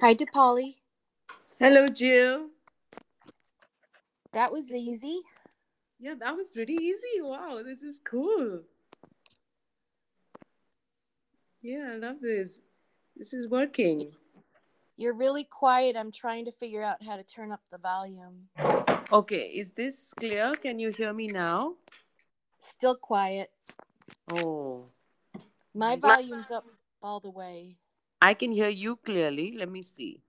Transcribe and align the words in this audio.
Hi, 0.00 0.14
Dipali. 0.14 0.76
Hello, 1.58 1.88
Jill. 1.88 2.48
That 4.32 4.50
was 4.50 4.72
easy. 4.72 5.20
Yeah, 6.00 6.14
that 6.18 6.34
was 6.34 6.50
pretty 6.50 6.74
easy. 6.74 7.20
Wow, 7.20 7.62
this 7.64 7.82
is 7.82 8.00
cool. 8.04 8.62
Yeah, 11.62 11.92
I 11.92 11.96
love 11.96 12.16
this. 12.20 12.60
This 13.16 13.32
is 13.32 13.48
working. 13.48 14.12
You're 14.96 15.14
really 15.14 15.44
quiet. 15.44 15.96
I'm 15.96 16.12
trying 16.12 16.44
to 16.46 16.52
figure 16.52 16.82
out 16.82 17.02
how 17.02 17.16
to 17.16 17.22
turn 17.22 17.52
up 17.52 17.60
the 17.70 17.78
volume. 17.78 18.48
Okay, 19.12 19.46
is 19.48 19.70
this 19.72 20.12
clear? 20.18 20.54
Can 20.56 20.78
you 20.78 20.90
hear 20.90 21.12
me 21.12 21.28
now? 21.28 21.74
Still 22.58 22.96
quiet. 22.96 23.50
Oh, 24.30 24.86
My 25.74 25.96
volume's 25.96 26.50
up 26.50 26.64
all 27.02 27.20
the 27.20 27.30
way. 27.30 27.76
I 28.24 28.32
can 28.32 28.52
hear 28.52 28.70
you 28.70 28.96
clearly. 28.96 29.54
Let 29.54 29.68
me 29.68 29.82
see. 29.82 30.22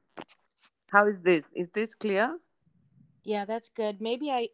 How 0.91 1.08
is 1.08 1.22
this? 1.22 1.45
Is 1.55 1.70
this 1.70 1.95
clear? 1.95 2.38
Yeah, 3.23 3.45
that's 3.45 3.70
good. 3.70 4.02
Maybe 4.02 4.30
I. 4.31 4.49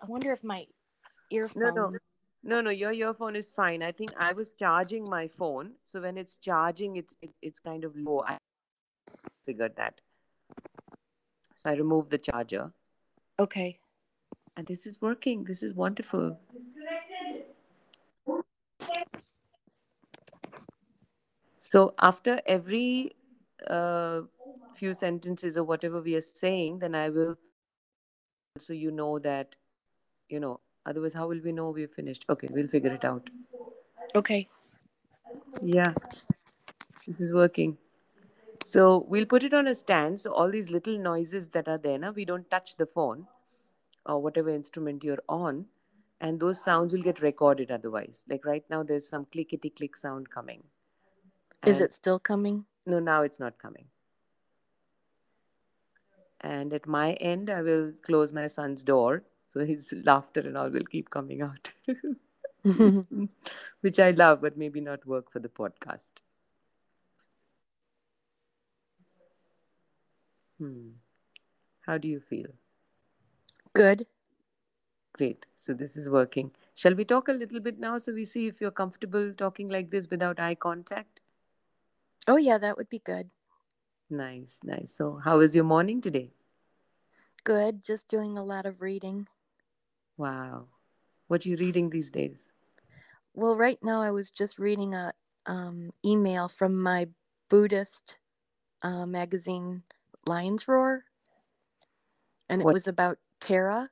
I 0.00 0.06
wonder 0.06 0.30
if 0.32 0.44
my 0.44 0.66
earphone. 1.30 1.62
No, 1.64 1.70
no. 1.70 1.98
No, 2.44 2.60
no, 2.60 2.70
your 2.70 2.92
earphone 2.92 3.34
is 3.34 3.50
fine. 3.50 3.82
I 3.82 3.90
think 3.90 4.12
I 4.16 4.32
was 4.32 4.50
charging 4.50 5.10
my 5.10 5.26
phone. 5.26 5.72
So 5.82 6.00
when 6.00 6.16
it's 6.16 6.36
charging, 6.36 6.94
it's 6.96 7.12
it, 7.20 7.30
it's 7.42 7.58
kind 7.58 7.82
of 7.82 7.96
low. 7.96 8.22
I 8.24 8.38
figured 9.44 9.74
that. 9.76 10.00
So 11.56 11.70
I 11.70 11.74
removed 11.74 12.10
the 12.10 12.18
charger. 12.18 12.72
Okay. 13.40 13.80
And 14.56 14.68
this 14.68 14.86
is 14.86 15.02
working. 15.02 15.42
This 15.42 15.64
is 15.64 15.74
wonderful. 15.74 16.38
So 21.68 21.94
after 21.98 22.40
every 22.46 23.16
uh, 23.68 24.20
few 24.74 24.94
sentences 24.94 25.56
or 25.56 25.64
whatever 25.64 26.00
we 26.00 26.14
are 26.14 26.20
saying, 26.20 26.78
then 26.78 26.94
I 26.94 27.08
will, 27.08 27.36
so 28.56 28.72
you 28.72 28.92
know 28.92 29.18
that, 29.18 29.56
you 30.28 30.38
know, 30.38 30.60
otherwise, 30.84 31.12
how 31.12 31.26
will 31.26 31.40
we 31.42 31.50
know 31.50 31.70
we've 31.70 31.90
finished? 31.90 32.24
Okay, 32.30 32.48
we'll 32.52 32.68
figure 32.68 32.92
it 32.92 33.04
out. 33.04 33.28
Okay. 34.14 34.48
Yeah, 35.60 35.92
this 37.04 37.20
is 37.20 37.32
working. 37.32 37.78
So 38.62 39.04
we'll 39.08 39.26
put 39.26 39.42
it 39.42 39.52
on 39.52 39.66
a 39.66 39.74
stand. 39.74 40.20
So 40.20 40.32
all 40.32 40.50
these 40.50 40.70
little 40.70 40.98
noises 40.98 41.48
that 41.48 41.66
are 41.66 41.78
there, 41.78 41.98
now 41.98 42.12
we 42.12 42.24
don't 42.24 42.48
touch 42.48 42.76
the 42.76 42.86
phone 42.86 43.26
or 44.04 44.22
whatever 44.22 44.50
instrument 44.50 45.02
you're 45.02 45.22
on, 45.28 45.66
and 46.20 46.38
those 46.38 46.62
sounds 46.62 46.92
will 46.92 47.02
get 47.02 47.20
recorded 47.20 47.72
otherwise. 47.72 48.24
Like 48.28 48.44
right 48.44 48.64
now, 48.70 48.84
there's 48.84 49.08
some 49.08 49.26
clickety 49.32 49.70
click 49.70 49.96
sound 49.96 50.30
coming. 50.30 50.62
Is 51.66 51.80
it 51.80 51.94
still 51.94 52.18
coming? 52.18 52.64
No, 52.86 52.98
now 52.98 53.22
it's 53.22 53.40
not 53.40 53.58
coming. 53.58 53.86
And 56.40 56.72
at 56.72 56.86
my 56.86 57.14
end, 57.14 57.50
I 57.50 57.62
will 57.62 57.92
close 58.02 58.32
my 58.32 58.46
son's 58.46 58.84
door. 58.84 59.24
So 59.48 59.64
his 59.64 59.92
laughter 60.04 60.40
and 60.40 60.56
all 60.56 60.68
will 60.70 60.84
keep 60.84 61.10
coming 61.10 61.42
out, 61.42 61.72
which 63.80 63.98
I 63.98 64.10
love, 64.10 64.42
but 64.42 64.56
maybe 64.56 64.80
not 64.80 65.06
work 65.06 65.30
for 65.30 65.38
the 65.38 65.48
podcast. 65.48 66.12
Hmm. 70.58 70.90
How 71.86 71.98
do 71.98 72.08
you 72.08 72.20
feel? 72.20 72.50
good. 73.74 74.06
Great. 75.12 75.46
So 75.54 75.72
this 75.72 75.96
is 75.96 76.08
working. 76.08 76.50
Shall 76.74 76.94
we 76.94 77.04
talk 77.04 77.28
a 77.28 77.32
little 77.32 77.60
bit 77.60 77.78
now 77.78 77.98
so 77.98 78.12
we 78.12 78.24
see 78.24 78.46
if 78.46 78.60
you're 78.60 78.70
comfortable 78.70 79.32
talking 79.32 79.68
like 79.68 79.90
this 79.90 80.08
without 80.10 80.38
eye 80.38 80.54
contact? 80.54 81.20
Oh, 82.26 82.36
yeah, 82.36 82.58
that 82.58 82.76
would 82.76 82.88
be 82.88 82.98
good. 83.00 83.30
Nice, 84.10 84.58
nice. 84.64 84.92
So, 84.94 85.20
how 85.22 85.38
was 85.38 85.54
your 85.54 85.64
morning 85.64 86.00
today? 86.00 86.30
Good. 87.44 87.84
Just 87.84 88.08
doing 88.08 88.36
a 88.38 88.44
lot 88.44 88.66
of 88.66 88.80
reading. 88.80 89.28
Wow. 90.16 90.66
What 91.28 91.44
are 91.44 91.48
you 91.48 91.56
reading 91.56 91.90
these 91.90 92.10
days? 92.10 92.52
Well, 93.34 93.56
right 93.56 93.78
now 93.82 94.00
I 94.02 94.10
was 94.10 94.30
just 94.30 94.58
reading 94.58 94.94
a 94.94 95.12
um, 95.46 95.92
email 96.04 96.48
from 96.48 96.80
my 96.80 97.08
Buddhist 97.48 98.18
uh, 98.82 99.06
magazine, 99.06 99.82
Lion's 100.26 100.66
Roar, 100.66 101.04
and 102.48 102.60
it 102.60 102.64
What- 102.64 102.74
was 102.74 102.88
about 102.88 103.18
Tara, 103.40 103.90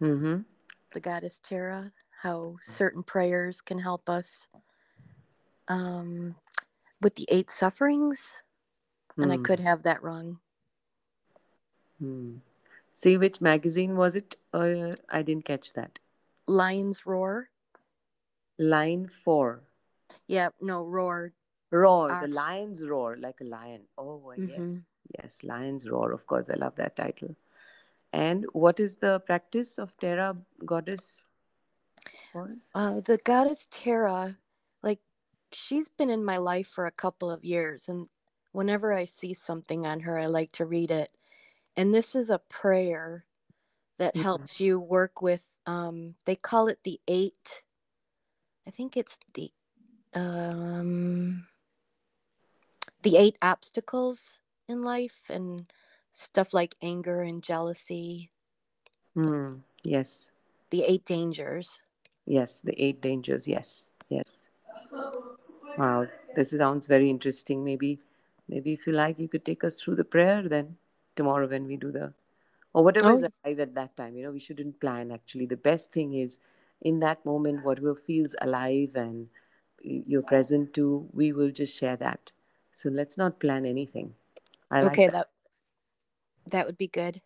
Mm-hmm. 0.00 0.40
the 0.92 1.00
goddess 1.00 1.40
Tara, 1.44 1.92
how 2.22 2.56
certain 2.60 3.02
prayers 3.04 3.60
can 3.60 3.78
help 3.78 4.08
us 4.08 4.48
um, 5.68 6.34
with 7.02 7.16
the 7.16 7.26
eight 7.28 7.50
sufferings. 7.50 8.34
And 9.18 9.32
I 9.32 9.36
Hmm. 9.36 9.42
could 9.42 9.60
have 9.60 9.82
that 9.82 10.02
wrong. 10.02 10.40
Hmm. 11.98 12.38
See 12.90 13.16
which 13.16 13.40
magazine 13.40 13.96
was 13.96 14.16
it? 14.16 14.36
Uh, 14.52 14.92
I 15.08 15.22
didn't 15.22 15.44
catch 15.44 15.72
that. 15.74 15.98
Lion's 16.46 17.04
Roar. 17.06 17.50
Line 18.58 19.06
four. 19.08 19.62
Yeah, 20.26 20.50
no, 20.60 20.84
Roar. 20.84 21.32
Roar. 21.70 22.18
The 22.20 22.28
lions 22.28 22.82
roar 22.82 23.16
like 23.16 23.40
a 23.40 23.44
lion. 23.44 23.88
Oh, 23.96 24.32
yes. 24.36 24.50
Mhm. 24.60 24.84
Yes, 25.18 25.42
lions 25.42 25.88
roar. 25.88 26.12
Of 26.12 26.26
course, 26.26 26.50
I 26.50 26.54
love 26.54 26.76
that 26.76 26.96
title. 26.96 27.34
And 28.12 28.44
what 28.52 28.78
is 28.78 28.96
the 28.96 29.20
practice 29.20 29.78
of 29.78 29.96
Tara 29.96 30.36
goddess? 30.66 31.24
Uh, 32.74 33.00
the 33.00 33.16
goddess 33.24 33.66
Tara, 33.70 34.14
like, 34.24 34.36
she's 35.54 35.88
been 35.88 36.10
in 36.10 36.24
my 36.24 36.38
life 36.38 36.68
for 36.68 36.86
a 36.86 36.90
couple 36.92 37.30
of 37.30 37.44
years. 37.44 37.88
And 37.88 38.08
whenever 38.52 38.92
I 38.92 39.04
see 39.04 39.34
something 39.34 39.86
on 39.86 40.00
her, 40.00 40.18
I 40.18 40.26
like 40.26 40.52
to 40.52 40.66
read 40.66 40.90
it. 40.90 41.10
And 41.76 41.92
this 41.92 42.14
is 42.14 42.30
a 42.30 42.38
prayer 42.38 43.24
that 43.98 44.14
Mhm. 44.14 44.22
helps 44.22 44.60
you 44.60 44.78
work 44.80 45.22
with, 45.22 45.46
um, 45.66 46.14
they 46.24 46.36
call 46.36 46.68
it 46.68 46.82
the 46.82 47.00
eight, 47.08 47.62
I 48.66 48.70
think 48.70 48.96
it's 48.96 49.18
the, 49.34 49.52
um, 50.14 51.46
the 53.02 53.16
eight 53.16 53.36
obstacles 53.42 54.40
in 54.68 54.82
life 54.82 55.20
and 55.28 55.72
stuff 56.12 56.52
like 56.54 56.76
anger 56.82 57.22
and 57.22 57.42
jealousy, 57.42 58.30
Hmm. 59.14 59.60
Yes. 59.82 60.30
the 60.70 60.84
eight 60.84 61.04
dangers. 61.04 61.82
Yes. 62.24 62.60
The 62.60 62.80
eight 62.82 63.00
dangers. 63.00 63.46
Yes. 63.46 63.94
Yes. 64.08 64.42
Wow. 65.76 66.08
This 66.34 66.50
sounds 66.50 66.86
very 66.86 67.10
interesting. 67.10 67.64
Maybe, 67.64 68.00
maybe 68.48 68.72
if 68.72 68.86
you 68.86 68.92
like, 68.92 69.18
you 69.18 69.28
could 69.28 69.44
take 69.44 69.64
us 69.64 69.80
through 69.80 69.96
the 69.96 70.04
prayer 70.04 70.48
then 70.48 70.76
tomorrow 71.16 71.46
when 71.46 71.66
we 71.66 71.76
do 71.76 71.92
the, 71.92 72.14
or 72.74 72.84
whatever 72.84 73.10
Oh, 73.10 73.12
is 73.12 73.24
alive 73.44 73.60
at 73.60 73.74
that 73.74 73.96
time. 73.96 74.16
You 74.16 74.24
know, 74.24 74.32
we 74.32 74.40
shouldn't 74.40 74.80
plan 74.80 75.10
actually. 75.12 75.46
The 75.46 75.56
best 75.56 75.92
thing 75.92 76.14
is 76.14 76.38
in 76.80 77.00
that 77.00 77.24
moment, 77.24 77.64
whatever 77.64 77.94
feels 77.94 78.34
alive 78.40 78.92
and 78.96 79.28
you're 79.82 80.22
present 80.22 80.74
to, 80.74 81.08
we 81.12 81.32
will 81.32 81.50
just 81.50 81.78
share 81.78 81.96
that. 81.96 82.32
So 82.72 82.88
let's 82.88 83.18
not 83.18 83.40
plan 83.40 83.66
anything. 83.66 84.14
I 84.70 84.82
like 84.82 84.92
okay, 84.92 85.06
that, 85.06 85.14
that 85.14 85.28
that 86.46 86.66
would 86.66 86.78
be 86.78 86.86
good. 86.88 87.20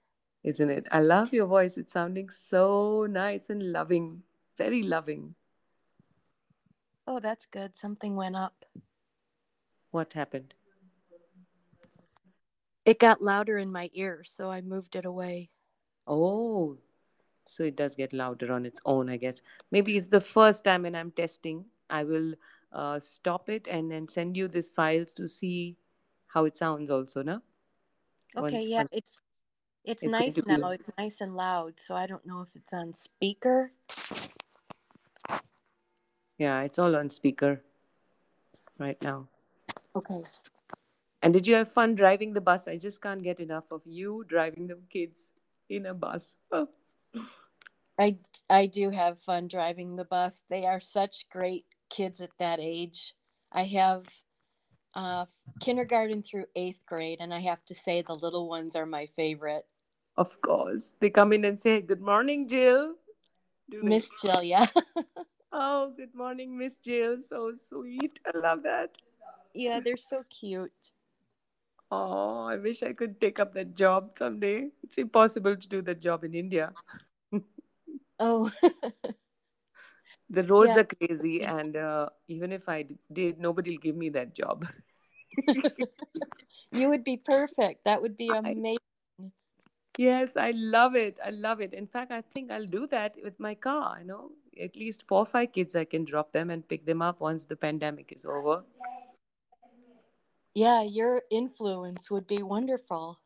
isn't 0.45 0.71
it? 0.71 0.87
I 0.91 1.01
love 1.01 1.33
your 1.33 1.47
voice. 1.47 1.77
It's 1.77 1.93
sounding 1.93 2.31
so 2.31 3.07
nice 3.09 3.51
and 3.51 3.73
loving, 3.73 4.23
very 4.57 4.83
loving. 4.83 5.35
Oh, 7.07 7.21
that's 7.21 7.47
good. 7.47 7.75
Something 7.75 8.17
went 8.17 8.37
up. 8.37 8.65
What 9.91 10.13
happened? 10.13 10.55
It 12.85 12.99
got 12.99 13.23
louder 13.23 13.59
in 13.59 13.71
my 13.71 13.91
ear, 13.95 14.23
so 14.25 14.51
I 14.51 14.61
moved 14.61 14.97
it 14.97 15.05
away. 15.05 15.51
Oh, 16.07 16.79
so 17.47 17.65
it 17.65 17.77
does 17.77 17.97
get 17.97 18.13
louder 18.13 18.53
on 18.53 18.67
its 18.67 18.81
own, 18.85 19.09
I 19.09 19.17
guess. 19.17 19.43
Maybe 19.71 19.97
it's 19.97 20.09
the 20.09 20.21
first 20.21 20.65
time 20.65 20.85
and 20.85 20.97
I'm 20.97 21.11
testing. 21.11 21.65
I 21.91 22.05
will 22.05 22.35
uh, 22.73 23.01
stop 23.01 23.49
it 23.49 23.67
and 23.71 23.91
then 23.91 24.09
send 24.09 24.37
you 24.37 24.49
these 24.49 24.69
files 24.69 25.13
to 25.15 25.29
see 25.29 25.77
how 26.29 26.45
it 26.45 26.57
sounds 26.57 26.91
also, 26.91 27.23
no? 27.23 27.41
Okay, 28.37 28.57
Once- 28.57 28.67
yeah, 28.67 28.85
it's 28.93 29.21
it's, 29.85 30.03
It's 30.03 30.13
nice 30.13 30.47
now. 30.47 30.71
It's 30.71 30.91
nice 30.99 31.21
and 31.21 31.35
loud, 31.35 31.75
so 31.79 31.95
I 31.95 32.07
don't 32.07 32.27
know 32.27 32.43
if 32.43 32.49
it's 32.57 32.73
on 32.73 32.93
speaker. 32.93 33.71
Yeah, 36.39 36.63
it's 36.63 36.79
all 36.79 36.95
on 36.97 37.11
speaker 37.11 37.63
right 38.79 39.01
now. 39.03 39.29
Okay. 39.95 40.23
And 41.23 41.33
did 41.33 41.47
you 41.47 41.55
have 41.55 41.73
fun 41.73 41.95
driving 41.95 42.35
the 42.35 42.41
bus? 42.41 42.69
I 42.69 42.77
just 42.77 43.01
can't 43.01 43.23
get 43.23 43.41
enough 43.41 43.73
of 43.73 43.83
you 43.85 44.25
driving 44.29 44.67
the 44.67 44.79
kids 44.91 45.33
in 45.69 45.87
a 45.87 45.95
bus. 45.95 46.37
Oh. 46.53 46.69
I 47.99 48.19
I 48.51 48.67
do 48.67 48.91
have 48.91 49.21
fun 49.23 49.49
driving 49.49 49.97
the 49.97 50.05
bus. 50.05 50.45
They 50.51 50.67
are 50.67 50.81
such 50.81 51.29
great 51.31 51.65
kids 51.89 52.21
at 52.21 52.31
that 52.39 52.61
age. 52.61 53.15
I 53.51 53.65
have 53.65 54.05
uh, 54.95 55.25
kindergarten 55.61 56.23
through 56.23 56.45
eighth 56.55 56.85
grade, 56.87 57.19
and 57.21 57.33
I 57.33 57.41
have 57.41 57.65
to 57.67 57.75
say 57.75 58.03
the 58.03 58.15
little 58.15 58.49
ones 58.49 58.77
are 58.77 58.87
my 58.87 59.07
favorite. 59.17 59.65
Of 60.17 60.41
course. 60.41 60.95
They 61.01 61.11
come 61.11 61.33
in 61.33 61.45
and 61.45 61.61
say, 61.61 61.81
Good 61.81 62.01
morning, 62.01 62.49
Jill. 62.49 62.95
Do? 63.71 63.83
Miss 63.83 64.11
Jill, 64.23 64.43
yeah, 64.43 64.67
Oh, 65.59 65.91
good 65.97 66.15
morning, 66.15 66.57
Miss 66.59 66.77
Jill. 66.77 67.17
So 67.27 67.55
sweet. 67.55 68.21
I 68.27 68.37
love 68.39 68.63
that. 68.65 68.91
yeah, 69.55 69.81
they're 69.81 69.97
so 69.97 70.23
cute. 70.29 70.93
Oh, 71.91 72.45
I 72.45 72.57
wish 72.57 72.83
I 72.83 72.93
could 72.93 73.21
take 73.21 73.39
up 73.41 73.55
that 73.55 73.75
job 73.75 74.11
someday. 74.19 74.69
It's 74.83 74.99
impossible 74.99 75.57
to 75.57 75.69
do 75.69 75.81
that 75.83 76.01
job 76.01 76.25
in 76.25 76.35
India. 76.35 76.73
Oh, 78.19 78.51
The 80.31 80.43
roads 80.45 80.77
Yeah. 80.77 80.81
are 80.83 80.85
crazy, 80.85 81.43
and 81.43 81.77
uh, 81.77 82.09
even 82.29 82.53
if 82.53 82.69
I 82.69 82.85
did, 83.13 83.39
nobody 83.39 83.71
will 83.73 83.79
give 83.79 83.97
me 83.97 84.09
that 84.11 84.35
job. 84.35 84.67
you 86.73 86.89
would 86.89 87.05
be 87.05 87.17
perfect. 87.17 87.85
That 87.85 88.03
would 88.03 88.17
be 88.17 88.31
I- 88.45 88.51
amazing. 88.51 88.79
Yes, 89.99 90.37
I 90.37 90.51
love 90.53 90.95
it. 90.97 91.19
I 91.25 91.31
love 91.31 91.61
it. 91.61 91.73
In 91.73 91.87
fact, 91.87 92.13
I 92.13 92.21
think 92.35 92.51
I'll 92.51 92.67
do 92.67 92.87
that 92.89 93.17
with 93.23 93.39
my 93.41 93.55
car. 93.55 93.99
You 94.01 94.07
know, 94.07 94.31
at 94.61 94.77
least 94.77 95.05
four 95.07 95.21
or 95.21 95.27
five 95.27 95.53
kids, 95.53 95.75
I 95.75 95.85
can 95.85 96.05
drop 96.05 96.33
them 96.33 96.51
and 96.51 96.67
pick 96.67 96.87
them 96.87 97.03
up 97.03 97.21
once 97.21 97.45
the 97.45 97.57
pandemic 97.57 98.13
is 98.13 98.25
over. 98.25 98.65
Yeah, 100.55 100.83
your 100.83 101.23
influence 101.31 102.11
would 102.11 102.27
be 102.27 102.43
wonderful. 102.43 103.21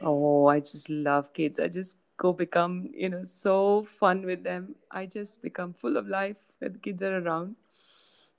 Oh, 0.00 0.46
I 0.46 0.60
just 0.60 0.88
love 0.88 1.32
kids. 1.32 1.58
I 1.58 1.68
just 1.68 1.96
go 2.16 2.32
become, 2.32 2.88
you 2.94 3.08
know, 3.08 3.24
so 3.24 3.84
fun 3.98 4.24
with 4.24 4.44
them. 4.44 4.76
I 4.90 5.06
just 5.06 5.42
become 5.42 5.74
full 5.74 5.96
of 5.96 6.06
life 6.06 6.36
when 6.58 6.74
the 6.74 6.78
kids 6.78 7.02
are 7.02 7.18
around. 7.18 7.56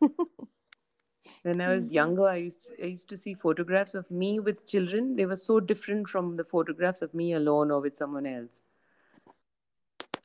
When 1.43 1.61
I 1.61 1.69
was 1.73 1.85
mm-hmm. 1.85 1.93
younger, 1.93 2.27
I 2.27 2.35
used 2.35 2.71
I 2.81 2.87
used 2.87 3.07
to 3.09 3.17
see 3.17 3.33
photographs 3.33 3.95
of 3.95 4.09
me 4.11 4.39
with 4.39 4.67
children. 4.67 5.15
They 5.15 5.25
were 5.25 5.37
so 5.37 5.59
different 5.59 6.09
from 6.09 6.35
the 6.35 6.43
photographs 6.43 7.01
of 7.01 7.13
me 7.13 7.33
alone 7.33 7.71
or 7.71 7.79
with 7.79 7.95
someone 7.97 8.25
else. 8.25 8.61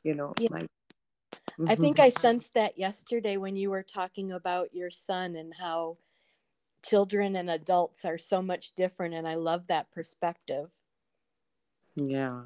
You 0.03 0.15
know, 0.15 0.33
Yeah. 0.39 0.49
my 0.51 0.67
I 1.67 1.75
think 1.75 1.97
Mhm. 1.97 2.03
I 2.03 2.09
sensed 2.09 2.53
that 2.55 2.77
yesterday 2.77 3.37
when 3.37 3.55
you 3.55 3.69
were 3.69 3.83
talking 3.83 4.31
about 4.31 4.73
your 4.73 4.91
son 4.91 5.35
and 5.35 5.53
how 5.53 5.97
children 6.83 7.35
and 7.35 7.49
adults 7.49 8.05
are 8.05 8.17
so 8.17 8.41
much 8.41 8.73
different. 8.75 9.13
And 9.15 9.27
I 9.27 9.35
love 9.35 9.67
that 9.67 9.91
perspective. 9.91 10.71
Yeah. 11.95 12.45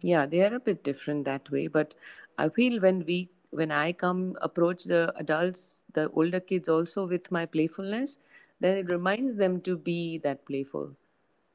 Yeah, 0.00 0.26
they 0.26 0.42
are 0.44 0.54
a 0.54 0.60
bit 0.60 0.82
different 0.82 1.24
that 1.24 1.50
way, 1.50 1.66
but 1.68 1.94
I 2.38 2.48
feel 2.48 2.80
when 2.80 3.04
we 3.06 3.30
when 3.50 3.70
I 3.70 3.92
come 3.92 4.36
approach 4.40 4.84
the 4.84 5.12
adults, 5.16 5.82
the 5.92 6.08
older 6.10 6.40
kids 6.40 6.68
also 6.68 7.06
with 7.06 7.30
my 7.30 7.44
playfulness, 7.46 8.18
then 8.60 8.78
it 8.78 8.90
reminds 8.90 9.36
them 9.36 9.60
to 9.62 9.76
be 9.76 10.16
that 10.18 10.44
playful. 10.46 10.96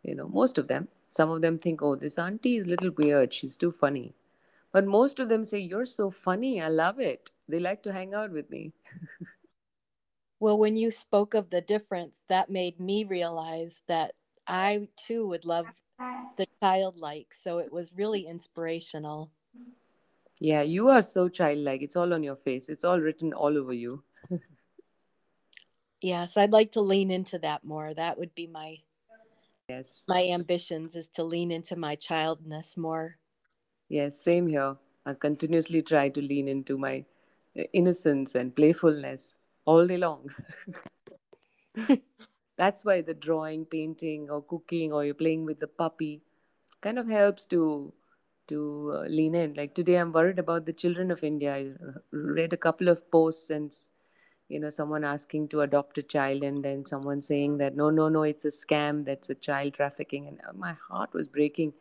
You 0.03 0.15
know, 0.15 0.27
most 0.29 0.57
of 0.59 0.67
them. 0.67 0.89
Some 1.07 1.31
of 1.31 1.41
them 1.41 1.57
think, 1.59 1.81
oh, 1.81 1.95
this 1.95 2.17
auntie 2.19 2.57
is 2.57 2.65
a 2.65 2.69
little 2.69 2.91
weird, 2.91 3.33
she's 3.33 3.55
too 3.57 3.71
funny. 3.71 4.13
But 4.77 4.85
most 4.85 5.17
of 5.17 5.27
them 5.27 5.43
say, 5.43 5.57
You're 5.57 5.87
so 5.87 6.11
funny, 6.11 6.61
I 6.61 6.67
love 6.67 6.99
it. 6.99 7.31
They 7.49 7.59
like 7.59 7.81
to 7.81 7.91
hang 7.91 8.13
out 8.13 8.29
with 8.29 8.47
me. 8.51 8.73
Well, 10.39 10.59
when 10.59 10.77
you 10.77 10.91
spoke 10.91 11.33
of 11.33 11.49
the 11.49 11.61
difference, 11.61 12.21
that 12.29 12.51
made 12.51 12.79
me 12.79 13.03
realize 13.03 13.81
that 13.87 14.13
I 14.45 14.87
too 14.95 15.27
would 15.29 15.45
love 15.45 15.65
the 16.37 16.45
childlike. 16.61 17.33
So 17.33 17.57
it 17.57 17.73
was 17.73 17.91
really 17.95 18.27
inspirational. 18.27 19.31
Yeah, 20.39 20.61
you 20.61 20.89
are 20.89 21.01
so 21.01 21.27
childlike. 21.27 21.81
It's 21.81 21.95
all 21.95 22.13
on 22.13 22.21
your 22.21 22.35
face. 22.35 22.69
It's 22.69 22.83
all 22.83 22.99
written 22.99 23.33
all 23.33 23.57
over 23.57 23.73
you. 23.73 24.03
Yes, 26.01 26.37
I'd 26.37 26.53
like 26.53 26.73
to 26.73 26.81
lean 26.81 27.09
into 27.09 27.39
that 27.39 27.63
more. 27.63 27.95
That 27.95 28.19
would 28.19 28.35
be 28.35 28.45
my 28.45 28.77
Yes. 29.69 30.03
my 30.07 30.27
ambitions 30.29 30.95
is 30.95 31.09
to 31.15 31.23
lean 31.23 31.49
into 31.49 31.75
my 31.75 31.95
childness 31.95 32.77
more. 32.77 33.17
Yes, 33.89 34.17
same 34.19 34.47
here. 34.47 34.77
I 35.05 35.13
continuously 35.13 35.81
try 35.81 36.09
to 36.09 36.21
lean 36.21 36.47
into 36.47 36.77
my 36.77 37.05
uh, 37.57 37.63
innocence 37.73 38.35
and 38.35 38.55
playfulness 38.55 39.33
all 39.65 39.85
day 39.87 39.97
long. 39.97 40.29
That's 42.57 42.83
why 42.83 43.01
the 43.01 43.13
drawing, 43.13 43.65
painting, 43.65 44.29
or 44.29 44.41
cooking, 44.43 44.91
or 44.93 45.05
you're 45.05 45.13
playing 45.13 45.45
with 45.45 45.59
the 45.59 45.67
puppy 45.67 46.21
kind 46.81 46.99
of 46.99 47.07
helps 47.09 47.45
to 47.47 47.93
to 48.47 48.91
uh, 48.95 49.01
lean 49.07 49.35
in. 49.35 49.53
Like 49.55 49.73
today, 49.75 49.95
I'm 49.95 50.11
worried 50.13 50.39
about 50.39 50.65
the 50.65 50.73
children 50.73 51.11
of 51.11 51.23
India. 51.23 51.55
I 51.55 51.61
uh, 51.87 51.91
read 52.11 52.53
a 52.53 52.57
couple 52.57 52.87
of 52.87 53.09
posts 53.11 53.49
and 53.49 53.75
you 54.49 54.59
know 54.59 54.69
someone 54.69 55.03
asking 55.03 55.49
to 55.49 55.61
adopt 55.61 55.97
a 55.97 56.03
child, 56.03 56.43
and 56.43 56.63
then 56.63 56.85
someone 56.85 57.21
saying 57.21 57.57
that 57.59 57.75
no, 57.75 57.89
no, 57.89 58.09
no, 58.09 58.23
it's 58.23 58.45
a 58.45 58.49
scam. 58.49 59.05
That's 59.05 59.29
a 59.29 59.35
child 59.35 59.73
trafficking, 59.75 60.27
and 60.27 60.39
uh, 60.47 60.53
my 60.53 60.73
heart 60.89 61.13
was 61.13 61.27
breaking. 61.27 61.73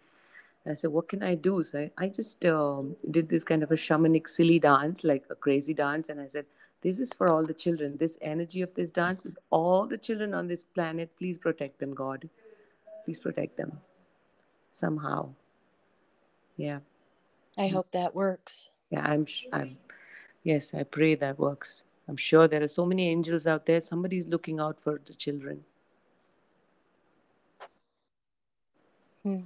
And 0.67 0.73
I 0.73 0.75
said, 0.75 0.91
what 0.91 1.09
can 1.09 1.23
I 1.23 1.37
do? 1.37 1.63
So 1.63 1.79
I, 1.79 1.91
I 1.97 2.09
just 2.09 2.45
um, 2.45 2.97
did 3.13 3.29
this 3.29 3.45
kind 3.45 3.63
of 3.63 3.71
a 3.71 3.77
shamanic 3.77 4.29
silly 4.29 4.59
dance, 4.59 5.05
like 5.05 5.25
a 5.31 5.37
crazy 5.37 5.73
dance. 5.73 6.09
And 6.09 6.21
I 6.21 6.27
said, 6.27 6.45
this 6.81 6.99
is 6.99 7.13
for 7.13 7.29
all 7.29 7.45
the 7.47 7.55
children. 7.55 7.97
This 7.97 8.19
energy 8.21 8.63
of 8.63 8.75
this 8.75 8.91
dance 8.91 9.25
is 9.25 9.37
all 9.51 9.87
the 9.87 9.97
children 9.97 10.35
on 10.35 10.49
this 10.49 10.65
planet. 10.65 11.17
Please 11.17 11.39
protect 11.39 11.79
them, 11.79 11.95
God. 11.95 12.29
Please 13.05 13.21
protect 13.21 13.57
them 13.57 13.79
somehow. 14.73 15.29
Yeah. 16.57 16.81
I 17.57 17.69
hope 17.69 17.93
that 17.93 18.13
works. 18.13 18.71
Yeah. 18.91 19.09
I'm, 19.09 19.25
I'm, 19.53 19.79
yes, 20.43 20.75
I 20.75 20.83
pray 20.83 21.15
that 21.15 21.39
works. 21.39 21.85
I'm 22.09 22.17
sure 22.17 22.49
there 22.49 22.65
are 22.65 22.69
so 22.69 22.85
many 22.85 23.09
angels 23.09 23.47
out 23.47 23.67
there. 23.67 23.81
Somebody's 23.81 24.27
looking 24.27 24.59
out 24.59 24.81
for 24.81 25.01
the 25.07 25.15
children. 25.15 25.65
Hmm. 29.23 29.43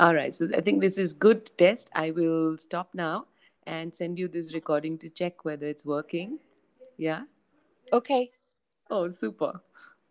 All 0.00 0.14
right. 0.14 0.34
So 0.34 0.48
I 0.56 0.60
think 0.60 0.80
this 0.80 0.98
is 0.98 1.12
good 1.12 1.50
test. 1.58 1.90
I 1.94 2.10
will 2.10 2.58
stop 2.58 2.90
now 2.94 3.26
and 3.66 3.94
send 3.94 4.18
you 4.18 4.28
this 4.28 4.52
recording 4.52 4.98
to 4.98 5.08
check 5.08 5.44
whether 5.44 5.66
it's 5.66 5.84
working. 5.84 6.38
Yeah. 6.96 7.22
Okay. 7.92 8.30
Oh, 8.90 9.10
super. 9.10 9.60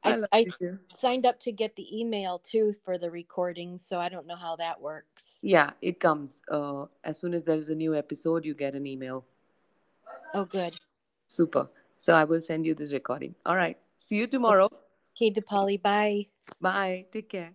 I, 0.04 0.24
I, 0.32 0.46
I 0.62 0.76
signed 0.96 1.26
up 1.26 1.40
to 1.42 1.52
get 1.52 1.76
the 1.76 1.86
email 2.00 2.40
too 2.40 2.74
for 2.84 2.98
the 2.98 3.12
recording, 3.12 3.78
so 3.78 4.00
I 4.00 4.10
don't 4.10 4.26
know 4.26 4.36
how 4.36 4.56
that 4.56 4.82
works. 4.82 5.38
Yeah, 5.44 5.72
it 5.82 6.00
comes. 6.00 6.42
Uh, 6.50 6.86
as 7.04 7.20
soon 7.20 7.36
as 7.36 7.44
there's 7.44 7.70
a 7.70 7.76
new 7.76 7.96
episode, 7.96 8.44
you 8.44 8.56
get 8.56 8.74
an 8.74 8.88
email. 8.88 9.26
Oh, 10.34 10.46
good. 10.46 10.76
Super. 11.28 11.68
So 12.00 12.16
I 12.16 12.24
will 12.24 12.42
send 12.42 12.66
you 12.66 12.74
this 12.74 12.94
recording. 12.94 13.36
All 13.46 13.56
right. 13.56 13.78
See 13.98 14.16
you 14.16 14.26
tomorrow. 14.26 14.70
Okay, 15.16 15.30
Dipali, 15.30 15.80
bye. 15.80 16.26
Bye. 16.60 17.06
Take 17.12 17.30
care. 17.30 17.52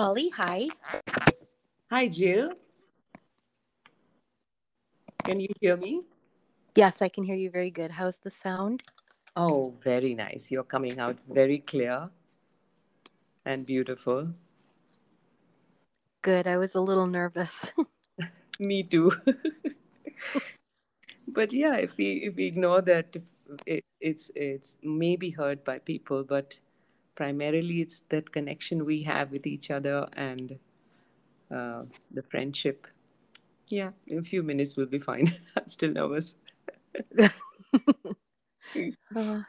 Dipali, 0.00 0.32
hi. 0.32 0.68
Hi, 1.90 2.08
Jill. 2.08 2.54
Can 5.24 5.40
you 5.40 5.52
hear 5.60 5.76
me? 5.76 6.00
Yes, 6.74 7.02
I 7.02 7.10
can 7.10 7.22
hear 7.22 7.36
you 7.36 7.50
very 7.50 7.70
good. 7.70 7.90
How's 7.90 8.16
the 8.16 8.30
sound? 8.30 8.82
Oh, 9.36 9.74
very 9.84 10.14
nice. 10.14 10.50
You're 10.50 10.64
coming 10.64 10.98
out 10.98 11.18
very 11.28 11.58
clear 11.58 12.08
and 13.44 13.66
beautiful. 13.66 14.32
Good. 16.22 16.46
I 16.46 16.56
was 16.56 16.74
a 16.74 16.80
little 16.80 17.06
nervous. 17.06 17.70
Me 18.58 18.82
too. 18.82 19.12
but 21.28 21.52
yeah, 21.52 21.76
if 21.76 21.94
we 21.98 22.24
if 22.24 22.36
we 22.36 22.46
ignore 22.46 22.80
that, 22.80 23.08
if 23.12 23.28
it, 23.66 23.84
it's 24.00 24.30
it's 24.34 24.78
maybe 24.82 25.28
heard 25.28 25.62
by 25.62 25.78
people, 25.78 26.24
but 26.24 26.58
primarily 27.14 27.80
it's 27.80 28.00
that 28.10 28.32
connection 28.32 28.84
we 28.84 29.02
have 29.04 29.30
with 29.32 29.46
each 29.46 29.70
other 29.70 30.08
and 30.14 30.58
uh, 31.50 31.84
the 32.10 32.22
friendship. 32.22 32.86
Yeah, 33.68 33.92
in 34.06 34.18
a 34.18 34.22
few 34.22 34.42
minutes 34.42 34.76
we'll 34.76 34.86
be 34.86 34.98
fine. 34.98 35.28
I'm 35.56 35.68
still 35.68 35.92
nervous. 35.92 36.36
Uh, 39.14 39.42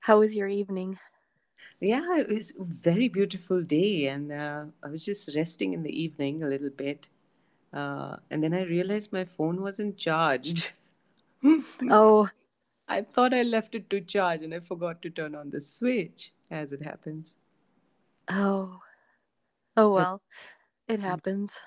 how 0.00 0.20
was 0.20 0.34
your 0.34 0.48
evening? 0.48 0.98
Yeah, 1.80 2.18
it 2.18 2.28
was 2.28 2.54
a 2.58 2.64
very 2.64 3.08
beautiful 3.08 3.62
day, 3.62 4.06
and 4.08 4.32
uh, 4.32 4.66
I 4.82 4.88
was 4.88 5.04
just 5.04 5.34
resting 5.34 5.72
in 5.74 5.82
the 5.82 6.02
evening 6.02 6.42
a 6.42 6.46
little 6.48 6.70
bit, 6.70 7.08
uh, 7.72 8.18
and 8.30 8.42
then 8.42 8.54
I 8.54 8.62
realized 8.64 9.12
my 9.12 9.24
phone 9.24 9.62
wasn't 9.62 9.98
charged. 9.98 10.72
Oh, 11.90 12.28
I 12.88 13.02
thought 13.02 13.34
I 13.34 13.42
left 13.42 13.74
it 13.74 13.90
to 13.90 14.00
charge 14.00 14.42
and 14.42 14.54
I 14.54 14.60
forgot 14.60 15.02
to 15.02 15.10
turn 15.10 15.34
on 15.34 15.50
the 15.50 15.60
switch, 15.60 16.32
as 16.50 16.72
it 16.72 16.82
happens. 16.82 17.36
oh, 18.28 18.80
oh 19.76 19.92
well, 19.92 20.22
it 20.88 21.00
happens. 21.00 21.58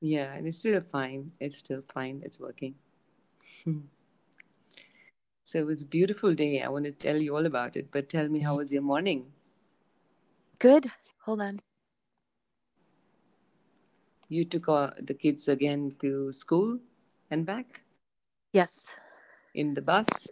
Yeah, 0.00 0.32
and 0.34 0.46
it's 0.46 0.58
still 0.58 0.80
fine. 0.80 1.32
It's 1.40 1.56
still 1.58 1.82
fine. 1.82 2.22
It's 2.24 2.40
working. 2.40 2.74
so 5.44 5.58
it 5.58 5.66
was 5.66 5.82
a 5.82 5.86
beautiful 5.86 6.34
day. 6.34 6.62
I 6.62 6.68
want 6.68 6.84
to 6.86 6.92
tell 6.92 7.16
you 7.16 7.36
all 7.36 7.46
about 7.46 7.76
it, 7.76 7.90
but 7.90 8.08
tell 8.08 8.28
me, 8.28 8.40
how 8.40 8.56
was 8.56 8.72
your 8.72 8.82
morning? 8.82 9.32
Good. 10.58 10.90
Hold 11.24 11.40
on. 11.40 11.60
You 14.28 14.44
took 14.44 14.68
uh, 14.68 14.90
the 15.00 15.14
kids 15.14 15.48
again 15.48 15.96
to 15.98 16.32
school 16.32 16.78
and 17.30 17.44
back 17.44 17.82
Yes. 18.52 18.86
in 19.54 19.74
the 19.74 19.82
bus? 19.82 20.28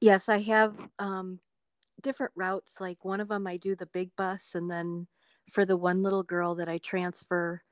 Yes, 0.00 0.28
I 0.28 0.38
have 0.40 0.76
um, 0.98 1.40
different 2.04 2.32
routes. 2.36 2.80
Like 2.80 3.04
one 3.04 3.20
of 3.20 3.28
them, 3.28 3.48
I 3.48 3.56
do 3.56 3.74
the 3.74 3.86
big 3.86 4.14
bus, 4.16 4.54
and 4.54 4.70
then 4.70 5.08
for 5.50 5.66
the 5.66 5.76
one 5.76 6.02
little 6.04 6.22
girl 6.22 6.54
that 6.56 6.68
I 6.68 6.78
transfer 6.78 7.64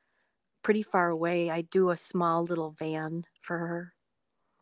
pretty 0.62 0.82
far 0.82 1.10
away, 1.10 1.50
I 1.50 1.62
do 1.62 1.90
a 1.90 1.96
small 1.98 2.44
little 2.44 2.72
van 2.72 3.24
for 3.40 3.58
her. 3.58 3.94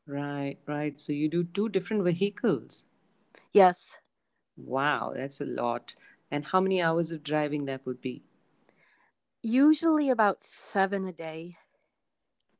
Right, 0.07 0.59
right. 0.67 0.99
So 1.00 1.15
you 1.15 1.29
do 1.31 1.43
two 1.45 1.71
different 1.71 2.05
vehicles. 2.05 2.85
Yes, 3.53 3.97
Wow, 4.57 5.12
that's 5.17 5.41
a 5.41 5.45
lot. 5.45 5.97
And 6.31 6.45
how 6.45 6.61
many 6.61 6.81
hours 6.81 7.11
of 7.11 7.25
driving 7.25 7.65
that 7.65 7.85
would 7.85 8.00
be? 8.00 8.23
usually 9.43 10.09
about 10.09 10.41
seven 10.41 11.05
a 11.05 11.12
day. 11.12 11.59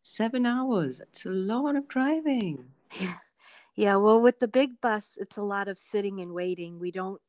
Seven 0.03 0.45
hours. 0.45 1.01
It's 1.01 1.25
a 1.25 1.31
lot 1.31 1.75
of 1.75 1.89
driving. 1.89 2.75
Yeah. 3.01 3.19
Yeah, 3.77 3.97
well, 3.97 4.21
with 4.21 4.39
the 4.39 4.49
big 4.49 4.81
bus, 4.81 5.17
it's 5.21 5.37
a 5.37 5.43
lot 5.43 5.69
of 5.69 5.79
sitting 5.79 6.21
and 6.21 6.33
waiting. 6.33 6.79
We 6.79 6.91
don't 6.91 7.21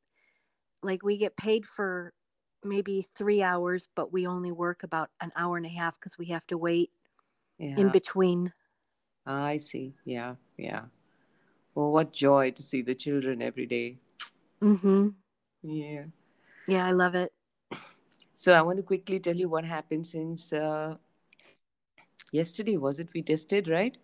like 0.84 1.04
we 1.04 1.18
get 1.18 1.38
paid 1.38 1.66
for 1.66 2.14
maybe 2.64 3.08
three 3.16 3.42
hours, 3.42 3.88
but 3.96 4.12
we 4.12 4.28
only 4.28 4.52
work 4.52 4.84
about 4.84 5.10
an 5.22 5.32
hour 5.36 5.58
and 5.58 5.66
a 5.66 5.70
half 5.70 6.00
because 6.00 6.18
we 6.18 6.28
have 6.28 6.46
to 6.48 6.58
wait 6.58 6.92
in 7.60 7.90
between. 7.90 8.52
I 9.26 9.58
see. 9.58 9.94
Yeah, 10.06 10.36
yeah. 10.58 10.86
Oh, 11.76 11.90
what 11.90 12.12
joy 12.12 12.52
to 12.52 12.64
see 12.64 12.82
the 12.82 12.96
children 12.96 13.42
every 13.42 13.66
day. 13.66 13.98
Mm-hmm. 14.62 15.10
Yeah. 15.64 16.04
Yeah, 16.68 16.86
I 16.86 16.92
love 16.92 17.16
it. 17.16 17.32
So 18.36 18.54
I 18.54 18.62
want 18.62 18.78
to 18.78 18.84
quickly 18.84 19.20
tell 19.20 19.36
you 19.36 19.48
what 19.48 19.64
happened 19.64 20.08
since 20.08 20.52
uh, 20.52 20.96
yesterday. 22.32 22.78
Was 22.78 23.00
it 23.00 23.10
we 23.14 23.22
tested, 23.22 23.70
right? 23.70 23.96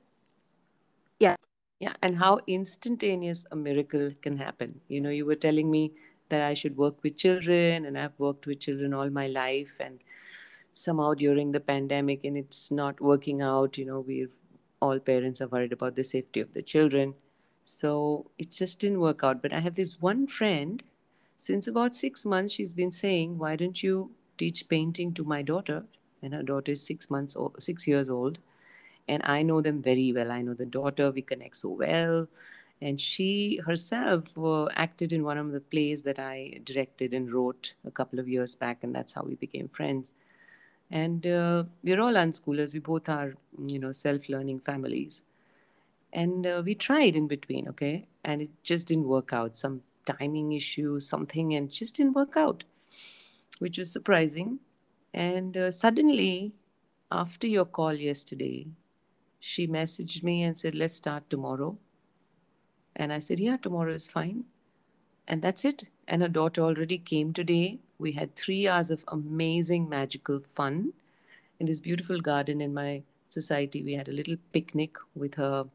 Yeah. 1.80 1.94
And 2.02 2.18
how 2.18 2.40
instantaneous 2.48 3.46
a 3.52 3.56
miracle 3.56 4.12
can 4.22 4.38
happen. 4.38 4.82
You 4.88 5.02
know, 5.02 5.10
you 5.10 5.26
were 5.26 5.36
telling 5.36 5.70
me 5.70 5.94
that 6.30 6.42
I 6.42 6.54
should 6.54 6.76
work 6.78 7.04
with 7.04 7.18
children, 7.18 7.86
and 7.86 7.98
I've 7.98 8.18
worked 8.20 8.48
with 8.48 8.60
children 8.60 8.94
all 8.94 9.10
my 9.10 9.28
life, 9.28 9.78
and 9.80 10.00
somehow 10.74 11.14
during 11.14 11.52
the 11.52 11.60
pandemic, 11.60 12.26
and 12.26 12.38
it's 12.38 12.72
not 12.72 13.02
working 13.02 13.42
out. 13.42 13.78
You 13.78 13.86
know, 13.86 14.00
we've 14.02 14.34
all 14.82 15.00
parents 15.00 15.42
are 15.42 15.48
worried 15.48 15.74
about 15.74 15.96
the 15.96 16.04
safety 16.04 16.40
of 16.42 16.54
the 16.54 16.62
children, 16.62 17.16
so 17.66 18.32
it 18.38 18.52
just 18.52 18.80
didn't 18.80 19.00
work 19.00 19.24
out. 19.24 19.42
But 19.42 19.54
I 19.54 19.60
have 19.62 19.76
this 19.76 20.02
one 20.02 20.28
friend, 20.28 20.84
since 21.40 21.68
about 21.68 21.96
six 21.96 22.26
months, 22.26 22.54
she's 22.54 22.74
been 22.74 22.92
saying, 22.92 23.38
"Why 23.38 23.56
don't 23.56 23.84
you 23.84 24.12
teach 24.38 24.68
painting 24.70 25.14
to 25.16 25.24
my 25.24 25.42
daughter?" 25.44 25.86
And 26.22 26.34
her 26.34 26.44
daughter 26.44 26.74
is 26.74 26.86
six 26.86 27.10
months 27.10 27.36
old, 27.36 27.62
six 27.64 27.88
years 27.88 28.10
old 28.10 28.40
and 29.08 29.22
I 29.26 29.42
know 29.42 29.62
them 29.62 29.82
very 29.82 30.12
well. 30.14 30.32
I 30.32 30.42
know 30.42 30.54
the 30.54 30.66
daughter, 30.66 31.12
we 31.12 31.22
connect 31.22 31.58
so 31.58 31.70
well. 31.70 32.28
And 32.82 33.02
she 33.02 33.60
herself 33.66 34.38
uh, 34.38 34.68
acted 34.76 35.12
in 35.12 35.24
one 35.24 35.38
of 35.38 35.52
the 35.52 35.62
plays 35.62 36.04
that 36.04 36.20
I 36.20 36.60
directed 36.64 37.14
and 37.14 37.34
wrote 37.34 37.74
a 37.86 37.92
couple 37.92 38.20
of 38.20 38.28
years 38.30 38.56
back, 38.56 38.84
and 38.84 38.94
that's 38.94 39.14
how 39.14 39.24
we 39.24 39.36
became 39.36 39.68
friends. 39.70 40.14
And 40.92 41.26
uh, 41.26 41.64
we're 41.84 42.00
all 42.00 42.14
unschoolers. 42.14 42.74
We 42.74 42.80
both 42.80 43.10
are, 43.10 43.34
you 43.66 43.80
know, 43.80 43.92
self-learning 43.92 44.60
families. 44.60 45.24
And 46.14 46.46
uh, 46.46 46.62
we 46.64 46.76
tried 46.76 47.16
in 47.16 47.28
between, 47.28 47.68
okay, 47.70 48.08
and 48.24 48.42
it 48.42 48.50
just 48.64 48.88
didn't 48.88 49.08
work 49.08 49.34
out. 49.34 49.58
Some 49.58 49.82
timing 50.06 50.54
issue, 50.54 51.00
something, 51.00 51.56
and 51.56 51.70
just 51.70 51.96
didn't 51.96 52.14
work 52.14 52.38
out, 52.38 52.64
which 53.60 53.78
was 53.78 53.92
surprising. 53.92 54.60
And 55.14 55.58
uh, 55.58 55.72
suddenly, 55.72 56.54
after 57.12 57.48
your 57.48 57.66
call 57.66 57.94
yesterday, 57.94 58.68
she 59.40 59.68
messaged 59.68 60.24
me 60.24 60.44
and 60.44 60.58
said, 60.58 60.76
Let's 60.76 60.96
start 60.96 61.30
tomorrow. 61.30 61.78
And 62.96 63.14
I 63.14 63.20
said, 63.20 63.40
Yeah, 63.40 63.58
tomorrow 63.58 63.94
is 63.94 64.08
fine. 64.08 64.46
And 65.28 65.42
that's 65.42 65.66
it. 65.66 65.84
And 66.08 66.22
her 66.22 66.30
daughter 66.30 66.62
already 66.62 66.98
came 66.98 67.34
today. 67.34 67.80
We 68.00 68.14
had 68.14 68.36
three 68.36 68.68
hours 68.68 68.90
of 68.90 69.04
amazing, 69.08 69.90
magical 69.90 70.40
fun 70.40 70.94
in 71.60 71.66
this 71.66 71.80
beautiful 71.80 72.22
garden 72.22 72.62
in 72.62 72.74
my 72.74 73.04
society. 73.30 73.84
We 73.84 73.94
had 73.94 74.08
a 74.08 74.14
little 74.14 74.38
picnic 74.54 74.96
with 75.16 75.36
her, 75.36 75.66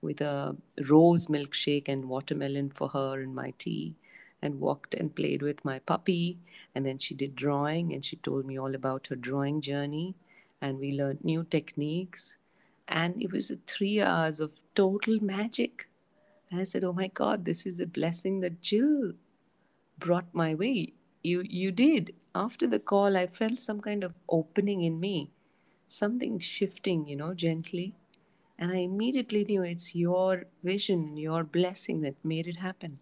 with 0.00 0.20
a 0.20 0.56
rose 0.88 1.26
milkshake 1.26 1.88
and 1.88 2.08
watermelon 2.08 2.70
for 2.70 2.88
her 2.88 3.20
and 3.20 3.34
my 3.34 3.52
tea, 3.58 3.96
and 4.40 4.60
walked 4.60 4.94
and 4.94 5.14
played 5.14 5.42
with 5.42 5.64
my 5.64 5.78
puppy. 5.80 6.38
And 6.74 6.86
then 6.86 6.98
she 6.98 7.14
did 7.14 7.36
drawing 7.36 7.92
and 7.92 8.04
she 8.04 8.16
told 8.16 8.46
me 8.46 8.58
all 8.58 8.74
about 8.74 9.08
her 9.08 9.16
drawing 9.16 9.60
journey. 9.60 10.14
And 10.60 10.78
we 10.78 10.92
learned 10.92 11.22
new 11.22 11.44
techniques 11.44 12.36
and 12.88 13.22
it 13.22 13.32
was 13.32 13.52
three 13.66 14.00
hours 14.00 14.40
of 14.40 14.58
total 14.74 15.20
magic. 15.22 15.88
And 16.50 16.60
I 16.60 16.64
said, 16.64 16.84
"Oh 16.84 16.92
my 16.92 17.08
God, 17.08 17.44
this 17.44 17.66
is 17.66 17.80
a 17.80 17.86
blessing 17.86 18.40
that 18.40 18.62
Jill 18.62 19.14
brought 19.98 20.34
my 20.34 20.54
way. 20.54 20.94
You 21.22 21.42
you 21.42 21.72
did." 21.72 22.14
After 22.34 22.66
the 22.66 22.80
call, 22.80 23.16
I 23.16 23.26
felt 23.26 23.60
some 23.60 23.80
kind 23.80 24.04
of 24.04 24.14
opening 24.28 24.82
in 24.82 25.00
me, 25.00 25.30
something 25.88 26.38
shifting, 26.40 27.06
you 27.08 27.16
know, 27.16 27.34
gently, 27.34 27.94
and 28.58 28.72
I 28.72 28.78
immediately 28.78 29.44
knew 29.44 29.62
it's 29.62 29.94
your 29.94 30.46
vision, 30.64 31.16
your 31.16 31.44
blessing 31.44 32.02
that 32.02 32.24
made 32.24 32.46
it 32.48 32.56
happen. 32.58 33.00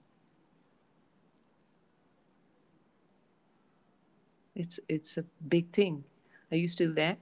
It's 4.54 4.80
it's 4.88 5.16
a 5.16 5.24
big 5.48 5.70
thing. 5.72 6.04
Are 6.50 6.56
you 6.56 6.68
still 6.68 6.94
there, 6.94 7.16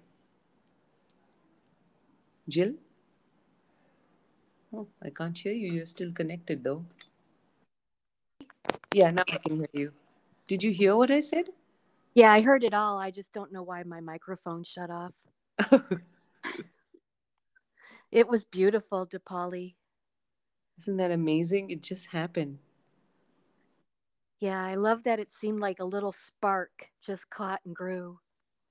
Jill? 2.48 2.74
Oh, 4.74 4.88
I 5.02 5.10
can't 5.10 5.36
hear 5.36 5.52
you. 5.52 5.72
You're 5.72 5.86
still 5.86 6.12
connected 6.12 6.64
though. 6.64 6.84
Yeah, 8.94 9.10
now 9.10 9.24
I 9.30 9.38
can 9.38 9.56
hear 9.56 9.68
you. 9.72 9.92
Did 10.46 10.62
you 10.62 10.72
hear 10.72 10.96
what 10.96 11.10
I 11.10 11.20
said? 11.20 11.46
Yeah, 12.14 12.32
I 12.32 12.40
heard 12.40 12.64
it 12.64 12.74
all. 12.74 12.98
I 12.98 13.10
just 13.10 13.32
don't 13.32 13.52
know 13.52 13.62
why 13.62 13.82
my 13.84 14.00
microphone 14.00 14.64
shut 14.64 14.90
off. 14.90 15.12
It 18.12 18.28
was 18.28 18.44
beautiful, 18.44 19.06
Dipali. 19.06 19.74
Isn't 20.78 20.98
that 20.98 21.10
amazing? 21.10 21.70
It 21.70 21.82
just 21.82 22.08
happened. 22.08 22.58
Yeah, 24.38 24.62
I 24.62 24.74
love 24.74 25.04
that 25.04 25.18
it 25.18 25.32
seemed 25.32 25.60
like 25.60 25.80
a 25.80 25.84
little 25.84 26.12
spark 26.12 26.90
just 27.02 27.30
caught 27.30 27.60
and 27.64 27.74
grew. 27.74 28.18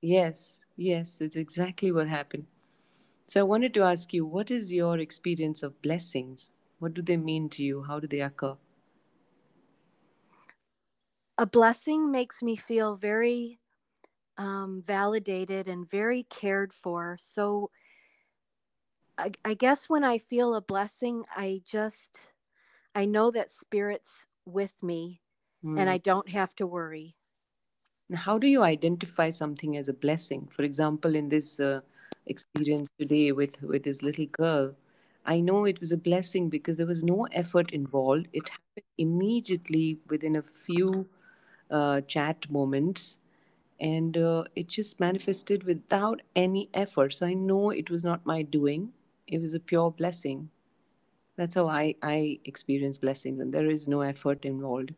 Yes, 0.01 0.63
yes, 0.78 1.16
that's 1.16 1.38
exactly 1.38 1.92
what 1.92 2.08
happened. 2.08 2.46
So 3.31 3.39
I 3.39 3.43
wanted 3.43 3.73
to 3.75 3.83
ask 3.83 4.11
you, 4.13 4.25
what 4.25 4.51
is 4.51 4.73
your 4.73 5.00
experience 5.00 5.63
of 5.63 5.81
blessings? 5.81 6.53
What 6.79 6.93
do 6.93 7.01
they 7.01 7.15
mean 7.15 7.47
to 7.51 7.63
you? 7.63 7.83
How 7.83 7.97
do 7.97 8.05
they 8.05 8.19
occur? 8.19 8.57
A 11.38 11.45
blessing 11.45 12.09
makes 12.11 12.41
me 12.41 12.55
feel 12.55 12.95
very 12.95 13.59
um, 14.38 14.81
validated 14.81 15.67
and 15.67 15.89
very 15.89 16.23
cared 16.23 16.73
for. 16.73 17.17
So 17.19 17.71
I, 19.17 19.31
I 19.45 19.53
guess 19.53 19.89
when 19.89 20.03
I 20.03 20.17
feel 20.17 20.53
a 20.55 20.61
blessing, 20.61 21.25
I 21.35 21.61
just, 21.65 22.31
I 22.95 23.05
know 23.05 23.31
that 23.31 23.51
Spirit's 23.51 24.27
with 24.45 24.83
me 24.83 25.21
and 25.75 25.89
I 25.89 25.97
Hmm. 25.97 25.97
don't 25.97 26.29
have 26.29 26.55
to 26.55 26.67
worry. 26.67 27.17
And 28.09 28.17
how 28.19 28.38
do 28.38 28.47
you 28.47 28.61
identify 28.61 29.31
something 29.31 29.75
as 29.75 29.89
a 29.89 29.93
blessing? 29.93 30.47
For 30.51 30.61
example, 30.63 31.15
in 31.15 31.29
this 31.29 31.59
uh, 31.59 31.81
experience 32.25 32.90
today 33.00 33.32
with 33.32 33.62
with 33.62 33.84
this 33.84 34.01
little 34.01 34.25
girl, 34.25 34.75
I 35.25 35.40
know 35.42 35.66
it 35.66 35.80
was 35.80 35.92
a 35.92 35.98
blessing 35.98 36.50
because 36.50 36.78
there 36.78 36.88
was 36.88 37.04
no 37.04 37.25
effort 37.32 37.72
involved. 37.72 38.28
It 38.34 38.50
happened 38.50 38.86
immediately 38.98 40.00
within 40.08 40.36
a 40.36 40.42
few 40.42 41.10
uh, 41.70 42.01
chat 42.01 42.50
moments, 42.50 43.18
and 43.80 44.18
uh, 44.18 44.46
it 44.56 44.68
just 44.68 45.00
manifested 45.00 45.63
without 45.63 46.22
any 46.36 46.70
effort. 46.74 47.13
So 47.13 47.25
I 47.28 47.34
know 47.34 47.70
it 47.72 47.90
was 47.90 48.04
not 48.04 48.25
my 48.25 48.42
doing. 48.44 48.94
It 49.28 49.40
was 49.42 49.54
a 49.54 49.60
pure 49.60 49.92
blessing. 49.92 50.50
That's 51.38 51.56
how 51.56 51.68
I 51.70 51.96
I 52.04 52.40
experience 52.46 53.00
blessings, 53.00 53.40
and 53.42 53.54
there 53.54 53.70
is 53.70 53.88
no 53.88 54.01
effort 54.01 54.46
involved. 54.46 54.94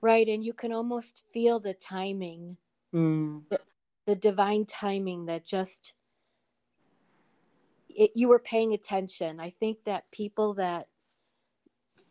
Right. 0.00 0.28
And 0.28 0.44
you 0.44 0.52
can 0.52 0.70
almost 0.70 1.24
feel 1.32 1.58
the 1.58 1.74
timing, 1.74 2.58
Hmm. 2.92 3.38
The 4.06 4.16
divine 4.16 4.66
timing 4.66 5.26
that 5.26 5.44
just, 5.44 5.94
it, 7.88 8.10
you 8.14 8.28
were 8.28 8.38
paying 8.38 8.74
attention. 8.74 9.40
I 9.40 9.50
think 9.50 9.84
that 9.84 10.10
people 10.10 10.54
that 10.54 10.88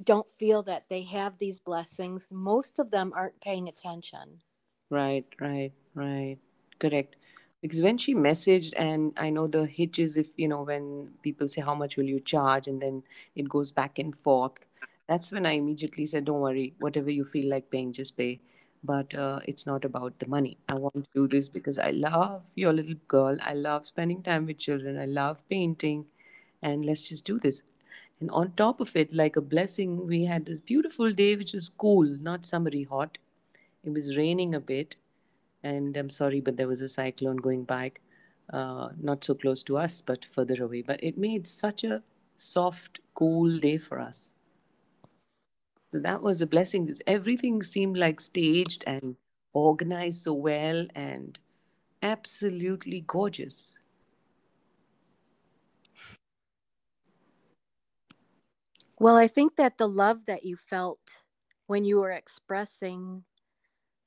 don't 0.04 0.30
feel 0.32 0.64
that 0.64 0.86
they 0.90 1.04
have 1.04 1.38
these 1.38 1.60
blessings, 1.60 2.30
most 2.32 2.80
of 2.80 2.92
them 2.92 3.14
aren't 3.16 3.40
paying 3.42 3.68
attention. 3.68 4.42
Right, 4.90 5.26
right, 5.40 5.72
right. 5.96 6.38
Correct. 6.80 7.16
Because 7.62 7.82
when 7.82 7.98
she 7.98 8.14
messaged, 8.14 8.74
and 8.76 9.14
I 9.18 9.30
know 9.30 9.48
the 9.48 9.66
hitch 9.66 10.00
is 10.00 10.18
if, 10.18 10.28
you 10.36 10.48
know, 10.48 10.64
when 10.64 11.12
people 11.22 11.48
say, 11.48 11.62
How 11.62 11.74
much 11.74 11.96
will 11.96 12.06
you 12.06 12.20
charge? 12.20 12.68
And 12.68 12.82
then 12.82 13.04
it 13.36 13.48
goes 13.48 13.72
back 13.72 14.00
and 14.00 14.16
forth. 14.16 14.68
That's 15.08 15.32
when 15.32 15.46
I 15.46 15.54
immediately 15.54 16.06
said, 16.06 16.26
Don't 16.26 16.42
worry, 16.42 16.74
whatever 16.80 17.10
you 17.10 17.24
feel 17.24 17.50
like 17.50 17.72
paying, 17.72 17.94
just 17.94 18.18
pay. 18.18 18.42
But 18.84 19.16
uh, 19.16 19.40
it's 19.46 19.66
not 19.66 19.86
about 19.86 20.20
the 20.20 20.28
money. 20.28 20.58
I 20.68 20.76
want 20.76 20.96
to 20.96 21.10
do 21.16 21.28
this 21.28 21.50
because 21.50 21.80
I 21.80 21.92
love 21.92 22.44
your 22.56 22.74
little 22.74 22.96
girl. 23.08 23.38
I 23.42 23.54
love 23.54 23.86
spending 23.86 24.22
time 24.24 24.46
with 24.46 24.58
children. 24.60 25.00
I 25.00 25.06
love 25.06 25.48
painting. 25.50 26.06
And 26.62 26.86
let's 26.86 27.08
just 27.10 27.26
do 27.26 27.40
this. 27.40 27.64
And 28.20 28.32
on 28.32 28.54
top 28.54 28.82
of 28.82 28.96
it, 28.96 29.14
like 29.14 29.36
a 29.38 29.42
blessing, 29.42 30.08
we 30.08 30.26
had 30.26 30.46
this 30.46 30.60
beautiful 30.60 31.12
day 31.14 31.36
which 31.36 31.54
was 31.54 31.70
cool, 31.70 32.04
not 32.04 32.46
summery 32.46 32.84
hot. 32.84 33.18
It 33.84 33.92
was 33.92 34.18
raining 34.18 34.56
a 34.56 34.60
bit, 34.60 34.98
and 35.64 35.96
I'm 35.98 36.10
sorry, 36.10 36.42
but 36.42 36.58
there 36.58 36.68
was 36.68 36.82
a 36.82 36.90
cyclone 36.90 37.38
going 37.38 37.64
by, 37.66 37.94
uh, 38.52 38.90
not 39.02 39.24
so 39.24 39.36
close 39.36 39.64
to 39.64 39.78
us, 39.78 40.02
but 40.02 40.26
further 40.26 40.64
away. 40.64 40.82
But 40.84 41.04
it 41.04 41.18
made 41.18 41.48
such 41.48 41.84
a 41.86 42.04
soft, 42.36 43.00
cool 43.16 43.60
day 43.60 43.78
for 43.80 44.00
us. 44.02 44.33
So 45.94 46.00
that 46.00 46.24
was 46.24 46.42
a 46.42 46.48
blessing. 46.48 46.86
because 46.86 47.04
Everything 47.06 47.62
seemed 47.62 47.98
like 47.98 48.20
staged 48.20 48.84
and 48.88 49.16
organized 49.54 50.24
so 50.24 50.34
well 50.34 50.88
and 50.96 51.38
absolutely 52.02 53.02
gorgeous. 53.06 53.76
Well, 59.00 59.16
I 59.16 59.28
think 59.28 59.56
that 59.58 59.78
the 59.78 59.88
love 59.88 60.26
that 60.26 60.44
you 60.44 60.58
felt 60.58 61.00
when 61.68 61.84
you 61.84 62.00
were 62.00 62.12
expressing 62.12 63.24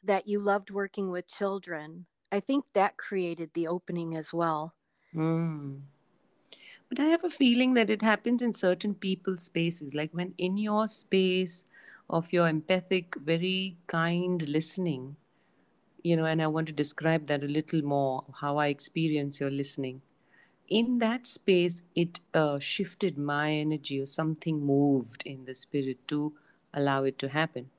that 0.03 0.27
you 0.27 0.41
loved 0.41 0.73
working 0.73 1.13
with 1.13 1.29
children, 1.29 2.05
I 2.33 2.41
think 2.41 2.65
that 2.73 2.97
created 2.97 3.51
the 3.55 3.69
opening 3.69 4.17
as 4.17 4.33
well. 4.33 4.75
Mm. 5.15 5.83
But 6.89 6.99
I 6.99 7.05
have 7.05 7.23
a 7.23 7.31
feeling 7.31 7.75
that 7.75 7.91
it 7.91 8.03
happens 8.03 8.43
in 8.43 8.55
certain 8.55 8.95
people's 8.95 9.45
spaces. 9.45 9.95
Like 9.95 10.11
when 10.11 10.35
in 10.37 10.57
your 10.57 10.89
space 10.89 11.65
of 12.09 12.33
your 12.33 12.49
empathic, 12.49 13.15
very 13.17 13.77
kind 13.87 14.47
listening, 14.49 15.17
you 16.03 16.17
know, 16.17 16.25
and 16.25 16.41
I 16.43 16.47
want 16.47 16.67
to 16.69 16.73
describe 16.73 17.27
that 17.27 17.43
a 17.43 17.49
little 17.49 17.83
more 17.83 18.25
how 18.41 18.59
I 18.59 18.69
experience 18.69 19.41
your 19.41 19.51
listening. 19.51 20.03
In 20.69 20.99
that 20.99 21.27
space, 21.27 21.83
it 21.95 22.21
uh, 22.35 22.59
shifted 22.59 23.19
my 23.19 23.53
energy 23.53 24.01
or 24.01 24.07
something 24.07 24.61
moved 24.61 25.23
in 25.25 25.45
the 25.45 25.55
spirit 25.55 26.07
to 26.09 26.33
allow 26.75 27.05
it 27.05 27.19
to 27.21 27.29
happen 27.29 27.71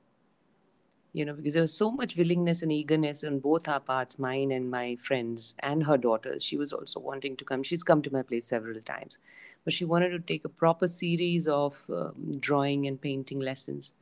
you 1.17 1.25
know, 1.25 1.34
because 1.34 1.53
there 1.53 1.63
was 1.63 1.74
so 1.74 1.89
much 1.89 2.15
willingness 2.15 2.62
and 2.62 2.72
eagerness 2.72 3.24
on 3.24 3.39
both 3.39 3.67
our 3.67 3.79
parts, 3.79 4.19
mine 4.19 4.51
and 4.51 4.69
my 4.69 4.96
friends 4.98 5.55
and 5.60 5.84
her 5.84 5.98
daughter. 5.98 6.39
She 6.39 6.57
was 6.57 6.72
also 6.72 7.00
wanting 7.00 7.36
to 7.38 7.43
come. 7.43 7.63
She's 7.63 7.84
come 7.84 8.03
to 8.03 8.13
my 8.13 8.22
place 8.22 8.46
several 8.46 8.79
times, 8.81 9.17
but 9.63 9.74
she 9.74 9.84
wanted 9.84 10.10
to 10.10 10.19
take 10.19 10.46
a 10.46 10.50
proper 10.50 10.88
series 10.88 11.48
of 11.48 11.88
um, 11.89 12.34
drawing 12.39 12.86
and 12.86 13.01
painting 13.01 13.39
lessons. 13.39 13.93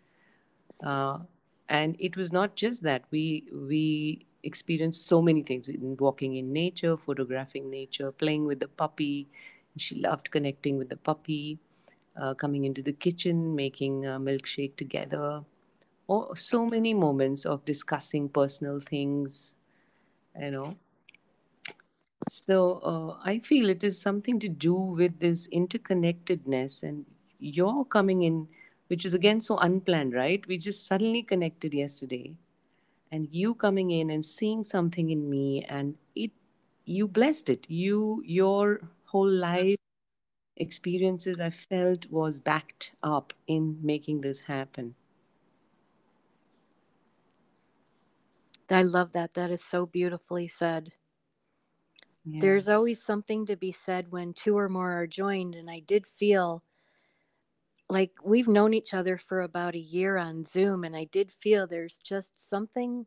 Uh, 0.84 1.20
and 1.70 1.96
it 2.00 2.16
was 2.16 2.32
not 2.32 2.56
just 2.56 2.84
that. 2.84 3.04
We 3.12 3.46
we 3.52 4.26
experienced 4.44 5.08
so 5.08 5.22
many 5.22 5.42
things 5.42 5.68
walking 6.00 6.36
in 6.36 6.54
nature 6.54 6.96
photographing 6.98 7.70
nature 7.70 8.12
playing 8.12 8.46
with 8.46 8.60
the 8.60 8.68
puppy. 8.68 9.28
She 9.78 9.96
loved 9.96 10.32
connecting 10.32 10.78
with 10.78 10.90
the 10.90 10.98
puppy 10.98 11.60
uh, 12.16 12.34
coming 12.36 12.66
into 12.66 12.82
the 12.82 12.94
kitchen 12.94 13.56
making 13.56 14.06
a 14.06 14.20
milkshake 14.20 14.76
together. 14.78 15.44
Oh, 16.10 16.34
so 16.36 16.66
many 16.66 16.94
moments 16.94 17.46
of 17.46 17.66
discussing 17.66 18.30
personal 18.30 18.80
things, 18.80 19.56
you 20.40 20.52
know. 20.52 20.78
So 22.30 22.80
uh, 22.92 23.20
I 23.24 23.40
feel 23.40 23.70
it 23.70 23.84
is 23.84 24.00
something 24.02 24.40
to 24.40 24.50
do 24.50 24.74
with 24.76 25.20
this 25.20 25.48
interconnectedness 25.50 26.84
and 26.84 27.06
your 27.40 27.86
coming 27.86 28.24
in, 28.24 28.48
which 28.88 29.06
is 29.06 29.14
again 29.14 29.42
so 29.42 29.58
unplanned, 29.58 30.14
right? 30.14 30.46
We 30.48 30.58
just 30.58 30.88
suddenly 30.88 31.24
connected 31.24 31.74
yesterday, 31.74 32.36
and 33.12 33.28
you 33.32 33.56
coming 33.56 33.92
in 33.92 34.10
and 34.10 34.26
seeing 34.26 34.64
something 34.64 35.10
in 35.10 35.30
me, 35.30 35.64
and 35.64 35.96
it, 36.16 36.32
you 36.86 37.08
blessed 37.08 37.50
it. 37.50 37.66
You, 37.70 38.22
your 38.26 38.82
whole 39.06 39.30
life 39.30 39.78
experiences, 40.58 41.40
I 41.40 41.50
felt 41.50 42.10
was 42.10 42.40
backed 42.40 42.94
up 43.04 43.34
in 43.48 43.78
making 43.82 44.22
this 44.22 44.42
happen. 44.42 44.96
I 48.70 48.84
love 48.84 49.12
that. 49.14 49.34
That 49.34 49.52
is 49.52 49.64
so 49.64 49.86
beautifully 49.86 50.48
said. 50.48 50.92
Yeah. 52.26 52.42
There's 52.42 52.68
always 52.68 53.04
something 53.04 53.46
to 53.46 53.56
be 53.56 53.72
said 53.72 54.12
when 54.12 54.34
two 54.34 54.58
or 54.58 54.70
more 54.70 54.92
are 54.92 55.06
joined. 55.06 55.54
And 55.54 55.70
I 55.70 55.82
did 55.82 56.08
feel 56.08 56.64
like 57.90 58.12
we've 58.24 58.48
known 58.48 58.74
each 58.74 58.94
other 58.94 59.18
for 59.18 59.42
about 59.42 59.76
a 59.76 59.80
year 59.80 60.18
on 60.18 60.46
Zoom. 60.46 60.84
And 60.84 60.96
I 60.96 61.06
did 61.06 61.32
feel 61.32 61.68
there's 61.68 62.00
just 62.00 62.34
something 62.38 63.06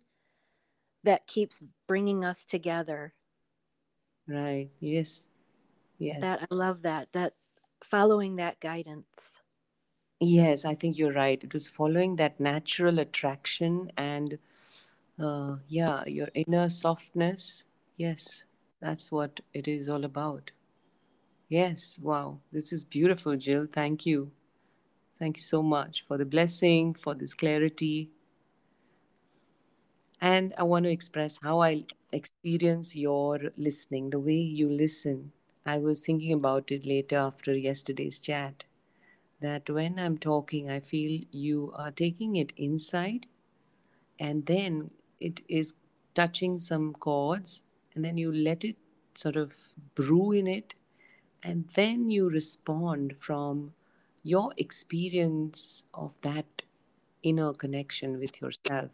that 1.05 1.27
keeps 1.27 1.61
bringing 1.87 2.25
us 2.25 2.45
together. 2.45 3.15
Right. 4.27 4.71
Yes. 4.81 5.27
Yes. 5.99 6.21
That 6.21 6.47
I 6.51 6.55
love 6.55 6.83
that. 6.83 7.09
That 7.13 7.35
following 7.83 8.37
that 8.37 8.61
guidance. 8.61 9.43
Yes, 10.21 10.65
I 10.65 10.75
think 10.75 10.99
you're 10.99 11.13
right. 11.13 11.43
It 11.43 11.53
was 11.53 11.69
following 11.69 12.17
that 12.17 12.41
natural 12.41 12.99
attraction 12.99 13.93
and 13.97 14.39
uh, 15.19 15.57
yeah, 15.69 16.05
your 16.07 16.29
inner 16.35 16.69
softness. 16.69 17.63
Yes, 17.97 18.43
that's 18.81 19.13
what 19.13 19.41
it 19.55 19.69
is 19.69 19.89
all 19.89 20.05
about. 20.05 20.51
Yes, 21.49 21.99
wow, 22.03 22.41
this 22.53 22.73
is 22.73 22.85
beautiful, 22.85 23.37
Jill. 23.37 23.67
Thank 23.73 24.07
you. 24.07 24.33
Thank 25.19 25.37
you 25.37 25.43
so 25.43 25.63
much 25.63 26.03
for 26.07 26.17
the 26.17 26.25
blessing, 26.25 26.95
for 26.95 27.15
this 27.15 27.35
clarity. 27.35 28.11
And 30.21 30.55
I 30.59 30.63
want 30.65 30.85
to 30.85 30.91
express 30.91 31.39
how 31.43 31.61
I 31.63 31.85
experience 32.13 32.97
your 32.97 33.53
listening, 33.57 34.11
the 34.11 34.21
way 34.21 34.37
you 34.39 34.69
listen. 34.71 35.33
I 35.67 35.79
was 35.79 36.01
thinking 36.01 36.33
about 36.33 36.71
it 36.71 36.87
later 36.87 37.17
after 37.17 37.53
yesterday's 37.57 38.19
chat 38.19 38.65
that 39.41 39.71
when 39.71 39.99
I'm 39.99 40.19
talking, 40.19 40.71
I 40.71 40.81
feel 40.81 41.23
you 41.31 41.73
are 41.77 41.91
taking 41.93 42.37
it 42.37 42.53
inside 42.57 43.27
and 44.19 44.47
then 44.47 44.91
it 45.21 45.43
is 45.49 45.75
touching 46.15 46.59
some 46.59 46.95
chords 46.95 47.63
and 47.95 48.05
then 48.05 48.19
you 48.19 48.33
let 48.33 48.65
it 48.65 48.77
sort 49.15 49.37
of 49.37 49.57
brew 49.95 50.33
in 50.33 50.47
it 50.47 50.75
and 51.43 51.69
then 51.75 52.11
you 52.11 52.29
respond 52.31 53.17
from 53.21 53.75
your 54.33 54.53
experience 54.57 55.85
of 55.95 56.17
that 56.29 56.63
inner 57.23 57.53
connection 57.65 58.19
with 58.19 58.41
yourself 58.43 58.91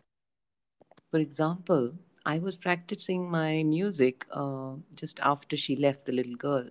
for 1.10 1.20
example 1.26 1.92
i 2.24 2.38
was 2.38 2.56
practicing 2.66 3.30
my 3.30 3.62
music 3.62 4.26
uh, 4.32 4.72
just 5.02 5.20
after 5.32 5.56
she 5.64 5.76
left 5.86 6.04
the 6.04 6.16
little 6.20 6.40
girl 6.46 6.68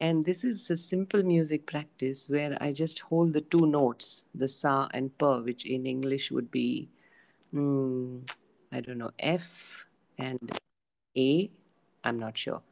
and 0.00 0.24
this 0.24 0.42
is 0.44 0.70
a 0.70 0.76
simple 0.76 1.22
music 1.22 1.66
practice 1.74 2.28
where 2.36 2.56
i 2.60 2.72
just 2.72 3.04
hold 3.10 3.32
the 3.32 3.46
two 3.54 3.66
notes 3.66 4.24
the 4.44 4.48
sa 4.48 4.76
and 4.92 5.16
pa 5.18 5.38
which 5.50 5.64
in 5.76 5.86
english 5.96 6.30
would 6.38 6.50
be 6.50 6.68
mm, 7.54 8.20
I 8.72 8.80
don't 8.80 8.98
know, 8.98 9.12
F 9.20 9.86
and 10.18 10.58
A. 11.16 11.50
I'm 12.02 12.18
not 12.18 12.36
sure. 12.36 12.62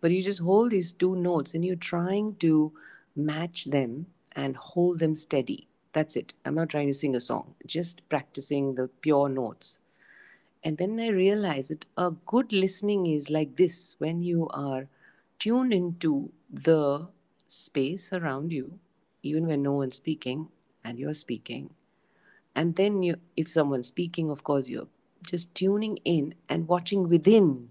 But 0.00 0.10
you 0.10 0.20
just 0.20 0.40
hold 0.40 0.72
these 0.72 0.92
two 0.92 1.14
notes 1.14 1.54
and 1.54 1.64
you're 1.64 1.76
trying 1.76 2.34
to 2.36 2.72
match 3.14 3.66
them 3.66 4.06
and 4.36 4.56
hold 4.56 4.98
them 4.98 5.16
steady. 5.16 5.68
That's 5.92 6.16
it. 6.16 6.32
I'm 6.44 6.54
not 6.54 6.70
trying 6.70 6.88
to 6.88 6.94
sing 6.94 7.14
a 7.14 7.20
song, 7.20 7.54
just 7.66 8.08
practicing 8.08 8.74
the 8.74 8.88
pure 8.88 9.28
notes. 9.28 9.80
And 10.64 10.78
then 10.78 10.98
I 11.00 11.08
realized 11.08 11.70
that 11.70 11.86
a 11.96 12.12
good 12.24 12.52
listening 12.52 13.06
is 13.06 13.30
like 13.30 13.56
this 13.56 13.96
when 13.98 14.22
you 14.22 14.48
are 14.50 14.86
tuned 15.38 15.74
into 15.74 16.32
the 16.50 17.08
space 17.48 18.12
around 18.12 18.52
you, 18.52 18.78
even 19.22 19.46
when 19.46 19.62
no 19.62 19.72
one's 19.72 19.96
speaking 19.96 20.48
and 20.84 20.98
you're 20.98 21.14
speaking. 21.14 21.70
And 22.54 22.76
then 22.76 23.02
you, 23.02 23.16
if 23.36 23.48
someone's 23.48 23.88
speaking, 23.88 24.30
of 24.30 24.44
course, 24.44 24.68
you're 24.68 24.88
just 25.26 25.54
tuning 25.54 25.98
in 26.04 26.34
and 26.48 26.68
watching 26.68 27.08
within 27.08 27.70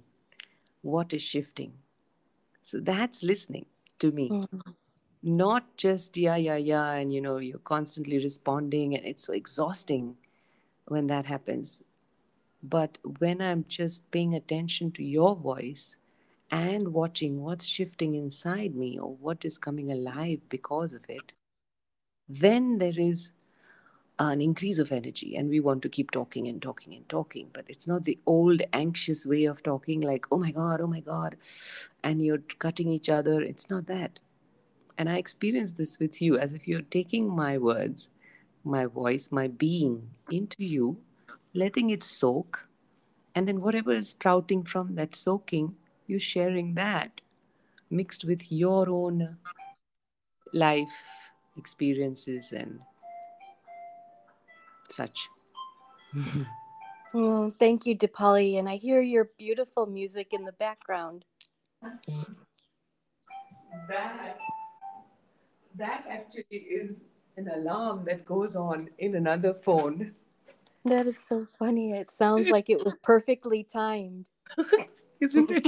what 0.81 1.13
is 1.13 1.21
shifting. 1.21 1.73
So 2.63 2.79
that's 2.79 3.23
listening 3.23 3.67
to 3.99 4.11
me. 4.11 4.29
Mm. 4.29 4.75
Not 5.23 5.77
just 5.77 6.17
yeah, 6.17 6.35
yeah, 6.35 6.57
yeah, 6.57 6.93
and 6.93 7.13
you 7.13 7.21
know, 7.21 7.37
you're 7.37 7.59
constantly 7.59 8.17
responding, 8.17 8.95
and 8.95 9.05
it's 9.05 9.25
so 9.25 9.33
exhausting 9.33 10.17
when 10.87 11.07
that 11.07 11.27
happens. 11.27 11.83
But 12.63 12.97
when 13.19 13.41
I'm 13.41 13.65
just 13.67 14.09
paying 14.11 14.33
attention 14.35 14.91
to 14.93 15.03
your 15.03 15.35
voice 15.35 15.95
and 16.51 16.93
watching 16.93 17.41
what's 17.41 17.65
shifting 17.65 18.15
inside 18.15 18.75
me 18.75 18.99
or 18.99 19.15
what 19.15 19.45
is 19.45 19.57
coming 19.57 19.91
alive 19.91 20.41
because 20.49 20.93
of 20.93 21.03
it, 21.09 21.33
then 22.27 22.77
there 22.77 22.97
is 22.97 23.31
an 24.19 24.41
increase 24.41 24.77
of 24.79 24.91
energy. 24.91 25.35
And 25.35 25.49
we 25.49 25.59
want 25.59 25.81
to 25.83 25.89
keep 25.89 26.11
talking 26.11 26.47
and 26.47 26.61
talking 26.61 26.93
and 26.93 27.07
talking 27.09 27.49
but 27.53 27.65
it's 27.67 27.87
not 27.87 28.03
the 28.03 28.19
old 28.25 28.61
anxious 28.73 29.25
way 29.25 29.45
of 29.45 29.63
talking 29.63 30.01
like 30.01 30.25
oh 30.31 30.37
my 30.37 30.51
god 30.51 30.81
oh 30.81 30.87
my 30.87 30.99
god 30.99 31.37
and 32.03 32.23
you're 32.23 32.43
cutting 32.59 32.89
each 32.91 33.09
other. 33.09 33.41
It's 33.41 33.69
not 33.69 33.87
that 33.87 34.19
and 35.01 35.09
i 35.09 35.17
experience 35.17 35.71
this 35.73 35.99
with 35.99 36.21
you 36.21 36.37
as 36.37 36.53
if 36.53 36.67
you're 36.67 36.89
taking 36.97 37.27
my 37.27 37.57
words 37.57 38.09
my 38.63 38.85
voice 38.85 39.29
my 39.31 39.47
being 39.47 39.95
into 40.29 40.63
you 40.63 40.97
letting 41.53 41.89
it 41.89 42.03
soak 42.03 42.67
and 43.33 43.47
then 43.47 43.59
whatever 43.59 43.93
is 43.93 44.09
sprouting 44.09 44.63
from 44.63 44.95
that 44.95 45.15
soaking 45.15 45.75
you're 46.07 46.27
sharing 46.33 46.75
that 46.75 47.21
mixed 47.89 48.25
with 48.25 48.51
your 48.51 48.89
own 48.89 49.37
life 50.53 51.31
experiences 51.57 52.51
and 52.51 52.79
such. 54.89 55.29
Oh, 57.13 57.53
thank 57.59 57.85
you, 57.85 57.97
Dipali. 57.97 58.59
And 58.59 58.67
I 58.67 58.75
hear 58.75 59.01
your 59.01 59.29
beautiful 59.37 59.85
music 59.85 60.33
in 60.33 60.43
the 60.43 60.53
background. 60.53 61.25
That, 63.87 64.37
that 65.75 66.05
actually 66.09 66.57
is 66.57 67.03
an 67.37 67.49
alarm 67.49 68.05
that 68.05 68.25
goes 68.25 68.55
on 68.55 68.89
in 68.97 69.15
another 69.15 69.53
phone. 69.53 70.13
That 70.85 71.07
is 71.07 71.17
so 71.19 71.47
funny. 71.59 71.91
It 71.91 72.11
sounds 72.11 72.49
like 72.49 72.69
it 72.69 72.83
was 72.83 72.97
perfectly 73.03 73.63
timed. 73.63 74.29
Isn't 75.19 75.51
it? 75.51 75.67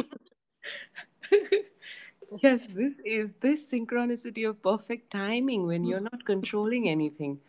yes, 2.42 2.70
this 2.70 3.00
is 3.06 3.32
this 3.39 3.72
synchronicity 3.72 4.50
of 4.50 4.62
perfect 4.62 5.12
timing 5.12 5.68
when 5.68 5.84
you're 5.84 6.00
not 6.00 6.26
controlling 6.26 6.89
anything. 6.89 7.39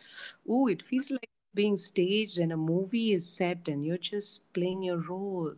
Oh, 0.48 0.66
it 0.68 0.82
feels 0.82 1.10
like 1.10 1.28
being 1.54 1.76
staged 1.76 2.38
and 2.38 2.52
a 2.52 2.56
movie 2.56 3.12
is 3.12 3.28
set 3.28 3.68
and 3.68 3.84
you're 3.84 3.96
just 3.96 4.40
playing 4.52 4.82
your 4.82 4.98
role, 4.98 5.54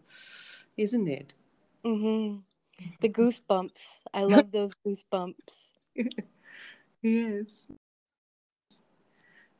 isn't 0.76 1.08
it? 1.08 1.32
Mm-hmm. 1.84 2.38
The 3.00 3.08
goosebumps. 3.08 4.00
I 4.12 4.22
love 4.22 4.52
those 4.52 4.74
goosebumps. 4.86 5.72
yes. 7.06 7.70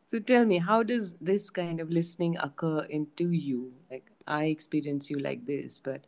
So 0.04 0.18
tell 0.20 0.44
me, 0.44 0.58
how 0.58 0.82
does 0.82 1.14
this 1.20 1.50
kind 1.50 1.80
of 1.80 1.90
listening 1.90 2.36
occur 2.38 2.82
into 2.84 3.30
you? 3.30 3.72
Like 3.90 4.10
I 4.26 4.46
experience 4.46 5.10
you 5.10 5.18
like 5.18 5.46
this, 5.46 5.80
but 5.80 6.04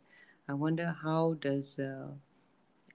I 0.47 0.53
wonder 0.53 0.95
how 1.03 1.35
does 1.39 1.79
uh, 1.79 2.09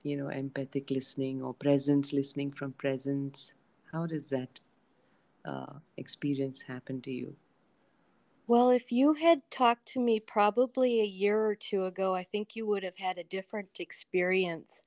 you 0.02 0.16
know 0.16 0.28
empathic 0.28 0.90
listening 0.90 1.42
or 1.42 1.54
presence 1.54 2.12
listening 2.12 2.52
from 2.52 2.72
presence? 2.72 3.54
How 3.92 4.06
does 4.06 4.30
that 4.30 4.60
uh, 5.44 5.74
experience 5.96 6.62
happen 6.62 7.00
to 7.02 7.12
you? 7.12 7.36
Well, 8.46 8.70
if 8.70 8.92
you 8.92 9.14
had 9.14 9.42
talked 9.50 9.86
to 9.88 10.00
me 10.00 10.20
probably 10.20 11.00
a 11.00 11.04
year 11.06 11.46
or 11.46 11.54
two 11.54 11.84
ago, 11.84 12.14
I 12.14 12.24
think 12.24 12.56
you 12.56 12.66
would 12.66 12.82
have 12.82 12.98
had 12.98 13.18
a 13.18 13.24
different 13.24 13.80
experience. 13.80 14.82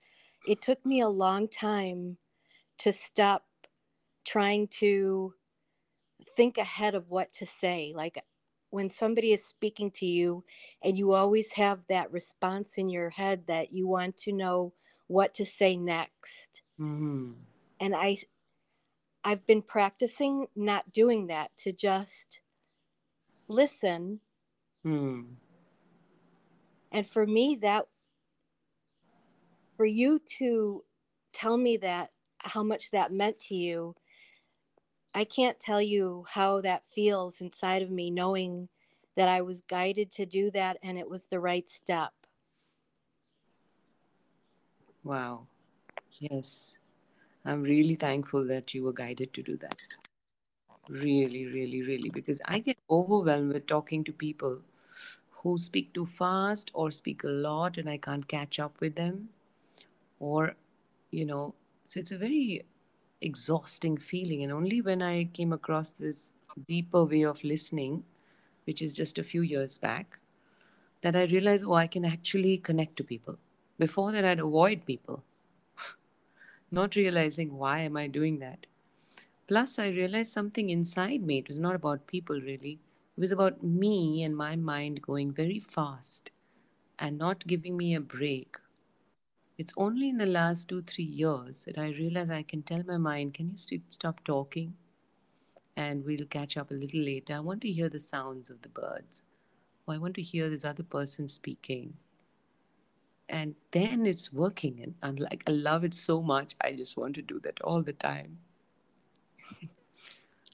It 0.47 0.61
took 0.61 0.85
me 0.85 1.01
a 1.01 1.09
long 1.09 1.47
time 1.47 2.17
to 2.79 2.93
stop 2.93 3.46
trying 4.27 4.67
to 4.67 5.33
think 6.35 6.57
ahead 6.57 6.93
of 6.93 7.09
what 7.09 7.31
to 7.33 7.45
say. 7.45 7.93
Like 7.95 8.21
when 8.69 8.89
somebody 8.89 9.31
is 9.31 9.45
speaking 9.45 9.89
to 9.91 10.05
you 10.05 10.43
and 10.83 10.97
you 10.97 11.13
always 11.13 11.51
have 11.53 11.79
that 11.87 12.11
response 12.11 12.77
in 12.77 12.89
your 12.89 13.09
head 13.09 13.41
that 13.47 13.71
you 13.71 13.87
want 13.87 14.17
to 14.17 14.33
know 14.33 14.73
what 15.07 15.33
to 15.35 15.45
say 15.45 15.77
next. 15.77 16.63
Mm-hmm. 16.79 17.31
And 17.79 17.95
I 17.95 18.17
I've 19.23 19.45
been 19.47 19.61
practicing 19.61 20.47
not 20.55 20.91
doing 20.91 21.27
that 21.27 21.51
to 21.57 21.71
just 21.71 22.41
listen. 23.47 24.19
Hmm. 24.83 25.21
And 26.91 27.07
for 27.07 27.25
me 27.25 27.57
that 27.61 27.85
for 29.77 29.85
you 29.85 30.19
to 30.37 30.83
tell 31.33 31.57
me 31.57 31.77
that 31.77 32.11
how 32.39 32.63
much 32.63 32.91
that 32.91 33.11
meant 33.11 33.39
to 33.39 33.55
you 33.55 33.95
I 35.17 35.25
can't 35.25 35.59
tell 35.59 35.81
you 35.81 36.25
how 36.29 36.61
that 36.61 36.85
feels 36.93 37.41
inside 37.41 37.81
of 37.81 37.89
me 37.89 38.11
knowing 38.11 38.69
that 39.15 39.27
I 39.27 39.41
was 39.41 39.61
guided 39.61 40.11
to 40.11 40.27
do 40.27 40.51
that 40.51 40.77
and 40.83 40.95
it 40.95 41.09
was 41.09 41.25
the 41.25 41.39
right 41.39 41.67
step. 41.67 42.13
Wow. 45.03 45.47
Yes. 46.19 46.77
I'm 47.45 47.63
really 47.63 47.95
thankful 47.95 48.45
that 48.45 48.75
you 48.75 48.83
were 48.83 48.93
guided 48.93 49.33
to 49.33 49.41
do 49.41 49.57
that. 49.57 49.81
Really, 50.89 51.47
really, 51.47 51.81
really. 51.81 52.09
Because 52.11 52.41
I 52.45 52.59
get 52.59 52.77
overwhelmed 52.89 53.53
with 53.53 53.67
talking 53.67 54.03
to 54.03 54.13
people 54.13 54.61
who 55.31 55.57
speak 55.57 55.93
too 55.93 56.05
fast 56.05 56.69
or 56.75 56.91
speak 56.91 57.23
a 57.23 57.27
lot 57.29 57.77
and 57.79 57.89
I 57.89 57.97
can't 57.97 58.27
catch 58.27 58.59
up 58.59 58.79
with 58.79 58.95
them. 58.95 59.29
Or, 60.19 60.55
you 61.11 61.25
know, 61.25 61.55
so 61.83 61.99
it's 62.01 62.11
a 62.11 62.17
very 62.17 62.65
exhausting 63.21 63.97
feeling. 63.97 64.43
And 64.43 64.51
only 64.51 64.81
when 64.81 65.01
I 65.01 65.25
came 65.25 65.53
across 65.53 65.91
this 65.91 66.31
deeper 66.67 67.03
way 67.03 67.23
of 67.23 67.43
listening, 67.43 68.03
which 68.65 68.81
is 68.81 68.95
just 68.95 69.17
a 69.17 69.23
few 69.23 69.41
years 69.41 69.77
back, 69.77 70.19
that 71.01 71.15
I 71.15 71.23
realized, 71.25 71.65
oh, 71.67 71.73
I 71.73 71.87
can 71.87 72.05
actually 72.05 72.57
connect 72.57 72.97
to 72.97 73.03
people. 73.03 73.37
Before 73.77 74.11
that, 74.11 74.25
I'd 74.25 74.39
avoid 74.39 74.85
people, 74.85 75.23
not 76.71 76.95
realizing 76.95 77.57
why 77.57 77.79
am 77.79 77.97
I 77.97 78.07
doing 78.07 78.39
that. 78.39 78.65
Plus, 79.47 79.79
I 79.79 79.89
realized 79.89 80.31
something 80.31 80.69
inside 80.69 81.21
me. 81.23 81.39
It 81.39 81.47
was 81.47 81.59
not 81.59 81.75
about 81.75 82.07
people, 82.07 82.39
really. 82.41 82.79
It 83.17 83.21
was 83.21 83.31
about 83.31 83.63
me 83.63 84.23
and 84.23 84.35
my 84.35 84.55
mind 84.55 85.01
going 85.01 85.31
very 85.31 85.59
fast 85.59 86.31
and 86.99 87.17
not 87.17 87.47
giving 87.47 87.77
me 87.77 87.95
a 87.95 88.01
break 88.01 88.57
it's 89.57 89.73
only 89.75 90.09
in 90.09 90.17
the 90.17 90.25
last 90.25 90.67
two, 90.67 90.83
three 90.83 91.03
years 91.03 91.65
that 91.65 91.77
I 91.77 91.89
realize 91.89 92.29
I 92.29 92.43
can 92.43 92.61
tell 92.61 92.83
my 92.85 92.97
mind, 92.97 93.33
can 93.33 93.49
you 93.49 93.57
st- 93.57 93.93
stop 93.93 94.23
talking? 94.23 94.75
And 95.75 96.05
we'll 96.05 96.25
catch 96.25 96.57
up 96.57 96.69
a 96.69 96.75
little 96.75 97.01
later. 97.01 97.35
I 97.35 97.39
want 97.39 97.61
to 97.61 97.71
hear 97.71 97.89
the 97.89 97.99
sounds 97.99 98.49
of 98.49 98.61
the 98.61 98.69
birds. 98.69 99.23
Or 99.87 99.95
I 99.95 99.97
want 99.97 100.15
to 100.15 100.21
hear 100.21 100.49
this 100.49 100.65
other 100.65 100.83
person 100.83 101.27
speaking. 101.27 101.93
And 103.29 103.55
then 103.71 104.05
it's 104.05 104.31
working. 104.31 104.79
And 104.81 104.95
I'm 105.01 105.15
like, 105.15 105.43
I 105.47 105.51
love 105.51 105.83
it 105.83 105.93
so 105.93 106.21
much. 106.21 106.55
I 106.61 106.73
just 106.73 106.95
want 106.95 107.15
to 107.15 107.21
do 107.21 107.39
that 107.39 107.59
all 107.61 107.81
the 107.81 107.93
time. 107.93 108.37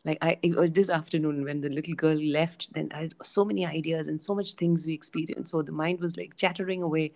like 0.06 0.18
I 0.22 0.38
it 0.42 0.56
was 0.56 0.72
this 0.72 0.90
afternoon 0.90 1.44
when 1.44 1.62
the 1.62 1.70
little 1.70 1.96
girl 1.96 2.18
left, 2.18 2.74
then 2.74 2.90
I 2.94 3.02
had 3.02 3.14
so 3.22 3.46
many 3.46 3.66
ideas 3.66 4.08
and 4.08 4.22
so 4.22 4.34
much 4.34 4.54
things 4.54 4.86
we 4.86 4.94
experienced. 4.94 5.52
So 5.52 5.62
the 5.62 5.72
mind 5.72 6.00
was 6.00 6.16
like 6.16 6.36
chattering 6.38 6.82
away. 6.82 7.12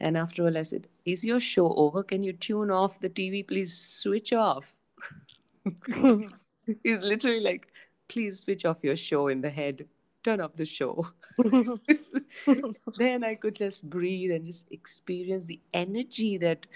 And 0.00 0.16
after 0.16 0.44
all, 0.44 0.58
I 0.58 0.62
said, 0.62 0.88
Is 1.06 1.24
your 1.24 1.40
show 1.40 1.72
over? 1.74 2.02
Can 2.02 2.22
you 2.22 2.32
tune 2.32 2.70
off 2.70 3.00
the 3.00 3.08
TV? 3.08 3.46
Please 3.46 3.72
switch 3.74 4.32
off. 4.32 4.74
He's 6.82 7.04
literally 7.04 7.40
like, 7.40 7.68
Please 8.08 8.40
switch 8.40 8.64
off 8.64 8.78
your 8.82 8.96
show 8.96 9.28
in 9.28 9.40
the 9.40 9.50
head. 9.50 9.86
Turn 10.22 10.40
off 10.40 10.56
the 10.56 10.66
show. 10.66 11.06
then 12.98 13.24
I 13.24 13.34
could 13.36 13.54
just 13.54 13.88
breathe 13.88 14.32
and 14.32 14.44
just 14.44 14.66
experience 14.70 15.46
the 15.46 15.60
energy 15.72 16.36
that 16.38 16.66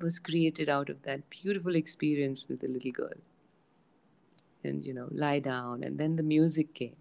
was 0.00 0.18
created 0.18 0.68
out 0.68 0.90
of 0.90 1.02
that 1.02 1.28
beautiful 1.30 1.76
experience 1.76 2.46
with 2.48 2.60
the 2.60 2.68
little 2.68 2.92
girl. 2.92 3.12
And, 4.64 4.84
you 4.84 4.92
know, 4.92 5.08
lie 5.10 5.38
down. 5.38 5.82
And 5.82 5.98
then 5.98 6.16
the 6.16 6.22
music 6.22 6.74
came 6.74 6.96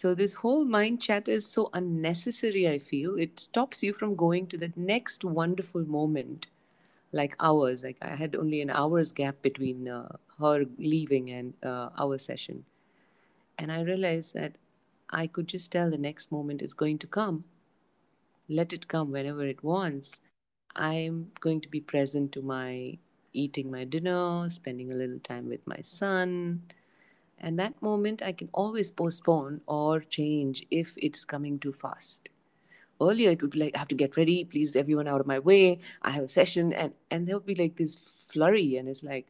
so 0.00 0.14
this 0.14 0.32
whole 0.32 0.64
mind 0.64 1.02
chat 1.02 1.28
is 1.28 1.44
so 1.46 1.68
unnecessary, 1.74 2.66
I 2.66 2.78
feel. 2.78 3.18
It 3.18 3.38
stops 3.38 3.82
you 3.82 3.92
from 3.92 4.16
going 4.16 4.46
to 4.46 4.56
the 4.56 4.72
next 4.74 5.26
wonderful 5.26 5.84
moment, 5.84 6.46
like 7.12 7.36
ours. 7.38 7.84
Like 7.84 7.98
I 8.00 8.14
had 8.14 8.34
only 8.34 8.62
an 8.62 8.70
hour's 8.70 9.12
gap 9.12 9.42
between 9.42 9.88
uh, 9.88 10.16
her 10.38 10.64
leaving 10.78 11.30
and 11.30 11.52
uh, 11.62 11.90
our 11.98 12.16
session. 12.16 12.64
And 13.58 13.70
I 13.70 13.82
realized 13.82 14.32
that 14.32 14.54
I 15.10 15.26
could 15.26 15.48
just 15.48 15.70
tell 15.70 15.90
the 15.90 15.98
next 15.98 16.32
moment 16.32 16.62
is 16.62 16.72
going 16.72 16.96
to 17.00 17.06
come. 17.06 17.44
Let 18.48 18.72
it 18.72 18.88
come 18.88 19.12
whenever 19.12 19.44
it 19.44 19.62
wants. 19.62 20.20
I'm 20.76 21.30
going 21.40 21.60
to 21.60 21.68
be 21.68 21.80
present 21.82 22.32
to 22.32 22.40
my 22.40 22.96
eating 23.34 23.70
my 23.70 23.84
dinner, 23.84 24.48
spending 24.48 24.92
a 24.92 24.94
little 24.94 25.18
time 25.18 25.46
with 25.46 25.66
my 25.66 25.82
son, 25.82 26.62
and 27.40 27.58
that 27.58 27.80
moment 27.82 28.22
I 28.22 28.32
can 28.32 28.48
always 28.52 28.90
postpone 28.90 29.62
or 29.66 30.00
change 30.00 30.66
if 30.70 30.94
it's 30.98 31.24
coming 31.24 31.58
too 31.58 31.72
fast. 31.72 32.28
Earlier 33.00 33.30
it 33.30 33.42
would 33.42 33.52
be 33.52 33.60
like, 33.60 33.74
I 33.74 33.78
have 33.78 33.88
to 33.88 33.94
get 33.94 34.16
ready, 34.16 34.44
please 34.44 34.76
everyone 34.76 35.08
out 35.08 35.20
of 35.20 35.26
my 35.26 35.38
way. 35.38 35.80
I 36.02 36.10
have 36.10 36.24
a 36.24 36.28
session 36.28 36.72
and 36.72 36.92
and 37.10 37.26
there 37.26 37.36
would 37.36 37.46
be 37.46 37.54
like 37.54 37.76
this 37.76 37.96
flurry 37.96 38.76
and 38.76 38.88
it's 38.88 39.02
like 39.02 39.28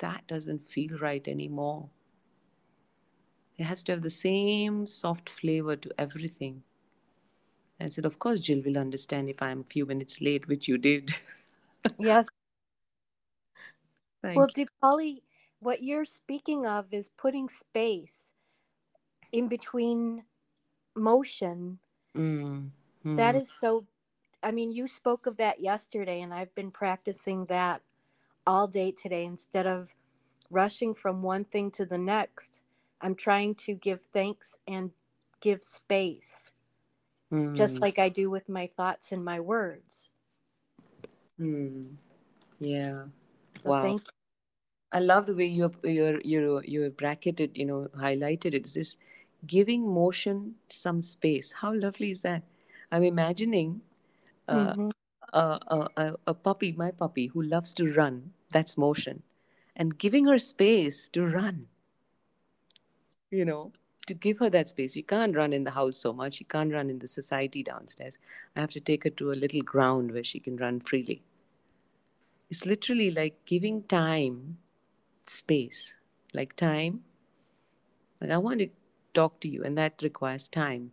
that 0.00 0.26
doesn't 0.26 0.64
feel 0.64 0.98
right 0.98 1.26
anymore. 1.28 1.90
It 3.56 3.64
has 3.64 3.82
to 3.84 3.92
have 3.92 4.02
the 4.02 4.10
same 4.10 4.86
soft 4.86 5.28
flavor 5.28 5.76
to 5.76 5.90
everything. 5.98 6.62
And 7.78 7.86
I 7.86 7.90
said, 7.90 8.04
Of 8.04 8.18
course, 8.18 8.40
Jill 8.40 8.62
will 8.64 8.78
understand 8.78 9.28
if 9.28 9.42
I'm 9.42 9.60
a 9.60 9.72
few 9.72 9.86
minutes 9.86 10.20
late, 10.20 10.46
which 10.48 10.68
you 10.68 10.78
did. 10.78 11.16
yes. 11.98 12.28
Thank 14.22 14.36
well, 14.36 14.48
Dipali, 14.48 15.22
what 15.60 15.82
you're 15.82 16.04
speaking 16.04 16.66
of 16.66 16.86
is 16.92 17.08
putting 17.08 17.48
space 17.48 18.34
in 19.32 19.48
between 19.48 20.24
motion. 20.94 21.78
Mm, 22.16 22.70
mm. 23.04 23.16
That 23.16 23.34
is 23.34 23.50
so. 23.50 23.84
I 24.42 24.52
mean, 24.52 24.70
you 24.70 24.86
spoke 24.86 25.26
of 25.26 25.36
that 25.38 25.60
yesterday, 25.60 26.20
and 26.20 26.32
I've 26.32 26.54
been 26.54 26.70
practicing 26.70 27.44
that 27.46 27.82
all 28.46 28.66
day 28.66 28.92
today 28.92 29.24
instead 29.24 29.66
of 29.66 29.94
rushing 30.50 30.94
from 30.94 31.22
one 31.22 31.44
thing 31.44 31.70
to 31.72 31.84
the 31.84 31.98
next. 31.98 32.62
I'm 33.00 33.14
trying 33.14 33.54
to 33.56 33.74
give 33.74 34.02
thanks 34.02 34.58
and 34.66 34.90
give 35.40 35.62
space, 35.62 36.52
mm. 37.32 37.54
just 37.54 37.80
like 37.80 37.98
I 37.98 38.08
do 38.08 38.30
with 38.30 38.48
my 38.48 38.70
thoughts 38.76 39.12
and 39.12 39.24
my 39.24 39.40
words. 39.40 40.10
Mm. 41.40 41.94
Yeah. 42.60 43.04
So 43.62 43.70
wow. 43.70 43.82
Thank 43.82 44.00
you. 44.00 44.17
I 44.92 45.00
love 45.00 45.26
the 45.26 45.34
way 45.34 45.46
you 45.46 45.72
you're 45.84 46.20
you're 46.22 46.64
you 46.64 46.90
bracketed, 46.90 47.56
you 47.56 47.66
know, 47.66 47.88
highlighted 47.96 48.46
it. 48.54 48.64
It's 48.66 48.74
this 48.74 48.96
giving 49.46 49.86
motion 49.88 50.56
some 50.68 51.02
space. 51.02 51.52
How 51.60 51.74
lovely 51.74 52.10
is 52.10 52.22
that? 52.22 52.42
I'm 52.90 53.04
imagining 53.04 53.82
uh, 54.48 54.74
Mm-hmm. 54.74 54.88
a, 55.32 55.38
a, 55.68 55.88
a, 55.96 56.14
a 56.28 56.34
puppy, 56.34 56.72
my 56.72 56.90
puppy, 56.90 57.26
who 57.28 57.42
loves 57.42 57.74
to 57.74 57.92
run. 57.92 58.32
That's 58.50 58.78
motion, 58.78 59.22
and 59.76 59.98
giving 59.98 60.26
her 60.26 60.38
space 60.38 61.08
to 61.10 61.26
run. 61.26 61.68
You 63.30 63.44
know, 63.44 63.72
to 64.06 64.14
give 64.14 64.38
her 64.38 64.50
that 64.50 64.68
space. 64.68 64.94
You 64.96 65.02
can't 65.04 65.34
run 65.36 65.52
in 65.52 65.64
the 65.64 65.70
house 65.72 65.96
so 65.96 66.12
much. 66.12 66.40
You 66.40 66.46
can't 66.46 66.72
run 66.72 66.90
in 66.90 66.98
the 66.98 67.06
society 67.06 67.62
downstairs. 67.62 68.18
I 68.56 68.60
have 68.60 68.70
to 68.70 68.80
take 68.80 69.04
her 69.04 69.10
to 69.10 69.32
a 69.32 69.34
little 69.42 69.62
ground 69.62 70.12
where 70.12 70.24
she 70.24 70.40
can 70.40 70.56
run 70.56 70.80
freely. 70.80 71.22
It's 72.50 72.66
literally 72.66 73.10
like 73.10 73.44
giving 73.46 73.84
time 73.84 74.58
space, 75.28 75.96
like 76.32 76.56
time. 76.56 77.04
Like 78.20 78.30
I 78.30 78.38
want 78.38 78.60
to 78.60 78.68
talk 79.14 79.40
to 79.40 79.48
you, 79.48 79.62
and 79.64 79.76
that 79.78 80.02
requires 80.02 80.48
time. 80.48 80.92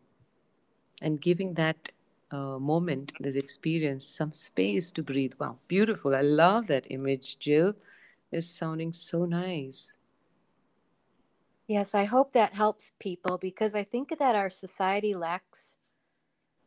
And 1.01 1.19
giving 1.19 1.55
that 1.55 1.89
uh, 2.31 2.59
moment, 2.59 3.13
this 3.19 3.35
experience, 3.35 4.05
some 4.05 4.33
space 4.33 4.91
to 4.93 5.03
breathe. 5.03 5.33
Wow, 5.39 5.57
beautiful. 5.67 6.15
I 6.15 6.21
love 6.21 6.67
that 6.67 6.87
image, 6.89 7.39
Jill. 7.39 7.75
It's 8.31 8.47
sounding 8.47 8.93
so 8.93 9.25
nice. 9.25 9.93
Yes, 11.67 11.95
I 11.95 12.03
hope 12.03 12.33
that 12.33 12.53
helps 12.53 12.91
people 12.99 13.37
because 13.37 13.73
I 13.73 13.83
think 13.83 14.17
that 14.19 14.35
our 14.35 14.49
society 14.49 15.15
lacks 15.15 15.77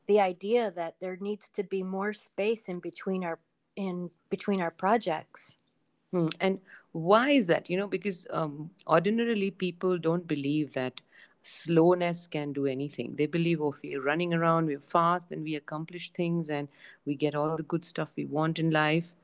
the 0.09 0.21
idea 0.21 0.73
that 0.73 0.97
there 1.01 1.17
needs 1.21 1.49
to 1.55 1.63
be 1.63 1.83
more 1.83 2.13
space 2.13 2.69
in 2.69 2.81
between 2.81 3.23
our 3.23 3.39
in 3.77 4.11
between 4.31 4.61
our 4.61 4.73
projects. 4.73 5.59
Hmm. 6.11 6.29
And 6.41 6.59
why 6.99 7.31
is 7.31 7.47
that? 7.47 7.71
You 7.71 7.77
know, 7.79 7.87
because 7.89 8.27
um, 8.31 8.71
ordinarily 8.87 9.51
people 9.51 9.99
don't 9.99 10.27
believe 10.27 10.75
that 10.75 11.01
slowness 11.43 12.27
can 12.27 12.53
do 12.53 12.67
anything. 12.67 13.17
They 13.17 13.27
believe, 13.27 13.61
oh, 13.61 13.73
if 13.73 13.83
we're 13.83 14.03
running 14.03 14.35
around, 14.35 14.67
we're 14.67 14.81
fast, 14.81 15.31
and 15.33 15.43
we 15.43 15.55
accomplish 15.57 16.11
things 16.11 16.51
and 16.51 16.69
we 17.07 17.15
get 17.15 17.35
all 17.35 17.57
the 17.57 17.63
good 17.63 17.85
stuff 17.85 18.09
we 18.17 18.27
want 18.27 18.59
in 18.59 18.71
life. 18.71 19.15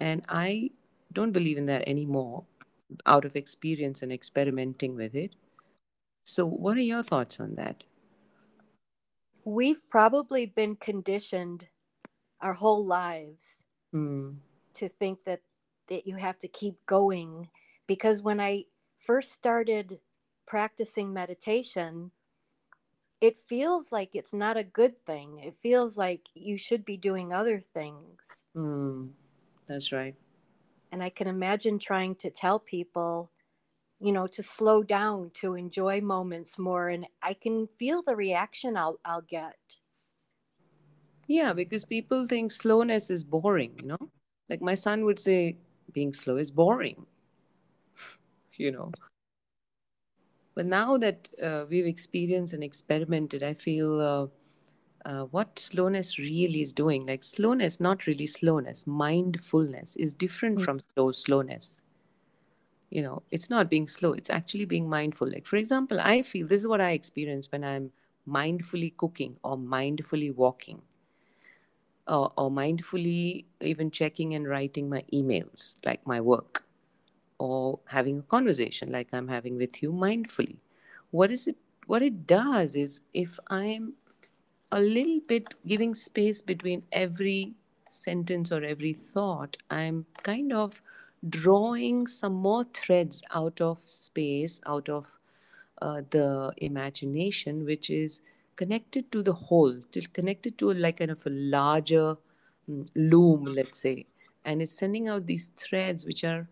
And 0.00 0.24
I 0.28 0.70
don't 1.12 1.32
believe 1.32 1.58
in 1.58 1.66
that 1.66 1.88
anymore 1.88 2.44
out 3.06 3.24
of 3.24 3.36
experience 3.36 4.02
and 4.02 4.12
experimenting 4.12 4.94
with 4.96 5.14
it. 5.14 5.34
So, 6.24 6.46
what 6.46 6.76
are 6.76 6.82
your 6.82 7.02
thoughts 7.02 7.40
on 7.40 7.54
that? 7.56 7.84
We've 9.44 9.80
probably 9.90 10.46
been 10.46 10.76
conditioned 10.76 11.68
our 12.40 12.54
whole 12.54 12.84
lives 12.84 13.64
Hmm. 13.92 14.40
to 14.74 14.88
think 14.88 15.24
that 15.24 15.40
that 15.88 16.06
you 16.06 16.16
have 16.16 16.38
to 16.40 16.48
keep 16.48 16.84
going 16.86 17.48
because 17.86 18.22
when 18.22 18.40
I 18.40 18.64
first 18.98 19.32
started 19.32 20.00
practicing 20.46 21.12
meditation, 21.12 22.10
it 23.20 23.36
feels 23.36 23.90
like 23.90 24.14
it's 24.14 24.34
not 24.34 24.56
a 24.56 24.64
good 24.64 25.04
thing. 25.06 25.38
It 25.38 25.56
feels 25.56 25.96
like 25.96 26.28
you 26.34 26.58
should 26.58 26.84
be 26.84 26.96
doing 26.96 27.32
other 27.32 27.60
things. 27.60 28.44
Hmm. 28.54 29.08
That's 29.66 29.92
right. 29.92 30.14
And 30.92 31.02
I 31.02 31.10
can 31.10 31.26
imagine 31.26 31.78
trying 31.78 32.14
to 32.16 32.30
tell 32.30 32.58
people, 32.58 33.30
you 34.00 34.12
know, 34.12 34.26
to 34.28 34.42
slow 34.42 34.82
down, 34.82 35.30
to 35.34 35.54
enjoy 35.54 36.00
moments 36.00 36.58
more. 36.58 36.88
And 36.88 37.06
I 37.22 37.34
can 37.34 37.66
feel 37.66 38.02
the 38.02 38.16
reaction 38.16 38.76
I'll, 38.76 39.00
I'll 39.04 39.22
get. 39.22 39.58
Yeah, 41.26 41.52
because 41.52 41.84
people 41.84 42.26
think 42.26 42.52
slowness 42.52 43.10
is 43.10 43.24
boring, 43.24 43.78
you 43.80 43.86
know? 43.86 44.10
Like 44.48 44.60
my 44.60 44.74
son 44.74 45.04
would 45.06 45.18
say, 45.18 45.56
being 45.94 46.12
slow 46.14 46.36
is 46.36 46.50
boring, 46.50 47.06
you 48.56 48.70
know? 48.72 48.92
But 50.54 50.66
now 50.66 50.96
that 50.98 51.28
uh, 51.42 51.66
we've 51.68 51.86
experienced 51.86 52.54
and 52.54 52.62
experimented, 52.64 53.42
I 53.42 53.54
feel 53.54 54.00
uh, 54.00 54.26
uh, 55.08 55.24
what 55.26 55.58
slowness 55.58 56.18
really 56.18 56.62
is 56.62 56.72
doing, 56.72 57.06
like 57.06 57.22
slowness, 57.24 57.80
not 57.80 58.06
really 58.06 58.26
slowness, 58.26 58.86
mindfulness 58.86 59.96
is 59.96 60.14
different 60.14 60.58
Mm. 60.60 60.64
from 60.64 60.78
slow 60.80 61.12
slowness. 61.12 61.82
You 62.90 63.02
know, 63.02 63.22
it's 63.30 63.50
not 63.50 63.68
being 63.70 63.88
slow, 63.88 64.12
it's 64.12 64.30
actually 64.30 64.66
being 64.66 64.88
mindful. 64.88 65.28
Like, 65.28 65.46
for 65.46 65.56
example, 65.56 65.98
I 66.00 66.22
feel 66.22 66.46
this 66.46 66.60
is 66.62 66.68
what 66.68 66.80
I 66.80 66.92
experience 66.92 67.50
when 67.50 67.64
I'm 67.64 67.90
mindfully 68.28 68.96
cooking 68.96 69.36
or 69.42 69.56
mindfully 69.56 70.34
walking 70.34 70.82
or, 72.06 72.32
or 72.36 72.50
mindfully 72.50 73.44
even 73.60 73.90
checking 73.90 74.34
and 74.34 74.48
writing 74.48 74.88
my 74.88 75.04
emails, 75.12 75.74
like 75.84 76.06
my 76.06 76.20
work, 76.20 76.64
or 77.38 77.80
having 77.86 78.18
a 78.18 78.22
conversation 78.22 78.92
like 78.92 79.08
I'm 79.12 79.28
having 79.28 79.56
with 79.56 79.82
you 79.82 79.92
mindfully. 79.92 80.58
What 81.10 81.30
is 81.30 81.46
it? 81.46 81.56
What 81.86 82.02
it 82.02 82.26
does 82.26 82.76
is 82.76 83.00
if 83.12 83.38
I'm 83.48 83.94
a 84.72 84.80
little 84.80 85.20
bit 85.26 85.54
giving 85.66 85.94
space 85.94 86.40
between 86.40 86.82
every 86.92 87.54
sentence 87.90 88.50
or 88.50 88.64
every 88.64 88.92
thought, 88.92 89.56
I'm 89.70 90.06
kind 90.22 90.52
of 90.52 90.82
drawing 91.28 92.06
some 92.06 92.34
more 92.34 92.64
threads 92.64 93.22
out 93.32 93.60
of 93.60 93.78
space, 93.80 94.60
out 94.66 94.88
of 94.88 95.06
uh, 95.80 96.02
the 96.10 96.52
imagination, 96.58 97.64
which 97.64 97.90
is 97.90 98.20
connected 98.56 99.10
to 99.12 99.22
the 99.22 99.32
whole, 99.32 99.74
till 99.90 100.04
connected 100.12 100.58
to 100.58 100.72
like 100.72 100.98
kind 100.98 101.10
of 101.10 101.24
a 101.26 101.30
larger 101.30 102.16
mm, 102.70 102.88
loom, 102.94 103.44
let's 103.44 103.78
say, 103.78 104.06
and 104.44 104.62
it's 104.62 104.72
sending 104.72 105.08
out 105.08 105.26
these 105.26 105.48
threads 105.56 106.04
which 106.04 106.24
are 106.24 106.48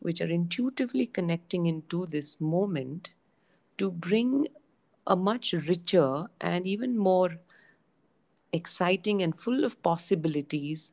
which 0.00 0.20
are 0.20 0.28
intuitively 0.28 1.06
connecting 1.06 1.66
into 1.66 2.06
this 2.06 2.38
moment 2.38 3.10
to 3.78 3.90
bring 3.90 4.46
a 5.06 5.16
much 5.16 5.52
richer 5.52 6.26
and 6.40 6.66
even 6.66 6.98
more 6.98 7.38
exciting 8.52 9.22
and 9.22 9.38
full 9.38 9.64
of 9.64 9.82
possibilities 9.82 10.92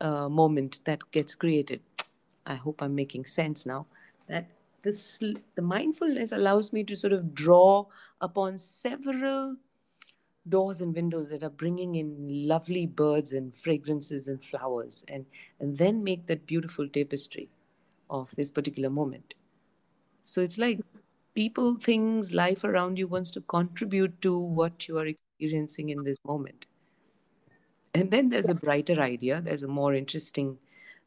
uh, 0.00 0.28
moment 0.28 0.80
that 0.84 1.10
gets 1.10 1.34
created. 1.34 1.80
I 2.46 2.54
hope 2.54 2.82
I'm 2.82 2.94
making 2.94 3.26
sense 3.26 3.66
now. 3.66 3.86
That 4.28 4.46
this 4.82 5.18
the 5.54 5.62
mindfulness 5.62 6.32
allows 6.32 6.72
me 6.72 6.84
to 6.84 6.96
sort 6.96 7.12
of 7.12 7.34
draw 7.34 7.86
upon 8.20 8.58
several 8.58 9.56
doors 10.48 10.80
and 10.80 10.94
windows 10.94 11.30
that 11.30 11.42
are 11.42 11.50
bringing 11.50 11.96
in 11.96 12.48
lovely 12.48 12.86
birds 12.86 13.32
and 13.32 13.54
fragrances 13.54 14.26
and 14.26 14.42
flowers 14.42 15.04
and 15.08 15.26
and 15.60 15.76
then 15.76 16.02
make 16.02 16.26
that 16.26 16.46
beautiful 16.46 16.88
tapestry 16.88 17.48
of 18.08 18.30
this 18.36 18.50
particular 18.50 18.90
moment. 18.90 19.34
So 20.22 20.40
it's 20.40 20.58
like 20.58 20.80
people 21.34 21.76
things 21.76 22.32
life 22.32 22.64
around 22.64 22.98
you 22.98 23.06
wants 23.06 23.30
to 23.32 23.40
contribute 23.42 24.20
to 24.22 24.36
what 24.38 24.88
you 24.88 24.98
are 24.98 25.06
experiencing 25.06 25.90
in 25.90 26.04
this 26.04 26.16
moment. 26.24 26.66
And 27.94 28.10
then 28.10 28.28
there's 28.28 28.48
a 28.48 28.54
brighter 28.54 29.00
idea 29.00 29.40
there's 29.40 29.62
a 29.62 29.68
more 29.68 29.94
interesting 29.94 30.58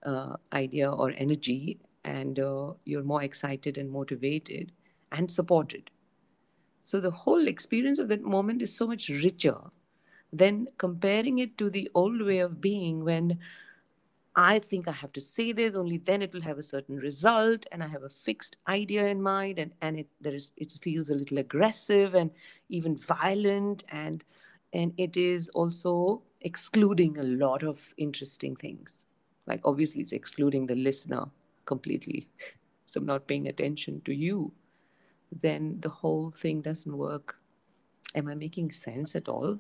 uh, 0.06 0.36
idea 0.52 0.92
or 0.92 1.12
energy 1.18 1.80
and 2.04 2.40
uh, 2.40 2.74
you're 2.84 3.04
more 3.04 3.24
excited 3.24 3.78
and 3.78 3.90
motivated 3.90 4.72
and 5.12 5.32
supported 5.32 5.90
so 6.84 7.00
the 7.00 7.12
whole 7.12 7.48
experience 7.48 7.98
of 7.98 8.10
that 8.10 8.22
moment 8.22 8.62
is 8.62 8.76
so 8.76 8.86
much 8.86 9.10
richer 9.10 9.58
than 10.32 10.68
comparing 10.78 11.40
it 11.40 11.58
to 11.58 11.70
the 11.70 11.90
old 11.96 12.22
way 12.22 12.40
of 12.40 12.62
being 12.62 13.04
when 13.04 13.40
I 14.36 14.60
think 14.60 14.88
I 14.88 14.92
have 14.92 15.14
to 15.14 15.22
say 15.22 15.52
this, 15.52 15.76
only 15.76 15.98
then 15.98 16.24
it 16.24 16.34
will 16.34 16.42
have 16.42 16.58
a 16.58 16.64
certain 16.64 16.98
result, 16.98 17.68
and 17.72 17.84
I 17.84 17.88
have 17.88 18.02
a 18.02 18.10
fixed 18.10 18.58
idea 18.68 19.06
in 19.08 19.22
mind, 19.22 19.60
and, 19.60 19.72
and 19.82 20.00
it 20.00 20.08
there 20.22 20.34
is 20.34 20.54
it 20.58 20.72
feels 20.82 21.10
a 21.10 21.16
little 21.16 21.38
aggressive 21.38 22.16
and 22.16 22.32
even 22.70 22.98
violent, 22.98 23.84
and 23.90 24.24
and 24.74 24.92
it 24.98 25.18
is 25.18 25.50
also 25.50 26.24
excluding 26.42 27.20
a 27.20 27.24
lot 27.24 27.62
of 27.64 27.94
interesting 27.98 28.56
things. 28.56 29.06
Like 29.46 29.62
obviously 29.66 30.02
it's 30.02 30.14
excluding 30.14 30.66
the 30.66 30.76
listener 30.76 31.26
completely. 31.66 32.28
So 32.86 33.00
I'm 33.00 33.08
not 33.08 33.28
paying 33.28 33.48
attention 33.48 34.02
to 34.06 34.14
you, 34.14 34.52
then 35.42 35.80
the 35.80 35.90
whole 35.90 36.32
thing 36.32 36.62
doesn't 36.62 36.98
work. 36.98 37.38
Am 38.16 38.28
I 38.28 38.36
making 38.36 38.72
sense 38.72 39.16
at 39.16 39.28
all? 39.28 39.60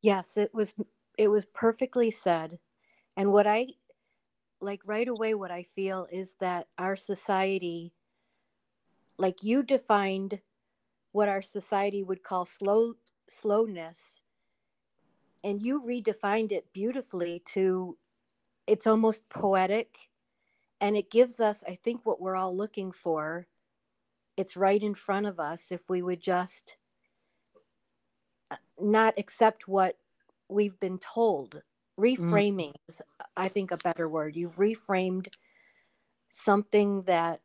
Yes, 0.00 0.36
it 0.36 0.54
was 0.54 0.74
it 1.16 1.28
was 1.28 1.44
perfectly 1.46 2.10
said. 2.10 2.58
And 3.16 3.32
what 3.32 3.46
I 3.46 3.68
like 4.60 4.80
right 4.84 5.08
away 5.08 5.34
what 5.34 5.50
I 5.50 5.62
feel 5.62 6.06
is 6.10 6.36
that 6.40 6.68
our 6.78 6.96
society 6.96 7.92
like 9.18 9.42
you 9.42 9.62
defined 9.62 10.40
what 11.12 11.28
our 11.28 11.42
society 11.42 12.02
would 12.02 12.22
call 12.22 12.44
slow 12.44 12.94
slowness 13.28 14.20
and 15.44 15.62
you 15.62 15.82
redefined 15.82 16.52
it 16.52 16.72
beautifully 16.72 17.40
to 17.46 17.96
it's 18.66 18.86
almost 18.86 19.28
poetic 19.28 19.96
and 20.80 20.96
it 20.96 21.10
gives 21.10 21.40
us 21.40 21.64
I 21.66 21.74
think 21.76 22.04
what 22.04 22.20
we're 22.20 22.36
all 22.36 22.56
looking 22.56 22.92
for. 22.92 23.46
It's 24.38 24.56
right 24.56 24.80
in 24.80 24.94
front 24.94 25.26
of 25.26 25.40
us 25.40 25.72
if 25.72 25.80
we 25.88 26.00
would 26.00 26.20
just 26.20 26.76
uh, 28.52 28.56
not 28.80 29.14
accept 29.18 29.66
what 29.66 29.96
we've 30.48 30.78
been 30.78 30.98
told. 30.98 31.60
Mm, 31.98 32.16
Reframing 32.16 32.74
is, 32.88 33.02
I 33.36 33.48
think, 33.48 33.72
a 33.72 33.76
better 33.78 34.08
word. 34.08 34.36
You've 34.36 34.54
reframed 34.54 35.26
something 36.32 37.02
that 37.02 37.40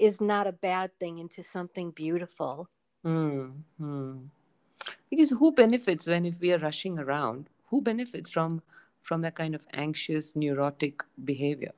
is 0.00 0.20
not 0.20 0.48
a 0.48 0.52
bad 0.52 0.90
thing 0.98 1.18
into 1.18 1.44
something 1.44 1.92
beautiful. 1.92 2.68
Mm-hmm. 3.06 4.16
Because 5.08 5.30
who 5.30 5.52
benefits 5.52 6.08
when 6.08 6.26
if 6.26 6.40
we 6.40 6.52
are 6.52 6.58
rushing 6.58 6.98
around? 6.98 7.50
Who 7.66 7.82
benefits 7.82 8.30
from 8.30 8.62
from 9.00 9.22
that 9.22 9.36
kind 9.36 9.54
of 9.54 9.64
anxious, 9.72 10.34
neurotic 10.34 11.04
behavior? 11.24 11.72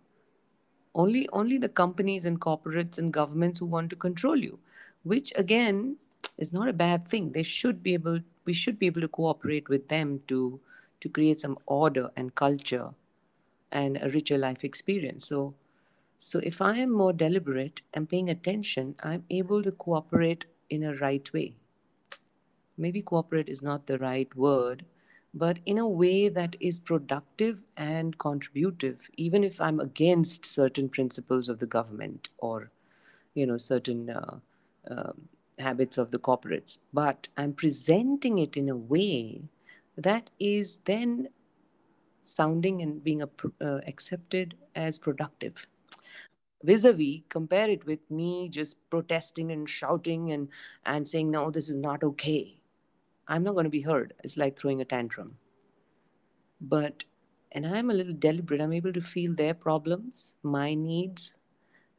Only 0.95 1.29
only 1.33 1.59
the 1.59 1.69
companies 1.69 2.25
and 2.25 2.41
corporates 2.41 2.99
and 2.99 3.13
governments 3.13 3.59
who 3.59 3.67
want 3.67 3.91
to 3.91 3.97
control 3.97 4.37
you, 4.37 4.59
which 5.05 5.33
again 5.37 5.97
is 6.39 6.53
not 6.53 6.69
a 6.69 6.73
bad 6.73 7.07
thing. 7.07 7.33
They 7.33 7.43
should 7.43 7.83
be 7.83 7.95
able 7.95 8.21
we 8.45 8.53
should 8.53 8.79
be 8.79 8.87
able 8.87 9.01
to 9.03 9.09
cooperate 9.09 9.69
with 9.69 9.89
them 9.89 10.21
to 10.29 10.61
to 11.01 11.09
create 11.09 11.41
some 11.41 11.59
order 11.67 12.11
and 12.17 12.35
culture 12.35 12.91
and 13.73 13.99
a 14.03 14.11
richer 14.11 14.39
life 14.39 14.65
experience. 14.65 15.27
So 15.27 15.55
so 16.19 16.41
if 16.41 16.61
I 16.61 16.77
am 16.79 16.93
more 16.93 17.13
deliberate 17.13 17.83
and 17.95 18.09
paying 18.09 18.29
attention, 18.29 18.97
I'm 19.03 19.25
able 19.31 19.63
to 19.63 19.73
cooperate 19.73 20.45
in 20.69 20.85
a 20.85 20.95
right 20.97 21.33
way. 21.33 21.55
Maybe 22.77 23.03
cooperate 23.03 23.49
is 23.49 23.63
not 23.63 23.87
the 23.87 23.99
right 23.99 24.35
word, 24.37 24.85
but 25.33 25.59
in 25.67 25.79
a 25.79 25.89
way 25.89 26.29
that 26.29 26.57
is 26.61 26.79
productive 26.79 27.63
and 27.77 28.19
contributive, 28.19 29.09
even 29.17 29.45
if 29.45 29.61
I'm 29.61 29.81
against 29.81 30.45
certain 30.47 30.89
principles 30.89 31.49
of 31.49 31.59
the 31.59 31.67
government 31.67 32.31
or, 32.39 32.71
you 33.35 33.47
know, 33.47 33.57
certain 33.57 34.11
uh, 34.11 34.39
uh, 34.91 35.13
habits 35.59 35.99
of 35.99 36.11
the 36.11 36.19
corporates. 36.19 36.79
But 36.93 37.29
I'm 37.37 37.53
presenting 37.53 38.39
it 38.39 38.57
in 38.57 38.69
a 38.69 38.77
way 38.77 39.43
that 39.97 40.31
is 40.41 40.79
then 40.85 41.29
sounding 42.23 42.83
and 42.83 43.03
being 43.03 43.23
uh, 43.23 43.81
accepted 43.87 44.57
as 44.75 44.99
productive 44.99 45.67
vis-a-vis 46.63 47.21
compare 47.29 47.71
it 47.71 47.85
with 47.87 48.01
me 48.11 48.49
just 48.49 48.77
protesting 48.91 49.51
and 49.51 49.69
shouting 49.69 50.33
and 50.33 50.49
and 50.85 51.09
saying 51.09 51.31
no 51.31 51.51
this 51.51 51.69
is 51.69 51.77
not 51.77 52.05
okay 52.05 52.60
i'm 53.31 53.45
not 53.45 53.55
going 53.55 53.65
to 53.65 53.71
be 53.71 53.81
heard. 53.81 54.13
It's 54.25 54.37
like 54.37 54.59
throwing 54.59 54.81
a 54.81 54.85
tantrum. 54.85 55.37
But 56.61 57.05
and 57.53 57.67
i'm 57.67 57.91
a 57.91 57.95
little 57.95 58.19
deliberate. 58.27 58.61
I'm 58.61 58.73
able 58.73 58.93
to 58.93 59.01
feel 59.01 59.35
their 59.35 59.55
problems 59.55 60.35
my 60.43 60.75
needs 60.75 61.33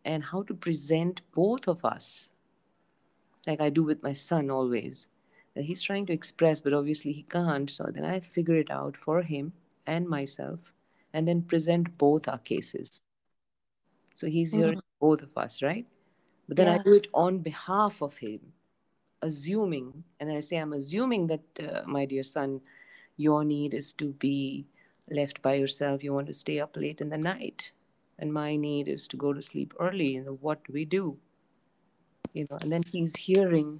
and 0.05 0.23
how 0.23 0.43
to 0.43 0.53
present 0.53 1.21
both 1.35 1.67
of 1.67 1.83
us 1.85 2.29
like 3.47 3.61
i 3.61 3.69
do 3.69 3.83
with 3.83 4.03
my 4.03 4.13
son 4.13 4.51
always. 4.51 5.07
That 5.55 5.65
he's 5.65 5.81
trying 5.81 6.05
to 6.07 6.13
express 6.13 6.61
but 6.61 6.73
obviously 6.73 7.13
he 7.13 7.23
can't. 7.23 7.69
So 7.69 7.89
then 7.93 8.05
i 8.05 8.19
figure 8.19 8.59
it 8.65 8.71
out 8.71 8.97
for 8.97 9.21
him 9.21 9.53
and 9.87 10.07
myself 10.07 10.73
and 11.13 11.27
then 11.27 11.41
present 11.41 11.97
both 11.97 12.27
our 12.27 12.37
cases. 12.37 13.01
So 14.15 14.27
he's 14.27 14.51
hearing 14.53 14.79
mm-hmm. 14.79 15.05
both 15.07 15.23
of 15.23 15.37
us, 15.37 15.61
right? 15.61 15.85
But 16.47 16.57
then 16.57 16.67
yeah. 16.67 16.75
I 16.75 16.83
do 16.83 16.93
it 16.93 17.07
on 17.13 17.39
behalf 17.39 18.01
of 18.01 18.17
him, 18.17 18.39
assuming, 19.21 20.03
and 20.19 20.31
I 20.31 20.39
say, 20.39 20.57
I'm 20.57 20.73
assuming 20.73 21.27
that, 21.27 21.41
uh, 21.59 21.81
my 21.85 22.05
dear 22.05 22.23
son, 22.23 22.61
your 23.17 23.43
need 23.43 23.73
is 23.73 23.93
to 23.93 24.13
be 24.13 24.65
left 25.09 25.41
by 25.41 25.55
yourself. 25.55 26.03
You 26.03 26.13
want 26.13 26.27
to 26.27 26.33
stay 26.33 26.59
up 26.59 26.75
late 26.77 27.01
in 27.01 27.09
the 27.09 27.17
night. 27.17 27.71
And 28.19 28.33
my 28.33 28.55
need 28.55 28.87
is 28.87 29.07
to 29.09 29.17
go 29.17 29.33
to 29.33 29.41
sleep 29.41 29.73
early. 29.79 30.15
And 30.17 30.41
what 30.41 30.63
do 30.63 30.73
we 30.73 30.85
do? 30.85 31.17
You 32.33 32.47
know, 32.49 32.57
and 32.61 32.71
then 32.71 32.83
he's 32.83 33.15
hearing 33.15 33.79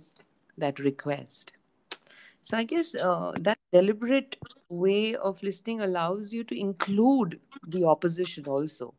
that 0.58 0.80
request. 0.80 1.54
So 2.44 2.58
I 2.58 2.64
guess 2.64 2.96
uh, 2.96 3.34
that 3.40 3.60
deliberate 3.72 4.38
way 4.70 5.16
of 5.16 5.42
listening 5.44 5.82
allows 5.82 6.34
you 6.34 6.44
to 6.46 6.60
include 6.60 7.40
the 7.68 7.86
opposition 7.86 8.46
also 8.46 8.94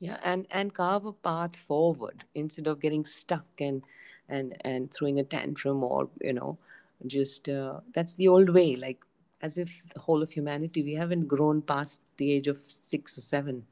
yeah 0.00 0.18
and 0.22 0.46
and 0.50 0.74
carve 0.74 1.06
a 1.06 1.12
path 1.12 1.56
forward 1.56 2.24
instead 2.34 2.66
of 2.66 2.80
getting 2.80 3.04
stuck 3.04 3.46
and 3.60 3.84
and 4.28 4.56
and 4.62 4.92
throwing 4.92 5.18
a 5.18 5.24
tantrum 5.24 5.82
or 5.82 6.08
you 6.20 6.32
know 6.32 6.58
just 7.06 7.48
uh, 7.48 7.80
that's 7.92 8.14
the 8.14 8.28
old 8.28 8.48
way 8.50 8.76
like 8.76 9.04
as 9.42 9.58
if 9.58 9.82
the 9.92 10.00
whole 10.00 10.22
of 10.22 10.32
humanity 10.32 10.82
we 10.82 10.94
haven't 10.94 11.28
grown 11.28 11.62
past 11.62 12.00
the 12.16 12.32
age 12.32 12.46
of 12.46 12.58
six 12.68 13.16
or 13.18 13.20
seven 13.20 13.64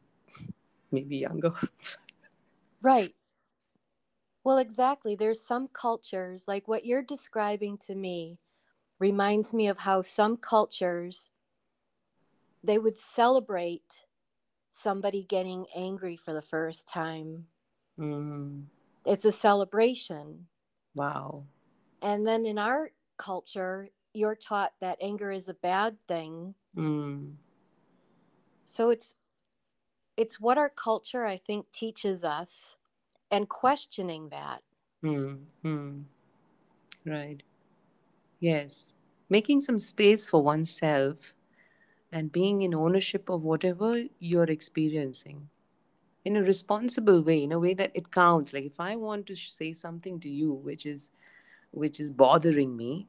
maybe 0.91 1.17
younger 1.17 1.53
right 2.83 3.15
well 4.45 4.59
exactly 4.59 5.15
there's 5.17 5.41
some 5.41 5.69
cultures 5.69 6.45
like 6.47 6.69
what 6.69 6.85
you're 6.85 7.03
describing 7.03 7.79
to 7.79 7.95
me 7.95 8.39
reminds 8.99 9.53
me 9.53 9.69
of 9.69 9.79
how 9.79 10.03
some 10.03 10.37
cultures 10.37 11.31
they 12.63 12.79
would 12.79 12.99
celebrate 12.99 14.05
somebody 14.73 15.23
getting 15.25 15.67
angry 15.77 16.17
for 16.17 16.33
the 16.33 16.43
first 16.43 16.89
time. 16.89 17.47
Mm. 17.99 18.65
It's 19.05 19.25
a 19.25 19.33
celebration. 19.33 20.47
Wow. 20.95 21.45
And 22.03 22.27
then 22.27 22.47
in 22.47 22.59
our 22.59 22.91
culture, 23.19 23.89
you're 24.13 24.35
taught 24.35 24.73
that 24.81 24.99
anger 25.01 25.31
is 25.31 25.49
a 25.49 25.55
bad 25.55 25.97
thing. 26.09 26.55
Mm. 26.77 27.35
So 28.65 28.91
it's 28.91 29.17
it's 30.17 30.41
what 30.41 30.59
our 30.59 30.71
culture 30.71 31.25
I 31.25 31.37
think 31.37 31.71
teaches 31.73 32.25
us 32.25 32.77
and 33.31 33.49
questioning 33.49 34.29
that. 34.31 34.63
Mm. 35.03 36.05
Right. 37.05 37.43
Yes. 38.41 38.93
Making 39.29 39.61
some 39.61 39.79
space 39.79 40.29
for 40.29 40.43
oneself 40.43 41.35
and 42.13 42.31
being 42.31 42.63
in 42.63 42.75
ownership 42.75 43.29
of 43.29 43.43
whatever 43.43 44.05
you're 44.21 44.45
experiencing 44.45 45.49
in 46.25 46.37
a 46.37 46.43
responsible 46.43 47.23
way 47.23 47.43
in 47.43 47.53
a 47.53 47.59
way 47.59 47.75
that 47.75 47.91
it 47.95 48.11
counts. 48.11 48.53
Like 48.53 48.65
if 48.65 48.81
i 48.81 48.97
want 48.97 49.27
to 49.27 49.37
say 49.37 49.73
something 49.73 50.21
to 50.21 50.29
you 50.31 50.53
which 50.53 50.87
is 50.87 51.11
which 51.73 52.01
is 52.01 52.11
bothering 52.11 52.77
me 52.77 53.09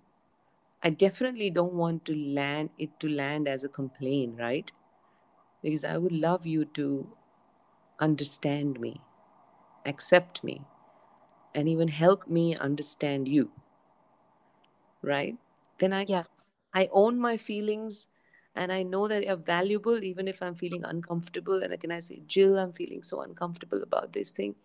i 0.84 0.89
definitely 0.89 1.49
don't 1.49 1.73
want 1.73 2.06
to 2.06 2.15
land 2.15 2.69
it 2.80 2.99
to 2.99 3.10
land 3.10 3.47
as 3.47 3.63
a 3.63 3.69
complaint 3.69 4.38
right? 4.39 4.71
Because 5.63 5.86
i 5.86 5.97
would 5.97 6.13
love 6.13 6.45
you 6.45 6.65
to 6.65 7.08
understand 7.99 8.80
me 8.80 9.01
accept 9.86 10.43
me 10.43 10.62
and 11.56 11.69
even 11.69 11.88
help 11.88 12.28
me 12.28 12.56
understand 12.56 13.28
you 13.28 13.51
right? 15.01 15.38
Then 15.80 15.93
i 15.93 16.06
yeah. 16.08 16.23
I 16.73 16.89
own 16.91 17.19
my 17.19 17.38
feelings 17.38 18.08
and 18.56 18.72
I 18.72 18.84
know 18.84 19.08
that 19.08 19.26
you're 19.26 19.36
valuable 19.36 20.04
even 20.04 20.28
if 20.28 20.41
I'm 20.41 20.56
feeling 20.56 20.84
uncomfortable. 20.84 21.62
And 21.63 21.80
can 21.80 21.91
I 21.91 22.00
say, 22.00 22.22
Jill, 22.28 22.58
I'm 22.58 22.74
feeling 22.74 23.04
so 23.04 23.22
uncomfortable 23.22 23.84
about 23.84 24.13
this 24.13 24.32
thing? 24.32 24.56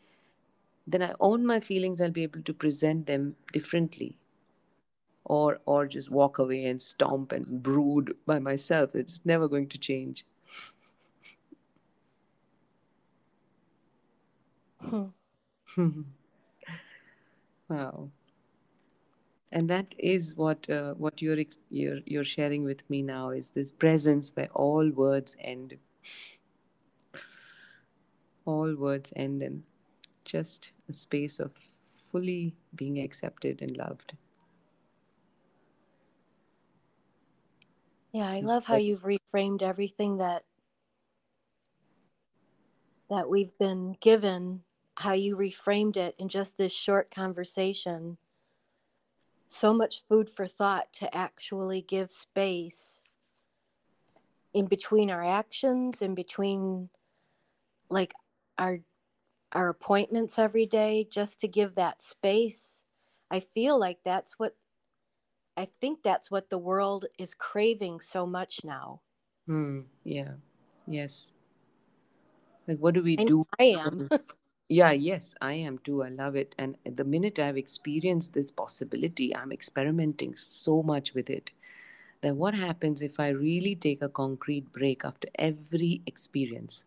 Then 0.87 1.03
I 1.03 1.15
own 1.21 1.47
my 1.47 1.61
feelings, 1.61 2.01
I'll 2.01 2.11
be 2.11 2.23
able 2.25 2.43
to 2.43 2.55
present 2.55 3.07
them 3.07 3.37
differently. 3.53 4.19
Or 5.25 5.61
or 5.65 5.87
just 5.87 6.11
walk 6.11 6.39
away 6.39 6.65
and 6.67 6.83
stomp 6.83 7.33
and 7.33 7.63
brood 7.63 8.17
by 8.27 8.39
myself. 8.39 8.95
It's 8.95 9.25
never 9.25 9.49
going 9.49 9.69
to 9.69 9.79
change. 9.79 10.27
Hmm. 14.81 15.07
wow 17.69 18.11
and 19.53 19.69
that 19.69 19.95
is 19.99 20.37
what 20.37 20.69
uh, 20.71 20.95
what 20.95 21.21
you're, 21.21 21.39
you're 21.71 21.99
you're 22.07 22.25
sharing 22.25 22.65
with 22.65 22.89
me 22.89 23.03
now 23.03 23.31
is 23.31 23.51
this 23.51 23.73
presence 23.73 24.31
where 24.35 24.49
all 24.55 24.89
words 24.91 25.37
end. 25.41 25.77
All 28.45 28.75
words 28.75 29.13
end 29.17 29.43
in 29.43 29.65
just 30.25 30.73
a 30.89 30.93
space 30.93 31.41
of 31.41 31.53
fully 32.13 32.55
being 32.75 33.01
accepted 33.01 33.63
and 33.63 33.77
loved. 33.77 34.15
Yeah 38.13 38.29
i 38.29 38.41
love 38.41 38.65
how 38.65 38.77
you've 38.77 39.05
reframed 39.05 39.63
everything 39.63 40.17
that 40.17 40.43
that 43.09 43.29
we've 43.29 43.57
been 43.59 43.97
given 44.01 44.63
how 44.97 45.13
you 45.13 45.37
reframed 45.37 45.97
it 45.97 46.15
in 46.19 46.29
just 46.29 46.59
this 46.59 46.73
short 46.73 47.11
conversation 47.11 48.19
so 49.51 49.75
much 49.75 50.05
food 50.09 50.31
for 50.31 50.47
thought 50.47 50.93
to 50.95 51.15
actually 51.15 51.83
give 51.83 52.11
space 52.13 53.03
in 54.55 54.67
between 54.67 55.11
our 55.11 55.25
actions 55.25 56.03
in 56.03 56.15
between 56.15 56.89
like 57.91 58.15
our 58.59 58.79
our 59.53 59.69
appointments 59.69 60.39
every 60.39 60.67
day 60.67 61.07
just 61.11 61.41
to 61.41 61.49
give 61.49 61.75
that 61.75 62.01
space. 62.01 62.85
I 63.33 63.41
feel 63.41 63.79
like 63.79 63.99
that's 64.05 64.39
what 64.39 64.55
i 65.57 65.67
think 65.81 66.03
that's 66.03 66.31
what 66.31 66.49
the 66.49 66.59
world 66.59 67.07
is 67.19 67.35
craving 67.35 68.01
so 68.01 68.25
much 68.25 68.65
now. 68.65 69.01
Hmm 69.47 69.81
yeah. 70.05 70.35
Yes. 70.87 71.33
Like 72.69 72.79
what 72.79 72.95
do 72.95 73.03
we 73.03 73.19
I 73.19 73.25
do 73.25 73.45
i 73.59 73.65
am 73.65 74.09
Yeah, 74.71 74.93
yes, 74.93 75.35
I 75.43 75.53
am 75.55 75.79
too. 75.81 76.03
I 76.03 76.09
love 76.09 76.35
it. 76.37 76.55
And 76.57 76.77
the 76.85 77.05
minute 77.05 77.39
I've 77.39 77.57
experienced 77.59 78.33
this 78.33 78.51
possibility, 78.51 79.37
I'm 79.37 79.53
experimenting 79.53 80.35
so 80.37 80.83
much 80.83 81.13
with 81.15 81.29
it. 81.29 81.53
then 82.23 82.37
what 82.39 82.55
happens 82.55 83.03
if 83.03 83.21
I 83.21 83.29
really 83.31 83.75
take 83.77 84.03
a 84.03 84.09
concrete 84.09 84.73
break 84.73 85.05
after 85.05 85.29
every 85.37 86.03
experience? 86.07 86.85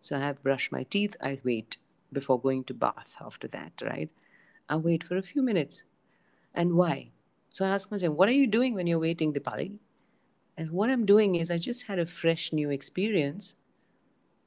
So 0.00 0.16
I 0.16 0.20
have 0.20 0.42
brushed 0.42 0.72
my 0.72 0.84
teeth, 0.84 1.16
I 1.20 1.40
wait 1.44 1.78
before 2.12 2.40
going 2.40 2.64
to 2.64 2.74
bath 2.74 3.16
after 3.20 3.48
that, 3.48 3.72
right? 3.82 4.10
I 4.68 4.76
wait 4.76 5.04
for 5.04 5.16
a 5.16 5.22
few 5.22 5.42
minutes. 5.42 5.84
And 6.54 6.74
why? 6.74 7.12
So 7.50 7.64
I 7.66 7.70
ask 7.70 7.90
myself, 7.92 8.16
what 8.16 8.28
are 8.30 8.40
you 8.42 8.46
doing 8.48 8.74
when 8.74 8.86
you're 8.88 8.98
waiting, 9.08 9.32
Dipali? 9.34 9.78
And 10.56 10.70
what 10.70 10.90
I'm 10.90 11.04
doing 11.06 11.34
is 11.34 11.50
I 11.50 11.58
just 11.58 11.86
had 11.86 11.98
a 11.98 12.06
fresh 12.06 12.52
new 12.52 12.70
experience, 12.70 13.56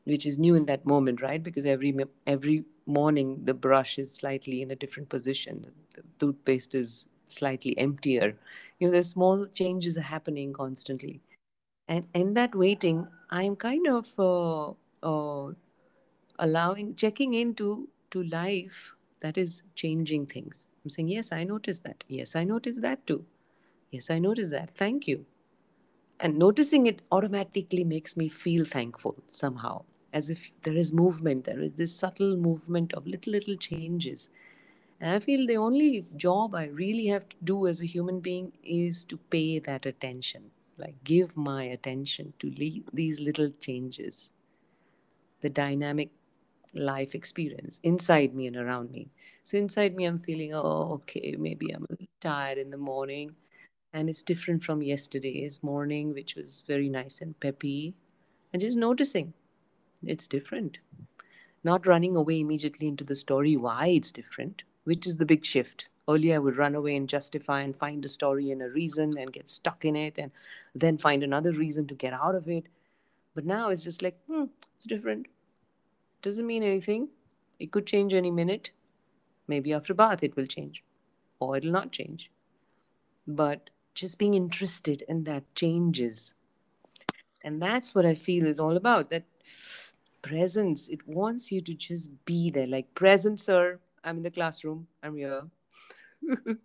which 0.05 0.25
is 0.25 0.37
new 0.37 0.55
in 0.55 0.65
that 0.67 0.85
moment, 0.85 1.21
right? 1.21 1.43
Because 1.43 1.65
every 1.65 1.95
every 2.27 2.65
morning 2.87 3.41
the 3.45 3.53
brush 3.53 3.99
is 3.99 4.13
slightly 4.13 4.61
in 4.61 4.71
a 4.71 4.75
different 4.75 5.09
position. 5.09 5.65
The 5.95 6.03
toothpaste 6.19 6.75
is 6.75 7.07
slightly 7.27 7.77
emptier. 7.77 8.37
You 8.79 8.87
know, 8.87 8.93
the 8.93 9.03
small 9.03 9.45
changes 9.47 9.97
happening 9.97 10.53
constantly. 10.53 11.21
And 11.87 12.07
in 12.13 12.33
that 12.35 12.55
waiting, 12.55 13.07
I'm 13.29 13.55
kind 13.55 13.87
of 13.87 14.13
uh, 14.19 14.71
uh, 15.03 15.53
allowing, 16.39 16.95
checking 16.95 17.33
into 17.33 17.89
to 18.11 18.23
life 18.23 18.93
that 19.21 19.37
is 19.37 19.63
changing 19.75 20.27
things. 20.27 20.67
I'm 20.83 20.89
saying, 20.89 21.09
yes, 21.09 21.31
I 21.31 21.43
noticed 21.43 21.83
that. 21.83 22.03
Yes, 22.07 22.35
I 22.35 22.43
noticed 22.43 22.81
that 22.81 23.05
too. 23.07 23.25
Yes, 23.91 24.09
I 24.09 24.19
noticed 24.19 24.51
that. 24.51 24.71
Thank 24.77 25.07
you. 25.07 25.25
And 26.19 26.37
noticing 26.37 26.87
it 26.87 27.01
automatically 27.11 27.83
makes 27.83 28.17
me 28.17 28.29
feel 28.29 28.65
thankful 28.65 29.15
somehow, 29.27 29.83
as 30.15 30.29
if 30.29 30.49
there 30.63 30.77
is 30.77 30.93
movement, 30.93 31.43
there 31.43 31.59
is 31.59 31.75
this 31.75 31.93
subtle 31.93 32.37
movement 32.37 32.93
of 32.93 33.05
little, 33.05 33.33
little 33.33 33.57
changes. 33.57 34.29
And 35.01 35.13
I 35.13 35.19
feel 35.19 35.45
the 35.45 35.57
only 35.57 36.05
job 36.15 36.55
I 36.55 36.67
really 36.67 37.07
have 37.07 37.27
to 37.27 37.35
do 37.43 37.67
as 37.67 37.81
a 37.81 37.85
human 37.85 38.21
being 38.21 38.53
is 38.63 39.03
to 39.05 39.17
pay 39.17 39.59
that 39.59 39.85
attention, 39.85 40.51
like 40.77 40.95
give 41.03 41.35
my 41.35 41.63
attention 41.65 42.31
to 42.39 42.49
these 42.93 43.19
little 43.19 43.51
changes, 43.59 44.29
the 45.41 45.49
dynamic 45.49 46.11
life 46.73 47.13
experience 47.13 47.81
inside 47.83 48.33
me 48.33 48.47
and 48.47 48.55
around 48.55 48.91
me. 48.91 49.09
So 49.43 49.57
inside 49.57 49.97
me, 49.97 50.05
I'm 50.05 50.19
feeling, 50.19 50.53
oh, 50.53 50.93
okay, 50.93 51.35
maybe 51.37 51.71
I'm 51.71 51.83
a 51.83 51.91
little 51.91 52.07
tired 52.21 52.57
in 52.57 52.71
the 52.71 52.77
morning 52.77 53.35
and 53.91 54.09
it's 54.09 54.23
different 54.23 54.63
from 54.63 54.81
yesterday's 54.81 55.61
morning, 55.61 56.13
which 56.13 56.35
was 56.35 56.63
very 56.65 56.87
nice 56.87 57.19
and 57.19 57.37
peppy. 57.41 57.95
And 58.53 58.61
just 58.61 58.77
noticing 58.77 59.33
it's 60.05 60.27
different. 60.27 60.77
Not 61.63 61.87
running 61.87 62.15
away 62.15 62.39
immediately 62.41 62.87
into 62.87 63.03
the 63.03 63.15
story 63.15 63.57
why 63.57 63.87
it's 63.87 64.11
different, 64.11 64.63
which 64.83 65.07
is 65.07 65.17
the 65.17 65.25
big 65.25 65.45
shift. 65.45 65.87
Earlier, 66.07 66.35
I 66.35 66.39
would 66.39 66.57
run 66.57 66.75
away 66.75 66.95
and 66.95 67.09
justify 67.09 67.61
and 67.61 67.75
find 67.75 68.05
a 68.05 68.07
story 68.07 68.51
and 68.51 68.61
a 68.61 68.69
reason 68.69 69.17
and 69.17 69.33
get 69.33 69.49
stuck 69.49 69.83
in 69.83 69.95
it 69.95 70.13
and 70.17 70.31
then 70.75 70.99
find 70.99 71.23
another 71.23 71.51
reason 71.51 71.87
to 71.87 71.95
get 71.95 72.13
out 72.13 72.35
of 72.35 72.47
it. 72.47 72.65
But 73.33 73.45
now 73.45 73.69
it's 73.69 73.83
just 73.83 74.03
like, 74.03 74.17
hmm, 74.27 74.45
it's 74.75 74.85
different. 74.85 75.27
Doesn't 76.21 76.45
mean 76.45 76.63
anything. 76.63 77.09
It 77.59 77.71
could 77.71 77.87
change 77.87 78.13
any 78.13 78.31
minute. 78.31 78.71
Maybe 79.47 79.73
after 79.73 79.93
bath 79.93 80.23
it 80.23 80.35
will 80.35 80.45
change, 80.45 80.83
or 81.39 81.57
it'll 81.57 81.71
not 81.71 81.91
change. 81.91 82.29
But 83.27 83.71
just 83.95 84.19
being 84.19 84.33
interested 84.33 85.01
in 85.03 85.23
that 85.23 85.43
changes. 85.55 86.35
And 87.43 87.61
that's 87.61 87.95
what 87.95 88.05
I 88.05 88.13
feel 88.15 88.45
is 88.45 88.59
all 88.59 88.75
about 88.75 89.09
that 89.09 89.23
presence. 90.25 90.87
It 90.87 91.07
wants 91.07 91.51
you 91.51 91.61
to 91.61 91.73
just 91.73 92.09
be 92.25 92.49
there, 92.49 92.67
like, 92.67 92.93
present, 92.95 93.39
sir. 93.39 93.79
I'm 94.03 94.17
in 94.17 94.23
the 94.23 94.31
classroom. 94.31 94.87
I'm 95.03 95.15
here. 95.15 95.43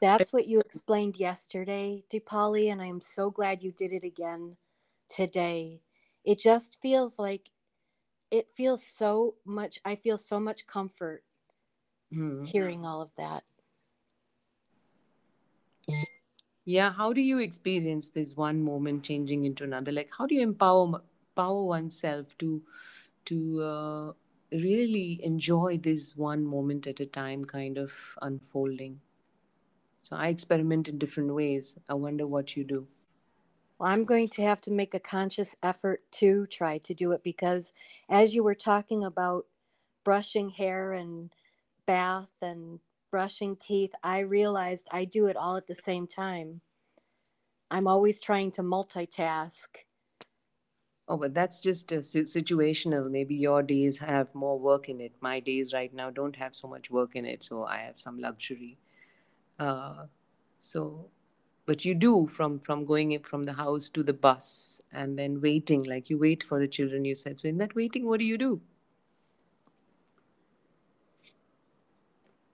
That's 0.00 0.32
what 0.32 0.48
you 0.48 0.60
explained 0.60 1.18
yesterday, 1.18 2.02
Dipali, 2.12 2.72
and 2.72 2.80
I'm 2.82 3.00
so 3.00 3.30
glad 3.30 3.62
you 3.62 3.72
did 3.72 3.92
it 3.92 4.04
again 4.04 4.56
today. 5.08 5.80
It 6.24 6.38
just 6.38 6.78
feels 6.80 7.18
like 7.18 7.50
it 8.30 8.48
feels 8.56 8.82
so 8.84 9.34
much, 9.44 9.78
I 9.84 9.96
feel 9.96 10.16
so 10.16 10.40
much 10.40 10.66
comfort 10.66 11.22
mm-hmm. 12.12 12.44
hearing 12.44 12.84
all 12.84 13.00
of 13.00 13.10
that. 13.18 13.44
yeah 16.64 16.90
how 16.92 17.12
do 17.12 17.20
you 17.20 17.38
experience 17.40 18.10
this 18.10 18.36
one 18.36 18.62
moment 18.62 19.02
changing 19.02 19.44
into 19.44 19.64
another 19.64 19.90
like 19.90 20.10
how 20.16 20.26
do 20.26 20.34
you 20.34 20.42
empower 20.42 21.00
empower 21.40 21.64
oneself 21.64 22.36
to 22.38 22.62
to 23.24 23.62
uh, 23.62 24.12
really 24.52 25.20
enjoy 25.22 25.78
this 25.78 26.16
one 26.16 26.44
moment 26.44 26.86
at 26.86 27.00
a 27.00 27.06
time 27.06 27.44
kind 27.44 27.78
of 27.78 27.92
unfolding 28.22 29.00
so 30.02 30.16
i 30.16 30.28
experiment 30.28 30.88
in 30.88 30.98
different 30.98 31.34
ways 31.34 31.78
i 31.88 31.94
wonder 31.94 32.26
what 32.26 32.56
you 32.56 32.64
do 32.64 32.86
well, 33.78 33.90
i'm 33.90 34.04
going 34.04 34.28
to 34.28 34.42
have 34.42 34.60
to 34.60 34.70
make 34.70 34.94
a 34.94 35.00
conscious 35.00 35.56
effort 35.62 36.02
to 36.10 36.46
try 36.46 36.78
to 36.78 36.94
do 36.94 37.12
it 37.12 37.22
because 37.22 37.72
as 38.08 38.34
you 38.34 38.42
were 38.42 38.54
talking 38.54 39.04
about 39.04 39.46
brushing 40.04 40.50
hair 40.50 40.92
and 40.92 41.30
bath 41.86 42.30
and 42.42 42.80
brushing 43.10 43.56
teeth, 43.56 43.92
I 44.02 44.20
realized 44.20 44.88
I 44.90 45.04
do 45.04 45.26
it 45.26 45.36
all 45.36 45.56
at 45.56 45.66
the 45.66 45.74
same 45.74 46.06
time. 46.06 46.60
I'm 47.70 47.86
always 47.86 48.20
trying 48.20 48.52
to 48.52 48.62
multitask. 48.62 49.66
Oh, 51.10 51.16
but 51.16 51.34
that's 51.34 51.60
just 51.60 51.90
a 51.92 51.96
situational. 51.98 53.10
Maybe 53.10 53.34
your 53.34 53.62
days 53.62 53.98
have 53.98 54.34
more 54.34 54.58
work 54.58 54.88
in 54.88 55.00
it. 55.00 55.12
My 55.20 55.40
days 55.40 55.72
right 55.74 55.92
now 55.92 56.08
don't 56.10 56.36
have 56.36 56.54
so 56.54 56.68
much 56.68 56.90
work 56.90 57.16
in 57.16 57.24
it, 57.26 57.42
so 57.42 57.64
I 57.64 57.78
have 57.78 57.98
some 57.98 58.18
luxury. 58.18 58.78
Uh, 59.58 60.06
so, 60.60 61.10
but 61.66 61.84
you 61.84 61.94
do 61.94 62.26
from 62.28 62.58
from 62.60 62.84
going 62.86 63.18
from 63.24 63.44
the 63.44 63.54
house 63.54 63.88
to 63.90 64.02
the 64.04 64.14
bus 64.14 64.80
and 64.92 65.18
then 65.18 65.40
waiting, 65.40 65.84
like 65.84 66.10
you 66.10 66.18
wait 66.18 66.42
for 66.44 66.58
the 66.60 66.68
children. 66.68 67.04
You 67.06 67.14
said 67.16 67.40
so. 67.40 67.48
In 67.48 67.58
that 67.58 67.74
waiting, 67.76 68.06
what 68.06 68.20
do 68.20 68.26
you 68.26 68.38
do? 68.38 68.62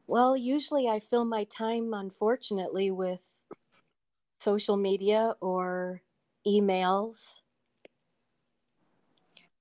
Well, 0.08 0.36
usually 0.36 0.88
I 0.88 0.98
fill 0.98 1.24
my 1.24 1.44
time, 1.44 1.94
unfortunately, 1.94 2.90
with 2.90 3.20
social 4.38 4.76
media 4.76 5.36
or 5.40 6.02
emails. 6.46 7.42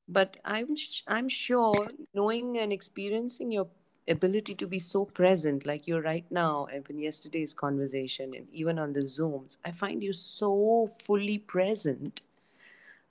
But 0.07 0.37
I'm 0.45 0.75
I'm 1.07 1.29
sure 1.29 1.87
knowing 2.13 2.57
and 2.57 2.71
experiencing 2.71 3.51
your 3.51 3.67
ability 4.07 4.53
to 4.55 4.67
be 4.67 4.77
so 4.79 5.05
present, 5.05 5.65
like 5.65 5.87
you're 5.87 6.01
right 6.01 6.29
now, 6.29 6.67
and 6.71 6.87
in 6.89 6.99
yesterday's 6.99 7.53
conversation, 7.53 8.33
and 8.35 8.47
even 8.51 8.77
on 8.77 8.93
the 8.93 9.01
zooms, 9.01 9.57
I 9.65 9.71
find 9.71 10.03
you 10.03 10.13
so 10.13 10.87
fully 11.03 11.39
present 11.39 12.21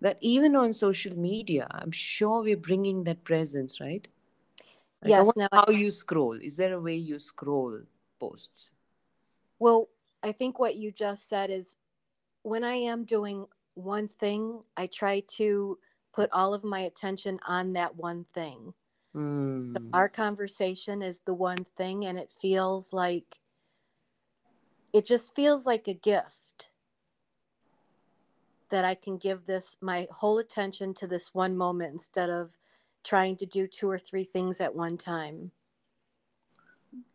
that 0.01 0.19
even 0.21 0.55
on 0.55 0.73
social 0.73 1.17
media, 1.17 1.67
I'm 1.71 1.91
sure 1.91 2.43
we're 2.43 2.57
bringing 2.57 3.05
that 3.05 3.25
presence, 3.25 3.81
right? 3.81 4.07
Yes. 5.05 5.33
Now, 5.37 5.49
how 5.53 5.71
you 5.71 5.91
scroll? 5.91 6.39
Is 6.41 6.57
there 6.57 6.75
a 6.75 6.81
way 6.81 6.95
you 6.95 7.19
scroll 7.19 7.81
posts? 8.19 8.73
Well, 9.59 9.89
I 10.23 10.33
think 10.33 10.59
what 10.59 10.77
you 10.77 10.93
just 10.93 11.29
said 11.29 11.51
is 11.51 11.77
when 12.43 12.65
I 12.65 12.75
am 12.75 13.05
doing 13.05 13.47
one 13.75 14.09
thing, 14.09 14.63
I 14.77 14.87
try 14.87 15.21
to 15.37 15.79
put 16.15 16.31
all 16.33 16.55
of 16.55 16.65
my 16.65 16.81
attention 16.81 17.39
on 17.47 17.73
that 17.73 17.97
one 17.97 18.25
thing. 18.35 18.73
Mm. 19.15 19.75
So 19.75 19.83
hmm. 19.83 19.91
our 19.93 20.09
conversation 20.09 21.03
is 21.03 21.21
the 21.21 21.35
one 21.35 21.65
thing, 21.77 22.07
and 22.07 22.19
it 22.19 22.31
feels 22.41 22.93
like 22.93 23.39
it 24.93 25.05
just 25.05 25.35
feels 25.35 25.67
like 25.67 25.89
a 25.89 25.95
gift 25.95 26.71
that 28.71 28.85
I 28.85 28.95
can 28.95 29.19
give 29.19 29.45
this 29.45 29.77
my 29.81 30.07
whole 30.11 30.39
attention 30.39 30.95
to 30.95 31.07
this 31.07 31.35
one 31.35 31.57
moment 31.57 31.93
instead 31.93 32.31
of 32.31 32.51
trying 33.05 33.37
to 33.37 33.47
do 33.47 33.67
two 33.67 33.91
or 33.91 33.99
three 33.99 34.25
things 34.25 34.61
at 34.61 34.75
one 34.75 34.97
time. 34.97 35.51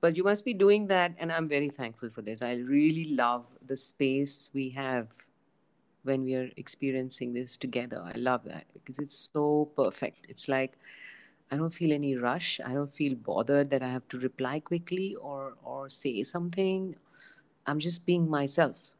But 0.01 0.17
you 0.17 0.23
must 0.23 0.43
be 0.43 0.53
doing 0.53 0.87
that, 0.87 1.15
and 1.17 1.31
I'm 1.31 1.47
very 1.47 1.69
thankful 1.69 2.09
for 2.09 2.21
this. 2.21 2.41
I 2.41 2.55
really 2.55 3.15
love 3.15 3.47
the 3.65 3.77
space 3.77 4.49
we 4.53 4.69
have 4.71 5.07
when 6.09 6.23
we 6.29 6.35
are 6.35 6.49
experiencing 6.57 7.33
this 7.33 7.57
together. 7.65 8.01
I 8.13 8.17
love 8.17 8.43
that 8.45 8.65
because 8.73 8.99
it's 8.99 9.17
so 9.33 9.69
perfect. 9.75 10.27
It's 10.29 10.47
like 10.49 10.77
I 11.51 11.57
don't 11.57 11.73
feel 11.81 11.91
any 11.93 12.15
rush. 12.15 12.59
I 12.65 12.73
don't 12.73 12.93
feel 13.01 13.15
bothered 13.15 13.69
that 13.71 13.81
I 13.81 13.89
have 13.89 14.07
to 14.09 14.19
reply 14.19 14.59
quickly 14.59 15.15
or 15.15 15.53
or 15.63 15.89
say 15.89 16.23
something. 16.23 16.95
I'm 17.67 17.79
just 17.79 18.05
being 18.05 18.29
myself. 18.29 18.91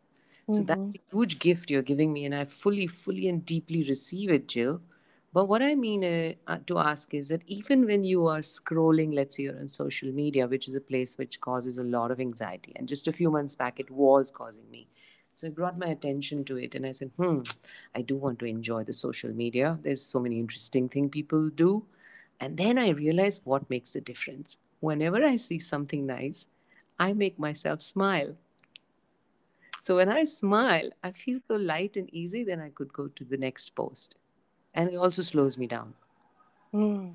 So 0.52 0.62
mm-hmm. 0.62 0.66
that's 0.66 0.82
a 0.82 1.16
huge 1.16 1.40
gift 1.40 1.70
you're 1.70 1.90
giving 1.94 2.14
me, 2.14 2.26
and 2.26 2.36
I 2.36 2.46
fully, 2.46 2.88
fully, 2.88 3.28
and 3.30 3.46
deeply 3.46 3.84
receive 3.88 4.32
it, 4.32 4.48
Jill. 4.48 4.82
But 5.32 5.48
what 5.48 5.62
I 5.62 5.76
mean 5.76 6.04
uh, 6.04 6.34
uh, 6.52 6.58
to 6.66 6.80
ask 6.80 7.14
is 7.14 7.28
that 7.30 7.44
even 7.46 7.86
when 7.86 8.04
you 8.04 8.26
are 8.28 8.40
scrolling, 8.40 9.14
let's 9.14 9.36
say 9.36 9.44
you're 9.44 9.60
on 9.60 9.68
social 9.68 10.12
media, 10.12 10.48
which 10.48 10.68
is 10.68 10.74
a 10.74 10.82
place 10.82 11.18
which 11.20 11.40
causes 11.40 11.78
a 11.78 11.84
lot 11.84 12.10
of 12.10 12.20
anxiety, 12.20 12.74
and 12.76 12.88
just 12.88 13.08
a 13.08 13.14
few 13.14 13.30
months 13.30 13.56
back 13.56 13.80
it 13.80 13.92
was 13.92 14.32
causing 14.32 14.70
me. 14.72 14.88
So 15.40 15.48
I 15.48 15.52
brought 15.52 15.78
my 15.78 15.88
attention 15.88 16.44
to 16.46 16.58
it 16.58 16.76
and 16.76 16.86
I 16.86 16.92
said, 16.92 17.12
hmm, 17.16 17.40
I 17.96 18.02
do 18.02 18.18
want 18.18 18.40
to 18.40 18.46
enjoy 18.46 18.84
the 18.84 18.92
social 18.92 19.30
media. 19.32 19.80
There's 19.82 20.02
so 20.04 20.20
many 20.20 20.38
interesting 20.38 20.90
things 20.90 21.12
people 21.12 21.50
do. 21.50 21.86
And 22.42 22.58
then 22.58 22.78
I 22.78 22.90
realized 22.90 23.44
what 23.46 23.70
makes 23.70 23.92
the 23.92 24.02
difference. 24.02 24.58
Whenever 24.82 25.24
I 25.24 25.38
see 25.38 25.58
something 25.58 26.06
nice, 26.06 26.48
I 27.00 27.14
make 27.14 27.40
myself 27.40 27.82
smile. 27.82 28.36
So 29.80 29.96
when 29.96 30.10
I 30.10 30.26
smile, 30.26 30.90
I 31.02 31.12
feel 31.12 31.40
so 31.40 31.56
light 31.56 31.96
and 31.96 32.14
easy, 32.14 32.44
then 32.44 32.60
I 32.60 32.72
could 32.72 32.92
go 32.92 33.08
to 33.08 33.24
the 33.24 33.38
next 33.38 33.76
post. 33.76 34.16
and 34.74 34.90
it 34.90 34.98
also 34.98 35.22
slows 35.22 35.58
me 35.58 35.68
down. 35.68 35.94
Mm. 36.74 37.14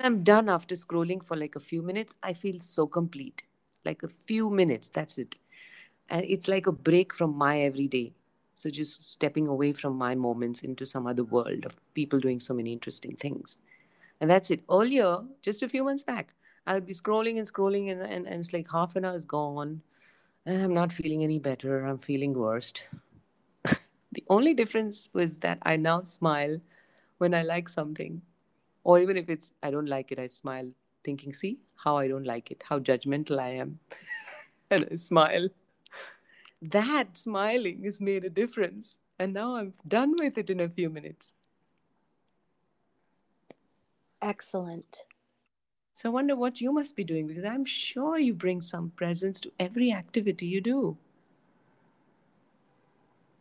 I'm 0.00 0.22
done 0.22 0.48
after 0.48 0.76
scrolling 0.76 1.20
for 1.24 1.36
like 1.36 1.56
a 1.56 1.60
few 1.60 1.82
minutes. 1.82 2.14
I 2.22 2.32
feel 2.32 2.60
so 2.60 2.86
complete. 2.86 3.42
Like 3.84 4.04
a 4.04 4.08
few 4.08 4.50
minutes, 4.50 4.88
that's 4.88 5.18
it. 5.18 5.34
And 6.08 6.24
it's 6.28 6.48
like 6.48 6.66
a 6.66 6.72
break 6.72 7.12
from 7.12 7.36
my 7.36 7.60
everyday. 7.60 8.12
So 8.54 8.70
just 8.70 9.10
stepping 9.10 9.48
away 9.48 9.72
from 9.72 9.96
my 9.96 10.14
moments 10.14 10.62
into 10.62 10.86
some 10.86 11.06
other 11.06 11.24
world 11.24 11.66
of 11.66 11.76
people 11.94 12.20
doing 12.20 12.40
so 12.40 12.54
many 12.54 12.72
interesting 12.72 13.16
things. 13.16 13.58
And 14.20 14.30
that's 14.30 14.50
it. 14.50 14.62
Earlier, 14.70 15.18
just 15.42 15.62
a 15.62 15.68
few 15.68 15.84
months 15.84 16.02
back, 16.02 16.32
I'll 16.66 16.80
be 16.80 16.94
scrolling 16.94 17.38
and 17.38 17.52
scrolling, 17.52 17.92
and, 17.92 18.00
and, 18.00 18.26
and 18.26 18.40
it's 18.40 18.52
like 18.52 18.66
half 18.70 18.96
an 18.96 19.04
hour 19.04 19.14
is 19.14 19.24
gone. 19.24 19.82
And 20.46 20.62
I'm 20.62 20.74
not 20.74 20.90
feeling 20.90 21.22
any 21.22 21.38
better. 21.38 21.84
I'm 21.84 21.98
feeling 21.98 22.32
worst. 22.32 22.84
the 23.64 24.24
only 24.30 24.54
difference 24.54 25.10
was 25.12 25.38
that 25.38 25.58
I 25.62 25.76
now 25.76 26.02
smile 26.02 26.58
when 27.18 27.34
I 27.34 27.42
like 27.42 27.68
something 27.68 28.22
or 28.86 29.00
even 29.00 29.16
if 29.20 29.28
it's 29.28 29.52
i 29.62 29.70
don't 29.70 29.92
like 29.92 30.12
it 30.12 30.18
i 30.24 30.26
smile 30.26 30.68
thinking 31.04 31.34
see 31.34 31.58
how 31.84 31.96
i 31.96 32.06
don't 32.06 32.28
like 32.32 32.50
it 32.52 32.62
how 32.68 32.78
judgmental 32.78 33.40
i 33.44 33.48
am 33.62 33.78
and 34.70 34.88
i 34.90 34.94
smile 34.94 35.48
that 36.70 37.16
smiling 37.16 37.84
has 37.84 38.00
made 38.00 38.24
a 38.24 38.30
difference 38.30 38.98
and 39.18 39.32
now 39.32 39.56
i'm 39.56 39.72
done 39.86 40.14
with 40.18 40.38
it 40.38 40.50
in 40.50 40.60
a 40.60 40.68
few 40.68 40.90
minutes 40.90 41.32
excellent 44.22 45.04
so 45.94 46.08
i 46.08 46.12
wonder 46.12 46.34
what 46.34 46.60
you 46.60 46.72
must 46.72 46.96
be 46.96 47.04
doing 47.04 47.26
because 47.26 47.44
i'm 47.44 47.64
sure 47.64 48.18
you 48.18 48.34
bring 48.34 48.60
some 48.60 48.90
presence 48.90 49.40
to 49.40 49.52
every 49.58 49.92
activity 49.92 50.46
you 50.46 50.60
do 50.60 50.96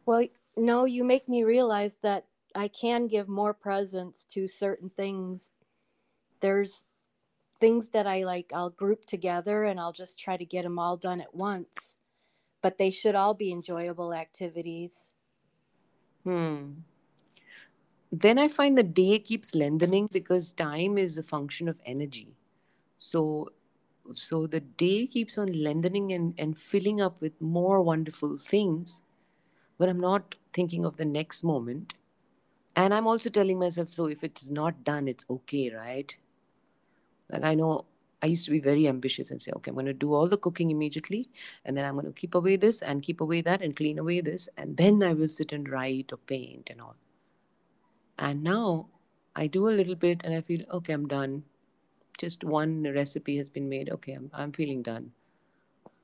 well 0.05 0.25
no 0.57 0.85
you 0.85 1.03
make 1.03 1.27
me 1.27 1.43
realize 1.43 1.97
that 2.01 2.25
I 2.55 2.69
can 2.69 3.07
give 3.07 3.27
more 3.27 3.53
presence 3.53 4.25
to 4.31 4.47
certain 4.47 4.89
things. 4.89 5.51
There's 6.39 6.85
things 7.59 7.89
that 7.89 8.07
I 8.07 8.23
like, 8.23 8.51
I'll 8.53 8.69
group 8.69 9.05
together 9.05 9.65
and 9.65 9.79
I'll 9.79 9.91
just 9.91 10.17
try 10.17 10.37
to 10.37 10.45
get 10.45 10.63
them 10.63 10.79
all 10.79 10.95
done 10.95 11.19
at 11.19 11.35
once. 11.35 11.97
But 12.65 12.79
they 12.79 12.89
should 12.89 13.13
all 13.13 13.35
be 13.35 13.51
enjoyable 13.51 14.11
activities. 14.11 15.11
Hmm. 16.23 16.71
Then 18.11 18.39
I 18.39 18.47
find 18.47 18.75
the 18.75 18.81
day 18.81 19.19
keeps 19.19 19.53
lengthening 19.53 20.09
because 20.11 20.51
time 20.51 20.97
is 20.97 21.19
a 21.19 21.21
function 21.21 21.69
of 21.69 21.77
energy. 21.85 22.33
So 22.97 23.51
so 24.13 24.47
the 24.47 24.61
day 24.61 25.05
keeps 25.05 25.37
on 25.37 25.51
lengthening 25.51 26.11
and, 26.11 26.33
and 26.39 26.57
filling 26.57 26.99
up 27.01 27.21
with 27.21 27.39
more 27.39 27.81
wonderful 27.81 28.37
things 28.37 29.01
but 29.77 29.89
i'm 29.89 29.99
not 29.99 30.35
thinking 30.53 30.85
of 30.85 30.97
the 30.97 31.05
next 31.05 31.43
moment 31.43 31.95
and 32.75 32.93
i'm 32.93 33.07
also 33.07 33.29
telling 33.29 33.57
myself 33.57 33.91
so 33.91 34.05
if 34.07 34.23
it's 34.23 34.49
not 34.49 34.83
done 34.83 35.07
it's 35.07 35.25
okay 35.29 35.71
right 35.71 36.15
like 37.31 37.43
i 37.43 37.55
know 37.55 37.85
i 38.25 38.27
used 38.33 38.45
to 38.45 38.51
be 38.51 38.59
very 38.67 38.87
ambitious 38.87 39.31
and 39.31 39.41
say 39.41 39.51
okay 39.55 39.69
i'm 39.69 39.75
going 39.75 39.93
to 39.93 40.01
do 40.03 40.13
all 40.19 40.27
the 40.33 40.43
cooking 40.45 40.71
immediately 40.71 41.21
and 41.63 41.77
then 41.77 41.85
i'm 41.85 41.97
going 41.99 42.11
to 42.11 42.19
keep 42.21 42.35
away 42.39 42.55
this 42.65 42.81
and 42.81 43.03
keep 43.07 43.21
away 43.21 43.41
that 43.47 43.61
and 43.61 43.75
clean 43.75 43.99
away 44.03 44.19
this 44.29 44.49
and 44.57 44.77
then 44.77 45.03
i 45.03 45.13
will 45.13 45.33
sit 45.37 45.53
and 45.57 45.69
write 45.69 46.11
or 46.11 46.17
paint 46.33 46.69
and 46.71 46.81
all. 46.81 46.95
And 48.17 48.43
now 48.43 48.87
i 49.35 49.47
do 49.47 49.67
a 49.69 49.77
little 49.79 49.95
bit 50.07 50.21
and 50.23 50.33
i 50.33 50.41
feel 50.41 50.61
okay 50.71 50.93
i'm 50.93 51.07
done. 51.07 51.43
Just 52.17 52.43
one 52.43 52.83
recipe 52.83 53.37
has 53.37 53.49
been 53.49 53.69
made. 53.69 53.89
Okay 53.95 54.13
i'm, 54.13 54.29
I'm 54.33 54.51
feeling 54.51 54.81
done. 54.81 55.11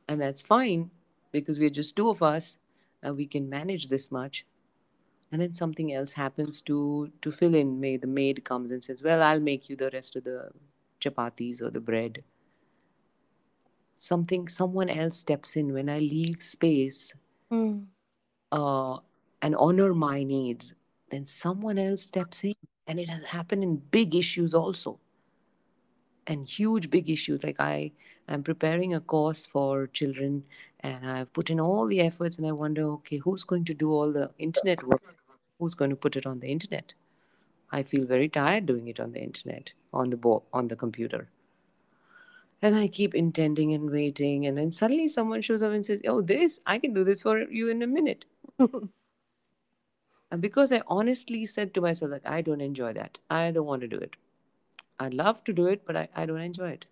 And 0.07 0.21
that's 0.21 0.41
fine 0.41 0.91
because 1.31 1.57
we're 1.57 1.77
just 1.81 1.95
two 1.95 2.09
of 2.09 2.21
us 2.21 2.57
and 3.01 3.15
we 3.17 3.25
can 3.25 3.49
manage 3.49 3.87
this 3.87 4.11
much. 4.11 4.45
And 5.31 5.41
then 5.41 5.53
something 5.53 5.93
else 5.93 6.13
happens 6.13 6.61
to 6.63 6.77
to 7.21 7.31
fill 7.31 7.55
in 7.55 7.79
may 7.79 7.95
the 7.97 8.13
maid 8.19 8.43
comes 8.43 8.71
and 8.71 8.83
says 8.83 9.01
well 9.01 9.23
i'll 9.23 9.39
make 9.39 9.69
you 9.69 9.77
the 9.77 9.89
rest 9.93 10.17
of 10.17 10.25
the 10.25 10.39
chapatis 11.01 11.61
or 11.61 11.69
the 11.69 11.79
bread. 11.79 12.23
Something 13.93 14.47
someone 14.47 14.89
else 14.89 15.17
steps 15.17 15.55
in. 15.55 15.73
When 15.73 15.89
i 15.89 15.99
leave 15.99 16.41
space 16.41 17.13
mm. 17.51 17.85
uh, 18.51 18.97
and 19.41 19.55
honor 19.55 19.93
my 19.93 20.23
needs 20.23 20.73
then 21.11 21.25
someone 21.25 21.77
else 21.77 22.03
steps 22.03 22.43
in. 22.43 22.55
And 22.87 22.99
it 22.99 23.09
has 23.09 23.25
happened 23.25 23.63
in 23.63 23.75
big 23.75 24.15
issues 24.15 24.53
also. 24.53 24.99
And 26.25 26.47
huge 26.47 26.89
big 26.89 27.09
issues. 27.09 27.43
Like 27.43 27.59
i 27.59 27.91
am 28.27 28.43
preparing 28.43 28.93
a 28.93 28.99
course 28.99 29.45
for 29.45 29.87
children 29.87 30.43
and 30.79 31.09
i've 31.09 31.33
put 31.33 31.49
in 31.49 31.59
all 31.59 31.85
the 31.85 31.99
efforts 31.99 32.37
and 32.37 32.47
i 32.47 32.51
wonder 32.51 32.83
okay 32.83 33.17
who's 33.17 33.43
going 33.43 33.65
to 33.65 33.73
do 33.73 33.89
all 33.91 34.11
the 34.11 34.31
internet 34.39 34.81
work? 34.83 35.03
Who's 35.59 35.75
going 35.75 35.89
to 35.89 35.95
put 35.95 36.15
it 36.15 36.25
on 36.25 36.39
the 36.39 36.47
internet? 36.47 36.93
I 37.71 37.83
feel 37.83 38.05
very 38.05 38.29
tired 38.29 38.65
doing 38.65 38.87
it 38.87 38.99
on 38.99 39.11
the 39.11 39.19
internet 39.19 39.73
on 39.93 40.09
the 40.09 40.17
bo- 40.17 40.43
on 40.53 40.67
the 40.67 40.75
computer. 40.75 41.27
And 42.61 42.75
i 42.75 42.87
keep 42.87 43.15
intending 43.15 43.73
and 43.73 43.89
waiting 43.89 44.45
and 44.45 44.57
then 44.57 44.71
suddenly 44.71 45.07
someone 45.07 45.41
shows 45.41 45.63
up 45.63 45.73
and 45.73 45.85
says 45.85 46.01
oh 46.07 46.21
this 46.21 46.59
i 46.65 46.77
can 46.77 46.93
do 46.93 47.03
this 47.03 47.21
for 47.23 47.39
you 47.39 47.69
in 47.69 47.81
a 47.81 47.87
minute. 47.87 48.25
And 50.33 50.41
because 50.41 50.71
i 50.71 50.81
honestly 50.87 51.45
said 51.45 51.73
to 51.73 51.81
myself 51.81 52.11
like 52.11 52.25
i 52.25 52.41
don't 52.41 52.61
enjoy 52.61 52.93
that. 52.93 53.17
I 53.29 53.51
don't 53.51 53.65
want 53.65 53.81
to 53.81 53.87
do 53.87 53.97
it. 53.97 54.15
I 54.99 55.07
love 55.09 55.43
to 55.45 55.53
do 55.53 55.67
it 55.67 55.85
but 55.85 55.97
i, 55.97 56.07
I 56.15 56.25
don't 56.25 56.41
enjoy 56.41 56.69
it. 56.69 56.85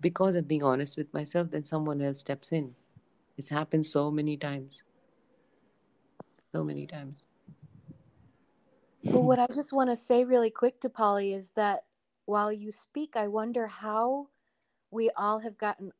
Because 0.00 0.34
of 0.34 0.48
being 0.48 0.64
honest 0.64 0.96
with 0.96 1.12
myself 1.14 1.50
then 1.50 1.64
someone 1.64 2.00
else 2.00 2.20
steps 2.20 2.52
in. 2.52 2.74
It's 3.36 3.50
happened 3.50 3.86
so 3.86 4.10
many 4.10 4.36
times. 4.36 4.82
So 6.52 6.64
many 6.64 6.86
times. 6.86 7.22
Well, 9.04 9.22
what 9.22 9.38
mm-hmm. 9.38 9.52
I 9.52 9.54
just 9.54 9.72
want 9.72 9.90
to 9.90 9.96
say 9.96 10.24
really 10.24 10.50
quick 10.50 10.80
Dipali 10.80 11.34
is 11.34 11.50
that 11.52 11.84
while 12.26 12.52
you 12.52 12.72
speak, 12.72 13.16
I 13.16 13.28
wonder 13.28 13.66
how 13.66 14.28
we 14.90 15.10
all 15.16 15.38
have 15.40 15.58
gotten 15.58 15.92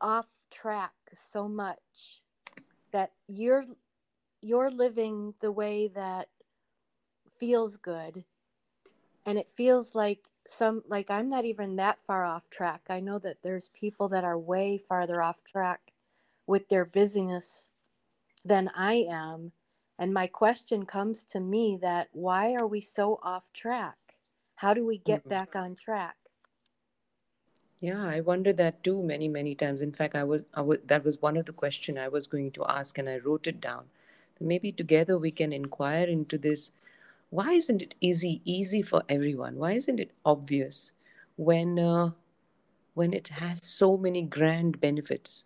off 0.00 0.26
track 0.50 0.92
so 1.12 1.48
much 1.48 2.22
that 2.92 3.12
you're 3.28 3.64
you're 4.42 4.70
living 4.70 5.34
the 5.40 5.50
way 5.52 5.88
that 5.88 6.28
feels 7.36 7.76
good 7.76 8.24
and 9.26 9.38
it 9.38 9.50
feels 9.50 9.94
like 9.94 10.20
some 10.46 10.82
like 10.88 11.10
I'm 11.10 11.28
not 11.28 11.44
even 11.44 11.76
that 11.76 11.98
far 12.00 12.24
off 12.24 12.50
track. 12.50 12.82
I 12.90 13.00
know 13.00 13.18
that 13.20 13.38
there's 13.42 13.68
people 13.68 14.08
that 14.10 14.24
are 14.24 14.38
way 14.38 14.78
farther 14.78 15.22
off 15.22 15.42
track 15.44 15.92
with 16.46 16.68
their 16.68 16.84
busyness 16.84 17.70
than 18.44 18.70
I 18.74 19.06
am. 19.10 19.52
And 19.98 20.12
my 20.12 20.26
question 20.26 20.86
comes 20.86 21.24
to 21.26 21.40
me 21.40 21.78
that 21.82 22.08
why 22.12 22.54
are 22.54 22.66
we 22.66 22.80
so 22.80 23.18
off 23.22 23.52
track? 23.52 23.96
How 24.56 24.74
do 24.74 24.84
we 24.86 24.98
get 24.98 25.20
mm-hmm. 25.20 25.28
back 25.28 25.56
on 25.56 25.76
track? 25.76 26.16
Yeah, 27.80 28.04
I 28.04 28.20
wonder 28.20 28.52
that 28.54 28.82
too 28.82 29.02
many, 29.02 29.28
many 29.28 29.54
times. 29.54 29.82
In 29.82 29.92
fact, 29.92 30.14
I 30.14 30.24
was, 30.24 30.46
I 30.54 30.62
was 30.62 30.78
that 30.86 31.04
was 31.04 31.20
one 31.20 31.36
of 31.36 31.44
the 31.44 31.52
question 31.52 31.98
I 31.98 32.08
was 32.08 32.26
going 32.26 32.50
to 32.52 32.64
ask, 32.66 32.96
and 32.98 33.08
I 33.08 33.18
wrote 33.18 33.46
it 33.46 33.60
down. 33.60 33.84
Maybe 34.40 34.72
together 34.72 35.18
we 35.18 35.30
can 35.30 35.52
inquire 35.52 36.06
into 36.06 36.38
this. 36.38 36.70
Why 37.30 37.52
isn't 37.52 37.82
it 37.82 37.94
easy, 38.00 38.40
easy 38.44 38.82
for 38.82 39.02
everyone? 39.08 39.56
Why 39.56 39.72
isn't 39.72 40.00
it 40.00 40.12
obvious 40.24 40.92
when, 41.36 41.78
uh, 41.78 42.10
when 42.94 43.12
it 43.12 43.28
has 43.28 43.64
so 43.66 43.96
many 43.96 44.22
grand 44.22 44.80
benefits? 44.80 45.44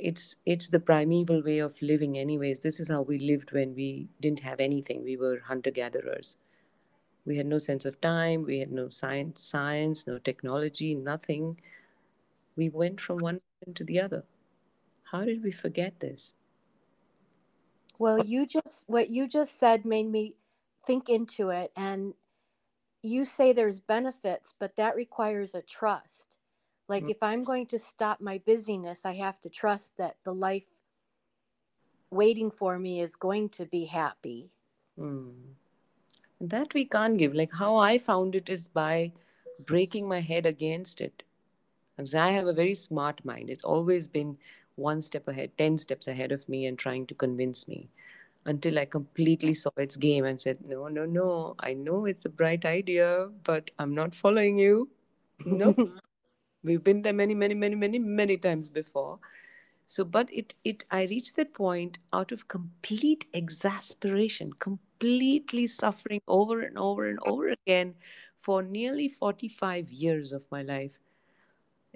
It's 0.00 0.36
it's 0.46 0.68
the 0.68 0.80
primeval 0.80 1.42
way 1.42 1.58
of 1.58 1.80
living 1.82 2.18
anyways. 2.18 2.60
This 2.60 2.80
is 2.80 2.88
how 2.88 3.02
we 3.02 3.18
lived 3.18 3.52
when 3.52 3.74
we 3.74 4.08
didn't 4.20 4.40
have 4.40 4.60
anything. 4.60 5.04
We 5.04 5.16
were 5.16 5.40
hunter 5.40 5.70
gatherers 5.70 6.36
we 7.28 7.36
had 7.36 7.46
no 7.46 7.58
sense 7.58 7.84
of 7.84 8.00
time. 8.00 8.42
We 8.42 8.58
had 8.58 8.72
no 8.72 8.88
science 8.88 9.44
science 9.44 10.06
no 10.06 10.18
technology 10.18 10.94
nothing. 10.94 11.60
We 12.56 12.70
went 12.70 13.00
from 13.00 13.18
one 13.18 13.40
to 13.74 13.84
the 13.84 14.00
other. 14.00 14.24
How 15.12 15.24
did 15.24 15.44
we 15.44 15.52
forget 15.52 16.00
this? 16.00 16.32
Well 17.98 18.24
you 18.24 18.46
just 18.46 18.88
what 18.88 19.10
you 19.10 19.28
just 19.28 19.58
said 19.58 19.84
made 19.84 20.10
me 20.10 20.34
think 20.86 21.10
into 21.10 21.50
it 21.50 21.70
and 21.76 22.14
you 23.02 23.24
say 23.24 23.52
there's 23.52 23.78
benefits 23.78 24.54
but 24.58 24.74
that 24.76 24.96
requires 24.96 25.54
a 25.54 25.62
trust 25.62 26.37
like 26.88 27.04
mm. 27.04 27.10
if 27.10 27.18
I'm 27.22 27.44
going 27.44 27.66
to 27.66 27.78
stop 27.78 28.20
my 28.20 28.40
busyness, 28.46 29.04
I 29.04 29.14
have 29.14 29.40
to 29.40 29.50
trust 29.50 29.92
that 29.98 30.16
the 30.24 30.34
life 30.34 30.66
waiting 32.10 32.50
for 32.50 32.78
me 32.78 33.00
is 33.00 33.14
going 33.14 33.50
to 33.50 33.66
be 33.66 33.84
happy. 33.84 34.50
Mm. 34.98 35.34
That 36.40 36.72
we 36.72 36.86
can't 36.86 37.18
give. 37.18 37.34
Like 37.34 37.52
how 37.52 37.76
I 37.76 37.98
found 37.98 38.34
it 38.34 38.48
is 38.48 38.68
by 38.68 39.12
breaking 39.66 40.08
my 40.08 40.20
head 40.20 40.46
against 40.46 41.00
it. 41.00 41.22
Because 41.96 42.14
I 42.14 42.30
have 42.30 42.46
a 42.46 42.52
very 42.52 42.74
smart 42.74 43.24
mind. 43.24 43.50
It's 43.50 43.64
always 43.64 44.06
been 44.06 44.38
one 44.76 45.02
step 45.02 45.26
ahead, 45.28 45.50
10 45.58 45.78
steps 45.78 46.06
ahead 46.06 46.32
of 46.32 46.48
me 46.48 46.66
and 46.66 46.78
trying 46.78 47.06
to 47.08 47.14
convince 47.14 47.66
me 47.66 47.90
until 48.46 48.78
I 48.78 48.84
completely 48.84 49.52
saw 49.52 49.70
its 49.76 49.96
game 49.96 50.24
and 50.24 50.40
said, 50.40 50.58
No, 50.64 50.88
no, 50.88 51.04
no. 51.04 51.56
I 51.58 51.74
know 51.74 52.06
it's 52.06 52.24
a 52.24 52.30
bright 52.30 52.64
idea, 52.64 53.28
but 53.42 53.70
I'm 53.78 53.94
not 53.94 54.14
following 54.14 54.58
you. 54.58 54.88
Nope. 55.46 55.78
We've 56.62 56.82
been 56.82 57.02
there 57.02 57.12
many, 57.12 57.34
many, 57.34 57.54
many, 57.54 57.74
many, 57.74 57.98
many 57.98 58.36
times 58.36 58.68
before. 58.70 59.18
So, 59.86 60.04
but 60.04 60.28
it, 60.32 60.54
it, 60.64 60.84
I 60.90 61.04
reached 61.04 61.36
that 61.36 61.54
point 61.54 61.98
out 62.12 62.30
of 62.32 62.48
complete 62.48 63.26
exasperation, 63.32 64.52
completely 64.54 65.66
suffering 65.66 66.20
over 66.28 66.60
and 66.60 66.76
over 66.76 67.08
and 67.08 67.18
over 67.24 67.48
again 67.48 67.94
for 68.38 68.62
nearly 68.62 69.08
45 69.08 69.90
years 69.90 70.32
of 70.32 70.44
my 70.50 70.62
life. 70.62 70.98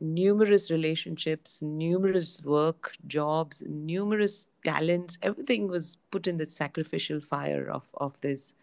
Numerous 0.00 0.70
relationships, 0.70 1.60
numerous 1.60 2.40
work, 2.42 2.92
jobs, 3.06 3.62
numerous 3.68 4.48
talents, 4.64 5.18
everything 5.22 5.68
was 5.68 5.98
put 6.10 6.26
in 6.26 6.38
the 6.38 6.46
sacrificial 6.46 7.20
fire 7.20 7.70
of, 7.70 7.88
of 7.94 8.18
this 8.22 8.54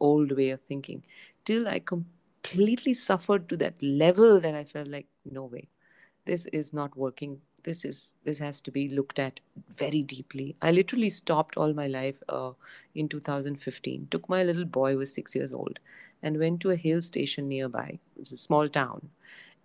old 0.00 0.32
way 0.32 0.50
of 0.50 0.60
thinking 0.62 1.04
till 1.44 1.68
I 1.68 1.78
completely 1.78 2.17
suffered 2.94 3.48
to 3.48 3.56
that 3.56 3.74
level 3.82 4.40
that 4.40 4.54
I 4.54 4.64
felt 4.64 4.88
like, 4.88 5.06
no 5.24 5.44
way, 5.44 5.68
this 6.24 6.46
is 6.46 6.72
not 6.72 6.96
working. 6.96 7.40
This 7.64 7.84
is 7.84 8.14
this 8.24 8.38
has 8.38 8.60
to 8.62 8.70
be 8.70 8.88
looked 8.88 9.18
at 9.18 9.40
very 9.68 10.02
deeply. 10.02 10.56
I 10.62 10.70
literally 10.70 11.10
stopped 11.10 11.56
all 11.56 11.74
my 11.74 11.86
life 11.86 12.22
uh, 12.28 12.52
in 12.94 13.08
2015. 13.08 14.08
Took 14.10 14.28
my 14.28 14.42
little 14.42 14.64
boy 14.64 14.92
who 14.92 14.98
was 14.98 15.12
six 15.12 15.34
years 15.34 15.52
old, 15.52 15.78
and 16.22 16.38
went 16.38 16.60
to 16.60 16.70
a 16.70 16.76
hill 16.76 17.02
station 17.02 17.48
nearby. 17.48 17.98
It's 18.16 18.32
a 18.32 18.36
small 18.36 18.68
town, 18.68 19.10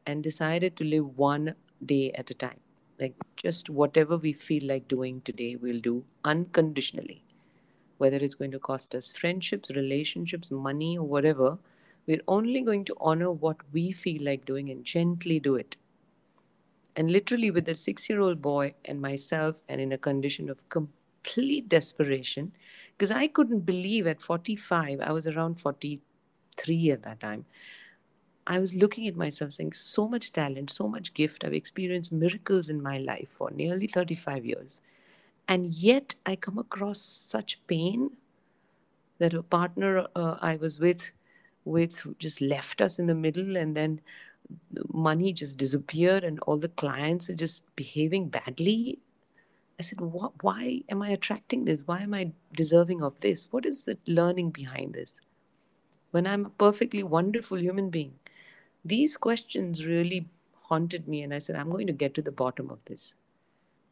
and 0.05 0.23
decided 0.23 0.75
to 0.77 0.83
live 0.83 1.17
one 1.17 1.55
day 1.85 2.11
at 2.13 2.31
a 2.31 2.33
time. 2.33 2.59
Like 2.99 3.15
just 3.37 3.69
whatever 3.69 4.17
we 4.17 4.33
feel 4.33 4.65
like 4.67 4.87
doing 4.87 5.21
today, 5.21 5.55
we'll 5.55 5.79
do 5.79 6.05
unconditionally 6.23 7.23
whether 7.97 8.17
it's 8.17 8.35
going 8.35 8.51
to 8.51 8.59
cost 8.59 8.95
us 8.95 9.11
friendships, 9.11 9.71
relationships, 9.71 10.51
money, 10.51 10.97
or 10.97 11.07
whatever, 11.07 11.57
we're 12.05 12.21
only 12.27 12.61
going 12.61 12.85
to 12.85 12.95
honor 12.99 13.31
what 13.31 13.57
we 13.71 13.91
feel 13.91 14.23
like 14.23 14.45
doing 14.45 14.69
and 14.69 14.83
gently 14.83 15.39
do 15.39 15.55
it. 15.55 15.75
And 16.95 17.09
literally, 17.09 17.49
with 17.49 17.67
a 17.69 17.75
six 17.75 18.09
year 18.09 18.19
old 18.19 18.41
boy 18.41 18.75
and 18.85 19.01
myself, 19.01 19.61
and 19.67 19.81
in 19.81 19.91
a 19.91 19.97
condition 19.97 20.49
of 20.49 20.67
complete 20.69 21.67
desperation, 21.67 22.51
because 22.95 23.09
I 23.09 23.27
couldn't 23.27 23.61
believe 23.61 24.05
at 24.05 24.21
45, 24.21 24.99
I 25.01 25.11
was 25.11 25.25
around 25.25 25.59
43 25.59 26.91
at 26.91 27.03
that 27.03 27.19
time. 27.19 27.45
I 28.45 28.59
was 28.59 28.73
looking 28.73 29.07
at 29.07 29.15
myself 29.15 29.53
saying, 29.53 29.73
so 29.73 30.07
much 30.07 30.33
talent, 30.33 30.69
so 30.69 30.87
much 30.87 31.13
gift. 31.13 31.45
I've 31.45 31.53
experienced 31.53 32.11
miracles 32.11 32.69
in 32.69 32.83
my 32.83 32.97
life 32.97 33.29
for 33.37 33.49
nearly 33.51 33.87
35 33.87 34.45
years. 34.45 34.81
And 35.47 35.67
yet 35.67 36.15
I 36.25 36.35
come 36.35 36.57
across 36.57 36.99
such 36.99 37.65
pain 37.67 38.11
that 39.19 39.33
a 39.33 39.43
partner 39.43 40.07
uh, 40.15 40.37
I 40.41 40.57
was 40.57 40.79
with 40.79 41.11
with 41.65 42.05
just 42.19 42.41
left 42.41 42.81
us 42.81 42.99
in 42.99 43.07
the 43.07 43.15
middle 43.15 43.57
and 43.57 43.75
then 43.75 44.01
money 44.93 45.33
just 45.33 45.57
disappeared 45.57 46.23
and 46.23 46.39
all 46.41 46.57
the 46.57 46.69
clients 46.69 47.29
are 47.29 47.35
just 47.35 47.63
behaving 47.75 48.29
badly. 48.29 48.99
I 49.79 49.83
said 49.83 50.01
what, 50.01 50.33
why 50.41 50.81
am 50.89 51.01
i 51.01 51.09
attracting 51.09 51.65
this? 51.65 51.87
Why 51.87 52.01
am 52.01 52.13
i 52.13 52.31
deserving 52.55 53.01
of 53.01 53.19
this? 53.21 53.47
What 53.51 53.65
is 53.65 53.83
the 53.83 53.97
learning 54.07 54.51
behind 54.51 54.93
this? 54.93 55.19
When 56.11 56.27
i'm 56.27 56.45
a 56.45 56.49
perfectly 56.49 57.03
wonderful 57.03 57.57
human 57.57 57.89
being 57.89 58.13
these 58.85 59.15
questions 59.17 59.85
really 59.85 60.27
haunted 60.63 61.07
me 61.07 61.21
and 61.21 61.33
i 61.33 61.39
said 61.39 61.55
i'm 61.55 61.69
going 61.69 61.87
to 61.87 61.93
get 61.93 62.13
to 62.13 62.21
the 62.21 62.31
bottom 62.31 62.69
of 62.69 62.83
this. 62.85 63.15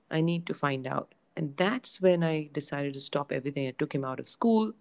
I 0.09 0.19
need 0.19 0.45
to 0.47 0.53
find 0.53 0.85
out. 0.85 1.13
And 1.37 1.55
that's 1.55 2.01
when 2.01 2.23
i 2.23 2.49
decided 2.51 2.93
to 2.93 3.01
stop 3.01 3.31
everything. 3.31 3.67
I 3.67 3.71
took 3.71 3.95
him 3.95 4.03
out 4.03 4.19
of 4.19 4.29
school 4.29 4.73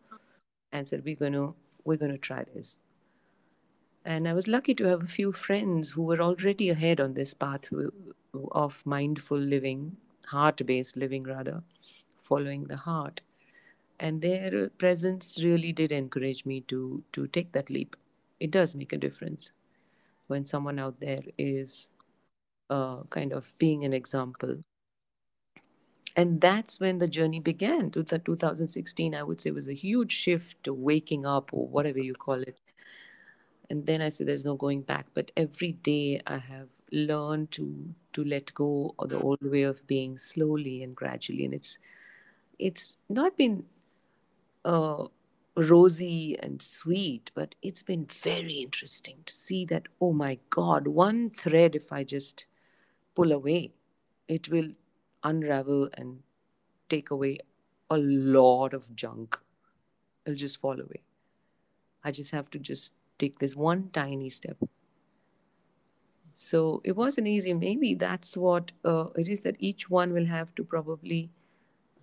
and 0.72 0.86
said 0.86 1.04
we're 1.04 1.14
going 1.14 1.32
to 1.32 1.54
we're 1.84 1.96
going 1.96 2.12
to 2.12 2.18
try 2.18 2.44
this. 2.54 2.80
And 4.04 4.26
i 4.26 4.32
was 4.32 4.48
lucky 4.48 4.74
to 4.74 4.84
have 4.84 5.02
a 5.02 5.06
few 5.06 5.30
friends 5.30 5.90
who 5.90 6.02
were 6.02 6.20
already 6.20 6.70
ahead 6.70 7.00
on 7.00 7.14
this 7.14 7.34
path 7.34 7.68
of 8.52 8.82
mindful 8.86 9.38
living 9.38 9.96
heart 10.26 10.64
based 10.64 10.96
living 10.96 11.24
rather 11.24 11.62
following 12.22 12.64
the 12.64 12.76
heart. 12.76 13.20
And 13.98 14.22
their 14.22 14.70
presence 14.70 15.42
really 15.42 15.72
did 15.72 15.92
encourage 15.92 16.46
me 16.46 16.62
to 16.72 17.02
to 17.12 17.26
take 17.26 17.52
that 17.52 17.68
leap. 17.68 17.96
It 18.38 18.50
does 18.50 18.74
make 18.74 18.94
a 18.94 18.98
difference 18.98 19.52
when 20.28 20.46
someone 20.46 20.78
out 20.78 21.00
there 21.00 21.22
is 21.36 21.90
uh, 22.70 23.02
kind 23.10 23.32
of 23.32 23.52
being 23.58 23.84
an 23.84 23.92
example 23.92 24.62
and 26.16 26.40
that's 26.40 26.80
when 26.80 26.98
the 26.98 27.08
journey 27.08 27.40
began. 27.40 27.90
To 27.92 28.02
the 28.02 28.18
2016 28.18 29.14
i 29.14 29.22
would 29.22 29.40
say 29.40 29.50
was 29.50 29.68
a 29.68 29.74
huge 29.74 30.12
shift 30.12 30.62
to 30.64 30.74
waking 30.74 31.26
up 31.26 31.50
or 31.52 31.66
whatever 31.68 31.98
you 31.98 32.14
call 32.14 32.40
it. 32.40 32.56
And 33.68 33.86
then 33.86 34.02
i 34.02 34.08
said 34.08 34.26
there's 34.26 34.44
no 34.44 34.56
going 34.56 34.82
back. 34.82 35.06
But 35.14 35.30
every 35.36 35.72
day 35.72 36.20
i 36.26 36.38
have 36.38 36.68
learned 36.92 37.50
to 37.52 37.94
to 38.12 38.24
let 38.24 38.52
go 38.54 38.94
of 38.98 39.10
the 39.10 39.20
old 39.20 39.42
way 39.42 39.62
of 39.62 39.86
being 39.86 40.18
slowly 40.18 40.82
and 40.82 40.94
gradually. 40.96 41.44
And 41.44 41.54
it's 41.54 41.78
it's 42.58 42.96
not 43.08 43.36
been 43.36 43.64
uh, 44.64 45.06
rosy 45.56 46.38
and 46.40 46.62
sweet 46.62 47.30
but 47.34 47.54
it's 47.62 47.82
been 47.82 48.06
very 48.06 48.54
interesting 48.54 49.18
to 49.26 49.34
see 49.34 49.64
that 49.64 49.88
oh 50.00 50.12
my 50.12 50.38
god 50.48 50.86
one 50.86 51.28
thread 51.30 51.74
if 51.74 51.92
i 51.92 52.04
just 52.04 52.46
pull 53.14 53.32
away 53.32 53.72
it 54.28 54.48
will 54.48 54.68
unravel 55.22 55.90
and 55.94 56.22
take 56.88 57.10
away 57.10 57.38
a 57.90 57.98
lot 57.98 58.74
of 58.74 58.94
junk. 58.94 59.38
It'll 60.24 60.36
just 60.36 60.60
fall 60.60 60.80
away. 60.80 61.02
I 62.04 62.10
just 62.10 62.30
have 62.32 62.50
to 62.50 62.58
just 62.58 62.94
take 63.18 63.38
this 63.38 63.56
one 63.56 63.90
tiny 63.92 64.30
step. 64.30 64.56
So 66.34 66.80
it 66.84 66.96
wasn't 66.96 67.26
easy. 67.26 67.52
Maybe 67.52 67.94
that's 67.94 68.36
what 68.36 68.72
uh, 68.84 69.08
it 69.16 69.28
is 69.28 69.42
that 69.42 69.56
each 69.58 69.90
one 69.90 70.12
will 70.12 70.26
have 70.26 70.54
to 70.54 70.64
probably 70.64 71.30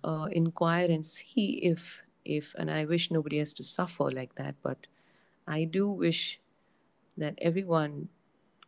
uh, 0.04 0.28
inquire 0.30 0.86
and 0.90 1.06
see 1.06 1.58
if, 1.62 2.02
if, 2.24 2.54
and 2.56 2.70
I 2.70 2.84
wish 2.84 3.10
nobody 3.10 3.38
has 3.38 3.54
to 3.54 3.64
suffer 3.64 4.10
like 4.10 4.34
that, 4.36 4.54
but 4.62 4.86
I 5.46 5.64
do 5.64 5.88
wish 5.88 6.40
that 7.16 7.38
everyone 7.42 8.10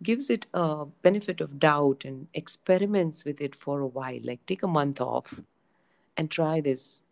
gives 0.03 0.31
it 0.31 0.47
a 0.55 0.87
benefit 1.03 1.41
of 1.41 1.59
doubt 1.59 2.05
and 2.05 2.29
experiments 2.35 3.25
with 3.25 3.41
it 3.41 3.55
for 3.55 3.81
a 3.81 3.87
while 3.87 4.21
like 4.25 4.45
take 4.47 4.63
a 4.63 4.67
month 4.69 5.01
off 5.01 5.41
and 6.17 6.31
try 6.31 6.61
this 6.61 7.03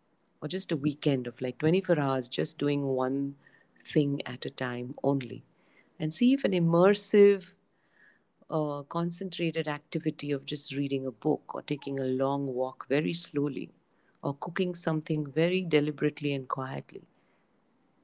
or 0.43 0.49
just 0.49 0.73
a 0.73 0.77
weekend 0.77 1.27
of 1.27 1.41
like 1.41 1.59
24 1.59 1.99
hours 1.99 2.29
just 2.29 2.59
doing 2.59 2.85
one 2.87 3.37
thing 3.85 4.21
at 4.27 4.47
a 4.47 4.51
time 4.51 4.95
only 5.03 5.45
and 6.01 6.15
see 6.15 6.33
if 6.33 6.45
an 6.45 6.53
immersive 6.53 7.53
uh, 8.51 8.83
concentrated 8.85 9.69
activity 9.69 10.31
of 10.33 10.45
just 10.47 10.75
reading 10.75 11.07
a 11.07 11.11
book 11.13 11.55
or 11.55 11.63
taking 11.63 11.99
a 12.01 12.05
long 12.05 12.47
walk 12.47 12.87
very 12.89 13.13
slowly 13.13 13.71
or 14.23 14.35
cooking 14.35 14.75
something 14.75 15.27
very 15.31 15.63
deliberately 15.63 16.33
and 16.33 16.49
quietly 16.49 17.03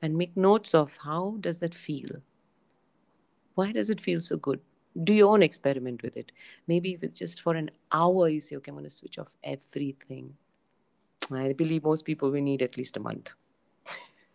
and 0.03 0.17
make 0.17 0.37
notes 0.37 0.75
of 0.75 0.99
how 0.99 1.37
does 1.41 1.61
that 1.61 1.75
feel? 1.75 2.23
Why 3.55 3.73
does 3.73 3.91
it 3.91 4.01
feel 4.01 4.21
so 4.21 4.37
good 4.37 4.61
do 5.03 5.13
your 5.13 5.33
own 5.33 5.43
experiment 5.43 6.03
with 6.03 6.17
it. 6.17 6.31
Maybe 6.69 6.95
if 6.95 7.03
it's 7.03 7.19
just 7.19 7.41
for 7.41 7.55
an 7.55 7.71
hour, 7.91 8.29
you 8.29 8.41
say, 8.41 8.57
okay, 8.57 8.71
I'm 8.71 8.77
going 8.77 8.85
to 8.85 8.91
switch 8.91 9.19
off 9.19 9.35
everything. 9.43 10.35
I 11.33 11.53
believe 11.53 11.85
most 11.85 12.05
people 12.05 12.31
will 12.31 12.43
need 12.43 12.63
at 12.63 12.77
least 12.77 12.97
a 12.97 13.01
month. 13.01 13.31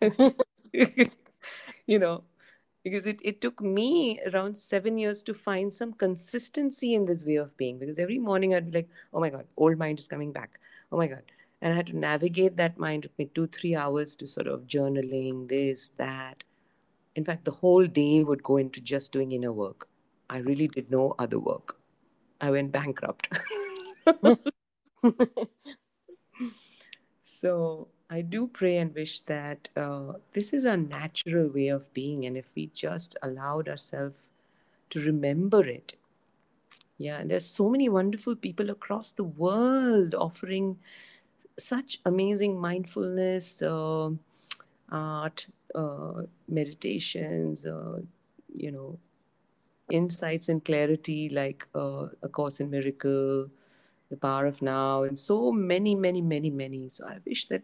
you 0.72 1.98
know, 1.98 2.24
because 2.82 3.06
it, 3.06 3.20
it 3.22 3.40
took 3.40 3.60
me 3.60 4.20
around 4.32 4.56
seven 4.56 4.98
years 4.98 5.22
to 5.22 5.34
find 5.34 5.72
some 5.72 5.92
consistency 5.92 6.94
in 6.94 7.04
this 7.04 7.24
way 7.24 7.36
of 7.36 7.56
being. 7.56 7.78
Because 7.78 7.98
every 7.98 8.18
morning 8.18 8.54
I'd 8.54 8.70
be 8.70 8.78
like, 8.78 8.88
oh 9.14 9.20
my 9.20 9.30
God, 9.30 9.46
old 9.56 9.78
mind 9.78 9.98
is 9.98 10.08
coming 10.08 10.32
back. 10.32 10.58
Oh 10.90 10.96
my 10.96 11.06
God. 11.06 11.22
And 11.62 11.72
I 11.72 11.76
had 11.76 11.86
to 11.88 11.96
navigate 11.96 12.56
that 12.56 12.78
mind. 12.78 13.04
It 13.04 13.12
took 13.16 13.34
two, 13.34 13.46
three 13.46 13.76
hours 13.76 14.16
to 14.16 14.26
sort 14.26 14.46
of 14.46 14.62
journaling, 14.66 15.48
this, 15.48 15.90
that. 15.98 16.42
In 17.14 17.24
fact, 17.24 17.44
the 17.44 17.50
whole 17.50 17.86
day 17.86 18.24
would 18.24 18.42
go 18.42 18.56
into 18.56 18.80
just 18.80 19.12
doing 19.12 19.32
inner 19.32 19.52
work. 19.52 19.89
I 20.30 20.38
really 20.38 20.68
did 20.68 20.90
no 20.90 21.14
other 21.18 21.38
work. 21.38 21.76
I 22.40 22.50
went 22.52 22.72
bankrupt. 22.72 23.28
so 27.22 27.88
I 28.08 28.22
do 28.22 28.46
pray 28.46 28.76
and 28.78 28.94
wish 28.94 29.22
that 29.22 29.68
uh, 29.76 30.12
this 30.32 30.52
is 30.52 30.64
a 30.64 30.76
natural 30.76 31.48
way 31.48 31.68
of 31.68 31.92
being, 31.92 32.26
and 32.26 32.36
if 32.36 32.46
we 32.54 32.68
just 32.68 33.16
allowed 33.22 33.68
ourselves 33.68 34.20
to 34.90 35.00
remember 35.04 35.66
it, 35.66 35.94
yeah, 36.96 37.18
and 37.18 37.30
there's 37.30 37.46
so 37.46 37.68
many 37.68 37.88
wonderful 37.88 38.36
people 38.36 38.70
across 38.70 39.10
the 39.10 39.24
world 39.24 40.14
offering 40.14 40.78
such 41.58 41.98
amazing 42.04 42.60
mindfulness, 42.60 43.62
uh, 43.62 44.10
art, 44.92 45.46
uh, 45.74 46.22
meditations, 46.48 47.66
uh, 47.66 47.98
you 48.54 48.70
know, 48.70 48.98
insights 49.90 50.48
and 50.48 50.64
clarity 50.64 51.28
like 51.28 51.66
uh, 51.74 52.06
A 52.22 52.28
Course 52.28 52.60
in 52.60 52.70
Miracle, 52.70 53.48
The 54.10 54.16
Power 54.16 54.46
of 54.46 54.62
Now, 54.62 55.04
and 55.04 55.18
so 55.18 55.52
many, 55.52 55.94
many, 55.94 56.20
many, 56.20 56.50
many. 56.50 56.88
So 56.88 57.06
I 57.06 57.18
wish 57.26 57.46
that 57.46 57.62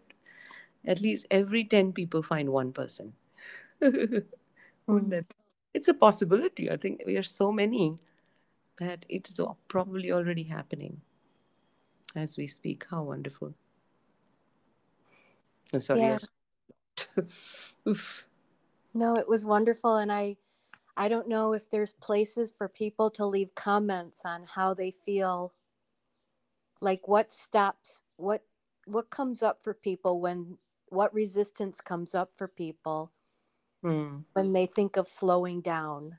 at 0.86 1.00
least 1.00 1.26
every 1.30 1.64
10 1.64 1.92
people 1.92 2.22
find 2.22 2.50
one 2.50 2.72
person. 2.72 3.12
mm. 3.82 5.24
It's 5.74 5.88
a 5.88 5.94
possibility. 5.94 6.70
I 6.70 6.76
think 6.76 7.02
we 7.06 7.16
are 7.16 7.22
so 7.22 7.52
many 7.52 7.98
that 8.78 9.04
it's 9.08 9.38
probably 9.68 10.12
already 10.12 10.44
happening 10.44 11.00
as 12.14 12.36
we 12.36 12.46
speak. 12.46 12.86
How 12.90 13.02
wonderful. 13.02 13.54
I'm 15.72 15.80
sorry. 15.80 16.00
Yeah. 16.00 16.18
No, 18.96 19.16
it 19.16 19.28
was 19.28 19.44
wonderful. 19.44 19.96
And 19.96 20.10
I, 20.10 20.36
I 20.96 21.08
don't 21.08 21.28
know 21.28 21.52
if 21.52 21.68
there's 21.70 21.92
places 21.92 22.52
for 22.52 22.68
people 22.68 23.10
to 23.12 23.26
leave 23.26 23.54
comments 23.54 24.24
on 24.24 24.44
how 24.44 24.74
they 24.74 24.90
feel. 24.90 25.52
Like 26.80 27.06
what 27.08 27.32
stops, 27.32 28.02
what, 28.16 28.42
what 28.86 29.10
comes 29.10 29.42
up 29.42 29.62
for 29.62 29.74
people 29.74 30.20
when, 30.20 30.58
what 30.88 31.12
resistance 31.14 31.80
comes 31.80 32.14
up 32.14 32.30
for 32.36 32.48
people 32.48 33.12
Hmm. 33.82 34.24
when 34.32 34.52
they 34.52 34.66
think 34.66 34.96
of 34.96 35.08
slowing 35.08 35.60
down. 35.60 36.18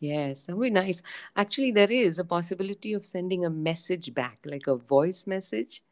Yes, 0.00 0.42
that 0.44 0.56
would 0.56 0.64
be 0.64 0.70
nice. 0.70 1.02
Actually, 1.36 1.70
there 1.72 1.90
is 1.90 2.18
a 2.18 2.24
possibility 2.24 2.92
of 2.92 3.04
sending 3.06 3.44
a 3.44 3.50
message 3.50 4.12
back, 4.14 4.38
like 4.44 4.66
a 4.66 4.76
voice 4.76 5.26
message 5.26 5.82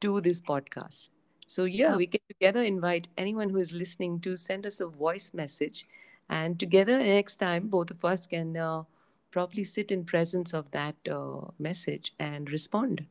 to 0.00 0.20
this 0.20 0.40
podcast. 0.40 1.08
So, 1.46 1.64
yeah, 1.64 1.94
Oh, 1.94 1.96
we 1.96 2.06
can 2.06 2.20
together 2.28 2.62
invite 2.62 3.08
anyone 3.18 3.50
who 3.50 3.58
is 3.58 3.72
listening 3.72 4.20
to 4.20 4.36
send 4.36 4.66
us 4.66 4.80
a 4.80 4.86
voice 4.86 5.32
message. 5.34 5.86
And 6.30 6.58
together, 6.58 6.98
next 7.00 7.36
time, 7.36 7.68
both 7.68 7.90
of 7.90 8.04
us 8.06 8.26
can 8.26 8.56
uh, 8.56 8.84
probably 9.30 9.64
sit 9.64 9.92
in 9.92 10.04
presence 10.06 10.54
of 10.54 10.70
that 10.70 10.96
uh, 11.10 11.50
message 11.58 12.14
and 12.18 12.50
respond. 12.50 13.06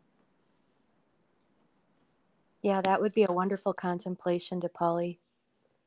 yeah, 2.62 2.82
that 2.82 3.02
would 3.02 3.14
be 3.14 3.24
a 3.24 3.32
wonderful 3.32 3.74
contemplation 3.74 4.60
Dipali. 4.62 5.18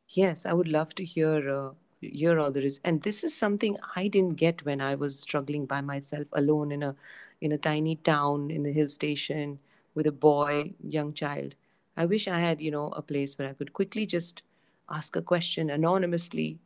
Yes, 0.09 0.47
I 0.47 0.53
would 0.53 0.69
love 0.69 0.95
to 0.97 1.05
hear 1.05 1.49
uh, 1.49 1.71
hear 2.01 2.39
all 2.39 2.51
there 2.51 2.63
is. 2.65 2.81
And 2.85 3.03
this 3.03 3.25
is 3.25 3.37
something 3.37 3.77
I 3.97 4.09
didn't 4.09 4.37
get 4.37 4.65
when 4.65 4.81
I 4.81 4.95
was 4.95 5.19
struggling 5.19 5.67
by 5.67 5.81
myself 5.81 6.27
alone 6.33 6.73
in 6.73 6.83
a 6.83 6.97
in 7.41 7.53
a 7.53 7.59
tiny 7.59 7.97
town 7.97 8.51
in 8.51 8.63
the 8.63 8.73
hill 8.73 8.89
station 8.89 9.59
with 9.95 10.07
a 10.07 10.13
boy, 10.13 10.75
young 10.83 11.13
child. 11.15 11.55
I 11.97 12.07
wish 12.07 12.29
I 12.29 12.41
had, 12.41 12.61
you 12.61 12.71
know, 12.71 12.89
a 12.89 13.03
place 13.03 13.39
where 13.39 13.49
I 13.51 13.55
could 13.55 13.73
quickly 13.73 14.07
just 14.07 14.43
ask 14.91 15.17
a 15.17 15.23
question 15.23 15.71
anonymously, 15.71 16.59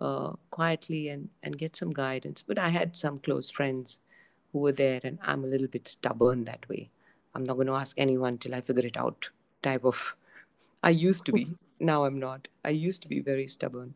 uh, 0.00 0.32
quietly, 0.50 1.08
and 1.08 1.28
and 1.42 1.58
get 1.58 1.76
some 1.76 1.92
guidance. 1.92 2.42
But 2.42 2.58
I 2.58 2.68
had 2.68 2.96
some 2.96 3.18
close 3.18 3.50
friends 3.50 3.98
who 4.52 4.60
were 4.60 4.72
there, 4.72 5.00
and 5.04 5.18
I'm 5.22 5.44
a 5.44 5.48
little 5.48 5.68
bit 5.68 5.88
stubborn 5.88 6.44
that 6.44 6.68
way. 6.68 6.90
I'm 7.34 7.44
not 7.44 7.54
going 7.54 7.66
to 7.66 7.74
ask 7.74 7.94
anyone 7.98 8.38
till 8.38 8.54
I 8.54 8.60
figure 8.60 8.86
it 8.86 8.96
out. 8.96 9.30
Type 9.62 9.84
of 9.84 10.14
I 10.82 10.90
used 10.90 11.24
to 11.26 11.32
be. 11.32 11.48
Now 11.80 12.04
I'm 12.04 12.20
not. 12.20 12.46
I 12.64 12.70
used 12.70 13.02
to 13.02 13.08
be 13.08 13.18
very 13.20 13.48
stubborn. 13.48 13.94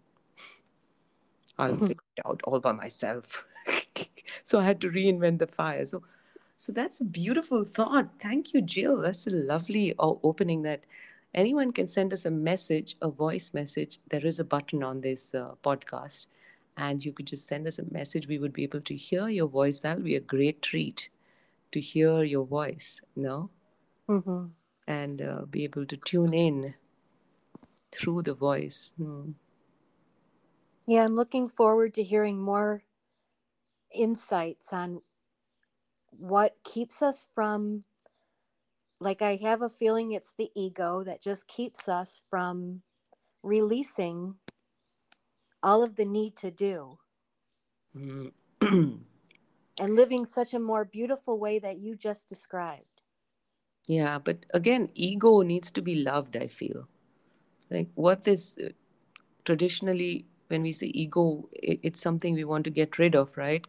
I'll 1.58 1.76
figure 1.76 2.02
it 2.16 2.26
out 2.26 2.40
all 2.44 2.58
by 2.58 2.72
myself. 2.72 3.46
so 4.42 4.58
I 4.58 4.64
had 4.64 4.80
to 4.80 4.90
reinvent 4.90 5.38
the 5.38 5.46
fire. 5.46 5.86
So, 5.86 6.02
so 6.56 6.72
that's 6.72 7.00
a 7.00 7.04
beautiful 7.04 7.64
thought. 7.64 8.08
Thank 8.20 8.52
you, 8.52 8.62
Jill. 8.62 8.96
That's 8.98 9.28
a 9.28 9.30
lovely 9.30 9.94
opening. 9.98 10.62
That 10.62 10.82
anyone 11.34 11.72
can 11.72 11.88
send 11.88 12.12
us 12.12 12.24
a 12.24 12.30
message, 12.30 12.96
a 13.02 13.08
voice 13.10 13.52
message. 13.54 13.98
There 14.10 14.24
is 14.26 14.38
a 14.38 14.44
button 14.44 14.82
on 14.82 15.00
this 15.00 15.34
uh, 15.34 15.54
podcast, 15.64 16.26
and 16.76 17.04
you 17.04 17.12
could 17.12 17.26
just 17.26 17.46
send 17.46 17.66
us 17.66 17.78
a 17.78 17.92
message. 17.92 18.28
We 18.28 18.38
would 18.38 18.52
be 18.52 18.64
able 18.64 18.80
to 18.82 18.96
hear 18.96 19.28
your 19.28 19.48
voice. 19.48 19.80
That'll 19.80 20.04
be 20.04 20.16
a 20.16 20.20
great 20.20 20.62
treat 20.62 21.10
to 21.72 21.80
hear 21.80 22.22
your 22.22 22.44
voice. 22.46 23.00
No, 23.16 23.50
hmm 24.06 24.46
and 24.86 25.20
uh, 25.20 25.44
be 25.44 25.64
able 25.64 25.84
to 25.84 25.96
tune 25.98 26.32
in 26.32 26.74
through 27.92 28.22
the 28.22 28.34
voice. 28.34 28.94
Hmm. 28.96 29.32
Yeah, 30.86 31.04
I'm 31.04 31.14
looking 31.14 31.48
forward 31.48 31.92
to 31.94 32.02
hearing 32.02 32.40
more 32.40 32.82
insights 33.94 34.72
on 34.72 35.02
what 36.10 36.56
keeps 36.64 37.02
us 37.02 37.26
from, 37.34 37.84
like, 39.00 39.22
I 39.22 39.36
have 39.36 39.62
a 39.62 39.68
feeling 39.68 40.12
it's 40.12 40.32
the 40.32 40.50
ego 40.54 41.04
that 41.04 41.22
just 41.22 41.46
keeps 41.46 41.88
us 41.88 42.22
from 42.30 42.82
releasing 43.42 44.34
all 45.62 45.82
of 45.82 45.96
the 45.96 46.04
need 46.04 46.36
to 46.36 46.50
do 46.50 46.98
Mm. 47.96 48.32
and 48.60 49.94
living 49.94 50.24
such 50.24 50.54
a 50.54 50.58
more 50.58 50.84
beautiful 50.84 51.38
way 51.38 51.58
that 51.58 51.78
you 51.78 51.96
just 51.96 52.28
described. 52.28 53.02
Yeah, 53.86 54.18
but 54.18 54.44
again, 54.52 54.90
ego 54.94 55.40
needs 55.42 55.70
to 55.72 55.82
be 55.82 55.96
loved, 55.96 56.36
I 56.36 56.46
feel. 56.46 56.88
Like 57.70 57.88
what 57.94 58.24
this 58.24 58.56
uh, 58.58 58.70
traditionally, 59.44 60.26
when 60.48 60.62
we 60.62 60.72
say 60.72 60.88
ego, 60.88 61.48
it, 61.52 61.80
it's 61.82 62.00
something 62.00 62.34
we 62.34 62.44
want 62.44 62.64
to 62.64 62.70
get 62.70 62.98
rid 62.98 63.14
of, 63.16 63.36
right? 63.36 63.66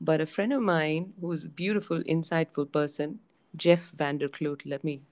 But 0.00 0.20
a 0.20 0.26
friend 0.26 0.52
of 0.52 0.62
mine 0.62 1.14
who's 1.20 1.44
a 1.44 1.48
beautiful, 1.48 2.02
insightful 2.02 2.70
person, 2.70 3.20
Jeff 3.56 3.92
Vanderkloot, 3.96 4.62
let 4.64 4.82
me 4.84 5.02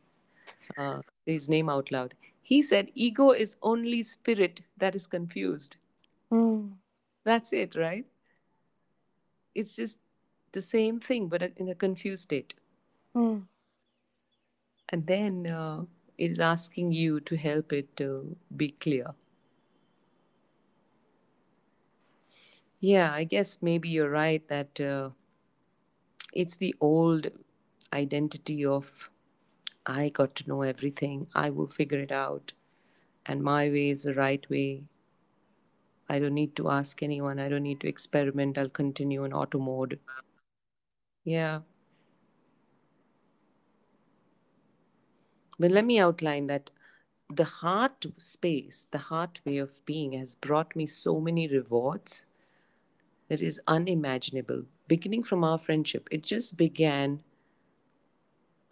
uh, 0.76 1.00
say 1.24 1.34
his 1.34 1.48
name 1.48 1.68
out 1.68 1.90
loud. 1.90 2.14
He 2.42 2.62
said, 2.62 2.90
ego 2.94 3.30
is 3.30 3.56
only 3.62 4.02
spirit 4.02 4.62
that 4.78 4.94
is 4.94 5.06
confused. 5.06 5.76
Mm. 6.30 6.72
That's 7.24 7.52
it, 7.52 7.76
right? 7.76 8.04
It's 9.54 9.76
just 9.76 9.98
the 10.52 10.60
same 10.60 10.98
thing, 10.98 11.28
but 11.28 11.42
in 11.56 11.68
a 11.68 11.74
confused 11.74 12.24
state. 12.24 12.54
Mm. 13.14 13.46
And 14.88 15.06
then 15.06 15.46
uh, 15.46 15.84
it 16.18 16.32
is 16.32 16.40
asking 16.40 16.92
you 16.92 17.20
to 17.20 17.36
help 17.36 17.72
it 17.72 17.96
to 17.96 18.36
be 18.56 18.70
clear. 18.72 19.14
Yeah, 22.80 23.12
I 23.12 23.24
guess 23.24 23.58
maybe 23.62 23.88
you're 23.88 24.10
right 24.10 24.46
that 24.48 24.80
uh, 24.80 25.10
it's 26.34 26.56
the 26.56 26.74
old 26.80 27.28
identity 27.92 28.64
of 28.64 29.10
I 29.84 30.10
got 30.10 30.34
to 30.36 30.48
know 30.48 30.62
everything, 30.62 31.26
I 31.34 31.50
will 31.50 31.66
figure 31.66 31.98
it 31.98 32.12
out, 32.12 32.52
and 33.26 33.42
my 33.42 33.68
way 33.68 33.90
is 33.90 34.04
the 34.04 34.14
right 34.14 34.48
way. 34.48 34.84
I 36.08 36.18
don't 36.18 36.34
need 36.34 36.54
to 36.56 36.70
ask 36.70 37.02
anyone, 37.02 37.40
I 37.40 37.48
don't 37.48 37.62
need 37.62 37.80
to 37.80 37.88
experiment, 37.88 38.58
I'll 38.58 38.68
continue 38.68 39.24
in 39.24 39.32
auto 39.32 39.58
mode. 39.58 39.98
Yeah. 41.24 41.60
But 45.58 45.70
let 45.70 45.84
me 45.84 45.98
outline 45.98 46.46
that 46.48 46.70
the 47.28 47.44
heart 47.44 48.06
space, 48.18 48.86
the 48.90 48.98
heart 48.98 49.40
way 49.44 49.58
of 49.58 49.84
being 49.86 50.12
has 50.12 50.34
brought 50.34 50.76
me 50.76 50.86
so 50.86 51.20
many 51.20 51.48
rewards 51.48 52.26
that 53.28 53.40
is 53.40 53.60
unimaginable. 53.66 54.64
Beginning 54.88 55.22
from 55.22 55.42
our 55.44 55.58
friendship, 55.58 56.08
it 56.10 56.22
just 56.22 56.56
began 56.56 57.22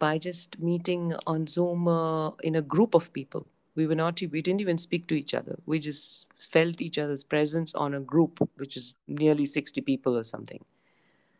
by 0.01 0.17
just 0.17 0.59
meeting 0.59 1.13
on 1.27 1.47
Zoom 1.47 1.87
uh, 1.87 2.31
in 2.43 2.55
a 2.55 2.61
group 2.63 2.95
of 2.95 3.13
people. 3.13 3.47
We 3.75 3.87
were 3.87 3.95
not, 3.95 4.19
we 4.31 4.41
didn't 4.41 4.61
even 4.61 4.79
speak 4.79 5.07
to 5.09 5.15
each 5.15 5.33
other. 5.35 5.57
We 5.67 5.79
just 5.79 6.27
felt 6.39 6.81
each 6.81 6.97
other's 6.97 7.23
presence 7.23 7.75
on 7.75 7.93
a 7.93 8.01
group, 8.01 8.39
which 8.57 8.75
is 8.77 8.95
nearly 9.07 9.45
60 9.45 9.81
people 9.81 10.17
or 10.17 10.23
something. 10.23 10.65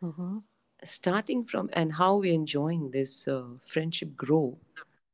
hmm 0.01 0.39
Starting 0.83 1.43
from, 1.45 1.69
and 1.73 1.93
how 1.93 2.17
we're 2.17 2.33
enjoying 2.33 2.91
this 2.91 3.27
uh, 3.27 3.43
friendship 3.65 4.15
grow. 4.17 4.57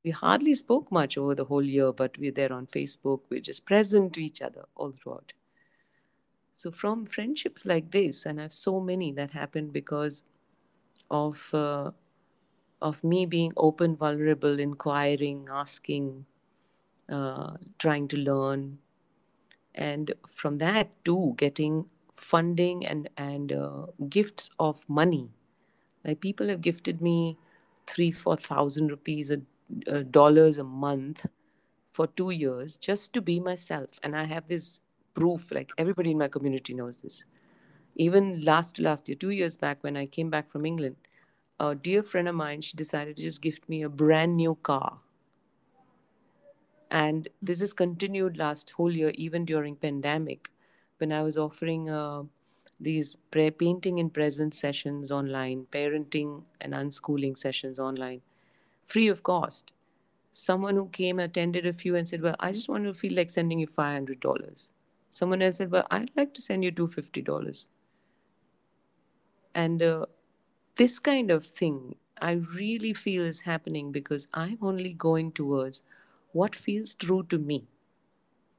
We 0.03 0.11
hardly 0.11 0.53
spoke 0.55 0.91
much 0.91 1.17
over 1.17 1.35
the 1.35 1.45
whole 1.45 1.63
year, 1.63 1.91
but 1.93 2.17
we're 2.17 2.31
there 2.31 2.53
on 2.53 2.67
Facebook. 2.67 3.21
We're 3.29 3.41
just 3.41 3.65
present 3.65 4.13
to 4.13 4.23
each 4.23 4.41
other 4.41 4.65
all 4.75 4.93
throughout. 4.93 5.33
So, 6.53 6.71
from 6.71 7.05
friendships 7.05 7.65
like 7.65 7.91
this, 7.91 8.25
and 8.25 8.39
I 8.39 8.43
have 8.43 8.53
so 8.53 8.79
many 8.81 9.11
that 9.13 9.31
happened 9.31 9.71
because 9.71 10.23
of 11.11 11.53
uh, 11.53 11.91
of 12.81 13.03
me 13.03 13.25
being 13.25 13.53
open, 13.57 13.95
vulnerable, 13.95 14.59
inquiring, 14.59 15.47
asking, 15.51 16.25
uh, 17.09 17.57
trying 17.79 18.07
to 18.09 18.17
learn, 18.17 18.79
and 19.75 20.13
from 20.29 20.57
that 20.59 20.89
too, 21.05 21.33
getting 21.37 21.85
funding 22.13 22.85
and 22.85 23.09
and 23.17 23.53
uh, 23.53 23.87
gifts 24.09 24.49
of 24.59 24.87
money. 24.89 25.29
Like 26.05 26.21
people 26.21 26.49
have 26.49 26.61
gifted 26.61 27.01
me 27.01 27.37
three, 27.87 28.11
four 28.11 28.37
thousand 28.37 28.89
rupees, 28.89 29.31
a, 29.31 29.41
uh, 29.91 30.03
dollars 30.03 30.57
a 30.57 30.63
month 30.63 31.25
for 31.91 32.07
two 32.07 32.31
years 32.31 32.77
just 32.77 33.13
to 33.13 33.21
be 33.21 33.39
myself, 33.39 33.89
and 34.03 34.15
I 34.15 34.25
have 34.25 34.47
this 34.47 34.81
proof. 35.15 35.51
Like 35.51 35.71
everybody 35.77 36.11
in 36.11 36.17
my 36.17 36.27
community 36.29 36.73
knows 36.73 36.97
this 36.99 37.25
even 37.95 38.41
last 38.41 38.79
last 38.79 39.09
year 39.09 39.15
two 39.15 39.31
years 39.31 39.57
back 39.57 39.83
when 39.83 39.97
i 39.97 40.05
came 40.05 40.29
back 40.29 40.49
from 40.51 40.65
england 40.65 40.95
a 41.59 41.75
dear 41.75 42.03
friend 42.03 42.27
of 42.27 42.35
mine 42.35 42.61
she 42.61 42.75
decided 42.77 43.17
to 43.17 43.23
just 43.23 43.41
gift 43.41 43.67
me 43.69 43.81
a 43.81 43.89
brand 43.89 44.35
new 44.37 44.55
car. 44.55 45.01
And 46.91 47.29
this 47.41 47.59
has 47.61 47.73
continued 47.73 48.37
last 48.37 48.71
whole 48.71 48.91
year 48.91 49.11
even 49.15 49.45
during 49.45 49.75
pandemic 49.75 50.51
when 50.97 51.11
i 51.13 51.21
was 51.21 51.37
offering 51.37 51.89
uh, 51.89 52.23
these 52.79 53.15
pre- 53.31 53.51
painting 53.51 53.97
in 53.99 54.09
presence 54.09 54.57
sessions 54.59 55.11
online 55.11 55.65
parenting 55.77 56.45
and 56.61 56.73
unschooling 56.73 57.37
sessions 57.37 57.79
online 57.79 58.21
free 58.87 59.07
of 59.09 59.23
cost. 59.23 59.73
Someone 60.31 60.75
who 60.75 60.89
came 60.89 61.19
attended 61.19 61.65
a 61.67 61.73
few 61.73 61.95
and 61.95 62.07
said 62.07 62.21
well 62.21 62.35
i 62.39 62.51
just 62.53 62.69
want 62.69 62.85
to 62.85 62.93
feel 62.93 63.13
like 63.15 63.29
sending 63.31 63.59
you 63.59 63.67
$500 63.67 64.71
someone 65.11 65.41
else 65.41 65.57
said 65.57 65.71
well 65.71 65.87
i'd 65.91 66.11
like 66.15 66.33
to 66.35 66.41
send 66.41 66.63
you 66.63 66.71
$250 66.71 67.67
and 69.53 69.81
uh, 69.81 70.05
this 70.77 70.99
kind 70.99 71.31
of 71.31 71.45
thing 71.45 71.95
I 72.21 72.33
really 72.33 72.93
feel 72.93 73.23
is 73.23 73.41
happening 73.41 73.91
because 73.91 74.27
I'm 74.33 74.57
only 74.61 74.93
going 74.93 75.31
towards 75.31 75.83
what 76.31 76.55
feels 76.55 76.95
true 76.95 77.23
to 77.29 77.37
me. 77.37 77.67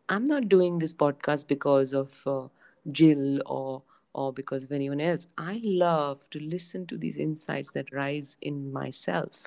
I'm 0.08 0.24
not 0.24 0.48
doing 0.48 0.78
this 0.78 0.94
podcast 0.94 1.46
because 1.46 1.92
of 1.92 2.26
uh, 2.26 2.48
Jill 2.90 3.42
or 3.46 3.82
or 4.14 4.32
because 4.32 4.64
of 4.64 4.72
anyone 4.72 5.00
else. 5.00 5.26
I 5.36 5.60
love 5.62 6.28
to 6.30 6.40
listen 6.40 6.86
to 6.86 6.96
these 6.96 7.18
insights 7.18 7.70
that 7.72 7.92
rise 7.92 8.36
in 8.40 8.72
myself. 8.72 9.44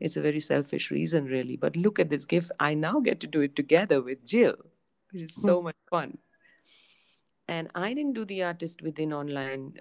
It's 0.00 0.16
a 0.16 0.22
very 0.22 0.40
selfish 0.40 0.90
reason, 0.90 1.26
really. 1.26 1.56
But 1.56 1.76
look 1.76 1.98
at 1.98 2.08
this 2.08 2.24
gift. 2.24 2.52
I 2.60 2.74
now 2.74 3.00
get 3.00 3.20
to 3.20 3.26
do 3.26 3.40
it 3.40 3.56
together 3.56 4.00
with 4.00 4.24
Jill, 4.24 4.54
which 5.12 5.22
is 5.22 5.34
so 5.34 5.60
much 5.60 5.76
fun. 5.90 6.18
And 7.48 7.68
I 7.74 7.94
didn't 7.94 8.14
do 8.14 8.24
the 8.24 8.44
artist 8.44 8.80
within 8.80 9.12
online 9.12 9.74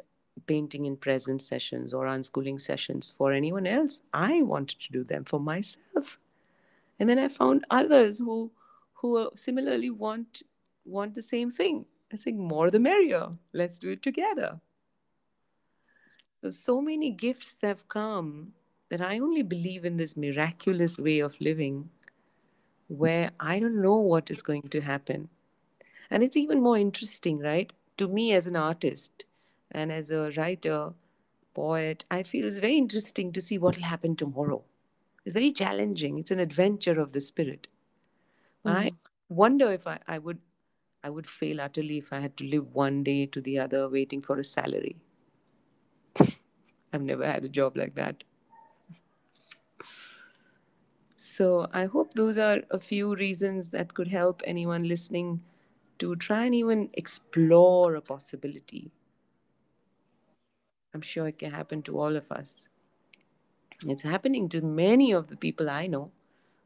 painting 0.46 0.86
in 0.86 0.98
presence 0.98 1.48
sessions 1.48 1.94
or 1.94 2.06
unschooling 2.06 2.60
sessions 2.60 3.14
for 3.18 3.32
anyone 3.32 3.66
else. 3.66 4.02
I 4.14 4.42
wanted 4.42 4.80
to 4.82 4.92
do 4.92 5.04
them 5.04 5.24
for 5.26 5.40
myself. 5.40 6.20
And 7.00 7.10
then 7.10 7.20
I 7.20 7.28
found 7.28 7.66
others 7.70 8.20
who 8.20 8.52
who 8.94 9.30
similarly 9.36 9.90
want 9.90 10.44
want 10.86 11.16
the 11.16 11.22
same 11.22 11.52
thing. 11.52 11.86
I 12.12 12.18
think 12.18 12.38
more 12.38 12.72
the 12.72 12.80
merrier. 12.80 13.30
Let's 13.54 13.80
do 13.80 13.90
it 13.92 14.02
together. 14.02 14.60
So 16.42 16.50
so 16.50 16.82
many 16.82 17.12
gifts 17.12 17.56
have 17.62 17.88
come 17.88 18.54
that 18.90 19.02
I 19.02 19.20
only 19.20 19.44
believe 19.44 19.86
in 19.86 19.98
this 19.98 20.16
miraculous 20.16 20.98
way 20.98 21.20
of 21.20 21.40
living 21.42 21.90
where 22.88 23.32
I 23.40 23.60
don't 23.60 23.82
know 23.82 23.98
what 23.98 24.32
is 24.32 24.42
going 24.42 24.70
to 24.70 24.82
happen. 24.82 25.30
And 26.10 26.24
it's 26.24 26.38
even 26.38 26.62
more 26.62 26.78
interesting, 26.78 27.40
right? 27.40 27.72
To 27.98 28.08
me 28.08 28.34
as 28.34 28.48
an 28.48 28.56
artist 28.56 29.26
and 29.78 29.92
as 29.92 30.10
a 30.10 30.32
writer, 30.32 30.94
poet, 31.54 32.04
I 32.10 32.24
feel 32.24 32.46
it's 32.46 32.58
very 32.58 32.78
interesting 32.78 33.32
to 33.34 33.42
see 33.42 33.58
what 33.60 33.78
will 33.78 33.84
happen 33.84 34.16
tomorrow. 34.16 34.64
It's 35.24 35.34
very 35.34 35.52
challenging. 35.52 36.18
It's 36.18 36.32
an 36.32 36.40
adventure 36.40 37.00
of 37.00 37.12
the 37.12 37.22
spirit. 37.22 37.68
Mm. 38.66 38.72
I 38.72 38.92
wonder 39.30 39.72
if 39.72 39.86
I, 39.86 40.00
I 40.08 40.18
would 40.18 40.40
I 41.04 41.10
would 41.12 41.30
fail 41.30 41.62
utterly 41.62 42.00
if 42.00 42.12
I 42.12 42.20
had 42.20 42.36
to 42.38 42.44
live 42.44 42.74
one 42.74 43.04
day 43.04 43.28
to 43.28 43.40
the 43.40 43.60
other 43.60 43.88
waiting 43.88 44.22
for 44.22 44.40
a 44.40 44.44
salary. 44.44 44.98
I've 46.94 47.04
never 47.04 47.26
had 47.26 47.46
a 47.46 47.50
job 47.50 47.78
like 47.78 47.94
that. 47.96 48.24
So 51.16 51.68
I 51.72 51.86
hope 51.86 52.14
those 52.14 52.38
are 52.38 52.62
a 52.72 52.80
few 52.80 53.16
reasons 53.16 53.70
that 53.70 53.94
could 53.94 54.08
help 54.08 54.42
anyone 54.46 54.88
listening 54.88 55.44
to 56.00 56.16
try 56.16 56.46
and 56.46 56.56
even 56.56 56.90
explore 56.94 57.96
a 57.96 58.02
possibility. 58.02 58.92
I'm 60.94 61.02
sure 61.02 61.28
it 61.28 61.40
can 61.40 61.52
happen 61.52 61.82
to 61.84 62.00
all 62.00 62.16
of 62.16 62.32
us. 62.32 62.70
It's 63.86 64.02
happening 64.02 64.50
to 64.50 64.62
many 64.62 65.12
of 65.12 65.28
the 65.28 65.38
people 65.38 65.70
I 65.70 65.88
know 65.88 66.12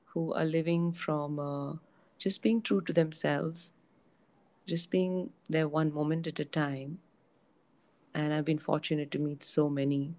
who 0.06 0.34
are 0.34 0.46
living 0.46 0.92
from 0.92 1.40
uh, 1.40 1.74
just 2.18 2.42
being 2.42 2.62
true 2.62 2.82
to 2.82 2.94
themselves, 2.94 3.74
just 4.66 4.92
being 4.92 5.32
there 5.50 5.68
one 5.68 5.94
moment 5.94 6.28
at 6.28 6.40
a 6.40 6.46
time. 6.46 7.00
And 8.14 8.34
I've 8.34 8.46
been 8.46 8.60
fortunate 8.60 9.12
to 9.12 9.20
meet 9.20 9.44
so 9.44 9.70
many. 9.70 10.16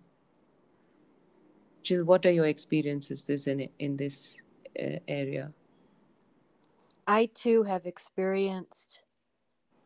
Jill, 1.83 2.05
what 2.05 2.25
are 2.27 2.31
your 2.31 2.47
experiences 2.47 3.25
this 3.25 3.47
in 3.47 3.69
in 3.79 3.97
this 3.97 4.37
uh, 4.79 4.99
area? 5.09 5.53
I 7.07 7.27
too 7.27 7.65
have 7.65 7.85
experienced 7.85 9.05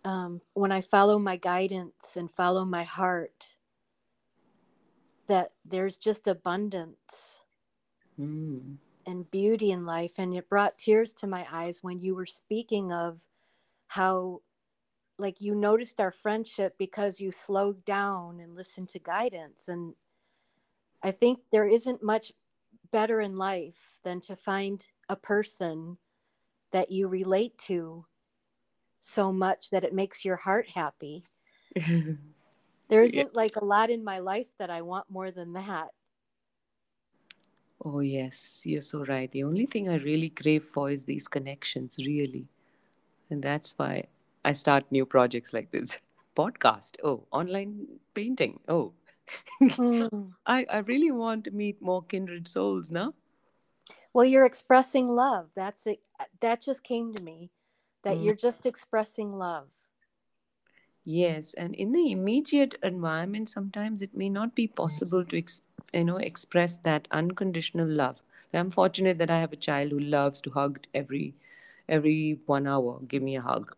um, 0.05 0.41
when 0.55 0.71
I 0.71 0.83
follow 0.83 1.19
my 1.19 1.37
guidance 1.37 2.17
and 2.17 2.31
follow 2.31 2.65
my 2.65 2.85
heart 2.85 3.57
that 5.27 5.53
there's 5.65 5.99
just 5.99 6.29
abundance 6.29 7.43
mm. 8.19 8.77
and 9.07 9.31
beauty 9.31 9.71
in 9.73 9.85
life. 9.85 10.13
And 10.19 10.35
it 10.35 10.49
brought 10.49 10.79
tears 10.79 11.13
to 11.15 11.27
my 11.27 11.47
eyes 11.51 11.83
when 11.83 11.99
you 11.99 12.15
were 12.15 12.27
speaking 12.27 12.93
of 12.93 13.21
how, 13.89 14.41
like, 15.19 15.41
you 15.41 15.55
noticed 15.55 16.01
our 16.01 16.13
friendship 16.13 16.75
because 16.79 17.21
you 17.21 17.33
slowed 17.33 17.85
down 17.85 18.41
and 18.41 18.55
listened 18.55 18.89
to 18.91 18.99
guidance. 18.99 19.69
And 19.69 19.95
I 21.03 21.11
think 21.11 21.41
there 21.53 21.67
isn't 21.67 22.03
much 22.03 22.33
better 22.91 23.21
in 23.21 23.37
life 23.37 23.79
than 24.05 24.21
to 24.23 24.37
find 24.37 24.87
a 25.09 25.17
person 25.17 25.97
that 26.73 26.91
you 26.91 27.09
relate 27.09 27.57
to 27.59 28.05
so 29.01 29.33
much 29.33 29.71
that 29.71 29.85
it 29.85 29.95
makes 29.95 30.25
your 30.25 30.37
heart 30.37 30.69
happy. 30.69 31.25
There 32.89 33.03
isn't 33.03 33.35
like 33.35 33.57
a 33.57 33.65
lot 33.65 33.91
in 33.91 34.05
my 34.05 34.21
life 34.21 34.47
that 34.59 34.71
I 34.71 34.83
want 34.83 35.11
more 35.11 35.31
than 35.31 35.53
that. 35.55 35.89
Oh, 37.85 38.01
yes, 38.01 38.63
you're 38.65 38.83
so 38.83 39.05
right. 39.05 39.31
The 39.31 39.45
only 39.45 39.67
thing 39.67 39.89
I 39.89 39.97
really 39.97 40.31
crave 40.31 40.65
for 40.65 40.91
is 40.91 41.05
these 41.05 41.29
connections, 41.29 41.99
really. 41.99 42.49
And 43.31 43.43
that's 43.43 43.75
why 43.77 44.05
I 44.45 44.53
start 44.53 44.91
new 44.91 45.05
projects 45.05 45.53
like 45.53 45.71
this 45.71 45.99
podcast. 46.37 46.97
Oh, 47.03 47.27
online 47.33 47.87
painting. 48.15 48.61
Oh, 48.69 48.93
mm. 49.61 50.33
I, 50.47 50.67
I 50.71 50.79
really 50.79 51.11
want 51.11 51.45
to 51.45 51.51
meet 51.51 51.83
more 51.83 52.03
kindred 52.03 52.49
souls 52.49 52.91
now. 52.91 53.15
Well, 54.13 54.25
you're 54.25 54.47
expressing 54.47 55.09
love. 55.09 55.51
That's 55.55 55.87
it. 55.87 56.01
That 56.41 56.63
just 56.63 56.83
came 56.83 57.13
to 57.13 57.23
me 57.23 57.51
that 58.03 58.17
mm. 58.17 58.25
you're 58.25 58.35
just 58.35 58.65
expressing 58.65 59.33
love. 59.33 59.69
Yes, 61.07 61.55
and 61.55 61.75
in 61.75 61.93
the 61.93 62.11
immediate 62.11 62.75
environment, 62.83 63.49
sometimes 63.49 64.03
it 64.03 64.15
may 64.15 64.29
not 64.29 64.55
be 64.55 64.67
possible 64.67 65.25
to, 65.25 65.39
ex- 65.39 65.63
you 65.95 66.05
know, 66.05 66.17
express 66.19 66.77
that 66.79 67.09
unconditional 67.11 67.89
love. 67.89 68.17
I'm 68.53 68.71
fortunate 68.71 69.17
that 69.19 69.31
I 69.31 69.39
have 69.41 69.53
a 69.53 69.57
child 69.57 69.91
who 69.91 69.99
loves 69.99 70.41
to 70.43 70.51
hug 70.51 70.81
every, 70.95 71.35
every 71.89 72.41
one 72.47 72.67
hour. 72.67 73.01
Give 73.09 73.23
me 73.23 73.37
a 73.37 73.41
hug, 73.43 73.75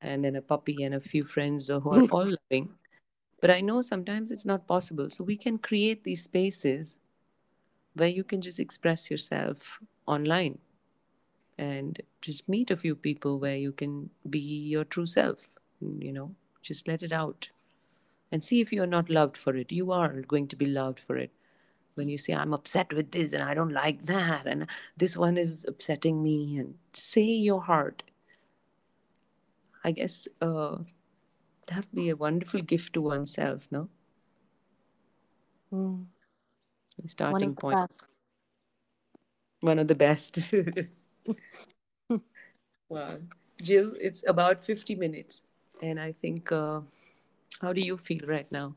and 0.00 0.24
then 0.24 0.36
a 0.36 0.42
puppy 0.42 0.82
and 0.82 0.94
a 0.94 1.00
few 1.00 1.24
friends 1.24 1.68
who 1.68 1.90
are 1.90 2.02
all 2.12 2.32
loving. 2.50 2.74
But 3.40 3.50
I 3.52 3.60
know 3.62 3.82
sometimes 3.82 4.30
it's 4.32 4.46
not 4.46 4.66
possible. 4.68 5.10
So 5.10 5.24
we 5.24 5.36
can 5.36 5.58
create 5.58 6.04
these 6.04 6.24
spaces 6.24 7.00
where 7.94 8.08
you 8.08 8.24
can 8.24 8.40
just 8.42 8.60
express 8.60 9.10
yourself 9.10 9.80
online 10.06 10.58
and 11.56 12.00
just 12.20 12.48
meet 12.48 12.70
a 12.70 12.76
few 12.76 12.94
people 12.94 13.38
where 13.38 13.56
you 13.56 13.72
can 13.72 14.10
be 14.28 14.38
your 14.38 14.84
true 14.84 15.06
self. 15.06 15.48
You 15.80 16.12
know, 16.12 16.34
just 16.68 16.86
let 16.86 17.02
it 17.02 17.12
out 17.12 17.48
and 18.30 18.44
see 18.44 18.60
if 18.60 18.72
you're 18.72 18.86
not 18.86 19.08
loved 19.08 19.36
for 19.36 19.56
it. 19.56 19.72
You 19.72 19.90
are 19.90 20.20
going 20.20 20.46
to 20.48 20.56
be 20.56 20.66
loved 20.66 21.00
for 21.00 21.16
it. 21.16 21.32
When 21.94 22.08
you 22.08 22.18
say, 22.18 22.34
I'm 22.34 22.52
upset 22.54 22.92
with 22.92 23.10
this 23.10 23.32
and 23.32 23.42
I 23.42 23.54
don't 23.54 23.72
like 23.72 24.06
that, 24.06 24.46
and 24.46 24.68
this 24.96 25.16
one 25.16 25.36
is 25.36 25.64
upsetting 25.66 26.22
me, 26.22 26.56
and 26.58 26.74
say 26.92 27.22
your 27.22 27.60
heart. 27.60 28.04
I 29.82 29.90
guess 29.90 30.28
uh, 30.40 30.76
that 31.66 31.76
would 31.76 31.92
be 31.92 32.10
a 32.10 32.16
wonderful 32.16 32.60
gift 32.60 32.92
to 32.92 33.00
oneself, 33.00 33.66
no? 33.72 33.88
Mm. 35.72 36.06
Starting 37.06 37.48
one 37.48 37.54
point. 37.56 37.76
Best. 37.76 38.06
One 39.60 39.78
of 39.80 39.88
the 39.88 39.94
best. 39.96 40.38
wow. 42.88 43.18
Jill, 43.60 43.92
it's 44.00 44.22
about 44.28 44.62
50 44.62 44.94
minutes. 44.94 45.42
And 45.82 46.00
I 46.00 46.12
think, 46.12 46.50
uh, 46.50 46.80
how 47.60 47.72
do 47.72 47.80
you 47.80 47.96
feel 47.96 48.26
right 48.26 48.50
now? 48.50 48.74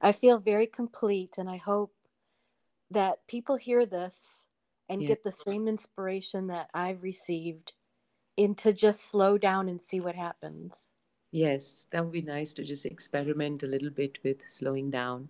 I 0.00 0.12
feel 0.12 0.38
very 0.38 0.66
complete, 0.66 1.38
and 1.38 1.48
I 1.48 1.56
hope 1.56 1.92
that 2.90 3.26
people 3.28 3.56
hear 3.56 3.86
this 3.86 4.48
and 4.88 5.02
yeah. 5.02 5.08
get 5.08 5.22
the 5.22 5.32
same 5.32 5.68
inspiration 5.68 6.46
that 6.48 6.70
I've 6.74 7.02
received 7.02 7.74
into 8.36 8.72
just 8.72 9.04
slow 9.04 9.38
down 9.38 9.68
and 9.68 9.80
see 9.80 10.00
what 10.00 10.14
happens. 10.14 10.92
Yes, 11.30 11.86
that 11.90 12.02
would 12.02 12.12
be 12.12 12.22
nice 12.22 12.52
to 12.54 12.64
just 12.64 12.86
experiment 12.86 13.62
a 13.62 13.66
little 13.66 13.90
bit 13.90 14.18
with 14.24 14.48
slowing 14.48 14.90
down, 14.90 15.28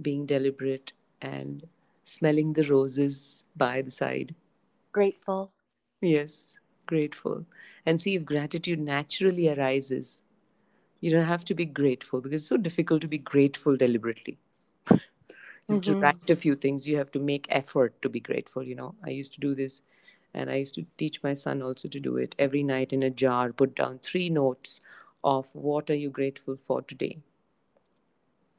being 0.00 0.26
deliberate, 0.26 0.92
and 1.20 1.66
smelling 2.04 2.52
the 2.52 2.64
roses 2.64 3.44
by 3.56 3.82
the 3.82 3.90
side. 3.90 4.34
Grateful. 4.92 5.50
Yes, 6.00 6.58
grateful 6.86 7.44
and 7.86 8.00
see 8.00 8.14
if 8.14 8.24
gratitude 8.24 8.80
naturally 8.80 9.48
arises. 9.48 10.22
You 11.00 11.10
don't 11.10 11.24
have 11.24 11.44
to 11.46 11.54
be 11.54 11.66
grateful 11.66 12.20
because 12.20 12.42
it's 12.42 12.48
so 12.48 12.56
difficult 12.56 13.02
to 13.02 13.08
be 13.08 13.18
grateful 13.18 13.76
deliberately. 13.76 14.38
you 14.90 14.98
mm-hmm. 15.68 15.80
to 15.80 15.96
write 15.98 16.30
a 16.30 16.36
few 16.36 16.54
things, 16.54 16.88
you 16.88 16.96
have 16.96 17.10
to 17.12 17.18
make 17.18 17.46
effort 17.50 18.00
to 18.02 18.08
be 18.08 18.20
grateful. 18.20 18.62
You 18.62 18.74
know, 18.74 18.94
I 19.04 19.10
used 19.10 19.34
to 19.34 19.40
do 19.40 19.54
this 19.54 19.82
and 20.32 20.50
I 20.50 20.56
used 20.56 20.74
to 20.74 20.86
teach 20.98 21.22
my 21.22 21.34
son 21.34 21.62
also 21.62 21.88
to 21.88 22.00
do 22.00 22.16
it 22.16 22.34
every 22.38 22.62
night 22.62 22.92
in 22.92 23.02
a 23.02 23.10
jar, 23.10 23.52
put 23.52 23.76
down 23.76 23.98
three 23.98 24.28
notes 24.28 24.80
of 25.22 25.48
what 25.54 25.88
are 25.90 25.96
you 25.96 26.10
grateful 26.10 26.56
for 26.56 26.82
today. 26.82 27.18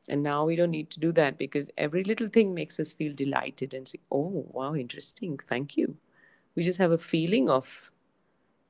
And 0.08 0.22
now 0.22 0.46
we 0.46 0.56
don't 0.56 0.72
need 0.72 0.90
to 0.92 1.00
do 1.00 1.12
that 1.14 1.38
because 1.38 1.72
every 1.78 2.04
little 2.04 2.30
thing 2.30 2.54
makes 2.54 2.80
us 2.80 2.94
feel 2.94 3.14
delighted 3.14 3.74
and 3.74 3.88
say, 3.88 4.00
oh, 4.12 4.46
wow, 4.52 4.76
interesting. 4.76 5.38
Thank 5.38 5.78
you. 5.78 5.98
We 6.56 6.64
just 6.64 6.80
have 6.80 6.92
a 6.92 6.98
feeling 6.98 7.50
of 7.50 7.92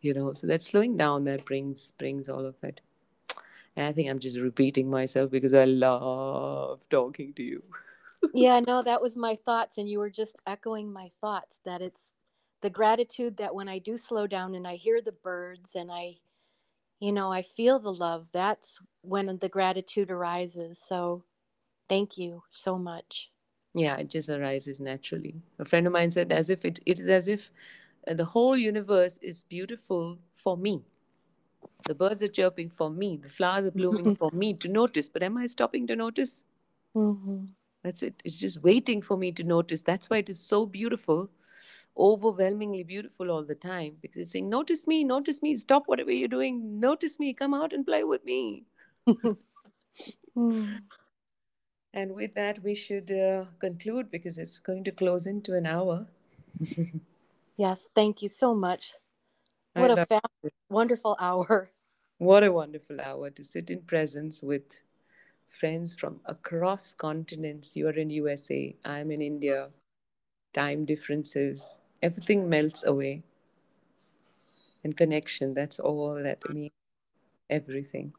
you 0.06 0.14
know 0.14 0.34
so 0.34 0.48
that 0.48 0.64
slowing 0.64 0.96
down 0.98 1.24
that 1.24 1.44
brings 1.46 1.92
brings 1.98 2.30
all 2.30 2.46
of 2.46 2.56
it 2.64 2.82
and 3.76 3.88
i 3.88 3.92
think 3.92 4.10
i'm 4.10 4.20
just 4.20 4.40
repeating 4.40 4.90
myself 4.90 5.32
because 5.32 5.54
i 5.54 5.66
love 5.66 6.88
talking 6.90 7.34
to 7.34 7.44
you 7.44 7.64
yeah 8.34 8.60
no 8.60 8.82
that 8.84 9.02
was 9.02 9.16
my 9.16 9.36
thoughts 9.46 9.78
and 9.78 9.90
you 9.90 10.00
were 10.00 10.10
just 10.10 10.36
echoing 10.48 10.92
my 10.92 11.10
thoughts 11.22 11.60
that 11.66 11.82
it's 11.82 12.14
the 12.66 12.70
gratitude 12.72 13.38
that 13.38 13.54
when 13.54 13.70
I 13.70 13.78
do 13.78 13.96
slow 13.96 14.26
down 14.26 14.56
and 14.56 14.68
I 14.68 14.76
hear 14.76 15.00
the 15.00 15.12
birds 15.12 15.76
and 15.76 15.92
I, 15.92 16.16
you 17.00 17.12
know, 17.12 17.32
I 17.32 17.44
feel 17.44 17.78
the 17.78 17.94
love, 17.94 18.28
that's 18.34 18.80
when 19.04 19.38
the 19.38 19.50
gratitude 19.50 20.10
arises. 20.10 20.80
So 20.80 21.24
thank 21.88 22.18
you 22.18 22.42
so 22.50 22.80
much. 22.80 23.32
Yeah, 23.76 23.98
it 23.98 24.10
just 24.10 24.30
arises 24.30 24.80
naturally. 24.80 25.36
A 25.60 25.66
friend 25.66 25.86
of 25.86 25.94
mine 25.94 26.10
said, 26.10 26.32
as 26.32 26.50
if 26.50 26.66
it, 26.66 26.80
it 26.88 27.00
is 27.00 27.08
as 27.08 27.28
if 27.28 27.52
the 28.14 28.26
whole 28.26 28.56
universe 28.56 29.18
is 29.22 29.44
beautiful 29.44 30.20
for 30.34 30.56
me. 30.58 30.84
The 31.88 31.96
birds 31.96 32.22
are 32.24 32.28
chirping 32.28 32.70
for 32.70 32.90
me. 32.90 33.18
The 33.18 33.30
flowers 33.30 33.66
are 33.66 33.72
blooming 33.72 34.16
for 34.16 34.32
me 34.32 34.54
to 34.56 34.68
notice. 34.68 35.10
But 35.10 35.24
am 35.24 35.38
I 35.38 35.48
stopping 35.48 35.88
to 35.88 35.96
notice? 35.96 36.44
Mm-hmm. 36.96 37.46
That's 37.84 38.04
it. 38.04 38.22
It's 38.24 38.38
just 38.38 38.64
waiting 38.64 39.02
for 39.02 39.18
me 39.18 39.32
to 39.34 39.44
notice. 39.44 39.82
That's 39.82 40.10
why 40.10 40.18
it 40.18 40.30
is 40.30 40.40
so 40.40 40.66
beautiful, 40.66 41.30
overwhelmingly 41.98 42.84
beautiful 42.84 43.30
all 43.30 43.44
the 43.44 43.56
time. 43.56 43.98
Because 44.02 44.22
it's 44.22 44.32
saying, 44.32 44.50
Notice 44.50 44.88
me, 44.88 45.04
notice 45.04 45.42
me, 45.42 45.56
stop 45.56 45.84
whatever 45.86 46.12
you're 46.12 46.28
doing, 46.28 46.80
notice 46.80 47.20
me, 47.20 47.34
come 47.34 47.54
out 47.54 47.74
and 47.74 47.86
play 47.86 48.04
with 48.04 48.24
me. 48.26 48.66
Mm. 50.38 50.80
And 51.96 52.14
with 52.14 52.34
that, 52.34 52.62
we 52.62 52.76
should 52.76 53.10
uh, 53.10 53.46
conclude 53.60 54.12
because 54.12 54.38
it's 54.38 54.60
going 54.60 54.84
to 54.84 54.92
close 54.92 55.28
into 55.28 55.56
an 55.56 55.66
hour. 55.66 56.06
Yes, 57.58 57.88
thank 57.96 58.22
you 58.22 58.30
so 58.30 58.54
much. 58.54 58.94
What 59.74 59.92
a 59.92 59.96
love 59.96 60.08
fa- 60.08 60.22
wonderful 60.70 61.16
hour. 61.20 61.72
What 62.18 62.44
a 62.44 62.52
wonderful 62.52 63.02
hour 63.02 63.30
to 63.30 63.44
sit 63.44 63.70
in 63.70 63.82
presence 63.82 64.42
with 64.42 64.80
friends 65.50 65.94
from 65.96 66.22
across 66.26 66.94
continents. 66.94 67.76
You're 67.76 67.98
in 67.98 68.10
USA, 68.10 68.76
I'm 68.86 69.12
in 69.12 69.22
India. 69.22 69.70
Time 70.54 70.86
differences, 70.86 71.78
everything 72.02 72.48
melts 72.50 72.86
away. 72.86 73.24
And 74.84 74.96
connection, 74.96 75.54
that's 75.54 75.80
all 75.80 76.16
that 76.16 76.40
means. 76.50 76.72
Everything. 77.50 78.14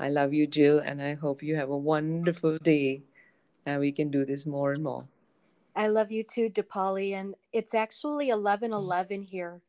I 0.00 0.08
love 0.08 0.32
you, 0.32 0.46
Jill, 0.46 0.78
and 0.78 1.00
I 1.02 1.14
hope 1.14 1.42
you 1.42 1.56
have 1.56 1.70
a 1.70 1.76
wonderful 1.76 2.58
day 2.58 3.02
and 3.66 3.80
we 3.80 3.92
can 3.92 4.10
do 4.10 4.24
this 4.24 4.46
more 4.46 4.72
and 4.72 4.82
more. 4.82 5.06
I 5.76 5.88
love 5.88 6.10
you 6.12 6.22
too, 6.22 6.50
Dipali. 6.50 7.12
And 7.12 7.34
it's 7.52 7.74
actually 7.74 8.30
1111 8.30 9.22
here, 9.22 9.60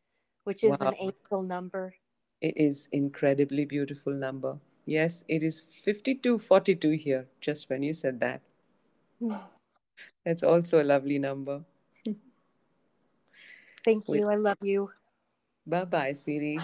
which 0.43 0.63
is 0.63 0.81
an 0.81 0.93
Wow. 0.93 0.97
angel 0.99 1.41
number. 1.43 1.95
It 2.41 2.53
is 2.57 2.87
incredibly 2.91 3.65
beautiful 3.65 4.13
number. 4.13 4.59
Yes, 4.85 5.23
it 5.27 5.41
is 5.41 5.59
5242 5.59 6.91
here, 6.91 7.27
just 7.41 7.69
when 7.69 7.81
you 7.81 7.93
said 7.93 8.19
that. 8.19 8.41
Mm. 9.21 9.41
That's 10.23 10.43
also 10.43 10.81
a 10.81 10.85
lovely 10.85 11.17
number. 11.17 11.65
Thank 13.83 14.09
you. 14.09 14.25
I 14.27 14.35
love 14.35 14.57
you. 14.61 14.91
Bye 15.65 15.85
bye, 15.85 16.13
sweetie. 16.13 16.59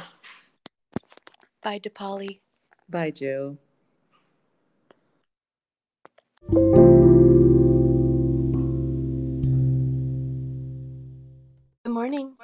Bye, 1.64 1.80
Dipali. 1.80 2.40
Bye, 2.90 3.12
Jill. 3.12 3.58
Good 12.12 12.18
morning. 12.18 12.36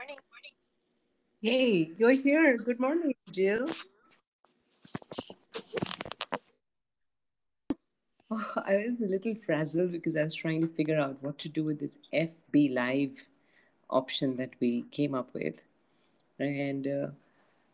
Hey, 1.42 1.92
you're 1.98 2.12
here. 2.12 2.56
Good 2.56 2.80
morning, 2.80 3.16
Jill. 3.30 3.68
Oh, 8.32 8.54
I 8.66 8.86
was 8.88 9.02
a 9.02 9.08
little 9.08 9.36
frazzled 9.46 9.92
because 9.92 10.16
I 10.16 10.24
was 10.24 10.36
trying 10.36 10.62
to 10.62 10.70
figure 10.70 10.98
out 10.98 11.22
what 11.22 11.38
to 11.40 11.50
do 11.50 11.66
with 11.66 11.82
this 11.82 11.98
FB 12.14 12.74
Live 12.76 13.26
option 13.90 14.38
that 14.38 14.52
we 14.62 14.84
came 14.84 15.14
up 15.14 15.34
with. 15.34 15.62
And 16.40 16.88
uh, 16.88 17.08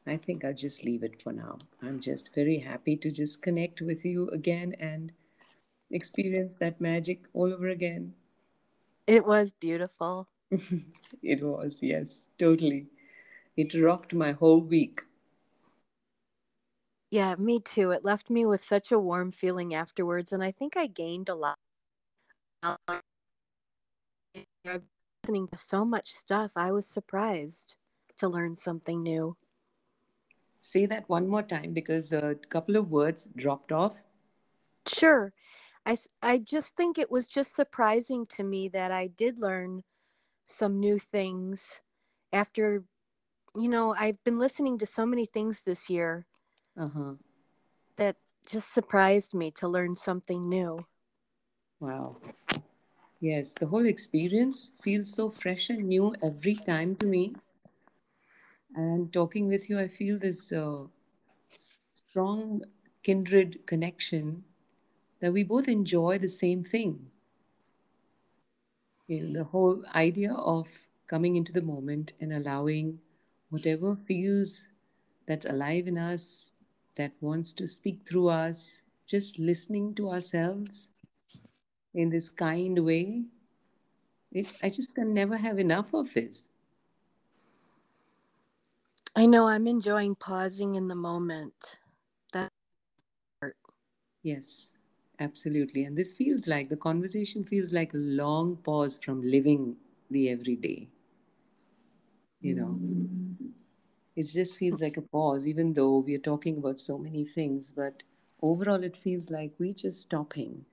I 0.07 0.17
think 0.17 0.43
I'll 0.43 0.55
just 0.55 0.83
leave 0.83 1.03
it 1.03 1.21
for 1.21 1.31
now. 1.31 1.59
I'm 1.83 1.99
just 1.99 2.33
very 2.33 2.57
happy 2.57 2.97
to 2.97 3.11
just 3.11 3.43
connect 3.43 3.81
with 3.81 4.03
you 4.03 4.29
again 4.29 4.75
and 4.79 5.11
experience 5.91 6.55
that 6.55 6.81
magic 6.81 7.21
all 7.35 7.53
over 7.53 7.67
again. 7.67 8.15
It 9.05 9.27
was 9.27 9.51
beautiful. 9.51 10.27
It 11.23 11.41
was, 11.41 11.81
yes, 11.81 12.27
totally. 12.37 12.87
It 13.55 13.73
rocked 13.73 14.13
my 14.13 14.31
whole 14.33 14.59
week. 14.59 15.03
Yeah, 17.11 17.35
me 17.35 17.59
too. 17.59 17.91
It 17.91 18.03
left 18.03 18.29
me 18.29 18.45
with 18.45 18.63
such 18.63 18.91
a 18.91 18.99
warm 18.99 19.31
feeling 19.31 19.73
afterwards, 19.73 20.33
and 20.33 20.43
I 20.43 20.51
think 20.51 20.75
I 20.75 20.87
gained 20.87 21.29
a 21.29 21.35
lot. 21.35 21.57
I've 22.63 22.87
been 24.33 24.81
listening 25.23 25.47
to 25.49 25.57
so 25.57 25.85
much 25.85 26.11
stuff. 26.11 26.51
I 26.55 26.71
was 26.71 26.87
surprised 26.87 27.77
to 28.17 28.27
learn 28.27 28.55
something 28.55 29.03
new. 29.03 29.37
Say 30.61 30.85
that 30.87 31.07
one 31.09 31.27
more 31.27 31.43
time 31.43 31.73
because 31.73 32.11
a 32.11 32.35
couple 32.49 32.75
of 32.77 32.89
words 32.89 33.29
dropped 33.35 33.71
off. 33.71 34.01
Sure. 34.87 35.31
I, 35.85 35.97
I 36.21 36.37
just 36.39 36.75
think 36.75 36.97
it 36.97 37.11
was 37.11 37.27
just 37.27 37.53
surprising 37.53 38.25
to 38.27 38.43
me 38.43 38.69
that 38.69 38.91
I 38.91 39.07
did 39.07 39.37
learn 39.39 39.83
some 40.43 40.79
new 40.79 40.99
things 40.99 41.81
after, 42.31 42.85
you 43.55 43.69
know, 43.69 43.93
I've 43.95 44.23
been 44.23 44.39
listening 44.39 44.79
to 44.79 44.85
so 44.87 45.05
many 45.05 45.25
things 45.25 45.63
this 45.63 45.89
year 45.89 46.27
Uh 46.77 46.87
huh. 46.89 47.15
that 47.95 48.17
just 48.45 48.71
surprised 48.71 49.33
me 49.33 49.49
to 49.49 49.67
learn 49.67 49.95
something 49.95 50.47
new. 50.47 50.85
Wow. 51.79 52.19
Yes, 53.19 53.55
the 53.55 53.65
whole 53.65 53.87
experience 53.87 54.69
feels 54.83 55.11
so 55.15 55.31
fresh 55.31 55.71
and 55.71 55.87
new 55.87 56.13
every 56.21 56.53
time 56.53 56.95
to 56.97 57.07
me. 57.07 57.33
And 58.75 59.11
talking 59.13 59.47
with 59.47 59.69
you, 59.69 59.79
I 59.79 59.87
feel 59.87 60.19
this 60.19 60.51
uh, 60.51 60.87
strong 61.91 62.61
kindred 63.01 63.65
connection 63.65 64.43
that 65.21 65.33
we 65.33 65.43
both 65.43 65.69
enjoy 65.69 66.19
the 66.19 66.29
same 66.29 66.63
thing. 66.63 67.11
You 69.07 69.23
know, 69.23 69.33
the 69.33 69.43
whole 69.43 69.83
idea 69.95 70.33
of 70.33 70.69
coming 71.07 71.35
into 71.35 71.51
the 71.51 71.61
moment 71.61 72.13
and 72.21 72.33
allowing 72.33 72.99
whatever 73.49 73.95
feels 74.07 74.67
that's 75.25 75.45
alive 75.45 75.87
in 75.87 75.97
us, 75.97 76.51
that 76.95 77.11
wants 77.21 77.53
to 77.53 77.67
speak 77.67 78.01
through 78.07 78.29
us, 78.29 78.81
just 79.07 79.39
listening 79.39 79.93
to 79.95 80.09
ourselves 80.09 80.89
in 81.93 82.09
this 82.09 82.29
kind 82.29 82.85
way. 82.85 83.25
It, 84.31 84.53
I 84.63 84.69
just 84.69 84.95
can 84.95 85.13
never 85.13 85.37
have 85.37 85.59
enough 85.59 85.93
of 85.93 86.13
this. 86.13 86.49
I 89.15 89.25
know 89.27 89.47
I'm 89.47 89.67
enjoying 89.67 90.15
pausing 90.15 90.75
in 90.75 90.87
the 90.87 90.95
moment. 90.95 91.53
That 92.31 92.49
Yes, 94.23 94.73
absolutely. 95.23 95.83
And 95.85 95.97
this 95.97 96.13
feels 96.13 96.45
like 96.47 96.69
the 96.69 96.75
conversation 96.77 97.43
feels 97.43 97.73
like 97.73 97.93
a 97.93 97.97
long 97.97 98.57
pause 98.57 98.99
from 99.03 99.21
living 99.23 99.77
the 100.11 100.29
everyday. 100.29 100.89
You 102.41 102.53
know, 102.55 102.79
it 104.15 104.23
just 104.27 104.57
feels 104.57 104.81
like 104.81 104.97
a 104.97 105.01
pause, 105.01 105.47
even 105.47 105.73
though 105.73 105.97
we 105.99 106.15
are 106.15 106.19
talking 106.29 106.57
about 106.57 106.79
so 106.79 106.97
many 106.97 107.25
things. 107.25 107.71
But 107.71 108.03
overall, 108.41 108.83
it 108.83 108.95
feels 108.95 109.29
like 109.29 109.53
we're 109.59 109.73
just 109.73 110.01
stopping 110.01 110.65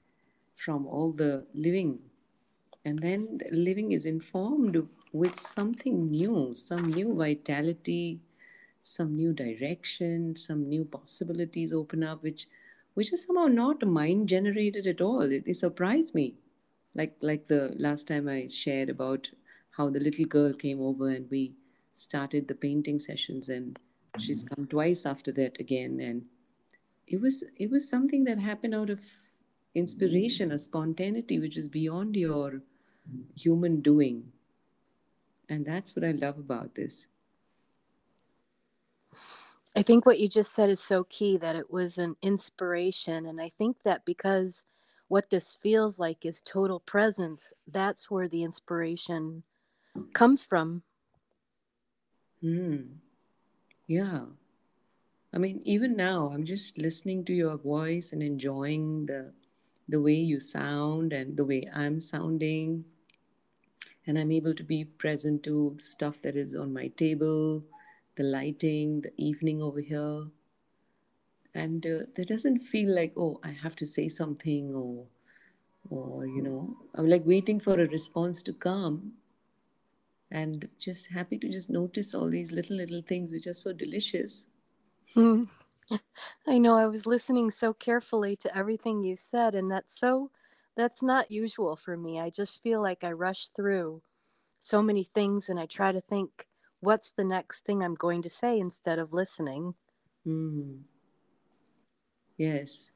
from 0.57 0.87
all 0.87 1.13
the 1.13 1.47
living. 1.55 2.01
And 2.85 2.99
then 3.01 3.39
the 3.39 3.57
living 3.57 3.93
is 3.93 4.07
informed 4.07 4.89
with 5.13 5.37
something 5.39 6.11
new, 6.11 6.55
some 6.55 6.91
new 6.91 7.15
vitality, 7.15 8.21
some 8.83 9.17
new 9.17 9.33
direction, 9.33 10.37
some 10.37 10.69
new 10.69 10.85
possibilities 10.85 11.73
open 11.73 12.05
up, 12.05 12.23
which 12.23 12.49
which 12.95 13.13
are 13.13 13.17
somehow 13.17 13.47
not 13.47 13.87
mind 13.87 14.29
generated 14.29 14.87
at 14.87 15.01
all. 15.01 15.29
They, 15.29 15.53
surprise 15.53 16.15
me. 16.15 16.35
Like 16.95 17.17
like 17.21 17.47
the 17.49 17.75
last 17.79 18.09
time 18.09 18.29
I 18.29 18.49
shared 18.49 18.91
about 18.91 19.31
how 19.71 19.91
the 19.91 20.01
little 20.01 20.25
girl 20.25 20.53
came 20.53 20.81
over 20.81 21.09
and 21.09 21.31
we 21.31 21.55
started 21.95 22.49
the 22.49 22.55
painting 22.55 22.99
sessions 22.99 23.49
and 23.49 23.79
she's 24.19 24.43
come 24.43 24.67
twice 24.67 25.07
after 25.07 25.31
that 25.33 25.61
again 25.61 26.01
and 26.01 26.25
it 27.07 27.21
was 27.21 27.45
it 27.57 27.71
was 27.71 27.89
something 27.89 28.25
that 28.25 28.39
happened 28.39 28.75
out 28.75 28.91
of 28.91 29.01
inspiration, 29.75 30.53
a 30.53 30.59
spontaneity 30.59 31.39
which 31.39 31.57
is 31.57 31.69
beyond 31.69 32.17
your 32.17 32.63
human 33.37 33.81
doing. 33.81 34.33
And 35.49 35.67
that's 35.67 35.97
what 35.97 36.05
I 36.05 36.13
love 36.13 36.39
about 36.39 36.75
this. 36.75 37.07
I 39.77 39.83
think 39.83 40.05
what 40.05 40.19
you 40.19 40.29
just 40.29 40.53
said 40.53 40.69
is 40.69 40.81
so 40.81 41.05
key 41.05 41.37
that 41.39 41.57
it 41.57 41.71
was 41.71 41.99
an 41.99 42.17
inspiration. 42.23 43.27
And 43.27 43.41
I 43.41 43.51
think 43.59 43.77
that 43.85 44.05
because 44.05 44.65
what 45.09 45.31
this 45.31 45.57
feels 45.63 45.99
like 45.99 46.25
is 46.27 46.43
total 46.43 46.81
presence, 46.81 47.53
that's 47.69 48.11
where 48.11 48.29
the 48.29 48.43
inspiration 48.43 49.43
comes 50.13 50.45
from. 50.45 50.83
Hmm. 52.41 52.99
Yeah. 53.87 54.27
I 55.33 55.39
mean, 55.39 55.63
even 55.65 55.97
now, 55.97 56.31
I'm 56.33 56.45
just 56.45 56.79
listening 56.79 57.25
to 57.27 57.33
your 57.35 57.57
voice 57.57 58.13
and 58.13 58.23
enjoying 58.23 59.07
the 59.07 59.33
the 59.89 60.01
way 60.01 60.15
you 60.15 60.39
sound 60.41 61.13
and 61.13 61.37
the 61.37 61.45
way 61.45 61.69
I'm 61.75 61.99
sounding. 62.01 62.85
and 64.07 64.19
I'm 64.19 64.33
able 64.33 64.55
to 64.55 64.65
be 64.65 64.85
present 64.85 65.43
to 65.45 65.77
stuff 65.79 66.21
that 66.23 66.37
is 66.37 66.55
on 66.55 66.73
my 66.73 66.89
table, 66.89 67.65
the 68.21 68.27
lighting, 68.27 69.01
the 69.01 69.13
evening 69.17 69.63
over 69.63 69.81
here. 69.81 70.27
And 71.55 71.85
uh, 71.87 72.01
there 72.15 72.27
doesn't 72.27 72.59
feel 72.61 72.95
like, 72.95 73.15
oh, 73.17 73.41
I 73.43 73.49
have 73.49 73.75
to 73.77 73.87
say 73.87 74.09
something 74.11 74.75
or, 74.75 75.07
or, 75.89 76.27
you 76.27 76.43
know, 76.43 76.77
I'm 76.95 77.09
like 77.09 77.25
waiting 77.25 77.59
for 77.59 77.81
a 77.81 77.89
response 77.89 78.43
to 78.43 78.53
come 78.53 79.13
and 80.31 80.69
just 80.79 81.11
happy 81.11 81.39
to 81.39 81.49
just 81.49 81.71
notice 81.71 82.15
all 82.15 82.29
these 82.29 82.53
little, 82.53 82.77
little 82.77 83.01
things 83.01 83.33
which 83.33 83.47
are 83.47 83.55
so 83.55 83.73
delicious. 83.73 84.47
Mm. 85.17 85.49
I 86.47 86.59
know 86.59 86.77
I 86.77 86.89
was 86.89 87.07
listening 87.07 87.51
so 87.51 87.73
carefully 87.73 88.37
to 88.37 88.55
everything 88.55 89.03
you 89.03 89.17
said, 89.17 89.55
and 89.55 89.71
that's 89.71 89.99
so 89.99 90.31
that's 90.77 91.03
not 91.03 91.31
usual 91.31 91.75
for 91.75 91.97
me. 91.97 92.21
I 92.21 92.29
just 92.29 92.63
feel 92.63 92.83
like 92.83 93.03
I 93.03 93.13
rush 93.13 93.49
through 93.57 94.03
so 94.61 94.83
many 94.83 95.05
things 95.05 95.49
and 95.49 95.59
I 95.59 95.67
try 95.67 95.91
to 95.91 96.03
think 96.03 96.47
what's 96.81 97.11
the 97.11 97.25
next 97.25 97.65
thing 97.65 97.83
I'm 97.83 97.95
going 97.95 98.23
to 98.23 98.31
say 98.31 98.59
instead 98.59 98.99
of 98.99 99.13
listening. 99.13 99.75
Mm. 100.27 100.81
Yes. 102.37 102.91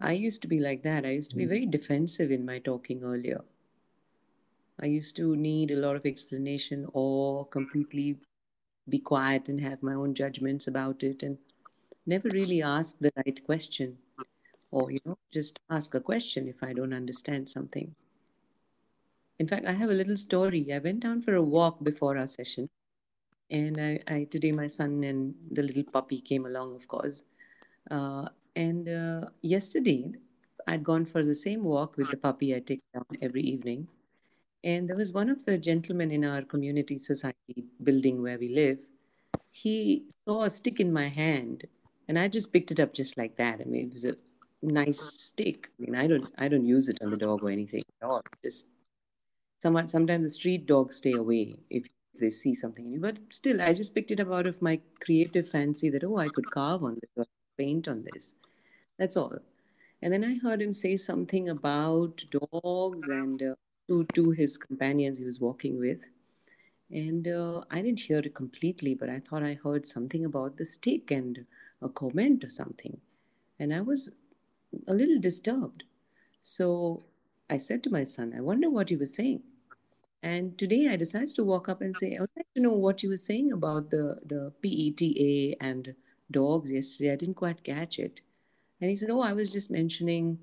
I 0.00 0.12
used 0.12 0.42
to 0.42 0.48
be 0.48 0.60
like 0.60 0.82
that. 0.82 1.06
I 1.06 1.10
used 1.10 1.30
to 1.30 1.36
be 1.36 1.46
very 1.46 1.66
defensive 1.66 2.30
in 2.30 2.44
my 2.44 2.58
talking 2.58 3.02
earlier. 3.04 3.42
I 4.80 4.86
used 4.86 5.16
to 5.16 5.36
need 5.36 5.70
a 5.70 5.76
lot 5.76 5.96
of 5.96 6.04
explanation 6.04 6.86
or 6.92 7.46
completely 7.46 8.18
be 8.88 8.98
quiet 8.98 9.48
and 9.48 9.60
have 9.60 9.82
my 9.82 9.94
own 9.94 10.14
judgments 10.14 10.66
about 10.66 11.02
it 11.02 11.22
and 11.22 11.38
never 12.06 12.28
really 12.28 12.62
ask 12.62 12.96
the 12.98 13.12
right 13.16 13.44
question 13.44 13.96
or 14.70 14.90
you 14.90 15.00
know 15.04 15.16
just 15.32 15.58
ask 15.70 15.94
a 15.94 16.00
question 16.00 16.48
if 16.48 16.62
i 16.62 16.72
don't 16.72 16.92
understand 16.92 17.48
something 17.48 17.94
in 19.38 19.46
fact 19.46 19.66
i 19.66 19.72
have 19.72 19.90
a 19.90 19.94
little 20.00 20.16
story 20.16 20.72
i 20.72 20.78
went 20.78 21.00
down 21.00 21.22
for 21.22 21.34
a 21.34 21.42
walk 21.42 21.82
before 21.82 22.18
our 22.18 22.26
session 22.26 22.68
and 23.50 23.80
i, 23.80 24.00
I 24.08 24.24
today 24.24 24.52
my 24.52 24.66
son 24.66 25.04
and 25.04 25.34
the 25.50 25.62
little 25.62 25.84
puppy 25.84 26.20
came 26.20 26.46
along 26.46 26.74
of 26.74 26.88
course 26.88 27.22
uh, 27.90 28.28
and 28.56 28.88
uh, 28.88 29.26
yesterday 29.42 30.12
i'd 30.68 30.84
gone 30.84 31.04
for 31.04 31.22
the 31.22 31.34
same 31.34 31.64
walk 31.64 31.96
with 31.96 32.10
the 32.10 32.16
puppy 32.16 32.54
i 32.54 32.60
take 32.60 32.82
down 32.92 33.06
every 33.20 33.42
evening 33.42 33.88
and 34.62 34.88
there 34.88 34.96
was 34.96 35.12
one 35.12 35.28
of 35.28 35.44
the 35.44 35.58
gentlemen 35.58 36.10
in 36.10 36.24
our 36.24 36.42
community 36.42 36.98
society 36.98 37.64
building 37.82 38.22
where 38.22 38.38
we 38.38 38.48
live 38.48 38.78
he 39.50 40.04
saw 40.26 40.42
a 40.42 40.50
stick 40.50 40.80
in 40.80 40.92
my 40.92 41.08
hand 41.08 41.64
and 42.08 42.18
I 42.18 42.28
just 42.28 42.52
picked 42.52 42.70
it 42.70 42.80
up 42.80 42.92
just 42.92 43.16
like 43.16 43.36
that. 43.36 43.60
I 43.60 43.64
mean, 43.64 43.86
it 43.86 43.92
was 43.92 44.04
a 44.04 44.16
nice 44.62 45.00
stick. 45.00 45.70
I 45.78 45.82
mean, 45.82 45.94
I 45.94 46.06
don't, 46.06 46.26
I 46.38 46.48
don't 46.48 46.66
use 46.66 46.88
it 46.88 46.98
on 47.02 47.10
the 47.10 47.16
dog 47.16 47.42
or 47.42 47.50
anything 47.50 47.84
at 48.02 48.08
all. 48.08 48.22
Just 48.42 48.66
somewhat. 49.62 49.90
Sometimes 49.90 50.24
the 50.24 50.30
street 50.30 50.66
dogs 50.66 50.96
stay 50.96 51.12
away 51.12 51.56
if 51.70 51.86
they 52.18 52.30
see 52.30 52.54
something 52.54 52.88
new. 52.88 53.00
But 53.00 53.18
still, 53.30 53.60
I 53.60 53.72
just 53.72 53.94
picked 53.94 54.10
it 54.10 54.20
up 54.20 54.32
out 54.32 54.46
of 54.46 54.62
my 54.62 54.80
creative 55.00 55.48
fancy 55.48 55.90
that 55.90 56.04
oh, 56.04 56.18
I 56.18 56.28
could 56.28 56.50
carve 56.50 56.84
on 56.84 56.94
this 56.94 57.10
or 57.16 57.26
paint 57.56 57.88
on 57.88 58.04
this. 58.12 58.34
That's 58.98 59.16
all. 59.16 59.38
And 60.02 60.12
then 60.12 60.24
I 60.24 60.38
heard 60.38 60.60
him 60.60 60.72
say 60.72 60.96
something 60.96 61.48
about 61.48 62.24
dogs 62.30 63.08
and 63.08 63.42
uh, 63.42 63.54
to 63.88 64.04
to 64.14 64.30
his 64.30 64.56
companions 64.56 65.18
he 65.18 65.24
was 65.24 65.40
walking 65.40 65.78
with. 65.78 66.06
And 66.90 67.26
uh, 67.26 67.62
I 67.70 67.82
didn't 67.82 68.00
hear 68.00 68.18
it 68.18 68.34
completely, 68.34 68.94
but 68.94 69.08
I 69.08 69.18
thought 69.18 69.42
I 69.42 69.54
heard 69.54 69.86
something 69.86 70.24
about 70.24 70.56
the 70.56 70.64
stick 70.64 71.10
and 71.10 71.46
a 71.82 71.88
comment 71.88 72.44
or 72.44 72.50
something. 72.50 73.00
And 73.58 73.74
I 73.74 73.80
was 73.80 74.10
a 74.86 74.94
little 74.94 75.18
disturbed. 75.18 75.84
So 76.42 77.04
I 77.48 77.58
said 77.58 77.82
to 77.84 77.90
my 77.90 78.04
son, 78.04 78.34
I 78.36 78.40
wonder 78.40 78.70
what 78.70 78.90
he 78.90 78.96
was 78.96 79.14
saying. 79.14 79.42
And 80.24 80.56
today 80.56 80.88
I 80.88 80.96
decided 80.96 81.34
to 81.34 81.44
walk 81.44 81.68
up 81.68 81.82
and 81.82 81.94
say, 81.94 82.16
I 82.16 82.20
would 82.20 82.30
like 82.34 82.46
to 82.54 82.62
know 82.62 82.72
what 82.72 83.02
you 83.02 83.10
were 83.10 83.16
saying 83.18 83.52
about 83.52 83.90
the, 83.90 84.18
the 84.24 84.54
PETA 84.62 85.54
and 85.60 85.94
dogs 86.30 86.72
yesterday. 86.72 87.12
I 87.12 87.16
didn't 87.16 87.34
quite 87.34 87.62
catch 87.62 87.98
it. 87.98 88.22
And 88.80 88.88
he 88.88 88.96
said, 88.96 89.10
Oh, 89.10 89.20
I 89.20 89.34
was 89.34 89.50
just 89.50 89.70
mentioning 89.70 90.38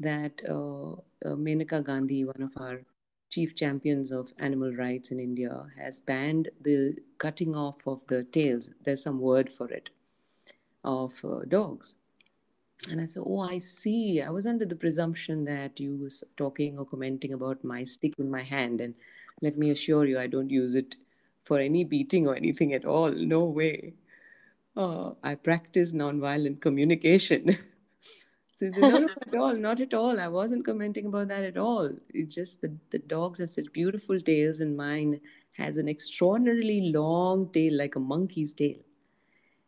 that 0.00 0.40
uh, 0.48 0.92
uh, 0.92 1.36
Maneka 1.36 1.84
Gandhi, 1.84 2.24
one 2.24 2.40
of 2.40 2.52
our 2.56 2.80
chief 3.28 3.54
champions 3.54 4.10
of 4.10 4.32
animal 4.38 4.72
rights 4.72 5.10
in 5.10 5.20
India, 5.20 5.66
has 5.78 6.00
banned 6.00 6.48
the 6.62 6.96
cutting 7.18 7.54
off 7.54 7.86
of 7.86 8.00
the 8.06 8.24
tails. 8.24 8.70
There's 8.84 9.02
some 9.02 9.20
word 9.20 9.52
for 9.52 9.70
it 9.70 9.90
of 10.82 11.12
uh, 11.22 11.40
dogs. 11.46 11.94
And 12.90 13.02
I 13.02 13.04
said, 13.04 13.24
Oh, 13.26 13.40
I 13.40 13.58
see. 13.58 14.22
I 14.22 14.30
was 14.30 14.46
under 14.46 14.64
the 14.64 14.76
presumption 14.76 15.44
that 15.44 15.78
you 15.78 15.94
was 15.96 16.24
talking 16.38 16.78
or 16.78 16.86
commenting 16.86 17.34
about 17.34 17.62
my 17.62 17.84
stick 17.84 18.14
in 18.18 18.30
my 18.30 18.42
hand. 18.42 18.80
And 18.80 18.94
let 19.42 19.56
me 19.58 19.70
assure 19.70 20.06
you, 20.06 20.18
I 20.18 20.26
don't 20.26 20.50
use 20.50 20.74
it 20.74 20.96
for 21.44 21.58
any 21.58 21.84
beating 21.84 22.26
or 22.26 22.34
anything 22.34 22.72
at 22.72 22.84
all. 22.84 23.10
No 23.10 23.44
way. 23.44 23.94
Oh, 24.76 25.16
I 25.22 25.34
practice 25.34 25.92
nonviolent 25.92 26.60
communication. 26.60 27.56
so 28.56 28.70
said, 28.70 28.80
No, 28.80 28.98
not 28.98 29.26
at 29.26 29.36
all, 29.36 29.54
not 29.54 29.80
at 29.80 29.94
all. 29.94 30.20
I 30.20 30.28
wasn't 30.28 30.66
commenting 30.66 31.06
about 31.06 31.28
that 31.28 31.44
at 31.44 31.56
all. 31.56 31.90
It's 32.12 32.34
just 32.34 32.60
that 32.62 32.90
the 32.90 32.98
dogs 32.98 33.38
have 33.38 33.50
such 33.50 33.72
beautiful 33.72 34.20
tails, 34.20 34.60
and 34.60 34.76
mine 34.76 35.20
has 35.52 35.78
an 35.78 35.88
extraordinarily 35.88 36.92
long 36.92 37.50
tail, 37.52 37.76
like 37.76 37.96
a 37.96 38.00
monkey's 38.00 38.52
tail. 38.52 38.76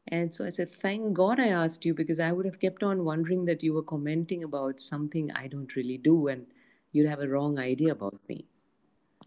And 0.08 0.34
so 0.34 0.44
I 0.46 0.50
said, 0.50 0.74
Thank 0.74 1.12
God 1.14 1.38
I 1.38 1.48
asked 1.48 1.84
you 1.84 1.94
because 1.94 2.18
I 2.18 2.32
would 2.32 2.46
have 2.46 2.60
kept 2.60 2.82
on 2.82 3.04
wondering 3.04 3.44
that 3.44 3.62
you 3.62 3.74
were 3.74 3.82
commenting 3.82 4.42
about 4.44 4.80
something 4.80 5.30
I 5.32 5.48
don't 5.48 5.74
really 5.76 5.98
do 5.98 6.28
and 6.28 6.46
you'd 6.92 7.08
have 7.08 7.20
a 7.20 7.28
wrong 7.28 7.58
idea 7.58 7.92
about 7.92 8.18
me. 8.28 8.46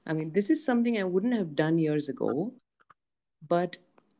I 0.06 0.14
mean, 0.14 0.32
this 0.32 0.50
is 0.50 0.66
something 0.66 0.98
I 0.98 1.04
wouldn't 1.04 1.34
have 1.34 1.56
done 1.56 1.78
years 1.78 2.10
ago, 2.10 2.54
but 3.48 3.78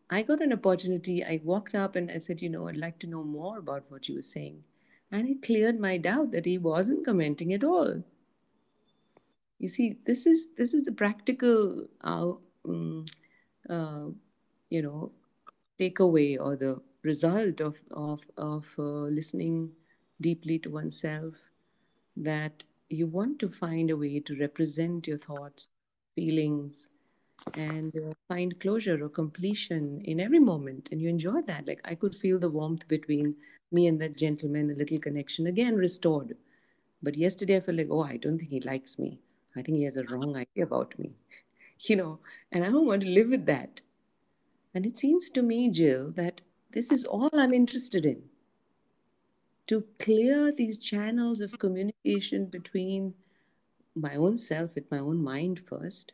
I 0.10 0.22
got 0.24 0.42
an 0.42 0.54
opportunity. 0.54 1.24
I 1.24 1.42
walked 1.44 1.74
up 1.74 1.96
and 1.96 2.12
I 2.12 2.20
said, 2.20 2.42
You 2.42 2.50
know, 2.50 2.68
I'd 2.68 2.78
like 2.78 3.00
to 3.00 3.08
know 3.08 3.24
more 3.24 3.58
about 3.58 3.86
what 3.90 4.08
you 4.08 4.16
were 4.16 4.22
saying. 4.22 4.64
And 5.12 5.28
it 5.28 5.42
cleared 5.42 5.80
my 5.80 5.98
doubt 5.98 6.32
that 6.32 6.46
he 6.46 6.58
wasn't 6.58 7.06
commenting 7.06 7.54
at 7.54 7.64
all. 7.64 8.04
You 9.60 9.68
see, 9.68 9.98
this 10.06 10.26
is 10.26 10.48
this 10.58 10.74
is 10.74 10.88
a 10.88 10.92
practical, 10.92 11.88
uh, 12.02 12.32
um, 12.68 13.06
uh, 13.70 14.08
you 14.70 14.82
know, 14.82 15.12
takeaway 15.80 16.38
or 16.40 16.56
the 16.56 16.82
result 17.04 17.62
of 17.62 17.76
of 17.92 18.22
of 18.38 18.74
uh, 18.78 19.08
listening 19.20 19.72
deeply 20.20 20.60
to 20.60 20.70
oneself 20.70 21.44
that 22.18 22.64
you 22.94 23.08
want 23.08 23.40
to 23.40 23.50
find 23.50 23.90
a 23.92 23.98
way 23.98 24.20
to 24.20 24.36
represent 24.38 25.08
your 25.08 25.18
thoughts 25.18 25.68
feelings 26.16 26.88
and 27.56 27.96
uh, 27.98 28.14
find 28.28 28.60
closure 28.60 29.04
or 29.04 29.10
completion 29.10 30.02
in 30.06 30.20
every 30.20 30.40
moment 30.40 30.90
and 30.92 31.02
you 31.02 31.10
enjoy 31.10 31.42
that. 31.44 31.68
Like 31.68 31.82
i 31.86 31.96
could 31.96 32.16
feel 32.16 32.40
the 32.40 32.50
warmth 32.50 32.88
between 32.88 33.36
me 33.72 33.88
and 33.88 34.02
that 34.02 34.18
gentleman 34.18 34.68
the 34.68 34.76
little 34.76 35.00
connection 35.00 35.48
again 35.48 35.76
restored. 35.76 36.36
But 37.04 37.16
yesterday 37.18 37.58
i 37.58 37.60
felt 37.62 37.78
like 37.78 37.88
oh 37.92 38.04
i 38.04 38.18
don't 38.18 38.38
think 38.40 38.52
he 38.52 38.62
likes 38.62 39.00
me. 39.00 39.20
I 39.56 39.62
think 39.62 39.78
he 39.78 39.84
has 39.86 39.98
a 39.98 40.06
wrong 40.06 40.36
idea 40.38 40.64
about 40.64 40.98
me 41.00 41.12
you 41.88 41.96
know 41.98 42.20
and 42.52 42.64
i 42.66 42.70
don't 42.70 42.86
want 42.88 43.02
to 43.04 43.10
live 43.10 43.30
with 43.30 43.46
that. 43.48 43.82
And 44.74 44.86
it 44.86 44.98
seems 44.98 45.30
to 45.32 45.42
me, 45.42 45.70
Jill, 45.70 46.12
that 46.12 46.42
this 46.72 46.92
is 46.92 47.06
all 47.06 47.30
I'm 47.34 47.54
interested 47.54 48.06
in 48.06 48.24
to 49.68 49.86
clear 50.00 50.52
these 50.52 50.78
channels 50.78 51.42
of 51.42 51.58
communication 51.60 52.46
between 52.46 53.14
my 53.96 54.16
own 54.16 54.38
self, 54.38 54.74
with 54.76 54.90
my 54.92 55.00
own 55.00 55.22
mind 55.24 55.62
first, 55.68 56.14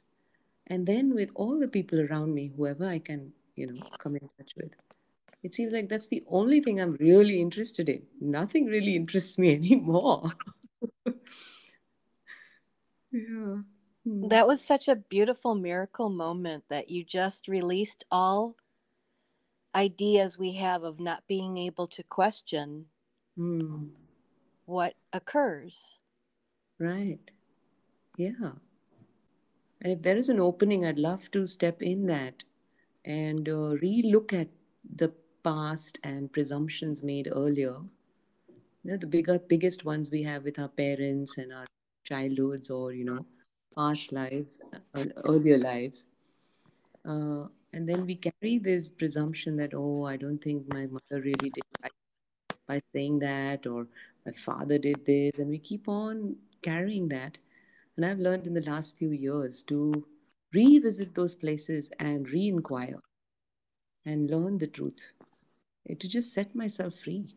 and 0.68 0.86
then 0.86 1.14
with 1.14 1.32
all 1.36 1.60
the 1.60 1.68
people 1.68 2.00
around 2.00 2.34
me, 2.34 2.52
whoever 2.56 2.86
I 2.88 3.00
can, 3.00 3.32
you 3.56 3.68
know, 3.68 3.82
come 4.00 4.16
in 4.16 4.30
touch 4.38 4.54
with. 4.58 4.76
It 5.44 5.54
seems 5.54 5.72
like 5.72 5.88
that's 5.88 6.08
the 6.08 6.24
only 6.28 6.60
thing 6.62 6.82
I'm 6.82 6.98
really 7.00 7.40
interested 7.40 7.90
in. 7.90 8.04
Nothing 8.20 8.66
really 8.66 8.96
interests 8.96 9.38
me 9.38 9.54
anymore. 9.62 10.32
yeah. 13.12 13.62
Hmm. 14.04 14.28
That 14.30 14.48
was 14.48 14.62
such 14.62 14.88
a 14.88 14.96
beautiful 14.96 15.56
miracle 15.56 16.10
moment 16.10 16.64
that 16.70 16.90
you 16.90 17.04
just 17.04 17.48
released 17.48 18.06
all 18.12 18.56
ideas 19.76 20.38
we 20.38 20.54
have 20.54 20.84
of 20.84 21.00
not 21.00 21.24
being 21.28 21.58
able 21.58 21.88
to 21.88 22.04
question 22.04 22.86
mm. 23.38 23.90
what 24.66 24.94
occurs. 25.14 25.98
Right. 26.80 27.20
Yeah. 28.18 28.52
And 29.82 29.94
if 29.94 30.02
there 30.02 30.18
is 30.18 30.30
an 30.30 30.40
opening, 30.40 30.86
I'd 30.86 31.00
love 31.00 31.30
to 31.32 31.46
step 31.46 31.82
in 31.82 32.06
that 32.08 32.44
and 33.06 33.48
uh, 33.48 33.76
re 33.78 34.02
look 34.04 34.34
at 34.34 34.50
the 34.96 35.14
past 35.44 36.00
and 36.04 36.32
presumptions 36.32 37.04
made 37.04 37.30
earlier. 37.32 37.78
They're 38.84 38.98
the 38.98 39.08
bigger, 39.08 39.40
biggest 39.40 39.86
ones 39.86 40.10
we 40.12 40.24
have 40.24 40.44
with 40.44 40.60
our 40.60 40.70
parents 40.70 41.38
and 41.38 41.54
our 41.54 41.66
childhoods 42.06 42.70
or, 42.70 42.94
you 42.94 43.06
know, 43.06 43.26
past 43.78 44.12
lives, 44.12 44.60
uh, 44.96 45.06
earlier 45.26 45.58
lives. 45.58 46.08
Uh, 47.08 47.46
and 47.74 47.88
then 47.88 48.06
we 48.06 48.16
carry 48.16 48.58
this 48.58 48.90
presumption 48.90 49.58
that, 49.58 49.74
oh, 49.74 50.06
I 50.06 50.18
don't 50.18 50.40
think 50.40 50.72
my 50.74 50.88
mother 50.88 51.22
really 51.22 51.50
did 51.50 51.64
right 51.84 51.92
by 52.68 52.82
saying 52.94 53.20
that, 53.20 53.66
or 53.66 53.88
my 54.26 54.32
father 54.32 54.78
did 54.78 55.06
this. 55.06 55.40
And 55.40 55.50
we 55.50 55.58
keep 55.58 55.88
on 55.88 56.36
carrying 56.62 57.08
that. 57.10 57.38
And 57.96 58.06
I've 58.06 58.20
learned 58.20 58.48
in 58.48 58.54
the 58.54 58.70
last 58.70 58.98
few 58.98 59.12
years 59.12 59.64
to 59.64 60.06
revisit 60.54 61.16
those 61.16 61.36
places 61.36 61.92
and 62.00 62.30
re 62.30 62.48
inquire 62.48 63.00
and 64.06 64.30
learn 64.30 64.58
the 64.58 64.68
truth, 64.68 65.12
to 65.88 66.08
just 66.08 66.34
set 66.34 66.56
myself 66.56 66.94
free. 66.96 67.36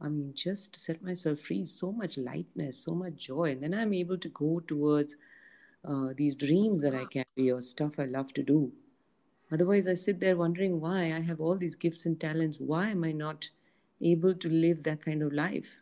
I 0.00 0.08
mean, 0.08 0.32
just 0.34 0.74
to 0.74 0.80
set 0.80 1.02
myself 1.02 1.40
free, 1.40 1.64
so 1.64 1.92
much 1.92 2.18
lightness, 2.18 2.84
so 2.84 2.94
much 2.94 3.16
joy. 3.16 3.52
And 3.52 3.62
then 3.62 3.74
I'm 3.74 3.92
able 3.94 4.18
to 4.18 4.28
go 4.28 4.60
towards 4.60 5.16
uh, 5.84 6.08
these 6.16 6.34
dreams 6.34 6.82
that 6.82 6.94
I 6.94 7.04
carry 7.04 7.50
or 7.50 7.60
stuff 7.62 7.98
I 7.98 8.04
love 8.04 8.32
to 8.34 8.42
do. 8.42 8.72
Otherwise, 9.52 9.86
I 9.86 9.94
sit 9.94 10.18
there 10.18 10.36
wondering 10.36 10.80
why 10.80 11.12
I 11.12 11.20
have 11.20 11.40
all 11.40 11.56
these 11.56 11.76
gifts 11.76 12.06
and 12.06 12.18
talents. 12.18 12.58
Why 12.58 12.88
am 12.88 13.04
I 13.04 13.12
not 13.12 13.50
able 14.02 14.34
to 14.34 14.48
live 14.48 14.82
that 14.82 15.04
kind 15.04 15.22
of 15.22 15.32
life? 15.32 15.78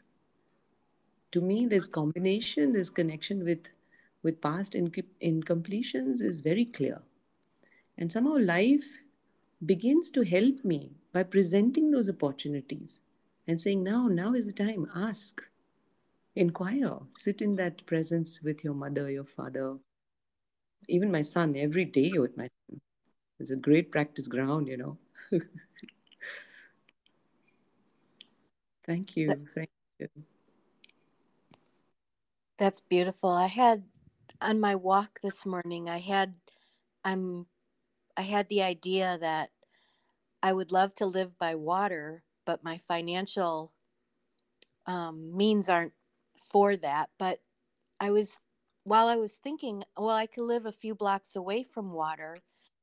To 1.32 1.40
me, 1.40 1.66
this 1.66 1.86
combination, 1.86 2.72
this 2.72 2.90
connection 2.90 3.44
with 3.44 3.70
with 4.22 4.40
past 4.40 4.74
incompletions 4.74 6.20
is 6.20 6.40
very 6.42 6.64
clear. 6.64 7.00
And 7.96 8.12
somehow 8.12 8.36
life 8.38 9.00
begins 9.64 10.10
to 10.12 10.22
help 10.22 10.64
me 10.64 10.92
by 11.12 11.22
presenting 11.22 11.90
those 11.90 12.08
opportunities 12.08 13.00
and 13.46 13.60
saying, 13.60 13.82
now, 13.82 14.08
now 14.08 14.32
is 14.34 14.46
the 14.46 14.52
time. 14.52 14.86
Ask, 14.94 15.42
inquire, 16.36 16.98
sit 17.10 17.42
in 17.42 17.56
that 17.56 17.84
presence 17.86 18.42
with 18.42 18.62
your 18.64 18.74
mother, 18.74 19.10
your 19.10 19.24
father, 19.24 19.78
even 20.88 21.10
my 21.10 21.22
son, 21.22 21.56
every 21.56 21.84
day 21.84 22.12
with 22.16 22.36
my 22.36 22.48
son. 22.68 22.80
It's 23.38 23.50
a 23.50 23.56
great 23.56 23.90
practice 23.90 24.28
ground, 24.28 24.68
you 24.68 24.76
know. 24.76 24.98
Thank 28.90 29.16
you. 29.16 29.36
Thank 29.54 29.70
you. 30.00 30.08
That's 32.58 32.80
beautiful. 32.80 33.30
I 33.30 33.46
had 33.46 33.84
on 34.40 34.58
my 34.58 34.74
walk 34.74 35.20
this 35.22 35.46
morning, 35.46 35.88
I 35.88 35.98
had 35.98 36.34
I'm 37.04 37.46
I 38.16 38.22
had 38.22 38.48
the 38.48 38.62
idea 38.62 39.16
that 39.20 39.50
I 40.42 40.52
would 40.52 40.72
love 40.72 40.92
to 40.96 41.06
live 41.06 41.38
by 41.38 41.54
water, 41.54 42.24
but 42.44 42.64
my 42.64 42.78
financial 42.78 43.72
um, 44.86 45.36
means 45.36 45.68
aren't 45.68 45.92
for 46.50 46.76
that. 46.78 47.10
But 47.16 47.38
I 48.00 48.10
was 48.10 48.40
while 48.82 49.06
I 49.06 49.14
was 49.14 49.36
thinking, 49.36 49.84
well, 49.96 50.16
I 50.16 50.26
could 50.26 50.46
live 50.46 50.66
a 50.66 50.72
few 50.72 50.96
blocks 50.96 51.36
away 51.36 51.62
from 51.62 51.92
water. 51.92 52.40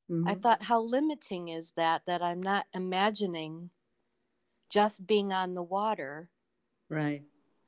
Mm-hmm. 0.09 0.29
I 0.29 0.35
thought, 0.35 0.63
how 0.63 0.79
limiting 0.79 1.49
is 1.49 1.73
that? 1.75 2.03
That 2.07 2.21
I'm 2.21 2.41
not 2.41 2.65
imagining 2.73 3.71
just 4.69 5.05
being 5.07 5.33
on 5.33 5.53
the 5.53 5.63
water. 5.63 6.29
Right. 6.89 7.23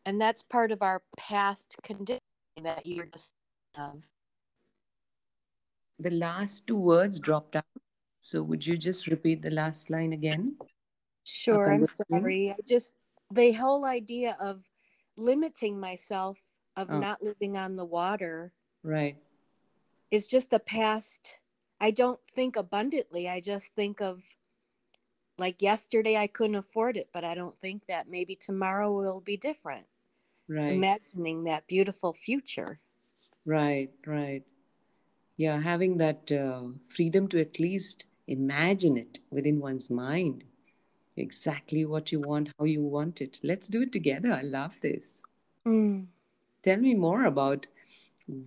And 0.05 0.19
that's 0.19 0.43
part 0.43 0.71
of 0.71 0.81
our 0.81 1.01
past 1.17 1.75
conditioning 1.83 2.21
that 2.63 2.85
you're 2.85 3.05
just 3.05 3.33
of. 3.77 4.01
The 5.99 6.11
last 6.11 6.65
two 6.67 6.77
words 6.77 7.19
dropped 7.19 7.55
out. 7.55 7.65
So 8.21 8.41
would 8.43 8.65
you 8.65 8.77
just 8.77 9.07
repeat 9.07 9.41
the 9.41 9.51
last 9.51 9.89
line 9.89 10.13
again? 10.13 10.55
Sure, 11.23 11.71
I'm 11.71 11.85
sorry. 11.85 12.51
I 12.51 12.61
just 12.65 12.95
the 13.31 13.51
whole 13.51 13.85
idea 13.85 14.35
of 14.39 14.63
limiting 15.15 15.79
myself 15.79 16.37
of 16.75 16.89
oh. 16.89 16.99
not 16.99 17.21
living 17.21 17.57
on 17.57 17.75
the 17.75 17.85
water. 17.85 18.51
Right. 18.83 19.17
Is 20.11 20.25
just 20.25 20.53
a 20.53 20.59
past 20.59 21.39
I 21.81 21.91
don't 21.91 22.19
think 22.35 22.57
abundantly. 22.57 23.29
I 23.29 23.39
just 23.39 23.73
think 23.73 24.01
of 24.01 24.23
like 25.39 25.61
yesterday 25.61 26.17
I 26.17 26.27
couldn't 26.27 26.55
afford 26.55 26.97
it, 26.97 27.09
but 27.13 27.23
I 27.23 27.33
don't 27.33 27.57
think 27.59 27.83
that 27.87 28.09
maybe 28.09 28.35
tomorrow 28.35 28.91
will 28.91 29.21
be 29.21 29.37
different. 29.37 29.85
Right. 30.47 30.73
Imagining 30.73 31.45
that 31.45 31.67
beautiful 31.67 32.13
future. 32.13 32.79
Right, 33.45 33.89
right. 34.05 34.43
Yeah, 35.37 35.61
having 35.61 35.97
that 35.97 36.31
uh, 36.31 36.63
freedom 36.89 37.27
to 37.29 37.39
at 37.39 37.59
least 37.59 38.05
imagine 38.27 38.97
it 38.97 39.19
within 39.31 39.59
one's 39.59 39.89
mind. 39.89 40.43
Exactly 41.15 41.85
what 41.85 42.11
you 42.11 42.19
want, 42.19 42.49
how 42.59 42.65
you 42.65 42.83
want 42.83 43.21
it. 43.21 43.39
Let's 43.43 43.67
do 43.67 43.81
it 43.81 43.91
together. 43.91 44.33
I 44.33 44.41
love 44.41 44.75
this. 44.81 45.21
Mm. 45.65 46.07
Tell 46.63 46.77
me 46.77 46.93
more 46.93 47.25
about 47.25 47.67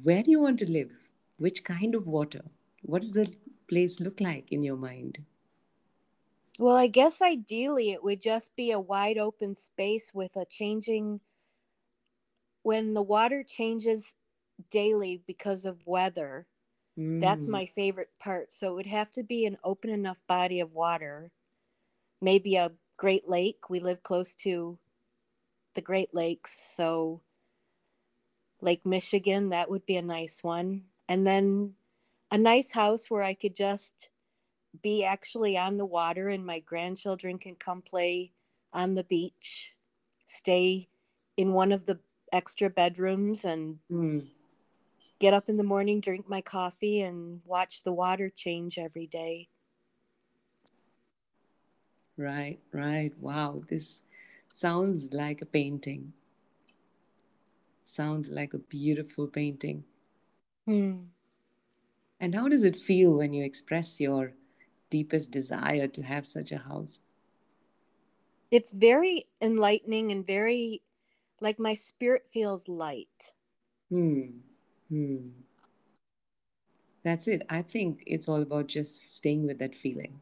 where 0.03 0.23
do 0.23 0.31
you 0.31 0.41
want 0.41 0.59
to 0.61 0.71
live? 0.71 0.91
Which 1.39 1.65
kind 1.65 1.95
of 1.95 2.07
water? 2.07 2.43
What 2.83 3.03
does 3.03 3.13
the 3.13 3.33
place 3.69 4.01
look 4.01 4.21
like 4.21 4.53
in 4.53 4.63
your 4.63 4.77
mind? 4.77 5.19
Well, 6.59 6.77
I 6.77 6.87
guess 6.87 7.21
ideally 7.21 7.91
it 7.91 8.03
would 8.03 8.23
just 8.23 8.57
be 8.57 8.71
a 8.71 8.81
wide 8.81 9.19
open 9.19 9.55
space 9.55 10.15
with 10.15 10.35
a 10.37 10.47
changing. 10.47 11.21
When 12.63 12.95
the 12.95 13.03
water 13.03 13.45
changes 13.45 14.17
daily 14.71 15.19
because 15.19 15.65
of 15.65 15.87
weather. 15.87 16.49
Mm. 16.97 17.21
That's 17.21 17.49
my 17.49 17.67
favorite 17.67 18.13
part. 18.19 18.53
So 18.53 18.73
it 18.73 18.75
would 18.77 18.87
have 18.87 19.13
to 19.13 19.23
be 19.25 19.47
an 19.47 19.59
open 19.65 19.91
enough 19.91 20.27
body 20.27 20.61
of 20.61 20.73
water, 20.75 21.33
maybe 22.21 22.57
a 22.57 22.73
Great 22.99 23.29
Lake. 23.29 23.71
We 23.71 23.81
live 23.81 24.03
close 24.03 24.35
to 24.37 24.79
the 25.75 25.83
Great 25.83 26.15
Lakes, 26.15 26.53
so 26.59 27.23
Lake 28.63 28.87
Michigan, 28.87 29.51
that 29.51 29.69
would 29.71 29.85
be 29.85 29.97
a 29.97 30.03
nice 30.03 30.43
one. 30.43 30.89
And 31.09 31.27
then 31.27 31.77
a 32.31 32.39
nice 32.39 32.73
house 32.73 33.11
where 33.11 33.23
I 33.23 33.35
could 33.35 33.55
just 33.55 34.09
be 34.81 35.05
actually 35.05 35.57
on 35.57 35.77
the 35.77 35.85
water 35.85 36.29
and 36.29 36.47
my 36.47 36.61
grandchildren 36.61 37.39
can 37.39 37.55
come 37.57 37.83
play 37.83 38.33
on 38.73 38.95
the 38.95 39.05
beach, 39.05 39.75
stay 40.27 40.89
in 41.37 41.53
one 41.53 41.73
of 41.73 41.85
the 41.87 41.99
extra 42.33 42.71
bedrooms 42.71 43.45
and 43.45 43.79
mm 43.91 44.27
get 45.23 45.33
up 45.33 45.49
in 45.49 45.57
the 45.57 45.63
morning, 45.63 46.01
drink 46.01 46.29
my 46.29 46.41
coffee, 46.41 47.01
and 47.01 47.41
watch 47.45 47.85
the 47.85 47.93
water 47.93 48.29
change 48.29 48.77
every 48.77 49.07
day. 49.07 49.49
Right, 52.17 52.59
right. 52.73 53.13
Wow, 53.21 53.63
this 53.69 54.03
sounds 54.53 55.13
like 55.13 55.41
a 55.41 55.47
painting. 55.47 56.13
Sounds 57.85 58.31
like 58.31 58.53
a 58.53 58.59
beautiful 58.59 59.29
painting. 59.29 59.85
Hmm. 60.67 60.95
And 62.19 62.35
how 62.35 62.49
does 62.49 62.65
it 62.65 62.77
feel 62.77 63.13
when 63.13 63.33
you 63.33 63.45
express 63.45 64.01
your 64.01 64.33
deepest 64.93 65.31
desire 65.31 65.89
to 65.89 66.03
have 66.03 66.27
such 66.27 66.53
a 66.53 66.59
house? 66.59 67.01
It's 68.51 68.71
very 68.71 69.27
enlightening 69.41 70.13
and 70.13 70.27
very 70.27 70.83
like 71.41 71.59
my 71.59 71.75
spirit 71.75 72.29
feels 72.33 72.69
light. 72.69 73.33
Hmm. 73.89 74.45
Hmm. 74.89 75.33
That's 77.03 77.27
it. 77.27 77.43
I 77.49 77.63
think 77.63 78.05
it's 78.07 78.29
all 78.29 78.43
about 78.43 78.69
just 78.69 79.01
staying 79.09 79.47
with 79.47 79.59
that 79.59 79.75
feeling. 79.75 80.21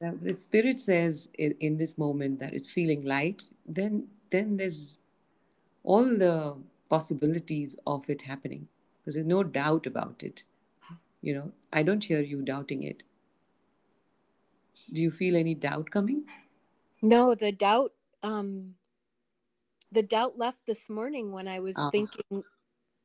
Now, 0.00 0.14
the 0.20 0.34
spirit 0.34 0.78
says 0.78 1.28
in, 1.38 1.54
in 1.58 1.78
this 1.78 1.96
moment 1.96 2.38
that 2.40 2.52
it's 2.52 2.68
feeling 2.68 3.02
light, 3.02 3.44
then 3.66 4.08
then 4.30 4.56
there's 4.56 4.98
all 5.82 6.04
the 6.04 6.54
possibilities 6.90 7.76
of 7.86 8.08
it 8.10 8.22
happening. 8.22 8.68
Because 9.00 9.14
there's 9.14 9.26
no 9.26 9.42
doubt 9.42 9.86
about 9.86 10.22
it. 10.22 10.44
You 11.26 11.34
know, 11.34 11.52
I 11.72 11.82
don't 11.82 12.04
hear 12.04 12.20
you 12.20 12.40
doubting 12.40 12.84
it. 12.84 13.02
Do 14.92 15.02
you 15.02 15.10
feel 15.10 15.36
any 15.36 15.54
doubt 15.54 15.90
coming? 15.90 16.24
No, 17.02 17.34
the 17.34 17.52
doubt 17.52 17.94
um 18.22 18.76
the 19.90 20.02
doubt 20.04 20.38
left 20.38 20.64
this 20.66 20.88
morning 20.88 21.32
when 21.32 21.48
I 21.48 21.58
was 21.58 21.76
uh, 21.76 21.90
thinking, 21.90 22.44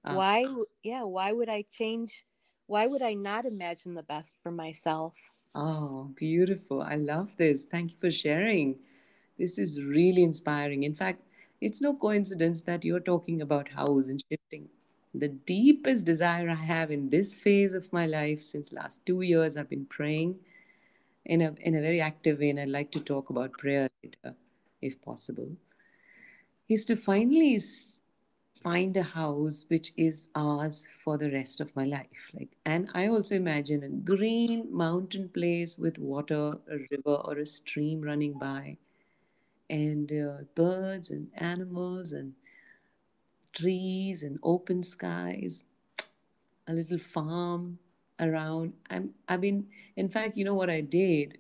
uh, 0.06 0.14
why, 0.16 0.46
yeah, 0.84 1.04
why 1.04 1.32
would 1.32 1.50
I 1.50 1.64
change? 1.64 2.26
Why 2.68 2.86
would 2.86 3.02
I 3.02 3.16
not 3.16 3.46
imagine 3.46 3.96
the 3.96 4.04
best 4.04 4.38
for 4.44 4.52
myself? 4.52 5.16
Oh, 5.56 6.12
beautiful. 6.16 6.82
I 6.82 6.96
love 6.96 7.38
this. 7.38 7.66
Thank 7.66 7.92
you 7.92 7.98
for 8.00 8.12
sharing. 8.12 8.80
This 9.38 9.58
is 9.58 9.82
really 9.82 10.24
inspiring. 10.24 10.84
In 10.84 10.94
fact, 10.94 11.24
it's 11.62 11.82
no 11.82 11.96
coincidence 11.96 12.62
that 12.64 12.84
you're 12.86 13.00
talking 13.00 13.42
about 13.42 13.70
house 13.70 14.08
and 14.10 14.22
shifting. 14.30 14.70
The 15.14 15.28
deepest 15.30 16.06
desire 16.06 16.50
I 16.50 16.56
have 16.56 16.92
in 16.92 17.10
this 17.10 17.36
phase 17.36 17.74
of 17.74 17.92
my 17.92 18.06
life 18.06 18.46
since 18.46 18.72
last 18.72 19.06
two 19.06 19.22
years, 19.22 19.58
I've 19.58 19.70
been 19.70 19.86
praying 19.86 20.40
in 21.26 21.42
a 21.42 21.54
in 21.62 21.76
a 21.76 21.82
very 21.82 22.02
active 22.02 22.40
way, 22.40 22.50
and 22.50 22.60
I'd 22.60 22.70
like 22.70 22.92
to 22.92 23.00
talk 23.00 23.30
about 23.30 23.54
prayer 23.54 23.90
later, 24.04 24.36
if 24.82 25.02
possible 25.02 25.50
is 26.70 26.86
to 26.86 26.96
finally 26.96 27.60
find 28.62 28.96
a 28.96 29.04
house 29.04 29.66
which 29.68 29.92
is 29.98 30.28
ours 30.36 30.88
for 31.04 31.18
the 31.18 31.30
rest 31.32 31.60
of 31.60 31.76
my 31.76 31.84
life. 31.84 32.32
Like 32.34 32.56
and 32.66 32.90
i 32.94 33.08
also 33.08 33.36
imagine 33.36 33.84
a 33.84 33.90
green 33.90 34.68
mountain 34.72 35.30
place 35.30 35.78
with 35.78 35.98
water 35.98 36.54
a 36.70 36.78
river 36.92 37.16
or 37.28 37.38
a 37.40 37.46
stream 37.46 38.02
running 38.02 38.34
by 38.38 38.78
and 39.70 40.12
uh, 40.12 40.38
birds 40.56 41.10
and 41.10 41.28
animals 41.36 42.12
and 42.12 42.34
trees 43.54 44.24
and 44.24 44.40
open 44.44 44.84
skies 44.84 45.64
a 46.68 46.74
little 46.74 46.98
farm 46.98 47.80
around 48.20 48.74
i'm 48.90 49.12
i 49.28 49.38
mean 49.38 49.68
in 49.96 50.10
fact 50.10 50.38
you 50.38 50.46
know 50.46 50.54
what 50.56 50.70
i 50.70 50.82
did 50.82 51.38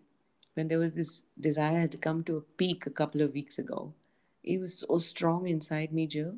when 0.55 0.67
there 0.67 0.79
was 0.79 0.95
this 0.95 1.23
desire 1.39 1.87
to 1.87 1.97
come 1.97 2.23
to 2.23 2.37
a 2.37 2.41
peak 2.41 2.85
a 2.85 2.89
couple 2.91 3.21
of 3.21 3.33
weeks 3.33 3.57
ago 3.59 3.93
it 4.43 4.59
was 4.59 4.79
so 4.79 4.97
strong 4.99 5.47
inside 5.47 5.93
me, 5.93 6.07
Jill, 6.07 6.35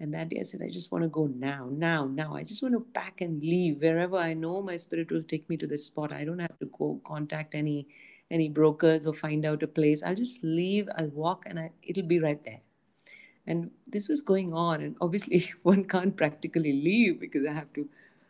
And 0.00 0.12
that 0.14 0.30
day 0.30 0.40
I 0.40 0.44
said, 0.44 0.62
I 0.62 0.70
just 0.70 0.92
want 0.92 1.04
to 1.04 1.08
go 1.08 1.26
now, 1.28 1.68
now, 1.72 2.06
now. 2.06 2.34
I 2.34 2.42
just 2.42 2.62
want 2.62 2.74
to 2.74 2.80
pack 2.92 3.20
and 3.22 3.42
leave 3.42 3.80
wherever 3.82 4.16
I 4.16 4.34
know 4.34 4.62
my 4.62 4.76
spirit 4.78 5.10
will 5.12 5.22
take 5.22 5.48
me 5.48 5.56
to 5.58 5.66
the 5.66 5.78
spot. 5.78 6.12
I 6.12 6.24
don't 6.24 6.40
have 6.40 6.58
to 6.60 6.66
go 6.66 7.00
contact 7.06 7.54
any 7.54 7.88
any 8.30 8.48
brokers 8.48 9.06
or 9.06 9.14
find 9.14 9.46
out 9.46 9.62
a 9.62 9.68
place. 9.68 10.02
I'll 10.02 10.16
just 10.16 10.42
leave, 10.44 10.88
I'll 10.98 11.08
walk 11.10 11.44
and 11.46 11.60
I, 11.60 11.70
it'll 11.82 12.04
be 12.08 12.20
right 12.20 12.42
there. 12.44 12.60
And 13.46 13.70
this 13.86 14.08
was 14.08 14.22
going 14.22 14.52
on. 14.52 14.80
And 14.80 14.96
obviously 15.00 15.52
one 15.62 15.84
can't 15.84 16.16
practically 16.16 16.72
leave 16.72 17.20
because 17.20 17.46
I 17.46 17.52
have 17.52 17.72
to, 17.74 17.88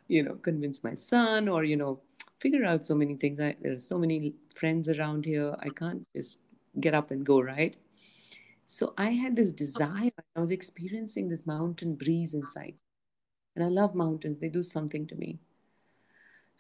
you 0.09 0.22
know, 0.22 0.34
convince 0.34 0.84
my 0.84 0.94
son 0.94 1.48
or, 1.48 1.64
you 1.64 1.76
know, 1.76 2.01
figure 2.40 2.64
out 2.64 2.84
so 2.84 2.94
many 2.94 3.14
things. 3.14 3.40
I, 3.40 3.56
there 3.60 3.72
are 3.72 3.78
so 3.78 3.98
many 3.98 4.34
friends 4.55 4.88
around 4.88 5.24
here. 5.24 5.56
I 5.60 5.68
can't 5.68 6.06
just 6.14 6.40
get 6.80 6.94
up 6.94 7.10
and 7.10 7.24
go, 7.24 7.40
right? 7.40 7.76
So 8.66 8.94
I 8.98 9.10
had 9.10 9.36
this 9.36 9.52
desire. 9.52 10.10
I 10.34 10.40
was 10.40 10.51
experiencing 10.51 11.28
this 11.28 11.47
mountain 11.47 11.94
breeze 11.94 12.34
inside. 12.34 12.74
And 13.55 13.64
I 13.64 13.68
love 13.68 13.94
mountains, 13.94 14.40
they 14.40 14.51
do 14.51 14.62
something 14.62 15.06
to 15.06 15.14
me. 15.14 15.38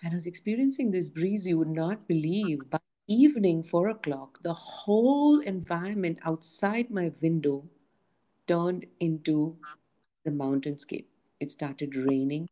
And 0.02 0.12
I 0.12 0.16
was 0.16 0.26
experiencing 0.26 0.90
this 0.90 1.08
breeze 1.08 1.46
you 1.46 1.58
would 1.58 1.68
not 1.68 2.08
believe. 2.08 2.70
By 2.70 2.78
evening, 3.06 3.62
four 3.62 3.88
o'clock, 3.88 4.42
the 4.42 4.54
whole 4.54 5.40
environment 5.40 6.18
outside 6.22 6.90
my 6.90 7.12
window 7.20 7.64
turned 8.46 8.86
into 9.00 9.56
the 10.24 10.30
mountainscape. 10.30 11.06
It 11.40 11.50
started 11.50 11.94
raining. 11.94 12.48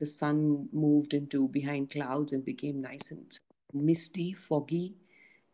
The 0.00 0.06
sun 0.06 0.68
moved 0.72 1.14
into 1.14 1.48
behind 1.48 1.90
clouds 1.90 2.32
and 2.32 2.44
became 2.44 2.80
nice 2.80 3.10
and 3.10 3.38
misty, 3.72 4.32
foggy 4.32 4.94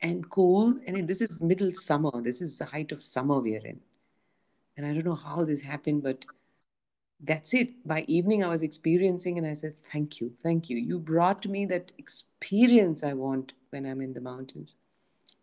and 0.01 0.29
cool. 0.29 0.75
And 0.87 1.07
this 1.07 1.21
is 1.21 1.41
middle 1.41 1.73
summer. 1.73 2.11
This 2.21 2.41
is 2.41 2.59
the 2.59 2.65
height 2.67 2.93
of 2.93 3.03
summer 3.03 3.39
we 3.39 3.57
are 3.57 3.67
in. 3.67 3.81
And 4.77 4.87
I 4.87 4.93
don't 4.93 5.05
know 5.05 5.15
how 5.15 5.45
this 5.45 5.63
happened, 5.63 6.03
but 6.03 6.25
that's 7.21 7.55
it. 7.55 7.87
By 7.87 8.05
evening, 8.09 8.43
I 8.43 8.49
was 8.49 8.63
experiencing, 8.63 9.39
and 9.39 9.47
I 9.47 9.55
said, 9.55 9.79
Thank 9.79 10.21
you, 10.21 10.33
thank 10.43 10.69
you. 10.69 10.77
You 10.77 10.99
brought 10.99 11.47
me 11.47 11.67
that 11.67 11.93
experience 11.99 13.05
I 13.05 13.13
want 13.13 13.53
when 13.71 13.87
I'm 13.87 14.01
in 14.01 14.13
the 14.13 14.21
mountains. 14.21 14.77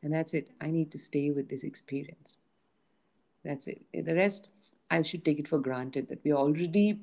And 0.04 0.14
that's 0.14 0.34
it. 0.34 0.52
I 0.60 0.72
need 0.72 0.92
to 0.92 0.98
stay 0.98 1.32
with 1.32 1.50
this 1.50 1.64
experience. 1.64 2.38
That's 3.44 3.68
it. 3.68 3.82
The 3.94 4.16
rest, 4.16 4.50
I 4.90 5.02
should 5.02 5.26
take 5.26 5.40
it 5.40 5.48
for 5.48 5.60
granted 5.60 6.08
that 6.10 6.24
we're 6.24 6.36
already 6.36 7.00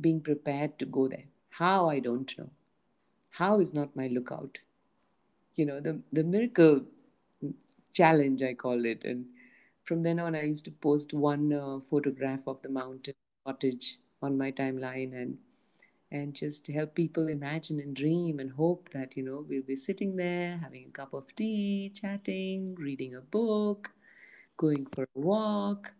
being 0.00 0.20
prepared 0.20 0.78
to 0.78 0.86
go 0.86 1.08
there. 1.08 1.24
How, 1.50 1.88
I 1.88 2.00
don't 2.00 2.36
know. 2.38 2.50
How 3.30 3.60
is 3.60 3.74
not 3.74 3.96
my 3.96 4.08
lookout 4.08 4.58
you 5.56 5.66
know 5.66 5.80
the 5.80 6.00
the 6.12 6.24
miracle 6.24 6.82
challenge 7.92 8.42
i 8.42 8.52
call 8.54 8.84
it 8.84 9.04
and 9.04 9.26
from 9.84 10.02
then 10.02 10.18
on 10.20 10.34
i 10.34 10.42
used 10.42 10.64
to 10.64 10.70
post 10.70 11.12
one 11.12 11.52
uh, 11.52 11.78
photograph 11.90 12.46
of 12.46 12.60
the 12.62 12.68
mountain 12.68 13.14
cottage 13.46 13.98
on 14.22 14.36
my 14.38 14.50
timeline 14.52 15.12
and 15.22 15.38
and 16.12 16.34
just 16.34 16.66
help 16.68 16.94
people 16.94 17.28
imagine 17.28 17.80
and 17.80 17.96
dream 17.96 18.40
and 18.40 18.52
hope 18.52 18.90
that 18.90 19.16
you 19.16 19.22
know 19.22 19.44
we'll 19.48 19.70
be 19.74 19.76
sitting 19.76 20.16
there 20.16 20.58
having 20.62 20.86
a 20.88 20.96
cup 21.00 21.14
of 21.14 21.34
tea 21.36 21.92
chatting 21.94 22.74
reading 22.76 23.14
a 23.14 23.20
book 23.20 23.90
going 24.64 24.86
for 24.92 25.04
a 25.04 25.20
walk 25.32 25.92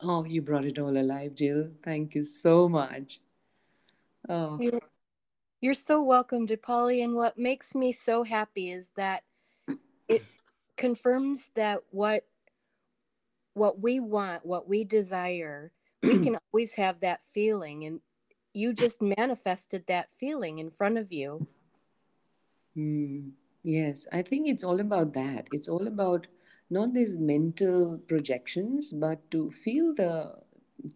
oh 0.00 0.22
you 0.24 0.40
brought 0.48 0.70
it 0.70 0.78
all 0.78 0.96
alive 1.04 1.34
jill 1.34 1.62
thank 1.88 2.14
you 2.16 2.24
so 2.24 2.68
much 2.68 3.20
oh 4.28 4.58
you're 5.62 5.74
so 5.74 6.02
welcome, 6.02 6.48
Polly. 6.60 7.02
And 7.02 7.14
what 7.14 7.38
makes 7.38 7.76
me 7.76 7.92
so 7.92 8.24
happy 8.24 8.72
is 8.72 8.90
that 8.96 9.22
it 10.08 10.24
confirms 10.76 11.50
that 11.54 11.82
what 11.90 12.26
what 13.54 13.80
we 13.80 14.00
want, 14.00 14.44
what 14.44 14.68
we 14.68 14.82
desire, 14.82 15.70
we 16.02 16.18
can 16.24 16.36
always 16.52 16.74
have 16.74 16.98
that 17.00 17.20
feeling. 17.32 17.84
And 17.84 18.00
you 18.52 18.74
just 18.74 19.00
manifested 19.00 19.84
that 19.86 20.08
feeling 20.18 20.58
in 20.58 20.68
front 20.68 20.98
of 20.98 21.12
you. 21.12 21.46
Mm, 22.76 23.30
yes, 23.62 24.08
I 24.12 24.22
think 24.22 24.48
it's 24.48 24.64
all 24.64 24.80
about 24.80 25.14
that. 25.14 25.46
It's 25.52 25.68
all 25.68 25.86
about 25.86 26.26
not 26.72 26.94
these 26.94 27.18
mental 27.18 27.98
projections, 28.08 28.92
but 28.92 29.30
to 29.30 29.50
feel 29.50 29.94
the 29.94 30.34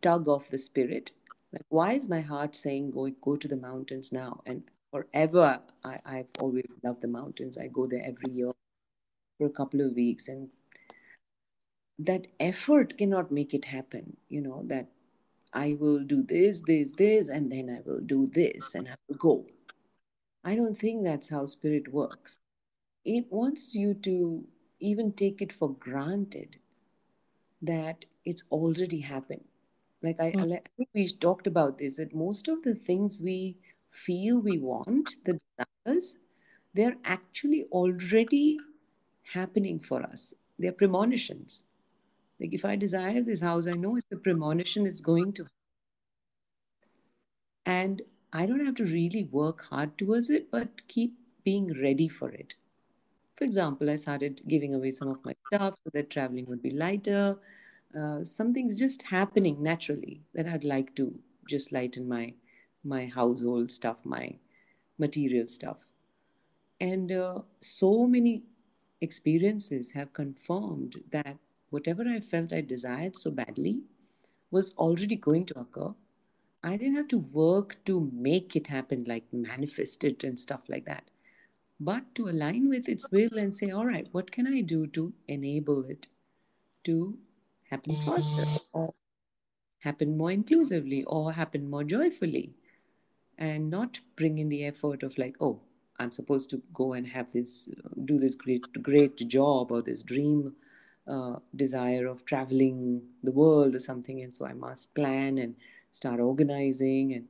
tug 0.02 0.28
of 0.28 0.48
the 0.50 0.58
spirit 0.58 1.12
like, 1.52 1.64
why 1.68 1.92
is 1.92 2.08
my 2.08 2.20
heart 2.20 2.54
saying 2.56 2.90
go 2.90 3.08
go 3.22 3.36
to 3.36 3.48
the 3.48 3.56
mountains 3.56 4.12
now? 4.12 4.42
And 4.44 4.62
forever, 4.90 5.60
I, 5.84 6.00
I've 6.04 6.28
always 6.38 6.76
loved 6.82 7.00
the 7.02 7.08
mountains. 7.08 7.56
I 7.56 7.68
go 7.68 7.86
there 7.86 8.02
every 8.04 8.30
year 8.30 8.52
for 9.38 9.46
a 9.46 9.50
couple 9.50 9.80
of 9.80 9.94
weeks, 9.94 10.28
and 10.28 10.50
that 11.98 12.26
effort 12.40 12.98
cannot 12.98 13.32
make 13.32 13.54
it 13.54 13.64
happen. 13.64 14.16
You 14.28 14.42
know 14.42 14.64
that 14.66 14.88
I 15.52 15.76
will 15.78 16.04
do 16.04 16.22
this, 16.22 16.60
this, 16.66 16.92
this, 16.92 17.28
and 17.30 17.50
then 17.50 17.70
I 17.70 17.80
will 17.88 18.00
do 18.00 18.28
this, 18.32 18.74
and 18.74 18.88
I 18.88 18.96
will 19.08 19.16
go. 19.16 19.46
I 20.44 20.56
don't 20.56 20.78
think 20.78 21.04
that's 21.04 21.30
how 21.30 21.46
spirit 21.46 21.92
works. 21.92 22.38
It 23.04 23.26
wants 23.30 23.74
you 23.74 23.94
to 23.94 24.44
even 24.80 25.12
take 25.12 25.40
it 25.42 25.52
for 25.52 25.70
granted 25.74 26.56
that 27.62 28.04
it's 28.24 28.44
already 28.50 29.00
happened 29.00 29.44
like 30.02 30.20
I, 30.20 30.30
mm. 30.30 30.54
I 30.54 30.60
think 30.76 30.88
we 30.94 31.08
talked 31.08 31.46
about 31.46 31.78
this 31.78 31.96
that 31.96 32.14
most 32.14 32.48
of 32.48 32.62
the 32.62 32.74
things 32.74 33.20
we 33.20 33.56
feel 33.90 34.38
we 34.38 34.58
want, 34.58 35.16
the 35.24 35.40
desires, 35.58 36.16
they're 36.74 36.96
actually 37.04 37.64
already 37.72 38.58
happening 39.32 39.80
for 39.80 40.02
us. 40.02 40.34
They're 40.58 40.72
premonitions. 40.72 41.64
Like 42.38 42.52
if 42.52 42.64
I 42.64 42.76
desire 42.76 43.22
this 43.22 43.40
house, 43.40 43.66
I 43.66 43.72
know 43.72 43.96
it's 43.96 44.12
a 44.12 44.16
premonition, 44.16 44.86
it's 44.86 45.00
going 45.00 45.32
to. 45.34 45.46
And 47.64 48.02
I 48.32 48.46
don't 48.46 48.64
have 48.64 48.74
to 48.76 48.84
really 48.84 49.24
work 49.24 49.64
hard 49.70 49.96
towards 49.96 50.30
it, 50.30 50.50
but 50.50 50.86
keep 50.86 51.14
being 51.42 51.80
ready 51.82 52.08
for 52.08 52.30
it. 52.30 52.54
For 53.36 53.44
example, 53.44 53.88
I 53.90 53.96
started 53.96 54.42
giving 54.48 54.74
away 54.74 54.90
some 54.90 55.08
of 55.08 55.24
my 55.24 55.34
stuff 55.46 55.76
so 55.84 55.90
that 55.92 56.10
traveling 56.10 56.46
would 56.46 56.62
be 56.62 56.70
lighter 56.70 57.38
uh, 57.98 58.24
something's 58.24 58.78
just 58.78 59.02
happening 59.02 59.62
naturally 59.62 60.22
that 60.34 60.46
I'd 60.46 60.64
like 60.64 60.94
to 60.96 61.18
just 61.48 61.72
lighten 61.72 62.08
my 62.08 62.34
my 62.84 63.06
household 63.06 63.70
stuff, 63.72 63.98
my 64.04 64.38
material 64.98 65.48
stuff. 65.48 65.78
And 66.80 67.12
uh, 67.12 67.42
so 67.60 68.06
many 68.06 68.42
experiences 69.00 69.92
have 69.92 70.12
confirmed 70.12 71.02
that 71.10 71.38
whatever 71.70 72.04
I 72.08 72.20
felt 72.20 72.52
I 72.52 72.60
desired 72.62 73.16
so 73.16 73.30
badly 73.30 73.82
was 74.50 74.72
already 74.76 75.16
going 75.16 75.46
to 75.46 75.60
occur. 75.60 75.94
I 76.62 76.76
didn't 76.76 76.96
have 76.96 77.08
to 77.08 77.18
work 77.18 77.84
to 77.86 78.10
make 78.14 78.56
it 78.56 78.68
happen, 78.68 79.04
like 79.06 79.32
manifest 79.32 80.04
it 80.04 80.24
and 80.24 80.38
stuff 80.38 80.62
like 80.68 80.86
that, 80.86 81.10
but 81.80 82.14
to 82.14 82.28
align 82.28 82.68
with 82.68 82.88
its 82.88 83.10
will 83.10 83.36
and 83.38 83.54
say, 83.54 83.70
all 83.70 83.86
right, 83.86 84.08
what 84.12 84.30
can 84.30 84.46
I 84.46 84.60
do 84.60 84.86
to 84.88 85.12
enable 85.28 85.84
it 85.84 86.06
to 86.84 87.18
happen 87.70 87.96
faster 88.06 88.44
or 88.72 88.94
happen 89.80 90.16
more 90.16 90.30
inclusively 90.32 91.04
or 91.04 91.32
happen 91.32 91.68
more 91.68 91.84
joyfully? 91.84 92.54
And 93.38 93.70
not 93.70 94.00
bring 94.16 94.38
in 94.38 94.48
the 94.48 94.64
effort 94.64 95.02
of 95.02 95.16
like 95.18 95.36
oh 95.40 95.60
i'm 95.98 96.10
supposed 96.10 96.50
to 96.50 96.62
go 96.72 96.92
and 96.94 97.06
have 97.06 97.30
this 97.32 97.68
do 98.04 98.18
this 98.18 98.34
great 98.34 98.64
great 98.82 99.16
job 99.28 99.72
or 99.72 99.82
this 99.82 100.02
dream 100.02 100.54
uh, 101.06 101.36
desire 101.54 102.06
of 102.06 102.24
traveling 102.24 103.02
the 103.22 103.32
world 103.32 103.74
or 103.74 103.80
something 103.80 104.22
and 104.22 104.34
so 104.34 104.46
i 104.46 104.52
must 104.52 104.94
plan 104.94 105.38
and 105.38 105.54
start 105.92 106.20
organizing 106.20 107.14
and 107.14 107.26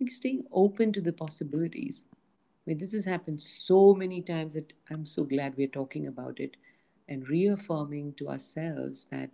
like 0.00 0.10
staying 0.10 0.44
open 0.52 0.92
to 0.92 1.00
the 1.00 1.12
possibilities 1.12 2.04
I 2.68 2.72
mean, 2.72 2.78
this 2.78 2.92
has 2.92 3.06
happened 3.06 3.40
so 3.40 3.94
many 3.94 4.20
times 4.20 4.52
that 4.52 4.74
i'm 4.90 5.06
so 5.06 5.24
glad 5.24 5.56
we're 5.56 5.68
talking 5.68 6.06
about 6.06 6.38
it 6.38 6.58
and 7.08 7.26
reaffirming 7.26 8.12
to 8.18 8.28
ourselves 8.28 9.06
that 9.10 9.30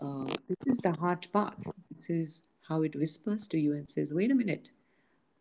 uh, 0.00 0.36
this 0.48 0.76
is 0.76 0.78
the 0.78 0.92
heart 0.92 1.26
path. 1.32 1.66
This 1.90 2.10
is 2.10 2.42
how 2.68 2.82
it 2.82 2.94
whispers 2.94 3.48
to 3.48 3.58
you 3.58 3.72
and 3.72 3.90
says, 3.90 4.14
wait 4.14 4.30
a 4.30 4.36
minute, 4.36 4.70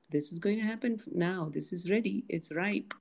this 0.10 0.32
is 0.32 0.40
going 0.40 0.58
to 0.58 0.66
happen 0.66 1.00
now. 1.14 1.50
This 1.54 1.72
is 1.72 1.88
ready. 1.88 2.24
It's 2.30 2.52
ripe. 2.52 2.96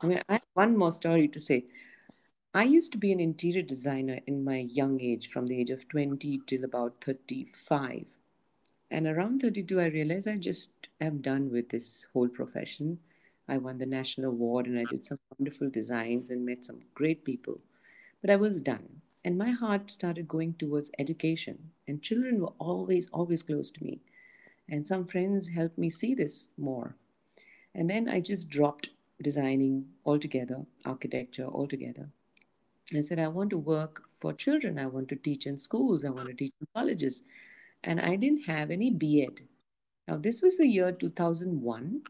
I 0.00 0.06
mean, 0.06 0.22
I 0.30 0.34
have 0.34 0.42
one 0.54 0.74
more 0.74 0.92
story 0.92 1.28
to 1.28 1.40
say. 1.40 1.66
I 2.54 2.62
used 2.62 2.92
to 2.92 2.98
be 2.98 3.12
an 3.12 3.20
interior 3.20 3.62
designer 3.62 4.20
in 4.26 4.42
my 4.42 4.56
young 4.56 5.02
age, 5.02 5.28
from 5.28 5.46
the 5.46 5.60
age 5.60 5.68
of 5.68 5.86
20 5.86 6.40
till 6.46 6.64
about 6.64 7.04
35. 7.04 8.06
And 8.90 9.06
around 9.06 9.42
32, 9.42 9.80
I 9.80 9.86
realized 9.86 10.26
I 10.26 10.36
just 10.36 10.79
am 11.00 11.20
done 11.20 11.50
with 11.50 11.68
this 11.68 12.06
whole 12.12 12.28
profession. 12.28 12.98
I 13.48 13.58
won 13.58 13.78
the 13.78 13.86
national 13.86 14.30
award 14.30 14.66
and 14.66 14.78
I 14.78 14.84
did 14.84 15.04
some 15.04 15.18
wonderful 15.38 15.70
designs 15.70 16.30
and 16.30 16.46
met 16.46 16.64
some 16.64 16.80
great 16.94 17.24
people. 17.24 17.60
But 18.20 18.30
I 18.30 18.36
was 18.36 18.60
done. 18.60 19.00
And 19.24 19.36
my 19.36 19.50
heart 19.50 19.90
started 19.90 20.28
going 20.28 20.54
towards 20.54 20.90
education. 20.98 21.58
And 21.88 22.02
children 22.02 22.40
were 22.40 22.52
always, 22.58 23.08
always 23.08 23.42
close 23.42 23.70
to 23.72 23.84
me. 23.84 24.00
And 24.68 24.86
some 24.86 25.06
friends 25.06 25.48
helped 25.48 25.76
me 25.76 25.90
see 25.90 26.14
this 26.14 26.52
more. 26.56 26.96
And 27.74 27.90
then 27.90 28.08
I 28.08 28.20
just 28.20 28.48
dropped 28.48 28.90
designing 29.20 29.86
altogether, 30.06 30.64
architecture 30.84 31.46
altogether. 31.46 32.08
I 32.96 33.00
said, 33.02 33.18
I 33.18 33.28
want 33.28 33.50
to 33.50 33.58
work 33.58 34.02
for 34.20 34.32
children. 34.32 34.78
I 34.78 34.86
want 34.86 35.08
to 35.10 35.16
teach 35.16 35.46
in 35.46 35.58
schools. 35.58 36.04
I 36.04 36.10
want 36.10 36.28
to 36.28 36.34
teach 36.34 36.52
in 36.60 36.66
colleges. 36.74 37.22
And 37.84 38.00
I 38.00 38.16
didn't 38.16 38.44
have 38.44 38.70
any 38.70 38.90
B.Ed. 38.90 39.42
Now, 40.10 40.16
this 40.16 40.42
was 40.42 40.56
the 40.56 40.66
year 40.66 40.90
2001 40.90 42.02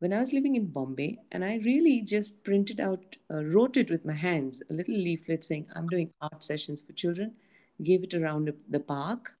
when 0.00 0.12
I 0.12 0.18
was 0.18 0.32
living 0.32 0.56
in 0.56 0.66
Bombay, 0.66 1.18
and 1.30 1.44
I 1.44 1.58
really 1.58 2.00
just 2.00 2.42
printed 2.42 2.80
out, 2.80 3.14
uh, 3.30 3.44
wrote 3.44 3.76
it 3.76 3.88
with 3.88 4.04
my 4.04 4.14
hands, 4.14 4.60
a 4.68 4.74
little 4.74 4.96
leaflet 4.96 5.44
saying, 5.44 5.68
I'm 5.76 5.86
doing 5.86 6.10
art 6.20 6.42
sessions 6.42 6.82
for 6.82 6.92
children, 6.94 7.36
gave 7.84 8.02
it 8.02 8.14
around 8.14 8.52
the 8.68 8.80
park, 8.80 9.36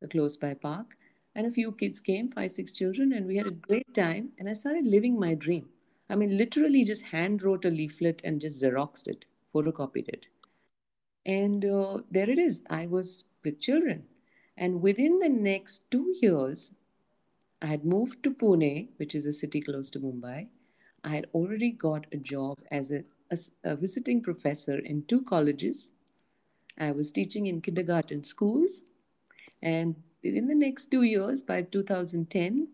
the 0.00 0.08
close 0.08 0.38
by 0.38 0.54
park, 0.54 0.96
and 1.34 1.46
a 1.46 1.50
few 1.50 1.72
kids 1.72 2.00
came, 2.00 2.30
five, 2.30 2.50
six 2.50 2.72
children, 2.72 3.12
and 3.12 3.26
we 3.26 3.36
had 3.36 3.46
a 3.46 3.50
great 3.50 3.92
time. 3.92 4.30
And 4.38 4.48
I 4.48 4.54
started 4.54 4.86
living 4.86 5.20
my 5.20 5.34
dream. 5.34 5.68
I 6.08 6.16
mean, 6.16 6.38
literally 6.38 6.82
just 6.86 7.04
hand 7.04 7.42
wrote 7.42 7.66
a 7.66 7.70
leaflet 7.70 8.22
and 8.24 8.40
just 8.40 8.62
Xeroxed 8.62 9.06
it, 9.06 9.26
photocopied 9.54 10.08
it. 10.08 10.24
And 11.26 11.66
uh, 11.66 11.98
there 12.10 12.30
it 12.30 12.38
is. 12.38 12.62
I 12.70 12.86
was 12.86 13.26
with 13.44 13.60
children. 13.60 14.04
And 14.56 14.80
within 14.80 15.18
the 15.18 15.28
next 15.28 15.90
two 15.90 16.14
years, 16.22 16.72
I 17.62 17.66
had 17.66 17.84
moved 17.84 18.22
to 18.24 18.30
Pune, 18.30 18.88
which 18.96 19.14
is 19.14 19.26
a 19.26 19.32
city 19.32 19.60
close 19.60 19.90
to 19.90 20.00
Mumbai. 20.00 20.48
I 21.04 21.08
had 21.08 21.26
already 21.34 21.70
got 21.70 22.06
a 22.12 22.16
job 22.16 22.58
as 22.70 22.90
a, 22.90 23.04
a, 23.30 23.38
a 23.64 23.76
visiting 23.76 24.22
professor 24.22 24.78
in 24.78 25.04
two 25.04 25.22
colleges. 25.22 25.90
I 26.78 26.90
was 26.92 27.10
teaching 27.10 27.46
in 27.46 27.60
kindergarten 27.60 28.24
schools. 28.24 28.82
And 29.62 29.96
in 30.22 30.46
the 30.48 30.54
next 30.54 30.90
two 30.90 31.02
years, 31.02 31.42
by 31.42 31.62
2010, 31.62 32.68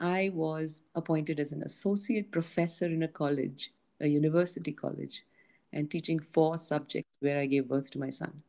I 0.00 0.30
was 0.34 0.82
appointed 0.94 1.40
as 1.40 1.52
an 1.52 1.62
associate 1.62 2.30
professor 2.30 2.86
in 2.86 3.02
a 3.02 3.08
college, 3.08 3.72
a 4.00 4.08
university 4.08 4.72
college, 4.72 5.24
and 5.72 5.90
teaching 5.90 6.18
four 6.18 6.58
subjects 6.58 7.18
where 7.20 7.38
I 7.38 7.46
gave 7.46 7.68
birth 7.68 7.90
to 7.92 7.98
my 7.98 8.10
son. 8.10 8.42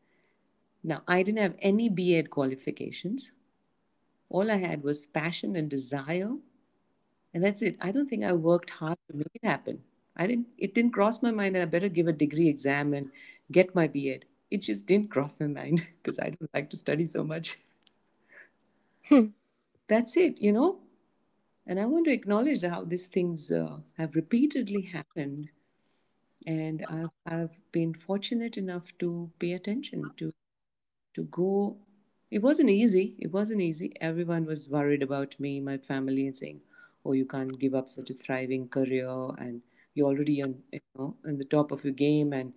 Now, 0.83 1.03
I 1.07 1.23
didn't 1.23 1.41
have 1.41 1.55
any 1.59 1.89
B.Ed 1.89 2.29
qualifications. 2.29 3.31
All 4.29 4.51
I 4.51 4.57
had 4.57 4.83
was 4.83 5.05
passion 5.05 5.55
and 5.55 5.69
desire. 5.69 6.31
And 7.33 7.43
that's 7.43 7.61
it. 7.61 7.77
I 7.81 7.91
don't 7.91 8.09
think 8.09 8.23
I 8.23 8.33
worked 8.33 8.69
hard 8.69 8.97
to 9.09 9.17
make 9.17 9.31
it 9.33 9.45
happen. 9.45 9.81
I 10.15 10.25
didn't 10.27 10.47
it 10.57 10.73
didn't 10.73 10.93
cross 10.93 11.21
my 11.21 11.31
mind 11.31 11.55
that 11.55 11.61
I 11.61 11.65
better 11.65 11.89
give 11.89 12.07
a 12.07 12.13
degree 12.13 12.47
exam 12.47 12.93
and 12.93 13.11
get 13.51 13.75
my 13.75 13.87
B.Ed. 13.87 14.25
It 14.49 14.61
just 14.61 14.85
didn't 14.87 15.11
cross 15.11 15.39
my 15.39 15.47
mind 15.47 15.85
because 16.01 16.19
I 16.19 16.31
don't 16.31 16.53
like 16.53 16.69
to 16.71 16.77
study 16.77 17.05
so 17.05 17.23
much. 17.23 17.59
Hmm. 19.03 19.27
That's 19.87 20.17
it, 20.17 20.41
you 20.41 20.51
know. 20.51 20.79
And 21.67 21.79
I 21.79 21.85
want 21.85 22.05
to 22.05 22.13
acknowledge 22.13 22.63
how 22.63 22.83
these 22.85 23.07
things 23.07 23.51
uh, 23.51 23.77
have 23.97 24.15
repeatedly 24.15 24.83
happened. 24.83 25.49
And 26.45 26.85
I've, 26.89 27.11
I've 27.25 27.57
been 27.71 27.93
fortunate 27.93 28.57
enough 28.57 28.97
to 28.99 29.29
pay 29.39 29.53
attention 29.53 30.03
to 30.17 30.31
to 31.15 31.23
go 31.25 31.77
it 32.31 32.39
wasn't 32.41 32.69
easy. 32.69 33.15
It 33.19 33.31
wasn't 33.33 33.61
easy. 33.61 33.93
Everyone 34.01 34.45
was 34.45 34.69
worried 34.69 35.03
about 35.03 35.39
me, 35.39 35.59
my 35.59 35.77
family, 35.77 36.25
and 36.27 36.35
saying, 36.37 36.61
"Oh, 37.05 37.13
you 37.13 37.25
can't 37.25 37.59
give 37.59 37.75
up 37.75 37.89
such 37.89 38.09
a 38.09 38.13
thriving 38.13 38.67
career, 38.69 39.09
and 39.37 39.61
you're 39.93 40.07
already 40.07 40.41
on, 40.41 40.63
you 40.71 40.79
know, 40.97 41.15
in 41.25 41.37
the 41.37 41.45
top 41.55 41.71
of 41.71 41.83
your 41.83 41.93
game, 41.93 42.33
and 42.33 42.53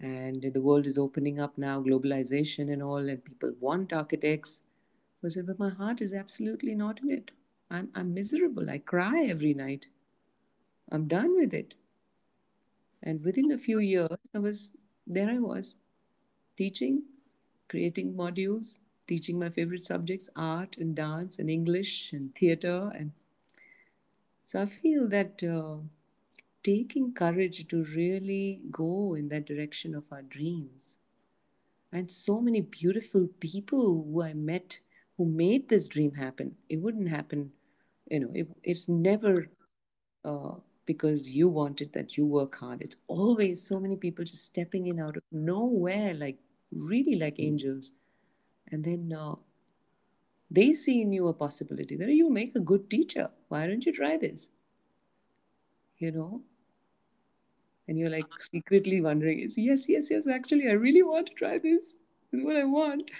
and 0.00 0.42
the 0.42 0.62
world 0.62 0.86
is 0.86 0.98
opening 0.98 1.40
up 1.40 1.58
now, 1.58 1.82
globalization 1.82 2.72
and 2.72 2.82
all, 2.82 3.08
and 3.08 3.24
people 3.24 3.54
want 3.60 3.92
architects." 3.92 4.60
I 5.24 5.28
said, 5.28 5.46
"But 5.46 5.58
my 5.58 5.70
heart 5.70 6.00
is 6.00 6.14
absolutely 6.14 6.74
not 6.74 7.00
in 7.02 7.10
it. 7.10 7.30
I'm 7.70 7.90
I'm 7.94 8.14
miserable. 8.14 8.70
I 8.70 8.78
cry 8.78 9.24
every 9.26 9.54
night. 9.54 9.88
I'm 10.90 11.06
done 11.06 11.36
with 11.36 11.54
it." 11.54 11.74
And 13.02 13.24
within 13.24 13.50
a 13.50 13.58
few 13.58 13.80
years, 13.80 14.18
I 14.34 14.38
was 14.38 14.70
there. 15.06 15.28
I 15.30 15.38
was 15.38 15.74
teaching, 16.56 17.04
creating 17.68 18.14
modules, 18.14 18.78
teaching 19.08 19.38
my 19.38 19.48
favorite 19.48 19.84
subjects 19.84 20.28
art 20.36 20.76
and 20.78 20.94
dance 20.94 21.38
and 21.38 21.50
English 21.50 22.12
and 22.12 22.34
theater. 22.34 22.92
And 22.94 23.12
so 24.44 24.62
I 24.62 24.66
feel 24.66 25.08
that 25.08 25.42
uh, 25.42 25.78
taking 26.62 27.12
courage 27.14 27.66
to 27.68 27.84
really 27.84 28.60
go 28.70 29.14
in 29.14 29.28
that 29.30 29.46
direction 29.46 29.94
of 29.94 30.04
our 30.12 30.22
dreams. 30.22 30.98
And 31.92 32.10
so 32.10 32.40
many 32.40 32.60
beautiful 32.60 33.28
people 33.40 34.04
who 34.04 34.22
I 34.22 34.34
met 34.34 34.78
who 35.16 35.24
made 35.24 35.68
this 35.68 35.88
dream 35.88 36.12
happen. 36.12 36.54
It 36.68 36.76
wouldn't 36.76 37.08
happen, 37.08 37.50
you 38.10 38.20
know, 38.20 38.30
it, 38.34 38.48
it's 38.62 38.88
never 38.88 39.48
uh, 40.24 40.54
because 40.86 41.28
you 41.28 41.48
wanted 41.48 41.92
that 41.94 42.16
you 42.16 42.24
work 42.26 42.54
hard. 42.56 42.82
It's 42.82 42.96
always 43.08 43.66
so 43.66 43.80
many 43.80 43.96
people 43.96 44.24
just 44.24 44.44
stepping 44.44 44.86
in 44.86 45.00
out 45.00 45.16
of 45.16 45.22
nowhere, 45.32 46.14
like 46.14 46.38
really 46.72 47.16
like 47.16 47.36
angels 47.38 47.90
and 48.70 48.84
then 48.84 49.12
uh, 49.12 49.34
they 50.50 50.72
see 50.72 51.02
in 51.02 51.12
you 51.12 51.28
a 51.28 51.32
possibility 51.32 51.96
that 51.96 52.08
you 52.08 52.30
make 52.30 52.56
a 52.56 52.60
good 52.60 52.88
teacher. 52.90 53.30
Why 53.48 53.66
don't 53.66 53.84
you 53.84 53.92
try 53.92 54.16
this? 54.16 54.48
You 55.98 56.12
know? 56.12 56.42
And 57.86 57.98
you're 57.98 58.10
like 58.10 58.26
secretly 58.40 59.00
wondering, 59.00 59.40
is 59.40 59.56
yes, 59.56 59.88
yes, 59.88 60.10
yes, 60.10 60.26
actually, 60.26 60.68
I 60.68 60.72
really 60.72 61.02
want 61.02 61.26
to 61.28 61.34
try 61.34 61.58
this. 61.58 61.96
This 62.30 62.40
is 62.40 62.44
what 62.44 62.56
I 62.56 62.64
want. 62.64 63.10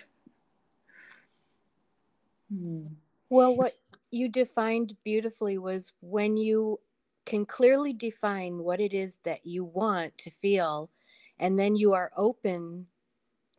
Hmm. 2.53 2.87
Well, 3.31 3.57
what 3.57 3.75
you 4.11 4.29
defined 4.29 4.97
beautifully 5.05 5.59
was 5.59 5.93
when 6.01 6.37
you 6.37 6.81
can 7.25 7.45
clearly 7.45 7.93
define 7.93 8.59
what 8.59 8.81
it 8.81 8.95
is 8.95 9.19
that 9.25 9.45
you 9.45 9.65
want 9.65 10.16
to 10.19 10.31
feel, 10.31 10.91
and 11.39 11.59
then 11.59 11.75
you 11.77 11.93
are 11.93 12.11
open 12.16 12.87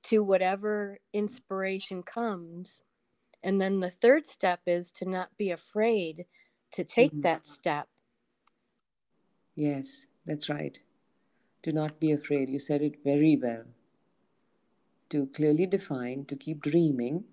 to 0.04 0.24
whatever 0.24 1.00
inspiration 1.14 2.04
comes. 2.04 2.84
And 3.44 3.60
then 3.60 3.80
the 3.80 3.90
third 3.90 4.28
step 4.28 4.62
is 4.66 4.92
to 4.94 5.10
not 5.10 5.30
be 5.38 5.52
afraid 5.52 6.26
to 6.74 6.84
take 6.84 7.12
mm-hmm. 7.12 7.22
that 7.22 7.46
step. 7.46 7.88
Yes, 9.56 10.08
that's 10.26 10.50
right. 10.50 10.78
Do 11.62 11.72
not 11.72 12.00
be 12.00 12.12
afraid. 12.12 12.50
You 12.50 12.60
said 12.60 12.82
it 12.82 13.04
very 13.04 13.38
well. 13.42 13.66
To 15.10 15.28
clearly 15.28 15.66
define, 15.66 16.26
to 16.26 16.36
keep 16.36 16.62
dreaming. 16.62 17.26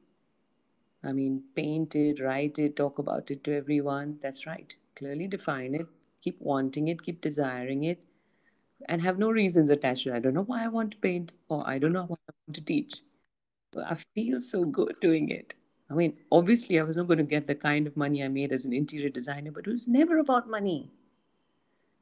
I 1.05 1.13
mean, 1.13 1.45
paint 1.55 1.95
it, 1.95 2.21
write 2.21 2.59
it, 2.59 2.77
talk 2.77 2.99
about 2.99 3.31
it 3.31 3.45
to 3.45 3.55
everyone. 3.55 4.19
That's 4.21 4.47
right. 4.47 4.75
Clearly 4.97 5.29
define 5.29 5.75
it, 5.75 5.87
keep 6.23 6.41
wanting 6.41 6.89
it, 6.89 7.03
keep 7.03 7.21
desiring 7.21 7.85
it, 7.85 8.01
and 8.89 9.03
have 9.03 9.19
no 9.19 9.31
reasons 9.31 9.71
attached 9.71 10.05
to 10.05 10.11
it. 10.11 10.17
I 10.17 10.21
don't 10.21 10.35
know 10.35 10.43
why 10.43 10.65
I 10.65 10.69
want 10.69 10.93
to 10.93 10.99
paint, 10.99 11.33
or 11.49 11.67
I 11.69 11.79
don't 11.79 11.93
know 11.93 12.05
what 12.05 12.21
I 12.29 12.33
want 12.47 12.55
to 12.55 12.61
teach. 12.61 12.95
But 13.73 13.91
I 13.91 13.97
feel 14.15 14.41
so 14.41 14.65
good 14.65 14.97
doing 15.01 15.31
it. 15.31 15.55
I 15.91 15.95
mean, 15.95 16.15
obviously, 16.33 16.79
I 16.79 16.83
was 16.83 16.97
not 16.97 17.07
going 17.07 17.19
to 17.19 17.25
get 17.25 17.47
the 17.47 17.55
kind 17.55 17.87
of 17.87 17.97
money 17.97 18.23
I 18.23 18.29
made 18.29 18.53
as 18.53 18.65
an 18.65 18.73
interior 18.73 19.09
designer, 19.09 19.53
but 19.53 19.67
it 19.67 19.73
was 19.73 19.87
never 19.87 20.19
about 20.19 20.51
money. 20.51 20.91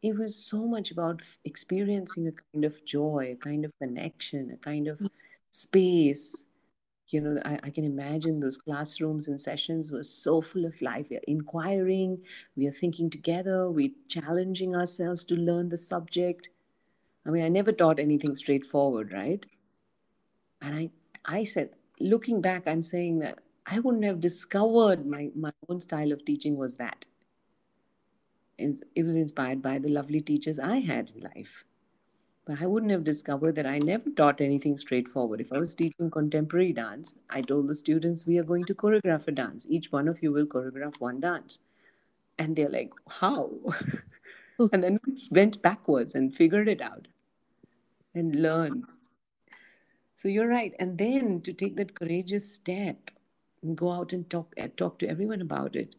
It 0.02 0.16
was 0.16 0.34
so 0.34 0.66
much 0.66 0.90
about 0.90 1.22
experiencing 1.44 2.28
a 2.28 2.32
kind 2.32 2.64
of 2.64 2.84
joy, 2.84 3.30
a 3.32 3.36
kind 3.36 3.64
of 3.64 3.72
connection, 3.80 4.50
a 4.52 4.56
kind 4.56 4.88
of 4.88 5.00
space. 5.50 6.44
You 7.08 7.20
know, 7.20 7.40
I, 7.44 7.58
I 7.62 7.70
can 7.70 7.84
imagine 7.84 8.40
those 8.40 8.56
classrooms 8.56 9.28
and 9.28 9.40
sessions 9.40 9.92
were 9.92 10.02
so 10.02 10.40
full 10.40 10.64
of 10.64 10.80
life. 10.82 11.06
We 11.10 11.16
are 11.16 11.28
inquiring, 11.28 12.18
we 12.56 12.66
are 12.66 12.72
thinking 12.72 13.10
together, 13.10 13.70
we're 13.70 13.92
challenging 14.08 14.74
ourselves 14.74 15.24
to 15.24 15.34
learn 15.34 15.68
the 15.68 15.78
subject 15.78 16.48
I 17.26 17.30
mean, 17.30 17.44
I 17.44 17.48
never 17.48 17.72
taught 17.72 17.98
anything 17.98 18.34
straightforward, 18.34 19.12
right? 19.12 19.44
And 20.60 20.74
I, 20.74 20.90
I 21.24 21.44
said, 21.44 21.70
looking 22.00 22.40
back, 22.40 22.66
I'm 22.66 22.82
saying 22.82 23.20
that 23.20 23.38
I 23.66 23.78
wouldn't 23.78 24.04
have 24.04 24.20
discovered 24.20 25.06
my, 25.06 25.30
my 25.34 25.52
own 25.68 25.80
style 25.80 26.12
of 26.12 26.24
teaching 26.24 26.56
was 26.56 26.76
that. 26.76 27.04
It 28.58 29.04
was 29.04 29.16
inspired 29.16 29.62
by 29.62 29.78
the 29.78 29.88
lovely 29.88 30.20
teachers 30.20 30.58
I 30.58 30.76
had 30.76 31.10
in 31.14 31.22
life. 31.22 31.64
But 32.46 32.60
I 32.60 32.66
wouldn't 32.66 32.92
have 32.92 33.04
discovered 33.04 33.54
that 33.56 33.66
I 33.66 33.78
never 33.78 34.10
taught 34.10 34.42
anything 34.42 34.76
straightforward. 34.76 35.40
If 35.40 35.52
I 35.52 35.58
was 35.58 35.74
teaching 35.74 36.10
contemporary 36.10 36.74
dance, 36.74 37.16
I 37.30 37.40
told 37.40 37.68
the 37.68 37.74
students, 37.74 38.26
we 38.26 38.38
are 38.38 38.44
going 38.44 38.64
to 38.66 38.74
choreograph 38.74 39.26
a 39.28 39.32
dance. 39.32 39.66
Each 39.68 39.90
one 39.90 40.08
of 40.08 40.22
you 40.22 40.30
will 40.30 40.46
choreograph 40.46 41.00
one 41.00 41.20
dance. 41.20 41.58
And 42.38 42.54
they're 42.54 42.68
like, 42.68 42.92
how? 43.08 43.50
and 44.72 44.84
then 44.84 45.00
went 45.30 45.62
backwards 45.62 46.14
and 46.14 46.36
figured 46.36 46.68
it 46.68 46.82
out 46.82 47.08
and 48.14 48.36
learn. 48.36 48.84
So 50.16 50.28
you're 50.28 50.48
right. 50.48 50.74
And 50.78 50.96
then 50.96 51.40
to 51.42 51.52
take 51.52 51.76
that 51.76 51.94
courageous 51.94 52.50
step 52.50 53.10
and 53.62 53.76
go 53.76 53.90
out 53.90 54.12
and 54.12 54.28
talk 54.28 54.54
uh, 54.60 54.68
talk 54.76 54.98
to 55.00 55.08
everyone 55.08 55.40
about 55.40 55.76
it. 55.76 55.96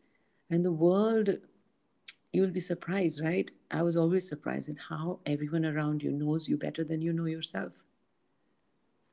And 0.50 0.64
the 0.64 0.72
world, 0.72 1.30
you'll 2.32 2.52
be 2.52 2.60
surprised, 2.60 3.22
right? 3.24 3.50
I 3.72 3.84
was 3.84 3.96
always 3.96 4.28
surprised 4.28 4.70
at 4.70 4.78
how 4.90 5.20
everyone 5.26 5.66
around 5.66 6.04
you 6.04 6.12
knows 6.12 6.48
you 6.48 6.58
better 6.58 6.84
than 6.84 7.02
you 7.02 7.14
know 7.14 7.26
yourself. 7.26 7.84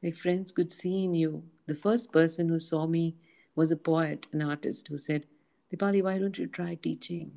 Like 0.03 0.16
friends 0.16 0.53
could 0.53 0.73
see 0.73 1.05
in 1.05 1.15
you. 1.15 1.45
The 1.66 1.74
first 1.74 2.12
person 2.12 2.49
who 2.49 2.59
saw 2.59 2.87
me 2.87 3.16
was 3.55 3.70
a 3.70 3.77
poet, 3.77 4.27
an 4.33 4.43
artist 4.43 4.89
who 4.89 4.99
said, 4.99 5.27
Dipali, 5.73 6.03
why 6.03 6.19
don't 6.19 6.39
you 6.39 6.47
try 6.47 6.74
teaching? 6.74 7.33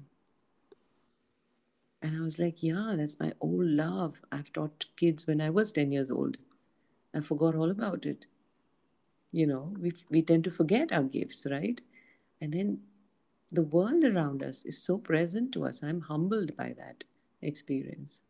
And 2.05 2.15
I 2.15 2.21
was 2.21 2.37
like, 2.37 2.61
yeah, 2.61 2.93
that's 2.95 3.19
my 3.19 3.33
old 3.41 3.65
love. 3.65 4.21
I've 4.31 4.53
taught 4.53 4.85
kids 4.95 5.25
when 5.25 5.41
I 5.41 5.49
was 5.49 5.71
10 5.71 5.91
years 5.91 6.11
old. 6.11 6.37
I 7.15 7.21
forgot 7.21 7.55
all 7.55 7.71
about 7.71 8.05
it. 8.05 8.27
You 9.31 9.47
know, 9.47 9.73
we, 9.79 9.91
we 10.11 10.21
tend 10.21 10.43
to 10.43 10.51
forget 10.51 10.91
our 10.91 11.01
gifts, 11.01 11.47
right? 11.49 11.81
And 12.39 12.53
then 12.53 12.81
the 13.51 13.63
world 13.63 14.03
around 14.03 14.43
us 14.43 14.63
is 14.65 14.77
so 14.83 14.99
present 14.99 15.51
to 15.53 15.65
us. 15.65 15.81
I'm 15.81 16.01
humbled 16.01 16.55
by 16.55 16.73
that 16.77 17.05
experience. 17.41 18.21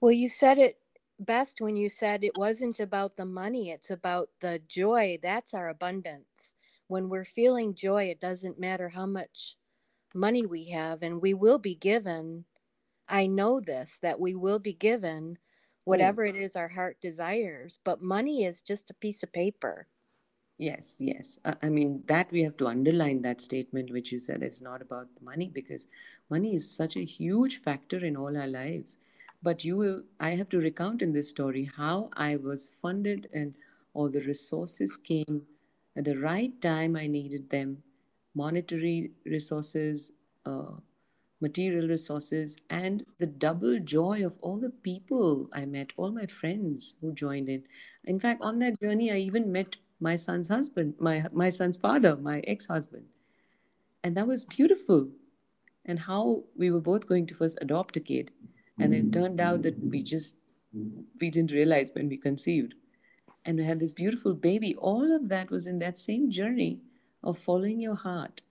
Well, 0.00 0.12
you 0.12 0.30
said 0.30 0.56
it 0.56 0.78
best 1.18 1.60
when 1.60 1.76
you 1.76 1.90
said 1.90 2.24
it 2.24 2.38
wasn't 2.38 2.80
about 2.80 3.18
the 3.18 3.26
money, 3.26 3.68
it's 3.68 3.90
about 3.90 4.30
the 4.40 4.58
joy. 4.66 5.18
That's 5.22 5.52
our 5.52 5.68
abundance. 5.68 6.54
When 6.86 7.10
we're 7.10 7.26
feeling 7.26 7.74
joy, 7.74 8.04
it 8.04 8.20
doesn't 8.20 8.58
matter 8.58 8.88
how 8.88 9.04
much 9.04 9.58
money 10.14 10.46
we 10.46 10.66
have, 10.70 11.02
and 11.02 11.20
we 11.20 11.34
will 11.34 11.58
be 11.58 11.74
given. 11.74 12.44
I 13.08 13.26
know 13.26 13.60
this 13.60 13.98
that 14.02 14.20
we 14.20 14.34
will 14.34 14.58
be 14.58 14.72
given 14.72 15.22
hmm. 15.24 15.34
whatever 15.84 16.24
it 16.24 16.36
is 16.36 16.56
our 16.56 16.68
heart 16.68 17.00
desires, 17.00 17.78
but 17.84 18.02
money 18.02 18.44
is 18.44 18.62
just 18.62 18.90
a 18.90 18.94
piece 18.94 19.22
of 19.22 19.32
paper. 19.32 19.86
Yes, 20.60 20.98
yes. 21.00 21.38
I 21.62 21.70
mean, 21.70 22.02
that 22.06 22.30
we 22.30 22.42
have 22.42 22.58
to 22.58 22.66
underline 22.66 23.22
that 23.22 23.40
statement 23.40 23.90
which 23.90 24.12
you 24.12 24.20
said 24.20 24.42
it's 24.42 24.60
not 24.60 24.82
about 24.82 25.08
money 25.22 25.48
because 25.48 25.86
money 26.28 26.54
is 26.54 26.70
such 26.70 26.96
a 26.96 27.04
huge 27.04 27.62
factor 27.62 28.04
in 28.04 28.14
all 28.14 28.36
our 28.36 28.46
lives. 28.46 28.98
But 29.42 29.64
you 29.64 29.78
will, 29.78 30.02
I 30.20 30.32
have 30.32 30.50
to 30.50 30.58
recount 30.58 31.00
in 31.00 31.14
this 31.14 31.30
story 31.30 31.70
how 31.74 32.10
I 32.12 32.36
was 32.36 32.72
funded 32.82 33.30
and 33.32 33.54
all 33.94 34.10
the 34.10 34.20
resources 34.20 34.98
came 34.98 35.46
at 35.96 36.04
the 36.04 36.18
right 36.18 36.52
time 36.60 36.94
I 36.94 37.06
needed 37.06 37.48
them 37.48 37.82
monetary 38.34 39.10
resources, 39.24 40.12
uh, 40.46 40.72
material 41.40 41.88
resources, 41.88 42.56
and 42.68 43.04
the 43.18 43.26
double 43.26 43.78
joy 43.80 44.24
of 44.24 44.38
all 44.40 44.58
the 44.58 44.70
people 44.70 45.48
I 45.52 45.64
met, 45.64 45.90
all 45.96 46.12
my 46.12 46.26
friends 46.26 46.96
who 47.00 47.12
joined 47.12 47.48
in. 47.48 47.64
In 48.04 48.20
fact, 48.20 48.42
on 48.42 48.58
that 48.60 48.80
journey, 48.80 49.10
I 49.10 49.16
even 49.16 49.50
met 49.50 49.76
my 50.00 50.16
son's 50.16 50.48
husband, 50.48 50.94
my, 50.98 51.24
my 51.32 51.50
son's 51.50 51.78
father, 51.78 52.16
my 52.16 52.40
ex 52.46 52.66
husband. 52.66 53.04
And 54.02 54.16
that 54.16 54.26
was 54.26 54.44
beautiful. 54.44 55.08
And 55.86 55.98
how 55.98 56.44
we 56.56 56.70
were 56.70 56.80
both 56.80 57.06
going 57.06 57.26
to 57.26 57.34
first 57.34 57.58
adopt 57.60 57.96
a 57.96 58.00
kid. 58.00 58.30
And 58.78 58.94
it 58.94 59.12
turned 59.12 59.42
out 59.42 59.60
that 59.62 59.78
we 59.78 60.02
just, 60.02 60.36
we 61.20 61.28
didn't 61.28 61.52
realize 61.52 61.90
when 61.94 62.08
we 62.08 62.16
conceived. 62.16 62.74
And 63.44 63.58
we 63.58 63.64
had 63.64 63.78
this 63.78 63.92
beautiful 63.92 64.32
baby. 64.32 64.74
All 64.76 65.14
of 65.14 65.28
that 65.28 65.50
was 65.50 65.66
in 65.66 65.78
that 65.80 65.98
same 65.98 66.30
journey 66.30 66.80
of 67.22 67.38
following 67.38 67.80
your 67.80 67.94
heart. 67.94 68.42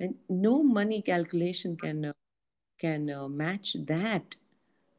And 0.00 0.14
no 0.28 0.62
money 0.62 1.02
calculation 1.02 1.76
can, 1.76 2.04
uh, 2.04 2.12
can 2.78 3.10
uh, 3.10 3.28
match 3.28 3.76
that 3.86 4.36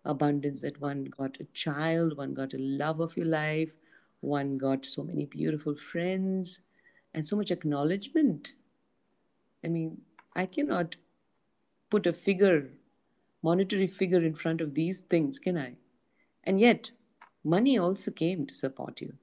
abundance 0.05 0.61
that 0.61 0.79
one 0.81 1.05
got 1.05 1.37
a 1.39 1.45
child, 1.53 2.17
one 2.17 2.33
got 2.33 2.53
a 2.53 2.57
love 2.57 2.99
of 2.99 3.15
your 3.15 3.27
life, 3.27 3.75
one 4.21 4.57
got 4.57 4.85
so 4.85 5.03
many 5.03 5.25
beautiful 5.25 5.75
friends 5.75 6.59
and 7.13 7.27
so 7.27 7.35
much 7.35 7.51
acknowledgement. 7.51 8.53
I 9.63 9.67
mean, 9.67 10.01
I 10.35 10.45
cannot 10.45 10.95
put 11.89 12.07
a 12.07 12.13
figure, 12.13 12.69
monetary 13.41 13.87
figure 13.87 14.21
in 14.21 14.35
front 14.35 14.61
of 14.61 14.73
these 14.73 15.01
things, 15.01 15.39
can 15.39 15.57
I? 15.57 15.75
And 16.43 16.59
yet, 16.59 16.91
money 17.43 17.77
also 17.77 18.11
came 18.11 18.45
to 18.45 18.53
support 18.53 19.01
you. 19.01 19.13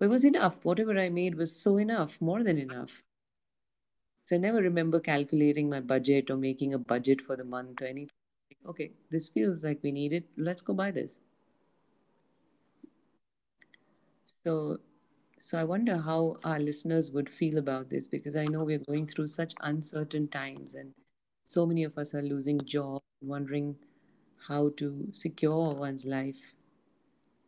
It 0.00 0.08
was 0.08 0.24
enough. 0.24 0.64
Whatever 0.64 0.98
I 0.98 1.08
made 1.08 1.34
was 1.34 1.54
so 1.54 1.76
enough, 1.76 2.20
more 2.20 2.44
than 2.44 2.58
enough. 2.58 3.02
So 4.28 4.36
I 4.36 4.38
never 4.38 4.58
remember 4.62 5.00
calculating 5.00 5.70
my 5.70 5.80
budget 5.80 6.30
or 6.30 6.36
making 6.36 6.74
a 6.74 6.78
budget 6.78 7.20
for 7.22 7.34
the 7.34 7.44
month 7.44 7.82
or 7.82 7.86
anything. 7.86 8.10
Okay, 8.66 8.92
this 9.10 9.28
feels 9.28 9.64
like 9.64 9.82
we 9.82 9.92
need 9.92 10.12
it. 10.12 10.24
Let's 10.36 10.62
go 10.62 10.74
buy 10.74 10.90
this. 10.90 11.20
So, 14.44 14.78
so 15.38 15.58
I 15.58 15.64
wonder 15.64 15.96
how 15.98 16.36
our 16.44 16.58
listeners 16.60 17.10
would 17.12 17.28
feel 17.28 17.58
about 17.58 17.90
this 17.90 18.08
because 18.08 18.36
I 18.36 18.44
know 18.46 18.64
we're 18.64 18.78
going 18.78 19.06
through 19.06 19.28
such 19.28 19.54
uncertain 19.60 20.28
times 20.28 20.74
and 20.74 20.94
so 21.44 21.66
many 21.66 21.84
of 21.84 21.96
us 21.98 22.14
are 22.14 22.22
losing 22.22 22.60
jobs, 22.64 23.04
wondering 23.22 23.76
how 24.48 24.70
to 24.76 25.08
secure 25.12 25.74
one's 25.74 26.06
life. 26.06 26.54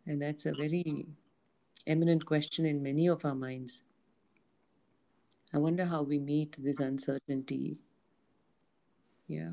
And 0.07 0.20
that's 0.20 0.44
a 0.44 0.52
very 0.52 1.07
eminent 1.86 2.27
question 2.27 2.66
in 2.66 2.82
many 2.82 3.09
of 3.09 3.24
our 3.24 3.35
minds. 3.36 3.82
I 5.52 5.59
wonder 5.59 5.85
how 5.85 6.02
we 6.02 6.18
meet 6.18 6.56
this 6.59 6.78
uncertainty. 6.78 7.78
Yeah. 9.27 9.51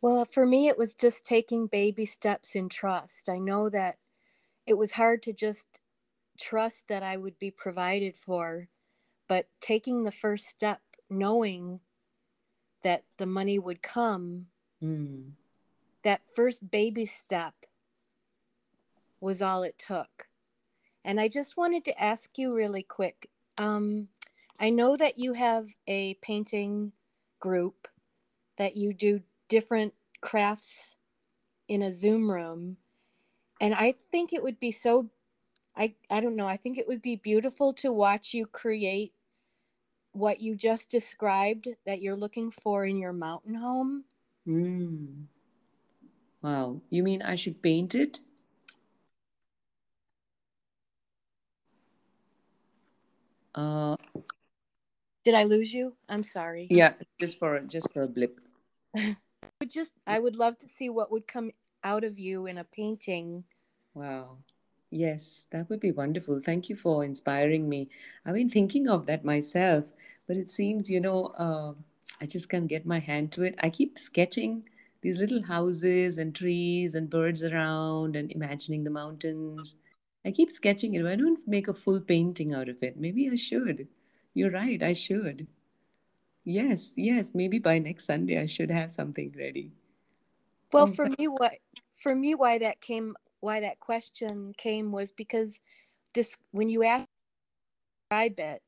Well, 0.00 0.24
for 0.26 0.46
me, 0.46 0.68
it 0.68 0.76
was 0.76 0.94
just 0.94 1.24
taking 1.24 1.66
baby 1.66 2.04
steps 2.04 2.54
in 2.56 2.68
trust. 2.68 3.28
I 3.28 3.38
know 3.38 3.70
that 3.70 3.98
it 4.66 4.74
was 4.74 4.92
hard 4.92 5.22
to 5.24 5.32
just 5.32 5.80
trust 6.38 6.88
that 6.88 7.02
I 7.02 7.16
would 7.16 7.38
be 7.38 7.50
provided 7.50 8.16
for, 8.16 8.68
but 9.28 9.48
taking 9.60 10.04
the 10.04 10.10
first 10.10 10.46
step, 10.46 10.80
knowing 11.08 11.80
that 12.82 13.04
the 13.16 13.26
money 13.26 13.58
would 13.58 13.82
come, 13.82 14.46
Mm. 14.82 15.32
that 16.02 16.20
first 16.34 16.70
baby 16.70 17.06
step 17.06 17.54
was 19.20 19.40
all 19.40 19.62
it 19.62 19.78
took. 19.78 20.28
And 21.04 21.18
I 21.18 21.28
just 21.28 21.56
wanted 21.56 21.84
to 21.86 22.02
ask 22.02 22.36
you 22.38 22.52
really 22.52 22.82
quick. 22.82 23.30
Um, 23.58 24.08
I 24.58 24.70
know 24.70 24.96
that 24.96 25.18
you 25.18 25.32
have 25.32 25.66
a 25.86 26.14
painting 26.14 26.92
group 27.40 27.88
that 28.56 28.76
you 28.76 28.92
do 28.92 29.20
different 29.48 29.92
crafts 30.20 30.96
in 31.68 31.82
a 31.82 31.92
Zoom 31.92 32.30
room 32.30 32.76
and 33.60 33.74
i 33.74 33.94
think 34.10 34.32
it 34.32 34.42
would 34.42 34.58
be 34.60 34.70
so 34.70 35.08
i 35.76 35.94
i 36.10 36.20
don't 36.20 36.36
know 36.36 36.46
i 36.46 36.56
think 36.56 36.78
it 36.78 36.86
would 36.86 37.02
be 37.02 37.16
beautiful 37.16 37.72
to 37.72 37.92
watch 37.92 38.34
you 38.34 38.46
create 38.46 39.12
what 40.12 40.40
you 40.40 40.54
just 40.54 40.90
described 40.90 41.68
that 41.86 42.00
you're 42.00 42.16
looking 42.16 42.50
for 42.50 42.84
in 42.84 42.96
your 42.96 43.12
mountain 43.12 43.54
home 43.54 44.04
Mm. 44.46 45.24
Wow. 46.42 46.82
You 46.90 47.02
mean 47.02 47.22
I 47.22 47.34
should 47.34 47.62
paint 47.62 47.94
it? 47.94 48.20
Uh, 53.54 53.96
did 55.24 55.34
i 55.34 55.44
lose 55.44 55.72
you 55.72 55.94
i'm 56.08 56.22
sorry 56.22 56.66
yeah, 56.70 56.92
just 57.20 57.38
for 57.38 57.60
just 57.60 57.92
for 57.92 58.02
a 58.02 58.08
blip. 58.08 58.40
Would 58.94 59.70
just 59.70 59.92
i 60.06 60.18
would 60.18 60.36
love 60.36 60.58
to 60.58 60.68
see 60.68 60.90
what 60.90 61.10
would 61.10 61.26
come 61.26 61.52
out 61.84 62.04
of 62.04 62.18
you 62.18 62.46
in 62.46 62.58
a 62.58 62.64
painting 62.64 63.44
Wow. 63.94 64.38
Yes, 64.90 65.46
that 65.50 65.68
would 65.70 65.80
be 65.80 65.92
wonderful. 65.92 66.40
Thank 66.40 66.68
you 66.68 66.76
for 66.76 67.04
inspiring 67.04 67.68
me. 67.68 67.88
I've 68.26 68.34
been 68.34 68.50
thinking 68.50 68.88
of 68.88 69.06
that 69.06 69.24
myself, 69.24 69.84
but 70.26 70.36
it 70.36 70.48
seems, 70.48 70.90
you 70.90 71.00
know, 71.00 71.26
uh, 71.38 71.74
I 72.20 72.26
just 72.26 72.48
can't 72.48 72.68
get 72.68 72.86
my 72.86 72.98
hand 72.98 73.32
to 73.32 73.42
it. 73.42 73.54
I 73.62 73.70
keep 73.70 73.98
sketching 73.98 74.64
these 75.00 75.16
little 75.16 75.42
houses 75.42 76.18
and 76.18 76.34
trees 76.34 76.94
and 76.94 77.10
birds 77.10 77.42
around 77.42 78.16
and 78.16 78.30
imagining 78.32 78.84
the 78.84 78.90
mountains. 78.90 79.76
I 80.24 80.30
keep 80.30 80.50
sketching 80.50 80.94
it, 80.94 81.04
I 81.06 81.16
don't 81.16 81.46
make 81.46 81.68
a 81.68 81.74
full 81.74 82.00
painting 82.00 82.54
out 82.54 82.68
of 82.68 82.82
it. 82.82 82.96
Maybe 82.96 83.28
I 83.30 83.36
should. 83.36 83.88
You're 84.34 84.50
right, 84.50 84.82
I 84.82 84.92
should. 84.94 85.46
Yes, 86.44 86.94
yes, 86.96 87.32
maybe 87.34 87.58
by 87.58 87.78
next 87.78 88.06
Sunday 88.06 88.40
I 88.40 88.46
should 88.46 88.70
have 88.70 88.90
something 88.90 89.34
ready. 89.38 89.72
well 90.72 90.84
Oh, 90.84 90.92
for 90.92 91.06
me 91.18 91.28
what 91.28 91.52
for 91.94 92.14
me 92.14 92.34
why 92.34 92.58
that 92.58 92.80
came 92.80 93.14
why 93.40 93.60
that 93.60 93.80
question 93.80 94.52
came 94.56 94.90
was 94.92 95.10
because 95.10 95.60
this 96.14 96.36
when 96.52 96.68
you 96.68 96.82
asked 96.84 97.08
describe 98.10 98.38
it 98.38 98.62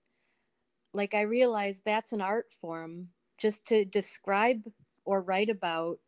like 0.92 1.14
i 1.14 1.20
realized 1.20 1.82
that's 1.84 2.12
an 2.12 2.20
art 2.20 2.46
form 2.60 3.08
just 3.38 3.66
to 3.66 3.84
describe 3.84 4.62
or 5.04 5.22
write 5.22 5.50
about 5.50 5.98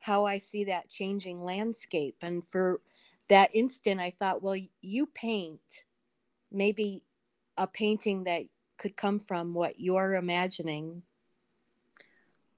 how 0.00 0.24
i 0.24 0.38
see 0.38 0.64
that 0.64 0.88
changing 0.88 1.42
landscape 1.42 2.16
and 2.22 2.46
for 2.46 2.80
that 3.32 3.50
instant 3.54 4.00
i 4.00 4.10
thought 4.18 4.42
well 4.42 4.56
you 4.82 5.06
paint 5.06 5.84
maybe 6.50 7.02
a 7.56 7.66
painting 7.66 8.24
that 8.24 8.42
could 8.78 8.96
come 8.96 9.18
from 9.18 9.54
what 9.54 9.80
you're 9.80 10.14
imagining 10.14 11.02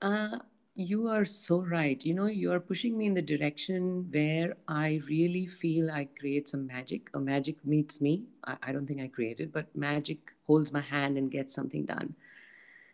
Uh, 0.01 0.39
you 0.75 1.07
are 1.09 1.25
so 1.25 1.61
right. 1.61 2.05
You 2.05 2.15
know, 2.15 2.27
you 2.27 2.53
are 2.53 2.61
pushing 2.61 2.97
me 2.99 3.07
in 3.07 3.15
the 3.15 3.23
direction 3.23 4.09
where 4.11 4.57
I 4.69 5.01
really 5.09 5.47
feel 5.47 5.91
I 5.91 6.05
create 6.07 6.49
some 6.49 6.67
magic, 6.67 7.11
or 7.15 7.21
magic 7.21 7.65
meets 7.65 8.01
me. 8.01 8.25
I, 8.45 8.57
I 8.63 8.73
don't 8.73 8.87
think 8.87 9.01
I 9.01 9.09
created, 9.09 9.53
but 9.53 9.75
magic 9.77 10.33
holds 10.47 10.73
my 10.73 10.81
hand 10.81 11.17
and 11.17 11.31
gets 11.31 11.55
something 11.55 11.85
done. 11.85 12.15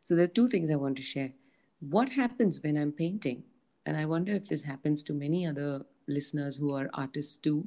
So 0.02 0.16
there 0.16 0.24
are 0.24 0.36
two 0.38 0.48
things 0.48 0.70
I 0.70 0.76
want 0.76 0.96
to 0.98 1.02
share. 1.04 1.32
What 1.80 2.10
happens 2.10 2.62
when 2.62 2.76
I'm 2.78 2.92
painting? 2.92 3.44
And 3.86 3.96
I 3.96 4.06
wonder 4.06 4.32
if 4.34 4.48
this 4.48 4.62
happens 4.62 5.02
to 5.04 5.14
many 5.14 5.46
other 5.46 5.86
listeners 6.10 6.56
who 6.56 6.74
are 6.74 6.90
artists 6.94 7.36
too. 7.36 7.66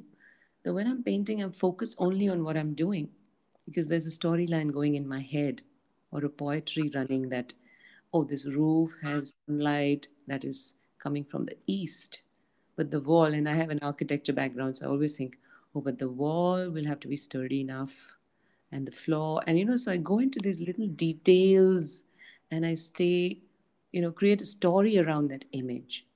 That 0.62 0.74
when 0.74 0.86
I'm 0.86 1.02
painting, 1.02 1.42
I'm 1.42 1.52
focused 1.52 1.96
only 1.98 2.28
on 2.28 2.44
what 2.44 2.56
I'm 2.56 2.74
doing 2.74 3.08
because 3.66 3.88
there's 3.88 4.06
a 4.06 4.10
storyline 4.10 4.72
going 4.72 4.94
in 4.94 5.08
my 5.08 5.20
head 5.20 5.62
or 6.10 6.24
a 6.24 6.28
poetry 6.28 6.90
running 6.94 7.28
that 7.30 7.54
oh, 8.14 8.22
this 8.22 8.46
roof 8.46 8.96
has 9.02 9.34
sunlight 9.46 10.06
that 10.28 10.44
is 10.44 10.74
coming 10.98 11.24
from 11.24 11.44
the 11.44 11.56
east. 11.66 12.22
But 12.76 12.90
the 12.90 13.00
wall, 13.00 13.24
and 13.24 13.48
I 13.48 13.54
have 13.54 13.70
an 13.70 13.80
architecture 13.82 14.32
background, 14.32 14.76
so 14.76 14.86
I 14.86 14.90
always 14.90 15.16
think, 15.16 15.36
oh, 15.74 15.80
but 15.80 15.98
the 15.98 16.08
wall 16.08 16.70
will 16.70 16.84
have 16.86 17.00
to 17.00 17.08
be 17.08 17.16
sturdy 17.16 17.60
enough 17.60 18.08
and 18.70 18.86
the 18.86 18.92
floor. 18.92 19.42
And, 19.46 19.58
you 19.58 19.64
know, 19.64 19.76
so 19.76 19.90
I 19.92 19.96
go 19.96 20.20
into 20.20 20.38
these 20.38 20.60
little 20.60 20.86
details 20.86 22.02
and 22.52 22.64
I 22.64 22.76
stay, 22.76 23.38
you 23.92 24.00
know, 24.00 24.12
create 24.12 24.40
a 24.42 24.46
story 24.46 24.98
around 24.98 25.28
that 25.28 25.44
image. 25.52 26.06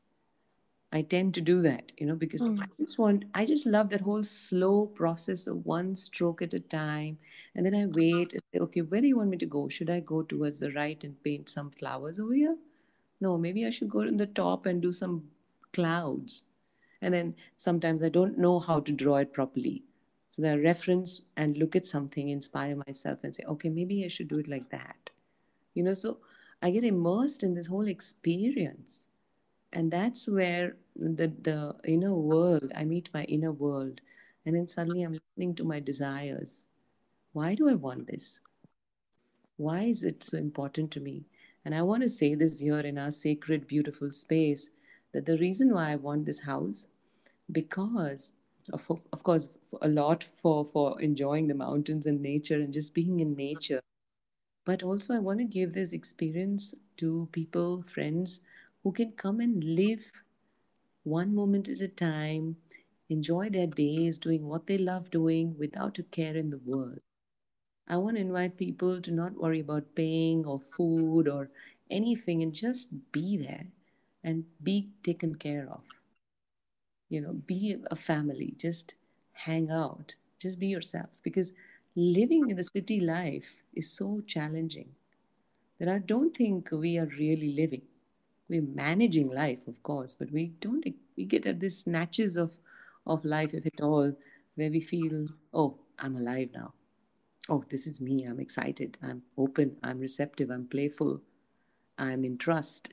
I 0.90 1.02
tend 1.02 1.34
to 1.34 1.42
do 1.42 1.60
that, 1.62 1.92
you 1.98 2.06
know, 2.06 2.14
because 2.14 2.46
mm. 2.46 2.62
I 2.62 2.66
just 2.80 2.98
want, 2.98 3.26
I 3.34 3.44
just 3.44 3.66
love 3.66 3.90
that 3.90 4.00
whole 4.00 4.22
slow 4.22 4.86
process 4.86 5.46
of 5.46 5.66
one 5.66 5.94
stroke 5.94 6.40
at 6.40 6.54
a 6.54 6.60
time. 6.60 7.18
And 7.54 7.66
then 7.66 7.74
I 7.74 7.86
wait 7.86 8.32
and 8.32 8.42
say, 8.52 8.58
okay, 8.60 8.80
where 8.80 9.02
do 9.02 9.06
you 9.06 9.18
want 9.18 9.28
me 9.28 9.36
to 9.36 9.46
go? 9.46 9.68
Should 9.68 9.90
I 9.90 10.00
go 10.00 10.22
towards 10.22 10.58
the 10.58 10.72
right 10.72 11.02
and 11.04 11.22
paint 11.22 11.50
some 11.50 11.70
flowers 11.70 12.18
over 12.18 12.32
here? 12.32 12.56
No, 13.20 13.36
maybe 13.36 13.66
I 13.66 13.70
should 13.70 13.90
go 13.90 14.00
in 14.00 14.16
the 14.16 14.26
top 14.26 14.64
and 14.64 14.80
do 14.80 14.90
some 14.92 15.24
clouds. 15.74 16.44
And 17.02 17.12
then 17.12 17.34
sometimes 17.56 18.02
I 18.02 18.08
don't 18.08 18.38
know 18.38 18.58
how 18.58 18.80
to 18.80 18.92
draw 18.92 19.16
it 19.16 19.34
properly. 19.34 19.82
So 20.30 20.42
I 20.44 20.54
reference 20.54 21.20
and 21.36 21.58
look 21.58 21.76
at 21.76 21.86
something, 21.86 22.30
inspire 22.30 22.76
myself 22.86 23.18
and 23.24 23.34
say, 23.34 23.44
okay, 23.46 23.68
maybe 23.68 24.04
I 24.04 24.08
should 24.08 24.28
do 24.28 24.38
it 24.38 24.48
like 24.48 24.70
that. 24.70 25.10
You 25.74 25.82
know, 25.82 25.94
so 25.94 26.18
I 26.62 26.70
get 26.70 26.84
immersed 26.84 27.42
in 27.42 27.54
this 27.54 27.66
whole 27.66 27.88
experience 27.88 29.08
and 29.72 29.90
that's 29.90 30.28
where 30.28 30.76
the 30.96 31.28
the 31.42 31.74
inner 31.84 32.14
world 32.14 32.72
i 32.74 32.84
meet 32.84 33.10
my 33.14 33.24
inner 33.24 33.52
world. 33.52 34.00
And 34.46 34.56
then 34.56 34.66
suddenly 34.66 35.02
i'm 35.02 35.12
listening 35.12 35.54
to 35.56 35.64
my 35.64 35.78
desires. 35.78 36.64
Why 37.32 37.54
do 37.54 37.68
i 37.68 37.74
want 37.74 38.06
this? 38.06 38.40
Why 39.56 39.82
is 39.82 40.04
it 40.04 40.24
so 40.24 40.38
important 40.38 40.90
to 40.92 41.00
me? 41.00 41.26
And 41.64 41.74
i 41.74 41.82
want 41.82 42.02
to 42.02 42.08
say 42.08 42.34
this 42.34 42.60
here 42.60 42.80
in 42.80 42.98
our 42.98 43.10
sacred 43.10 43.66
beautiful 43.66 44.10
space 44.10 44.70
that 45.12 45.26
the 45.26 45.38
reason 45.38 45.74
why 45.74 45.90
i 45.90 45.96
want 45.96 46.24
this 46.24 46.40
house 46.40 46.86
because 47.52 48.32
of, 48.72 48.90
of 49.12 49.22
course 49.22 49.48
a 49.82 49.88
lot 49.88 50.24
for 50.36 50.64
for 50.64 51.00
enjoying 51.00 51.46
the 51.48 51.54
mountains 51.54 52.06
and 52.06 52.20
nature 52.20 52.56
and 52.56 52.72
just 52.72 52.94
being 52.94 53.20
in 53.20 53.34
nature. 53.34 53.80
But 54.64 54.82
also 54.82 55.14
i 55.14 55.18
want 55.18 55.38
to 55.40 55.44
give 55.44 55.72
this 55.74 55.92
experience 55.92 56.74
to 56.98 57.28
people 57.32 57.82
friends 57.86 58.40
who 58.82 58.92
can 58.92 59.12
come 59.12 59.40
and 59.40 59.62
live 59.64 60.10
one 61.04 61.34
moment 61.34 61.68
at 61.68 61.80
a 61.80 61.88
time, 61.88 62.56
enjoy 63.08 63.48
their 63.50 63.66
days 63.66 64.18
doing 64.18 64.46
what 64.46 64.66
they 64.66 64.78
love 64.78 65.10
doing 65.10 65.56
without 65.58 65.98
a 65.98 66.02
care 66.04 66.36
in 66.36 66.50
the 66.50 66.58
world. 66.58 67.00
I 67.88 67.96
want 67.96 68.16
to 68.16 68.22
invite 68.22 68.56
people 68.58 69.00
to 69.00 69.10
not 69.10 69.34
worry 69.34 69.60
about 69.60 69.94
paying 69.94 70.46
or 70.46 70.60
food 70.60 71.28
or 71.28 71.50
anything 71.90 72.42
and 72.42 72.54
just 72.54 72.88
be 73.12 73.36
there 73.36 73.68
and 74.22 74.44
be 74.62 74.90
taken 75.02 75.34
care 75.36 75.68
of. 75.70 75.82
You 77.08 77.22
know, 77.22 77.32
be 77.32 77.76
a 77.90 77.96
family, 77.96 78.54
just 78.58 78.94
hang 79.32 79.70
out, 79.70 80.14
just 80.38 80.58
be 80.58 80.66
yourself 80.68 81.08
because 81.22 81.52
living 81.96 82.50
in 82.50 82.56
the 82.56 82.64
city 82.64 83.00
life 83.00 83.56
is 83.74 83.90
so 83.90 84.22
challenging 84.26 84.90
that 85.80 85.88
I 85.88 85.98
don't 85.98 86.36
think 86.36 86.70
we 86.72 86.98
are 86.98 87.06
really 87.18 87.52
living 87.52 87.87
we're 88.48 88.62
managing 88.62 89.28
life 89.30 89.66
of 89.66 89.82
course 89.82 90.14
but 90.14 90.30
we 90.30 90.46
don't 90.60 90.86
we 91.16 91.24
get 91.24 91.46
at 91.46 91.60
these 91.60 91.78
snatches 91.78 92.36
of 92.36 92.56
of 93.06 93.24
life 93.24 93.54
if 93.54 93.66
at 93.66 93.80
all 93.80 94.12
where 94.56 94.70
we 94.70 94.80
feel 94.80 95.26
oh 95.54 95.78
i'm 95.98 96.16
alive 96.16 96.48
now. 96.54 96.72
Oh 97.48 97.62
this 97.68 97.86
is 97.86 98.00
me. 98.00 98.24
I'm 98.24 98.40
excited. 98.40 98.98
I'm 99.02 99.22
open. 99.38 99.76
I'm 99.82 99.98
receptive. 99.98 100.50
I'm 100.50 100.66
playful. 100.66 101.22
I'm 101.98 102.24
in 102.24 102.36
trust. 102.36 102.92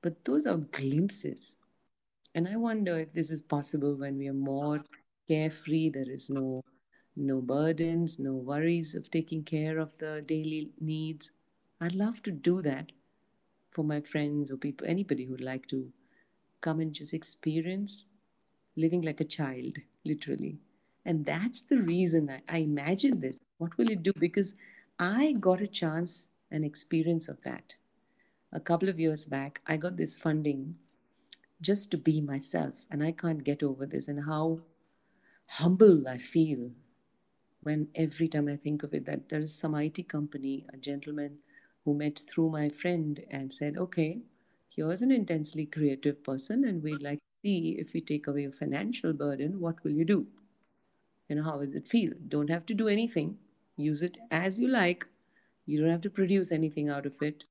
But 0.00 0.24
those 0.24 0.46
are 0.46 0.56
glimpses. 0.56 1.56
And 2.34 2.48
i 2.48 2.56
wonder 2.56 2.98
if 2.98 3.12
this 3.12 3.30
is 3.30 3.42
possible 3.42 3.94
when 3.94 4.18
we 4.18 4.28
are 4.28 4.40
more 4.52 4.80
carefree 5.28 5.88
there 5.88 6.10
is 6.10 6.28
no 6.28 6.62
no 7.16 7.40
burdens 7.40 8.18
no 8.18 8.32
worries 8.32 8.94
of 8.94 9.10
taking 9.10 9.42
care 9.44 9.78
of 9.78 9.96
the 9.98 10.22
daily 10.22 10.70
needs. 10.80 11.30
I'd 11.80 11.94
love 11.94 12.22
to 12.22 12.30
do 12.30 12.62
that 12.62 12.90
for 13.74 13.84
my 13.84 14.00
friends 14.00 14.50
or 14.50 14.56
people, 14.56 14.86
anybody 14.86 15.24
who'd 15.24 15.40
like 15.40 15.66
to 15.68 15.92
come 16.60 16.80
and 16.80 16.94
just 16.94 17.12
experience 17.12 18.06
living 18.76 19.02
like 19.02 19.20
a 19.20 19.24
child, 19.24 19.78
literally. 20.04 20.58
And 21.04 21.26
that's 21.26 21.60
the 21.60 21.82
reason 21.82 22.30
I, 22.48 22.60
I 22.60 22.94
this. 22.94 23.40
What 23.58 23.76
will 23.76 23.90
it 23.90 24.02
do? 24.02 24.12
Because 24.18 24.54
I 24.98 25.34
got 25.38 25.60
a 25.60 25.66
chance 25.66 26.28
and 26.50 26.64
experience 26.64 27.28
of 27.28 27.42
that. 27.42 27.74
A 28.52 28.60
couple 28.60 28.88
of 28.88 29.00
years 29.00 29.26
back, 29.26 29.60
I 29.66 29.76
got 29.76 29.96
this 29.96 30.16
funding 30.16 30.76
just 31.60 31.90
to 31.90 31.98
be 31.98 32.20
myself. 32.20 32.86
And 32.90 33.02
I 33.02 33.12
can't 33.12 33.44
get 33.44 33.62
over 33.62 33.84
this 33.86 34.08
and 34.08 34.24
how 34.24 34.60
humble 35.46 36.08
I 36.08 36.18
feel 36.18 36.70
when 37.62 37.88
every 37.94 38.28
time 38.28 38.48
I 38.48 38.56
think 38.56 38.82
of 38.82 38.94
it 38.94 39.06
that 39.06 39.28
there 39.28 39.40
is 39.40 39.54
some 39.54 39.74
IT 39.74 40.08
company, 40.08 40.66
a 40.72 40.76
gentleman 40.76 41.38
who 41.84 41.94
met 41.94 42.22
through 42.28 42.50
my 42.50 42.68
friend 42.68 43.22
and 43.30 43.52
said, 43.52 43.76
okay, 43.76 44.20
here's 44.68 45.02
an 45.02 45.10
intensely 45.10 45.66
creative 45.66 46.22
person, 46.22 46.64
and 46.64 46.82
we'd 46.82 47.02
like 47.02 47.18
to 47.18 47.40
see 47.42 47.76
if 47.78 47.92
we 47.92 48.00
take 48.00 48.26
away 48.26 48.44
a 48.44 48.52
financial 48.52 49.12
burden, 49.12 49.60
what 49.60 49.82
will 49.84 49.92
you 49.92 50.04
do? 50.04 50.26
You 51.28 51.36
know, 51.36 51.44
how 51.44 51.58
does 51.58 51.74
it 51.74 51.88
feel? 51.88 52.12
Don't 52.28 52.50
have 52.50 52.66
to 52.66 52.74
do 52.74 52.88
anything. 52.88 53.38
Use 53.76 54.02
it 54.02 54.18
as 54.30 54.60
you 54.60 54.68
like. 54.68 55.06
You 55.66 55.80
don't 55.80 55.90
have 55.90 56.02
to 56.02 56.10
produce 56.10 56.52
anything 56.52 56.90
out 56.90 57.06
of 57.06 57.20
it. 57.22 57.44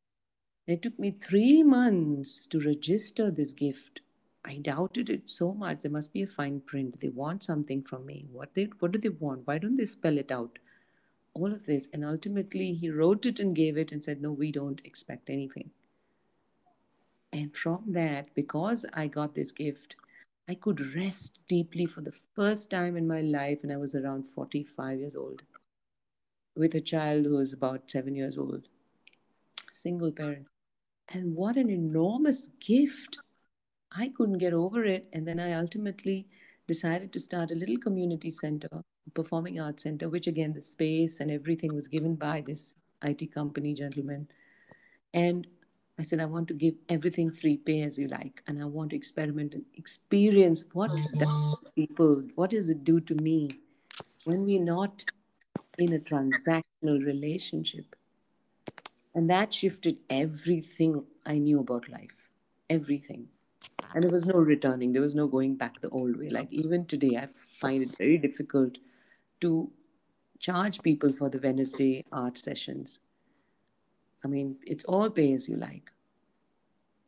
It 0.68 0.82
took 0.82 0.98
me 0.98 1.12
three 1.12 1.64
months 1.64 2.48
to 2.48 2.60
register 2.60 3.30
this 3.30 3.52
gift. 3.54 4.02
I 4.46 4.58
doubted 4.58 5.10
it 5.10 5.30
so 5.30 5.54
much. 5.54 5.80
There 5.80 5.92
must 5.92 6.14
be 6.14 6.24
a 6.24 6.28
fine 6.28 6.62
print. 6.62 7.00
They 7.00 7.10
want 7.10 7.44
something 7.44 7.82
from 7.84 8.06
me. 8.06 8.26
What 8.32 8.54
they 8.54 8.70
what 8.80 8.92
do 8.92 9.00
they 9.00 9.10
want? 9.10 9.48
Why 9.48 9.58
don't 9.58 9.76
they 9.76 9.86
spell 9.86 10.18
it 10.18 10.32
out? 10.32 10.60
All 11.34 11.52
of 11.52 11.66
this. 11.66 11.90
And 11.94 12.06
ultimately, 12.06 12.74
he 12.74 12.90
wrote 12.90 13.26
it 13.26 13.40
and 13.40 13.56
gave 13.56 13.78
it 13.78 13.92
and 13.92 14.04
said, 14.04 14.22
No, 14.22 14.32
we 14.32 14.52
don't 14.52 14.82
expect 14.86 15.30
anything. 15.30 15.72
And 17.32 17.56
from 17.56 17.84
that, 17.88 18.34
because 18.36 18.86
I 18.94 19.08
got 19.08 19.34
this 19.34 19.52
gift, 19.52 19.96
I 20.48 20.56
could 20.56 20.96
rest 20.96 21.40
deeply 21.48 21.86
for 21.86 22.02
the 22.02 22.18
first 22.36 22.70
time 22.70 22.96
in 22.96 23.08
my 23.08 23.22
life. 23.22 23.60
And 23.64 23.72
I 23.72 23.78
was 23.78 23.96
around 23.96 24.28
45 24.28 25.00
years 25.00 25.16
old 25.16 25.42
with 26.56 26.76
a 26.76 26.82
child 26.82 27.26
who 27.26 27.38
was 27.38 27.54
about 27.54 27.90
seven 27.90 28.16
years 28.16 28.38
old, 28.38 28.68
single 29.72 30.12
parent. 30.12 30.48
And 31.10 31.36
what 31.36 31.58
an 31.58 31.70
enormous 31.70 32.50
gift! 32.60 33.18
I 33.96 34.12
couldn't 34.16 34.40
get 34.40 34.54
over 34.54 34.84
it. 34.84 35.08
And 35.14 35.28
then 35.28 35.40
I 35.40 35.54
ultimately 35.54 36.28
decided 36.68 37.12
to 37.14 37.20
start 37.20 37.52
a 37.52 37.56
little 37.56 37.78
community 37.78 38.30
center 38.30 38.84
performing 39.14 39.60
arts 39.60 39.84
center, 39.84 40.10
which 40.10 40.28
again, 40.28 40.54
the 40.54 40.62
space 40.62 41.20
and 41.20 41.30
everything 41.30 41.74
was 41.74 41.88
given 41.88 42.16
by 42.16 42.42
this 42.42 42.74
IT 43.04 43.34
company 43.34 43.74
gentleman. 43.74 44.28
And 45.14 45.48
I 46.00 46.02
said, 46.02 46.20
I 46.20 46.26
want 46.26 46.48
to 46.48 46.54
give 46.54 46.76
everything 46.90 47.30
free, 47.32 47.58
pay 47.58 47.82
as 47.82 48.00
you 48.00 48.08
like. 48.08 48.42
And 48.48 48.62
I 48.62 48.66
want 48.66 48.92
to 48.92 48.96
experiment 48.96 49.54
and 49.54 49.64
experience 49.76 50.64
what 50.74 50.92
does 51.14 51.58
people, 51.76 52.24
what 52.36 52.50
does 52.50 52.70
it 52.70 52.84
do 52.84 53.00
to 53.02 53.16
me 53.16 53.60
when 54.24 54.44
we're 54.44 54.64
not 54.64 55.04
in 55.78 55.94
a 55.94 56.00
transactional 56.00 57.06
relationship? 57.06 57.96
And 59.14 59.30
that 59.30 59.54
shifted 59.54 59.98
everything 60.10 61.04
I 61.26 61.38
knew 61.38 61.60
about 61.60 61.88
life, 61.90 62.30
everything. 62.70 63.28
And 63.94 64.04
there 64.04 64.12
was 64.12 64.26
no 64.26 64.40
returning, 64.40 64.92
there 64.94 65.04
was 65.04 65.14
no 65.14 65.28
going 65.28 65.56
back 65.56 65.80
the 65.80 65.90
old 65.90 66.18
way. 66.18 66.30
Like 66.30 66.52
even 66.52 66.86
today, 66.86 67.18
I 67.18 67.28
find 67.60 67.84
it 67.84 67.96
very 67.98 68.18
difficult 68.18 68.80
to 69.44 69.72
charge 70.40 70.82
people 70.82 71.14
for 71.14 71.30
the 71.30 71.40
Wednesday 71.40 72.04
art 72.12 72.38
sessions. 72.38 73.00
I 74.24 74.28
mean, 74.28 74.58
it's 74.66 74.84
all 74.86 75.10
pay 75.10 75.34
as 75.34 75.48
you 75.48 75.58
like. 75.58 75.92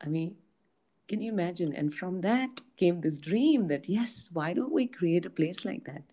I 0.04 0.08
mean, 0.08 0.36
can 1.08 1.22
you 1.22 1.32
imagine? 1.32 1.74
And 1.74 1.94
from 1.94 2.22
that 2.22 2.62
came 2.78 3.02
this 3.02 3.20
dream 3.20 3.68
that, 3.68 3.88
yes, 3.88 4.30
why 4.34 4.54
don't 4.54 4.72
we 4.72 4.88
create 4.88 5.26
a 5.26 5.30
place 5.30 5.66
like 5.66 5.86
that? 5.86 6.04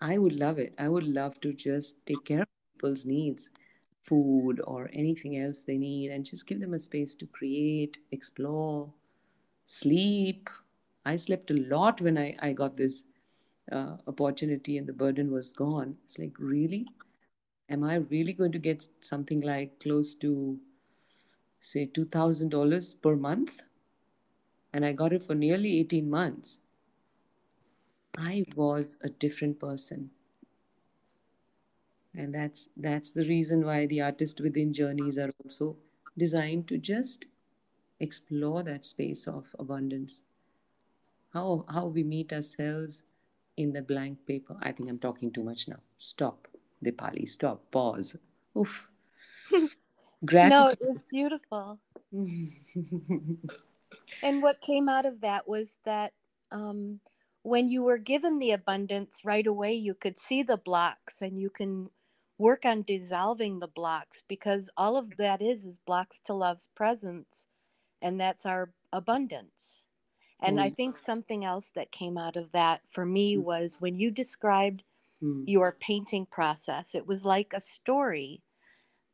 I 0.00 0.18
would 0.18 0.36
love 0.38 0.58
it. 0.58 0.74
I 0.78 0.88
would 0.88 1.06
love 1.06 1.40
to 1.40 1.52
just 1.52 2.04
take 2.06 2.24
care 2.24 2.42
of 2.42 2.48
people's 2.74 3.04
needs, 3.04 3.50
food 4.02 4.60
or 4.64 4.90
anything 4.92 5.38
else 5.38 5.64
they 5.64 5.78
need, 5.78 6.10
and 6.10 6.24
just 6.24 6.46
give 6.46 6.60
them 6.60 6.74
a 6.74 6.78
space 6.78 7.14
to 7.16 7.26
create, 7.26 7.98
explore, 8.10 8.92
sleep. 9.66 10.50
I 11.06 11.16
slept 11.16 11.50
a 11.50 11.54
lot 11.54 12.00
when 12.00 12.18
I, 12.18 12.36
I 12.40 12.52
got 12.52 12.76
this 12.76 13.04
uh, 13.70 13.96
opportunity 14.06 14.78
and 14.78 14.86
the 14.86 14.92
burden 14.92 15.30
was 15.30 15.52
gone. 15.52 15.96
It's 16.04 16.18
like, 16.18 16.34
really? 16.38 16.86
Am 17.70 17.82
I 17.82 17.96
really 17.96 18.32
going 18.32 18.52
to 18.52 18.58
get 18.58 18.86
something 19.00 19.40
like 19.40 19.80
close 19.80 20.14
to, 20.16 20.58
say, 21.60 21.86
$2,000 21.86 23.02
per 23.02 23.16
month? 23.16 23.62
And 24.72 24.84
I 24.84 24.92
got 24.92 25.12
it 25.12 25.22
for 25.22 25.34
nearly 25.34 25.78
18 25.80 26.10
months. 26.10 26.60
I 28.18 28.44
was 28.54 28.96
a 29.02 29.08
different 29.08 29.58
person. 29.58 30.10
And 32.16 32.32
that's 32.32 32.68
that's 32.76 33.10
the 33.10 33.26
reason 33.26 33.64
why 33.64 33.86
the 33.86 34.02
artist 34.02 34.40
within 34.40 34.72
journeys 34.72 35.18
are 35.18 35.32
also 35.42 35.76
designed 36.16 36.68
to 36.68 36.78
just 36.78 37.26
explore 37.98 38.62
that 38.62 38.84
space 38.84 39.26
of 39.26 39.54
abundance. 39.58 40.20
How, 41.32 41.64
how 41.68 41.86
we 41.86 42.04
meet 42.04 42.32
ourselves 42.32 43.02
in 43.56 43.72
the 43.72 43.82
blank 43.82 44.26
paper. 44.26 44.56
I 44.60 44.72
think 44.72 44.88
I'm 44.88 44.98
talking 44.98 45.32
too 45.32 45.44
much 45.44 45.68
now. 45.68 45.80
Stop, 45.98 46.48
Dipali, 46.84 47.28
stop, 47.28 47.70
pause. 47.70 48.16
Oof. 48.56 48.88
Gratitude. 50.24 50.54
No, 50.60 50.68
it 50.68 50.78
was 50.80 51.02
beautiful. 51.10 51.78
and 54.22 54.42
what 54.42 54.60
came 54.60 54.88
out 54.88 55.06
of 55.06 55.20
that 55.20 55.46
was 55.48 55.76
that 55.84 56.12
um, 56.50 57.00
when 57.42 57.68
you 57.68 57.82
were 57.82 57.98
given 57.98 58.38
the 58.38 58.52
abundance 58.52 59.20
right 59.24 59.46
away, 59.46 59.74
you 59.74 59.94
could 59.94 60.18
see 60.18 60.42
the 60.42 60.56
blocks 60.56 61.20
and 61.20 61.38
you 61.38 61.50
can 61.50 61.90
work 62.38 62.64
on 62.64 62.82
dissolving 62.82 63.58
the 63.58 63.68
blocks 63.68 64.22
because 64.28 64.68
all 64.76 64.96
of 64.96 65.16
that 65.18 65.40
is 65.40 65.64
is 65.66 65.78
blocks 65.86 66.20
to 66.20 66.34
love's 66.34 66.68
presence 66.74 67.46
and 68.02 68.20
that's 68.20 68.44
our 68.44 68.72
abundance 68.92 69.83
and 70.44 70.58
mm. 70.58 70.62
i 70.62 70.70
think 70.70 70.96
something 70.96 71.44
else 71.44 71.70
that 71.74 71.90
came 71.92 72.18
out 72.18 72.36
of 72.36 72.50
that 72.52 72.80
for 72.86 73.04
me 73.04 73.36
mm. 73.36 73.42
was 73.42 73.80
when 73.80 73.94
you 73.94 74.10
described 74.10 74.82
mm. 75.22 75.42
your 75.46 75.76
painting 75.80 76.26
process 76.26 76.94
it 76.94 77.06
was 77.06 77.24
like 77.24 77.52
a 77.54 77.60
story 77.60 78.42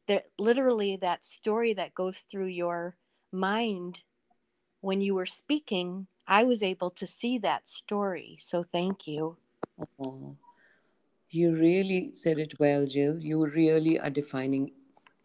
that 0.09 0.27
literally 0.39 0.97
that 0.97 1.24
story 1.24 1.74
that 1.74 1.94
goes 1.94 2.24
through 2.31 2.47
your 2.47 2.97
mind 3.32 4.02
when 4.81 5.01
you 5.01 5.15
were 5.15 5.27
speaking 5.27 6.07
i 6.27 6.44
was 6.44 6.62
able 6.62 6.90
to 6.90 7.07
see 7.07 7.39
that 7.39 7.69
story 7.69 8.36
so 8.40 8.65
thank 8.73 9.07
you 9.07 9.36
oh. 10.02 10.36
You 11.32 11.55
really 11.55 12.11
said 12.12 12.40
it 12.40 12.59
well, 12.59 12.86
Jill. 12.86 13.20
You 13.20 13.47
really 13.47 14.01
are 14.01 14.11
defining 14.11 14.73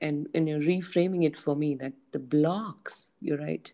and, 0.02 0.28
and 0.36 0.48
you're 0.48 0.60
reframing 0.60 1.24
it 1.24 1.36
for 1.36 1.56
me 1.56 1.74
that 1.76 1.94
the 2.12 2.20
blocks, 2.20 3.10
you're 3.22 3.40
right. 3.40 3.72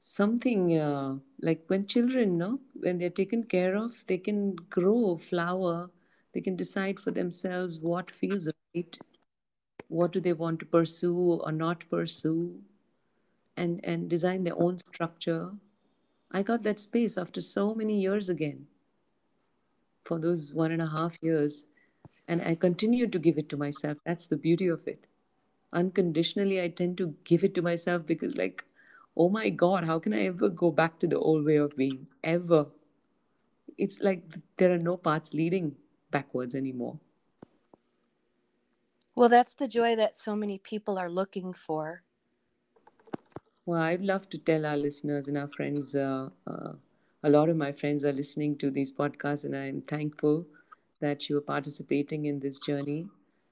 Something 0.00 0.76
uh, 0.76 1.18
like 1.40 1.64
when 1.68 1.86
children, 1.86 2.36
no, 2.38 2.60
when 2.74 2.98
they're 2.98 3.10
taken 3.10 3.44
care 3.44 3.76
of, 3.76 4.04
they 4.08 4.18
can 4.18 4.54
grow, 4.56 5.12
a 5.12 5.18
flower, 5.18 5.90
they 6.32 6.40
can 6.40 6.56
decide 6.56 6.98
for 7.00 7.10
themselves 7.12 7.78
what 7.80 8.10
feels 8.10 8.48
right, 8.74 8.98
what 9.88 10.12
do 10.12 10.20
they 10.20 10.32
want 10.34 10.60
to 10.60 10.66
pursue 10.66 11.16
or 11.44 11.52
not 11.52 11.88
pursue, 11.90 12.60
and, 13.56 13.80
and 13.84 14.08
design 14.10 14.44
their 14.44 14.60
own 14.60 14.78
structure. 14.78 15.52
I 16.32 16.42
got 16.42 16.62
that 16.64 16.80
space 16.80 17.18
after 17.18 17.40
so 17.40 17.74
many 17.74 18.00
years 18.00 18.28
again 18.28 18.66
for 20.04 20.18
those 20.18 20.52
one 20.52 20.72
and 20.72 20.82
a 20.82 20.86
half 20.88 21.16
years. 21.22 21.64
And 22.28 22.42
I 22.42 22.54
continue 22.54 23.06
to 23.06 23.18
give 23.18 23.38
it 23.38 23.48
to 23.50 23.56
myself. 23.56 23.98
That's 24.04 24.26
the 24.26 24.36
beauty 24.36 24.68
of 24.68 24.86
it. 24.86 25.06
Unconditionally, 25.72 26.62
I 26.62 26.68
tend 26.68 26.98
to 26.98 27.14
give 27.24 27.44
it 27.44 27.54
to 27.56 27.62
myself 27.62 28.06
because, 28.06 28.36
like, 28.36 28.64
oh 29.18 29.28
my 29.28 29.50
God, 29.50 29.84
how 29.84 29.98
can 29.98 30.14
I 30.14 30.26
ever 30.26 30.48
go 30.48 30.70
back 30.70 30.98
to 31.00 31.06
the 31.06 31.18
old 31.18 31.44
way 31.44 31.56
of 31.56 31.76
being? 31.76 32.06
Ever. 32.22 32.66
It's 33.76 34.00
like 34.00 34.22
there 34.56 34.72
are 34.72 34.78
no 34.78 34.96
paths 34.96 35.34
leading 35.34 35.76
backwards 36.10 36.54
anymore. 36.54 36.98
Well, 39.14 39.28
that's 39.28 39.54
the 39.54 39.66
joy 39.66 39.96
that 39.96 40.14
so 40.14 40.36
many 40.36 40.58
people 40.58 40.96
are 40.96 41.10
looking 41.10 41.52
for. 41.52 42.02
Well, 43.66 43.82
I'd 43.82 44.02
love 44.02 44.28
to 44.30 44.38
tell 44.38 44.64
our 44.64 44.76
listeners 44.76 45.28
and 45.28 45.36
our 45.36 45.48
friends 45.48 45.94
uh, 45.94 46.28
uh, 46.46 46.72
a 47.24 47.30
lot 47.30 47.48
of 47.48 47.56
my 47.56 47.72
friends 47.72 48.04
are 48.04 48.12
listening 48.12 48.56
to 48.58 48.70
these 48.70 48.92
podcasts, 48.92 49.44
and 49.44 49.56
I'm 49.56 49.80
thankful 49.80 50.46
that 51.00 51.28
you 51.28 51.36
are 51.36 51.42
participating 51.42 52.26
in 52.26 52.38
this 52.38 52.60
journey 52.60 53.06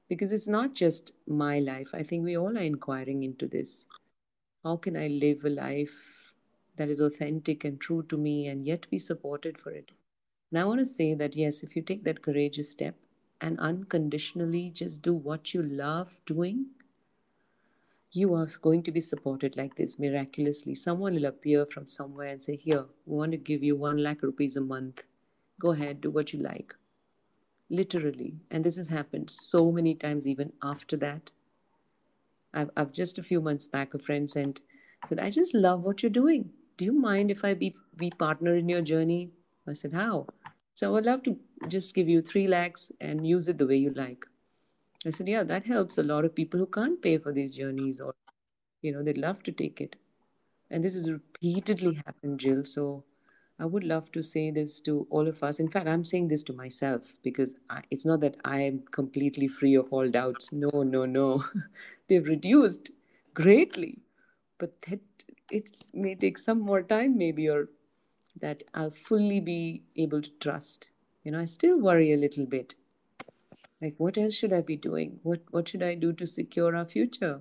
because 0.09 0.33
it's 0.33 0.47
not 0.47 0.73
just 0.73 1.13
my 1.27 1.59
life. 1.59 1.89
I 1.93 2.05
think 2.05 2.25
we 2.25 2.37
all 2.37 2.57
are 2.57 2.63
inquiring 2.63 3.25
into 3.25 3.49
this. 3.49 3.87
How 4.65 4.77
can 4.77 4.97
I 4.97 5.09
live 5.09 5.45
a 5.45 5.51
life 5.51 6.33
that 6.77 6.89
is 6.89 7.01
authentic 7.01 7.65
and 7.65 7.81
true 7.81 8.03
to 8.05 8.17
me 8.17 8.47
and 8.47 8.67
yet 8.67 8.89
be 8.91 8.99
supported 8.99 9.59
for 9.59 9.71
it? 9.71 9.93
And 10.51 10.61
I 10.61 10.65
want 10.65 10.81
to 10.81 10.87
say 10.87 11.15
that 11.15 11.37
yes, 11.37 11.63
if 11.63 11.77
you 11.77 11.83
take 11.83 12.05
that 12.05 12.23
courageous 12.23 12.71
step 12.71 12.95
and 13.41 13.59
unconditionally 13.61 14.71
just 14.71 15.03
do 15.03 15.13
what 15.15 15.53
you 15.55 15.63
love 15.63 16.19
doing, 16.27 16.67
you 18.13 18.35
are 18.35 18.49
going 18.63 18.83
to 18.83 18.93
be 18.93 19.01
supported 19.01 19.57
like 19.57 19.77
this 19.77 19.99
miraculously. 19.99 20.75
Someone 20.75 21.15
will 21.15 21.27
appear 21.27 21.67
from 21.67 21.87
somewhere 21.87 22.29
and 22.29 22.41
say, 22.43 22.57
Here, 22.57 22.87
we 23.05 23.17
want 23.17 23.33
to 23.33 23.39
give 23.39 23.63
you 23.63 23.77
one 23.77 23.99
lakh 23.99 24.23
rupees 24.23 24.57
a 24.57 24.61
month. 24.61 25.05
Go 25.61 25.73
ahead, 25.73 26.01
do 26.01 26.11
what 26.11 26.33
you 26.33 26.41
like. 26.41 26.75
Literally. 27.69 28.37
And 28.51 28.65
this 28.65 28.77
has 28.77 28.89
happened 28.89 29.29
so 29.29 29.71
many 29.73 29.95
times, 29.95 30.27
even 30.27 30.53
after 30.63 30.97
that. 30.99 31.31
I've, 32.57 32.71
I've 32.77 32.93
just 32.93 33.19
a 33.19 33.23
few 33.23 33.41
months 33.41 33.69
back, 33.69 33.95
a 33.95 33.99
friend 33.99 34.29
sent, 34.29 34.61
said, 35.07 35.21
I 35.21 35.31
just 35.31 35.55
love 35.55 35.83
what 35.83 36.03
you're 36.03 36.11
doing. 36.11 36.51
Do 36.77 36.85
you 36.85 36.93
mind 36.93 37.31
if 37.31 37.45
I 37.45 37.55
be, 37.55 37.77
be 37.97 38.11
partner 38.11 38.57
in 38.57 38.69
your 38.69 38.83
journey? 38.83 39.31
I 39.69 39.75
said, 39.75 39.93
How? 39.93 40.27
So 40.75 40.89
I 40.89 40.91
would 40.91 41.07
love 41.07 41.23
to 41.25 41.37
just 41.69 41.95
give 41.95 42.09
you 42.09 42.21
three 42.21 42.47
lakhs 42.49 42.93
and 43.01 43.27
use 43.27 43.49
it 43.49 43.59
the 43.59 43.67
way 43.67 43.77
you 43.77 43.91
like. 43.95 44.27
I 45.07 45.11
said, 45.11 45.29
yeah, 45.29 45.43
that 45.45 45.67
helps 45.67 45.99
a 45.99 46.03
lot 46.03 46.25
of 46.25 46.35
people 46.35 46.61
who 46.61 46.67
can't 46.67 47.01
pay 47.01 47.17
for 47.17 47.33
these 47.33 47.57
journeys 47.57 48.01
or, 48.01 48.15
you 48.83 48.93
know, 48.93 49.03
they'd 49.03 49.17
love 49.17 49.43
to 49.45 49.53
take 49.53 49.81
it. 49.81 49.97
And 50.71 50.85
this 50.85 50.95
has 50.95 51.11
repeatedly 51.11 51.95
happened, 52.05 52.41
Jill. 52.41 52.65
So 52.65 53.05
I 53.59 53.65
would 53.65 53.85
love 53.85 54.13
to 54.13 54.23
say 54.23 54.51
this 54.51 54.81
to 54.81 55.07
all 55.09 55.29
of 55.29 55.43
us. 55.43 55.61
In 55.61 55.71
fact, 55.71 55.89
I'm 55.89 56.05
saying 56.05 56.29
this 56.29 56.43
to 56.45 56.53
myself 56.53 57.15
because 57.23 57.55
I, 57.71 57.83
it's 57.91 58.05
not 58.05 58.21
that 58.21 58.37
I 58.45 58.61
am 58.61 58.83
completely 58.91 59.49
free 59.49 59.77
of 59.77 59.87
all 59.91 60.11
doubts. 60.11 60.53
No, 60.53 60.83
no, 60.83 61.07
no. 61.07 61.45
They've 62.09 62.27
reduced 62.27 62.91
greatly, 63.35 63.99
but 64.59 64.81
that 64.83 65.01
it 65.51 65.71
may 65.93 66.15
take 66.15 66.39
some 66.39 66.61
more 66.61 66.83
time, 66.83 67.17
maybe, 67.17 67.49
or 67.49 67.69
that 68.41 68.63
I'll 68.75 68.91
fully 68.91 69.41
be 69.41 69.83
able 69.97 70.23
to 70.23 70.31
trust. 70.41 70.89
You 71.25 71.33
know, 71.33 71.41
I 71.41 71.45
still 71.47 71.79
worry 71.81 72.13
a 72.13 72.17
little 72.17 72.47
bit. 72.47 72.75
Like 73.81 73.95
what 73.99 74.17
else 74.17 74.35
should 74.35 74.53
i 74.53 74.61
be 74.61 74.77
doing? 74.77 75.21
What 75.23 75.43
what 75.51 75.69
should 75.69 75.83
i 75.83 75.95
do 75.95 76.13
to 76.15 76.27
secure 76.27 76.75
our 76.75 76.85
future? 76.85 77.41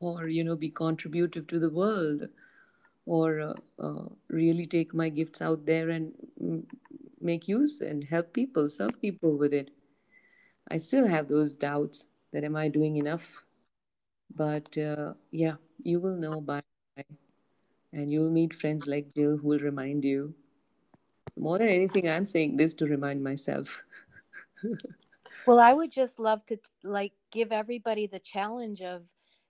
Or 0.00 0.28
you 0.28 0.44
know 0.44 0.56
be 0.56 0.70
contributive 0.70 1.46
to 1.48 1.58
the 1.58 1.70
world? 1.70 2.28
Or 3.04 3.40
uh, 3.40 3.54
uh, 3.80 4.04
really 4.28 4.64
take 4.64 4.94
my 4.94 5.08
gifts 5.08 5.42
out 5.42 5.66
there 5.66 5.90
and 5.90 6.14
make 7.20 7.48
use 7.48 7.80
and 7.80 8.04
help 8.04 8.32
people 8.32 8.68
serve 8.68 9.00
people 9.00 9.36
with 9.36 9.52
it? 9.52 9.70
I 10.70 10.76
still 10.76 11.08
have 11.08 11.26
those 11.28 11.56
doubts 11.56 12.06
that 12.32 12.44
am 12.44 12.56
i 12.56 12.68
doing 12.68 12.96
enough 12.96 13.44
but 14.34 14.76
uh, 14.78 15.12
yeah 15.30 15.54
you 15.82 16.00
will 16.00 16.16
know 16.16 16.40
by 16.40 16.60
and 17.92 18.10
you'll 18.10 18.30
meet 18.30 18.54
friends 18.54 18.86
like 18.86 19.14
jill 19.14 19.36
who 19.36 19.48
will 19.48 19.58
remind 19.58 20.04
you 20.04 20.34
more 21.36 21.58
than 21.58 21.68
anything 21.68 22.08
i'm 22.08 22.24
saying 22.24 22.56
this 22.56 22.74
to 22.74 22.86
remind 22.86 23.22
myself 23.22 23.82
well, 25.46 25.60
I 25.60 25.72
would 25.72 25.90
just 25.90 26.18
love 26.18 26.44
to 26.46 26.58
like 26.82 27.12
give 27.30 27.52
everybody 27.52 28.06
the 28.06 28.18
challenge 28.18 28.80
of 28.82 29.02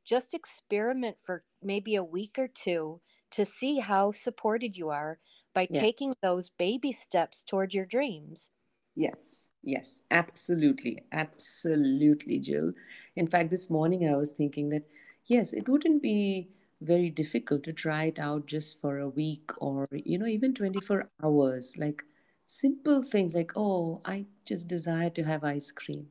just 0.05 0.35
experiment 0.35 1.17
for 1.21 1.45
maybe 1.63 1.97
a 1.97 2.05
week 2.05 2.37
or 2.39 2.49
two 2.49 3.01
to 3.33 3.45
see 3.45 3.79
how 3.79 4.13
supported 4.13 4.77
you 4.77 4.91
are 4.91 5.19
by 5.55 5.67
yeah. 5.71 5.81
taking 5.81 6.15
those 6.23 6.51
baby 6.51 6.93
steps 6.93 7.43
toward 7.43 7.73
your 7.75 7.87
dreams. 7.87 8.51
Yes, 8.95 9.49
yes, 9.63 10.03
absolutely, 10.11 11.03
absolutely, 11.13 12.39
Jill. 12.39 12.73
In 13.17 13.27
fact, 13.27 13.51
this 13.51 13.71
morning 13.71 14.07
I 14.09 14.17
was 14.17 14.33
thinking 14.33 14.69
that 14.71 14.87
yes, 15.27 15.53
it 15.53 15.69
wouldn't 15.69 16.03
be 16.03 16.49
very 16.81 17.09
difficult 17.11 17.63
to 17.65 17.73
try 17.73 18.05
it 18.05 18.19
out 18.19 18.47
just 18.47 18.81
for 18.81 18.99
a 18.99 19.09
week 19.09 19.51
or, 19.63 19.89
you 19.93 20.19
know, 20.19 20.27
even 20.27 20.53
24 20.55 21.11
hours. 21.23 21.77
Like, 21.79 22.03
simple 22.47 23.03
things 23.03 23.35
like, 23.35 23.53
oh, 23.57 24.01
I 24.05 24.27
just 24.45 24.69
desire 24.69 25.11
to 25.11 25.23
have 25.25 25.45
ice 25.45 25.71
cream. 25.71 26.09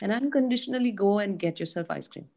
And 0.00 0.12
unconditionally 0.12 0.92
go 0.92 1.18
and 1.18 1.38
get 1.38 1.58
yourself 1.60 1.86
ice 1.90 2.06
cream. 2.08 2.28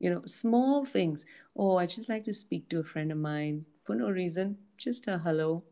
You 0.00 0.10
know, 0.10 0.22
small 0.26 0.84
things. 0.84 1.26
Oh, 1.56 1.76
I 1.78 1.86
just 1.86 2.08
like 2.08 2.24
to 2.26 2.32
speak 2.34 2.68
to 2.70 2.80
a 2.80 2.84
friend 2.84 3.12
of 3.12 3.18
mine 3.18 3.66
for 3.84 3.96
no 3.96 4.10
reason, 4.10 4.58
just 4.78 5.08
a 5.08 5.18
hello. 5.18 5.64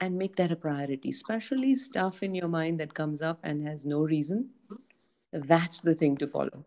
And 0.00 0.18
make 0.18 0.36
that 0.36 0.52
a 0.52 0.56
priority, 0.56 1.10
especially 1.10 1.74
stuff 1.74 2.22
in 2.22 2.34
your 2.34 2.48
mind 2.48 2.80
that 2.80 2.94
comes 2.94 3.22
up 3.22 3.40
and 3.42 3.66
has 3.66 3.86
no 3.86 4.00
reason. 4.02 4.50
That's 5.32 5.80
the 5.80 5.94
thing 5.94 6.16
to 6.18 6.26
follow. 6.26 6.64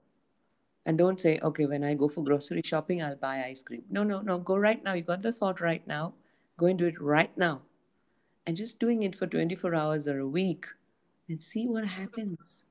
And 0.86 0.98
don't 0.98 1.20
say, 1.22 1.40
okay, 1.42 1.66
when 1.66 1.84
I 1.84 1.94
go 1.96 2.10
for 2.10 2.24
grocery 2.24 2.62
shopping, 2.66 3.04
I'll 3.04 3.16
buy 3.16 3.44
ice 3.46 3.64
cream. 3.64 3.84
No, 3.90 4.04
no, 4.04 4.22
no. 4.22 4.40
Go 4.40 4.58
right 4.58 4.84
now. 4.84 4.94
You 4.94 5.04
got 5.04 5.22
the 5.22 5.34
thought 5.34 5.62
right 5.62 5.86
now. 5.88 6.16
Go 6.58 6.68
and 6.68 6.80
do 6.80 6.86
it 6.88 7.02
right 7.02 7.36
now 7.38 7.62
and 8.46 8.58
just 8.58 8.80
doing 8.80 9.04
it 9.04 9.16
for 9.16 9.28
24 9.28 9.76
hours 9.76 10.08
or 10.08 10.20
a 10.20 10.28
week 10.28 10.66
and 11.30 11.42
see 11.42 11.68
what 11.68 11.86
happens. 11.86 12.64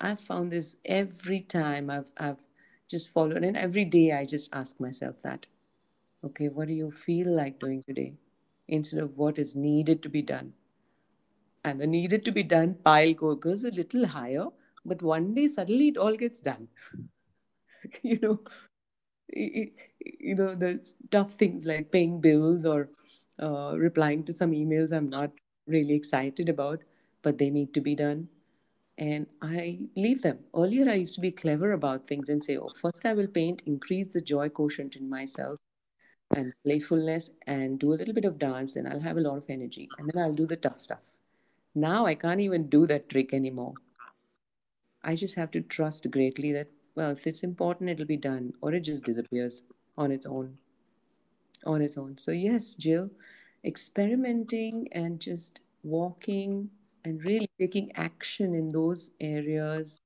I've 0.00 0.20
found 0.20 0.52
this 0.52 0.76
every 0.84 1.40
time 1.40 1.88
I've, 1.88 2.10
I've 2.18 2.44
just 2.90 3.08
followed, 3.10 3.42
and 3.42 3.56
every 3.56 3.86
day 3.86 4.12
I 4.12 4.26
just 4.26 4.52
ask 4.52 4.78
myself 4.80 5.22
that 5.22 5.46
okay, 6.24 6.48
what 6.48 6.68
do 6.68 6.74
you 6.74 6.90
feel 6.90 7.28
like 7.34 7.58
doing 7.60 7.82
today? 7.84 8.14
Instead 8.68 9.00
of 9.00 9.16
what 9.16 9.38
is 9.38 9.54
needed 9.54 10.02
to 10.02 10.08
be 10.08 10.22
done. 10.22 10.52
And 11.64 11.80
the 11.80 11.86
needed 11.86 12.24
to 12.24 12.32
be 12.32 12.42
done 12.42 12.76
pile 12.84 13.14
goes 13.14 13.64
a 13.64 13.70
little 13.70 14.06
higher, 14.06 14.46
but 14.84 15.02
one 15.02 15.34
day 15.34 15.48
suddenly 15.48 15.88
it 15.88 15.96
all 15.96 16.16
gets 16.16 16.40
done. 16.40 16.68
you 18.02 18.18
know, 18.20 18.40
you 19.28 20.34
know 20.34 20.54
the 20.54 20.80
tough 21.10 21.32
things 21.32 21.64
like 21.64 21.90
paying 21.90 22.20
bills 22.20 22.64
or 22.64 22.88
uh, 23.40 23.74
replying 23.76 24.24
to 24.24 24.32
some 24.32 24.52
emails 24.52 24.92
I'm 24.92 25.08
not 25.08 25.30
really 25.66 25.94
excited 25.94 26.48
about, 26.48 26.82
but 27.22 27.38
they 27.38 27.50
need 27.50 27.72
to 27.74 27.80
be 27.80 27.94
done. 27.94 28.28
And 28.98 29.26
I 29.40 29.80
leave 29.96 30.22
them. 30.22 30.40
Earlier, 30.54 30.88
I 30.88 30.94
used 30.94 31.14
to 31.14 31.20
be 31.20 31.30
clever 31.30 31.72
about 31.72 32.06
things 32.06 32.28
and 32.28 32.44
say, 32.44 32.58
oh, 32.58 32.70
first 32.80 33.06
I 33.06 33.14
will 33.14 33.26
paint, 33.26 33.62
increase 33.66 34.12
the 34.12 34.20
joy 34.20 34.48
quotient 34.50 34.96
in 34.96 35.08
myself 35.08 35.58
and 36.36 36.52
playfulness, 36.64 37.30
and 37.46 37.78
do 37.78 37.92
a 37.92 37.96
little 37.96 38.14
bit 38.14 38.24
of 38.24 38.38
dance, 38.38 38.76
and 38.76 38.88
I'll 38.88 39.00
have 39.00 39.16
a 39.16 39.20
lot 39.20 39.36
of 39.38 39.44
energy. 39.48 39.88
And 39.98 40.10
then 40.10 40.22
I'll 40.22 40.32
do 40.32 40.46
the 40.46 40.56
tough 40.56 40.80
stuff. 40.80 41.00
Now 41.74 42.06
I 42.06 42.14
can't 42.14 42.40
even 42.40 42.68
do 42.68 42.86
that 42.86 43.08
trick 43.08 43.32
anymore. 43.32 43.74
I 45.02 45.14
just 45.16 45.34
have 45.34 45.50
to 45.52 45.60
trust 45.60 46.10
greatly 46.10 46.52
that, 46.52 46.68
well, 46.94 47.10
if 47.10 47.26
it's 47.26 47.42
important, 47.42 47.90
it'll 47.90 48.04
be 48.04 48.16
done, 48.16 48.52
or 48.60 48.72
it 48.74 48.80
just 48.80 49.04
disappears 49.04 49.64
on 49.96 50.12
its 50.12 50.26
own. 50.26 50.58
On 51.66 51.82
its 51.82 51.96
own. 51.96 52.16
So, 52.18 52.30
yes, 52.32 52.74
Jill, 52.74 53.10
experimenting 53.64 54.88
and 54.92 55.20
just 55.20 55.60
walking 55.82 56.70
and 57.04 57.24
really 57.24 57.48
taking 57.58 57.90
action 57.96 58.54
in 58.54 58.68
those 58.68 59.10
areas, 59.20 60.00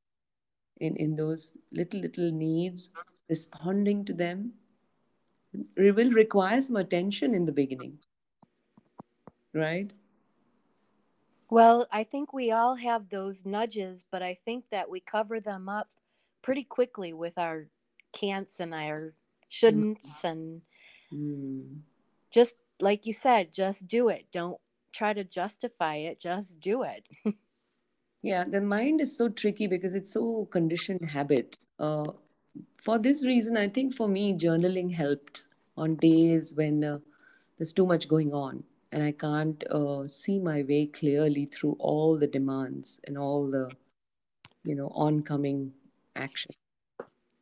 in, 0.80 0.96
in 0.96 1.14
those 1.14 1.54
little, 1.72 2.00
little 2.00 2.30
needs, 2.30 2.90
responding 3.28 4.04
to 4.04 4.12
them, 4.12 4.52
will 5.76 6.10
require 6.10 6.60
some 6.62 6.76
attention 6.76 7.34
in 7.34 7.44
the 7.44 7.52
beginning. 7.52 7.98
Right? 9.54 9.92
Well, 11.48 11.86
I 11.92 12.02
think 12.04 12.32
we 12.32 12.50
all 12.50 12.74
have 12.74 13.08
those 13.08 13.46
nudges, 13.46 14.04
but 14.10 14.22
I 14.22 14.34
think 14.44 14.64
that 14.70 14.90
we 14.90 15.00
cover 15.00 15.40
them 15.40 15.68
up 15.68 15.88
pretty 16.42 16.64
quickly 16.64 17.12
with 17.12 17.38
our 17.38 17.66
can'ts 18.12 18.60
and 18.60 18.74
our 18.74 19.14
shouldn'ts 19.50 20.24
and 20.24 20.62
Mm. 21.12 21.82
just 22.30 22.56
like 22.80 23.06
you 23.06 23.12
said, 23.12 23.52
just 23.52 23.86
do 23.86 24.08
it. 24.08 24.26
Don't 24.32 24.60
try 24.92 25.12
to 25.12 25.22
justify 25.22 25.96
it, 25.96 26.20
just 26.20 26.60
do 26.60 26.82
it. 26.82 27.06
Yeah, 28.22 28.42
the 28.42 28.60
mind 28.60 29.00
is 29.00 29.16
so 29.16 29.28
tricky 29.28 29.68
because 29.68 29.94
it's 29.94 30.12
so 30.12 30.48
conditioned 30.50 31.10
habit. 31.10 31.56
Uh, 31.78 32.10
for 32.76 32.98
this 32.98 33.24
reason, 33.24 33.56
I 33.56 33.68
think 33.68 33.94
for 33.94 34.08
me, 34.08 34.32
journaling 34.32 34.92
helped 34.92 35.45
on 35.76 35.96
days 35.96 36.54
when 36.54 36.84
uh, 36.84 36.98
there's 37.58 37.72
too 37.72 37.86
much 37.86 38.08
going 38.08 38.32
on 38.32 38.64
and 38.92 39.02
I 39.02 39.12
can't 39.12 39.62
uh, 39.70 40.06
see 40.06 40.38
my 40.38 40.62
way 40.62 40.86
clearly 40.86 41.46
through 41.46 41.76
all 41.78 42.16
the 42.16 42.26
demands 42.26 43.00
and 43.04 43.18
all 43.18 43.50
the, 43.50 43.70
you 44.64 44.74
know, 44.74 44.90
oncoming 44.94 45.72
action. 46.14 46.52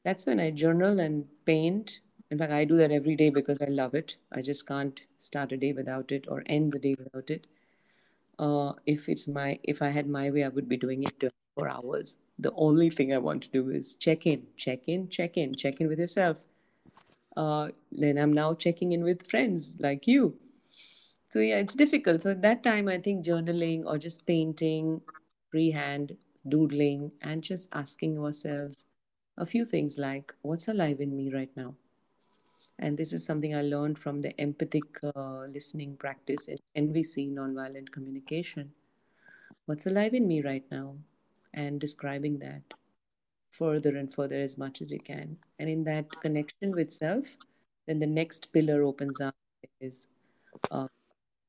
That's 0.04 0.26
when 0.26 0.40
I 0.40 0.50
journal 0.50 1.00
and 1.00 1.26
paint. 1.44 2.00
In 2.30 2.38
fact, 2.38 2.52
I 2.52 2.64
do 2.64 2.76
that 2.78 2.90
every 2.90 3.16
day 3.16 3.30
because 3.30 3.58
I 3.60 3.66
love 3.66 3.94
it. 3.94 4.16
I 4.32 4.42
just 4.42 4.66
can't 4.66 5.00
start 5.18 5.52
a 5.52 5.56
day 5.56 5.72
without 5.72 6.12
it 6.12 6.24
or 6.28 6.42
end 6.46 6.72
the 6.72 6.78
day 6.78 6.96
without 6.98 7.30
it. 7.30 7.46
Uh, 8.38 8.72
if 8.84 9.08
it's 9.08 9.28
my, 9.28 9.58
if 9.62 9.80
I 9.80 9.90
had 9.90 10.08
my 10.08 10.30
way, 10.30 10.44
I 10.44 10.48
would 10.48 10.68
be 10.68 10.76
doing 10.76 11.04
it 11.04 11.20
24 11.20 11.68
hours. 11.68 12.18
The 12.38 12.52
only 12.56 12.90
thing 12.90 13.12
I 13.12 13.18
want 13.18 13.44
to 13.44 13.48
do 13.50 13.70
is 13.70 13.94
check 13.94 14.26
in, 14.26 14.46
check 14.56 14.88
in, 14.88 15.08
check 15.08 15.36
in, 15.36 15.54
check 15.54 15.80
in 15.80 15.88
with 15.88 16.00
yourself. 16.00 16.38
Uh, 17.36 17.68
then 17.90 18.18
I'm 18.18 18.32
now 18.32 18.54
checking 18.54 18.92
in 18.92 19.02
with 19.02 19.28
friends 19.28 19.72
like 19.78 20.06
you. 20.06 20.38
So 21.30 21.40
yeah, 21.40 21.58
it's 21.58 21.74
difficult. 21.74 22.22
So 22.22 22.30
at 22.30 22.42
that 22.42 22.62
time, 22.62 22.88
I 22.88 22.98
think 22.98 23.24
journaling 23.24 23.84
or 23.86 23.98
just 23.98 24.24
painting, 24.24 25.00
freehand, 25.50 26.16
doodling, 26.48 27.12
and 27.22 27.42
just 27.42 27.68
asking 27.72 28.18
ourselves 28.18 28.84
a 29.36 29.44
few 29.44 29.64
things 29.64 29.98
like, 29.98 30.32
what's 30.42 30.68
alive 30.68 31.00
in 31.00 31.16
me 31.16 31.32
right 31.32 31.50
now? 31.56 31.74
And 32.78 32.96
this 32.96 33.12
is 33.12 33.24
something 33.24 33.54
I 33.54 33.62
learned 33.62 33.98
from 33.98 34.20
the 34.20 34.38
empathic 34.40 34.84
uh, 35.16 35.46
listening 35.46 35.96
practice 35.96 36.48
in 36.48 36.58
NVC, 36.76 37.30
nonviolent 37.30 37.90
communication. 37.90 38.72
What's 39.66 39.86
alive 39.86 40.14
in 40.14 40.28
me 40.28 40.42
right 40.42 40.64
now? 40.70 40.96
And 41.52 41.80
describing 41.80 42.38
that 42.40 42.62
further 43.58 43.96
and 43.96 44.12
further 44.12 44.40
as 44.40 44.58
much 44.58 44.82
as 44.82 44.90
you 44.90 45.00
can. 45.00 45.36
And 45.58 45.70
in 45.70 45.84
that 45.84 46.06
connection 46.20 46.72
with 46.72 46.92
self, 46.92 47.36
then 47.86 47.98
the 47.98 48.06
next 48.06 48.52
pillar 48.52 48.82
opens 48.82 49.20
up 49.20 49.34
is 49.80 50.08
uh, 50.70 50.88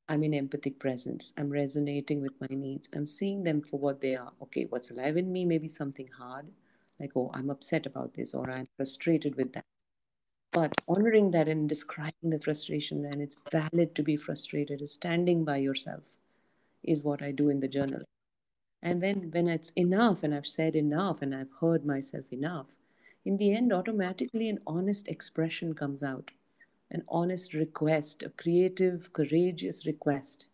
I'm 0.07 0.23
in 0.23 0.33
empathic 0.33 0.79
presence. 0.79 1.33
I'm 1.37 1.49
resonating 1.49 2.21
with 2.21 2.33
my 2.39 2.47
needs. 2.49 2.87
I'm 2.93 3.05
seeing 3.05 3.43
them 3.43 3.61
for 3.61 3.79
what 3.79 4.01
they 4.01 4.15
are. 4.15 4.31
Okay, 4.43 4.65
what's 4.69 4.91
alive 4.91 5.17
in 5.17 5.31
me 5.31 5.45
may 5.45 5.57
be 5.57 5.67
something 5.67 6.09
hard, 6.17 6.45
like, 6.99 7.11
oh, 7.15 7.31
I'm 7.33 7.49
upset 7.49 7.85
about 7.85 8.13
this 8.13 8.33
or 8.33 8.49
I'm 8.51 8.67
frustrated 8.77 9.35
with 9.35 9.53
that. 9.53 9.65
But 10.51 10.73
honoring 10.87 11.31
that 11.31 11.49
and 11.49 11.67
describing 11.67 12.29
the 12.29 12.39
frustration, 12.39 13.05
and 13.05 13.21
it's 13.21 13.37
valid 13.51 13.95
to 13.95 14.03
be 14.03 14.15
frustrated, 14.15 14.81
is 14.81 14.93
standing 14.93 15.43
by 15.43 15.57
yourself, 15.57 16.03
is 16.83 17.03
what 17.03 17.21
I 17.21 17.31
do 17.31 17.49
in 17.49 17.59
the 17.59 17.67
journal. 17.67 18.03
And 18.85 19.01
then 19.01 19.31
when 19.31 19.47
it's 19.47 19.71
enough 19.71 20.21
and 20.21 20.31
I've 20.31 20.45
said 20.45 20.75
enough 20.75 21.23
and 21.23 21.33
I've 21.33 21.49
heard 21.59 21.87
myself 21.87 22.25
enough, 22.31 22.67
in 23.25 23.37
the 23.37 23.51
end, 23.51 23.73
automatically 23.73 24.47
an 24.47 24.59
honest 24.67 25.07
expression 25.07 25.73
comes 25.73 26.03
out, 26.03 26.29
an 26.91 27.01
honest 27.09 27.55
request, 27.55 28.21
a 28.21 28.29
creative, 28.29 29.11
courageous 29.11 29.87
request 29.87 30.49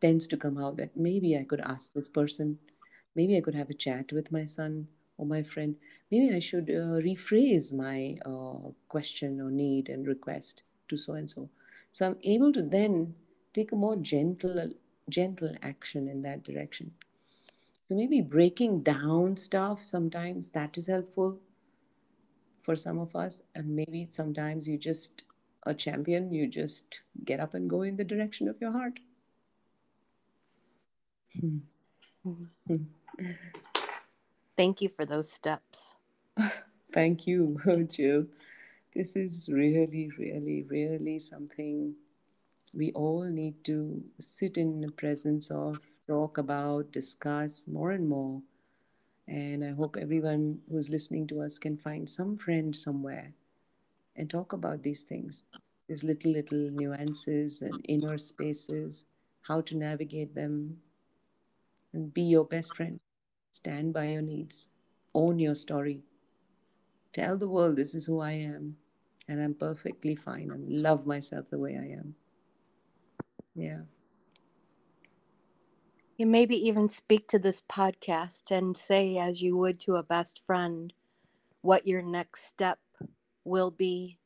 tends 0.00 0.26
to 0.26 0.36
come 0.36 0.58
out 0.58 0.76
that 0.78 0.96
maybe 0.96 1.38
I 1.38 1.44
could 1.44 1.60
ask 1.60 1.92
this 1.92 2.08
person, 2.08 2.58
maybe 3.14 3.36
I 3.36 3.40
could 3.40 3.54
have 3.54 3.70
a 3.70 3.74
chat 3.74 4.10
with 4.10 4.32
my 4.32 4.44
son 4.44 4.88
or 5.16 5.24
my 5.24 5.44
friend, 5.44 5.76
maybe 6.10 6.34
I 6.34 6.40
should 6.40 6.68
uh, 6.68 6.98
rephrase 6.98 7.72
my 7.72 8.16
uh, 8.26 8.72
question 8.88 9.40
or 9.40 9.52
need 9.52 9.88
and 9.88 10.08
request 10.08 10.64
to 10.88 10.96
so 10.96 11.12
and 11.12 11.30
so. 11.30 11.48
So 11.92 12.06
I'm 12.06 12.16
able 12.24 12.52
to 12.54 12.62
then 12.62 13.14
take 13.54 13.70
a 13.70 13.76
more 13.76 13.94
gentle, 13.94 14.70
gentle 15.08 15.54
action 15.62 16.08
in 16.08 16.22
that 16.22 16.42
direction. 16.42 16.90
So 17.92 17.96
maybe 17.96 18.22
breaking 18.22 18.84
down 18.84 19.36
stuff 19.36 19.84
sometimes 19.84 20.48
that 20.54 20.78
is 20.78 20.86
helpful 20.86 21.38
for 22.62 22.74
some 22.74 22.98
of 22.98 23.14
us, 23.14 23.42
and 23.54 23.76
maybe 23.76 24.06
sometimes 24.08 24.66
you 24.66 24.78
just 24.78 25.24
a 25.66 25.74
champion, 25.74 26.32
you 26.32 26.46
just 26.46 27.00
get 27.26 27.38
up 27.38 27.52
and 27.52 27.68
go 27.68 27.82
in 27.82 27.98
the 27.98 28.04
direction 28.04 28.48
of 28.48 28.56
your 28.62 28.72
heart. 28.72 28.98
Hmm. 31.38 31.58
Mm-hmm. 32.26 33.30
Thank 34.56 34.80
you 34.80 34.88
for 34.88 35.04
those 35.04 35.30
steps. 35.30 35.96
Thank 36.94 37.26
you, 37.26 37.60
Jill. 37.90 38.24
This 38.94 39.16
is 39.16 39.50
really, 39.52 40.10
really, 40.16 40.62
really 40.62 41.18
something 41.18 41.94
we 42.72 42.90
all 42.92 43.24
need 43.24 43.62
to 43.64 44.02
sit 44.18 44.56
in 44.56 44.80
the 44.80 44.92
presence 44.92 45.50
of, 45.50 45.78
talk 46.12 46.36
about, 46.36 46.92
discuss 46.92 47.66
more 47.66 47.92
and 47.92 48.06
more. 48.06 48.42
And 49.26 49.64
I 49.64 49.72
hope 49.72 49.96
everyone 49.96 50.58
who's 50.70 50.90
listening 50.90 51.26
to 51.28 51.40
us 51.40 51.58
can 51.58 51.76
find 51.78 52.08
some 52.08 52.36
friend 52.36 52.76
somewhere 52.76 53.32
and 54.16 54.28
talk 54.28 54.52
about 54.52 54.82
these 54.82 55.04
things, 55.04 55.44
these 55.88 56.04
little, 56.04 56.32
little 56.32 56.70
nuances 56.70 57.62
and 57.62 57.80
inner 57.88 58.18
spaces, 58.18 59.06
how 59.48 59.62
to 59.62 59.74
navigate 59.74 60.34
them, 60.34 60.76
and 61.94 62.12
be 62.12 62.22
your 62.22 62.44
best 62.44 62.76
friend. 62.76 63.00
Stand 63.52 63.94
by 63.94 64.08
your 64.08 64.22
needs, 64.22 64.68
own 65.14 65.38
your 65.38 65.54
story. 65.54 66.02
Tell 67.14 67.38
the 67.38 67.48
world 67.48 67.76
this 67.76 67.94
is 67.94 68.04
who 68.06 68.20
I 68.20 68.32
am, 68.32 68.76
and 69.28 69.42
I'm 69.42 69.54
perfectly 69.54 70.14
fine 70.14 70.50
and 70.50 70.82
love 70.82 71.06
myself 71.06 71.46
the 71.50 71.58
way 71.58 71.74
I 71.76 71.88
am. 72.00 72.14
Yeah. 73.54 73.82
You 76.22 76.28
maybe 76.28 76.54
even 76.68 76.86
speak 76.86 77.26
to 77.30 77.38
this 77.40 77.60
podcast 77.68 78.52
and 78.56 78.76
say, 78.76 79.18
as 79.18 79.42
you 79.42 79.56
would 79.56 79.80
to 79.80 79.96
a 79.96 80.04
best 80.04 80.40
friend, 80.46 80.92
what 81.62 81.84
your 81.84 82.00
next 82.00 82.44
step 82.44 82.78
will 83.44 83.72
be. 83.72 84.20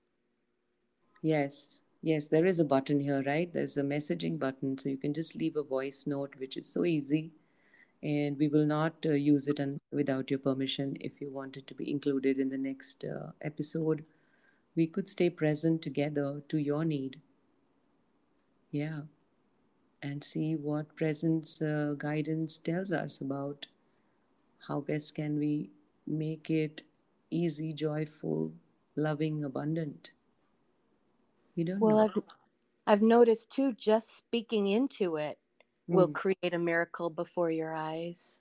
Yes, 1.22 1.80
yes, 2.02 2.28
there 2.28 2.44
is 2.44 2.58
a 2.58 2.66
button 2.66 3.00
here, 3.00 3.22
right? 3.22 3.50
There's 3.50 3.78
a 3.78 3.82
messaging 3.82 4.38
button. 4.38 4.76
So 4.76 4.90
you 4.90 4.98
can 4.98 5.14
just 5.14 5.36
leave 5.36 5.56
a 5.56 5.62
voice 5.62 6.06
note, 6.06 6.34
which 6.36 6.58
is 6.58 6.66
so 6.70 6.84
easy. 6.84 7.30
And 8.02 8.38
we 8.38 8.48
will 8.48 8.66
not 8.66 8.96
uh, 9.06 9.12
use 9.12 9.48
it 9.48 9.58
un- 9.58 9.80
without 9.90 10.30
your 10.30 10.40
permission 10.40 10.98
if 11.00 11.22
you 11.22 11.30
want 11.30 11.56
it 11.56 11.66
to 11.68 11.74
be 11.74 11.90
included 11.90 12.38
in 12.38 12.50
the 12.50 12.58
next 12.58 13.06
uh, 13.06 13.30
episode. 13.40 14.04
We 14.74 14.86
could 14.86 15.08
stay 15.08 15.30
present 15.30 15.80
together 15.80 16.42
to 16.46 16.58
your 16.58 16.84
need. 16.84 17.22
Yeah. 18.70 19.04
And 20.06 20.24
see 20.24 20.54
what 20.56 20.96
presence 20.96 21.60
uh, 21.60 21.96
guidance 21.98 22.56
tells 22.58 22.92
us 22.92 23.20
about 23.20 23.66
how 24.68 24.80
best 24.80 25.14
can 25.14 25.38
we 25.38 25.72
make 26.06 26.50
it 26.50 26.84
easy, 27.30 27.72
joyful, 27.72 28.54
loving, 28.96 29.44
abundant. 29.44 30.12
You 31.56 31.64
don't 31.64 31.84
Well, 31.84 31.98
know. 31.98 32.04
I've, 32.04 32.18
I've 32.86 33.02
noticed 33.02 33.50
too, 33.50 33.72
just 33.72 34.10
speaking 34.10 34.66
into 34.68 35.16
it 35.16 35.38
will 35.90 36.08
Mm. 36.08 36.08
create 36.08 36.54
a 36.54 36.58
miracle 36.58 37.10
before 37.10 37.50
your 37.50 37.74
eyes. 37.74 38.40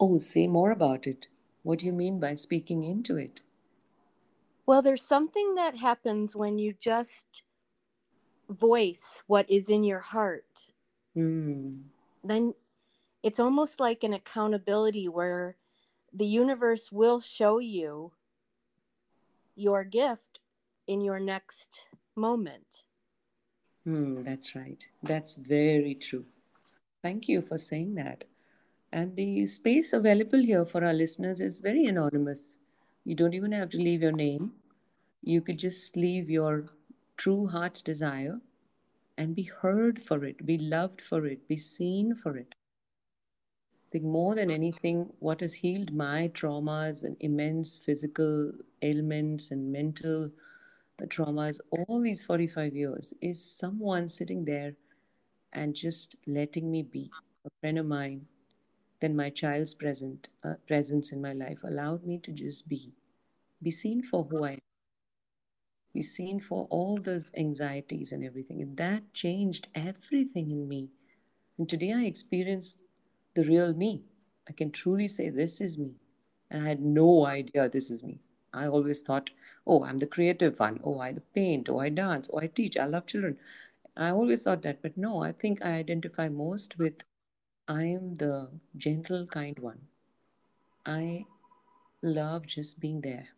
Oh, 0.00 0.18
say 0.18 0.48
more 0.48 0.72
about 0.72 1.06
it. 1.06 1.28
What 1.62 1.78
do 1.78 1.86
you 1.86 1.92
mean 1.92 2.18
by 2.18 2.34
speaking 2.34 2.82
into 2.82 3.16
it? 3.16 3.42
Well, 4.66 4.82
there's 4.82 5.02
something 5.04 5.56
that 5.56 5.78
happens 5.78 6.36
when 6.36 6.58
you 6.58 6.72
just 6.72 7.42
voice 8.48 9.22
what 9.26 9.50
is 9.50 9.68
in 9.68 9.84
your 9.84 10.00
heart. 10.00 10.68
Hmm. 11.14 11.82
Then 12.24 12.54
it's 13.22 13.40
almost 13.40 13.80
like 13.80 14.04
an 14.04 14.14
accountability 14.14 15.08
where 15.08 15.56
the 16.12 16.26
universe 16.26 16.90
will 16.90 17.20
show 17.20 17.58
you 17.58 18.12
your 19.54 19.84
gift 19.84 20.40
in 20.86 21.00
your 21.00 21.20
next 21.20 21.84
moment. 22.16 22.84
Hmm, 23.84 24.20
that's 24.20 24.54
right. 24.54 24.84
That's 25.02 25.34
very 25.34 25.94
true. 25.94 26.24
Thank 27.02 27.28
you 27.28 27.42
for 27.42 27.58
saying 27.58 27.94
that. 27.94 28.24
And 28.92 29.14
the 29.16 29.46
space 29.46 29.92
available 29.92 30.38
here 30.38 30.64
for 30.64 30.84
our 30.84 30.94
listeners 30.94 31.40
is 31.40 31.60
very 31.60 31.84
anonymous. 31.86 32.56
You 33.04 33.14
don't 33.14 33.34
even 33.34 33.52
have 33.52 33.68
to 33.70 33.78
leave 33.78 34.02
your 34.02 34.12
name. 34.12 34.52
You 35.22 35.40
could 35.40 35.58
just 35.58 35.96
leave 35.96 36.30
your 36.30 36.66
true 37.18 37.48
heart's 37.48 37.82
desire 37.82 38.40
and 39.18 39.34
be 39.34 39.42
heard 39.42 40.02
for 40.02 40.24
it, 40.24 40.46
be 40.46 40.56
loved 40.56 41.00
for 41.00 41.26
it, 41.26 41.46
be 41.48 41.56
seen 41.56 42.14
for 42.14 42.36
it. 42.36 42.54
I 43.70 43.90
think 43.90 44.04
more 44.04 44.34
than 44.34 44.50
anything, 44.50 45.10
what 45.18 45.40
has 45.40 45.54
healed 45.54 45.92
my 45.92 46.30
traumas 46.32 47.04
and 47.04 47.16
immense 47.20 47.78
physical 47.78 48.52
ailments 48.82 49.50
and 49.50 49.72
mental 49.72 50.30
traumas 51.06 51.58
all 51.70 52.00
these 52.00 52.22
45 52.22 52.74
years 52.74 53.14
is 53.20 53.42
someone 53.44 54.08
sitting 54.08 54.44
there 54.44 54.74
and 55.52 55.74
just 55.74 56.16
letting 56.26 56.70
me 56.70 56.82
be. 56.82 57.10
A 57.44 57.50
friend 57.60 57.78
of 57.78 57.86
mine, 57.86 58.26
then 59.00 59.16
my 59.16 59.30
child's 59.30 59.74
present 59.74 60.28
uh, 60.44 60.54
presence 60.66 61.12
in 61.12 61.22
my 61.22 61.32
life 61.32 61.58
allowed 61.64 62.04
me 62.04 62.18
to 62.18 62.32
just 62.32 62.68
be, 62.68 62.92
be 63.62 63.70
seen 63.70 64.02
for 64.02 64.24
who 64.24 64.44
I 64.44 64.50
am, 64.52 64.67
be 65.94 66.02
seen 66.02 66.40
for 66.40 66.66
all 66.70 66.98
those 66.98 67.30
anxieties 67.36 68.12
and 68.12 68.24
everything. 68.24 68.60
And 68.60 68.76
that 68.76 69.12
changed 69.12 69.68
everything 69.74 70.50
in 70.50 70.68
me. 70.68 70.88
And 71.58 71.68
today 71.68 71.92
I 71.92 72.04
experienced 72.04 72.78
the 73.34 73.44
real 73.44 73.72
me. 73.72 74.02
I 74.48 74.52
can 74.52 74.70
truly 74.70 75.08
say 75.08 75.28
this 75.28 75.60
is 75.60 75.76
me. 75.78 75.92
And 76.50 76.64
I 76.64 76.68
had 76.68 76.80
no 76.80 77.26
idea 77.26 77.68
this 77.68 77.90
is 77.90 78.02
me. 78.02 78.20
I 78.52 78.66
always 78.66 79.02
thought, 79.02 79.30
oh, 79.66 79.84
I'm 79.84 79.98
the 79.98 80.06
creative 80.06 80.58
one. 80.58 80.80
Oh, 80.82 80.98
I 81.00 81.12
the 81.12 81.20
paint. 81.20 81.68
Oh, 81.68 81.78
I 81.78 81.90
dance. 81.90 82.30
Oh, 82.32 82.38
I 82.38 82.46
teach. 82.46 82.76
I 82.76 82.86
love 82.86 83.06
children. 83.06 83.36
I 83.96 84.10
always 84.10 84.44
thought 84.44 84.62
that. 84.62 84.80
But 84.80 84.96
no, 84.96 85.22
I 85.22 85.32
think 85.32 85.64
I 85.64 85.72
identify 85.72 86.28
most 86.28 86.78
with 86.78 87.04
I 87.68 87.82
am 87.82 88.14
the 88.14 88.48
gentle, 88.76 89.26
kind 89.26 89.58
one. 89.58 89.80
I 90.86 91.26
love 92.02 92.46
just 92.46 92.80
being 92.80 93.02
there 93.02 93.28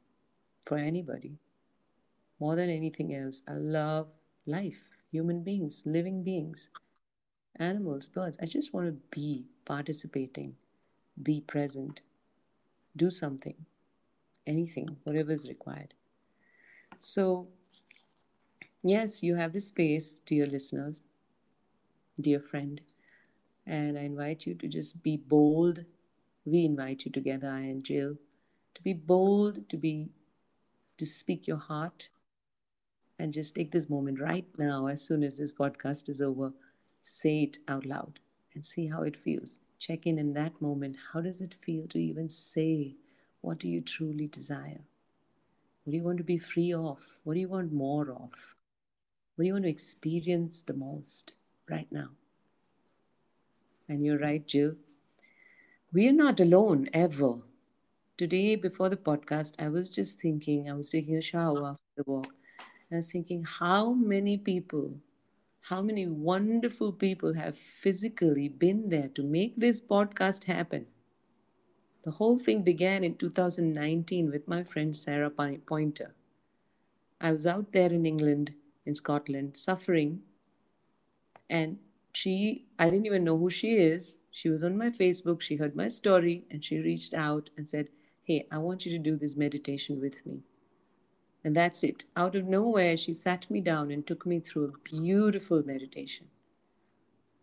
for 0.64 0.78
anybody. 0.78 1.38
More 2.40 2.56
than 2.56 2.70
anything 2.70 3.14
else, 3.14 3.42
I 3.46 3.52
love 3.54 4.08
life, 4.46 4.98
human 5.12 5.42
beings, 5.44 5.82
living 5.86 6.24
beings, 6.24 6.70
animals, 7.56 8.06
birds. 8.08 8.38
I 8.42 8.46
just 8.46 8.74
want 8.74 8.86
to 8.88 8.92
be 9.10 9.46
participating, 9.64 10.56
be 11.22 11.40
present, 11.42 12.02
do 12.96 13.10
something, 13.10 13.66
anything, 14.46 14.98
whatever 15.04 15.32
is 15.32 15.48
required. 15.48 15.94
So, 16.98 17.48
yes, 18.82 19.22
you 19.22 19.36
have 19.36 19.52
the 19.54 19.60
space, 19.60 20.20
dear 20.20 20.46
listeners, 20.46 21.02
dear 22.20 22.40
friend, 22.40 22.80
and 23.66 23.98
I 23.98 24.02
invite 24.02 24.46
you 24.46 24.54
to 24.56 24.68
just 24.68 25.02
be 25.02 25.16
bold. 25.16 25.84
We 26.44 26.64
invite 26.64 27.04
you 27.04 27.12
together, 27.12 27.48
I 27.48 27.60
and 27.60 27.84
Jill, 27.84 28.16
to 28.74 28.82
be 28.82 28.92
bold, 28.94 29.68
to 29.70 29.76
be 29.76 30.10
to 30.98 31.06
speak 31.06 31.48
your 31.48 31.58
heart, 31.58 32.10
and 33.20 33.32
just 33.32 33.54
take 33.54 33.70
this 33.70 33.90
moment 33.90 34.20
right 34.20 34.46
now, 34.58 34.86
as 34.86 35.02
soon 35.02 35.22
as 35.22 35.38
this 35.38 35.52
podcast 35.52 36.08
is 36.08 36.20
over, 36.20 36.52
say 37.00 37.42
it 37.44 37.58
out 37.68 37.84
loud 37.86 38.18
and 38.54 38.64
see 38.64 38.86
how 38.86 39.02
it 39.02 39.16
feels. 39.16 39.60
Check 39.78 40.06
in 40.06 40.18
in 40.18 40.32
that 40.34 40.60
moment. 40.60 40.96
How 41.12 41.20
does 41.20 41.40
it 41.40 41.54
feel 41.54 41.86
to 41.88 41.98
even 41.98 42.28
say, 42.28 42.96
what 43.42 43.58
do 43.58 43.68
you 43.68 43.80
truly 43.82 44.26
desire? 44.28 44.80
What 45.84 45.90
do 45.92 45.96
you 45.96 46.04
want 46.04 46.18
to 46.18 46.24
be 46.24 46.38
free 46.38 46.72
of? 46.72 46.98
What 47.24 47.34
do 47.34 47.40
you 47.40 47.48
want 47.48 47.72
more 47.72 48.10
of? 48.10 48.30
What 49.36 49.42
do 49.42 49.46
you 49.46 49.52
want 49.52 49.64
to 49.64 49.70
experience 49.70 50.62
the 50.62 50.74
most 50.74 51.34
right 51.68 51.88
now? 51.90 52.10
And 53.88 54.02
you're 54.02 54.18
right, 54.18 54.46
Jill. 54.46 54.76
We 55.92 56.08
are 56.08 56.12
not 56.12 56.40
alone 56.40 56.88
ever. 56.92 57.42
Today, 58.16 58.56
before 58.56 58.88
the 58.88 58.96
podcast, 58.96 59.54
I 59.58 59.68
was 59.68 59.90
just 59.90 60.20
thinking, 60.20 60.70
I 60.70 60.74
was 60.74 60.90
taking 60.90 61.16
a 61.16 61.22
shower 61.22 61.66
after 61.66 61.82
the 61.96 62.04
walk. 62.06 62.34
I 62.92 62.96
was 62.96 63.12
thinking, 63.12 63.44
how 63.44 63.92
many 63.92 64.36
people, 64.36 64.96
how 65.62 65.80
many 65.82 66.06
wonderful 66.06 66.92
people 66.92 67.34
have 67.34 67.56
physically 67.56 68.48
been 68.48 68.88
there 68.88 69.08
to 69.08 69.22
make 69.22 69.56
this 69.56 69.80
podcast 69.80 70.44
happen? 70.44 70.86
The 72.04 72.12
whole 72.12 72.38
thing 72.38 72.62
began 72.62 73.04
in 73.04 73.16
2019 73.16 74.30
with 74.30 74.48
my 74.48 74.64
friend 74.64 74.96
Sarah 74.96 75.30
Pointer. 75.30 76.14
I 77.20 77.32
was 77.32 77.46
out 77.46 77.72
there 77.72 77.92
in 77.92 78.06
England, 78.06 78.54
in 78.86 78.94
Scotland, 78.94 79.56
suffering, 79.56 80.22
and 81.50 81.78
she, 82.12 82.66
I 82.78 82.90
didn't 82.90 83.06
even 83.06 83.24
know 83.24 83.38
who 83.38 83.50
she 83.50 83.74
is. 83.76 84.16
She 84.30 84.48
was 84.48 84.64
on 84.64 84.78
my 84.78 84.90
Facebook, 84.90 85.42
she 85.42 85.56
heard 85.56 85.76
my 85.76 85.88
story, 85.88 86.44
and 86.50 86.64
she 86.64 86.78
reached 86.78 87.14
out 87.14 87.50
and 87.56 87.66
said, 87.66 87.88
Hey, 88.24 88.46
I 88.50 88.58
want 88.58 88.86
you 88.86 88.92
to 88.92 88.98
do 88.98 89.16
this 89.16 89.36
meditation 89.36 90.00
with 90.00 90.24
me. 90.26 90.42
And 91.42 91.56
that's 91.56 91.82
it. 91.82 92.04
Out 92.16 92.36
of 92.36 92.46
nowhere, 92.46 92.96
she 92.96 93.14
sat 93.14 93.50
me 93.50 93.60
down 93.60 93.90
and 93.90 94.06
took 94.06 94.26
me 94.26 94.40
through 94.40 94.64
a 94.66 94.78
beautiful 94.88 95.62
meditation. 95.64 96.26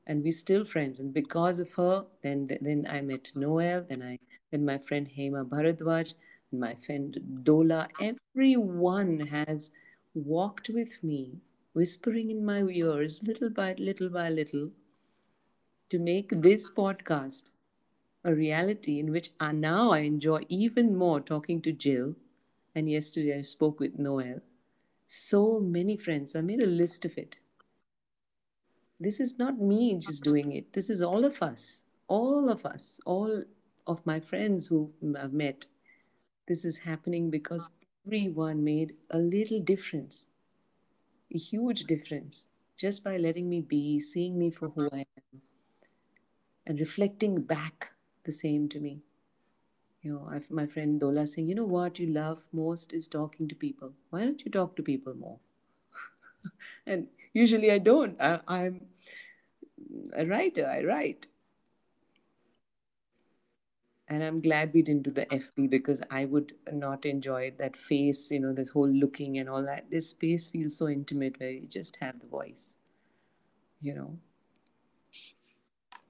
And 0.06 0.24
we're 0.24 0.34
still 0.34 0.64
friends. 0.65 0.99
And 0.99 1.14
because 1.14 1.60
of 1.60 1.74
her, 1.74 2.06
then 2.22 2.48
then 2.61 2.88
I 2.90 3.02
met 3.02 3.32
Noel, 3.36 3.86
then 3.90 4.02
I 4.02 4.19
then 4.52 4.64
my 4.65 4.78
friend 4.78 5.10
Hema 5.18 5.48
Bharadwaj, 5.49 6.14
my 6.52 6.76
friend 6.76 7.18
Dola. 7.44 7.90
Everyone 7.99 9.19
has 9.19 9.72
walked 10.14 10.69
with 10.69 11.03
me 11.03 11.41
whispering 11.74 12.32
in 12.32 12.45
my 12.45 12.61
ears 12.64 13.22
little 13.24 13.49
by 13.49 13.74
little 13.78 14.10
by 14.10 14.30
little 14.30 14.72
to 15.90 15.99
make 15.99 16.30
this 16.30 16.69
podcast 16.72 17.52
a 18.24 18.34
reality 18.34 18.99
in 18.99 19.11
which 19.11 19.30
I, 19.40 19.52
now 19.52 19.91
I 19.91 19.99
enjoy 19.99 20.45
even 20.49 20.95
more 20.95 21.19
talking 21.22 21.61
to 21.61 21.72
Jill. 21.72 22.15
And 22.77 22.87
yesterday 22.87 23.39
I 23.39 23.41
spoke 23.41 23.79
with 23.79 23.97
Noel. 23.97 24.41
So 25.07 25.59
many 25.59 25.97
friends. 25.97 26.35
I 26.35 26.41
made 26.41 26.61
a 26.61 26.67
list 26.67 27.05
of 27.05 27.17
it. 27.17 27.37
This 28.99 29.19
is 29.19 29.39
not 29.39 29.59
me 29.59 29.97
just 29.97 30.23
doing 30.23 30.51
it. 30.51 30.73
This 30.73 30.91
is 30.91 31.01
all 31.01 31.25
of 31.25 31.41
us. 31.41 31.81
All 32.07 32.49
of 32.51 32.67
us. 32.67 32.99
All 33.03 33.43
of 33.87 34.05
my 34.05 34.19
friends 34.19 34.67
who 34.67 34.91
I've 35.19 35.33
met. 35.33 35.65
This 36.47 36.65
is 36.65 36.77
happening 36.77 37.31
because 37.31 37.67
everyone 38.05 38.63
made 38.63 38.93
a 39.09 39.17
little 39.17 39.59
difference 39.59 40.25
a 41.33 41.37
huge 41.37 41.85
difference 41.85 42.45
just 42.77 43.03
by 43.03 43.17
letting 43.17 43.49
me 43.49 43.61
be, 43.61 43.99
seeing 43.99 44.37
me 44.37 44.51
for 44.51 44.69
who 44.69 44.87
I 44.93 44.99
am, 44.99 45.41
and 46.67 46.79
reflecting 46.79 47.41
back 47.41 47.91
the 48.23 48.31
same 48.31 48.69
to 48.69 48.79
me. 48.79 49.01
You 50.07 50.13
know, 50.13 50.27
I've, 50.31 50.49
my 50.49 50.65
friend 50.65 51.01
Dola 51.01 51.27
saying, 51.27 51.49
you 51.49 51.55
know 51.55 51.65
what 51.65 51.99
you 51.99 52.07
love 52.07 52.45
most 52.53 52.93
is 52.93 53.09
talking 53.09 53.45
to 53.49 53.55
people. 53.55 53.91
Why 54.09 54.23
don't 54.23 54.41
you 54.45 54.49
talk 54.49 54.77
to 54.77 54.81
people 54.81 55.13
more? 55.13 55.38
and 56.88 57.07
usually 57.34 57.71
I 57.73 57.79
don't. 57.79 58.15
I, 58.21 58.39
I'm 58.47 58.85
a 60.15 60.25
writer. 60.25 60.65
I 60.65 60.85
write 60.85 61.27
and 64.07 64.23
i'm 64.23 64.39
glad 64.39 64.73
we 64.73 64.81
didn't 64.81 65.03
do 65.03 65.11
the 65.11 65.25
fb 65.25 65.69
because 65.69 66.01
i 66.09 66.23
would 66.23 66.53
not 66.71 67.05
enjoy 67.05 67.51
that 67.57 67.75
face 67.75 68.31
you 68.31 68.39
know 68.39 68.53
this 68.53 68.69
whole 68.69 68.88
looking 68.88 69.38
and 69.38 69.49
all 69.49 69.61
that 69.61 69.91
this 69.91 70.11
space 70.11 70.47
feels 70.47 70.77
so 70.77 70.88
intimate 70.88 71.38
where 71.41 71.49
you 71.49 71.67
just 71.67 71.97
have 71.97 72.17
the 72.21 72.27
voice 72.27 72.77
you 73.81 73.93
know 73.93 74.17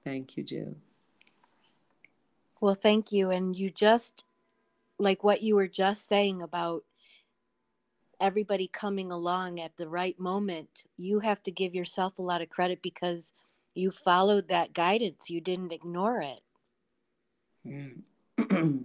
thank 0.04 0.36
you 0.36 0.44
jill 0.44 0.76
well 2.60 2.74
thank 2.74 3.12
you 3.12 3.30
and 3.30 3.56
you 3.56 3.70
just 3.70 4.24
like 4.98 5.22
what 5.22 5.42
you 5.42 5.54
were 5.54 5.68
just 5.68 6.08
saying 6.08 6.42
about 6.42 6.84
everybody 8.20 8.68
coming 8.72 9.12
along 9.12 9.60
at 9.60 9.76
the 9.76 9.88
right 9.88 10.18
moment 10.18 10.84
you 10.96 11.20
have 11.20 11.42
to 11.42 11.50
give 11.50 11.74
yourself 11.74 12.18
a 12.18 12.22
lot 12.22 12.42
of 12.42 12.48
credit 12.48 12.80
because 12.82 13.32
you 13.74 13.90
followed 13.90 14.48
that 14.48 14.72
guidance 14.72 15.30
you 15.30 15.40
didn't 15.40 15.72
ignore 15.72 16.20
it 16.20 16.40
Mm. 17.66 18.02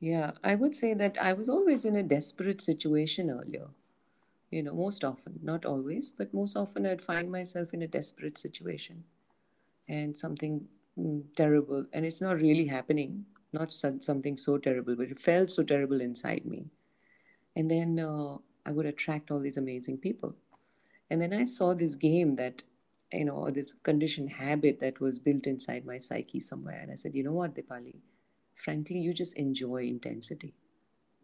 yeah, 0.00 0.32
I 0.42 0.54
would 0.54 0.74
say 0.74 0.94
that 0.94 1.16
I 1.20 1.32
was 1.32 1.48
always 1.48 1.84
in 1.84 1.96
a 1.96 2.02
desperate 2.02 2.60
situation 2.60 3.30
earlier. 3.30 3.68
You 4.50 4.62
know, 4.62 4.74
most 4.74 5.04
often, 5.04 5.40
not 5.42 5.64
always, 5.64 6.12
but 6.12 6.32
most 6.32 6.56
often 6.56 6.86
I'd 6.86 7.02
find 7.02 7.30
myself 7.30 7.74
in 7.74 7.82
a 7.82 7.88
desperate 7.88 8.38
situation 8.38 9.04
and 9.88 10.16
something 10.16 10.68
terrible, 11.36 11.86
and 11.92 12.04
it's 12.04 12.20
not 12.20 12.36
really 12.40 12.66
happening. 12.66 13.26
not 13.52 13.72
something 13.72 14.36
so 14.36 14.58
terrible, 14.58 14.96
but 14.96 15.10
it 15.10 15.18
felt 15.18 15.50
so 15.50 15.62
terrible 15.62 16.00
inside 16.02 16.44
me. 16.44 16.66
And 17.56 17.70
then 17.70 17.98
uh, 17.98 18.36
I 18.66 18.72
would 18.72 18.86
attract 18.86 19.30
all 19.30 19.40
these 19.40 19.56
amazing 19.56 19.98
people. 19.98 20.34
And 21.10 21.22
then 21.22 21.32
I 21.32 21.44
saw 21.46 21.74
this 21.74 21.94
game 21.94 22.36
that, 22.36 22.62
you 23.12 23.24
know, 23.24 23.50
this 23.50 23.72
conditioned 23.82 24.30
habit 24.30 24.80
that 24.80 25.00
was 25.00 25.18
built 25.18 25.46
inside 25.46 25.86
my 25.86 25.98
psyche 25.98 26.40
somewhere. 26.40 26.80
And 26.82 26.92
I 26.92 26.96
said, 26.96 27.14
you 27.14 27.24
know 27.24 27.32
what, 27.32 27.54
Dipali, 27.54 27.96
frankly, 28.54 28.98
you 28.98 29.14
just 29.14 29.36
enjoy 29.36 29.84
intensity. 29.84 30.54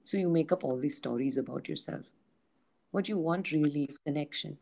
So 0.04 0.16
you 0.18 0.28
make 0.28 0.52
up 0.52 0.64
all 0.64 0.78
these 0.78 0.96
stories 0.96 1.36
about 1.36 1.68
yourself. 1.68 2.06
What 2.92 3.08
you 3.08 3.18
want 3.18 3.52
really 3.52 3.84
is 3.84 3.98
connection, 3.98 4.58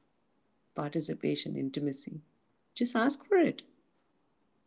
participation, 0.74 1.56
intimacy. 1.56 2.20
Just 2.74 2.96
ask 2.96 3.24
for 3.26 3.36
it. 3.36 3.62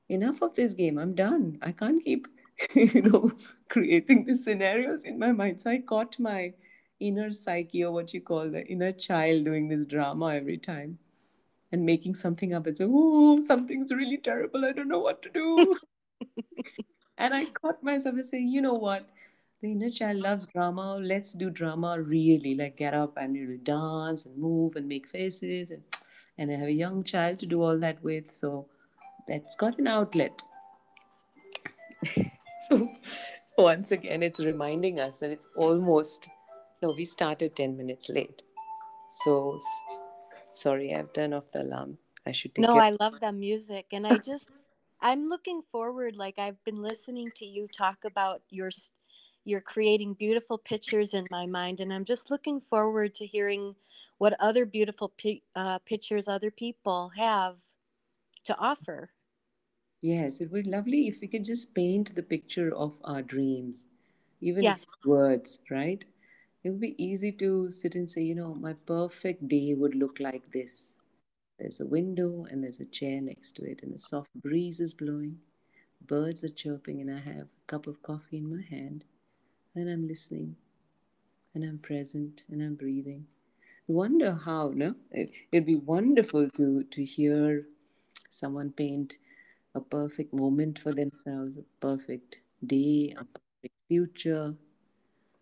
Enough 0.10 0.42
of 0.42 0.56
this 0.56 0.74
game. 0.74 0.98
I'm 0.98 1.16
done. 1.16 1.58
I 1.62 1.72
can't 1.72 2.04
keep, 2.04 2.28
you 2.74 3.02
know, 3.02 3.32
creating 3.70 4.26
these 4.26 4.44
scenarios 4.44 5.04
in 5.04 5.18
my 5.20 5.32
mind. 5.32 5.62
So 5.62 5.72
I 5.72 5.80
caught 5.80 6.20
my 6.20 6.54
inner 7.00 7.32
psyche 7.32 7.84
or 7.84 7.92
what 7.92 8.14
you 8.14 8.22
call 8.22 8.50
the 8.50 8.66
inner 8.68 8.92
child 8.92 9.46
doing 9.46 9.68
this 9.68 9.86
drama 9.86 10.36
every 10.36 10.58
time 10.58 10.98
and 11.72 11.86
making 11.86 12.16
something 12.16 12.54
up 12.54 12.68
and 12.68 12.78
say, 12.78 12.86
oh, 12.88 13.42
something's 13.42 13.92
really 13.92 14.18
terrible. 14.18 14.66
I 14.66 14.72
don't 14.72 14.88
know 14.88 15.00
what 15.00 15.22
to 15.24 15.30
do. 15.30 15.74
and 17.18 17.34
I 17.34 17.46
caught 17.46 17.84
myself 17.84 18.16
and 18.16 18.26
saying, 18.26 18.48
you 18.50 18.62
know 18.62 18.74
what? 18.74 19.10
The 19.62 19.72
inner 19.72 19.90
child 19.90 20.18
loves 20.18 20.46
drama. 20.48 20.98
Let's 21.02 21.34
do 21.34 21.50
drama 21.50 22.00
really. 22.00 22.56
Like 22.56 22.78
get 22.78 22.94
up 22.94 23.18
and 23.18 23.36
you 23.36 23.48
know, 23.48 23.58
dance 23.58 24.26
and 24.26 24.38
move 24.38 24.76
and 24.76 24.88
make 24.88 25.08
faces 25.08 25.72
and 25.72 25.84
and 26.38 26.52
I 26.52 26.56
have 26.56 26.68
a 26.68 26.74
young 26.74 27.04
child 27.04 27.40
to 27.40 27.46
do 27.46 27.62
all 27.62 27.78
that 27.80 28.04
with. 28.04 28.32
So 28.32 28.68
that's 29.28 29.56
got 29.56 29.80
an 29.80 29.88
outlet. 29.88 30.42
Once 33.58 33.92
again, 33.92 34.24
it's 34.24 34.40
reminding 34.40 35.00
us 35.00 35.20
that 35.20 35.30
it's 35.30 35.48
almost 35.56 36.30
no, 36.84 36.94
we 36.98 37.06
started 37.06 37.56
10 37.56 37.78
minutes 37.78 38.10
late. 38.10 38.44
So 39.24 39.58
sorry, 40.46 40.94
I've 40.94 41.14
turned 41.14 41.34
off 41.34 41.50
the 41.54 41.62
alarm. 41.64 41.98
I 42.26 42.34
should 42.34 42.54
take 42.54 42.66
No, 42.66 42.78
I 42.78 42.92
love 43.00 43.22
that 43.22 43.36
music. 43.36 43.86
And 43.94 44.06
I 44.06 44.18
just, 44.18 44.50
I'm 45.02 45.30
looking 45.30 45.62
forward. 45.72 46.18
Like, 46.18 46.38
I've 46.38 46.62
been 46.66 46.82
listening 46.82 47.32
to 47.38 47.46
you 47.46 47.70
talk 47.70 48.00
about 48.04 48.42
your, 48.50 48.70
you're 49.46 49.62
creating 49.62 50.16
beautiful 50.16 50.58
pictures 50.58 51.14
in 51.14 51.26
my 51.32 51.46
mind. 51.46 51.80
And 51.80 51.94
I'm 51.94 52.04
just 52.04 52.30
looking 52.30 52.60
forward 52.60 53.16
to 53.16 53.26
hearing 53.26 53.74
what 54.18 54.36
other 54.42 54.66
beautiful 54.66 55.14
uh, 55.56 55.80
pictures 55.86 56.28
other 56.28 56.52
people 56.52 57.12
have 57.16 57.56
to 58.46 58.58
offer. 58.58 59.12
Yes, 60.02 60.42
it 60.42 60.52
would 60.52 60.66
be 60.66 60.72
lovely 60.72 61.08
if 61.08 61.22
we 61.22 61.28
could 61.28 61.46
just 61.46 61.74
paint 61.74 62.14
the 62.14 62.24
picture 62.24 62.76
of 62.76 62.98
our 63.04 63.22
dreams, 63.22 63.88
even 64.42 64.64
yes. 64.64 64.82
if 64.82 65.06
words, 65.06 65.60
right? 65.70 66.04
it 66.64 66.70
would 66.70 66.80
be 66.80 67.04
easy 67.04 67.32
to 67.32 67.70
sit 67.70 67.96
and 67.96 68.10
say, 68.10 68.22
you 68.22 68.36
know, 68.36 68.56
my 68.56 68.74
perfect 68.86 69.48
day 69.48 69.74
would 69.74 69.96
look 69.96 70.20
like 70.20 70.52
this. 70.52 70.98
There's 71.60 71.82
a 71.82 71.86
window 71.86 72.46
and 72.50 72.64
there's 72.64 72.80
a 72.80 72.86
chair 72.86 73.22
next 73.22 73.54
to 73.58 73.64
it, 73.64 73.82
and 73.84 73.94
a 73.94 74.00
soft 74.00 74.34
breeze 74.36 74.80
is 74.80 74.94
blowing. 74.94 75.40
Birds 76.08 76.44
are 76.44 76.50
chirping, 76.50 77.02
and 77.02 77.12
I 77.12 77.20
have 77.20 77.48
a 77.48 77.68
cup 77.68 77.88
of 77.88 78.02
coffee 78.02 78.38
in 78.38 78.50
my 78.50 78.64
hand, 78.70 79.04
and 79.76 79.90
I'm 79.90 80.08
listening, 80.08 80.56
and 81.54 81.64
I'm 81.64 81.80
present, 81.80 82.44
and 82.50 82.62
I'm 82.62 82.76
breathing. 82.76 83.26
Wonder 83.88 84.34
how, 84.34 84.72
no? 84.74 84.96
It, 85.12 85.32
it'd 85.52 85.66
be 85.66 85.76
wonderful 85.76 86.50
to, 86.52 86.84
to 86.84 87.04
hear 87.04 87.66
someone 88.34 88.72
paint 88.72 89.18
a 89.76 89.82
perfect 89.82 90.34
moment 90.34 90.80
for 90.80 90.92
themselves, 90.92 91.58
a 91.58 91.64
perfect 91.80 92.42
day, 92.66 93.14
a 93.18 93.24
perfect 93.24 93.76
future, 93.88 94.56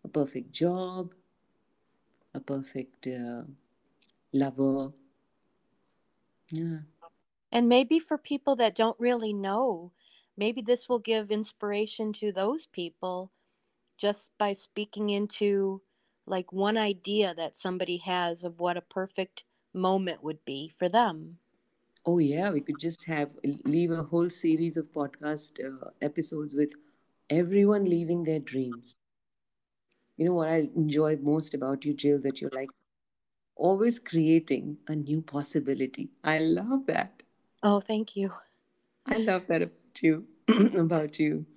a 0.04 0.08
perfect 0.08 0.52
job, 0.52 1.14
a 2.34 2.40
perfect 2.40 3.08
uh, 3.08 3.44
lover. 4.34 4.92
Yeah. 6.52 6.80
And 7.52 7.68
maybe 7.68 8.00
for 8.00 8.18
people 8.18 8.56
that 8.58 8.76
don't 8.76 9.00
really 9.00 9.34
know, 9.34 9.92
maybe 10.38 10.62
this 10.62 10.88
will 10.88 11.00
give 11.00 11.32
inspiration 11.32 12.14
to 12.14 12.32
those 12.32 12.66
people 12.66 13.32
just 13.98 14.32
by 14.38 14.54
speaking 14.54 15.10
into 15.10 15.82
like 16.26 16.52
one 16.54 16.78
idea 16.78 17.34
that 17.36 17.58
somebody 17.58 17.98
has 17.98 18.44
of 18.44 18.60
what 18.60 18.78
a 18.78 18.82
perfect 18.82 19.44
moment 19.74 20.24
would 20.24 20.44
be 20.46 20.70
for 20.78 20.88
them. 20.88 21.38
Oh 22.06 22.18
yeah, 22.18 22.49
we 22.49 22.61
could 22.61 22.80
just 22.80 23.06
have 23.06 23.30
leave 23.65 23.91
a 23.91 24.03
whole 24.03 24.30
series 24.30 24.78
of 24.78 24.91
podcast 24.91 25.60
uh, 25.64 25.90
episodes 26.02 26.56
with 26.56 26.73
everyone 27.30 27.86
leaving 27.86 28.23
their 28.23 28.40
dreams 28.40 28.95
you 30.22 30.28
know 30.28 30.34
what 30.36 30.49
I 30.49 30.69
enjoy 30.76 31.18
most 31.22 31.56
about 31.56 31.84
you, 31.84 31.95
Jill, 31.95 32.19
that 32.22 32.41
you're 32.41 32.52
like 32.53 32.69
always 33.56 33.98
creating 33.98 34.78
a 34.88 34.95
new 34.95 35.22
possibility. 35.22 36.10
I 36.23 36.38
love 36.38 36.86
that. 36.86 37.23
Oh, 37.64 37.80
thank 37.82 38.15
you. 38.15 38.32
I 39.07 39.18
love 39.18 39.48
that 39.48 39.64
about 39.64 40.02
you. 40.02 40.26
about 40.78 41.18
you. 41.18 41.48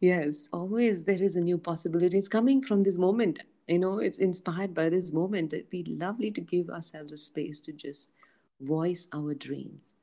Yes, 0.00 0.48
always 0.50 1.04
there 1.04 1.22
is 1.22 1.36
a 1.36 1.42
new 1.42 1.58
possibility. 1.58 2.16
It's 2.16 2.28
coming 2.28 2.62
from 2.62 2.82
this 2.82 2.96
moment. 2.96 3.40
You 3.68 3.80
know, 3.80 3.98
it's 3.98 4.18
inspired 4.18 4.74
by 4.74 4.88
this 4.88 5.12
moment. 5.12 5.52
It'd 5.52 5.68
be 5.68 5.84
lovely 5.84 6.30
to 6.30 6.40
give 6.40 6.70
ourselves 6.70 7.12
a 7.12 7.18
space 7.18 7.60
to 7.60 7.72
just 7.72 8.10
voice 8.60 9.08
our 9.12 9.34
dreams. 9.34 9.94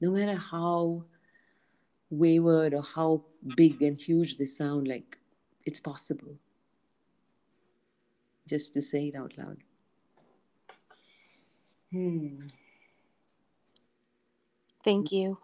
No 0.00 0.10
matter 0.10 0.36
how 0.36 1.04
wayward 2.10 2.74
or 2.74 2.82
how 2.82 3.24
big 3.56 3.82
and 3.82 4.00
huge 4.00 4.36
they 4.38 4.46
sound, 4.46 4.88
like 4.88 5.18
it's 5.64 5.80
possible 5.80 6.36
just 8.46 8.74
to 8.74 8.82
say 8.82 9.08
it 9.08 9.16
out 9.16 9.32
loud. 9.38 9.58
Hmm. 11.90 12.46
Thank 14.84 15.12
you. 15.12 15.38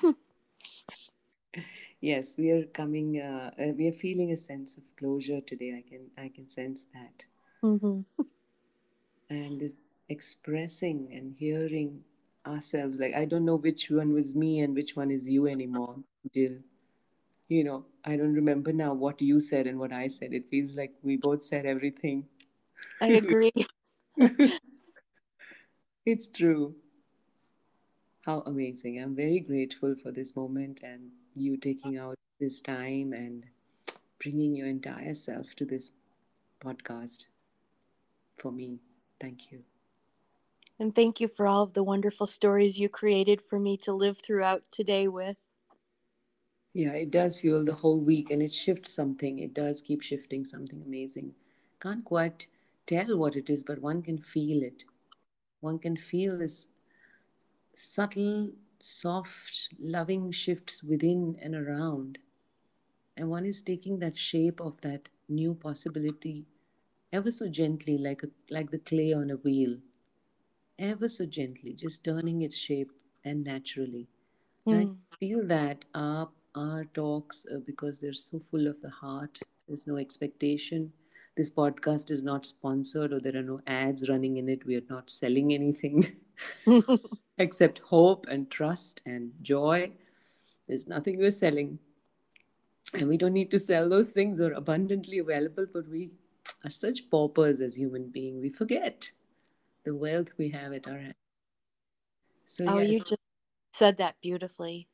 yes, 2.00 2.38
we 2.38 2.50
are 2.50 2.64
coming. 2.66 3.20
Uh, 3.20 3.50
uh, 3.58 3.72
we 3.76 3.88
are 3.88 3.92
feeling 3.92 4.30
a 4.32 4.36
sense 4.36 4.76
of 4.76 4.84
closure 4.96 5.40
today. 5.40 5.74
I 5.76 5.88
can, 5.88 6.10
I 6.16 6.28
can 6.28 6.48
sense 6.48 6.86
that. 6.94 7.24
Mm-hmm. 7.62 8.22
And 9.30 9.60
this 9.60 9.80
expressing 10.08 11.08
and 11.12 11.34
hearing 11.38 12.02
ourselves, 12.46 12.98
like 12.98 13.14
I 13.14 13.24
don't 13.24 13.44
know 13.44 13.56
which 13.56 13.90
one 13.90 14.12
was 14.12 14.34
me 14.34 14.60
and 14.60 14.74
which 14.74 14.96
one 14.96 15.10
is 15.10 15.28
you 15.28 15.46
anymore, 15.46 15.96
Jill. 16.34 16.58
You 17.48 17.64
know, 17.64 17.86
I 18.04 18.16
don't 18.16 18.34
remember 18.34 18.72
now 18.72 18.94
what 18.94 19.20
you 19.22 19.40
said 19.40 19.66
and 19.66 19.78
what 19.78 19.92
I 19.92 20.08
said. 20.08 20.32
It 20.34 20.48
feels 20.50 20.74
like 20.74 20.92
we 21.02 21.16
both 21.16 21.42
said 21.42 21.66
everything 21.66 22.26
I 23.00 23.08
agree. 23.08 23.52
it's 26.06 26.28
true. 26.28 26.74
How 28.22 28.40
amazing. 28.40 29.00
I'm 29.00 29.14
very 29.14 29.38
grateful 29.40 29.94
for 29.94 30.10
this 30.10 30.34
moment 30.34 30.82
and 30.82 31.12
you 31.34 31.56
taking 31.56 31.96
out 31.96 32.16
this 32.40 32.60
time 32.60 33.12
and 33.12 33.46
bringing 34.22 34.54
your 34.56 34.66
entire 34.66 35.14
self 35.14 35.54
to 35.56 35.64
this 35.64 35.90
podcast 36.60 37.26
for 38.38 38.52
me. 38.52 38.80
Thank 39.20 39.52
you. 39.52 39.64
And 40.80 40.94
thank 40.94 41.20
you 41.20 41.28
for 41.28 41.46
all 41.46 41.62
of 41.62 41.72
the 41.72 41.84
wonderful 41.84 42.26
stories 42.26 42.78
you 42.78 42.88
created 42.88 43.40
for 43.48 43.58
me 43.60 43.76
to 43.78 43.92
live 43.92 44.18
throughout 44.18 44.62
today 44.72 45.06
with. 45.06 45.36
Yeah, 46.72 46.92
it 46.92 47.12
does 47.12 47.38
fuel 47.38 47.64
the 47.64 47.74
whole 47.74 48.00
week 48.00 48.30
and 48.30 48.42
it 48.42 48.52
shifts 48.52 48.92
something. 48.92 49.38
It 49.38 49.54
does 49.54 49.80
keep 49.80 50.02
shifting 50.02 50.44
something 50.44 50.82
amazing. 50.84 51.34
Can't 51.80 52.04
quite 52.04 52.48
tell 52.86 53.16
what 53.16 53.36
it 53.36 53.48
is, 53.48 53.62
but 53.62 53.80
one 53.80 54.02
can 54.02 54.18
feel 54.18 54.62
it. 54.62 54.84
One 55.60 55.78
can 55.78 55.96
feel 55.96 56.36
this 56.36 56.66
subtle, 57.72 58.48
soft, 58.80 59.68
loving 59.78 60.32
shifts 60.32 60.82
within 60.82 61.36
and 61.40 61.54
around. 61.54 62.18
And 63.16 63.30
one 63.30 63.46
is 63.46 63.62
taking 63.62 64.00
that 64.00 64.18
shape 64.18 64.60
of 64.60 64.80
that 64.80 65.08
new 65.28 65.54
possibility 65.54 66.46
ever 67.12 67.30
so 67.30 67.48
gently, 67.48 67.96
like, 67.96 68.24
a, 68.24 68.28
like 68.50 68.72
the 68.72 68.78
clay 68.78 69.12
on 69.12 69.30
a 69.30 69.36
wheel, 69.36 69.76
ever 70.78 71.08
so 71.08 71.26
gently, 71.26 71.72
just 71.72 72.04
turning 72.04 72.42
its 72.42 72.56
shape 72.56 72.90
and 73.24 73.44
naturally. 73.44 74.08
Mm. 74.66 74.80
I 74.80 74.84
hmm. 74.84 74.92
feel 75.18 75.46
that 75.46 75.84
our, 75.94 76.28
our 76.54 76.84
talks, 76.94 77.46
uh, 77.52 77.58
because 77.66 78.00
they're 78.00 78.12
so 78.12 78.40
full 78.50 78.66
of 78.66 78.80
the 78.80 78.90
heart, 78.90 79.38
there's 79.68 79.86
no 79.86 79.96
expectation 79.96 80.92
this 81.36 81.50
podcast 81.50 82.10
is 82.10 82.22
not 82.22 82.46
sponsored 82.46 83.12
or 83.12 83.18
there 83.18 83.36
are 83.36 83.42
no 83.42 83.60
ads 83.66 84.08
running 84.08 84.36
in 84.36 84.48
it. 84.48 84.64
We 84.64 84.76
are 84.76 84.86
not 84.88 85.10
selling 85.10 85.52
anything 85.52 86.06
except 87.38 87.80
hope 87.80 88.26
and 88.28 88.48
trust 88.50 89.02
and 89.04 89.32
joy. 89.42 89.90
There's 90.68 90.86
nothing 90.86 91.18
we're 91.18 91.32
selling. 91.32 91.78
And 92.92 93.08
we 93.08 93.16
don't 93.16 93.32
need 93.32 93.50
to 93.50 93.58
sell 93.58 93.88
those 93.88 94.10
things 94.10 94.38
they're 94.38 94.52
abundantly 94.52 95.18
available, 95.18 95.66
but 95.72 95.88
we 95.88 96.12
are 96.64 96.70
such 96.70 97.10
paupers 97.10 97.60
as 97.60 97.74
human 97.74 98.10
beings. 98.10 98.40
We 98.40 98.50
forget 98.50 99.10
the 99.84 99.94
wealth 99.94 100.32
we 100.38 100.48
have 100.50 100.72
at 100.72 100.88
our 100.88 100.98
hand. 100.98 101.14
So, 102.46 102.64
oh, 102.68 102.78
yes. 102.78 102.90
you 102.90 102.98
just 103.00 103.20
said 103.72 103.98
that 103.98 104.16
beautifully. 104.22 104.88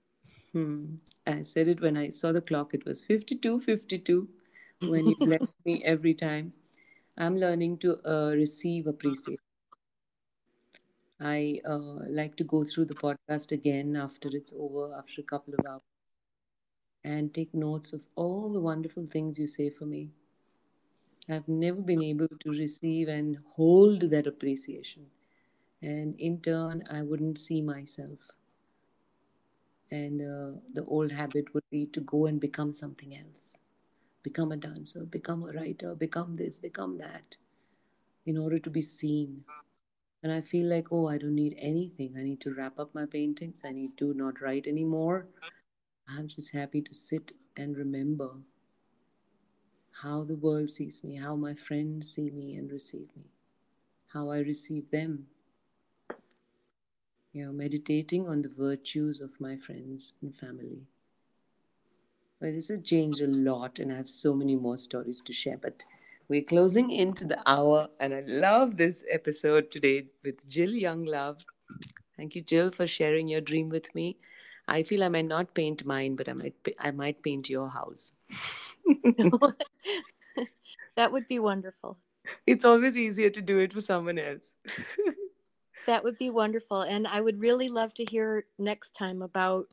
Hmm. 0.53 0.97
I 1.27 1.43
said 1.43 1.69
it 1.69 1.81
when 1.81 1.97
I 1.97 2.09
saw 2.11 2.33
the 2.33 2.41
clock. 2.41 2.75
It 2.75 2.85
was 2.85 3.03
52 3.03 3.61
52 3.61 4.29
when 4.83 5.07
you 5.07 5.17
blessed 5.21 5.57
me 5.65 5.83
every 5.85 6.15
time. 6.15 6.53
I'm 7.17 7.37
learning 7.37 7.79
to 7.79 7.99
uh, 8.09 8.33
receive 8.35 8.87
appreciation. 8.87 9.39
I 11.21 11.61
uh, 11.69 12.09
like 12.09 12.37
to 12.37 12.45
go 12.45 12.65
through 12.65 12.87
the 12.87 12.95
podcast 12.95 13.53
again 13.53 13.95
after 13.95 14.29
it's 14.33 14.55
over, 14.59 14.95
after 14.97 15.21
a 15.21 15.25
couple 15.25 15.53
of 15.53 15.67
hours, 15.69 15.83
and 17.05 17.33
take 17.35 17.53
notes 17.53 17.93
of 17.93 18.01
all 18.17 18.51
the 18.51 18.61
wonderful 18.61 19.07
things 19.07 19.39
you 19.39 19.47
say 19.47 19.69
for 19.69 19.85
me. 19.85 20.11
I've 21.29 21.49
never 21.49 21.81
been 21.81 22.03
able 22.03 22.29
to 22.29 22.51
receive 22.51 23.09
and 23.09 23.39
hold 23.55 24.01
that 24.11 24.27
appreciation. 24.27 25.07
And 25.83 26.19
in 26.19 26.41
turn, 26.41 26.85
I 26.91 27.03
wouldn't 27.03 27.39
see 27.39 27.63
myself. 27.63 28.19
And 29.91 30.21
uh, 30.21 30.61
the 30.73 30.85
old 30.87 31.13
habit 31.13 31.53
would 31.55 31.65
be 31.71 31.87
to 31.87 32.01
go 32.01 32.27
and 32.27 32.41
become 32.41 32.73
something 32.73 33.17
else 33.17 33.59
become 34.23 34.53
a 34.53 34.57
dancer, 34.57 35.05
become 35.05 35.43
a 35.43 35.53
writer, 35.53 35.95
become 35.95 36.37
this, 36.37 36.59
become 36.59 36.99
that, 36.99 37.37
in 38.27 38.37
order 38.37 38.59
to 38.59 38.71
be 38.71 38.83
seen. 38.83 39.45
And 40.23 40.33
I 40.33 40.41
feel 40.43 40.67
like, 40.67 40.89
oh, 40.93 41.09
I 41.09 41.17
don't 41.17 41.35
need 41.35 41.57
anything. 41.59 42.15
I 42.19 42.23
need 42.23 42.41
to 42.43 42.55
wrap 42.55 42.79
up 42.79 42.95
my 42.95 43.07
paintings. 43.07 43.63
I 43.65 43.73
need 43.73 43.97
to 43.99 44.13
not 44.15 44.41
write 44.41 44.67
anymore. 44.67 45.27
I'm 46.09 46.29
just 46.29 46.53
happy 46.53 46.83
to 46.83 46.95
sit 46.95 47.33
and 47.57 47.77
remember 47.77 48.33
how 50.03 50.25
the 50.25 50.37
world 50.37 50.71
sees 50.71 51.05
me, 51.05 51.17
how 51.17 51.37
my 51.37 51.55
friends 51.55 52.13
see 52.15 52.31
me 52.31 52.55
and 52.57 52.71
receive 52.71 53.09
me, 53.17 53.25
how 54.13 54.31
I 54.31 54.39
receive 54.39 54.91
them. 54.91 55.27
You 57.33 57.47
know, 57.47 57.53
meditating 57.53 58.29
on 58.29 58.43
the 58.43 58.49
virtues 58.49 59.21
of 59.21 59.41
my 59.41 59.57
friends 59.57 60.15
and 60.23 60.35
family. 60.35 60.83
Well, 62.41 62.53
this 62.53 62.69
has 62.69 62.83
changed 62.83 63.21
a 63.21 63.27
lot, 63.27 63.79
and 63.79 63.93
I 63.93 63.97
have 63.97 64.09
so 64.09 64.35
many 64.35 64.57
more 64.57 64.79
stories 64.79 65.23
to 65.23 65.33
share. 65.33 65.59
But 65.59 65.85
we're 66.29 66.43
closing 66.43 66.91
into 66.91 67.27
the 67.27 67.39
hour, 67.47 67.89
and 68.01 68.15
I 68.15 68.23
love 68.27 68.77
this 68.77 69.05
episode 69.11 69.71
today 69.71 70.07
with 70.25 70.49
Jill 70.49 70.71
Young 70.71 71.05
Love. 71.05 71.45
Thank 72.17 72.35
you, 72.35 72.43
Jill, 72.43 72.71
for 72.71 72.87
sharing 72.87 73.29
your 73.29 73.41
dream 73.43 73.69
with 73.69 73.95
me. 73.95 74.17
I 74.67 74.83
feel 74.83 75.05
I 75.05 75.09
might 75.09 75.27
not 75.27 75.55
paint 75.55 75.85
mine, 75.85 76.17
but 76.17 76.29
I 76.29 76.33
might 76.33 76.55
I 76.79 76.91
might 76.91 77.23
paint 77.23 77.51
your 77.51 77.69
house. 77.69 78.13
that 80.97 81.13
would 81.13 81.29
be 81.29 81.39
wonderful. 81.39 81.99
It's 82.47 82.65
always 82.65 82.97
easier 82.97 83.31
to 83.31 83.43
do 83.43 83.59
it 83.59 83.73
for 83.73 83.81
someone 83.81 84.19
else. 84.19 84.55
that 85.87 86.05
would 86.05 86.19
be 86.19 86.31
wonderful, 86.31 86.83
and 86.83 87.07
I 87.07 87.21
would 87.21 87.41
really 87.41 87.69
love 87.69 87.95
to 87.95 88.05
hear 88.05 88.45
next 88.59 88.95
time 88.95 89.23
about 89.23 89.67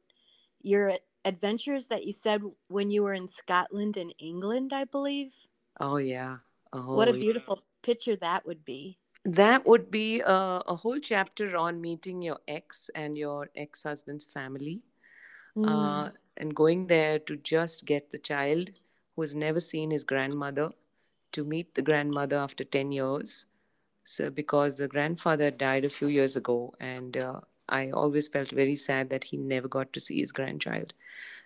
your 0.61 0.93
adventures 1.25 1.87
that 1.87 2.05
you 2.05 2.13
said 2.13 2.41
when 2.69 2.89
you 2.89 3.03
were 3.03 3.13
in 3.13 3.27
Scotland 3.27 3.97
and 3.97 4.13
England, 4.19 4.71
I 4.73 4.85
believe. 4.85 5.33
Oh 5.79 5.97
yeah. 5.97 6.37
Oh, 6.73 6.95
what 6.95 7.07
a 7.07 7.13
beautiful 7.13 7.57
yeah. 7.57 7.85
picture 7.85 8.15
that 8.17 8.45
would 8.45 8.63
be. 8.65 8.97
That 9.25 9.65
would 9.65 9.91
be 9.91 10.21
a, 10.21 10.61
a, 10.67 10.75
whole 10.75 10.99
chapter 10.99 11.57
on 11.57 11.81
meeting 11.81 12.21
your 12.21 12.39
ex 12.47 12.89
and 12.95 13.17
your 13.17 13.49
ex 13.55 13.83
husband's 13.83 14.25
family. 14.25 14.81
Mm. 15.57 15.67
Uh, 15.67 16.09
and 16.37 16.55
going 16.55 16.87
there 16.87 17.19
to 17.19 17.35
just 17.37 17.85
get 17.85 18.11
the 18.11 18.19
child 18.19 18.69
who 19.17 19.23
has 19.23 19.35
never 19.35 19.59
seen 19.59 19.89
his 19.89 20.03
grandmother 20.03 20.69
to 21.31 21.43
meet 21.43 21.73
the 21.73 21.81
grandmother 21.81 22.37
after 22.37 22.63
10 22.63 22.91
years. 22.91 23.47
So, 24.05 24.29
because 24.29 24.77
the 24.77 24.87
grandfather 24.87 25.49
died 25.49 25.83
a 25.83 25.89
few 25.89 26.07
years 26.07 26.35
ago, 26.35 26.75
and 26.79 27.17
uh, 27.17 27.41
I 27.67 27.89
always 27.89 28.27
felt 28.27 28.51
very 28.51 28.75
sad 28.75 29.09
that 29.09 29.25
he 29.25 29.35
never 29.35 29.67
got 29.67 29.91
to 29.93 29.99
see 29.99 30.19
his 30.21 30.31
grandchild. 30.31 30.93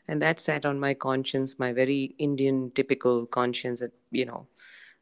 And 0.07 0.21
that 0.21 0.41
sat 0.41 0.65
on 0.65 0.81
my 0.81 0.93
conscience, 0.93 1.57
my 1.59 1.71
very 1.71 2.13
Indian 2.19 2.71
typical 2.71 3.25
conscience 3.25 3.79
that, 3.79 3.93
you 4.11 4.25
know, 4.25 4.47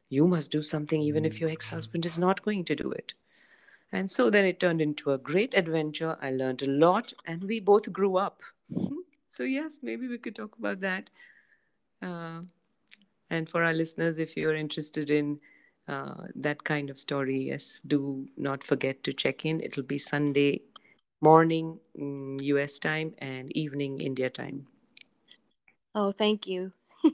you 0.08 0.28
must 0.28 0.52
do 0.52 0.62
something 0.62 1.02
even 1.02 1.24
if 1.24 1.40
your 1.40 1.50
ex 1.50 1.68
husband 1.68 2.06
is 2.06 2.18
not 2.18 2.42
going 2.42 2.64
to 2.66 2.76
do 2.76 2.92
it. 2.92 3.14
And 3.90 4.08
so 4.08 4.30
then 4.30 4.44
it 4.44 4.60
turned 4.60 4.80
into 4.80 5.10
a 5.10 5.18
great 5.18 5.54
adventure. 5.54 6.16
I 6.22 6.30
learned 6.30 6.62
a 6.62 6.70
lot 6.70 7.12
and 7.26 7.42
we 7.42 7.58
both 7.58 7.92
grew 7.92 8.16
up. 8.16 8.42
so, 9.28 9.42
yes, 9.42 9.80
maybe 9.82 10.06
we 10.06 10.18
could 10.18 10.36
talk 10.36 10.56
about 10.56 10.80
that. 10.80 11.10
Uh, 12.00 12.42
and 13.30 13.48
for 13.48 13.62
our 13.62 13.72
listeners, 13.72 14.18
if 14.18 14.36
you're 14.36 14.54
interested 14.54 15.08
in 15.10 15.40
uh, 15.88 16.26
that 16.34 16.64
kind 16.64 16.90
of 16.90 16.98
story, 16.98 17.48
yes, 17.48 17.78
do 17.86 18.26
not 18.36 18.62
forget 18.62 19.02
to 19.04 19.12
check 19.12 19.44
in. 19.44 19.60
It'll 19.60 19.82
be 19.82 19.98
Sunday 19.98 20.62
morning 21.20 21.78
US 21.94 22.78
mm, 22.78 22.80
time 22.80 23.14
and 23.18 23.56
evening 23.56 24.00
India 24.00 24.30
time. 24.30 24.66
Oh, 25.94 26.12
thank 26.12 26.46
you. 26.46 26.72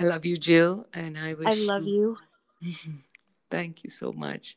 I 0.00 0.04
love 0.04 0.24
you, 0.24 0.36
Jill, 0.36 0.86
and 0.92 1.18
I 1.18 1.34
wish 1.34 1.48
I 1.48 1.54
love 1.54 1.86
you. 1.86 2.18
Thank 3.50 3.84
you 3.84 3.90
so 3.90 4.12
much. 4.12 4.56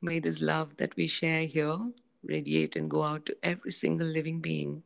May 0.00 0.18
this 0.18 0.40
love 0.40 0.76
that 0.78 0.96
we 0.96 1.06
share 1.06 1.46
here 1.46 1.78
radiate 2.24 2.74
and 2.76 2.90
go 2.90 3.02
out 3.02 3.26
to 3.26 3.36
every 3.42 3.70
single 3.70 4.06
living 4.06 4.40
being. 4.40 4.82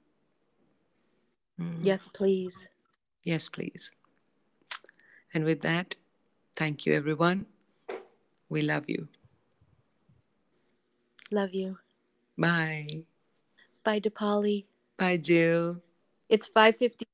Mm. 1.61 1.79
Yes, 1.83 2.09
please. 2.13 2.67
Yes, 3.27 3.49
please. 3.49 3.91
And 5.35 5.43
with 5.45 5.61
that, 5.63 5.97
thank 6.55 6.87
you, 6.87 6.95
everyone. 6.95 7.47
We 8.49 8.63
love 8.63 8.89
you. 8.89 9.09
Love 11.33 11.53
you. 11.53 11.77
Bye. 12.39 12.87
Bye, 13.83 13.99
Dipali. 13.99 14.67
Bye, 14.97 15.17
Jill. 15.17 15.83
It's 16.29 16.47
550 16.47 17.05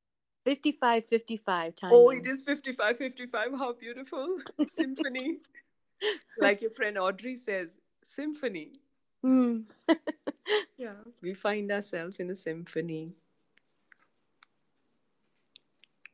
55 0.44 1.05
55 1.09 1.76
time. 1.76 1.90
Oh, 1.94 2.10
it 2.10 2.26
is 2.26 2.43
55 2.43 2.98
55. 2.98 3.52
How 3.59 3.72
beautiful. 3.72 4.36
Symphony. 4.68 5.39
like 6.39 6.60
your 6.60 6.72
friend 6.72 6.98
Audrey 6.98 7.36
says, 7.36 7.78
symphony. 8.05 8.72
Mm. 9.24 9.64
yeah, 10.76 10.97
we 11.22 11.32
find 11.32 11.72
ourselves 11.72 12.20
in 12.20 12.28
a 12.28 12.36
symphony. 12.36 13.14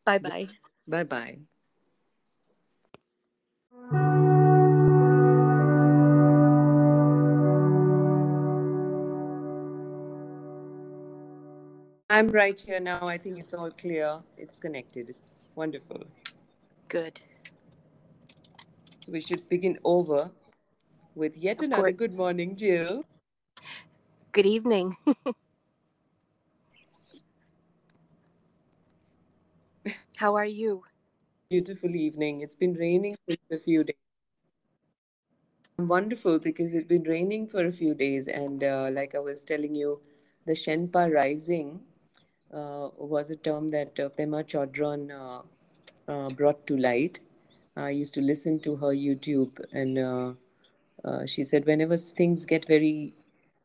Bye 0.09 0.17
bye. 0.17 0.47
Bye 0.87 1.05
bye. 1.05 1.39
I'm 12.09 12.29
right 12.29 12.59
here 12.59 12.81
now. 12.81 13.07
I 13.07 13.19
think 13.19 13.39
it's 13.39 13.53
all 13.53 13.71
clear. 13.71 14.21
It's 14.39 14.59
connected. 14.59 15.15
Wonderful. 15.55 16.05
Good. 16.89 17.21
So 19.05 19.13
we 19.13 19.21
should 19.21 19.47
begin 19.51 19.79
over 19.85 20.31
with 21.15 21.37
yet 21.37 21.59
of 21.59 21.65
another 21.65 21.83
course. 21.83 21.97
good 21.99 22.15
morning, 22.15 22.57
Jill. 22.57 23.05
Good 24.33 24.47
evening. 24.47 24.97
How 30.19 30.35
are 30.35 30.45
you? 30.45 30.83
Beautiful 31.49 31.95
evening. 31.95 32.41
It's 32.41 32.57
been 32.57 32.75
raining 32.75 33.17
for 33.25 33.37
a 33.55 33.59
few 33.61 33.85
days. 33.85 33.95
Wonderful 35.79 36.41
because 36.41 36.75
it's 36.75 36.89
been 36.89 37.05
raining 37.05 37.47
for 37.47 37.65
a 37.65 37.71
few 37.71 37.95
days, 37.95 38.27
and 38.27 38.65
uh, 38.65 38.91
like 38.93 39.15
I 39.15 39.21
was 39.21 39.45
telling 39.45 39.77
you, 39.77 40.01
the 40.45 40.55
Shenpa 40.55 41.15
rising 41.15 41.81
uh, 42.53 42.89
was 42.99 43.31
a 43.31 43.37
term 43.37 43.71
that 43.71 44.01
uh, 44.01 44.09
Pema 44.09 44.43
Chodron 44.43 45.13
uh, 45.13 45.43
uh, 46.13 46.31
brought 46.31 46.67
to 46.67 46.77
light. 46.77 47.21
I 47.77 47.91
used 47.91 48.15
to 48.15 48.21
listen 48.21 48.59
to 48.63 48.75
her 48.75 48.93
YouTube, 48.93 49.65
and 49.73 49.99
uh, 50.01 50.33
uh, 51.05 51.27
she 51.27 51.45
said 51.45 51.65
whenever 51.65 51.97
things 51.97 52.45
get 52.45 52.67
very, 52.67 53.15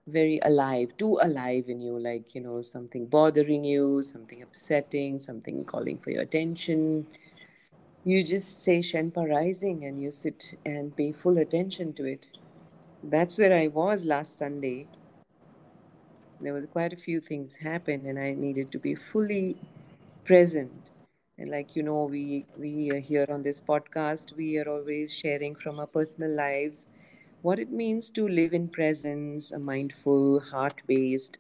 very 0.07 0.39
alive, 0.43 0.95
too 0.97 1.17
alive 1.21 1.69
in 1.69 1.81
you, 1.81 1.97
like 1.99 2.35
you 2.35 2.41
know 2.41 2.61
something 2.61 3.05
bothering 3.07 3.63
you, 3.63 4.01
something 4.03 4.41
upsetting, 4.41 5.19
something 5.19 5.63
calling 5.65 5.97
for 5.97 6.11
your 6.11 6.21
attention, 6.23 7.07
you 8.05 8.23
just 8.23 8.61
say 8.63 8.79
Shenpa 8.79 9.29
Rising, 9.29 9.85
and 9.85 10.01
you 10.01 10.11
sit 10.11 10.55
and 10.65 10.95
pay 10.95 11.11
full 11.11 11.37
attention 11.37 11.93
to 11.93 12.05
it. 12.05 12.31
That's 13.03 13.37
where 13.37 13.53
I 13.53 13.67
was 13.67 14.05
last 14.05 14.37
Sunday. 14.37 14.87
There 16.41 16.53
was 16.53 16.65
quite 16.65 16.93
a 16.93 16.97
few 16.97 17.21
things 17.21 17.55
happened 17.57 18.05
and 18.05 18.19
i 18.19 18.33
needed 18.33 18.71
to 18.73 18.79
be 18.79 18.95
fully 18.95 19.55
present. 20.25 20.91
And 21.37 21.49
like 21.49 21.75
you 21.75 21.83
know 21.83 22.03
we 22.05 22.45
we 22.57 22.91
are 22.91 22.99
here 22.99 23.25
on 23.29 23.43
this 23.43 23.61
podcast. 23.61 24.35
We 24.35 24.57
are 24.59 24.69
always 24.69 25.13
sharing 25.13 25.55
from 25.55 25.79
our 25.79 25.87
personal 25.87 26.31
lives 26.31 26.87
what 27.43 27.59
it 27.59 27.71
means 27.71 28.09
to 28.09 28.27
live 28.27 28.53
in 28.53 28.67
presence 28.69 29.51
a 29.51 29.59
mindful 29.59 30.39
heart-based 30.51 31.37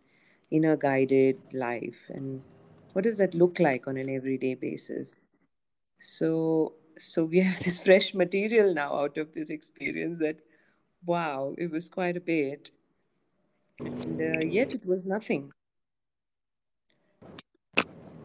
inner 0.51 0.75
guided 0.77 1.39
life 1.53 2.05
and 2.09 2.43
what 2.93 3.03
does 3.03 3.17
that 3.17 3.33
look 3.33 3.59
like 3.59 3.87
on 3.87 3.97
an 3.97 4.09
everyday 4.09 4.53
basis 4.53 5.19
so 5.99 6.73
so 6.97 7.23
we 7.25 7.39
have 7.39 7.59
this 7.63 7.79
fresh 7.87 8.13
material 8.13 8.73
now 8.73 8.95
out 8.95 9.17
of 9.17 9.33
this 9.33 9.49
experience 9.49 10.19
that 10.19 10.37
wow 11.05 11.55
it 11.57 11.71
was 11.71 11.89
quite 11.89 12.17
a 12.17 12.21
bit 12.33 12.71
and 13.79 14.21
uh, 14.21 14.45
yet 14.45 14.73
it 14.73 14.85
was 14.85 15.05
nothing. 15.05 15.51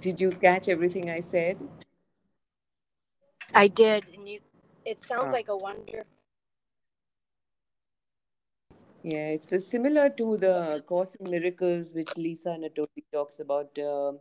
Did 0.00 0.20
you 0.20 0.30
catch 0.30 0.68
everything 0.68 1.10
I 1.10 1.20
said? 1.20 1.56
I 3.54 3.68
did, 3.68 4.04
and 4.14 4.28
you. 4.28 4.40
It 4.84 5.00
sounds 5.00 5.30
Ah. 5.30 5.32
like 5.32 5.48
a 5.48 5.56
wonderful. 5.56 6.04
Yeah, 9.02 9.28
it's 9.28 9.52
uh, 9.52 9.60
similar 9.60 10.10
to 10.10 10.36
the 10.36 10.82
Course 10.86 11.14
in 11.14 11.30
Miracles, 11.30 11.94
which 11.94 12.16
Lisa 12.16 12.56
Natoli 12.58 13.04
talks 13.12 13.38
about 13.38 13.78
uh, 13.78 14.12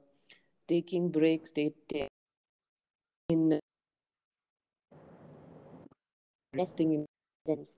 taking 0.67 1.09
breaks, 1.09 1.51
ta- 1.51 1.73
ta- 1.89 2.07
in 3.29 3.59
resting 6.53 6.93
in 6.93 7.05
presence, 7.45 7.75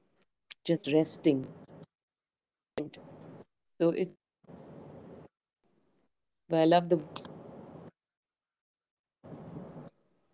just 0.66 0.88
resting. 0.92 1.48
So 3.80 3.90
it. 3.90 4.12
But 6.50 6.60
I 6.60 6.66
love 6.66 6.90
the 6.90 7.00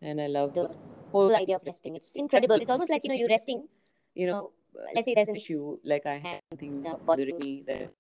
and 0.01 0.21
I 0.21 0.27
love 0.27 0.53
the 0.53 0.69
whole 1.11 1.35
idea 1.35 1.57
of 1.57 1.61
resting. 1.65 1.95
It's 1.95 2.15
incredible. 2.15 2.55
It's 2.55 2.69
almost 2.69 2.89
like 2.89 3.03
you 3.03 3.09
know 3.09 3.15
you're 3.15 3.29
resting. 3.29 3.67
You 4.15 4.27
know, 4.27 4.51
let's 4.93 5.05
say 5.05 5.13
there's 5.13 5.27
an 5.27 5.35
issue 5.35 5.77
like 5.83 6.05
I 6.05 6.17
have 6.17 6.39
something 6.51 6.85
bothering 7.05 7.37
me 7.39 7.63
that 7.67 7.91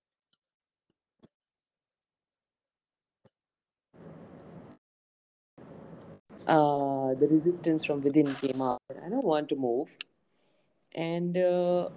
uh, 6.47 7.13
the 7.15 7.27
resistance 7.29 7.85
from 7.85 8.01
within 8.01 8.35
came 8.35 8.61
out. 8.61 8.81
I 8.89 9.09
don't 9.09 9.25
want 9.25 9.49
to 9.49 9.55
move. 9.55 9.97
And 10.93 11.37
uh, 11.37 11.89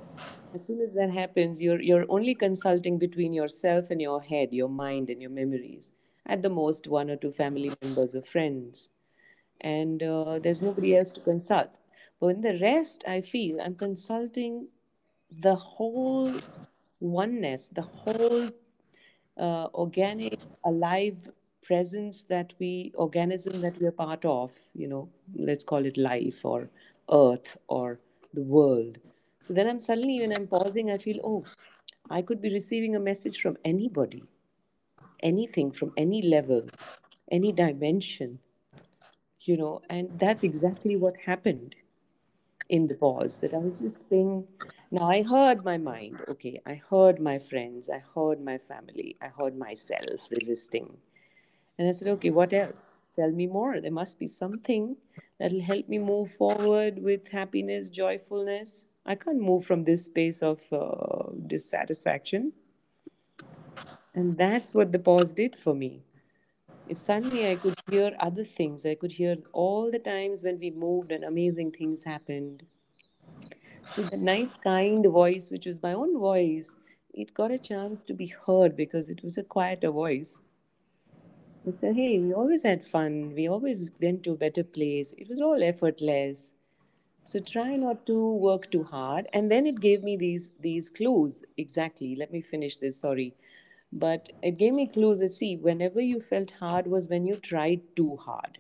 as 0.55 0.67
soon 0.67 0.81
as 0.81 0.93
that 0.95 1.11
happens, 1.11 1.63
you're 1.63 1.81
you're 1.81 2.07
only 2.09 2.35
consulting 2.35 2.99
between 2.99 3.33
yourself 3.33 3.91
and 3.91 4.01
your 4.01 4.21
head, 4.21 4.53
your 4.53 4.69
mind 4.69 5.11
and 5.11 5.21
your 5.23 5.31
memories. 5.31 5.93
At 6.27 6.43
the 6.43 6.51
most, 6.51 6.89
one 6.89 7.11
or 7.11 7.17
two 7.17 7.33
family 7.33 7.73
members 7.81 8.15
or 8.15 8.23
friends, 8.23 8.91
and 9.61 10.03
uh, 10.03 10.39
there's 10.39 10.61
nobody 10.61 10.97
else 10.97 11.11
to 11.13 11.21
consult. 11.21 11.79
But 12.21 12.29
in 12.29 12.41
the 12.41 12.59
rest, 12.59 13.05
I 13.07 13.21
feel 13.21 13.61
I'm 13.61 13.75
consulting 13.75 14.69
the 15.41 15.55
whole 15.55 16.35
oneness, 17.01 17.69
the 17.69 17.83
whole 17.83 18.51
uh, 19.37 19.69
organic, 19.75 20.41
alive 20.65 21.31
presence 21.63 22.25
that 22.25 22.53
we, 22.59 22.93
organism 22.95 23.61
that 23.61 23.79
we 23.81 23.87
are 23.87 23.93
part 23.93 24.25
of, 24.25 24.53
you 24.75 24.89
know, 24.89 25.09
let's 25.37 25.65
call 25.65 25.85
it 25.85 25.97
life 25.97 26.45
or 26.45 26.69
earth 27.13 27.57
or 27.69 28.01
the 28.35 28.43
world. 28.43 28.99
So 29.41 29.55
then 29.55 29.69
I'm 29.69 29.79
suddenly, 29.79 30.21
when 30.21 30.35
I'm 30.35 30.47
pausing, 30.47 30.91
I 30.91 30.99
feel, 30.99 31.21
oh, 31.23 31.45
I 32.11 32.23
could 32.23 32.41
be 32.41 32.53
receiving 32.53 32.97
a 32.97 33.01
message 33.01 33.41
from 33.41 33.57
anybody, 33.65 34.25
anything 35.23 35.71
from 35.71 35.93
any 35.97 36.23
level, 36.23 36.63
any 37.31 37.53
dimension, 37.53 38.41
you 39.43 39.57
know, 39.57 39.83
and 39.89 40.19
that's 40.19 40.43
exactly 40.43 40.97
what 40.97 41.17
happened 41.17 41.77
in 42.69 42.87
the 42.87 42.95
pause 42.95 43.39
that 43.39 43.55
I 43.55 43.59
was 43.59 43.81
just 43.81 44.09
saying, 44.09 44.47
now 44.91 45.09
I 45.11 45.23
heard 45.23 45.65
my 45.65 45.79
mind, 45.79 46.21
okay, 46.29 46.61
I 46.67 46.75
heard 46.75 47.21
my 47.21 47.39
friends, 47.39 47.91
I 47.91 48.03
heard 48.15 48.41
my 48.41 48.59
family, 48.59 49.17
I 49.21 49.29
heard 49.29 49.57
myself 49.57 50.29
resisting. 50.31 50.97
And 51.79 51.89
I 51.89 51.93
said, 51.93 52.09
okay, 52.09 52.31
what 52.31 52.53
else? 52.53 52.99
Tell 53.15 53.31
me 53.31 53.47
more. 53.47 53.81
There 53.81 53.91
must 53.91 54.19
be 54.19 54.27
something 54.27 54.97
that'll 55.39 55.61
help 55.61 55.89
me 55.89 55.99
move 55.99 56.31
forward 56.31 57.03
with 57.03 57.29
happiness, 57.29 57.91
joyfulness. 57.91 58.87
I 59.07 59.15
can't 59.15 59.41
move 59.41 59.65
from 59.65 59.83
this 59.83 60.05
space 60.05 60.43
of 60.43 60.61
uh, 60.73 61.31
dissatisfaction. 61.47 62.53
And 64.15 64.37
that's 64.37 64.75
what 64.75 64.93
the 64.93 64.99
pause 64.99 65.33
did 65.33 65.57
for 65.57 65.75
me. 65.75 66.03
Suddenly 66.93 67.51
I 67.51 67.57
could 67.57 67.75
hear 67.91 68.17
other 68.19 68.45
things. 68.45 68.87
I 68.87 68.95
could 68.95 69.13
hear 69.13 69.37
all 69.53 69.91
the 69.91 69.99
times 69.99 70.43
when 70.43 70.59
we 70.59 70.71
moved 70.71 71.13
and 71.13 71.25
amazing 71.25 71.73
things 71.73 72.05
happened. 72.05 72.65
So 73.89 74.03
the 74.03 74.17
nice, 74.17 74.57
kind 74.57 75.05
voice, 75.07 75.51
which 75.51 75.67
was 75.67 75.83
my 75.83 75.93
own 75.95 76.19
voice, 76.19 76.77
it 77.15 77.35
got 77.35 77.51
a 77.51 77.59
chance 77.59 78.03
to 78.05 78.15
be 78.15 78.27
heard 78.27 78.77
because 78.77 79.09
it 79.09 79.23
was 79.23 79.39
a 79.39 79.43
quieter 79.43 79.91
voice. 79.91 80.41
It 81.67 81.77
said, 81.77 81.97
hey, 81.97 82.19
we 82.19 82.33
always 82.33 82.63
had 82.63 82.87
fun. 82.87 83.35
We 83.35 83.49
always 83.49 83.91
went 84.01 84.25
to 84.25 84.33
a 84.33 84.37
better 84.37 84.65
place. 84.65 85.13
It 85.19 85.29
was 85.29 85.41
all 85.41 85.63
effortless. 85.63 86.53
So 87.23 87.41
try 87.41 87.77
not 87.77 88.07
to 88.07 88.35
work 88.35 88.71
too 88.71 88.85
hard. 88.85 89.27
And 89.35 89.51
then 89.51 89.67
it 89.67 89.81
gave 89.81 90.03
me 90.03 90.17
these 90.17 90.51
these 90.61 90.89
clues. 90.89 91.45
Exactly. 91.59 92.17
Let 92.17 92.33
me 92.33 92.41
finish 92.41 92.79
this. 92.79 93.01
Sorry. 93.01 93.35
But 93.93 94.31
it 94.43 94.59
gave 94.59 94.75
me 94.75 94.87
clues 94.87 95.21
that 95.21 95.33
see, 95.33 95.57
whenever 95.57 96.01
you 96.01 96.21
felt 96.21 96.53
hard 96.53 96.87
was 96.87 97.09
when 97.09 97.27
you 97.27 97.37
tried 97.37 97.83
too 97.97 98.17
hard. 98.17 98.59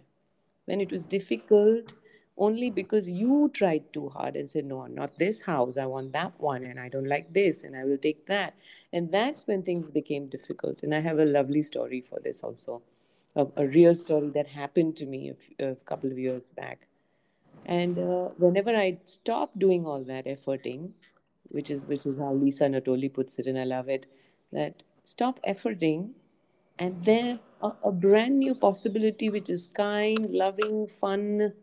When 0.64 0.80
it 0.80 0.92
was 0.92 1.06
difficult, 1.06 1.94
only 2.36 2.70
because 2.70 3.08
you 3.08 3.50
tried 3.52 3.92
too 3.92 4.08
hard 4.10 4.36
and 4.36 4.50
said, 4.50 4.64
No, 4.66 4.82
i'm 4.82 4.94
not 4.94 5.18
this 5.18 5.42
house. 5.42 5.76
I 5.76 5.86
want 5.86 6.12
that 6.12 6.40
one, 6.40 6.64
and 6.64 6.80
I 6.80 6.88
don't 6.88 7.08
like 7.08 7.32
this, 7.32 7.64
and 7.64 7.76
I 7.76 7.84
will 7.84 7.98
take 7.98 8.26
that. 8.26 8.54
And 8.92 9.10
that's 9.12 9.46
when 9.46 9.62
things 9.62 9.90
became 9.90 10.28
difficult. 10.28 10.82
And 10.82 10.94
I 10.94 11.00
have 11.00 11.18
a 11.18 11.24
lovely 11.26 11.62
story 11.62 12.00
for 12.00 12.20
this 12.20 12.42
also 12.42 12.82
a, 13.36 13.46
a 13.56 13.66
real 13.66 13.94
story 13.94 14.30
that 14.30 14.48
happened 14.48 14.96
to 14.96 15.06
me 15.06 15.32
a 15.58 15.74
couple 15.76 16.10
of 16.10 16.18
years 16.18 16.50
back. 16.50 16.86
And 17.66 17.98
uh, 17.98 18.28
whenever 18.38 18.70
I 18.74 18.98
stop 19.04 19.52
doing 19.58 19.86
all 19.86 20.02
that 20.04 20.26
efforting, 20.26 20.90
which 21.48 21.70
is 21.70 21.84
which 21.84 22.06
is 22.06 22.16
how 22.16 22.32
Lisa 22.32 22.64
Natoli 22.64 23.12
puts 23.12 23.38
it, 23.38 23.46
and 23.46 23.58
I 23.58 23.64
love 23.64 23.88
it, 23.88 24.06
that 24.52 24.82
stop 25.08 25.40
efforting, 25.48 26.12
and 26.78 27.02
then 27.02 27.40
a, 27.62 27.72
a 27.84 27.92
brand 27.92 28.38
new 28.38 28.54
possibility, 28.54 29.30
which 29.30 29.48
is 29.48 29.66
kind, 29.68 30.30
loving, 30.30 30.86
fun, 30.86 31.54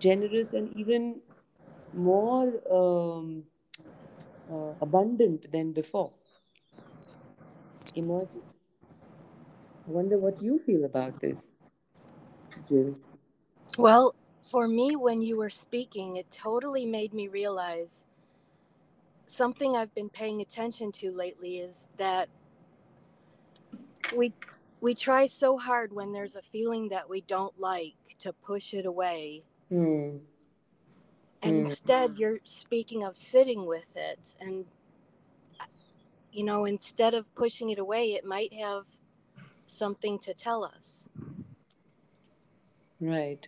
generous, 0.00 0.52
and 0.54 0.74
even 0.76 1.20
more 1.92 2.48
um, 2.70 3.44
uh, 4.50 4.74
abundant 4.80 5.50
than 5.52 5.72
before, 5.72 6.12
emerges. 7.94 8.58
I 9.86 9.92
wonder 9.92 10.18
what 10.18 10.42
you 10.42 10.58
feel 10.58 10.84
about 10.84 11.20
this, 11.20 11.50
Jill. 12.68 12.98
Well, 13.78 14.14
for 14.50 14.68
me, 14.68 14.96
when 14.96 15.22
you 15.22 15.36
were 15.36 15.50
speaking, 15.50 16.16
it 16.16 16.30
totally 16.30 16.86
made 16.86 17.14
me 17.14 17.28
realize 17.28 18.04
something 19.26 19.76
I've 19.76 19.94
been 19.94 20.10
paying 20.10 20.40
attention 20.42 20.92
to 20.92 21.12
lately 21.12 21.58
is 21.58 21.88
that 21.98 22.28
we 24.16 24.32
we 24.80 24.94
try 24.94 25.26
so 25.26 25.56
hard 25.56 25.92
when 25.92 26.12
there's 26.12 26.36
a 26.36 26.42
feeling 26.52 26.88
that 26.90 27.08
we 27.08 27.22
don't 27.22 27.58
like 27.58 27.94
to 28.18 28.32
push 28.32 28.74
it 28.74 28.86
away. 28.86 29.42
Hmm. 29.70 30.18
And 31.42 31.60
Hmm. 31.60 31.66
instead, 31.66 32.18
you're 32.18 32.40
speaking 32.44 33.04
of 33.04 33.16
sitting 33.16 33.66
with 33.66 33.86
it. 33.96 34.34
And, 34.40 34.64
you 36.32 36.44
know, 36.44 36.64
instead 36.64 37.14
of 37.14 37.32
pushing 37.34 37.70
it 37.70 37.78
away, 37.78 38.12
it 38.12 38.24
might 38.24 38.52
have 38.54 38.84
something 39.66 40.18
to 40.20 40.34
tell 40.34 40.64
us. 40.64 41.06
Right. 43.00 43.46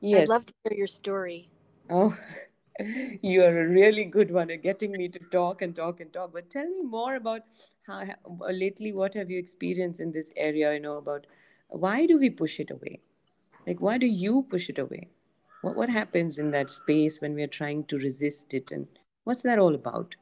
Yes. 0.00 0.22
I'd 0.22 0.28
love 0.28 0.46
to 0.46 0.54
hear 0.64 0.78
your 0.78 0.86
story. 0.86 1.50
Oh, 1.88 2.16
you 3.22 3.42
are 3.42 3.60
a 3.60 3.68
really 3.68 4.04
good 4.04 4.30
one 4.30 4.50
at 4.50 4.62
getting 4.62 4.92
me 4.92 5.08
to 5.08 5.18
talk 5.30 5.62
and 5.62 5.74
talk 5.74 6.00
and 6.00 6.12
talk. 6.12 6.32
But 6.32 6.50
tell 6.50 6.68
me 6.68 6.82
more 6.82 7.16
about 7.16 7.42
how 7.86 8.02
uh, 8.02 8.50
lately 8.50 8.92
what 8.92 9.14
have 9.14 9.30
you 9.30 9.38
experienced 9.38 10.00
in 10.00 10.12
this 10.12 10.30
area? 10.36 10.74
You 10.74 10.80
know 10.80 10.96
about 10.96 11.26
why 11.68 12.06
do 12.06 12.18
we 12.18 12.30
push 12.30 12.60
it 12.60 12.70
away? 12.70 13.00
Like 13.66 13.80
why 13.80 13.98
do 13.98 14.06
you 14.06 14.46
push 14.50 14.68
it 14.68 14.78
away? 14.78 15.08
What 15.62 15.76
what 15.76 15.90
happens 15.90 16.38
in 16.38 16.50
that 16.52 16.70
space 16.70 17.20
when 17.20 17.34
we 17.34 17.42
are 17.42 17.54
trying 17.58 17.84
to 17.84 17.98
resist 17.98 18.54
it, 18.54 18.72
and 18.72 18.86
what's 19.24 19.42
that 19.42 19.58
all 19.58 19.74
about? 19.74 20.16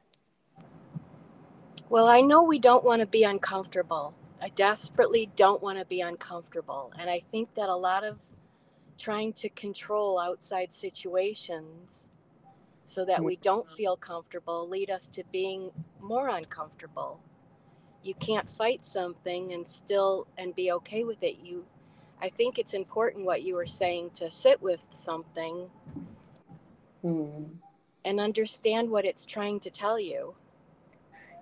Well, 1.89 2.07
I 2.07 2.21
know 2.21 2.43
we 2.43 2.59
don't 2.59 2.83
want 2.83 2.99
to 2.99 3.07
be 3.07 3.23
uncomfortable. 3.23 4.13
I 4.41 4.49
desperately 4.49 5.31
don't 5.35 5.61
want 5.61 5.79
to 5.79 5.85
be 5.85 6.01
uncomfortable. 6.01 6.93
And 6.99 7.09
I 7.09 7.21
think 7.31 7.53
that 7.55 7.67
a 7.69 7.75
lot 7.75 8.03
of 8.03 8.19
trying 8.97 9.33
to 9.33 9.49
control 9.49 10.19
outside 10.19 10.73
situations 10.73 12.08
so 12.89 13.05
that 13.05 13.23
we 13.23 13.35
don't 13.35 13.69
feel 13.71 13.95
comfortable 13.95 14.67
lead 14.67 14.89
us 14.89 15.07
to 15.09 15.23
being 15.31 15.69
more 16.01 16.27
uncomfortable. 16.29 17.21
You 18.01 18.15
can't 18.15 18.49
fight 18.49 18.83
something 18.83 19.53
and 19.53 19.69
still 19.69 20.25
and 20.39 20.55
be 20.55 20.71
okay 20.71 21.03
with 21.03 21.21
it. 21.21 21.37
You 21.43 21.65
I 22.19 22.29
think 22.29 22.57
it's 22.57 22.73
important 22.73 23.25
what 23.25 23.43
you 23.43 23.53
were 23.55 23.67
saying 23.67 24.11
to 24.15 24.31
sit 24.31 24.59
with 24.61 24.81
something 24.95 25.69
Hmm. 27.03 27.43
and 28.03 28.19
understand 28.19 28.89
what 28.89 29.05
it's 29.05 29.23
trying 29.23 29.59
to 29.61 29.69
tell 29.69 29.99
you. 29.99 30.35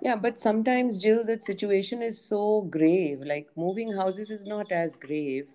Yeah, 0.02 0.16
but 0.16 0.38
sometimes, 0.38 1.02
Jill, 1.02 1.24
that 1.26 1.44
situation 1.44 2.02
is 2.02 2.22
so 2.22 2.62
grave. 2.64 3.22
Like 3.22 3.48
moving 3.56 3.94
houses 3.94 4.30
is 4.30 4.46
not 4.46 4.72
as 4.72 4.98
grave. 4.98 5.48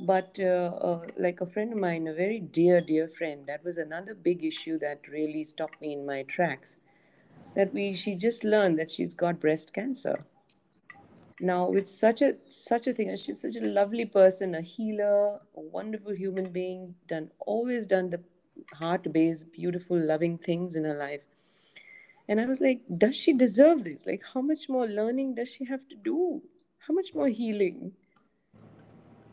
But 0.00 0.40
uh, 0.40 0.72
uh, 0.80 1.06
like 1.16 1.40
a 1.40 1.46
friend 1.46 1.72
of 1.72 1.78
mine, 1.78 2.08
a 2.08 2.14
very 2.14 2.40
dear, 2.40 2.80
dear 2.80 3.06
friend, 3.08 3.46
that 3.46 3.62
was 3.64 3.78
another 3.78 4.14
big 4.14 4.44
issue 4.44 4.78
that 4.80 5.06
really 5.08 5.44
stopped 5.44 5.80
me 5.80 5.92
in 5.92 6.04
my 6.04 6.24
tracks. 6.24 6.78
That 7.54 7.74
we, 7.74 7.94
she 7.94 8.16
just 8.16 8.44
learned 8.44 8.78
that 8.78 8.90
she's 8.90 9.14
got 9.14 9.40
breast 9.40 9.72
cancer. 9.74 10.26
now 11.40 11.68
with 11.70 11.88
such 11.88 12.22
a 12.22 12.34
such 12.48 12.86
a 12.86 12.92
thing, 12.92 13.08
and 13.08 13.18
she's 13.18 13.40
such 13.42 13.56
a 13.56 13.60
lovely 13.66 14.04
person, 14.04 14.54
a 14.54 14.60
healer, 14.60 15.40
a 15.56 15.60
wonderful 15.60 16.12
human 16.14 16.50
being, 16.52 16.94
done 17.06 17.30
always 17.40 17.86
done 17.86 18.10
the 18.10 18.20
heart-based, 18.74 19.52
beautiful, 19.52 19.98
loving 19.98 20.38
things 20.38 20.74
in 20.76 20.84
her 20.84 20.94
life. 20.94 21.22
And 22.28 22.40
I 22.40 22.46
was 22.46 22.60
like, 22.60 22.82
does 22.96 23.16
she 23.16 23.32
deserve 23.32 23.84
this? 23.84 24.06
Like, 24.06 24.22
how 24.34 24.40
much 24.40 24.68
more 24.68 24.86
learning 24.86 25.34
does 25.34 25.50
she 25.50 25.64
have 25.64 25.88
to 25.88 25.96
do? 25.96 26.42
How 26.78 26.94
much 26.94 27.14
more 27.14 27.28
healing? 27.28 27.92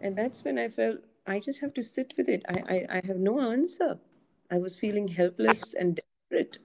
And 0.01 0.17
that's 0.17 0.43
when 0.43 0.59
I 0.59 0.69
felt 0.69 0.99
I 1.25 1.39
just 1.39 1.61
have 1.61 1.73
to 1.73 1.83
sit 1.83 2.13
with 2.17 2.29
it. 2.29 2.43
I, 2.47 2.85
I, 2.89 2.97
I 2.97 3.01
have 3.07 3.17
no 3.17 3.41
answer. 3.41 3.97
I 4.51 4.57
was 4.57 4.77
feeling 4.77 5.07
helpless 5.07 5.73
and 5.73 5.99
desperate. 6.29 6.59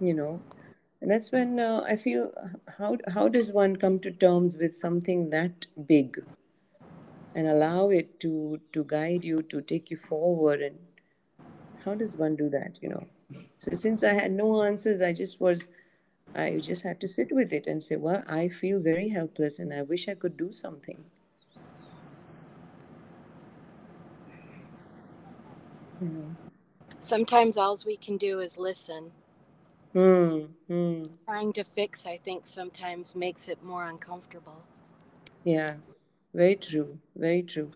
You 0.00 0.14
know, 0.14 0.40
and 1.00 1.10
that's 1.10 1.32
when 1.32 1.58
uh, 1.58 1.80
I 1.86 1.96
feel 1.96 2.32
how, 2.78 2.96
how 3.08 3.28
does 3.28 3.52
one 3.52 3.76
come 3.76 3.98
to 4.00 4.10
terms 4.10 4.56
with 4.56 4.74
something 4.74 5.30
that 5.30 5.66
big 5.86 6.24
and 7.34 7.48
allow 7.48 7.90
it 7.90 8.20
to, 8.20 8.60
to 8.72 8.84
guide 8.84 9.24
you, 9.24 9.42
to 9.42 9.60
take 9.60 9.90
you 9.90 9.96
forward? 9.96 10.62
And 10.62 10.78
how 11.84 11.94
does 11.94 12.16
one 12.16 12.36
do 12.36 12.48
that, 12.50 12.78
you 12.80 12.88
know? 12.88 13.06
So 13.56 13.74
since 13.74 14.04
I 14.04 14.12
had 14.12 14.32
no 14.32 14.62
answers, 14.62 15.00
I 15.00 15.12
just 15.12 15.40
was, 15.40 15.66
I 16.34 16.58
just 16.58 16.82
had 16.82 17.00
to 17.00 17.08
sit 17.08 17.32
with 17.32 17.52
it 17.52 17.66
and 17.66 17.82
say, 17.82 17.96
well, 17.96 18.22
I 18.26 18.48
feel 18.48 18.80
very 18.80 19.08
helpless 19.08 19.58
and 19.58 19.72
I 19.72 19.82
wish 19.82 20.08
I 20.08 20.14
could 20.14 20.36
do 20.36 20.52
something. 20.52 21.04
You 26.00 26.08
know. 26.08 26.36
Sometimes 27.00 27.56
all 27.56 27.76
we 27.86 27.96
can 27.96 28.16
do 28.16 28.40
is 28.40 28.56
listen. 28.56 29.10
Mm, 29.94 30.48
mm. 30.70 31.08
Trying 31.24 31.52
to 31.54 31.64
fix, 31.64 32.06
I 32.06 32.18
think, 32.18 32.46
sometimes 32.46 33.14
makes 33.14 33.48
it 33.48 33.62
more 33.62 33.86
uncomfortable. 33.86 34.62
Yeah, 35.44 35.74
very 36.34 36.56
true. 36.56 36.98
Very 37.16 37.42
true. 37.42 37.72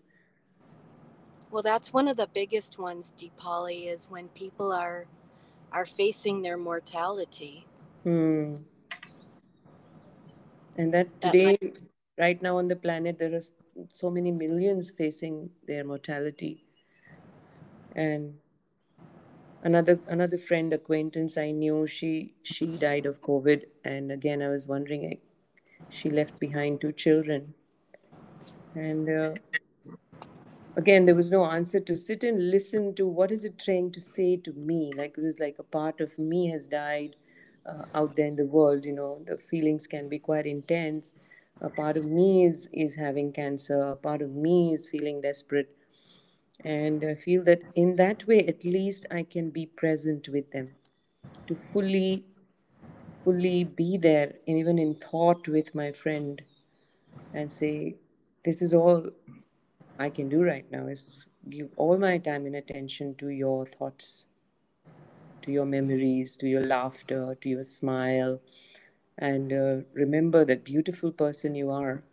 Well, 1.51 1.63
that's 1.63 1.93
one 1.93 2.07
of 2.07 2.17
the 2.17 2.27
biggest 2.33 2.79
ones, 2.79 3.13
Dipali, 3.17 3.91
is 3.91 4.07
when 4.09 4.27
people 4.29 4.71
are 4.71 5.05
are 5.71 5.85
facing 5.85 6.41
their 6.41 6.57
mortality. 6.57 7.65
Hmm. 8.03 8.55
And 10.77 10.93
that 10.93 11.21
today, 11.21 11.57
that 11.61 11.63
might... 11.63 11.79
right 12.17 12.41
now 12.41 12.57
on 12.57 12.67
the 12.67 12.75
planet, 12.75 13.17
there 13.17 13.33
are 13.33 13.41
so 13.89 14.09
many 14.09 14.31
millions 14.31 14.91
facing 14.91 15.49
their 15.67 15.83
mortality. 15.83 16.65
And 17.95 18.33
another 19.63 19.97
another 20.07 20.37
friend 20.37 20.73
acquaintance 20.73 21.37
i 21.37 21.49
knew 21.49 21.87
she 21.87 22.33
she 22.43 22.65
died 22.65 23.05
of 23.05 23.21
covid 23.21 23.63
and 23.85 24.11
again 24.11 24.41
i 24.41 24.49
was 24.49 24.67
wondering 24.67 25.05
I, 25.05 25.17
she 25.89 26.09
left 26.09 26.37
behind 26.39 26.81
two 26.81 26.91
children 26.91 27.53
and 28.75 29.09
uh, 29.09 29.33
again 30.75 31.05
there 31.05 31.15
was 31.15 31.31
no 31.31 31.45
answer 31.45 31.79
to 31.79 31.95
sit 31.95 32.23
and 32.23 32.51
listen 32.51 32.93
to 32.95 33.07
what 33.07 33.31
is 33.31 33.45
it 33.45 33.57
trying 33.57 33.91
to 33.91 34.01
say 34.01 34.35
to 34.35 34.51
me 34.51 34.91
like 34.97 35.17
it 35.17 35.23
was 35.23 35.39
like 35.39 35.55
a 35.59 35.63
part 35.63 36.01
of 36.01 36.19
me 36.19 36.47
has 36.49 36.67
died 36.67 37.15
uh, 37.65 37.85
out 37.93 38.15
there 38.15 38.27
in 38.27 38.35
the 38.35 38.45
world 38.45 38.85
you 38.85 38.93
know 38.93 39.21
the 39.25 39.37
feelings 39.37 39.87
can 39.87 40.09
be 40.09 40.19
quite 40.19 40.45
intense. 40.45 41.13
A 41.61 41.69
part 41.69 41.97
of 41.97 42.05
me 42.05 42.45
is 42.45 42.67
is 42.73 42.95
having 42.95 43.31
cancer 43.31 43.79
a 43.81 43.95
part 43.95 44.21
of 44.21 44.31
me 44.31 44.73
is 44.73 44.87
feeling 44.87 45.21
desperate. 45.21 45.69
And 46.63 47.03
I 47.03 47.15
feel 47.15 47.43
that 47.43 47.61
in 47.75 47.95
that 47.97 48.25
way, 48.25 48.47
at 48.47 48.63
least 48.63 49.05
I 49.11 49.23
can 49.23 49.49
be 49.49 49.65
present 49.65 50.29
with 50.29 50.51
them. 50.51 50.69
To 51.47 51.55
fully, 51.55 52.23
fully 53.23 53.65
be 53.65 53.97
there, 53.97 54.35
even 54.45 54.79
in 54.79 54.95
thought 54.95 55.47
with 55.47 55.75
my 55.75 55.91
friend, 55.91 56.41
and 57.33 57.51
say, 57.51 57.95
This 58.45 58.61
is 58.61 58.73
all 58.73 59.09
I 59.99 60.09
can 60.09 60.29
do 60.29 60.43
right 60.43 60.69
now 60.71 60.87
is 60.87 61.25
give 61.49 61.69
all 61.75 61.97
my 61.97 62.17
time 62.17 62.45
and 62.45 62.55
attention 62.55 63.15
to 63.15 63.29
your 63.29 63.65
thoughts, 63.65 64.27
to 65.43 65.51
your 65.51 65.65
memories, 65.65 66.35
to 66.37 66.47
your 66.47 66.63
laughter, 66.63 67.37
to 67.41 67.49
your 67.49 67.63
smile, 67.63 68.39
and 69.17 69.53
uh, 69.53 69.75
remember 69.93 70.43
that 70.45 70.63
beautiful 70.63 71.11
person 71.11 71.55
you 71.55 71.69
are 71.69 72.03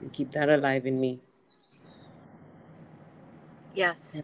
and 0.00 0.12
keep 0.12 0.32
that 0.32 0.48
alive 0.48 0.86
in 0.86 1.00
me. 1.00 1.20
Yes. 3.74 4.22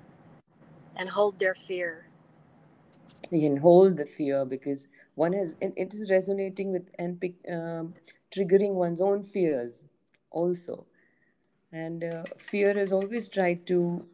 And 0.97 1.09
hold 1.09 1.39
their 1.39 1.55
fear. 1.55 2.07
You 3.31 3.41
can 3.41 3.57
hold 3.59 3.97
the 3.97 4.07
fear 4.07 4.45
because 4.45 4.89
one 5.15 5.35
is 5.35 5.57
it 5.61 5.93
is 5.93 6.11
resonating 6.11 6.73
with 6.73 6.91
and 6.99 7.23
um, 7.51 7.95
triggering 8.35 8.75
one's 8.75 9.01
own 9.01 9.23
fears 9.23 9.85
also. 10.31 10.87
And 11.73 12.05
uh, 12.05 12.25
fear 12.39 12.75
has 12.75 12.93
always 12.93 13.29
tried 13.29 13.67
to 13.67 14.07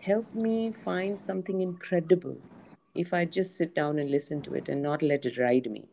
help 0.00 0.34
me 0.34 0.72
find 0.72 1.18
something 1.18 1.60
incredible 1.60 2.36
if 2.96 3.12
I 3.14 3.24
just 3.24 3.56
sit 3.56 3.74
down 3.74 3.98
and 3.98 4.10
listen 4.10 4.42
to 4.42 4.54
it 4.54 4.68
and 4.68 4.82
not 4.82 5.02
let 5.02 5.26
it 5.26 5.38
ride 5.38 5.70
me. 5.70 5.88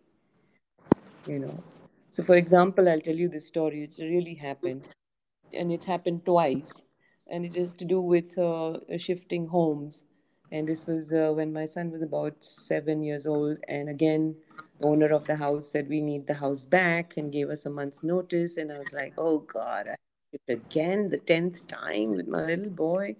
You 1.27 1.39
know. 1.39 1.63
So, 2.11 2.23
for 2.23 2.35
example, 2.35 2.87
I'll 2.89 3.01
tell 3.01 3.15
you 3.15 3.27
this 3.27 3.47
story. 3.47 3.83
It 3.83 3.95
really 3.99 4.35
happened, 4.35 4.87
and 5.53 5.71
it's 5.71 5.85
happened 5.85 6.25
twice 6.25 6.83
and 7.27 7.45
it 7.45 7.55
is 7.55 7.71
to 7.73 7.85
do 7.85 7.99
with 7.99 8.37
uh, 8.37 8.77
shifting 8.97 9.47
homes. 9.47 10.03
And 10.51 10.67
this 10.67 10.85
was 10.85 11.11
uh, 11.11 11.31
when 11.33 11.51
my 11.51 11.65
son 11.65 11.89
was 11.89 12.03
about 12.03 12.43
seven 12.43 13.01
years 13.01 13.25
old. 13.25 13.57
And 13.67 13.89
again, 13.89 14.35
the 14.79 14.85
owner 14.85 15.07
of 15.07 15.25
the 15.25 15.35
house 15.35 15.71
said, 15.71 15.89
We 15.89 15.99
need 15.99 16.27
the 16.27 16.35
house 16.35 16.65
back 16.65 17.17
and 17.17 17.31
gave 17.31 17.49
us 17.49 17.65
a 17.65 17.71
month's 17.71 18.03
notice. 18.03 18.57
And 18.57 18.71
I 18.71 18.77
was 18.77 18.93
like, 18.93 19.13
Oh 19.17 19.39
God, 19.39 19.87
I 19.89 19.95
again 20.47 21.09
the 21.09 21.17
10th 21.17 21.65
time 21.67 22.11
with 22.11 22.27
my 22.27 22.45
little 22.45 22.69
boy. 22.69 23.15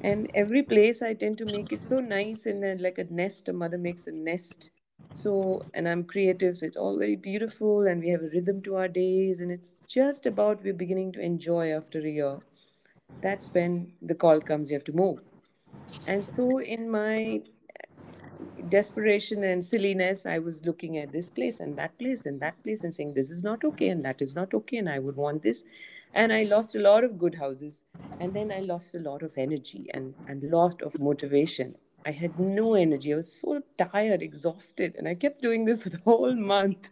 And 0.00 0.30
every 0.34 0.62
place 0.62 1.02
I 1.02 1.14
tend 1.14 1.38
to 1.38 1.44
make 1.44 1.72
it 1.72 1.84
so 1.84 2.00
nice 2.00 2.46
and 2.46 2.64
uh, 2.64 2.74
like 2.78 2.98
a 2.98 3.04
nest, 3.04 3.48
a 3.48 3.52
mother 3.52 3.78
makes 3.78 4.06
a 4.06 4.12
nest. 4.12 4.70
So, 5.12 5.66
and 5.74 5.88
I'm 5.88 6.04
creative, 6.04 6.56
so 6.56 6.66
it's 6.66 6.76
all 6.76 6.98
very 6.98 7.16
beautiful, 7.16 7.86
and 7.86 8.00
we 8.00 8.10
have 8.10 8.22
a 8.22 8.28
rhythm 8.32 8.62
to 8.62 8.76
our 8.76 8.86
days, 8.88 9.40
and 9.40 9.50
it's 9.50 9.82
just 9.88 10.26
about 10.26 10.62
we're 10.62 10.74
beginning 10.74 11.12
to 11.12 11.20
enjoy 11.20 11.72
after 11.72 11.98
a 11.98 12.10
year. 12.10 12.38
That's 13.20 13.52
when 13.52 13.92
the 14.02 14.14
call 14.14 14.40
comes 14.40 14.70
you 14.70 14.76
have 14.76 14.84
to 14.84 14.92
move. 14.92 15.20
And 16.06 16.26
so 16.28 16.60
in 16.60 16.90
my 16.90 17.42
desperation 18.68 19.42
and 19.44 19.64
silliness 19.64 20.24
i 20.26 20.38
was 20.38 20.64
looking 20.66 20.98
at 20.98 21.12
this 21.12 21.30
place 21.30 21.60
and 21.60 21.76
that 21.78 21.96
place 21.98 22.26
and 22.26 22.40
that 22.40 22.60
place 22.62 22.82
and 22.84 22.94
saying 22.94 23.12
this 23.14 23.30
is 23.30 23.42
not 23.42 23.64
okay 23.64 23.88
and 23.88 24.04
that 24.04 24.20
is 24.20 24.34
not 24.34 24.52
okay 24.54 24.76
and 24.76 24.88
i 24.88 24.98
would 24.98 25.16
want 25.16 25.42
this 25.42 25.64
and 26.14 26.32
i 26.32 26.42
lost 26.42 26.74
a 26.74 26.80
lot 26.80 27.04
of 27.04 27.18
good 27.18 27.34
houses 27.34 27.82
and 28.20 28.34
then 28.34 28.52
i 28.52 28.60
lost 28.60 28.94
a 28.94 28.98
lot 28.98 29.22
of 29.22 29.32
energy 29.36 29.86
and 29.94 30.14
and 30.26 30.42
lot 30.50 30.80
of 30.82 30.98
motivation 30.98 31.74
i 32.06 32.10
had 32.10 32.38
no 32.38 32.74
energy 32.74 33.12
i 33.12 33.16
was 33.16 33.32
so 33.32 33.60
tired 33.78 34.22
exhausted 34.22 34.94
and 34.98 35.08
i 35.08 35.14
kept 35.14 35.42
doing 35.42 35.64
this 35.64 35.82
for 35.84 35.90
the 35.90 36.00
whole 36.04 36.34
month 36.34 36.90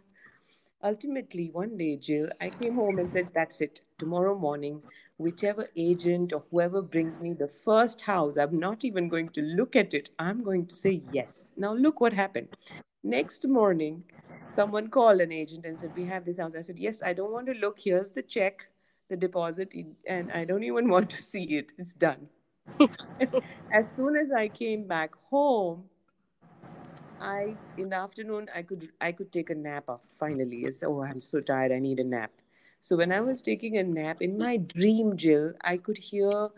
ultimately 0.83 1.49
one 1.51 1.75
day 1.77 1.95
jill 1.95 2.27
i 2.41 2.49
came 2.49 2.75
home 2.75 2.99
and 2.99 3.09
said 3.09 3.29
that's 3.33 3.61
it 3.61 3.81
tomorrow 3.97 4.37
morning 4.37 4.81
whichever 5.17 5.67
agent 5.75 6.31
or 6.31 6.43
whoever 6.51 6.81
brings 6.81 7.19
me 7.19 7.33
the 7.33 7.47
first 7.47 8.01
house, 8.01 8.37
I'm 8.37 8.59
not 8.59 8.85
even 8.85 9.09
going 9.09 9.29
to 9.29 9.41
look 9.41 9.75
at 9.75 9.93
it. 9.93 10.09
I'm 10.19 10.43
going 10.43 10.67
to 10.67 10.75
say 10.75 11.01
yes. 11.11 11.51
Now, 11.57 11.73
look 11.73 11.99
what 11.99 12.13
happened. 12.13 12.49
Next 13.03 13.47
morning, 13.47 14.03
someone 14.47 14.89
called 14.89 15.21
an 15.21 15.31
agent 15.31 15.65
and 15.65 15.77
said, 15.77 15.95
We 15.95 16.05
have 16.05 16.25
this 16.25 16.39
house. 16.39 16.55
I 16.55 16.61
said, 16.61 16.79
Yes, 16.79 17.01
I 17.03 17.13
don't 17.13 17.31
want 17.31 17.47
to 17.47 17.53
look. 17.53 17.79
Here's 17.79 18.11
the 18.11 18.21
check, 18.21 18.67
the 19.09 19.17
deposit, 19.17 19.73
and 20.07 20.31
I 20.31 20.45
don't 20.45 20.63
even 20.63 20.89
want 20.95 21.09
to 21.11 21.21
see 21.21 21.43
it. 21.57 21.71
It's 21.77 21.93
done. 21.93 22.27
as 23.71 23.89
soon 23.89 24.15
as 24.17 24.31
I 24.31 24.47
came 24.47 24.87
back 24.87 25.11
home, 25.29 25.85
I 27.19 27.55
in 27.77 27.89
the 27.89 27.95
afternoon 27.95 28.49
I 28.53 28.61
could 28.61 28.89
I 29.01 29.11
could 29.11 29.31
take 29.31 29.49
a 29.49 29.55
nap 29.55 29.89
off 29.89 30.03
finally. 30.19 30.65
It's, 30.65 30.83
oh, 30.83 31.03
I'm 31.03 31.19
so 31.19 31.41
tired. 31.41 31.71
I 31.71 31.79
need 31.79 31.99
a 31.99 32.03
nap. 32.03 32.31
So 32.81 32.95
when 32.95 33.11
I 33.11 33.21
was 33.21 33.41
taking 33.41 33.77
a 33.77 33.83
nap 33.83 34.21
in 34.21 34.37
my 34.37 34.57
dream, 34.57 35.17
Jill, 35.17 35.53
I 35.61 35.77
could 35.77 35.97
hear 35.97 36.49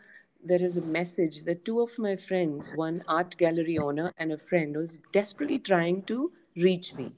there 0.44 0.62
is 0.62 0.78
a 0.78 0.82
message 0.82 1.44
that 1.44 1.66
two 1.66 1.82
of 1.82 1.98
my 1.98 2.16
friends, 2.16 2.72
one 2.76 3.04
art 3.08 3.36
gallery 3.38 3.78
owner 3.78 4.14
and 4.18 4.32
a 4.32 4.38
friend, 4.38 4.76
was 4.76 5.00
desperately 5.12 5.60
trying 5.60 6.04
to 6.04 6.32
reach 6.56 6.94
me. 6.96 7.14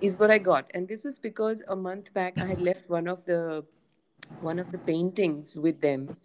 Is 0.00 0.18
what 0.18 0.30
I 0.30 0.38
got, 0.38 0.70
and 0.74 0.88
this 0.88 1.04
was 1.04 1.18
because 1.18 1.62
a 1.68 1.76
month 1.76 2.12
back 2.12 2.34
I 2.38 2.46
had 2.46 2.60
left 2.60 2.90
one 2.90 3.06
of 3.06 3.24
the 3.24 3.64
one 4.40 4.58
of 4.58 4.72
the 4.72 4.78
paintings 4.78 5.56
with 5.58 5.80
them 5.80 6.16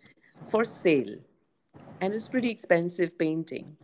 for 0.49 0.65
sale, 0.65 1.15
and 2.01 2.11
it 2.11 2.15
was 2.15 2.27
pretty 2.27 2.49
expensive 2.49 3.17
painting. 3.17 3.77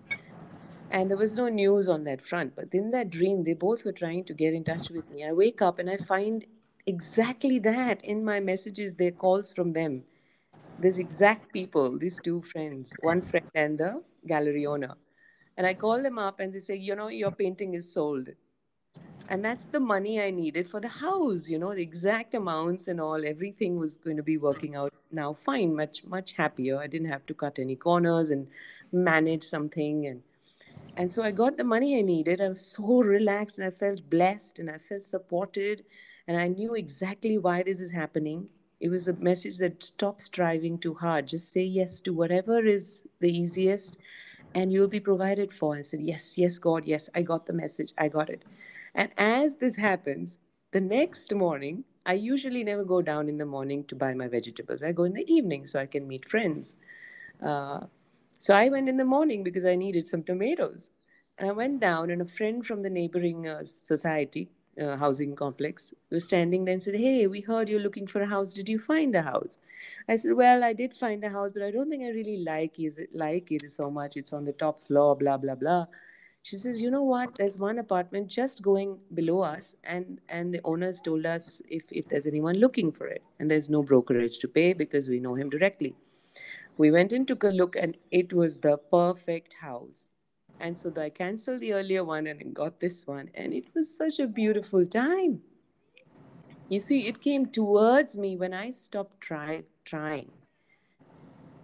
And 0.91 1.09
there 1.09 1.17
was 1.17 1.35
no 1.35 1.49
news 1.49 1.89
on 1.89 2.03
that 2.03 2.21
front. 2.21 2.55
But 2.55 2.73
in 2.73 2.91
that 2.91 3.09
dream, 3.09 3.43
they 3.43 3.53
both 3.53 3.83
were 3.83 3.91
trying 3.91 4.25
to 4.25 4.33
get 4.33 4.53
in 4.53 4.63
touch 4.63 4.91
with 4.91 5.09
me. 5.09 5.25
I 5.25 5.33
wake 5.33 5.61
up 5.61 5.79
and 5.79 5.89
I 5.89 5.97
find 5.97 6.45
exactly 6.85 7.59
that 7.59 8.03
in 8.03 8.23
my 8.25 8.39
messages 8.39 8.93
they're 8.95 9.11
calls 9.11 9.53
from 9.53 9.73
them 9.73 10.03
these 10.79 10.99
exact 10.99 11.51
people 11.53 11.97
these 11.97 12.19
two 12.23 12.41
friends 12.41 12.93
one 13.01 13.21
friend 13.21 13.49
and 13.55 13.77
the 13.79 14.03
gallery 14.27 14.65
owner 14.65 14.95
and 15.57 15.65
i 15.65 15.73
call 15.73 16.01
them 16.01 16.19
up 16.19 16.39
and 16.39 16.53
they 16.53 16.59
say 16.59 16.75
you 16.75 16.95
know 16.95 17.07
your 17.07 17.31
painting 17.31 17.73
is 17.73 17.93
sold 17.93 18.29
and 19.29 19.43
that's 19.43 19.65
the 19.65 19.79
money 19.79 20.21
i 20.21 20.29
needed 20.29 20.67
for 20.67 20.79
the 20.79 20.87
house 20.87 21.47
you 21.47 21.57
know 21.57 21.73
the 21.73 21.81
exact 21.81 22.33
amounts 22.33 22.87
and 22.87 22.99
all 22.99 23.25
everything 23.25 23.77
was 23.77 23.95
going 23.95 24.17
to 24.17 24.23
be 24.23 24.37
working 24.37 24.75
out 24.75 24.93
now 25.11 25.31
fine 25.31 25.75
much 25.75 26.03
much 26.05 26.33
happier 26.33 26.77
i 26.77 26.87
didn't 26.87 27.09
have 27.09 27.25
to 27.25 27.33
cut 27.33 27.59
any 27.59 27.75
corners 27.75 28.31
and 28.31 28.47
manage 28.91 29.43
something 29.43 30.07
and 30.07 30.21
and 30.97 31.11
so 31.11 31.23
i 31.23 31.31
got 31.31 31.57
the 31.57 31.63
money 31.63 31.97
i 31.97 32.01
needed 32.01 32.41
i 32.41 32.49
was 32.49 32.65
so 32.65 33.01
relaxed 33.01 33.57
and 33.57 33.67
i 33.67 33.71
felt 33.71 34.09
blessed 34.09 34.59
and 34.59 34.69
i 34.69 34.77
felt 34.77 35.03
supported 35.03 35.83
and 36.27 36.37
i 36.37 36.47
knew 36.47 36.75
exactly 36.75 37.37
why 37.37 37.63
this 37.63 37.79
is 37.79 37.91
happening 37.91 38.47
it 38.79 38.89
was 38.89 39.07
a 39.07 39.13
message 39.13 39.57
that 39.57 39.81
stop 39.81 40.19
striving 40.19 40.77
too 40.77 40.93
hard 40.93 41.27
just 41.27 41.53
say 41.53 41.63
yes 41.63 42.01
to 42.01 42.13
whatever 42.13 42.65
is 42.65 43.07
the 43.19 43.31
easiest 43.31 43.97
and 44.55 44.71
you'll 44.71 44.87
be 44.87 44.99
provided 44.99 45.51
for. 45.51 45.75
I 45.75 45.81
said, 45.81 46.01
Yes, 46.01 46.37
yes, 46.37 46.57
God, 46.57 46.85
yes, 46.85 47.09
I 47.15 47.21
got 47.21 47.45
the 47.45 47.53
message. 47.53 47.93
I 47.97 48.07
got 48.07 48.29
it. 48.29 48.43
And 48.95 49.11
as 49.17 49.55
this 49.57 49.75
happens, 49.75 50.39
the 50.71 50.81
next 50.81 51.33
morning, 51.33 51.83
I 52.05 52.13
usually 52.13 52.63
never 52.63 52.83
go 52.83 53.01
down 53.01 53.29
in 53.29 53.37
the 53.37 53.45
morning 53.45 53.85
to 53.85 53.95
buy 53.95 54.13
my 54.13 54.27
vegetables. 54.27 54.83
I 54.83 54.91
go 54.91 55.03
in 55.03 55.13
the 55.13 55.31
evening 55.31 55.65
so 55.65 55.79
I 55.79 55.85
can 55.85 56.07
meet 56.07 56.25
friends. 56.25 56.75
Uh, 57.41 57.81
so 58.37 58.53
I 58.53 58.69
went 58.69 58.89
in 58.89 58.97
the 58.97 59.05
morning 59.05 59.43
because 59.43 59.65
I 59.65 59.75
needed 59.75 60.07
some 60.07 60.23
tomatoes. 60.23 60.91
And 61.37 61.49
I 61.49 61.53
went 61.53 61.79
down, 61.79 62.11
and 62.11 62.21
a 62.21 62.25
friend 62.25 62.65
from 62.65 62.83
the 62.83 62.89
neighboring 62.89 63.47
uh, 63.47 63.63
society, 63.65 64.49
uh, 64.79 64.95
housing 64.97 65.35
complex, 65.35 65.93
was 66.11 66.23
standing 66.23 66.65
there 66.65 66.73
and 66.73 66.83
said, 66.83 66.95
Hey, 66.95 67.25
we 67.27 67.41
heard 67.41 67.69
you're 67.69 67.79
looking 67.79 68.05
for 68.05 68.21
a 68.21 68.27
house. 68.27 68.53
Did 68.53 68.69
you 68.69 68.77
find 68.79 69.15
a 69.15 69.21
house? 69.21 69.57
I 70.07 70.15
said, 70.17 70.33
Well, 70.33 70.63
I 70.63 70.73
did 70.73 70.93
find 70.95 71.23
a 71.23 71.29
house, 71.29 71.51
but 71.51 71.63
I 71.63 71.71
don't 71.71 71.89
think 71.89 72.03
I 72.03 72.09
really 72.09 72.43
like 72.43 72.79
it, 72.79 73.09
like 73.13 73.51
it 73.51 73.69
so 73.71 73.89
much. 73.89 74.17
It's 74.17 74.33
on 74.33 74.45
the 74.45 74.53
top 74.53 74.79
floor, 74.79 75.15
blah, 75.15 75.37
blah, 75.37 75.55
blah. 75.55 75.87
She 76.43 76.57
says, 76.57 76.81
You 76.81 76.91
know 76.91 77.03
what? 77.03 77.35
There's 77.35 77.57
one 77.57 77.79
apartment 77.79 78.27
just 78.27 78.61
going 78.61 78.99
below 79.13 79.41
us, 79.41 79.75
and, 79.83 80.19
and 80.29 80.53
the 80.53 80.61
owners 80.63 81.01
told 81.01 81.25
us 81.25 81.61
if, 81.69 81.83
if 81.91 82.07
there's 82.07 82.27
anyone 82.27 82.55
looking 82.55 82.91
for 82.91 83.07
it. 83.07 83.23
And 83.39 83.49
there's 83.49 83.69
no 83.69 83.81
brokerage 83.81 84.39
to 84.39 84.47
pay 84.47 84.73
because 84.73 85.09
we 85.09 85.19
know 85.19 85.35
him 85.35 85.49
directly. 85.49 85.95
We 86.77 86.91
went 86.91 87.13
in, 87.13 87.25
took 87.25 87.43
a 87.43 87.49
look, 87.49 87.75
and 87.75 87.97
it 88.11 88.33
was 88.33 88.59
the 88.59 88.77
perfect 88.77 89.53
house 89.53 90.09
and 90.59 90.77
so 90.77 90.93
I 90.95 91.09
canceled 91.09 91.59
the 91.59 91.73
earlier 91.73 92.03
one 92.05 92.27
and 92.27 92.53
got 92.53 92.79
this 92.79 93.05
one. 93.05 93.29
And 93.33 93.53
it 93.53 93.65
was 93.75 93.95
such 93.95 94.19
a 94.19 94.27
beautiful 94.27 94.85
time. 94.85 95.41
You 96.69 96.79
see, 96.79 97.07
it 97.07 97.21
came 97.21 97.47
towards 97.47 98.17
me 98.17 98.37
when 98.37 98.53
I 98.53 98.71
stopped 98.71 99.19
try, 99.19 99.63
trying. 99.83 100.31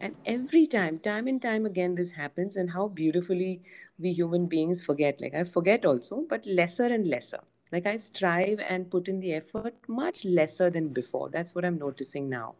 And 0.01 0.17
every 0.25 0.65
time, 0.65 0.99
time 0.99 1.27
and 1.27 1.41
time 1.41 1.65
again, 1.65 1.95
this 1.95 2.11
happens, 2.11 2.55
and 2.55 2.69
how 2.69 2.87
beautifully 2.87 3.61
we 3.97 4.11
human 4.11 4.47
beings 4.47 4.81
forget. 4.81 5.19
Like, 5.19 5.33
I 5.35 5.43
forget 5.43 5.85
also, 5.85 6.25
but 6.29 6.45
lesser 6.45 6.85
and 6.85 7.07
lesser. 7.07 7.39
Like, 7.71 7.85
I 7.85 7.97
strive 7.97 8.59
and 8.59 8.89
put 8.89 9.07
in 9.07 9.19
the 9.19 9.33
effort 9.33 9.75
much 9.87 10.25
lesser 10.25 10.69
than 10.69 10.89
before. 10.89 11.29
That's 11.29 11.53
what 11.53 11.65
I'm 11.65 11.77
noticing 11.77 12.29
now. 12.29 12.55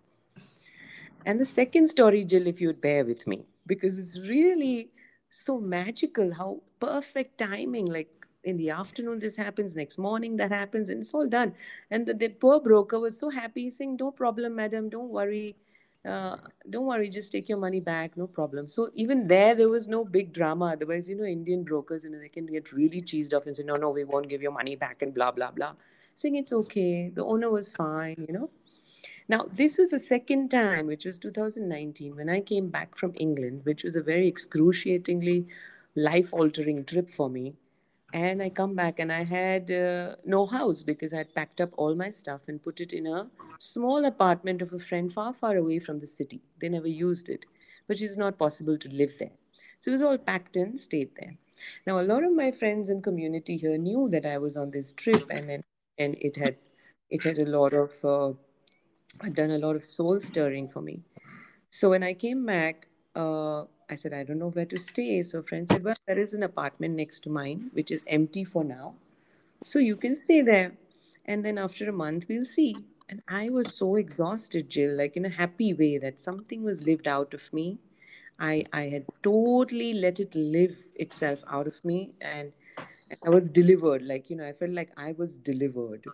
And 1.26 1.40
the 1.40 1.46
second 1.46 1.88
story, 1.88 2.26
Jill, 2.26 2.48
if 2.48 2.60
you'd 2.62 2.82
bear 2.82 3.06
with 3.06 3.26
me, 3.28 3.46
because 3.66 3.98
it's 3.98 4.20
really 4.20 4.90
so 5.30 5.60
magical 5.60 6.34
how 6.34 6.60
perfect 6.80 7.38
timing 7.38 7.86
like 7.86 8.10
in 8.44 8.58
the 8.58 8.70
afternoon 8.70 9.20
this 9.20 9.36
happens 9.36 9.76
next 9.76 9.98
morning 9.98 10.36
that 10.38 10.52
happens 10.52 10.90
and 10.90 11.00
it's 11.02 11.14
all 11.14 11.28
done 11.28 11.54
and 11.92 12.06
the, 12.06 12.14
the 12.14 12.30
poor 12.30 12.60
broker 12.60 13.00
was 13.00 13.18
so 13.18 13.30
happy 13.30 13.70
saying 13.70 13.96
no 14.00 14.10
problem 14.12 14.56
madam 14.56 14.90
don't 14.90 15.10
worry 15.10 15.56
uh, 16.06 16.38
don't 16.70 16.86
worry 16.86 17.10
just 17.10 17.32
take 17.32 17.50
your 17.50 17.58
money 17.58 17.80
back 17.80 18.16
no 18.16 18.28
problem. 18.28 18.68
So 18.68 18.90
even 18.96 19.28
there 19.28 19.56
there 19.56 19.70
was 19.70 19.88
no 19.88 20.06
big 20.06 20.34
drama. 20.34 20.66
Otherwise 20.74 21.10
you 21.10 21.16
know 21.16 21.26
indian 21.26 21.64
brokers 21.64 22.04
you 22.04 22.10
know 22.12 22.20
they 22.20 22.30
can 22.30 22.46
get 22.46 22.72
really 22.72 23.02
cheesed 23.02 23.34
off 23.34 23.46
and 23.46 23.56
say 23.56 23.64
no 23.64 23.76
no 23.76 23.90
we 23.90 24.04
won't 24.04 24.30
give 24.30 24.42
your 24.42 24.52
money 24.52 24.76
back 24.76 25.02
and 25.02 25.14
blah 25.14 25.32
blah 25.32 25.52
blah. 25.52 25.74
Saying 26.16 26.36
it's 26.36 26.54
okay 26.54 27.10
the 27.10 27.26
owner 27.26 27.50
was 27.50 27.72
fine 27.72 28.26
you 28.28 28.34
know. 28.34 28.50
Now, 29.30 29.44
this 29.44 29.78
was 29.78 29.92
the 29.92 30.00
second 30.00 30.50
time, 30.50 30.88
which 30.88 31.06
was 31.06 31.20
2019, 31.20 32.16
when 32.16 32.30
I 32.30 32.40
came 32.40 32.70
back 32.70 32.98
from 32.98 33.14
England, 33.20 33.62
which 33.64 33.84
was 33.84 33.96
a 33.96 34.02
very 34.02 34.28
excruciatingly 34.28 35.46
life 35.96 36.34
altering 36.34 36.84
trip 36.84 37.08
for 37.12 37.30
me. 37.30 37.54
And 38.14 38.42
I 38.42 38.50
come 38.50 38.76
back 38.76 39.00
and 39.00 39.12
I 39.12 39.24
had 39.24 39.70
uh, 39.70 40.16
no 40.26 40.46
house 40.46 40.82
because 40.82 41.14
I 41.14 41.18
had 41.18 41.36
packed 41.36 41.62
up 41.62 41.70
all 41.78 41.96
my 41.96 42.10
stuff 42.10 42.42
and 42.48 42.62
put 42.62 42.82
it 42.82 42.92
in 42.92 43.06
a 43.06 43.30
small 43.60 44.06
apartment 44.06 44.62
of 44.62 44.74
a 44.74 44.80
friend 44.80 45.12
far, 45.12 45.34
far 45.34 45.58
away 45.58 45.80
from 45.80 46.00
the 46.00 46.08
city. 46.08 46.42
They 46.60 46.70
never 46.70 46.88
used 46.88 47.30
it, 47.30 47.46
which 47.86 48.02
is 48.02 48.18
not 48.18 48.40
possible 48.40 48.78
to 48.78 48.90
live 48.90 49.14
there. 49.20 49.32
So 49.80 49.92
it 49.92 49.94
was 49.94 50.02
all 50.02 50.18
packed 50.18 50.58
in, 50.58 50.76
stayed 50.76 51.16
there. 51.16 51.36
Now, 51.86 52.00
a 52.00 52.02
lot 52.02 52.24
of 52.24 52.34
my 52.34 52.52
friends 52.52 52.90
and 52.90 53.04
community 53.04 53.58
here 53.58 53.78
knew 53.78 54.08
that 54.10 54.26
I 54.26 54.38
was 54.38 54.58
on 54.58 54.72
this 54.72 54.92
trip 54.94 55.28
and, 55.30 55.50
then 55.50 55.64
and 55.98 56.16
it 56.20 56.38
had 56.38 56.56
it 57.10 57.24
had 57.24 57.40
a 57.40 57.46
lot 57.46 57.74
of 57.74 57.94
uh, 58.04 58.34
done 59.34 59.52
a 59.52 59.58
lot 59.58 59.76
of 59.76 59.84
soul 59.84 60.20
stirring 60.20 60.68
for 60.68 60.82
me. 60.82 61.02
So 61.70 61.90
when 61.90 62.04
I 62.04 62.14
came 62.14 62.46
back, 62.46 62.88
uh, 63.16 63.64
I 63.90 63.96
said, 63.96 64.14
I 64.14 64.24
don't 64.24 64.40
know 64.40 64.50
where 64.50 64.66
to 64.66 64.80
stay. 64.80 65.22
So 65.24 65.42
friend 65.44 65.68
said, 65.68 65.84
Well, 65.84 65.96
there 66.08 66.18
is 66.20 66.34
an 66.34 66.44
apartment 66.44 66.96
next 66.96 67.22
to 67.24 67.30
mine, 67.30 67.70
which 67.74 67.92
is 67.92 68.04
empty 68.08 68.44
for 68.44 68.64
now. 68.64 68.96
So 69.64 69.80
you 69.80 69.96
can 69.96 70.16
stay 70.16 70.42
there. 70.42 70.74
And 71.26 71.46
then 71.46 71.58
after 71.58 71.90
a 71.90 71.94
month, 71.94 72.26
we'll 72.30 72.46
see. 72.46 72.78
And 73.10 73.22
I 73.28 73.50
was 73.50 73.74
so 73.76 73.96
exhausted, 73.96 74.70
Jill, 74.70 74.96
like 74.96 75.18
in 75.18 75.26
a 75.26 75.30
happy 75.30 75.74
way 75.74 75.98
that 75.98 76.20
something 76.20 76.64
was 76.64 76.84
lived 76.84 77.08
out 77.08 77.34
of 77.34 77.52
me. 77.54 77.80
I, 78.40 78.66
I 78.72 78.84
had 78.84 79.06
totally 79.24 79.94
let 79.94 80.20
it 80.20 80.34
live 80.36 80.78
itself 80.96 81.40
out 81.48 81.68
of 81.68 81.84
me 81.84 82.14
and 82.22 82.54
I 83.26 83.30
was 83.30 83.50
delivered. 83.50 84.04
Like, 84.04 84.30
you 84.30 84.36
know, 84.38 84.48
I 84.48 84.54
felt 84.54 84.72
like 84.72 84.92
I 84.98 85.14
was 85.14 85.36
delivered. 85.38 86.06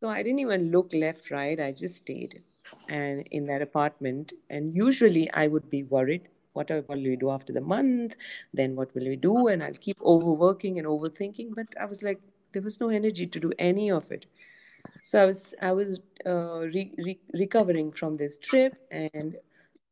So 0.00 0.08
I 0.08 0.22
didn't 0.22 0.40
even 0.40 0.70
look 0.70 0.92
left, 0.92 1.30
right. 1.30 1.58
I 1.60 1.72
just 1.72 1.96
stayed 1.96 2.42
and 2.88 3.26
in 3.30 3.46
that 3.46 3.62
apartment. 3.62 4.32
And 4.50 4.74
usually 4.74 5.30
I 5.32 5.46
would 5.46 5.70
be 5.70 5.82
worried. 5.84 6.28
What 6.56 6.70
will 6.70 7.02
we 7.10 7.16
do 7.16 7.30
after 7.30 7.52
the 7.52 7.60
month? 7.60 8.16
Then 8.54 8.76
what 8.76 8.94
will 8.94 9.04
we 9.06 9.16
do? 9.16 9.48
And 9.48 9.62
I'll 9.62 9.82
keep 9.86 10.00
overworking 10.02 10.78
and 10.78 10.86
overthinking. 10.88 11.54
But 11.54 11.68
I 11.80 11.84
was 11.86 12.02
like, 12.02 12.20
there 12.52 12.62
was 12.62 12.80
no 12.80 12.88
energy 12.88 13.26
to 13.26 13.40
do 13.40 13.52
any 13.58 13.90
of 13.90 14.10
it. 14.10 14.26
So 15.02 15.22
I 15.22 15.26
was 15.26 15.54
I 15.62 15.72
was 15.72 16.00
uh, 16.26 16.60
re- 16.74 16.94
re- 16.98 17.20
recovering 17.34 17.92
from 17.92 18.16
this 18.16 18.36
trip, 18.38 18.76
and 18.90 19.36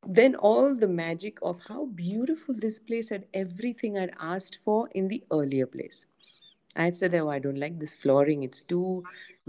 then 0.07 0.35
all 0.36 0.74
the 0.74 0.89
magic 0.89 1.39
of 1.43 1.61
how 1.69 1.86
beautiful 1.86 2.55
this 2.55 2.78
place 2.78 3.09
had 3.11 3.27
everything 3.35 3.99
I'd 3.99 4.15
asked 4.20 4.59
for 4.65 4.89
in 4.95 5.09
the 5.09 5.23
earlier 5.32 5.66
place. 5.66 6.07
I 6.77 6.91
said, 6.93 7.15
Oh, 7.15 7.28
I 7.31 7.39
don't 7.39 7.59
like 7.59 7.78
this 7.78 7.95
flooring. 7.95 8.43
It's 8.43 8.62
too 8.62 9.05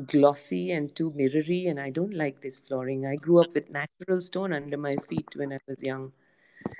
glossy 0.08 0.72
and 0.72 0.96
too 0.96 1.12
mirrory, 1.16 1.68
and 1.68 1.80
I 1.80 1.90
don't 1.90 2.14
like 2.14 2.42
this 2.42 2.60
flooring. 2.60 3.06
I 3.06 3.16
grew 3.16 3.40
up 3.42 3.54
with 3.54 3.70
natural 3.70 4.22
stone 4.22 4.54
under 4.54 4.78
my 4.78 4.96
feet 5.10 5.36
when 5.36 5.54
I 5.54 5.60
was 5.68 5.84
young. 5.84 6.12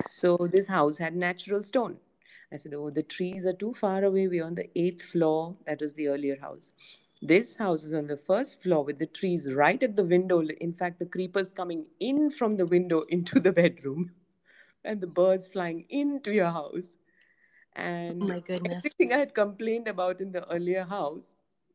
So 0.08 0.36
this 0.50 0.68
house 0.68 0.98
had 0.98 1.16
natural 1.16 1.62
stone. 1.62 1.98
I 2.52 2.56
said, 2.56 2.74
Oh, 2.74 2.90
the 2.90 3.02
trees 3.02 3.46
are 3.46 3.52
too 3.52 3.74
far 3.74 4.04
away. 4.04 4.28
We're 4.28 4.44
on 4.44 4.54
the 4.54 4.70
eighth 4.76 5.02
floor. 5.02 5.56
That 5.66 5.80
was 5.80 5.94
the 5.94 6.08
earlier 6.08 6.38
house. 6.40 6.72
This 7.22 7.56
house 7.56 7.84
is 7.84 7.94
on 7.94 8.06
the 8.06 8.16
first 8.16 8.62
floor 8.62 8.84
with 8.84 8.98
the 8.98 9.06
trees 9.06 9.52
right 9.52 9.82
at 9.82 9.96
the 9.96 10.04
window. 10.04 10.42
In 10.42 10.72
fact, 10.72 10.98
the 10.98 11.06
creepers 11.06 11.52
coming 11.52 11.86
in 12.00 12.30
from 12.30 12.56
the 12.56 12.66
window 12.66 13.02
into 13.08 13.40
the 13.40 13.52
bedroom 13.52 14.12
and 14.84 15.00
the 15.00 15.06
birds 15.06 15.48
flying 15.48 15.86
into 15.90 16.32
your 16.32 16.50
house 16.50 16.98
and 17.76 18.22
oh 18.22 18.26
my 18.28 18.40
goodness 18.40 18.78
everything 18.78 19.12
i 19.12 19.18
had 19.18 19.34
complained 19.34 19.88
about 19.88 20.20
in 20.20 20.32
the 20.32 20.46
earlier 20.52 20.84
house 20.84 21.34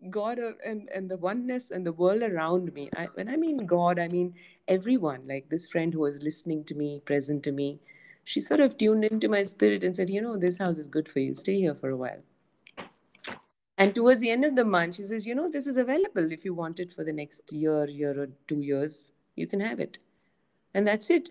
god 0.09 0.39
uh, 0.39 0.53
and 0.65 0.89
and 0.93 1.09
the 1.09 1.17
oneness 1.17 1.71
and 1.71 1.85
the 1.85 1.93
world 1.93 2.23
around 2.23 2.73
me 2.73 2.89
I, 2.97 3.07
when 3.15 3.29
i 3.29 3.37
mean 3.37 3.65
god 3.65 3.99
i 3.99 4.07
mean 4.07 4.33
everyone 4.67 5.27
like 5.27 5.49
this 5.49 5.67
friend 5.67 5.93
who 5.93 6.01
was 6.01 6.21
listening 6.23 6.63
to 6.65 6.75
me 6.75 7.01
present 7.05 7.43
to 7.43 7.51
me 7.51 7.79
she 8.23 8.39
sort 8.39 8.59
of 8.59 8.77
tuned 8.77 9.05
into 9.05 9.27
my 9.27 9.43
spirit 9.43 9.83
and 9.83 9.95
said 9.95 10.09
you 10.09 10.21
know 10.21 10.37
this 10.37 10.57
house 10.57 10.77
is 10.77 10.87
good 10.87 11.07
for 11.07 11.19
you 11.19 11.33
stay 11.35 11.57
here 11.59 11.75
for 11.75 11.89
a 11.89 11.97
while 11.97 12.21
and 13.77 13.95
towards 13.95 14.19
the 14.19 14.29
end 14.29 14.45
of 14.45 14.55
the 14.55 14.65
month 14.65 14.95
she 14.95 15.03
says 15.03 15.25
you 15.25 15.35
know 15.35 15.49
this 15.49 15.67
is 15.67 15.77
available 15.77 16.31
if 16.31 16.45
you 16.45 16.53
want 16.53 16.79
it 16.79 16.93
for 16.93 17.03
the 17.03 17.13
next 17.13 17.51
year 17.51 17.87
year 17.87 18.19
or 18.21 18.27
two 18.47 18.61
years 18.61 19.09
you 19.35 19.47
can 19.47 19.59
have 19.59 19.79
it 19.79 19.99
and 20.73 20.87
that's 20.87 21.09
it 21.09 21.29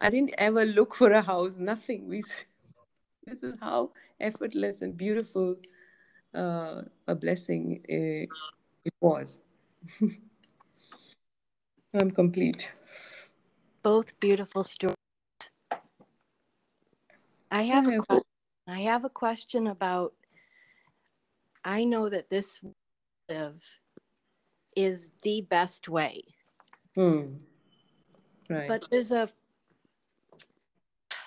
i 0.00 0.10
didn't 0.10 0.34
ever 0.38 0.64
look 0.64 0.94
for 0.94 1.10
a 1.12 1.22
house 1.22 1.56
nothing 1.56 2.06
we 2.08 2.22
this 3.26 3.42
is 3.42 3.54
how 3.60 3.90
effortless 4.20 4.82
and 4.82 4.96
beautiful 4.96 5.56
uh, 6.34 6.82
a 7.08 7.14
blessing 7.14 7.80
uh, 7.90 8.26
it 8.84 8.94
was. 9.00 9.38
I'm 12.00 12.10
complete. 12.10 12.70
Both 13.82 14.18
beautiful 14.20 14.64
stories. 14.64 14.95
I 17.56 17.62
have 17.62 17.88
a 17.88 17.96
question. 17.96 18.22
I 18.68 18.80
have 18.80 19.04
a 19.06 19.08
question 19.08 19.68
about. 19.68 20.12
I 21.64 21.84
know 21.84 22.10
that 22.10 22.28
this 22.28 22.60
live 23.30 23.64
is 24.76 25.10
the 25.22 25.40
best 25.40 25.88
way. 25.88 26.22
Hmm. 26.94 27.36
Right. 28.50 28.68
But 28.68 28.84
there's 28.90 29.10
a 29.10 29.30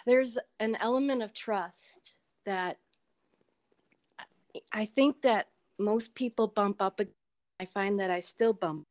there's 0.06 0.38
an 0.60 0.78
element 0.82 1.24
of 1.24 1.34
trust 1.34 2.14
that 2.46 2.78
I 4.72 4.86
think 4.86 5.24
that 5.24 5.48
most 5.80 6.14
people 6.14 6.46
bump 6.48 6.80
up. 6.80 7.02
I 7.60 7.66
find 7.66 8.00
that 8.00 8.12
I 8.12 8.20
still 8.20 8.54
bump. 8.54 8.86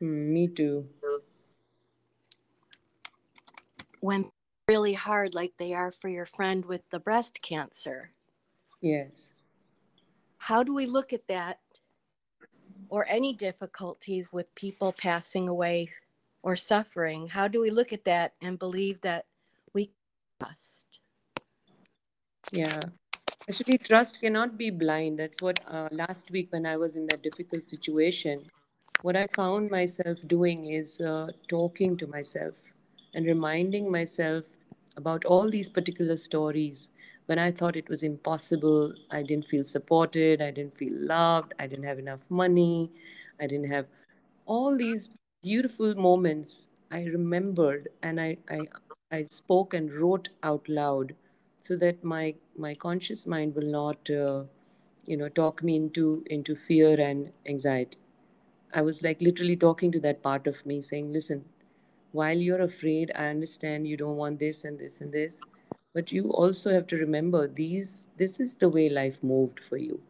Mm, 0.00 0.28
me 0.32 0.48
too. 0.48 0.88
When 4.00 4.30
really 4.68 4.94
hard, 4.94 5.34
like 5.34 5.52
they 5.58 5.72
are 5.74 5.92
for 5.92 6.08
your 6.08 6.26
friend 6.26 6.64
with 6.64 6.82
the 6.90 6.98
breast 6.98 7.42
cancer. 7.42 8.10
Yes. 8.80 9.34
How 10.38 10.62
do 10.62 10.74
we 10.74 10.86
look 10.86 11.12
at 11.12 11.26
that 11.28 11.58
or 12.88 13.06
any 13.08 13.32
difficulties 13.32 14.32
with 14.32 14.54
people 14.54 14.92
passing 14.92 15.48
away 15.48 15.90
or 16.42 16.56
suffering? 16.56 17.26
How 17.28 17.48
do 17.48 17.60
we 17.60 17.70
look 17.70 17.92
at 17.92 18.04
that 18.04 18.32
and 18.40 18.58
believe 18.58 19.00
that 19.02 19.26
we 19.74 19.90
trust? 20.40 20.86
Yeah. 22.52 22.80
Actually, 23.48 23.78
trust 23.78 24.20
cannot 24.20 24.56
be 24.56 24.70
blind. 24.70 25.18
That's 25.18 25.42
what 25.42 25.60
uh, 25.68 25.88
last 25.92 26.30
week 26.30 26.48
when 26.50 26.66
I 26.66 26.76
was 26.76 26.96
in 26.96 27.06
that 27.08 27.22
difficult 27.22 27.64
situation, 27.64 28.46
what 29.02 29.16
I 29.16 29.26
found 29.34 29.70
myself 29.70 30.18
doing 30.26 30.72
is 30.72 31.00
uh, 31.00 31.28
talking 31.48 31.96
to 31.98 32.06
myself 32.06 32.54
and 33.14 33.26
reminding 33.26 33.90
myself 33.90 34.44
about 34.96 35.24
all 35.24 35.50
these 35.50 35.68
particular 35.68 36.16
stories. 36.16 36.90
When 37.26 37.38
I 37.38 37.50
thought 37.50 37.76
it 37.76 37.88
was 37.88 38.02
impossible, 38.02 38.94
I 39.10 39.22
didn't 39.22 39.48
feel 39.48 39.64
supported, 39.64 40.42
I 40.42 40.50
didn't 40.50 40.76
feel 40.76 40.92
loved, 40.94 41.54
I 41.58 41.66
didn't 41.66 41.86
have 41.86 41.98
enough 41.98 42.24
money, 42.28 42.90
I 43.40 43.46
didn't 43.46 43.70
have 43.70 43.86
all 44.46 44.76
these 44.76 45.08
beautiful 45.42 45.94
moments. 45.94 46.68
I 46.90 47.04
remembered 47.04 47.88
and 48.02 48.20
I, 48.20 48.36
I, 48.48 48.60
I 49.10 49.26
spoke 49.30 49.74
and 49.74 49.92
wrote 49.92 50.28
out 50.42 50.68
loud 50.68 51.14
so 51.60 51.76
that 51.76 52.04
my, 52.04 52.34
my 52.56 52.74
conscious 52.74 53.26
mind 53.26 53.54
will 53.54 53.66
not, 53.70 54.08
uh, 54.10 54.44
you 55.06 55.16
know, 55.16 55.28
talk 55.28 55.62
me 55.62 55.76
into, 55.76 56.22
into 56.26 56.54
fear 56.54 57.00
and 57.00 57.32
anxiety. 57.46 57.98
I 58.74 58.82
was 58.82 59.02
like 59.02 59.20
literally 59.22 59.56
talking 59.56 59.92
to 59.92 60.00
that 60.00 60.22
part 60.22 60.46
of 60.46 60.66
me, 60.66 60.82
saying, 60.82 61.12
Listen, 61.12 61.44
while 62.14 62.38
you're 62.38 62.62
afraid, 62.62 63.12
I 63.14 63.26
understand 63.26 63.86
you 63.88 63.98
don't 63.98 64.16
want 64.16 64.38
this 64.38 64.64
and 64.64 64.78
this 64.78 65.00
and 65.02 65.12
this, 65.12 65.40
but 65.92 66.12
you 66.12 66.30
also 66.30 66.72
have 66.72 66.86
to 66.88 66.96
remember 66.96 67.46
these 67.48 68.10
this 68.16 68.40
is 68.40 68.54
the 68.54 68.70
way 68.70 68.88
life 68.88 69.22
moved 69.22 69.60
for 69.60 69.76
you. 69.76 70.00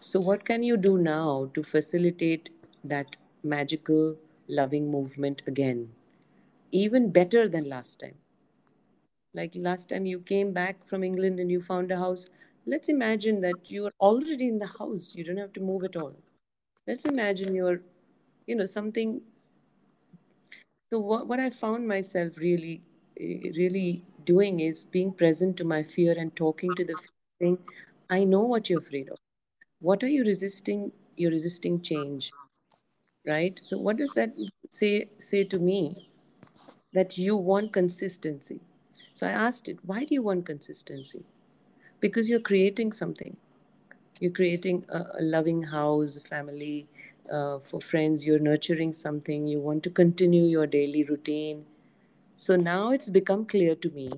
So 0.00 0.20
what 0.20 0.44
can 0.44 0.62
you 0.64 0.76
do 0.76 0.98
now 0.98 1.50
to 1.54 1.62
facilitate 1.62 2.50
that 2.84 3.16
magical 3.44 4.16
loving 4.48 4.90
movement 4.90 5.42
again? 5.46 5.90
Even 6.72 7.10
better 7.12 7.48
than 7.48 7.68
last 7.68 8.00
time. 8.00 8.16
Like 9.34 9.54
last 9.56 9.88
time 9.88 10.06
you 10.06 10.20
came 10.20 10.52
back 10.52 10.86
from 10.86 11.02
England 11.04 11.40
and 11.40 11.50
you 11.50 11.60
found 11.62 11.90
a 11.92 11.96
house. 11.98 12.26
Let's 12.66 12.88
imagine 12.90 13.40
that 13.42 13.70
you 13.70 13.86
are 13.86 13.94
already 14.00 14.48
in 14.48 14.58
the 14.58 14.66
house. 14.66 15.14
You 15.14 15.24
don't 15.24 15.38
have 15.38 15.52
to 15.54 15.60
move 15.60 15.84
at 15.84 15.96
all 15.96 16.14
let's 16.88 17.04
imagine 17.06 17.54
you're 17.54 17.80
you 18.46 18.56
know 18.56 18.66
something 18.66 19.20
so 20.90 20.98
what, 20.98 21.26
what 21.26 21.40
i 21.40 21.50
found 21.50 21.86
myself 21.86 22.36
really 22.38 22.80
eh, 23.20 23.50
really 23.56 24.04
doing 24.24 24.60
is 24.60 24.84
being 24.86 25.12
present 25.12 25.56
to 25.56 25.64
my 25.64 25.82
fear 25.82 26.14
and 26.18 26.34
talking 26.36 26.74
to 26.74 26.84
the 26.84 26.96
fear 27.40 27.56
i 28.10 28.24
know 28.24 28.42
what 28.42 28.68
you're 28.70 28.80
afraid 28.80 29.08
of. 29.10 29.18
What 29.80 30.02
are 30.02 30.08
you 30.08 30.24
resisting? 30.24 30.92
You're 31.16 31.30
resisting 31.30 31.80
change. 31.82 32.32
Right? 33.26 33.60
So 33.62 33.78
what 33.78 33.96
does 33.96 34.14
that 34.14 34.30
say 34.70 35.08
say 35.18 35.44
to 35.44 35.58
me? 35.58 36.10
That 36.92 37.18
you 37.18 37.36
want 37.36 37.72
consistency. 37.72 38.60
So 39.14 39.26
i 39.26 39.30
asked 39.30 39.68
it 39.68 39.78
why 39.84 40.04
do 40.04 40.14
you 40.14 40.22
want 40.22 40.46
consistency? 40.46 41.24
Because 42.00 42.28
you're 42.28 42.40
creating 42.52 42.92
something. 42.92 43.36
You're 44.20 44.32
creating 44.32 44.84
a, 44.88 45.04
a 45.20 45.22
loving 45.22 45.62
house, 45.62 46.16
a 46.16 46.20
family 46.20 46.88
uh, 47.30 47.58
for 47.58 47.80
friends. 47.80 48.26
You're 48.26 48.38
nurturing 48.38 48.92
something. 48.92 49.46
You 49.46 49.60
want 49.60 49.82
to 49.84 49.90
continue 49.90 50.44
your 50.44 50.66
daily 50.66 51.04
routine. 51.04 51.64
So 52.36 52.56
now 52.56 52.90
it's 52.92 53.10
become 53.10 53.46
clear 53.46 53.74
to 53.74 53.90
me 53.90 54.10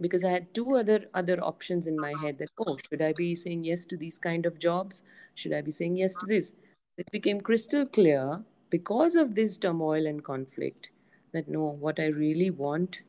because 0.00 0.24
I 0.24 0.30
had 0.30 0.52
two 0.54 0.76
other 0.76 1.04
other 1.14 1.38
options 1.44 1.86
in 1.86 1.96
my 1.96 2.14
head 2.22 2.38
that 2.38 2.48
oh 2.58 2.76
should 2.88 3.02
I 3.02 3.12
be 3.12 3.34
saying 3.34 3.64
yes 3.64 3.84
to 3.86 3.96
these 3.96 4.18
kind 4.18 4.46
of 4.46 4.58
jobs? 4.58 5.04
Should 5.34 5.52
I 5.52 5.60
be 5.60 5.70
saying 5.70 5.96
yes 5.96 6.14
to 6.16 6.26
this? 6.26 6.54
It 6.96 7.10
became 7.12 7.40
crystal 7.40 7.86
clear 7.86 8.42
because 8.70 9.14
of 9.14 9.34
this 9.34 9.58
turmoil 9.58 10.06
and 10.06 10.24
conflict 10.24 10.90
that 11.32 11.48
no, 11.48 11.76
what 11.80 12.00
I 12.00 12.06
really 12.06 12.50
want 12.50 13.02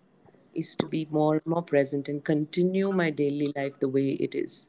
is 0.53 0.75
to 0.75 0.85
be 0.85 1.07
more 1.09 1.35
and 1.35 1.45
more 1.45 1.63
present 1.63 2.09
and 2.09 2.23
continue 2.23 2.91
my 2.91 3.09
daily 3.09 3.51
life 3.55 3.79
the 3.79 3.87
way 3.89 4.11
it 4.11 4.35
is. 4.35 4.67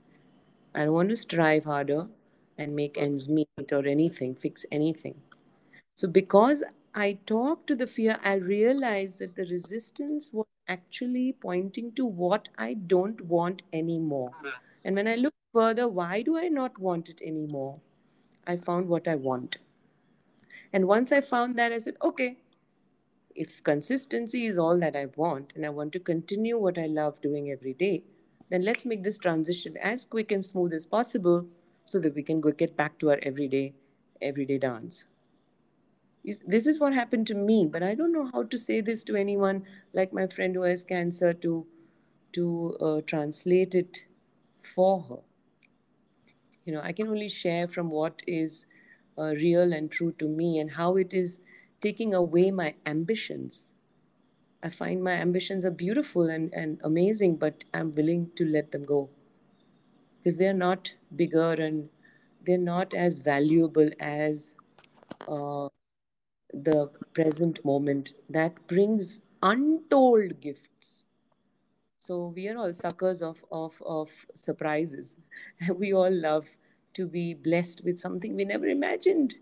I 0.75 0.85
don't 0.85 0.95
want 0.95 1.11
to 1.11 1.17
strive 1.17 1.65
harder 1.65 2.07
and 2.59 2.75
make 2.75 2.99
ends 2.99 3.29
meet 3.29 3.49
or 3.73 3.87
anything, 3.87 4.35
fix 4.35 4.65
anything. 4.71 5.15
So, 5.95 6.09
because 6.09 6.63
I 6.95 7.19
talked 7.27 7.67
to 7.69 7.77
the 7.77 7.87
fear, 7.87 8.19
I 8.23 8.35
realized 8.35 9.19
that 9.21 9.35
the 9.35 9.47
resistance 9.47 10.31
was 10.33 10.47
actually 10.69 11.33
pointing 11.33 11.93
to 11.93 12.05
what 12.05 12.49
I 12.59 12.75
don't 12.75 13.21
want 13.23 13.63
anymore. 13.73 14.33
And 14.85 14.97
when 14.97 15.09
I 15.09 15.17
look 15.17 15.35
further, 15.53 15.89
why 15.89 16.23
do 16.23 16.37
I 16.37 16.49
not 16.49 16.79
want 16.79 17.09
it 17.09 17.21
anymore? 17.23 17.81
I 18.47 18.57
found 18.57 18.89
what 18.89 19.09
I 19.09 19.15
want. 19.15 19.59
And 20.73 20.87
once 20.87 21.13
I 21.13 21.21
found 21.21 21.57
that, 21.57 21.73
I 21.73 21.79
said, 21.79 21.97
okay, 22.03 22.39
if 23.35 23.63
consistency 23.63 24.47
is 24.47 24.59
all 24.59 24.79
that 24.79 24.97
I 24.97 25.07
want, 25.17 25.53
and 25.55 25.65
I 25.65 25.71
want 25.71 25.93
to 25.93 26.01
continue 26.01 26.59
what 26.59 26.79
I 26.79 26.87
love 26.87 27.21
doing 27.21 27.51
every 27.51 27.75
day, 27.75 28.05
then 28.51 28.65
let's 28.65 28.85
make 28.85 29.03
this 29.03 29.19
transition 29.19 29.77
as 29.79 30.05
quick 30.05 30.33
and 30.33 30.45
smooth 30.45 30.75
as 30.75 30.85
possible 30.87 31.47
so 31.93 32.01
that 32.01 32.15
we 32.15 32.23
can 32.23 32.41
go 32.41 32.51
get 32.51 32.77
back 32.77 32.99
to 32.99 33.11
our 33.11 33.19
everyday 33.23 33.75
everyday 34.21 34.59
dance. 34.59 35.05
This 36.47 36.67
is 36.67 36.79
what 36.81 36.95
happened 36.95 37.27
to 37.29 37.35
me 37.35 37.67
but 37.71 37.83
i 37.83 37.95
don't 38.01 38.13
know 38.13 38.29
how 38.33 38.43
to 38.45 38.59
say 38.65 38.81
this 38.81 39.03
to 39.05 39.17
anyone 39.17 39.63
like 39.93 40.13
my 40.19 40.27
friend 40.35 40.55
who 40.55 40.63
has 40.63 40.85
cancer 40.85 41.33
to 41.45 41.67
to 42.37 42.77
uh, 42.81 43.01
translate 43.07 43.75
it 43.75 44.05
for 44.75 45.03
her. 45.09 45.23
You 46.65 46.75
know 46.75 46.81
i 46.91 46.93
can 46.93 47.09
only 47.09 47.29
share 47.29 47.67
from 47.69 47.91
what 47.91 48.23
is 48.27 48.65
uh, 49.19 49.35
real 49.47 49.73
and 49.73 49.91
true 49.91 50.13
to 50.13 50.29
me 50.29 50.59
and 50.59 50.71
how 50.71 50.97
it 50.97 51.13
is 51.13 51.41
taking 51.81 52.15
away 52.15 52.51
my 52.51 52.75
ambitions. 52.87 53.73
I 54.63 54.71
find 54.71 55.03
my 55.03 55.13
ambitions 55.13 55.65
are 55.67 55.73
beautiful 55.73 56.31
and, 56.31 56.55
and 56.55 56.81
amazing, 56.85 57.37
but 57.37 57.65
I'm 57.75 57.93
willing 57.93 58.31
to 58.37 58.45
let 58.45 58.71
them 58.71 58.85
go 58.85 59.11
because 60.23 60.39
they're 60.39 60.55
not 60.55 60.93
bigger 61.17 61.53
and 61.53 61.89
they're 62.45 62.59
not 62.59 62.95
as 62.95 63.19
valuable 63.19 63.91
as 63.99 64.55
uh, 65.29 65.69
the 66.55 66.89
present 67.13 67.65
moment 67.65 68.13
that 68.31 68.67
brings 68.69 69.23
untold 69.43 70.41
gifts. 70.41 71.05
So 71.99 72.33
we 72.35 72.49
are 72.49 72.57
all 72.57 72.75
suckers 72.75 73.23
of, 73.23 73.45
of, 73.51 73.81
of 73.85 74.11
surprises. 74.35 75.17
we 75.77 75.93
all 75.93 76.11
love 76.11 76.49
to 76.95 77.07
be 77.07 77.35
blessed 77.35 77.83
with 77.85 77.99
something 77.99 78.37
we 78.37 78.45
never 78.45 78.67
imagined. 78.67 79.35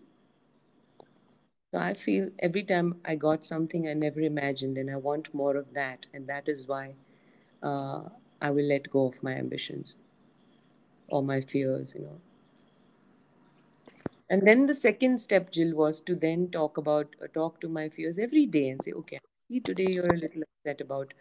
So 1.73 1.79
I 1.79 1.93
feel 1.93 2.29
every 2.39 2.63
time 2.63 2.95
I 3.05 3.15
got 3.15 3.45
something 3.45 3.87
I 3.87 3.93
never 3.93 4.19
imagined, 4.19 4.77
and 4.77 4.89
I 4.91 4.97
want 4.97 5.33
more 5.33 5.55
of 5.55 5.73
that, 5.73 6.05
and 6.13 6.27
that 6.27 6.49
is 6.49 6.67
why 6.67 6.95
uh, 7.63 8.01
I 8.41 8.49
will 8.49 8.65
let 8.65 8.89
go 8.89 9.07
of 9.07 9.23
my 9.23 9.33
ambitions 9.33 9.95
or 11.11 11.23
my 11.23 11.41
fears, 11.41 11.95
you 11.95 12.01
know. 12.03 12.19
And 14.29 14.47
then 14.47 14.65
the 14.65 14.73
second 14.75 15.19
step, 15.19 15.51
Jill, 15.51 15.75
was 15.75 15.99
to 16.01 16.15
then 16.15 16.49
talk 16.49 16.77
about 16.77 17.15
uh, 17.23 17.27
talk 17.27 17.59
to 17.61 17.69
my 17.69 17.89
fears 17.89 18.17
every 18.17 18.45
day 18.47 18.69
and 18.69 18.83
say, 18.83 18.93
okay, 18.93 19.19
today 19.63 19.87
you're 19.89 20.13
a 20.13 20.17
little 20.17 20.43
upset 20.43 20.81
about 20.81 21.13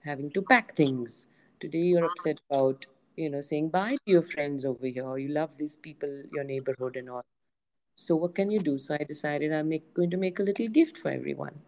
having 0.00 0.30
to 0.32 0.42
pack 0.42 0.74
things. 0.74 1.26
Today 1.60 1.84
you're 1.92 2.04
upset 2.04 2.38
about 2.50 2.86
you 3.16 3.30
know 3.30 3.40
saying 3.40 3.68
bye 3.68 3.92
to 4.06 4.12
your 4.16 4.22
friends 4.22 4.64
over 4.64 4.86
here. 4.86 5.16
You 5.18 5.28
love 5.28 5.56
these 5.58 5.76
people, 5.76 6.22
your 6.32 6.44
neighborhood, 6.44 6.96
and 6.96 7.10
all. 7.10 7.24
So 7.96 8.16
what 8.16 8.34
can 8.34 8.50
you 8.50 8.60
do? 8.60 8.78
So 8.78 8.96
I 9.00 9.04
decided 9.04 9.52
I'm 9.52 9.68
make, 9.70 9.94
going 9.94 10.10
to 10.10 10.18
make 10.18 10.40
a 10.40 10.44
little 10.44 10.68
gift 10.68 10.98
for 10.98 11.10
everyone. 11.10 11.60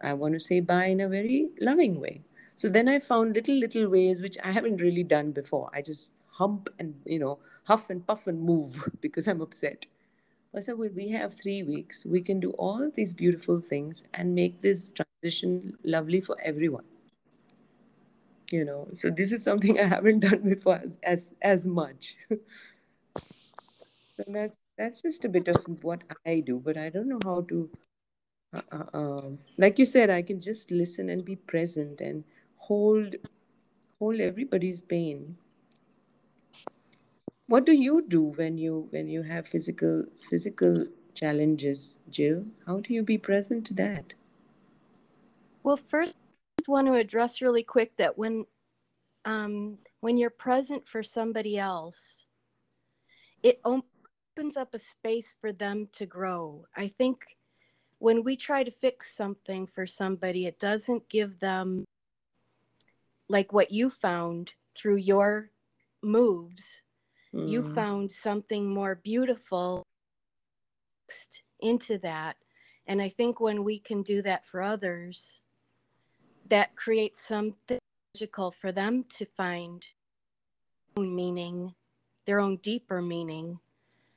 I 0.00 0.12
want 0.12 0.34
to 0.34 0.40
say 0.40 0.60
bye 0.60 0.86
in 0.86 1.00
a 1.00 1.08
very 1.08 1.50
loving 1.60 2.00
way. 2.00 2.22
So 2.56 2.68
then 2.68 2.88
I 2.88 2.98
found 3.00 3.34
little 3.34 3.56
little 3.56 3.88
ways 3.88 4.22
which 4.22 4.36
I 4.44 4.52
haven't 4.52 4.76
really 4.80 5.02
done 5.02 5.32
before. 5.32 5.68
I 5.72 5.82
just 5.82 6.10
hump 6.34 6.68
and 6.78 6.94
you 7.04 7.18
know 7.18 7.38
huff 7.64 7.90
and 7.90 8.06
puff 8.06 8.26
and 8.26 8.40
move 8.40 8.88
because 9.00 9.26
I'm 9.26 9.40
upset. 9.40 9.86
I 10.56 10.60
said, 10.60 10.78
well, 10.78 10.90
we 10.94 11.08
have 11.08 11.34
three 11.34 11.64
weeks. 11.64 12.04
We 12.06 12.20
can 12.20 12.38
do 12.38 12.50
all 12.52 12.88
these 12.94 13.12
beautiful 13.12 13.60
things 13.60 14.04
and 14.14 14.34
make 14.34 14.60
this 14.62 14.92
transition 14.92 15.76
lovely 15.82 16.20
for 16.20 16.36
everyone. 16.40 16.84
You 18.52 18.64
know, 18.64 18.86
so 18.92 19.10
this 19.10 19.32
is 19.32 19.42
something 19.42 19.80
I 19.84 19.84
haven't 19.84 20.20
done 20.20 20.48
before 20.48 20.76
as 20.76 20.98
as, 21.02 21.34
as 21.42 21.66
much. 21.66 22.16
so 24.16 24.22
that's 24.28 24.60
that's 24.78 25.02
just 25.02 25.24
a 25.24 25.28
bit 25.28 25.48
of 25.48 25.64
what 25.82 26.02
I 26.24 26.40
do, 26.40 26.60
but 26.64 26.76
I 26.76 26.88
don't 26.88 27.08
know 27.08 27.20
how 27.24 27.40
to. 27.48 27.70
Uh, 28.52 28.60
uh, 28.70 28.84
um, 28.94 29.38
like 29.58 29.80
you 29.80 29.84
said, 29.84 30.10
I 30.10 30.22
can 30.22 30.40
just 30.40 30.70
listen 30.70 31.10
and 31.10 31.24
be 31.24 31.34
present 31.34 32.00
and 32.00 32.22
hold 32.56 33.16
hold 33.98 34.20
everybody's 34.20 34.80
pain. 34.80 35.36
What 37.46 37.66
do 37.66 37.72
you 37.72 38.02
do 38.06 38.22
when 38.22 38.56
you 38.56 38.88
when 38.90 39.08
you 39.08 39.22
have 39.22 39.46
physical 39.46 40.04
physical 40.30 40.86
challenges, 41.14 41.98
Jill? 42.08 42.46
How 42.66 42.80
do 42.80 42.94
you 42.94 43.02
be 43.02 43.18
present 43.18 43.66
to 43.66 43.74
that? 43.74 44.14
Well, 45.62 45.76
first, 45.76 46.12
I 46.12 46.60
just 46.60 46.68
want 46.68 46.86
to 46.86 46.94
address 46.94 47.42
really 47.42 47.62
quick 47.62 47.96
that 47.98 48.16
when 48.16 48.46
um, 49.26 49.78
when 50.00 50.16
you're 50.16 50.30
present 50.30 50.88
for 50.88 51.02
somebody 51.02 51.58
else, 51.58 52.24
it 53.42 53.60
opens 53.64 54.56
up 54.56 54.72
a 54.72 54.78
space 54.78 55.34
for 55.40 55.52
them 55.52 55.88
to 55.92 56.06
grow. 56.06 56.64
I 56.76 56.88
think 56.88 57.36
when 57.98 58.24
we 58.24 58.36
try 58.36 58.64
to 58.64 58.70
fix 58.70 59.14
something 59.14 59.66
for 59.66 59.86
somebody, 59.86 60.46
it 60.46 60.58
doesn't 60.58 61.08
give 61.10 61.38
them 61.40 61.84
like 63.28 63.52
what 63.52 63.70
you 63.70 63.90
found 63.90 64.52
through 64.74 64.96
your 64.96 65.50
moves. 66.02 66.82
Mm. 67.34 67.48
You 67.48 67.74
found 67.74 68.12
something 68.12 68.72
more 68.72 68.94
beautiful 69.02 69.82
into 71.60 71.98
that. 71.98 72.36
And 72.86 73.02
I 73.02 73.08
think 73.08 73.40
when 73.40 73.64
we 73.64 73.78
can 73.78 74.02
do 74.02 74.22
that 74.22 74.46
for 74.46 74.62
others, 74.62 75.42
that 76.48 76.76
creates 76.76 77.26
something 77.26 77.78
magical 78.14 78.52
for 78.52 78.70
them 78.70 79.04
to 79.08 79.24
find 79.24 79.84
own 80.96 81.14
meaning, 81.14 81.74
their 82.26 82.38
own 82.38 82.56
deeper 82.58 83.02
meaning. 83.02 83.58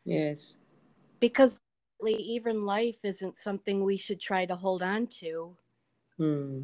Yes. 0.06 0.58
Because 1.20 1.60
even 2.06 2.66
life 2.66 3.00
isn't 3.04 3.38
something 3.38 3.84
we 3.84 3.98
should 3.98 4.20
try 4.20 4.46
to 4.46 4.56
hold 4.56 4.84
on 4.84 5.08
to. 5.08 5.56
Hmm. 6.18 6.62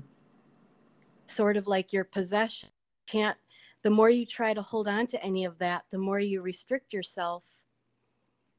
Sort 1.26 1.58
of 1.58 1.68
like 1.68 1.92
your 1.92 2.04
possession. 2.04 2.70
Can't 3.08 3.38
the 3.84 3.90
more 3.90 4.10
you 4.10 4.26
try 4.26 4.54
to 4.54 4.62
hold 4.62 4.88
on 4.88 5.06
to 5.08 5.24
any 5.24 5.46
of 5.46 5.58
that, 5.60 5.84
the 5.92 5.98
more 5.98 6.20
you 6.20 6.42
restrict 6.42 6.94
yourself 6.94 7.44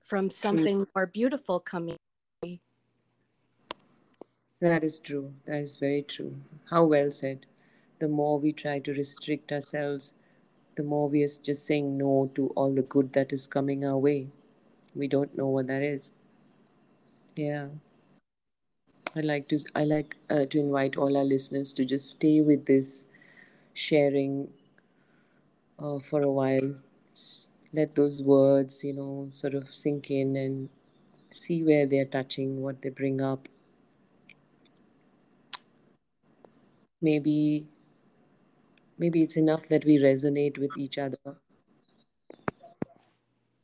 from 0.04 0.30
something 0.30 0.86
more 0.94 1.06
beautiful 1.06 1.58
coming. 1.58 1.96
That 4.60 4.84
is 4.84 4.98
true. 4.98 5.32
That 5.46 5.62
is 5.62 5.76
very 5.76 6.02
true. 6.02 6.36
How 6.70 6.84
well 6.84 7.10
said. 7.10 7.46
The 8.00 8.08
more 8.08 8.38
we 8.38 8.52
try 8.52 8.78
to 8.80 8.92
restrict 8.92 9.50
ourselves, 9.50 10.12
the 10.76 10.82
more 10.82 11.08
we 11.08 11.22
are 11.22 11.38
just 11.42 11.64
saying 11.64 11.96
no 11.96 12.30
to 12.34 12.48
all 12.56 12.72
the 12.72 12.82
good 12.82 13.12
that 13.14 13.32
is 13.32 13.46
coming 13.46 13.84
our 13.84 13.96
way. 13.96 14.28
We 14.94 15.08
don't 15.08 15.36
know 15.36 15.46
what 15.48 15.66
that 15.68 15.82
is. 15.82 16.12
Yeah. 17.36 17.68
I 19.16 19.20
like 19.20 19.48
to 19.48 19.58
I 19.74 19.84
like 19.84 20.16
uh, 20.28 20.44
to 20.46 20.58
invite 20.58 20.96
all 20.96 21.16
our 21.16 21.24
listeners 21.24 21.72
to 21.74 21.84
just 21.84 22.10
stay 22.10 22.40
with 22.40 22.66
this 22.66 23.06
sharing 23.74 24.48
uh, 25.78 25.98
for 25.98 26.22
a 26.22 26.30
while. 26.30 26.74
Let 27.72 27.94
those 27.94 28.22
words, 28.22 28.84
you 28.84 28.92
know, 28.92 29.28
sort 29.32 29.54
of 29.54 29.74
sink 29.74 30.10
in 30.10 30.36
and 30.36 30.68
see 31.30 31.62
where 31.62 31.86
they're 31.86 32.04
touching, 32.04 32.62
what 32.62 32.82
they 32.82 32.90
bring 32.90 33.20
up. 33.20 33.48
Maybe 37.02 37.66
maybe 38.96 39.22
it's 39.22 39.36
enough 39.36 39.68
that 39.68 39.84
we 39.84 39.98
resonate 39.98 40.58
with 40.58 40.76
each 40.78 40.98
other. 40.98 41.36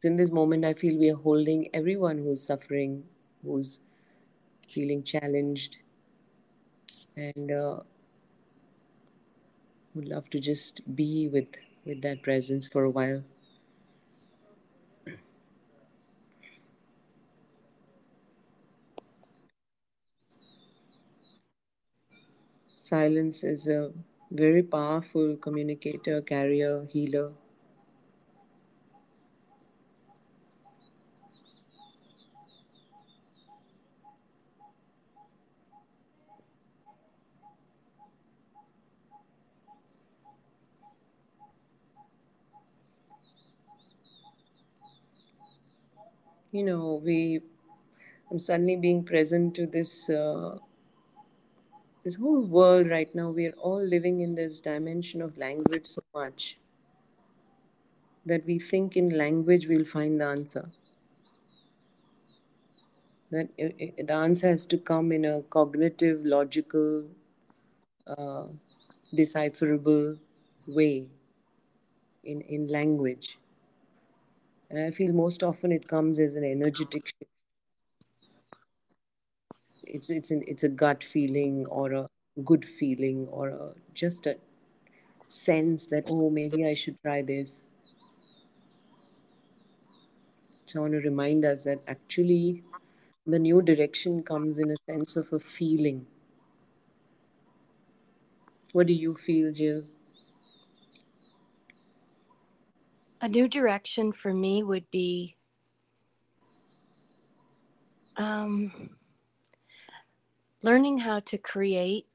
In 0.03 0.17
this 0.17 0.31
moment, 0.31 0.65
I 0.65 0.75
feel 0.75 0.99
we 0.99 1.11
are 1.11 1.17
holding 1.17 1.69
everyone 1.75 2.19
who's 2.19 2.43
suffering, 2.43 3.05
who's 3.45 3.81
feeling 4.67 5.03
challenged, 5.03 5.77
and 7.17 7.53
uh, 7.53 7.81
would 9.95 10.09
love 10.09 10.31
to 10.31 10.39
just 10.41 10.81
be 10.97 11.29
with 11.29 11.49
with 11.91 12.03
that 12.03 12.23
presence 12.23 12.69
for 12.69 12.85
a 12.85 12.91
while. 12.91 13.25
Silence 22.75 23.45
is 23.45 23.69
a 23.69 23.93
very 24.33 24.61
powerful 24.65 25.37
communicator, 25.37 26.21
carrier, 26.21 26.85
healer. 26.91 27.33
You 46.53 46.63
know 46.65 47.01
we 47.05 47.41
i'm 48.31 48.39
suddenly 48.39 48.77
being 48.77 49.05
present 49.05 49.55
to 49.55 49.67
this 49.67 50.09
uh, 50.11 50.59
this 52.05 52.17
whole 52.17 52.43
world 52.43 52.89
right 52.89 53.15
now. 53.15 53.31
We're 53.31 53.53
all 53.53 53.83
living 53.83 54.21
in 54.21 54.35
this 54.35 54.61
dimension 54.61 55.23
of 55.23 55.37
language 55.39 55.87
so 55.87 56.03
much 56.15 56.59
that 58.25 58.47
we 58.47 58.59
think 58.59 58.97
in 58.97 59.11
language 59.11 59.67
we'll 59.67 59.85
find 59.85 60.21
the 60.21 60.27
answer. 60.27 60.71
That 63.31 63.49
the 63.57 64.13
answer 64.13 64.49
has 64.49 64.67
to 64.67 64.79
come 64.79 65.13
in 65.13 65.25
a 65.25 65.43
cognitive 65.43 66.25
logical 66.25 67.05
uh, 68.07 68.47
decipherable 69.15 70.19
way 70.67 71.09
in 72.25 72.41
in 72.43 72.67
language 72.69 73.40
and 74.71 74.79
i 74.83 74.91
feel 74.91 75.13
most 75.13 75.43
often 75.43 75.71
it 75.73 75.87
comes 75.89 76.19
as 76.19 76.35
an 76.35 76.45
energetic 76.45 77.07
shift 77.09 77.31
it's 79.85 80.09
it's 80.11 80.31
an, 80.31 80.43
it's 80.47 80.65
a 80.65 80.69
gut 80.69 81.03
feeling 81.05 81.67
or 81.67 81.93
a 81.93 82.09
good 82.45 82.65
feeling 82.65 83.27
or 83.29 83.49
a, 83.49 83.73
just 83.95 84.27
a 84.27 84.37
sense 85.29 85.87
that 85.87 86.05
oh 86.09 86.31
maybe 86.31 86.67
I 86.67 86.75
should 86.75 87.03
try 87.03 87.23
this. 87.23 87.67
So 90.65 90.79
I 90.79 90.83
want 90.83 90.95
to 90.95 91.01
remind 91.01 91.45
us 91.45 91.65
that 91.65 91.83
actually 91.87 92.65
the 93.27 93.39
new 93.39 93.63
direction 93.63 94.23
comes 94.23 94.59
in 94.59 94.71
a 94.71 94.77
sense 94.87 95.17
of 95.17 95.33
a 95.33 95.39
feeling. 95.39 96.07
What 98.73 98.89
do 98.89 98.93
you 98.93 99.15
feel, 99.15 99.53
Jill? 99.53 99.85
A 103.23 103.29
new 103.29 103.49
direction 103.49 104.13
for 104.13 104.33
me 104.33 104.63
would 104.63 104.91
be 104.91 105.37
um, 108.17 108.97
learning 110.63 110.99
how 110.99 111.21
to 111.21 111.37
create 111.39 112.07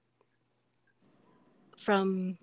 from 1.78 2.38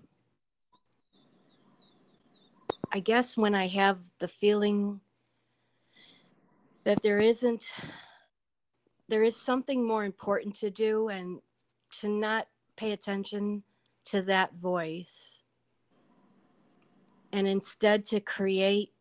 I 2.91 2.99
guess 2.99 3.35
when 3.35 3.55
I 3.55 3.67
have 3.67 3.97
the 4.19 4.27
feeling 4.27 5.01
that 6.83 7.01
there 7.01 7.17
isn't 7.17 7.65
there 9.09 9.23
is 9.23 9.35
something 9.35 9.85
more 9.85 10.05
important 10.05 10.55
to 10.55 10.69
do 10.69 11.09
and 11.09 11.41
to 11.99 12.07
not 12.07 12.47
pay 12.75 12.91
attention 12.93 13.63
to 14.05 14.21
that 14.23 14.53
voice 14.53 15.42
and 17.33 17.47
instead 17.47 18.05
to 18.05 18.19
create 18.19 18.93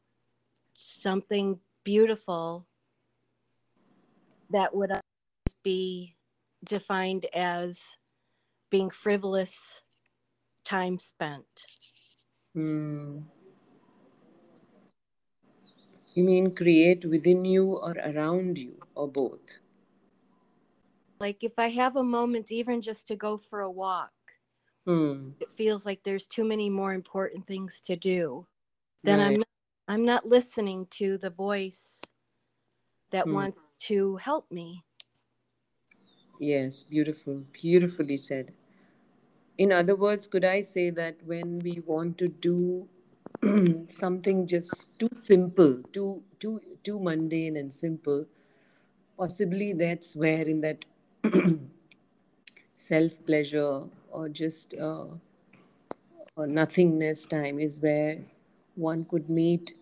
something 0.75 1.61
beautiful 1.85 2.67
that 4.51 4.75
would 4.75 4.91
be 5.62 6.17
defined 6.65 7.27
as 7.35 7.97
being 8.70 8.89
frivolous 8.89 9.83
time 10.65 10.99
spent. 10.99 11.44
Hmm. 12.55 13.19
You 16.15 16.25
mean 16.25 16.55
create 16.55 17.05
within 17.05 17.44
you 17.44 17.77
or 17.77 17.93
around 17.93 18.59
you, 18.59 18.75
or 18.94 19.09
both? 19.09 19.59
Like 21.20 21.44
if 21.44 21.52
I 21.59 21.69
have 21.69 21.97
a 21.97 22.02
moment, 22.02 22.51
even 22.51 22.81
just 22.81 23.07
to 23.09 23.17
go 23.17 23.36
for 23.36 23.61
a 23.61 23.70
walk, 23.70 24.12
hmm. 24.86 25.31
it 25.41 25.52
feels 25.52 25.86
like 25.86 26.02
there's 26.02 26.27
too 26.27 26.44
many 26.44 26.69
more 26.69 26.94
important 26.94 27.47
things 27.47 27.81
to 27.83 27.97
do. 27.97 28.47
Then 29.05 29.19
right. 29.19 29.27
I'm 29.27 29.36
not, 29.36 29.49
I'm 29.89 30.05
not 30.05 30.28
listening 30.28 30.86
to 30.93 31.19
the 31.19 31.31
voice 31.31 32.01
that 33.11 33.25
hmm. 33.25 33.35
wants 33.35 33.73
to 33.89 34.17
help 34.17 34.51
me. 34.51 34.83
Yes, 36.39 36.83
beautiful, 36.83 37.44
beautifully 37.52 38.17
said. 38.17 38.52
In 39.59 39.70
other 39.70 39.94
words, 39.94 40.27
could 40.27 40.44
I 40.44 40.62
say 40.62 40.91
that 40.91 41.17
when 41.25 41.61
we 41.61 41.83
want 41.86 42.19
to 42.19 42.28
do 42.28 42.89
something 43.89 44.47
just 44.47 44.99
too 44.99 45.11
simple, 45.12 45.83
too 45.93 46.23
too 46.41 46.61
too 46.83 46.99
mundane 46.99 47.57
and 47.57 47.73
simple, 47.73 48.27
possibly 49.17 49.73
that's 49.73 50.17
where 50.17 50.43
in 50.43 50.61
that 50.62 50.85
self 52.77 53.25
pleasure 53.25 53.85
or 54.12 54.28
just 54.28 54.74
uh, 54.74 55.07
or 56.36 56.47
nothingness 56.47 57.24
time 57.26 57.58
is 57.58 57.81
where 57.81 58.24
one 58.74 59.05
could 59.05 59.28
meet 59.28 59.74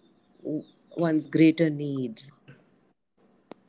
one's 0.96 1.26
greater 1.26 1.70
needs. 1.70 2.30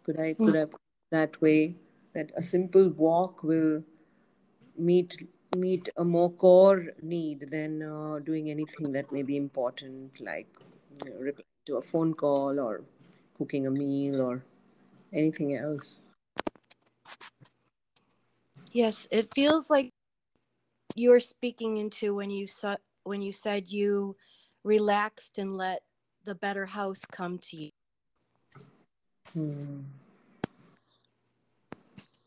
Could 0.04 0.20
I 0.20 0.34
could 0.36 0.56
I 0.56 0.66
that 1.10 1.42
way 1.42 1.76
that 2.14 2.32
a 2.36 2.44
simple 2.44 2.90
walk 2.90 3.42
will 3.42 3.84
meet 4.78 5.30
meet 5.58 5.90
a 5.98 6.06
more 6.06 6.32
core 6.32 6.94
need 7.02 7.50
than 7.52 7.84
uh, 7.84 8.20
doing 8.20 8.50
anything 8.50 8.92
that 8.94 9.12
may 9.12 9.24
be 9.24 9.38
important, 9.38 10.20
like 10.22 10.48
you 11.06 11.12
know, 11.12 11.32
to 11.68 11.78
a 11.78 11.82
phone 11.84 12.14
call 12.16 12.60
or 12.60 12.84
cooking 13.38 13.68
a 13.68 13.72
meal 13.72 14.22
or 14.22 14.44
anything 15.14 15.56
else. 15.56 16.02
Yes, 18.72 19.08
it 19.12 19.34
feels 19.36 19.70
like 19.70 19.92
you 20.96 21.10
were 21.10 21.20
speaking 21.20 21.78
into 21.78 22.16
when 22.16 22.30
you 22.30 22.48
saw 22.48 22.76
when 23.04 23.22
you 23.22 23.34
said 23.34 23.68
you 23.68 24.16
relaxed 24.64 25.38
and 25.38 25.58
let 25.58 25.82
the 26.26 26.36
better 26.36 26.66
house 26.66 27.02
come 27.12 27.40
to 27.40 27.58
you. 27.58 27.70
Hmm. 29.34 29.82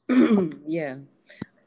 yeah. 0.66 0.96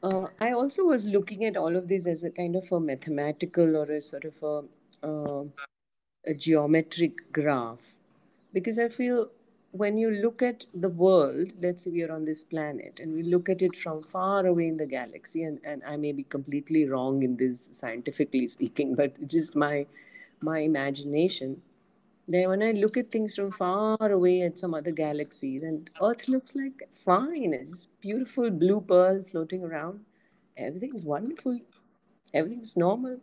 Uh, 0.02 0.26
I 0.40 0.52
also 0.52 0.84
was 0.84 1.04
looking 1.04 1.44
at 1.44 1.56
all 1.56 1.74
of 1.74 1.88
this 1.88 2.06
as 2.06 2.22
a 2.22 2.30
kind 2.30 2.54
of 2.54 2.70
a 2.70 2.78
mathematical 2.78 3.76
or 3.76 3.90
a 3.90 4.00
sort 4.00 4.24
of 4.24 4.42
a, 4.42 5.06
uh, 5.06 5.44
a 6.26 6.34
geometric 6.34 7.32
graph 7.32 7.96
because 8.52 8.78
I 8.78 8.88
feel 8.88 9.30
when 9.78 9.96
you 9.96 10.10
look 10.10 10.42
at 10.42 10.66
the 10.74 10.88
world, 10.88 11.52
let's 11.62 11.84
say 11.84 11.90
we 11.90 12.02
are 12.02 12.12
on 12.12 12.24
this 12.24 12.42
planet 12.42 12.98
and 13.00 13.14
we 13.14 13.22
look 13.22 13.48
at 13.48 13.62
it 13.62 13.76
from 13.76 14.02
far 14.02 14.44
away 14.46 14.66
in 14.66 14.76
the 14.76 14.86
galaxy, 14.86 15.44
and, 15.44 15.60
and 15.64 15.82
I 15.86 15.96
may 15.96 16.10
be 16.12 16.24
completely 16.24 16.88
wrong 16.88 17.22
in 17.22 17.36
this 17.36 17.68
scientifically 17.72 18.48
speaking, 18.56 18.94
but 18.94 19.12
just 19.26 19.54
my 19.54 19.86
my 20.40 20.58
imagination. 20.60 21.62
Then 22.26 22.48
when 22.48 22.62
I 22.62 22.72
look 22.72 22.96
at 22.96 23.10
things 23.10 23.36
from 23.36 23.52
far 23.52 23.96
away 24.00 24.42
at 24.42 24.58
some 24.58 24.74
other 24.74 24.90
galaxies, 24.90 25.62
and 25.62 25.88
Earth 26.02 26.28
looks 26.28 26.54
like 26.56 26.82
fine, 26.90 27.54
it's 27.54 27.70
just 27.70 27.88
beautiful 28.00 28.50
blue 28.50 28.80
pearl 28.80 29.22
floating 29.30 29.64
around. 29.64 30.00
Everything's 30.56 31.04
wonderful. 31.04 31.60
Everything's 32.34 32.76
normal. 32.76 33.20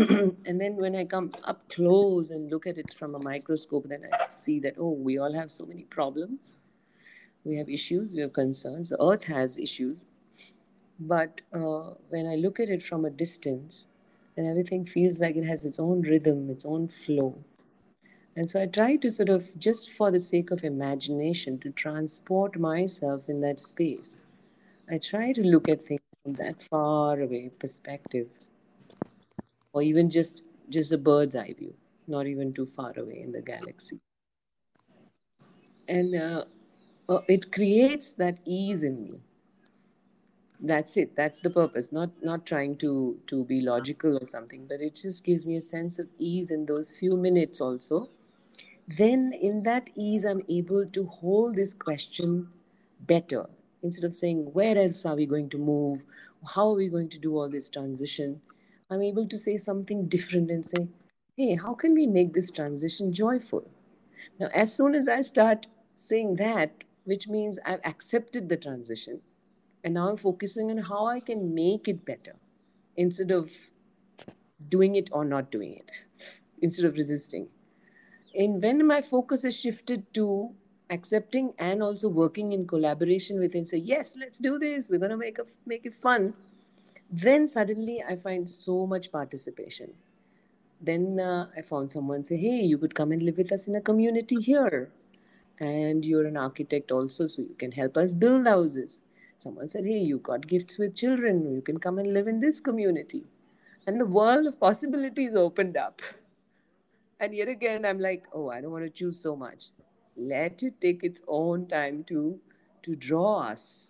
and 0.46 0.60
then 0.60 0.76
when 0.76 0.96
I 0.96 1.04
come 1.04 1.32
up 1.44 1.68
close 1.68 2.30
and 2.30 2.50
look 2.50 2.66
at 2.66 2.78
it 2.78 2.94
from 2.94 3.14
a 3.14 3.18
microscope, 3.18 3.86
then 3.88 4.06
I 4.10 4.34
see 4.34 4.58
that, 4.60 4.74
oh, 4.78 4.90
we 4.92 5.18
all 5.18 5.32
have 5.32 5.50
so 5.50 5.66
many 5.66 5.84
problems. 5.84 6.56
We 7.44 7.56
have 7.56 7.68
issues, 7.68 8.10
we 8.14 8.20
have 8.22 8.32
concerns. 8.32 8.90
The 8.90 9.02
earth 9.02 9.24
has 9.24 9.58
issues. 9.58 10.06
But 10.98 11.40
uh, 11.52 11.94
when 12.08 12.26
I 12.26 12.36
look 12.36 12.60
at 12.60 12.68
it 12.68 12.82
from 12.82 13.04
a 13.04 13.10
distance, 13.10 13.86
then 14.36 14.46
everything 14.46 14.86
feels 14.86 15.18
like 15.18 15.36
it 15.36 15.44
has 15.44 15.66
its 15.66 15.78
own 15.78 16.02
rhythm, 16.02 16.50
its 16.50 16.64
own 16.64 16.88
flow. 16.88 17.36
And 18.36 18.48
so 18.48 18.62
I 18.62 18.66
try 18.66 18.96
to 18.96 19.10
sort 19.10 19.28
of, 19.28 19.58
just 19.58 19.90
for 19.90 20.10
the 20.10 20.20
sake 20.20 20.50
of 20.50 20.64
imagination, 20.64 21.58
to 21.60 21.70
transport 21.70 22.58
myself 22.58 23.28
in 23.28 23.40
that 23.42 23.60
space. 23.60 24.22
I 24.90 24.98
try 24.98 25.32
to 25.32 25.42
look 25.42 25.68
at 25.68 25.82
things 25.82 26.00
from 26.22 26.34
that 26.34 26.62
far 26.62 27.20
away 27.20 27.50
perspective 27.58 28.28
or 29.72 29.82
even 29.82 30.10
just 30.10 30.42
just 30.68 30.92
a 30.92 30.98
bird's 30.98 31.36
eye 31.36 31.54
view, 31.58 31.74
not 32.06 32.26
even 32.26 32.52
too 32.52 32.66
far 32.66 32.92
away 32.96 33.20
in 33.20 33.32
the 33.32 33.42
galaxy. 33.42 33.98
And 35.88 36.14
uh, 36.14 36.44
uh, 37.08 37.20
it 37.28 37.50
creates 37.50 38.12
that 38.12 38.38
ease 38.44 38.82
in 38.84 39.02
me. 39.02 39.20
That's 40.60 40.96
it. 40.96 41.16
That's 41.16 41.38
the 41.38 41.50
purpose. 41.50 41.90
Not 41.90 42.10
not 42.22 42.46
trying 42.46 42.76
to 42.76 43.18
to 43.26 43.44
be 43.44 43.60
logical 43.62 44.16
or 44.16 44.26
something, 44.26 44.66
but 44.68 44.80
it 44.80 44.94
just 44.94 45.24
gives 45.24 45.46
me 45.46 45.56
a 45.56 45.60
sense 45.60 45.98
of 45.98 46.08
ease 46.18 46.50
in 46.50 46.66
those 46.66 46.92
few 46.92 47.16
minutes. 47.16 47.60
Also, 47.60 48.10
then 48.96 49.32
in 49.40 49.62
that 49.62 49.88
ease, 49.94 50.24
I'm 50.24 50.42
able 50.48 50.84
to 50.86 51.06
hold 51.06 51.56
this 51.56 51.72
question 51.72 52.48
better 53.06 53.46
instead 53.82 54.04
of 54.04 54.16
saying 54.16 54.50
where 54.52 54.76
else 54.76 55.06
are 55.06 55.16
we 55.16 55.24
going 55.26 55.48
to 55.48 55.58
move, 55.58 56.04
how 56.46 56.68
are 56.70 56.76
we 56.76 56.88
going 56.88 57.08
to 57.08 57.18
do 57.18 57.38
all 57.38 57.48
this 57.48 57.70
transition 57.70 58.40
I'm 58.90 59.02
able 59.02 59.26
to 59.28 59.38
say 59.38 59.56
something 59.56 60.08
different 60.08 60.50
and 60.50 60.66
say, 60.66 60.88
hey, 61.36 61.54
how 61.54 61.74
can 61.74 61.94
we 61.94 62.06
make 62.06 62.32
this 62.32 62.50
transition 62.50 63.12
joyful? 63.12 63.70
Now, 64.38 64.48
as 64.52 64.74
soon 64.74 64.94
as 64.94 65.08
I 65.08 65.22
start 65.22 65.68
saying 65.94 66.36
that, 66.36 66.72
which 67.04 67.28
means 67.28 67.58
I've 67.64 67.80
accepted 67.84 68.48
the 68.48 68.56
transition, 68.56 69.20
and 69.84 69.94
now 69.94 70.08
I'm 70.10 70.16
focusing 70.16 70.70
on 70.70 70.78
how 70.78 71.06
I 71.06 71.20
can 71.20 71.54
make 71.54 71.88
it 71.88 72.04
better 72.04 72.34
instead 72.96 73.30
of 73.30 73.52
doing 74.68 74.96
it 74.96 75.08
or 75.12 75.24
not 75.24 75.50
doing 75.52 75.74
it, 75.74 75.90
instead 76.62 76.84
of 76.84 76.94
resisting. 76.94 77.48
And 78.34 78.62
when 78.62 78.86
my 78.86 79.02
focus 79.02 79.44
is 79.44 79.58
shifted 79.58 80.12
to 80.14 80.50
accepting 80.90 81.52
and 81.58 81.82
also 81.82 82.08
working 82.08 82.52
in 82.52 82.66
collaboration 82.66 83.38
with 83.38 83.54
him, 83.54 83.64
say, 83.64 83.78
yes, 83.78 84.16
let's 84.18 84.38
do 84.38 84.58
this, 84.58 84.88
we're 84.88 84.98
going 84.98 85.10
to 85.10 85.16
make, 85.16 85.38
a, 85.38 85.44
make 85.64 85.86
it 85.86 85.94
fun 85.94 86.34
then 87.10 87.48
suddenly 87.48 88.02
I 88.08 88.16
find 88.16 88.48
so 88.48 88.86
much 88.86 89.10
participation. 89.10 89.92
Then 90.80 91.18
uh, 91.20 91.48
I 91.56 91.60
found 91.60 91.92
someone 91.92 92.24
say, 92.24 92.36
hey, 92.36 92.62
you 92.62 92.78
could 92.78 92.94
come 92.94 93.12
and 93.12 93.22
live 93.22 93.38
with 93.38 93.52
us 93.52 93.66
in 93.66 93.76
a 93.76 93.80
community 93.80 94.36
here. 94.40 94.90
And 95.58 96.04
you're 96.04 96.26
an 96.26 96.36
architect 96.36 96.90
also, 96.90 97.26
so 97.26 97.42
you 97.42 97.54
can 97.58 97.72
help 97.72 97.96
us 97.96 98.14
build 98.14 98.46
houses. 98.46 99.02
Someone 99.36 99.68
said, 99.68 99.84
hey, 99.84 99.98
you 99.98 100.18
got 100.18 100.46
gifts 100.46 100.78
with 100.78 100.94
children. 100.94 101.52
You 101.52 101.60
can 101.60 101.78
come 101.78 101.98
and 101.98 102.14
live 102.14 102.28
in 102.28 102.40
this 102.40 102.60
community. 102.60 103.24
And 103.86 104.00
the 104.00 104.06
world 104.06 104.46
of 104.46 104.60
possibilities 104.60 105.34
opened 105.34 105.76
up. 105.76 106.00
And 107.18 107.34
yet 107.34 107.48
again, 107.48 107.84
I'm 107.84 107.98
like, 107.98 108.24
oh, 108.32 108.50
I 108.50 108.60
don't 108.60 108.70
want 108.70 108.84
to 108.84 108.90
choose 108.90 109.20
so 109.20 109.36
much. 109.36 109.70
Let 110.16 110.62
it 110.62 110.80
take 110.80 111.04
its 111.04 111.20
own 111.28 111.66
time 111.66 112.04
to, 112.04 112.38
to 112.82 112.96
draw 112.96 113.40
us 113.40 113.89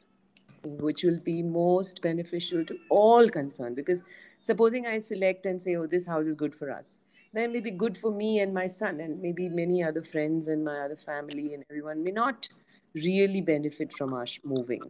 which 0.64 1.02
will 1.04 1.18
be 1.18 1.42
most 1.42 2.02
beneficial 2.02 2.64
to 2.64 2.76
all 2.90 3.28
concerned. 3.28 3.76
Because 3.76 4.02
supposing 4.40 4.86
I 4.86 5.00
select 5.00 5.46
and 5.46 5.60
say, 5.60 5.76
oh, 5.76 5.86
this 5.86 6.06
house 6.06 6.26
is 6.26 6.34
good 6.34 6.54
for 6.54 6.70
us, 6.70 6.98
then 7.32 7.52
may 7.52 7.60
be 7.60 7.70
good 7.70 7.96
for 7.96 8.10
me 8.10 8.40
and 8.40 8.52
my 8.52 8.66
son, 8.66 9.00
and 9.00 9.20
maybe 9.20 9.48
many 9.48 9.82
other 9.82 10.02
friends 10.02 10.48
and 10.48 10.64
my 10.64 10.80
other 10.80 10.96
family 10.96 11.54
and 11.54 11.64
everyone 11.70 12.02
may 12.02 12.10
not 12.10 12.48
really 12.94 13.40
benefit 13.40 13.92
from 13.92 14.14
us 14.14 14.38
moving. 14.44 14.82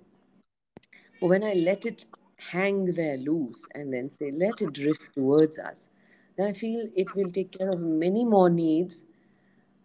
But 1.20 1.26
when 1.28 1.44
I 1.44 1.52
let 1.52 1.84
it 1.84 2.06
hang 2.38 2.86
there 2.86 3.18
loose 3.18 3.66
and 3.74 3.92
then 3.92 4.08
say, 4.08 4.30
let 4.30 4.62
it 4.62 4.72
drift 4.72 5.14
towards 5.14 5.58
us, 5.58 5.88
then 6.36 6.48
I 6.48 6.52
feel 6.54 6.88
it 6.96 7.14
will 7.14 7.30
take 7.30 7.58
care 7.58 7.68
of 7.68 7.80
many 7.80 8.24
more 8.24 8.48
needs 8.48 9.04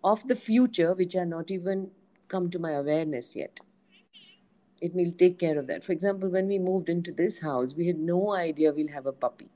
of 0.04 0.26
the 0.28 0.36
future 0.36 0.94
which 0.94 1.16
are 1.16 1.26
not 1.26 1.52
even 1.52 1.92
come 2.30 2.50
to 2.52 2.60
my 2.60 2.72
awareness 2.72 3.36
yet 3.36 3.60
it 4.82 4.94
will 4.94 5.12
take 5.12 5.40
care 5.40 5.58
of 5.58 5.68
that. 5.68 5.84
For 5.84 5.92
example, 5.92 6.30
when 6.30 6.48
we 6.48 6.60
moved 6.60 6.90
into 6.90 7.12
this 7.12 7.40
house, 7.40 7.74
we 7.74 7.88
had 7.88 7.98
no 7.98 8.34
idea 8.34 8.74
we'll 8.74 8.90
have 8.90 9.06
a 9.06 9.14
puppy. 9.14 9.50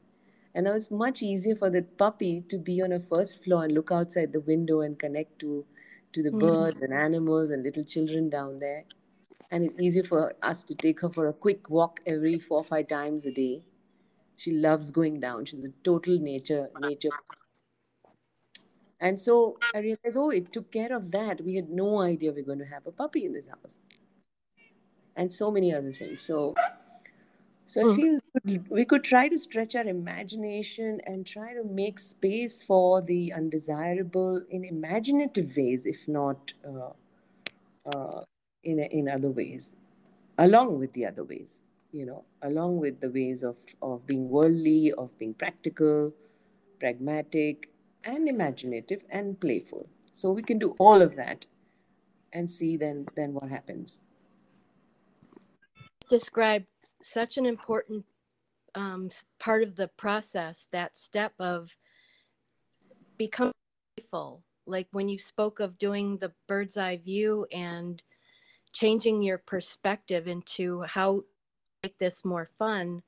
And 0.56 0.66
now 0.66 0.74
it's 0.74 0.90
much 0.90 1.22
easier 1.22 1.56
for 1.56 1.70
the 1.70 1.84
puppy 1.84 2.42
to 2.50 2.58
be 2.58 2.82
on 2.82 2.94
a 2.94 3.00
first 3.00 3.44
floor 3.44 3.66
and 3.66 3.74
look 3.74 3.92
outside 3.92 4.34
the 4.34 4.40
window 4.40 4.82
and 4.82 4.98
connect 4.98 5.40
to, 5.40 5.66
to 6.14 6.24
the 6.24 6.30
mm-hmm. 6.30 6.40
birds 6.40 6.82
and 6.82 6.94
animals 6.94 7.50
and 7.50 7.64
little 7.64 7.84
children 7.84 8.30
down 8.30 8.60
there. 8.60 8.86
And 9.52 9.64
it's 9.64 9.82
easier 9.82 10.04
for 10.04 10.36
us 10.42 10.64
to 10.64 10.76
take 10.76 11.02
her 11.02 11.10
for 11.10 11.28
a 11.28 11.34
quick 11.34 11.70
walk 11.70 12.00
every 12.06 12.40
four 12.40 12.60
or 12.60 12.64
five 12.64 12.88
times 12.88 13.26
a 13.26 13.32
day. 13.32 13.64
She 14.38 14.52
loves 14.52 14.90
going 14.90 15.20
down. 15.20 15.46
She's 15.46 15.66
a 15.66 15.74
total 15.84 16.18
nature 16.18 16.70
nature. 16.80 17.10
And 19.02 19.20
so 19.20 19.58
I 19.74 19.80
realized, 19.80 20.18
oh, 20.18 20.30
it 20.30 20.52
took 20.52 20.72
care 20.72 20.94
of 20.94 21.12
that. 21.12 21.42
We 21.44 21.56
had 21.56 21.70
no 21.70 22.02
idea 22.02 22.34
we 22.34 22.42
are 22.42 22.46
going 22.46 22.60
to 22.60 22.66
have 22.66 22.86
a 22.86 22.92
puppy 22.92 23.26
in 23.26 23.34
this 23.34 23.48
house 23.48 23.80
and 25.20 25.32
so 25.32 25.52
many 25.52 25.74
other 25.74 25.92
things. 25.92 26.22
So, 26.22 26.56
so 27.66 27.82
I 27.82 27.84
hmm. 27.84 27.96
feel 27.96 28.20
we 28.70 28.86
could 28.86 29.04
try 29.04 29.28
to 29.28 29.38
stretch 29.38 29.76
our 29.76 29.84
imagination 29.84 31.02
and 31.06 31.28
try 31.28 31.54
to 31.54 31.64
make 31.64 32.00
space 32.00 32.64
for 32.64 33.02
the 33.02 33.34
undesirable 33.34 34.42
in 34.50 34.64
imaginative 34.64 35.56
ways, 35.58 35.86
if 35.86 36.08
not 36.08 36.54
uh, 36.66 36.94
uh, 37.94 38.22
in 38.64 38.80
in 38.80 39.10
other 39.10 39.30
ways, 39.30 39.74
along 40.38 40.80
with 40.80 40.94
the 40.94 41.06
other 41.06 41.26
ways. 41.26 41.62
You 41.92 42.06
know, 42.06 42.24
along 42.44 42.78
with 42.78 43.02
the 43.02 43.10
ways 43.10 43.44
of 43.44 43.58
of 43.82 44.06
being 44.08 44.30
worldly, 44.30 44.94
of 44.94 45.16
being 45.20 45.34
practical, 45.34 46.14
pragmatic, 46.80 47.70
and 48.04 48.30
imaginative 48.30 49.02
and 49.10 49.40
playful. 49.40 49.88
So 50.14 50.32
we 50.32 50.44
can 50.44 50.60
do 50.60 50.76
all 50.80 51.02
of 51.02 51.16
that, 51.16 51.46
and 52.32 52.50
see 52.50 52.78
then 52.78 53.08
then 53.16 53.34
what 53.34 53.50
happens 53.50 54.00
described 56.10 56.68
such 57.02 57.38
an 57.38 57.46
important 57.46 58.06
um, 58.76 59.10
part 59.40 59.64
of 59.64 59.76
the 59.76 59.88
process, 59.88 60.68
that 60.72 60.98
step 60.98 61.34
of 61.40 61.70
becoming 63.18 63.54
playful. 63.98 64.44
Like 64.66 64.88
when 64.92 65.10
you 65.10 65.18
spoke 65.18 65.60
of 65.60 65.78
doing 65.78 66.18
the 66.18 66.32
bird's 66.48 66.78
eye 66.78 66.98
view 66.98 67.48
and 67.52 68.02
changing 68.74 69.22
your 69.22 69.40
perspective 69.40 70.28
into 70.28 70.82
how 70.84 71.24
make 71.84 71.98
this 71.98 72.24
more 72.26 72.50
fun, 72.58 73.02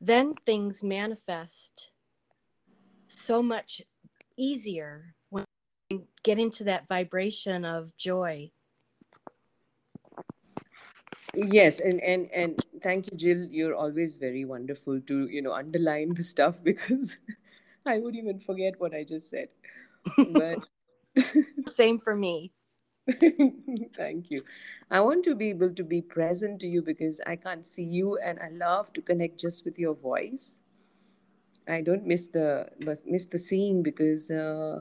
then 0.00 0.34
things 0.46 0.82
manifest 0.82 1.90
so 3.08 3.42
much 3.42 3.82
easier 4.36 5.14
when 5.28 5.44
get 6.22 6.38
into 6.38 6.64
that 6.64 6.88
vibration 6.88 7.64
of 7.64 7.96
joy. 7.96 8.50
Yes, 11.34 11.80
and 11.80 12.00
and 12.00 12.28
and 12.32 12.64
thank 12.82 13.10
you, 13.10 13.16
Jill. 13.16 13.44
You're 13.44 13.74
always 13.74 14.16
very 14.16 14.44
wonderful 14.44 15.00
to 15.02 15.28
you 15.28 15.42
know 15.42 15.52
underline 15.52 16.14
the 16.14 16.22
stuff 16.22 16.62
because 16.70 17.18
I 17.86 17.98
would 17.98 18.16
even 18.16 18.38
forget 18.38 18.80
what 18.80 18.94
I 18.94 19.04
just 19.04 19.30
said. 19.30 19.48
But 20.26 20.60
same 21.68 22.00
for 22.00 22.16
me. 22.16 22.52
Thank 23.96 24.30
you. 24.30 24.44
I 24.90 25.00
want 25.00 25.24
to 25.24 25.34
be 25.34 25.50
able 25.50 25.74
to 25.74 25.84
be 25.84 26.00
present 26.02 26.60
to 26.60 26.68
you 26.68 26.82
because 26.82 27.20
I 27.26 27.36
can't 27.36 27.66
see 27.66 27.84
you 27.84 28.18
and 28.18 28.38
I 28.40 28.48
love 28.50 28.92
to 28.94 29.02
connect 29.02 29.38
just 29.40 29.64
with 29.64 29.78
your 29.78 29.94
voice. 29.94 30.60
I 31.66 31.80
don't 31.82 32.06
miss 32.06 32.26
the 32.26 32.68
miss 33.06 33.24
the 33.26 33.38
seeing 33.38 33.82
because 33.82 34.30
uh, 34.30 34.80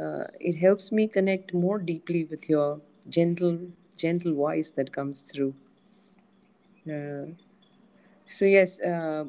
uh, 0.00 0.24
it 0.40 0.56
helps 0.56 0.90
me 0.92 1.06
connect 1.06 1.52
more 1.54 1.78
deeply 1.78 2.24
with 2.24 2.48
your 2.48 2.80
gentle 3.08 3.58
gentle 3.96 4.34
voice 4.34 4.70
that 4.70 4.92
comes 4.92 5.20
through. 5.22 5.54
Uh, 6.88 7.32
so 8.26 8.44
yes, 8.44 8.80
uh, 8.80 9.24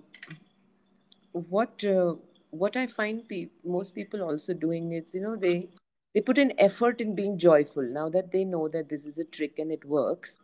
what 1.31 1.83
uh, 1.83 2.15
what 2.51 2.75
I 2.77 2.87
find 2.87 3.27
pe- 3.27 3.49
most 3.63 3.95
people 3.95 4.21
also 4.21 4.53
doing 4.53 4.93
is 4.93 5.13
you 5.13 5.21
know 5.21 5.35
they 5.35 5.69
they 6.13 6.21
put 6.21 6.37
an 6.37 6.53
effort 6.59 7.01
in 7.01 7.15
being 7.15 7.37
joyful. 7.37 7.83
Now 7.83 8.09
that 8.09 8.31
they 8.31 8.43
know 8.45 8.67
that 8.69 8.89
this 8.89 9.05
is 9.05 9.17
a 9.17 9.23
trick 9.25 9.59
and 9.59 9.71
it 9.71 9.83
works 9.85 10.37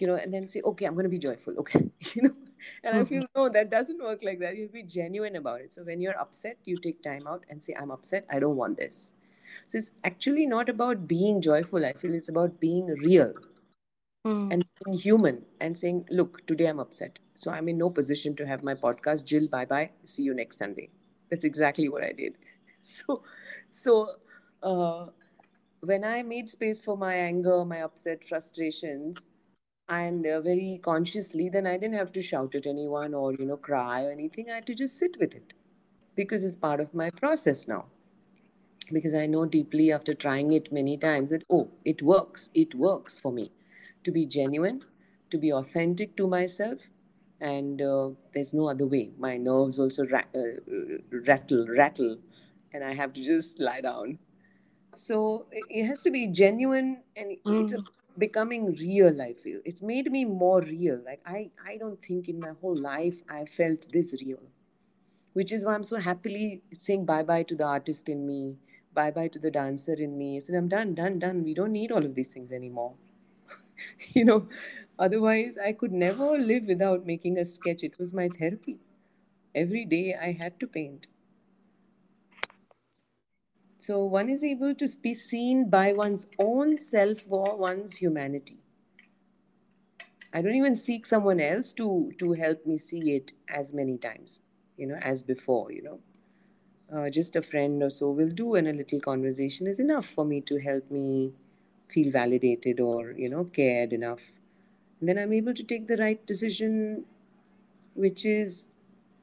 you 0.00 0.06
know 0.06 0.14
and 0.16 0.32
then 0.32 0.46
say 0.46 0.60
okay 0.64 0.86
i'm 0.86 0.94
going 0.94 1.04
to 1.04 1.10
be 1.10 1.18
joyful. 1.18 1.54
Okay 1.58 1.80
you 2.14 2.22
know? 2.22 2.34
And 2.84 2.96
i 2.96 3.04
feel 3.04 3.24
no 3.36 3.48
that 3.48 3.70
doesn't 3.70 4.02
work 4.02 4.22
like 4.22 4.38
that. 4.40 4.56
You 4.56 4.68
be 4.68 4.82
genuine 4.82 5.36
about 5.36 5.60
it. 5.60 5.72
So 5.72 5.82
when 5.84 6.00
you're 6.00 6.18
upset 6.20 6.58
you 6.64 6.76
take 6.78 7.02
time 7.02 7.26
out 7.26 7.44
and 7.50 7.62
say 7.62 7.74
i'm 7.80 7.90
upset. 7.90 8.24
I 8.30 8.38
don't 8.40 8.56
want 8.56 8.78
this. 8.78 9.12
So 9.66 9.78
it's 9.78 9.92
actually 10.04 10.46
not 10.46 10.68
about 10.68 11.06
being 11.08 11.40
joyful 11.42 11.84
i 11.86 11.92
feel 11.92 12.14
it's 12.14 12.28
about 12.28 12.60
being 12.60 12.86
real 12.86 13.34
mm. 14.26 14.52
and 14.52 14.64
being 14.84 14.98
human 14.98 15.42
and 15.60 15.76
saying 15.76 16.04
look 16.10 16.46
today 16.46 16.66
i'm 16.66 16.80
upset 16.80 17.18
so 17.34 17.50
i'm 17.50 17.68
in 17.68 17.78
no 17.78 17.90
position 17.90 18.34
to 18.34 18.46
have 18.46 18.62
my 18.62 18.74
podcast 18.74 19.24
jill 19.24 19.48
bye 19.48 19.64
bye 19.64 19.90
see 20.04 20.22
you 20.22 20.34
next 20.34 20.58
sunday 20.58 20.88
that's 21.30 21.44
exactly 21.44 21.88
what 21.88 22.02
i 22.02 22.12
did 22.12 22.34
so 22.80 23.22
so 23.68 24.08
uh, 24.62 25.06
when 25.80 26.04
I 26.04 26.22
made 26.22 26.48
space 26.48 26.80
for 26.80 26.96
my 26.96 27.14
anger, 27.14 27.64
my 27.64 27.82
upset, 27.82 28.26
frustrations, 28.26 29.26
and 29.88 30.26
uh, 30.26 30.40
very 30.40 30.80
consciously, 30.82 31.48
then 31.48 31.66
I 31.66 31.76
didn't 31.76 31.94
have 31.94 32.12
to 32.12 32.22
shout 32.22 32.54
at 32.54 32.66
anyone 32.66 33.14
or 33.14 33.32
you 33.32 33.46
know 33.46 33.56
cry 33.56 34.04
or 34.04 34.10
anything. 34.10 34.50
I 34.50 34.56
had 34.56 34.66
to 34.66 34.74
just 34.74 34.98
sit 34.98 35.16
with 35.18 35.34
it 35.34 35.52
because 36.14 36.44
it's 36.44 36.56
part 36.56 36.80
of 36.80 36.92
my 36.94 37.10
process 37.10 37.68
now. 37.68 37.86
Because 38.90 39.14
I 39.14 39.26
know 39.26 39.44
deeply 39.44 39.92
after 39.92 40.14
trying 40.14 40.52
it 40.52 40.72
many 40.72 40.96
times 40.96 41.30
that 41.30 41.44
oh, 41.50 41.70
it 41.84 42.02
works. 42.02 42.50
It 42.54 42.74
works 42.74 43.16
for 43.18 43.32
me 43.32 43.52
to 44.04 44.10
be 44.10 44.26
genuine, 44.26 44.82
to 45.30 45.38
be 45.38 45.52
authentic 45.52 46.16
to 46.16 46.26
myself, 46.26 46.90
and 47.40 47.80
uh, 47.82 48.10
there's 48.32 48.54
no 48.54 48.68
other 48.68 48.86
way. 48.86 49.10
My 49.18 49.36
nerves 49.36 49.78
also 49.78 50.06
ra- 50.06 50.32
uh, 50.34 50.60
rattle, 51.10 51.66
rattle, 51.68 52.18
and 52.72 52.84
I 52.84 52.94
have 52.94 53.12
to 53.14 53.22
just 53.22 53.60
lie 53.60 53.80
down. 53.80 54.18
So 54.94 55.46
it 55.52 55.86
has 55.86 56.02
to 56.02 56.10
be 56.10 56.26
genuine 56.26 57.02
and 57.16 57.32
it's 57.32 57.74
mm. 57.74 57.86
becoming 58.16 58.74
real 58.74 59.20
i 59.22 59.32
feel. 59.32 59.60
It's 59.64 59.82
made 59.82 60.10
me 60.10 60.24
more 60.24 60.60
real. 60.60 61.02
Like 61.04 61.20
i 61.26 61.50
i 61.64 61.76
don't 61.76 62.02
think 62.02 62.28
in 62.28 62.40
my 62.40 62.52
whole 62.60 62.76
life 62.76 63.22
i 63.28 63.44
felt 63.44 63.86
this 63.92 64.14
real 64.24 64.42
which 65.34 65.52
is 65.52 65.64
why 65.64 65.74
i'm 65.74 65.84
so 65.84 65.98
happily 65.98 66.62
saying 66.72 67.04
bye 67.04 67.22
bye 67.22 67.42
to 67.42 67.54
the 67.54 67.64
artist 67.64 68.08
in 68.08 68.26
me 68.26 68.56
bye 68.94 69.10
bye 69.10 69.28
to 69.28 69.38
the 69.38 69.50
dancer 69.50 69.92
in 69.92 70.16
me. 70.18 70.36
I 70.36 70.38
said 70.40 70.56
i'm 70.56 70.68
done 70.68 70.94
done 70.94 71.18
done. 71.18 71.44
We 71.44 71.54
don't 71.54 71.72
need 71.72 71.92
all 71.92 72.04
of 72.04 72.14
these 72.14 72.32
things 72.32 72.50
anymore 72.50 72.94
you 74.14 74.24
know 74.24 74.48
otherwise 74.98 75.58
i 75.58 75.72
could 75.72 75.92
never 75.92 76.38
live 76.38 76.64
without 76.64 77.06
making 77.06 77.38
a 77.38 77.44
sketch 77.44 77.82
it 77.82 77.98
was 77.98 78.12
my 78.14 78.28
therapy 78.28 78.78
every 79.54 79.84
day 79.84 80.14
i 80.14 80.32
had 80.32 80.58
to 80.60 80.66
paint 80.66 81.08
so 83.78 84.04
one 84.04 84.28
is 84.28 84.44
able 84.44 84.74
to 84.74 84.86
be 85.00 85.14
seen 85.14 85.70
by 85.70 85.90
one's 85.92 86.26
own 86.38 86.76
self 86.76 87.24
or 87.30 87.56
one's 87.56 87.96
humanity. 87.96 88.58
I 90.32 90.42
don't 90.42 90.54
even 90.54 90.76
seek 90.76 91.06
someone 91.06 91.40
else 91.40 91.72
to 91.74 92.12
to 92.18 92.32
help 92.32 92.66
me 92.66 92.76
see 92.78 93.12
it 93.16 93.32
as 93.48 93.72
many 93.72 93.96
times, 93.98 94.42
you 94.76 94.86
know, 94.86 94.96
as 94.96 95.22
before, 95.22 95.72
you 95.72 95.82
know. 95.82 96.00
Uh, 96.92 97.10
just 97.10 97.36
a 97.36 97.42
friend 97.42 97.82
or 97.82 97.90
so 97.90 98.10
will 98.10 98.30
do, 98.30 98.54
and 98.56 98.68
a 98.68 98.72
little 98.72 99.00
conversation 99.00 99.66
is 99.66 99.80
enough 99.80 100.06
for 100.06 100.24
me 100.24 100.40
to 100.42 100.58
help 100.60 100.90
me 100.90 101.34
feel 101.88 102.10
validated 102.12 102.80
or 102.80 103.12
you 103.12 103.28
know 103.28 103.44
cared 103.44 103.92
enough. 103.92 104.32
And 105.00 105.08
then 105.08 105.18
I'm 105.18 105.32
able 105.32 105.54
to 105.54 105.62
take 105.64 105.86
the 105.88 105.96
right 105.96 106.24
decision, 106.26 107.04
which 107.94 108.24
is 108.24 108.66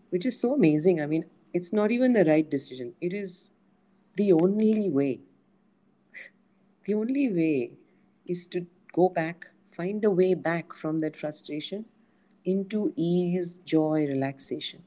which 0.09 0.25
is 0.25 0.39
so 0.39 0.53
amazing. 0.53 1.01
I 1.01 1.07
mean, 1.07 1.25
it's 1.53 1.73
not 1.73 1.91
even 1.91 2.13
the 2.13 2.25
right 2.25 2.49
decision. 2.49 2.93
It 3.01 3.13
is 3.13 3.51
the 4.15 4.33
only 4.33 4.89
way, 4.89 5.21
the 6.85 6.93
only 6.93 7.29
way 7.31 7.71
is 8.25 8.45
to 8.47 8.65
go 8.93 9.09
back, 9.09 9.47
find 9.71 10.03
a 10.05 10.11
way 10.11 10.33
back 10.33 10.73
from 10.73 10.99
that 10.99 11.15
frustration 11.15 11.85
into 12.43 12.93
ease, 12.95 13.59
joy, 13.65 14.05
relaxation. 14.07 14.83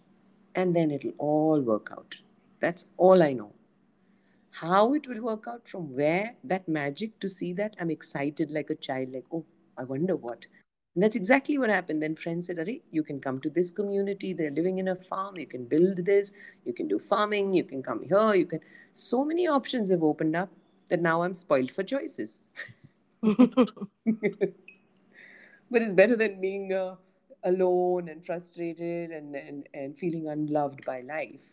And 0.55 0.75
then 0.75 0.91
it'll 0.91 1.13
all 1.19 1.61
work 1.61 1.91
out. 1.93 2.17
That's 2.61 2.87
all 2.97 3.23
I 3.23 3.33
know. 3.33 3.53
How 4.51 4.95
it 4.95 5.07
will 5.07 5.23
work 5.23 5.47
out, 5.47 5.69
from 5.69 5.95
where, 5.95 6.35
that 6.45 6.69
magic 6.69 7.19
to 7.21 7.29
see 7.29 7.53
that, 7.55 7.77
I'm 7.79 7.91
excited 7.91 8.51
like 8.51 8.71
a 8.71 8.75
child, 8.75 9.13
like, 9.13 9.27
oh, 9.33 9.45
I 9.77 9.85
wonder 9.85 10.17
what. 10.17 10.47
And 10.95 11.03
that's 11.03 11.17
exactly 11.17 11.59
what 11.59 11.71
happened. 11.71 12.03
Then 12.03 12.17
friends 12.17 12.47
said, 12.47 12.59
Are, 12.59 12.67
you 12.91 13.05
can 13.05 13.21
come 13.21 13.41
to 13.43 13.51
this 13.51 13.71
community. 13.71 14.33
They're 14.33 14.51
living 14.51 14.79
in 14.79 14.89
a 14.89 14.97
farm. 14.97 15.37
You 15.37 15.47
can 15.47 15.65
build 15.65 16.05
this. 16.05 16.33
You 16.65 16.73
can 16.73 16.89
do 16.89 16.99
farming. 16.99 17.53
You 17.53 17.63
can 17.63 17.83
come 17.83 18.03
here. 18.03 18.35
You 18.35 18.47
can. 18.47 18.61
So 18.95 19.25
many 19.25 19.47
options 19.47 19.91
have 19.91 20.03
opened 20.03 20.35
up 20.35 20.49
that 20.89 21.01
now 21.01 21.23
I'm 21.23 21.35
spoiled 21.35 21.71
for 21.71 21.85
choices. 21.85 22.41
but 23.23 23.69
it's 25.83 25.95
better 25.95 26.17
than 26.17 26.41
being 26.41 26.73
uh, 26.73 26.97
alone 27.45 28.09
and 28.09 28.25
frustrated 28.25 29.11
and, 29.11 29.37
and, 29.37 29.69
and 29.75 29.97
feeling 29.97 30.29
unloved 30.29 30.85
by 30.85 31.03
life. 31.03 31.45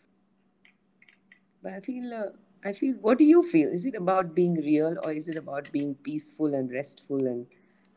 But 1.62 1.74
I 1.74 1.80
feel, 1.80 2.12
uh, 2.12 2.30
I 2.64 2.72
feel, 2.72 2.94
what 2.94 3.18
do 3.18 3.24
you 3.24 3.42
feel? 3.42 3.68
Is 3.68 3.84
it 3.86 3.94
about 3.94 4.34
being 4.34 4.54
real 4.54 4.96
or 5.02 5.12
is 5.12 5.28
it 5.28 5.36
about 5.36 5.70
being 5.72 5.94
peaceful 5.94 6.54
and 6.54 6.70
restful 6.70 7.26
and 7.26 7.46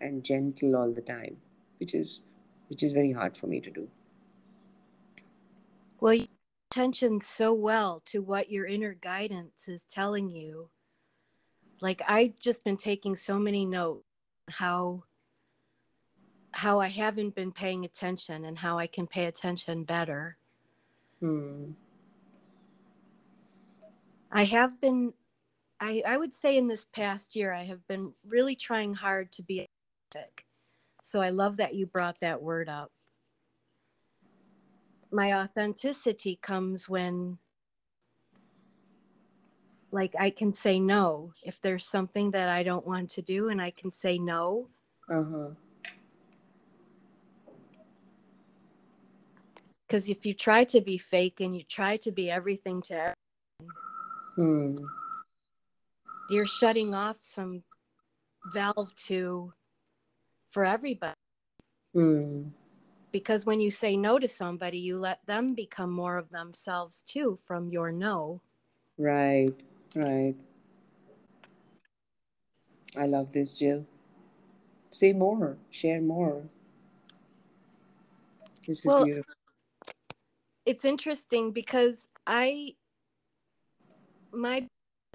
and 0.02 0.24
gentle 0.24 0.76
all 0.76 0.92
the 0.92 1.02
time, 1.02 1.38
which 1.78 1.94
is 1.94 2.22
which 2.68 2.84
is 2.84 2.94
very 2.94 3.12
hard 3.12 3.36
for 3.36 3.48
me 3.48 3.60
to 3.60 3.72
do. 3.72 3.88
Well, 6.00 6.14
you 6.14 6.28
attention 6.72 7.20
so 7.20 7.52
well 7.52 8.02
to 8.06 8.22
what 8.22 8.52
your 8.52 8.68
inner 8.68 8.94
guidance 8.94 9.68
is 9.68 9.84
telling 9.86 10.30
you. 10.30 10.70
Like 11.82 12.02
I've 12.08 12.40
just 12.40 12.64
been 12.64 12.78
taking 12.78 13.16
so 13.16 13.40
many 13.40 13.66
notes 13.66 14.06
how 14.50 15.04
how 16.52 16.80
I 16.80 16.88
haven't 16.88 17.36
been 17.36 17.52
paying 17.52 17.86
attention 17.86 18.46
and 18.46 18.58
how 18.58 18.78
I 18.78 18.88
can 18.88 19.08
pay 19.08 19.26
attention 19.26 19.84
better. 19.84 20.38
Hmm. 21.20 21.72
I 24.32 24.44
have 24.44 24.80
been 24.80 25.14
I, 25.80 26.04
I 26.06 26.18
would 26.18 26.34
say 26.34 26.58
in 26.58 26.68
this 26.68 26.86
past 26.86 27.36
year 27.36 27.54
I 27.54 27.64
have 27.64 27.86
been 27.88 28.14
really 28.28 28.56
trying 28.56 28.94
hard 28.94 29.32
to 29.34 29.44
be 29.44 29.66
authentic. 30.14 30.46
So 31.02 31.22
I 31.22 31.30
love 31.30 31.58
that 31.58 31.74
you 31.74 31.86
brought 31.86 32.20
that 32.20 32.42
word 32.42 32.68
up. 32.68 32.92
My 35.12 35.34
authenticity 35.34 36.38
comes 36.42 36.90
when 36.90 37.38
like 39.92 40.14
I 40.20 40.30
can 40.30 40.54
say 40.54 40.80
no 40.80 41.32
if 41.44 41.60
there's 41.62 41.86
something 41.86 42.32
that 42.32 42.50
I 42.50 42.62
don't 42.62 42.86
want 42.86 43.10
to 43.12 43.22
do 43.22 43.50
and 43.50 43.62
I 43.62 43.72
can 43.72 43.90
say 43.90 44.20
no. 44.20 44.68
Uh-huh. 45.10 45.50
Cuz 49.88 50.10
if 50.10 50.26
you 50.26 50.36
try 50.36 50.66
to 50.66 50.82
be 50.82 51.00
fake 51.00 51.40
and 51.40 51.56
you 51.56 51.64
try 51.64 51.98
to 51.98 52.12
be 52.12 52.30
everything 52.30 52.82
to 52.84 52.94
everyone, 52.94 53.16
hmm. 54.40 54.78
you're 56.30 56.46
shutting 56.46 56.94
off 56.94 57.18
some 57.20 57.64
valve 58.54 58.96
to 58.96 59.54
for 60.52 60.66
everybody. 60.66 61.14
Mm. 61.96 62.52
Because 63.12 63.46
when 63.46 63.60
you 63.60 63.72
say 63.72 63.98
no 63.98 64.20
to 64.20 64.28
somebody, 64.28 64.78
you 64.78 65.00
let 65.00 65.26
them 65.26 65.56
become 65.56 65.92
more 65.92 66.18
of 66.18 66.30
themselves 66.30 67.02
too 67.02 67.38
from 67.46 67.70
your 67.70 67.92
no. 67.92 68.42
Right, 68.98 69.54
right. 69.96 70.36
I 72.98 73.06
love 73.06 73.32
this, 73.32 73.58
Jill. 73.58 73.86
Say 74.92 75.14
more, 75.14 75.58
share 75.70 76.02
more. 76.02 76.44
This 78.68 78.80
is 78.80 78.86
well, 78.86 79.06
beautiful. 79.06 79.34
It's 80.66 80.86
interesting 80.86 81.52
because 81.52 82.08
I, 82.28 82.76
my 84.32 84.66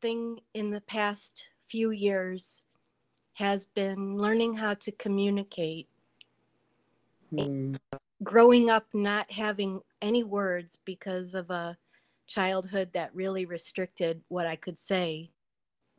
thing 0.01 0.41
in 0.55 0.71
the 0.71 0.81
past 0.83 1.49
few 1.67 1.91
years 1.91 2.63
has 3.35 3.67
been 3.67 4.17
learning 4.17 4.55
how 4.55 4.75
to 4.75 4.93
communicate. 4.93 5.89
Hmm. 7.31 7.75
Growing 8.23 8.71
up 8.71 8.87
not 8.93 9.31
having 9.31 9.81
any 10.01 10.25
words 10.25 10.79
because 10.85 11.35
of 11.35 11.51
a 11.51 11.77
childhood 12.27 12.91
that 12.93 13.15
really 13.15 13.45
restricted 13.45 14.23
what 14.29 14.47
I 14.47 14.57
could 14.57 14.79
say. 14.79 15.31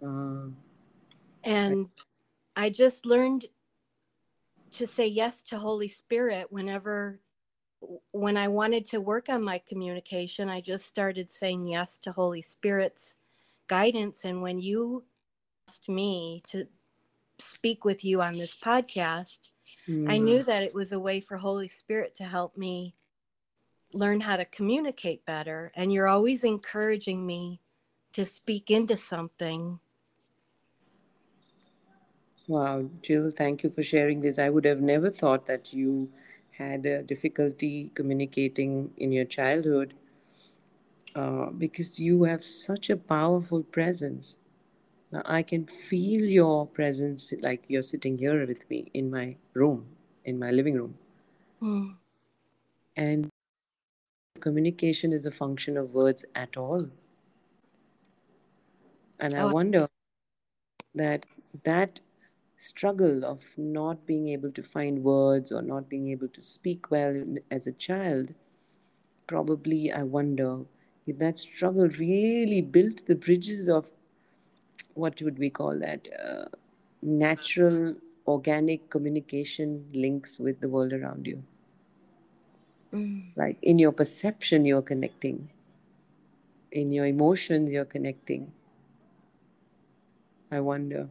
Uh, 0.03 0.47
And 1.43 1.89
I 2.55 2.69
just 2.69 3.05
learned 3.05 3.45
to 4.71 4.87
say 4.87 5.07
yes 5.07 5.43
to 5.43 5.59
Holy 5.59 5.87
Spirit 5.87 6.51
whenever 6.51 7.19
when 8.11 8.37
I 8.37 8.47
wanted 8.47 8.85
to 8.87 9.01
work 9.01 9.29
on 9.29 9.43
my 9.43 9.61
communication, 9.67 10.49
I 10.49 10.61
just 10.61 10.85
started 10.85 11.29
saying 11.29 11.67
yes 11.67 11.97
to 11.99 12.11
Holy 12.11 12.41
Spirit's 12.41 13.17
guidance. 13.67 14.25
And 14.25 14.41
when 14.41 14.59
you 14.59 15.03
asked 15.67 15.89
me 15.89 16.43
to 16.49 16.65
speak 17.39 17.85
with 17.85 18.03
you 18.03 18.21
on 18.21 18.33
this 18.33 18.55
podcast, 18.55 19.49
I 19.87 20.17
hmm. 20.17 20.23
knew 20.23 20.43
that 20.43 20.63
it 20.63 20.73
was 20.73 20.91
a 20.91 20.99
way 20.99 21.19
for 21.19 21.37
Holy 21.37 21.67
Spirit 21.67 22.15
to 22.15 22.23
help 22.23 22.57
me 22.57 22.95
learn 23.93 24.19
how 24.19 24.35
to 24.35 24.45
communicate 24.45 25.25
better. 25.25 25.71
And 25.75 25.91
you're 25.91 26.07
always 26.07 26.43
encouraging 26.43 27.25
me 27.25 27.61
to 28.13 28.25
speak 28.25 28.71
into 28.71 28.97
something. 28.97 29.79
Wow, 32.47 32.85
Jill, 33.01 33.31
thank 33.31 33.63
you 33.63 33.69
for 33.69 33.81
sharing 33.81 34.21
this. 34.21 34.37
I 34.37 34.49
would 34.49 34.65
have 34.65 34.81
never 34.81 35.09
thought 35.09 35.47
that 35.47 35.73
you 35.73 36.09
had 36.57 36.85
a 36.85 37.01
difficulty 37.03 37.91
communicating 37.95 38.91
in 38.97 39.11
your 39.11 39.25
childhood 39.25 39.93
uh, 41.15 41.47
because 41.51 41.99
you 41.99 42.23
have 42.23 42.43
such 42.43 42.89
a 42.89 42.97
powerful 42.97 43.63
presence. 43.63 44.37
Now, 45.11 45.21
I 45.25 45.43
can 45.43 45.65
feel 45.65 46.23
your 46.23 46.67
presence 46.67 47.33
like 47.41 47.65
you're 47.67 47.83
sitting 47.83 48.17
here 48.17 48.45
with 48.45 48.69
me 48.69 48.91
in 48.93 49.09
my 49.11 49.35
room, 49.53 49.85
in 50.25 50.39
my 50.39 50.51
living 50.51 50.75
room. 50.75 50.95
Mm. 51.61 51.97
And 52.97 53.29
communication 54.39 55.13
is 55.13 55.25
a 55.25 55.31
function 55.31 55.77
of 55.77 55.93
words 55.95 56.25
at 56.35 56.57
all. 56.57 56.89
And 59.19 59.35
I 59.35 59.45
Oh. 59.45 59.53
wonder 59.53 59.87
that 60.93 61.25
that 61.63 61.99
struggle 62.57 63.25
of 63.25 63.43
not 63.57 64.05
being 64.05 64.29
able 64.29 64.51
to 64.51 64.63
find 64.63 65.03
words 65.03 65.51
or 65.51 65.61
not 65.61 65.89
being 65.89 66.09
able 66.09 66.27
to 66.29 66.41
speak 66.41 66.89
well 66.91 67.23
as 67.51 67.67
a 67.67 67.71
child, 67.73 68.33
probably 69.27 69.91
I 69.91 70.03
wonder 70.03 70.59
if 71.07 71.17
that 71.19 71.37
struggle 71.37 71.87
really 71.87 72.61
built 72.61 73.05
the 73.05 73.15
bridges 73.15 73.69
of 73.69 73.91
what 74.93 75.21
would 75.21 75.37
we 75.37 75.49
call 75.49 75.77
that 75.79 76.07
uh, 76.23 76.45
natural 77.01 77.95
organic 78.27 78.89
communication 78.89 79.85
links 79.93 80.39
with 80.39 80.59
the 80.61 80.69
world 80.69 80.93
around 80.93 81.27
you. 81.27 81.43
Mm. 82.93 83.31
Like 83.35 83.57
in 83.61 83.77
your 83.77 83.91
perception, 83.91 84.65
you're 84.65 84.81
connecting, 84.81 85.49
in 86.71 86.91
your 86.91 87.05
emotions, 87.05 87.71
you're 87.71 87.85
connecting. 87.85 88.51
I 90.51 90.59
wonder. 90.61 91.09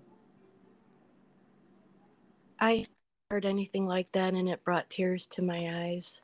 I 2.65 2.87
heard 3.31 3.45
anything 3.45 3.85
like 3.85 4.11
that 4.13 4.33
and 4.33 4.49
it 4.49 4.65
brought 4.65 4.89
tears 4.89 5.27
to 5.27 5.43
my 5.43 5.85
eyes. 5.85 6.23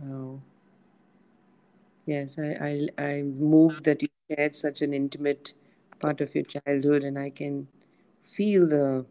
Oh. 0.00 0.40
Yes, 2.06 2.38
I, 2.38 2.86
I, 3.00 3.02
I'm 3.02 3.36
moved 3.36 3.82
that 3.82 4.02
you 4.02 4.08
shared 4.30 4.54
such 4.54 4.80
an 4.80 4.94
intimate 4.94 5.54
part 5.98 6.20
of 6.20 6.36
your 6.36 6.44
childhood, 6.44 7.02
and 7.02 7.18
I 7.18 7.30
can 7.30 7.66
feel 8.22 8.68
the 8.68 9.06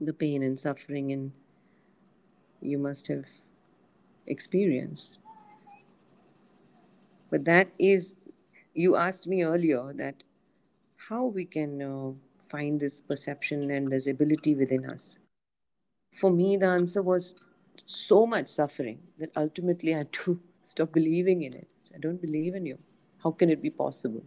the 0.00 0.12
pain 0.12 0.44
and 0.44 0.56
suffering, 0.56 1.10
and 1.10 1.32
you 2.60 2.78
must 2.78 3.08
have 3.08 3.26
experienced. 4.24 5.18
But 7.28 7.44
that 7.44 7.72
is, 7.76 8.14
you 8.72 8.94
asked 8.94 9.26
me 9.26 9.42
earlier 9.42 9.92
that 9.94 10.22
how 11.08 11.24
we 11.24 11.44
can 11.44 11.82
uh, 11.82 12.12
find 12.50 12.80
this 12.80 13.00
perception 13.00 13.70
and 13.70 13.90
this 13.90 14.06
ability 14.06 14.54
within 14.54 14.84
us. 14.84 15.18
For 16.14 16.30
me, 16.30 16.56
the 16.56 16.66
answer 16.66 17.02
was 17.02 17.36
so 17.86 18.26
much 18.26 18.48
suffering 18.48 18.98
that 19.18 19.30
ultimately 19.36 19.94
I 19.94 19.98
had 19.98 20.12
to 20.24 20.40
stop 20.62 20.92
believing 20.92 21.42
in 21.42 21.54
it. 21.54 21.68
I 21.94 21.98
don't 21.98 22.20
believe 22.20 22.54
in 22.54 22.66
you. 22.66 22.78
How 23.22 23.30
can 23.30 23.50
it 23.50 23.62
be 23.62 23.70
possible 23.70 24.24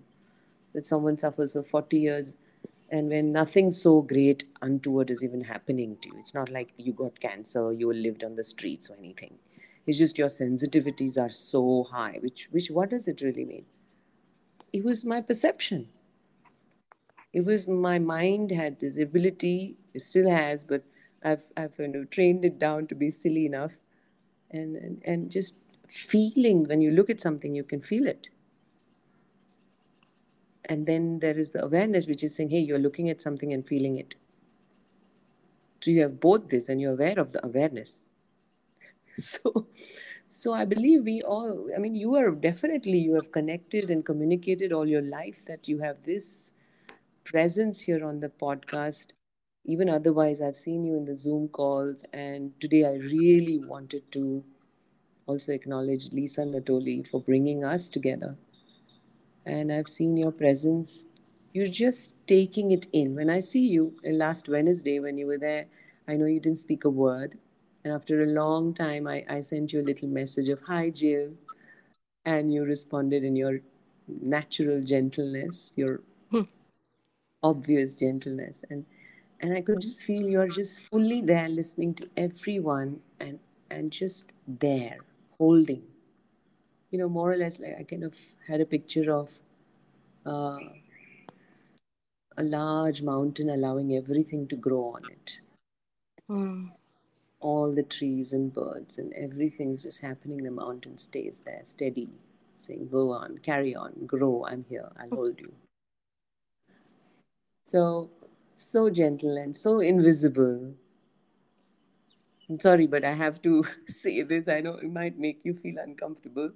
that 0.74 0.85
someone 0.85 1.18
suffers 1.18 1.53
for 1.53 1.64
40 1.64 2.00
years 2.00 2.34
and 2.90 3.10
when 3.10 3.32
nothing 3.32 3.72
so 3.72 4.02
great 4.02 4.45
untoward 4.61 5.10
is 5.10 5.24
even 5.24 5.42
happening 5.42 5.98
to 6.02 6.10
you? 6.10 6.16
It's 6.19 6.34
not 6.34 6.50
like 6.50 6.74
you 6.77 6.93
got 6.93 7.19
cancer, 7.19 7.74
you 7.74 7.92
lived 7.92 8.24
on 8.24 8.35
the 8.35 8.43
streets 8.43 8.90
or 8.90 8.95
anything. 8.98 9.35
It's 9.85 9.98
just 9.98 10.18
your 10.18 10.30
sensitivities 10.30 11.22
are 11.22 11.30
so 11.30 11.84
high, 11.84 12.19
which, 12.22 12.48
which 12.52 12.72
what 12.72 12.90
does 12.90 13.08
it 13.08 13.22
really 13.22 13.45
mean? 13.45 13.66
It 14.72 14.84
was 14.84 15.03
my 15.06 15.22
perception. 15.22 15.90
It 17.34 17.45
was 17.45 17.68
my 17.68 18.00
mind 18.00 18.52
had 18.52 18.80
this 18.80 18.98
ability, 18.98 19.76
it 19.94 20.03
still 20.03 20.30
has, 20.30 20.64
but 20.64 20.84
I've, 21.24 21.45
I've 21.58 21.76
you 21.80 21.88
know, 21.88 22.06
trained 22.06 22.45
it 22.45 22.60
down 22.60 22.88
to 22.88 22.95
be 22.95 23.10
silly 23.10 23.45
enough. 23.45 23.80
And, 24.52 24.76
and, 24.76 25.02
and 25.06 25.32
just 25.32 25.58
feeling 25.88 26.66
when 26.66 26.82
you 26.82 26.92
look 26.92 27.10
at 27.10 27.22
something 27.22 27.56
you 27.56 27.64
can 27.64 27.82
feel 27.82 28.08
it. 28.08 28.30
And 30.66 30.86
then 30.86 31.20
there 31.20 31.38
is 31.38 31.52
the 31.52 31.64
awareness 31.66 32.08
which 32.08 32.24
is 32.24 32.36
saying 32.36 32.52
hey 32.52 32.60
you're 32.60 32.80
looking 32.80 33.10
at 33.10 33.22
something 33.22 33.52
and 33.52 33.68
feeling 33.68 33.98
it. 33.98 34.16
So 35.82 35.92
you 35.92 36.02
have 36.02 36.20
both 36.20 36.50
this 36.50 36.70
and 36.70 36.80
you're 36.80 36.94
aware 36.94 37.20
of 37.20 37.34
the 37.34 37.45
awareness. 37.45 38.06
So 39.18 39.68
so 40.28 40.53
i 40.53 40.66
believe 40.66 41.03
we 41.06 41.22
all 41.22 41.70
i 41.76 41.80
mean 41.80 41.95
you 41.95 42.16
are 42.16 42.32
definitely 42.32 42.98
you 42.98 43.14
have 43.14 43.32
connected 43.32 43.92
and 43.92 44.03
communicated 44.03 44.74
all 44.74 44.88
your 44.88 45.03
life 45.03 45.45
that 45.45 45.68
you 45.68 45.80
have 45.80 46.02
this 46.03 46.52
presence 47.24 47.82
here 47.82 48.06
on 48.06 48.19
the 48.19 48.30
podcast 48.30 49.14
even 49.66 49.90
otherwise 49.90 50.42
i've 50.42 50.58
seen 50.58 50.84
you 50.84 50.95
in 50.98 51.06
the 51.06 51.16
zoom 51.18 51.48
calls 51.48 52.06
and 52.14 52.52
today 52.60 52.85
i 52.85 52.93
really 52.95 53.60
wanted 53.60 54.03
to 54.11 54.43
also 55.27 55.52
acknowledge 55.53 56.11
Lisa 56.11 56.42
Natoli 56.42 57.08
for 57.08 57.22
bringing 57.22 57.64
us 57.64 57.90
together. 57.90 58.38
And 59.45 59.72
I've 59.72 59.88
seen 59.88 60.18
your 60.18 60.32
presence. 60.32 61.06
You're 61.53 61.68
just 61.68 62.16
taking 62.27 62.72
it 62.72 62.88
in. 62.93 63.16
When 63.16 63.30
I 63.30 63.40
see 63.42 63.61
you 63.61 63.95
uh, 64.08 64.11
last 64.11 64.50
Wednesday 64.50 65.00
when 65.00 65.18
you 65.18 65.27
were 65.27 65.38
there, 65.38 65.66
I 66.08 66.16
know 66.16 66.26
you 66.26 66.40
didn't 66.40 66.58
speak 66.60 66.85
a 66.85 66.90
word. 66.90 67.38
And 67.84 67.93
after 67.93 68.24
a 68.24 68.27
long 68.27 68.74
time, 68.74 69.08
I, 69.08 69.26
I 69.30 69.42
sent 69.42 69.74
you 69.74 69.82
a 69.82 69.90
little 69.90 70.08
message 70.08 70.50
of, 70.50 70.61
Hi, 70.68 70.90
Jill. 70.90 71.32
And 72.26 72.53
you 72.53 72.64
responded 72.64 73.24
in 73.24 73.35
your 73.35 73.60
natural 74.08 74.82
gentleness, 74.82 75.74
your. 75.76 76.02
Obvious 77.44 77.96
gentleness. 77.96 78.64
And 78.70 78.86
and 79.42 79.54
I 79.54 79.62
could 79.62 79.82
just 79.82 80.04
feel 80.04 80.28
you're 80.30 80.48
just 80.48 80.82
fully 80.82 81.22
there 81.22 81.50
listening 81.50 81.96
to 81.96 82.10
everyone 82.18 83.02
and 83.20 83.40
and 83.72 83.92
just 83.92 84.32
there 84.48 84.98
holding. 85.38 85.84
You 86.92 87.00
know 87.00 87.10
more 87.10 87.32
or 87.34 87.38
less 87.38 87.60
like 87.60 87.76
i 87.80 87.84
kind 87.84 88.04
of 88.04 88.18
had 88.48 88.62
a 88.62 88.66
picture 88.66 89.12
of 89.14 89.40
uh, 90.26 90.60
a 92.38 92.44
large 92.44 93.02
mountain 93.02 93.50
allowing 93.50 93.96
everything 93.96 94.48
to 94.50 94.56
grow 94.56 94.94
on 94.96 95.04
it. 95.12 95.40
Mm. 96.32 96.72
all 97.42 97.74
the 97.74 97.84
trees 97.84 98.34
and 98.34 98.54
birds 98.54 98.98
and 98.98 99.14
everything's 99.14 99.84
just 99.84 100.02
happening. 100.02 100.44
The 100.44 100.52
mountain 100.52 100.98
stays 100.98 101.42
there 101.46 101.62
steady 101.64 102.10
saying 102.58 102.90
go 102.92 103.12
on 103.12 103.40
carry 103.40 103.76
on 103.76 103.94
grow. 104.08 104.46
I'm 104.48 104.66
here. 104.70 104.90
I'll 104.98 105.10
hold 105.10 105.40
you 105.40 105.54
so 107.74 108.11
so 108.56 108.90
gentle 108.92 109.38
and 109.38 109.58
so 109.58 109.80
invisible 109.82 110.74
I'm 112.50 112.60
sorry, 112.60 112.88
but 112.88 113.03
I 113.06 113.14
have 113.14 113.42
to 113.43 113.64
say 113.88 114.22
this. 114.24 114.48
I 114.48 114.61
know 114.61 114.76
it 114.76 114.92
might 114.92 115.18
make 115.19 115.42
you 115.43 115.53
feel 115.56 115.77
uncomfortable, 115.80 116.52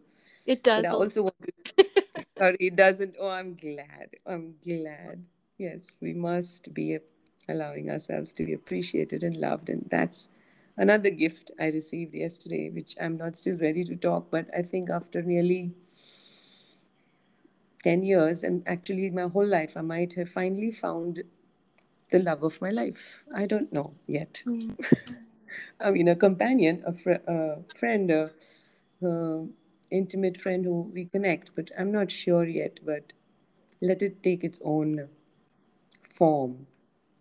It 0.46 0.64
does. 0.64 0.84
but 0.84 0.88
I 0.88 0.92
also 0.92 1.24
want 1.24 1.36
to. 1.78 1.86
sorry, 2.40 2.58
it 2.60 2.76
doesn't. 2.78 3.16
Oh, 3.20 3.30
I'm 3.30 3.56
glad. 3.56 4.12
I'm 4.26 4.56
glad. 4.64 5.26
Yes, 5.58 5.98
we 6.02 6.14
must 6.14 6.74
be 6.74 7.00
allowing 7.50 7.92
ourselves 7.92 8.34
to 8.34 8.46
be 8.46 8.54
appreciated 8.54 9.24
and 9.24 9.36
loved, 9.38 9.70
and 9.70 9.88
that's 9.90 10.30
another 10.78 11.12
gift 11.12 11.52
I 11.60 11.70
received 11.70 12.16
yesterday, 12.16 12.70
which 12.70 12.96
I'm 13.02 13.18
not 13.18 13.38
still 13.38 13.58
ready 13.58 13.84
to 13.86 13.96
talk. 13.96 14.32
But 14.32 14.48
I 14.56 14.64
think 14.64 14.90
after 14.92 15.22
nearly 15.24 15.74
ten 17.84 18.04
years, 18.04 18.44
and 18.44 18.64
actually 18.68 19.10
my 19.12 19.28
whole 19.30 19.48
life, 19.48 19.78
I 19.78 19.82
might 19.82 20.14
have 20.14 20.30
finally 20.30 20.72
found 20.72 21.24
the 22.12 22.20
love 22.20 22.44
of 22.44 22.62
my 22.62 22.72
life. 22.72 23.20
I 23.36 23.46
don't 23.48 23.74
know 23.74 23.94
yet. 24.08 24.44
Mm. 24.48 24.78
I 25.82 25.92
mean, 25.92 26.08
a 26.10 26.16
companion, 26.16 26.84
a, 26.88 26.94
fr- 26.94 27.24
a 27.28 27.58
friend, 27.76 28.12
a, 28.12 28.32
uh, 29.06 29.44
intimate 29.92 30.42
friend 30.42 30.66
who 30.66 30.92
we 30.94 31.06
connect, 31.06 31.52
but 31.56 31.72
I'm 31.80 31.92
not 31.92 32.12
sure 32.12 32.46
yet. 32.46 32.80
But 32.86 33.14
let 33.82 34.02
it 34.02 34.24
take 34.24 34.44
its 34.44 34.62
own 34.64 35.10
form. 36.10 36.68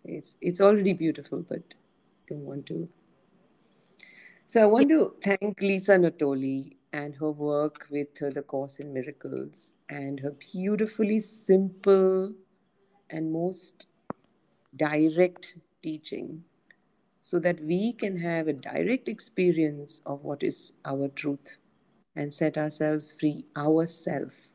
It's 0.05 0.37
it's 0.41 0.61
already 0.61 0.93
beautiful, 0.93 1.43
but 1.47 1.75
don't 2.29 2.45
want 2.45 2.67
to. 2.67 2.89
So 4.47 4.63
I 4.63 4.67
want 4.67 4.89
to 4.89 5.15
thank 5.23 5.61
Lisa 5.61 5.93
Natoli 5.97 6.76
and 6.99 7.15
her 7.21 7.31
work 7.31 7.87
with 7.91 8.21
uh, 8.21 8.29
the 8.37 8.41
Course 8.41 8.79
in 8.79 8.93
Miracles 8.93 9.75
and 9.89 10.19
her 10.21 10.31
beautifully 10.31 11.19
simple 11.19 12.33
and 13.09 13.31
most 13.33 13.87
direct 14.75 15.55
teaching 15.83 16.43
so 17.21 17.39
that 17.39 17.59
we 17.61 17.93
can 17.93 18.17
have 18.19 18.47
a 18.47 18.53
direct 18.53 19.09
experience 19.09 20.01
of 20.05 20.23
what 20.23 20.43
is 20.43 20.73
our 20.85 21.07
truth 21.09 21.57
and 22.15 22.33
set 22.33 22.57
ourselves 22.57 23.11
free 23.19 23.45
ourselves. 23.57 24.49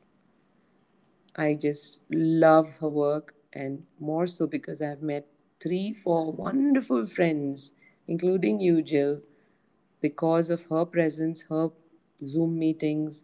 I 1.36 1.54
just 1.54 2.00
love 2.10 2.72
her 2.80 2.88
work 2.88 3.34
and 3.52 3.84
more 4.00 4.26
so 4.26 4.46
because 4.46 4.80
I've 4.80 5.02
met 5.02 5.26
three, 5.60 5.92
four 5.92 6.32
wonderful 6.32 7.06
friends, 7.06 7.72
including 8.08 8.60
you, 8.60 8.82
Jill, 8.82 9.20
because 10.00 10.50
of 10.50 10.64
her 10.70 10.84
presence, 10.86 11.42
her 11.50 11.70
Zoom 12.24 12.58
meetings, 12.58 13.22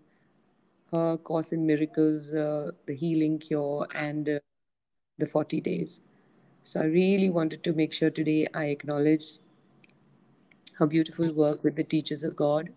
her 0.93 1.17
Course 1.17 1.53
in 1.53 1.67
Miracles, 1.67 2.33
uh, 2.33 2.71
the 2.87 2.95
Healing 2.95 3.39
Cure, 3.39 3.87
and 3.95 4.29
uh, 4.29 4.39
the 5.19 5.27
40 5.27 5.61
days. 5.61 6.01
So 6.63 6.81
I 6.81 6.85
really 6.85 7.31
wanted 7.31 7.65
to 7.65 7.73
make 7.73 7.93
sure 7.93 8.11
today 8.11 8.47
I 8.55 8.67
acknowledge 8.67 9.35
her 10.79 10.87
beautiful 10.87 11.33
work 11.33 11.65
with 11.65 11.77
the 11.77 11.85
teachers 11.85 12.23
of 12.23 12.37
God. 12.37 12.71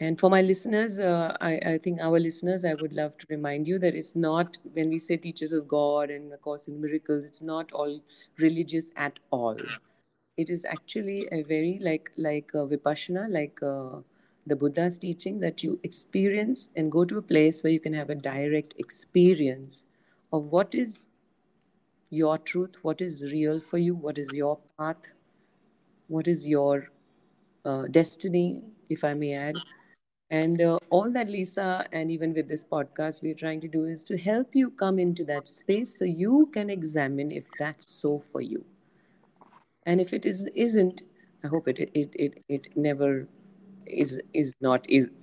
And 0.00 0.18
for 0.18 0.28
my 0.30 0.42
listeners, 0.42 0.98
uh, 0.98 1.36
I, 1.40 1.60
I, 1.64 1.78
think 1.78 2.00
our 2.00 2.18
listeners, 2.18 2.64
I 2.64 2.74
would 2.74 2.92
love 2.92 3.16
to 3.18 3.26
remind 3.28 3.68
you 3.68 3.78
that 3.78 3.94
it's 3.94 4.16
not, 4.16 4.58
when 4.72 4.88
we 4.88 4.98
say 4.98 5.16
teachers 5.16 5.52
of 5.52 5.68
God 5.68 6.10
and 6.10 6.32
A 6.32 6.38
Course 6.38 6.66
in 6.66 6.80
Miracles, 6.80 7.24
it's 7.24 7.42
not 7.42 7.70
all 7.72 8.00
religious 8.38 8.90
at 8.96 9.20
all. 9.30 9.56
It 10.36 10.50
is 10.50 10.64
actually 10.64 11.28
a 11.30 11.42
very 11.42 11.78
like 11.80 12.10
like 12.16 12.50
uh, 12.54 12.64
Vipassana, 12.64 13.30
like 13.30 13.62
uh, 13.62 14.00
the 14.46 14.56
Buddha's 14.56 14.98
teaching 14.98 15.38
that 15.40 15.62
you 15.62 15.78
experience 15.82 16.68
and 16.76 16.90
go 16.90 17.04
to 17.04 17.18
a 17.18 17.22
place 17.22 17.62
where 17.62 17.72
you 17.72 17.80
can 17.80 17.92
have 17.92 18.10
a 18.10 18.14
direct 18.14 18.74
experience 18.78 19.86
of 20.32 20.50
what 20.50 20.74
is 20.74 21.08
your 22.10 22.38
truth, 22.38 22.76
what 22.82 23.00
is 23.00 23.22
real 23.22 23.60
for 23.60 23.78
you, 23.78 23.94
what 23.94 24.18
is 24.18 24.32
your 24.32 24.58
path, 24.78 25.12
what 26.08 26.28
is 26.28 26.46
your 26.46 26.90
uh, 27.64 27.84
destiny, 27.90 28.62
if 28.90 29.04
I 29.04 29.14
may 29.14 29.34
add. 29.34 29.56
And 30.30 30.60
uh, 30.60 30.78
all 30.90 31.10
that 31.12 31.28
Lisa 31.28 31.86
and 31.92 32.10
even 32.10 32.32
with 32.32 32.48
this 32.48 32.64
podcast 32.64 33.22
we're 33.22 33.34
trying 33.34 33.60
to 33.60 33.68
do 33.68 33.84
is 33.84 34.02
to 34.04 34.16
help 34.16 34.48
you 34.54 34.70
come 34.70 34.98
into 34.98 35.24
that 35.24 35.46
space 35.46 35.98
so 35.98 36.04
you 36.04 36.50
can 36.52 36.70
examine 36.70 37.30
if 37.30 37.44
that's 37.58 37.92
so 37.92 38.18
for 38.18 38.40
you. 38.40 38.64
And 39.84 40.00
if 40.00 40.12
it 40.12 40.24
is 40.26 40.46
isn't, 40.54 41.02
I 41.44 41.48
hope 41.48 41.68
it 41.68 41.78
it 41.78 42.10
it, 42.14 42.42
it 42.48 42.68
never 42.76 43.28
is 43.92 44.20
is 44.32 44.54
not 44.60 44.88
is 44.88 45.08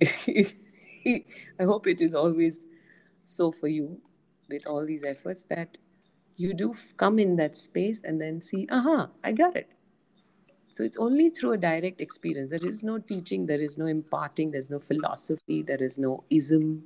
I 1.06 1.64
hope 1.64 1.86
it 1.86 2.00
is 2.00 2.14
always 2.14 2.66
so 3.24 3.52
for 3.52 3.68
you 3.68 4.00
with 4.48 4.66
all 4.66 4.84
these 4.84 5.04
efforts 5.04 5.42
that 5.44 5.78
you 6.36 6.54
do 6.54 6.74
come 6.96 7.18
in 7.18 7.36
that 7.36 7.54
space 7.54 8.00
and 8.02 8.20
then 8.20 8.40
see, 8.40 8.66
aha, 8.70 9.10
I 9.22 9.32
got 9.32 9.56
it. 9.56 9.68
So 10.72 10.84
it's 10.84 10.96
only 10.96 11.30
through 11.30 11.52
a 11.52 11.58
direct 11.58 12.00
experience. 12.00 12.50
There 12.50 12.66
is 12.66 12.82
no 12.82 12.98
teaching, 12.98 13.46
there 13.46 13.60
is 13.60 13.76
no 13.76 13.86
imparting, 13.86 14.50
there's 14.50 14.70
no 14.70 14.78
philosophy, 14.78 15.62
there 15.62 15.82
is 15.82 15.98
no 15.98 16.24
ism. 16.30 16.84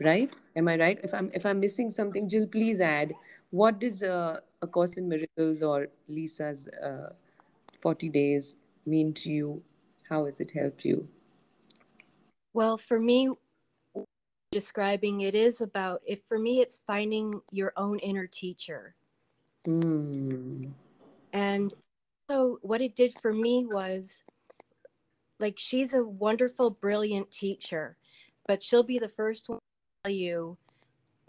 Right? 0.00 0.34
Am 0.56 0.68
I 0.68 0.76
right? 0.76 0.98
If 1.02 1.14
I'm 1.14 1.30
if 1.32 1.46
I'm 1.46 1.60
missing 1.60 1.90
something, 1.90 2.28
Jill, 2.28 2.46
please 2.46 2.80
add. 2.80 3.14
What 3.50 3.78
does 3.78 4.02
uh, 4.02 4.40
a 4.60 4.66
course 4.66 4.96
in 4.96 5.08
miracles 5.08 5.62
or 5.62 5.88
Lisa's 6.08 6.68
uh, 6.68 7.10
40 7.80 8.08
days 8.10 8.54
mean 8.84 9.12
to 9.14 9.30
you? 9.30 9.62
How 10.08 10.26
has 10.26 10.40
it 10.40 10.52
helped 10.52 10.84
you? 10.84 11.08
Well, 12.54 12.78
for 12.78 12.98
me, 12.98 13.30
describing 14.56 15.22
it 15.22 15.34
is 15.34 15.60
about 15.60 16.00
if 16.06 16.20
for 16.26 16.38
me 16.38 16.60
it's 16.60 16.80
finding 16.86 17.40
your 17.50 17.72
own 17.76 17.98
inner 17.98 18.26
teacher 18.26 18.94
mm. 19.66 20.70
and 21.32 21.74
so 22.30 22.58
what 22.62 22.80
it 22.80 22.94
did 22.94 23.18
for 23.20 23.32
me 23.32 23.66
was 23.66 24.24
like 25.40 25.58
she's 25.58 25.94
a 25.94 26.02
wonderful 26.02 26.70
brilliant 26.70 27.30
teacher 27.30 27.96
but 28.46 28.62
she'll 28.62 28.82
be 28.82 28.98
the 28.98 29.08
first 29.10 29.48
one 29.48 29.58
to 29.58 29.62
tell 30.04 30.14
you 30.14 30.56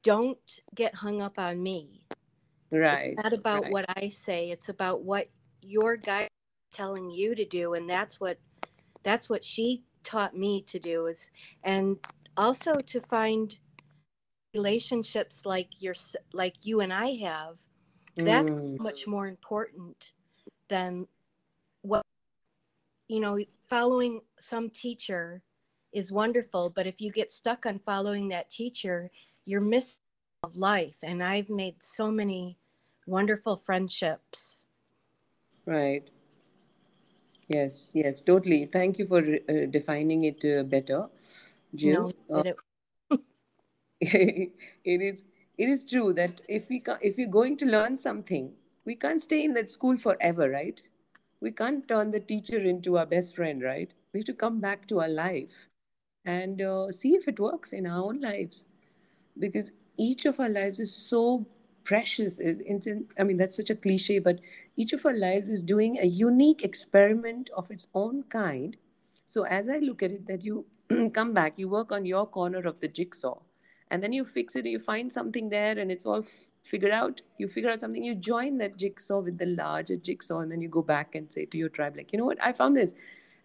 don't 0.03 0.61
get 0.75 0.93
hung 0.95 1.21
up 1.21 1.39
on 1.39 1.61
me 1.61 2.05
right 2.71 3.13
it's 3.13 3.23
not 3.23 3.33
about 3.33 3.63
right. 3.63 3.71
what 3.71 3.85
i 3.97 4.07
say 4.07 4.51
it's 4.51 4.69
about 4.69 5.01
what 5.01 5.27
your 5.61 5.97
guide 5.97 6.29
is 6.71 6.77
telling 6.77 7.09
you 7.09 7.33
to 7.33 7.43
do 7.43 7.73
and 7.73 7.89
that's 7.89 8.19
what 8.19 8.37
that's 9.03 9.29
what 9.29 9.43
she 9.43 9.83
taught 10.03 10.35
me 10.37 10.61
to 10.61 10.79
do 10.79 11.07
is 11.07 11.29
and 11.63 11.97
also 12.37 12.75
to 12.75 13.01
find 13.01 13.59
relationships 14.53 15.45
like 15.45 15.67
your 15.79 15.95
like 16.33 16.55
you 16.63 16.81
and 16.81 16.93
I 16.93 17.11
have 17.15 17.55
that's 18.15 18.61
mm. 18.61 18.79
much 18.79 19.05
more 19.05 19.27
important 19.27 20.13
than 20.69 21.07
what 21.81 22.01
you 23.07 23.19
know 23.19 23.37
following 23.69 24.21
some 24.39 24.69
teacher 24.69 25.41
is 25.93 26.11
wonderful 26.11 26.69
but 26.69 26.87
if 26.87 27.01
you 27.01 27.11
get 27.11 27.31
stuck 27.31 27.65
on 27.65 27.79
following 27.85 28.29
that 28.29 28.49
teacher 28.49 29.11
you're 29.45 29.61
missing 29.61 30.01
of 30.43 30.57
life. 30.57 30.95
And 31.03 31.23
I've 31.23 31.49
made 31.49 31.81
so 31.81 32.11
many 32.11 32.57
wonderful 33.05 33.61
friendships. 33.65 34.65
Right 35.65 36.09
yes 37.47 37.91
yes 37.93 38.21
totally 38.21 38.65
thank 38.65 38.99
you 38.99 39.05
for 39.05 39.19
uh, 39.19 39.65
defining 39.71 40.23
it 40.25 40.43
uh, 40.45 40.63
better 40.63 41.07
Jill. 41.75 42.13
No, 42.29 42.37
uh, 42.37 42.43
it 44.01 45.01
is 45.01 45.23
it 45.57 45.69
is 45.69 45.85
true 45.85 46.13
that 46.13 46.41
if 46.47 46.69
we 46.69 46.83
if 47.01 47.17
we're 47.17 47.27
going 47.27 47.57
to 47.57 47.65
learn 47.65 47.97
something, 47.97 48.51
we 48.85 48.95
can't 48.95 49.21
stay 49.21 49.43
in 49.43 49.53
that 49.53 49.69
school 49.69 49.97
forever, 49.97 50.49
right? 50.49 50.81
We 51.41 51.51
can't 51.51 51.87
turn 51.87 52.11
the 52.11 52.19
teacher 52.19 52.59
into 52.59 52.97
our 52.97 53.05
best 53.05 53.35
friend, 53.35 53.61
right? 53.61 53.93
We 54.13 54.19
have 54.19 54.25
to 54.25 54.33
come 54.33 54.59
back 54.59 54.87
to 54.87 55.01
our 55.01 55.09
life 55.09 55.67
and 56.25 56.61
uh, 56.61 56.91
see 56.91 57.15
if 57.15 57.27
it 57.27 57.39
works 57.39 57.73
in 57.73 57.85
our 57.87 58.03
own 58.03 58.21
lives, 58.21 58.65
because 59.39 59.71
each 59.97 60.25
of 60.25 60.39
our 60.39 60.49
lives 60.49 60.79
is 60.79 60.93
so 60.93 61.45
precious. 61.87 62.41
I 63.17 63.23
mean, 63.23 63.37
that's 63.37 63.55
such 63.55 63.69
a 63.69 63.75
cliche, 63.75 64.19
but 64.19 64.41
each 64.75 64.91
of 64.91 65.05
our 65.05 65.13
lives 65.13 65.47
is 65.47 65.63
doing 65.63 65.97
a 65.97 66.05
unique 66.05 66.63
experiment 66.63 67.49
of 67.55 67.71
its 67.71 67.87
own 67.95 68.23
kind. 68.23 68.75
So 69.23 69.45
as 69.45 69.69
I 69.69 69.77
look 69.77 70.03
at 70.03 70.11
it, 70.11 70.27
that 70.27 70.43
you 70.43 70.65
come 71.13 71.33
back, 71.33 71.53
you 71.55 71.69
work 71.69 71.93
on 71.93 72.05
your 72.05 72.25
corner 72.25 72.59
of 72.67 72.81
the 72.81 72.89
jigsaw, 72.89 73.39
and 73.89 74.03
then 74.03 74.11
you 74.11 74.25
fix 74.25 74.57
it, 74.57 74.65
you 74.65 74.79
find 74.79 75.11
something 75.11 75.47
there, 75.47 75.79
and 75.79 75.89
it's 75.89 76.05
all 76.05 76.19
f- 76.19 76.47
figured 76.61 76.91
out. 76.91 77.21
You 77.37 77.47
figure 77.47 77.69
out 77.69 77.79
something, 77.79 78.03
you 78.03 78.15
join 78.15 78.57
that 78.57 78.75
jigsaw 78.75 79.21
with 79.21 79.37
the 79.37 79.45
larger 79.45 79.95
jigsaw, 79.95 80.39
and 80.39 80.51
then 80.51 80.61
you 80.61 80.67
go 80.67 80.81
back 80.81 81.15
and 81.15 81.31
say 81.31 81.45
to 81.45 81.57
your 81.57 81.69
tribe, 81.69 81.95
like, 81.95 82.11
you 82.11 82.19
know 82.19 82.25
what, 82.25 82.43
I 82.43 82.51
found 82.51 82.75
this. 82.75 82.93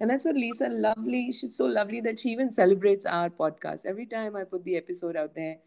And 0.01 0.11
that's 0.11 0.25
what 0.25 0.35
Lisa 0.35 0.69
lovely, 0.69 1.31
she's 1.31 1.57
so 1.57 1.67
lovely 1.67 2.01
that 2.01 2.19
she 2.19 2.31
even 2.31 2.51
celebrates 2.51 3.07
our 3.07 3.31
podcast. 3.31 3.87
Every 3.87 4.07
time 4.07 4.35
I 4.35 4.43
put 4.43 4.65
the 4.65 4.77
episode 4.77 5.15
out 5.15 5.37
there, 5.37 5.59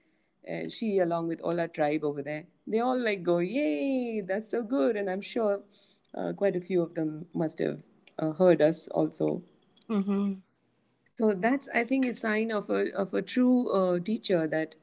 uh, 0.49 0.69
she 0.69 0.99
along 0.99 1.27
with 1.27 1.41
all 1.41 1.59
our 1.59 1.67
tribe 1.67 2.03
over 2.03 2.21
there, 2.21 2.45
they 2.67 2.79
all 2.79 2.99
like 2.99 3.23
go, 3.23 3.39
yay, 3.39 4.21
that's 4.21 4.51
so 4.51 4.63
good. 4.63 4.95
And 4.95 5.09
I'm 5.09 5.21
sure 5.21 5.61
uh, 6.15 6.33
quite 6.33 6.55
a 6.55 6.61
few 6.61 6.81
of 6.81 6.93
them 6.95 7.25
must 7.33 7.59
have 7.59 7.79
uh, 8.19 8.31
heard 8.33 8.61
us 8.61 8.87
also. 8.89 9.41
Mm-hmm. 9.89 10.33
So 11.17 11.33
that's, 11.33 11.69
I 11.73 11.83
think, 11.83 12.05
a 12.05 12.13
sign 12.13 12.51
of 12.51 12.69
a 12.69 12.91
of 12.93 13.13
a 13.13 13.21
true 13.21 13.69
uh, 13.71 13.99
teacher 13.99 14.47
that 14.47 14.75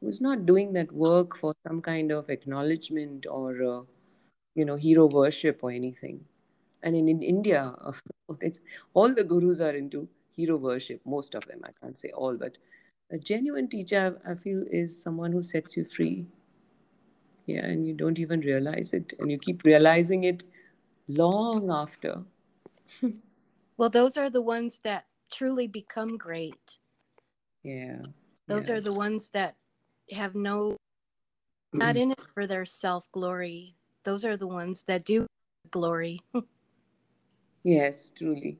was 0.00 0.20
not 0.20 0.46
doing 0.46 0.72
that 0.74 0.92
work 0.92 1.36
for 1.36 1.54
some 1.66 1.80
kind 1.80 2.12
of 2.12 2.28
acknowledgement 2.30 3.26
or 3.28 3.62
uh, 3.62 3.82
you 4.54 4.64
know 4.64 4.76
hero 4.76 5.06
worship 5.06 5.60
or 5.62 5.70
anything. 5.70 6.20
And 6.82 6.94
in, 6.94 7.08
in 7.08 7.22
India, 7.22 7.74
it's, 8.40 8.60
all 8.94 9.12
the 9.12 9.24
gurus 9.24 9.60
are 9.60 9.74
into 9.74 10.08
hero 10.30 10.56
worship. 10.56 11.00
Most 11.04 11.34
of 11.34 11.44
them, 11.46 11.60
I 11.64 11.70
can't 11.82 11.98
say 11.98 12.10
all, 12.10 12.36
but 12.36 12.58
a 13.10 13.18
genuine 13.18 13.68
teacher, 13.68 14.20
I 14.26 14.34
feel, 14.34 14.64
is 14.70 15.00
someone 15.00 15.32
who 15.32 15.42
sets 15.42 15.76
you 15.76 15.84
free. 15.84 16.26
Yeah, 17.46 17.64
and 17.64 17.86
you 17.86 17.94
don't 17.94 18.18
even 18.18 18.40
realize 18.40 18.92
it, 18.92 19.14
and 19.18 19.30
you 19.30 19.38
keep 19.38 19.64
realizing 19.64 20.24
it 20.24 20.44
long 21.08 21.70
after. 21.70 22.22
well, 23.76 23.88
those 23.88 24.16
are 24.16 24.28
the 24.28 24.42
ones 24.42 24.80
that 24.84 25.06
truly 25.32 25.66
become 25.66 26.18
great. 26.18 26.78
Yeah. 27.62 28.02
Those 28.46 28.68
yeah. 28.68 28.76
are 28.76 28.80
the 28.80 28.92
ones 28.92 29.30
that 29.30 29.56
have 30.10 30.34
no 30.34 30.76
not 31.72 31.96
in 31.96 32.12
it 32.12 32.20
for 32.34 32.46
their 32.46 32.64
self 32.64 33.04
glory. 33.12 33.74
Those 34.04 34.24
are 34.24 34.36
the 34.36 34.46
ones 34.46 34.84
that 34.84 35.04
do 35.04 35.26
glory. 35.70 36.20
yes, 37.62 38.10
truly. 38.16 38.58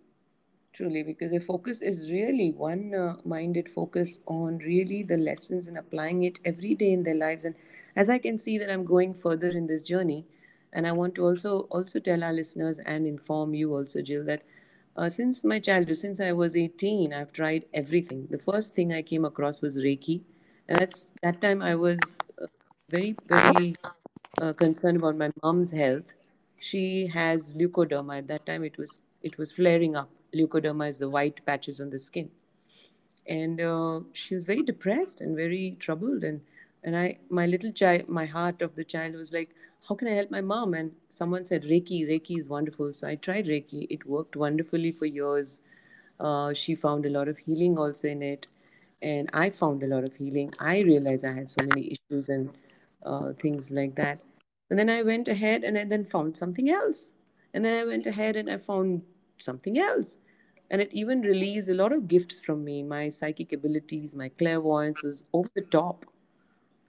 Truly, 0.78 1.02
because 1.02 1.32
the 1.32 1.40
focus 1.40 1.82
is 1.82 2.10
really 2.10 2.52
one 2.52 2.94
uh, 2.94 3.16
minded 3.24 3.68
focus 3.68 4.18
on 4.26 4.58
really 4.58 5.02
the 5.02 5.18
lessons 5.18 5.68
and 5.68 5.78
applying 5.78 6.24
it 6.24 6.38
every 6.44 6.74
day 6.74 6.92
in 6.92 7.02
their 7.04 7.16
lives. 7.16 7.44
And 7.44 7.56
as 7.96 8.08
I 8.08 8.18
can 8.18 8.38
see 8.38 8.58
that 8.58 8.70
I'm 8.70 8.84
going 8.84 9.14
further 9.14 9.48
in 9.50 9.66
this 9.66 9.82
journey, 9.82 10.26
and 10.72 10.86
I 10.86 10.92
want 10.92 11.14
to 11.16 11.24
also 11.24 11.60
also 11.78 11.98
tell 12.00 12.24
our 12.24 12.32
listeners 12.32 12.78
and 12.80 13.06
inform 13.06 13.54
you 13.54 13.74
also, 13.74 14.02
Jill, 14.02 14.24
that 14.24 14.42
uh, 14.96 15.08
since 15.08 15.44
my 15.44 15.58
childhood, 15.58 15.96
since 15.98 16.20
I 16.20 16.32
was 16.32 16.56
18, 16.56 17.12
I've 17.12 17.32
tried 17.32 17.64
everything. 17.74 18.26
The 18.30 18.38
first 18.38 18.74
thing 18.74 18.92
I 18.92 19.02
came 19.02 19.24
across 19.24 19.62
was 19.62 19.78
Reiki, 19.78 20.22
and 20.68 20.78
that's 20.78 21.14
that 21.22 21.40
time 21.40 21.62
I 21.62 21.74
was 21.74 21.98
uh, 22.42 22.46
very 22.90 23.16
very 23.26 23.76
uh, 24.40 24.52
concerned 24.52 24.96
about 24.98 25.16
my 25.16 25.30
mom's 25.42 25.70
health. 25.72 26.14
She 26.58 27.06
has 27.08 27.54
leukoderma. 27.54 28.18
At 28.18 28.28
that 28.28 28.46
time, 28.46 28.64
it 28.64 28.78
was 28.78 29.00
it 29.22 29.38
was 29.38 29.52
flaring 29.52 29.96
up. 29.96 30.10
Leukoderma 30.34 30.88
is 30.88 30.98
the 30.98 31.08
white 31.08 31.44
patches 31.46 31.80
on 31.80 31.90
the 31.90 31.98
skin, 31.98 32.30
and 33.26 33.60
uh, 33.60 34.00
she 34.12 34.34
was 34.34 34.44
very 34.44 34.62
depressed 34.62 35.20
and 35.20 35.36
very 35.36 35.76
troubled. 35.78 36.24
And 36.24 36.40
and 36.84 36.96
I, 36.96 37.18
my 37.28 37.46
little 37.46 37.72
child, 37.72 38.08
my 38.08 38.24
heart 38.24 38.62
of 38.62 38.74
the 38.74 38.84
child 38.84 39.14
was 39.14 39.32
like, 39.32 39.50
how 39.88 39.94
can 39.94 40.08
I 40.08 40.12
help 40.12 40.30
my 40.30 40.40
mom? 40.40 40.74
And 40.74 40.92
someone 41.08 41.44
said 41.44 41.64
Reiki. 41.64 42.08
Reiki 42.08 42.38
is 42.38 42.48
wonderful. 42.48 42.92
So 42.94 43.08
I 43.08 43.16
tried 43.16 43.46
Reiki. 43.46 43.86
It 43.90 44.06
worked 44.06 44.36
wonderfully 44.36 44.92
for 44.92 45.06
years. 45.06 45.60
Uh, 46.20 46.52
she 46.52 46.74
found 46.74 47.06
a 47.06 47.10
lot 47.10 47.28
of 47.28 47.38
healing 47.38 47.78
also 47.78 48.08
in 48.08 48.22
it, 48.22 48.46
and 49.02 49.30
I 49.32 49.50
found 49.50 49.82
a 49.82 49.86
lot 49.86 50.04
of 50.04 50.14
healing. 50.14 50.52
I 50.58 50.80
realized 50.80 51.24
I 51.24 51.32
had 51.32 51.48
so 51.48 51.64
many 51.64 51.96
issues 51.96 52.28
and 52.28 52.50
uh, 53.04 53.32
things 53.34 53.70
like 53.70 53.94
that. 53.94 54.18
And 54.70 54.78
then 54.78 54.90
I 54.90 55.02
went 55.02 55.28
ahead 55.28 55.64
and 55.64 55.78
I 55.78 55.84
then 55.84 56.04
found 56.04 56.36
something 56.36 56.68
else. 56.70 57.12
And 57.54 57.64
then 57.64 57.80
I 57.80 57.84
went 57.84 58.06
ahead 58.06 58.36
and 58.36 58.50
I 58.50 58.56
found 58.56 59.02
something 59.42 59.78
else. 59.78 60.18
And 60.70 60.82
it 60.82 60.92
even 60.92 61.22
released 61.22 61.70
a 61.70 61.74
lot 61.74 61.92
of 61.92 62.08
gifts 62.08 62.40
from 62.40 62.64
me. 62.64 62.82
My 62.82 63.08
psychic 63.08 63.52
abilities, 63.52 64.14
my 64.14 64.28
clairvoyance 64.28 65.02
was 65.02 65.24
over 65.32 65.48
the 65.54 65.62
top. 65.62 66.04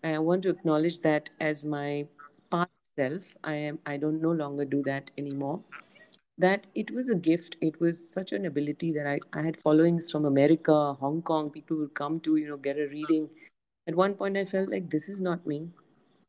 And 0.03 0.15
I 0.15 0.19
want 0.19 0.43
to 0.43 0.49
acknowledge 0.49 0.99
that 1.01 1.29
as 1.39 1.65
my 1.65 2.05
past 2.51 2.69
self. 2.97 3.35
I 3.43 3.53
am 3.53 3.79
I 3.85 3.97
don't 3.97 4.21
no 4.21 4.31
longer 4.31 4.65
do 4.65 4.83
that 4.83 5.11
anymore. 5.17 5.61
That 6.37 6.67
it 6.75 6.91
was 6.91 7.09
a 7.09 7.15
gift. 7.15 7.57
It 7.61 7.79
was 7.79 8.09
such 8.09 8.31
an 8.31 8.45
ability 8.45 8.91
that 8.93 9.07
I, 9.07 9.19
I 9.37 9.41
had 9.43 9.59
followings 9.59 10.09
from 10.11 10.25
America, 10.25 10.93
Hong 10.93 11.21
Kong. 11.21 11.49
People 11.49 11.77
would 11.77 11.93
come 11.93 12.19
to, 12.21 12.35
you 12.37 12.47
know, 12.47 12.57
get 12.57 12.77
a 12.77 12.87
reading. 12.87 13.29
At 13.87 13.95
one 13.95 14.13
point 14.13 14.37
I 14.37 14.45
felt 14.45 14.69
like 14.69 14.89
this 14.89 15.09
is 15.09 15.21
not 15.21 15.45
me 15.47 15.69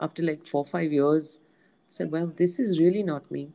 after 0.01 0.23
like 0.23 0.47
four 0.47 0.65
five 0.65 0.93
years 0.93 1.39
I 1.89 1.91
said 1.91 2.11
well 2.11 2.33
this 2.37 2.59
is 2.59 2.79
really 2.79 3.03
not 3.03 3.31
me 3.31 3.51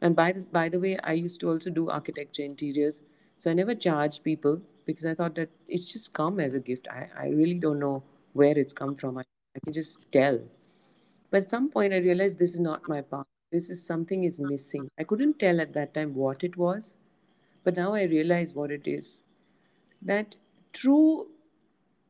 and 0.00 0.16
by 0.16 0.32
the, 0.32 0.44
by 0.52 0.68
the 0.68 0.80
way 0.80 0.98
i 1.04 1.12
used 1.12 1.40
to 1.40 1.50
also 1.50 1.70
do 1.70 1.88
architecture 1.90 2.42
interiors. 2.42 3.00
So 3.36 3.50
i 3.50 3.54
never 3.54 3.74
charged 3.74 4.24
people 4.24 4.60
because 4.86 5.06
i 5.06 5.14
thought 5.14 5.34
that 5.36 5.50
it's 5.68 5.92
just 5.92 6.12
come 6.14 6.40
as 6.40 6.54
a 6.54 6.60
gift. 6.60 6.88
I, 6.90 7.08
I 7.18 7.28
really 7.28 7.54
don't 7.54 7.78
know 7.78 8.02
where 8.32 8.58
it's 8.58 8.72
come 8.72 8.94
from. 8.94 9.18
I, 9.18 9.22
I 9.56 9.60
can 9.64 9.72
just 9.72 10.10
tell. 10.12 10.40
But 11.30 11.42
at 11.44 11.50
some 11.50 11.70
point 11.70 11.92
i 11.92 11.98
realized 11.98 12.38
this 12.38 12.54
is 12.54 12.60
not 12.60 12.88
my 12.88 13.00
path. 13.02 13.26
This 13.52 13.70
is 13.70 13.84
something 13.86 14.24
is 14.24 14.40
missing. 14.40 14.88
I 14.98 15.04
couldn't 15.04 15.38
tell 15.38 15.60
at 15.60 15.72
that 15.74 15.94
time 15.94 16.14
what 16.14 16.44
it 16.44 16.56
was 16.56 16.96
but 17.66 17.76
now 17.76 17.92
i 17.94 18.02
realize 18.04 18.54
what 18.54 18.70
it 18.70 18.86
is. 18.86 19.20
That 20.02 20.36
true 20.72 21.26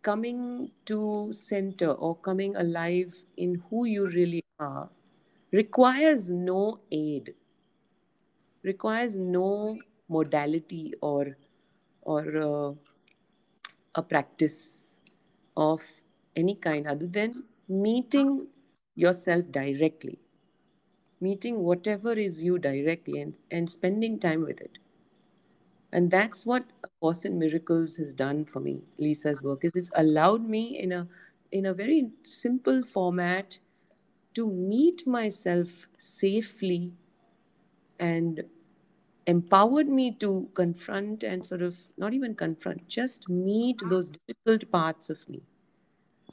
coming 0.02 0.70
to 0.84 1.32
center 1.32 1.92
or 1.92 2.16
coming 2.16 2.56
alive 2.56 3.22
in 3.36 3.62
who 3.70 3.86
you 3.86 4.06
really 4.08 4.42
are 4.60 4.90
requires 5.52 6.30
no 6.30 6.80
aid 6.92 7.34
requires 8.66 9.16
no 9.16 9.78
modality 10.08 10.94
or 11.00 11.36
or 12.02 12.22
uh, 12.36 12.72
a 13.94 14.02
practice 14.02 14.94
of 15.56 15.82
any 16.36 16.54
kind 16.54 16.86
other 16.86 17.06
than 17.06 17.44
meeting 17.68 18.46
yourself 18.94 19.44
directly. 19.50 20.18
Meeting 21.20 21.60
whatever 21.60 22.12
is 22.12 22.44
you 22.44 22.58
directly 22.58 23.20
and, 23.20 23.38
and 23.50 23.70
spending 23.70 24.18
time 24.18 24.42
with 24.42 24.60
it. 24.60 24.78
And 25.92 26.10
that's 26.10 26.44
what 26.44 26.64
a 26.84 26.88
course 27.00 27.24
in 27.24 27.38
miracles 27.38 27.96
has 27.96 28.12
done 28.12 28.44
for 28.44 28.60
me 28.60 28.82
lisa's 28.98 29.42
work 29.42 29.64
is 29.64 29.72
it's 29.74 29.90
allowed 29.94 30.42
me 30.42 30.78
in 30.78 30.92
a 30.92 31.08
in 31.52 31.66
a 31.66 31.72
very 31.72 32.10
simple 32.24 32.82
format 32.82 33.58
to 34.34 34.46
meet 34.46 35.06
myself 35.06 35.88
safely 35.98 36.92
and 37.98 38.44
empowered 39.26 39.88
me 39.88 40.12
to 40.12 40.48
confront 40.54 41.24
and 41.24 41.44
sort 41.44 41.62
of 41.62 41.76
not 41.98 42.14
even 42.14 42.34
confront 42.34 42.86
just 42.88 43.28
meet 43.28 43.80
those 43.88 44.10
difficult 44.10 44.70
parts 44.70 45.10
of 45.10 45.18
me 45.28 45.42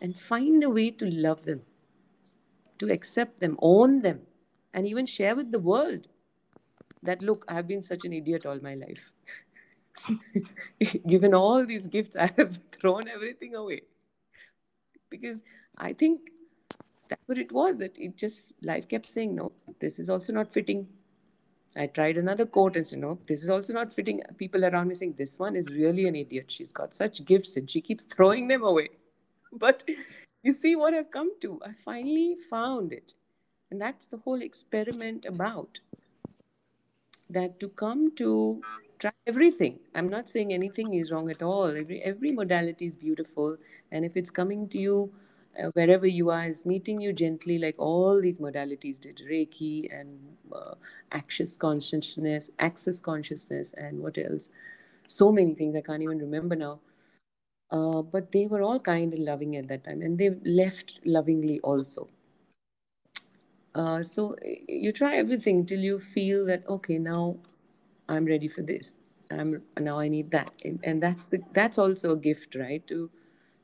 and 0.02 0.18
find 0.18 0.64
a 0.64 0.70
way 0.70 0.92
to 0.92 1.10
love 1.10 1.44
them 1.44 1.62
to 2.78 2.92
accept 2.92 3.40
them 3.40 3.58
own 3.62 4.02
them 4.02 4.22
and 4.74 4.88
even 4.88 5.06
share 5.06 5.36
with 5.36 5.52
the 5.52 5.60
world 5.60 6.08
that 7.02 7.22
look 7.22 7.46
i've 7.48 7.68
been 7.68 7.82
such 7.82 8.06
an 8.06 8.14
idiot 8.14 8.46
all 8.46 8.60
my 8.62 8.76
life. 8.76 9.12
Given 11.08 11.34
all 11.34 11.66
these 11.66 11.88
gifts 11.88 12.16
i 12.16 12.28
have 12.38 12.60
thrown 12.72 13.08
everything 13.08 13.56
away. 13.56 13.82
Because 15.10 15.42
i 15.78 15.94
think 15.94 16.30
that's 17.10 17.28
what 17.28 17.38
it 17.38 17.52
was 17.52 17.82
it, 17.82 17.96
it 17.98 18.18
just 18.18 18.54
life 18.64 18.88
kept 18.88 19.06
saying 19.06 19.36
no 19.36 19.52
this 19.80 20.00
is 20.00 20.10
also 20.10 20.34
not 20.34 20.52
fitting 20.52 20.88
i 21.76 21.86
tried 21.88 22.18
another 22.18 22.46
quote 22.46 22.76
and 22.76 22.86
said 22.88 23.00
no 23.00 23.18
this 23.28 23.44
is 23.44 23.50
also 23.50 23.74
not 23.74 23.94
fitting 23.94 24.22
people 24.38 24.66
around 24.66 24.88
me. 24.88 24.96
Saying 24.96 25.16
this 25.18 25.40
one 25.40 25.56
is 25.56 25.70
really 25.70 26.08
an 26.08 26.16
idiot. 26.16 26.52
She's 26.52 26.72
got 26.72 26.94
such 26.94 27.26
gifts 27.26 27.58
and 27.58 27.70
she 27.70 27.82
keeps 27.82 28.04
throwing 28.04 28.48
them 28.48 28.64
away. 28.64 28.90
But 29.54 29.84
you 30.44 30.54
see 30.54 30.76
what 30.76 30.94
i've 30.94 31.12
come 31.12 31.32
to? 31.42 31.60
I 31.66 31.74
finally 31.74 32.36
found 32.50 32.94
it. 32.94 33.14
And 33.72 33.82
that's 33.82 34.08
the 34.08 34.18
whole 34.18 34.42
experiment 34.42 35.26
about 35.26 35.80
that 37.30 37.60
to 37.60 37.70
come 37.70 38.16
to 38.18 38.62
try 39.00 39.12
everything. 39.26 39.80
I'm 39.96 40.10
not 40.10 40.30
saying 40.30 40.54
anything 40.54 40.94
is 40.94 41.12
wrong 41.12 41.30
at 41.32 41.42
all. 41.42 41.66
Every 41.66 42.02
every 42.04 42.32
modality 42.32 42.86
is 42.86 42.96
beautiful. 42.96 43.58
And 43.92 44.06
if 44.06 44.18
it's 44.18 44.30
coming 44.30 44.68
to 44.70 44.80
you 44.80 45.14
wherever 45.74 46.08
you 46.08 46.30
are 46.32 46.46
is 46.46 46.66
meeting 46.66 47.00
you 47.00 47.14
gently 47.14 47.58
like 47.58 47.76
all 47.78 48.22
these 48.22 48.40
modalities 48.40 49.00
did 49.00 49.22
reiki 49.30 49.88
and 49.98 50.20
uh, 50.52 50.74
access 51.12 51.56
consciousness 51.58 52.50
access 52.60 53.00
consciousness 53.00 53.74
and 53.78 54.00
what 54.00 54.18
else? 54.18 54.50
So 55.08 55.32
many 55.32 55.54
things 55.54 55.76
i 55.76 55.82
can't 55.82 56.02
even 56.02 56.20
remember 56.20 56.56
now. 56.56 56.80
Uh, 57.72 58.02
but 58.04 58.32
they 58.32 58.46
were 58.46 58.62
all 58.62 58.80
kind 58.80 59.14
and 59.14 59.26
loving 59.26 59.56
at 59.58 59.68
that 59.68 59.84
time 59.84 60.02
and 60.02 60.18
they 60.18 60.30
left 60.46 61.00
lovingly 61.06 61.60
also. 61.62 62.08
Uh, 63.76 64.04
so 64.04 64.36
you 64.68 64.92
try 64.92 65.16
everything 65.16 65.66
till 65.66 65.80
you 65.80 66.00
feel 66.00 66.46
that 66.46 66.64
okay 66.68 66.98
now 67.00 67.36
i'm 68.10 68.26
ready 68.26 68.48
for 68.48 68.62
this. 68.62 68.96
I'm 69.32 69.62
now 69.80 70.00
i 70.00 70.08
need 70.08 70.32
that. 70.32 70.52
And, 70.64 70.80
and 70.84 71.02
that's 71.02 71.24
the 71.26 71.42
that's 71.54 71.78
also 71.78 72.12
a 72.14 72.18
gift 72.18 72.56
right 72.56 72.86
to 72.88 73.10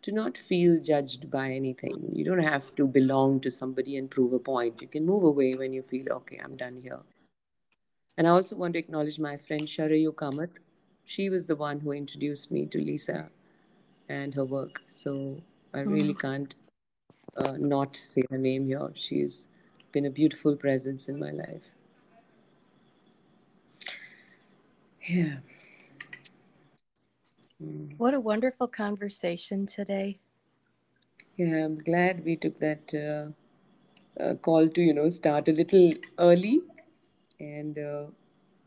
to 0.01 0.11
not 0.11 0.37
feel 0.37 0.79
judged 0.79 1.29
by 1.29 1.51
anything. 1.51 2.09
You 2.13 2.23
don't 2.23 2.43
have 2.43 2.73
to 2.75 2.87
belong 2.87 3.39
to 3.41 3.51
somebody 3.51 3.97
and 3.97 4.09
prove 4.09 4.33
a 4.33 4.39
point. 4.39 4.81
You 4.81 4.87
can 4.87 5.05
move 5.05 5.23
away 5.23 5.55
when 5.55 5.73
you 5.73 5.81
feel, 5.81 6.11
okay, 6.11 6.39
I'm 6.43 6.55
done 6.55 6.79
here. 6.81 6.99
And 8.17 8.27
I 8.27 8.31
also 8.31 8.55
want 8.55 8.73
to 8.73 8.79
acknowledge 8.79 9.19
my 9.19 9.37
friend 9.37 9.61
Sharayu 9.61 10.13
Kamath. 10.13 10.57
She 11.05 11.29
was 11.29 11.47
the 11.47 11.55
one 11.55 11.79
who 11.79 11.91
introduced 11.91 12.51
me 12.51 12.65
to 12.67 12.77
Lisa 12.77 13.29
and 14.09 14.33
her 14.33 14.45
work. 14.45 14.81
So 14.87 15.41
I 15.73 15.81
really 15.81 16.13
mm. 16.13 16.19
can't 16.19 16.55
uh, 17.37 17.55
not 17.57 17.95
say 17.95 18.23
her 18.29 18.37
name 18.37 18.67
here. 18.67 18.91
She's 18.93 19.47
been 19.91 20.05
a 20.05 20.09
beautiful 20.09 20.55
presence 20.55 21.07
in 21.07 21.19
my 21.19 21.31
life. 21.31 21.71
Yeah. 25.03 25.37
Mm. 27.61 27.97
What 27.97 28.13
a 28.13 28.19
wonderful 28.19 28.67
conversation 28.67 29.65
today. 29.65 30.19
Yeah, 31.38 31.65
I'm 31.65 31.77
glad 31.77 32.23
we 32.23 32.35
took 32.35 32.59
that 32.59 32.93
uh, 32.93 34.21
uh, 34.21 34.35
call 34.35 34.69
to, 34.69 34.81
you 34.81 34.93
know, 34.93 35.09
start 35.09 35.47
a 35.47 35.51
little 35.51 35.93
early. 36.17 36.61
And 37.39 37.77
uh, 37.77 38.07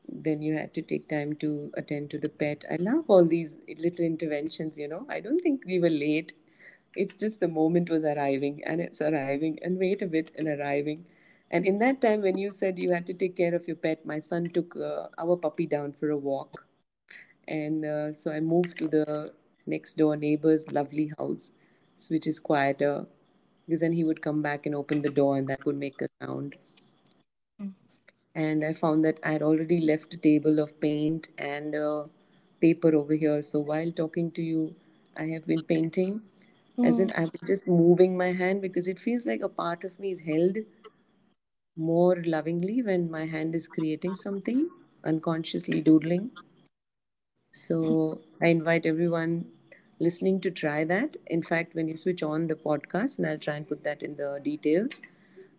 then 0.09 0.43
you 0.43 0.55
had 0.55 0.75
to 0.75 0.83
take 0.83 1.09
time 1.09 1.35
to 1.37 1.71
attend 1.77 2.11
to 2.11 2.19
the 2.19 2.29
pet. 2.29 2.65
I 2.71 2.77
love 2.77 3.05
all 3.09 3.25
these 3.25 3.57
little 3.79 4.05
interventions, 4.05 4.79
you 4.79 4.89
know. 4.89 5.07
I 5.09 5.21
don't 5.21 5.41
think 5.41 5.65
we 5.67 5.81
were 5.81 5.91
late. 5.91 6.33
It's 6.95 7.15
just 7.15 7.41
the 7.41 7.49
moment 7.49 7.91
was 7.91 8.05
arriving 8.05 8.63
and 8.65 8.81
it's 8.81 9.01
arriving 9.01 9.59
and 9.63 9.79
wait 9.79 10.03
a 10.03 10.07
bit 10.07 10.31
and 10.37 10.49
arriving. 10.49 11.07
And 11.51 11.67
in 11.67 11.79
that 11.81 12.01
time, 12.01 12.23
when 12.23 12.39
you 12.39 12.51
said 12.51 12.79
you 12.79 12.93
had 12.93 13.07
to 13.07 13.15
take 13.15 13.37
care 13.37 13.55
of 13.55 13.67
your 13.67 13.77
pet, 13.77 14.05
my 14.07 14.19
son 14.19 14.51
took 14.51 14.77
uh, 14.77 15.09
our 15.19 15.37
puppy 15.37 15.67
down 15.67 15.93
for 15.93 16.11
a 16.11 16.17
walk 16.17 16.67
and 17.49 17.85
uh, 17.85 18.13
so 18.13 18.31
I 18.33 18.41
moved 18.41 18.79
to 18.79 18.89
the 18.89 19.33
next 19.67 19.97
door 19.97 20.17
neighbor's 20.17 20.71
lovely 20.73 21.13
house, 21.19 21.53
which 22.11 22.27
is 22.27 22.41
quieter, 22.41 23.07
because 23.67 23.81
then 23.81 23.93
he 23.93 24.05
would 24.05 24.23
come 24.23 24.43
back 24.43 24.67
and 24.67 24.75
open 24.75 25.03
the 25.03 25.11
door, 25.11 25.37
and 25.37 25.49
that 25.49 25.65
would 25.65 25.77
make 25.77 26.01
a 26.03 26.09
sound. 26.21 26.57
Mm. 27.61 27.73
And 28.35 28.65
I 28.65 28.73
found 28.73 29.05
that 29.05 29.19
I 29.23 29.33
had 29.33 29.43
already 29.43 29.81
left 29.81 30.15
a 30.15 30.17
table 30.17 30.59
of 30.59 30.81
paint 30.81 31.29
and 31.39 31.75
uh, 31.75 32.05
paper 32.61 32.95
over 32.95 33.15
here. 33.15 33.43
So 33.43 33.61
while 33.61 33.91
talking 33.93 34.31
to 34.33 34.43
you, 34.43 34.75
I 35.17 35.25
have 35.25 35.47
been 35.47 35.63
painting, 35.63 36.23
as 36.85 36.99
in 36.99 37.09
Mm. 37.09 37.19
I've 37.23 37.47
just 37.47 37.69
moving 37.69 38.17
my 38.17 38.33
hand 38.33 38.63
because 38.63 38.89
it 38.89 39.01
feels 39.01 39.27
like 39.27 39.43
a 39.43 39.49
part 39.49 39.85
of 39.85 39.99
me 40.01 40.11
is 40.11 40.21
held 40.21 40.59
more 41.77 42.23
lovingly 42.25 42.83
when 42.83 43.11
my 43.11 43.27
hand 43.27 43.55
is 43.55 43.67
creating 43.69 44.17
something, 44.17 44.71
unconsciously 45.05 45.81
doodling. 45.81 46.31
So 47.53 48.21
I 48.41 48.49
invite 48.49 48.87
everyone 48.87 49.47
listening 49.99 50.41
to 50.41 50.51
try 50.51 50.85
that. 50.85 51.17
In 51.27 51.43
fact, 51.43 51.75
when 51.75 51.89
you 51.89 51.97
switch 51.97 52.23
on 52.23 52.47
the 52.47 52.55
podcast, 52.57 53.19
and 53.19 53.27
I'll 53.27 53.39
try 53.39 53.57
and 53.57 53.67
put 53.67 53.85
that 53.85 54.03
in 54.03 54.17
the 54.17 54.41
details, 54.43 55.01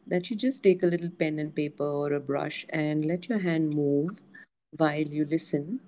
that 0.08 0.30
you 0.30 0.36
just 0.36 0.64
take 0.64 0.84
a 0.84 0.88
little 0.88 1.10
pen 1.10 1.40
and 1.40 1.56
paper 1.56 1.86
or 1.86 2.14
a 2.14 2.20
brush 2.20 2.66
and 2.70 3.06
let 3.06 3.30
your 3.30 3.40
hand 3.40 3.70
move 3.72 4.22
while 4.78 5.02
you 5.18 5.26
listen 5.26 5.80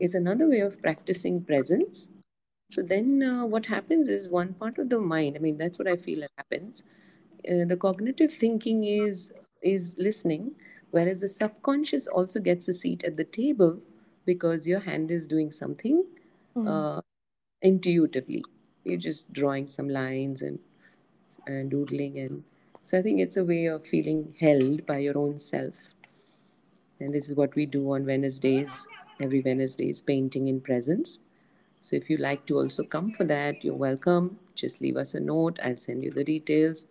is 0.00 0.14
another 0.14 0.48
way 0.48 0.60
of 0.60 0.80
practicing 0.82 1.42
presence. 1.44 2.08
So 2.70 2.82
then 2.82 3.22
uh, 3.22 3.46
what 3.46 3.66
happens 3.66 4.08
is 4.08 4.28
one 4.28 4.54
part 4.54 4.78
of 4.78 4.90
the 4.90 5.00
mind, 5.00 5.36
I 5.36 5.40
mean, 5.40 5.58
that's 5.58 5.78
what 5.78 5.88
I 5.88 5.96
feel 5.96 6.20
that 6.20 6.30
happens. 6.36 6.84
Uh, 7.48 7.64
the 7.66 7.76
cognitive 7.76 8.32
thinking 8.32 8.84
is 8.84 9.32
is 9.62 9.96
listening, 9.98 10.56
whereas 10.90 11.20
the 11.20 11.28
subconscious 11.28 12.06
also 12.06 12.40
gets 12.40 12.68
a 12.68 12.74
seat 12.74 13.04
at 13.04 13.16
the 13.16 13.24
table 13.24 13.80
because 14.26 14.66
your 14.66 14.80
hand 14.80 15.10
is 15.10 15.26
doing 15.26 15.50
something 15.50 16.04
Mm. 16.56 16.68
uh, 16.68 17.00
intuitively. 17.62 18.44
You're 18.84 18.98
just 18.98 19.32
drawing 19.32 19.68
some 19.68 19.88
lines 19.88 20.42
and, 20.42 20.60
and 21.46 21.70
doodling, 21.70 22.18
and 22.18 22.44
so 22.84 22.98
I 22.98 23.02
think 23.02 23.20
it's 23.20 23.36
a 23.36 23.44
way 23.44 23.66
of 23.66 23.86
feeling 23.86 24.34
held 24.40 24.86
by 24.86 24.98
your 24.98 25.18
own 25.18 25.38
self. 25.38 25.94
And 27.00 27.14
this 27.14 27.28
is 27.28 27.36
what 27.36 27.54
we 27.54 27.66
do 27.66 27.92
on 27.92 28.06
Wednesdays. 28.06 28.86
Every 29.20 29.40
Wednesday 29.42 29.90
is 29.90 30.02
painting 30.02 30.48
in 30.48 30.60
presence. 30.60 31.20
So 31.80 31.96
if 31.96 32.10
you 32.10 32.16
like 32.18 32.46
to 32.46 32.58
also 32.58 32.84
come 32.84 33.12
for 33.12 33.24
that, 33.24 33.64
you're 33.64 33.74
welcome. 33.74 34.38
Just 34.54 34.80
leave 34.80 34.96
us 34.96 35.14
a 35.14 35.20
note. 35.20 35.58
I'll 35.62 35.76
send 35.78 36.04
you 36.04 36.10
the 36.12 36.24
details. 36.24 36.86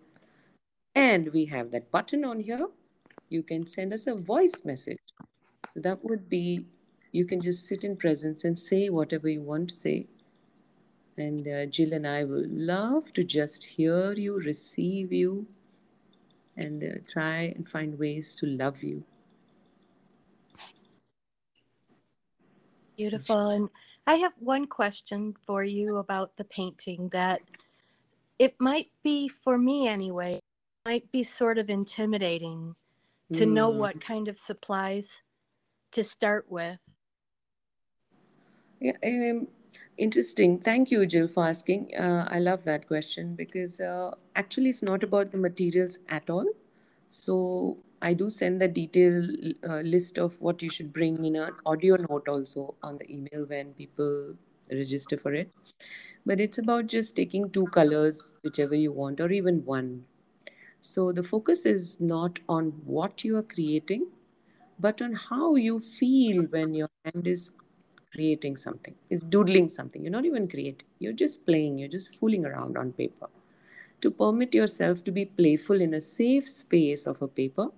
And 0.96 1.34
we 1.34 1.46
have 1.46 1.72
that 1.72 1.92
button 1.92 2.26
on 2.26 2.42
here. 2.42 2.68
You 3.30 3.44
can 3.44 3.68
send 3.68 3.94
us 3.94 4.08
a 4.08 4.16
voice 4.16 4.64
message. 4.66 5.00
So 5.74 5.82
that 5.82 6.04
would 6.04 6.30
be 6.30 6.66
you 7.14 7.26
can 7.26 7.40
just 7.40 7.66
sit 7.68 7.84
in 7.84 7.96
presence 7.96 8.44
and 8.44 8.60
say 8.60 8.90
whatever 8.90 9.30
you 9.30 9.42
want 9.42 9.70
to 9.70 9.76
say. 9.76 10.08
And 11.16 11.48
uh, 11.48 11.68
Jill 11.68 11.94
and 11.94 12.08
I 12.08 12.24
will 12.24 12.46
love 12.48 13.14
to 13.14 13.24
just 13.24 13.64
hear 13.64 14.14
you, 14.14 14.40
receive 14.40 15.14
you, 15.14 15.46
and 16.58 16.84
uh, 16.84 16.88
try 17.08 17.54
and 17.56 17.70
find 17.70 17.98
ways 17.98 18.36
to 18.38 18.48
love 18.48 18.82
you. 18.84 19.04
Beautiful. 22.98 23.50
And 23.50 23.70
I 24.08 24.16
have 24.16 24.34
one 24.40 24.66
question 24.66 25.36
for 25.46 25.64
you 25.64 25.98
about 25.98 26.36
the 26.38 26.46
painting 26.46 27.10
that 27.10 27.42
it 28.40 28.56
might 28.60 28.90
be, 29.04 29.28
for 29.28 29.60
me 29.60 29.88
anyway, 29.88 30.40
might 30.86 31.10
be 31.12 31.24
sort 31.24 31.60
of 31.60 31.70
intimidating 31.70 32.76
to 33.34 33.46
know 33.46 33.70
Hmm. 33.70 33.78
what 33.80 34.02
kind 34.02 34.28
of 34.28 34.38
supplies 34.38 35.22
to 35.92 36.04
start 36.04 36.46
with. 36.50 36.80
Yeah, 38.84 38.98
um, 39.06 39.48
interesting. 39.98 40.60
Thank 40.60 40.92
you, 40.92 41.06
Jill, 41.06 41.28
for 41.28 41.46
asking. 41.46 41.96
Uh, 41.96 42.28
I 42.30 42.40
love 42.40 42.64
that 42.66 42.88
question 42.88 43.36
because 43.36 43.80
uh, 43.80 44.12
actually 44.36 44.70
it's 44.70 44.84
not 44.84 45.04
about 45.04 45.32
the 45.32 45.38
materials 45.38 46.00
at 46.10 46.30
all. 46.30 46.46
So 47.10 47.78
I 48.02 48.14
do 48.14 48.30
send 48.30 48.62
the 48.62 48.68
detailed 48.68 49.30
uh, 49.68 49.80
list 49.82 50.18
of 50.18 50.40
what 50.42 50.62
you 50.62 50.70
should 50.70 50.92
bring 50.94 51.24
in 51.26 51.36
an 51.38 51.52
audio 51.66 51.96
note 52.10 52.28
also 52.28 52.76
on 52.84 52.98
the 52.98 53.12
email 53.12 53.46
when 53.48 53.74
people 53.74 54.36
register 54.72 55.18
for 55.18 55.34
it. 55.34 55.50
But 56.26 56.40
it's 56.42 56.58
about 56.58 56.88
just 56.88 57.16
taking 57.16 57.50
two 57.52 57.68
colors, 57.68 58.36
whichever 58.44 58.76
you 58.76 58.92
want, 58.92 59.22
or 59.22 59.32
even 59.32 59.66
one. 59.66 60.06
So 60.82 61.12
the 61.14 61.24
focus 61.24 61.66
is 61.66 62.00
not 62.02 62.40
on 62.50 62.68
what 62.86 63.24
you 63.26 63.38
are 63.38 63.44
creating, 63.44 64.08
but 64.80 65.02
on 65.02 65.14
how 65.14 65.56
you 65.56 65.80
feel 65.80 66.44
when 66.46 66.74
your 66.76 66.90
hand 67.06 67.28
is 67.28 67.52
creating 68.14 68.58
something, 68.58 68.96
is 69.10 69.22
doodling 69.22 69.70
something. 69.70 70.02
You're 70.04 70.12
not 70.12 70.26
even 70.26 70.48
creating, 70.48 70.88
you're 71.00 71.14
just 71.14 71.46
playing, 71.46 71.78
you're 71.78 71.90
just 71.90 72.16
fooling 72.20 72.46
around 72.46 72.78
on 72.78 72.92
paper. 72.94 73.28
To 74.02 74.12
permit 74.12 74.54
yourself 74.54 75.04
to 75.06 75.12
be 75.12 75.26
playful 75.26 75.82
in 75.82 75.94
a 75.94 76.02
safe 76.02 76.48
space 76.48 77.08
of 77.08 77.22
a 77.22 77.28
paper 77.28 77.70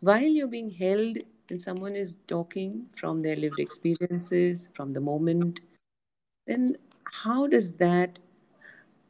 while 0.00 0.22
you're 0.22 0.46
being 0.46 0.70
held 0.70 1.18
and 1.50 1.60
someone 1.60 1.96
is 1.96 2.18
talking 2.26 2.86
from 2.92 3.20
their 3.20 3.36
lived 3.36 3.58
experiences, 3.58 4.68
from 4.74 4.92
the 4.92 5.00
moment, 5.00 5.60
then 6.46 6.76
how 7.12 7.46
does 7.46 7.72
that 7.74 8.18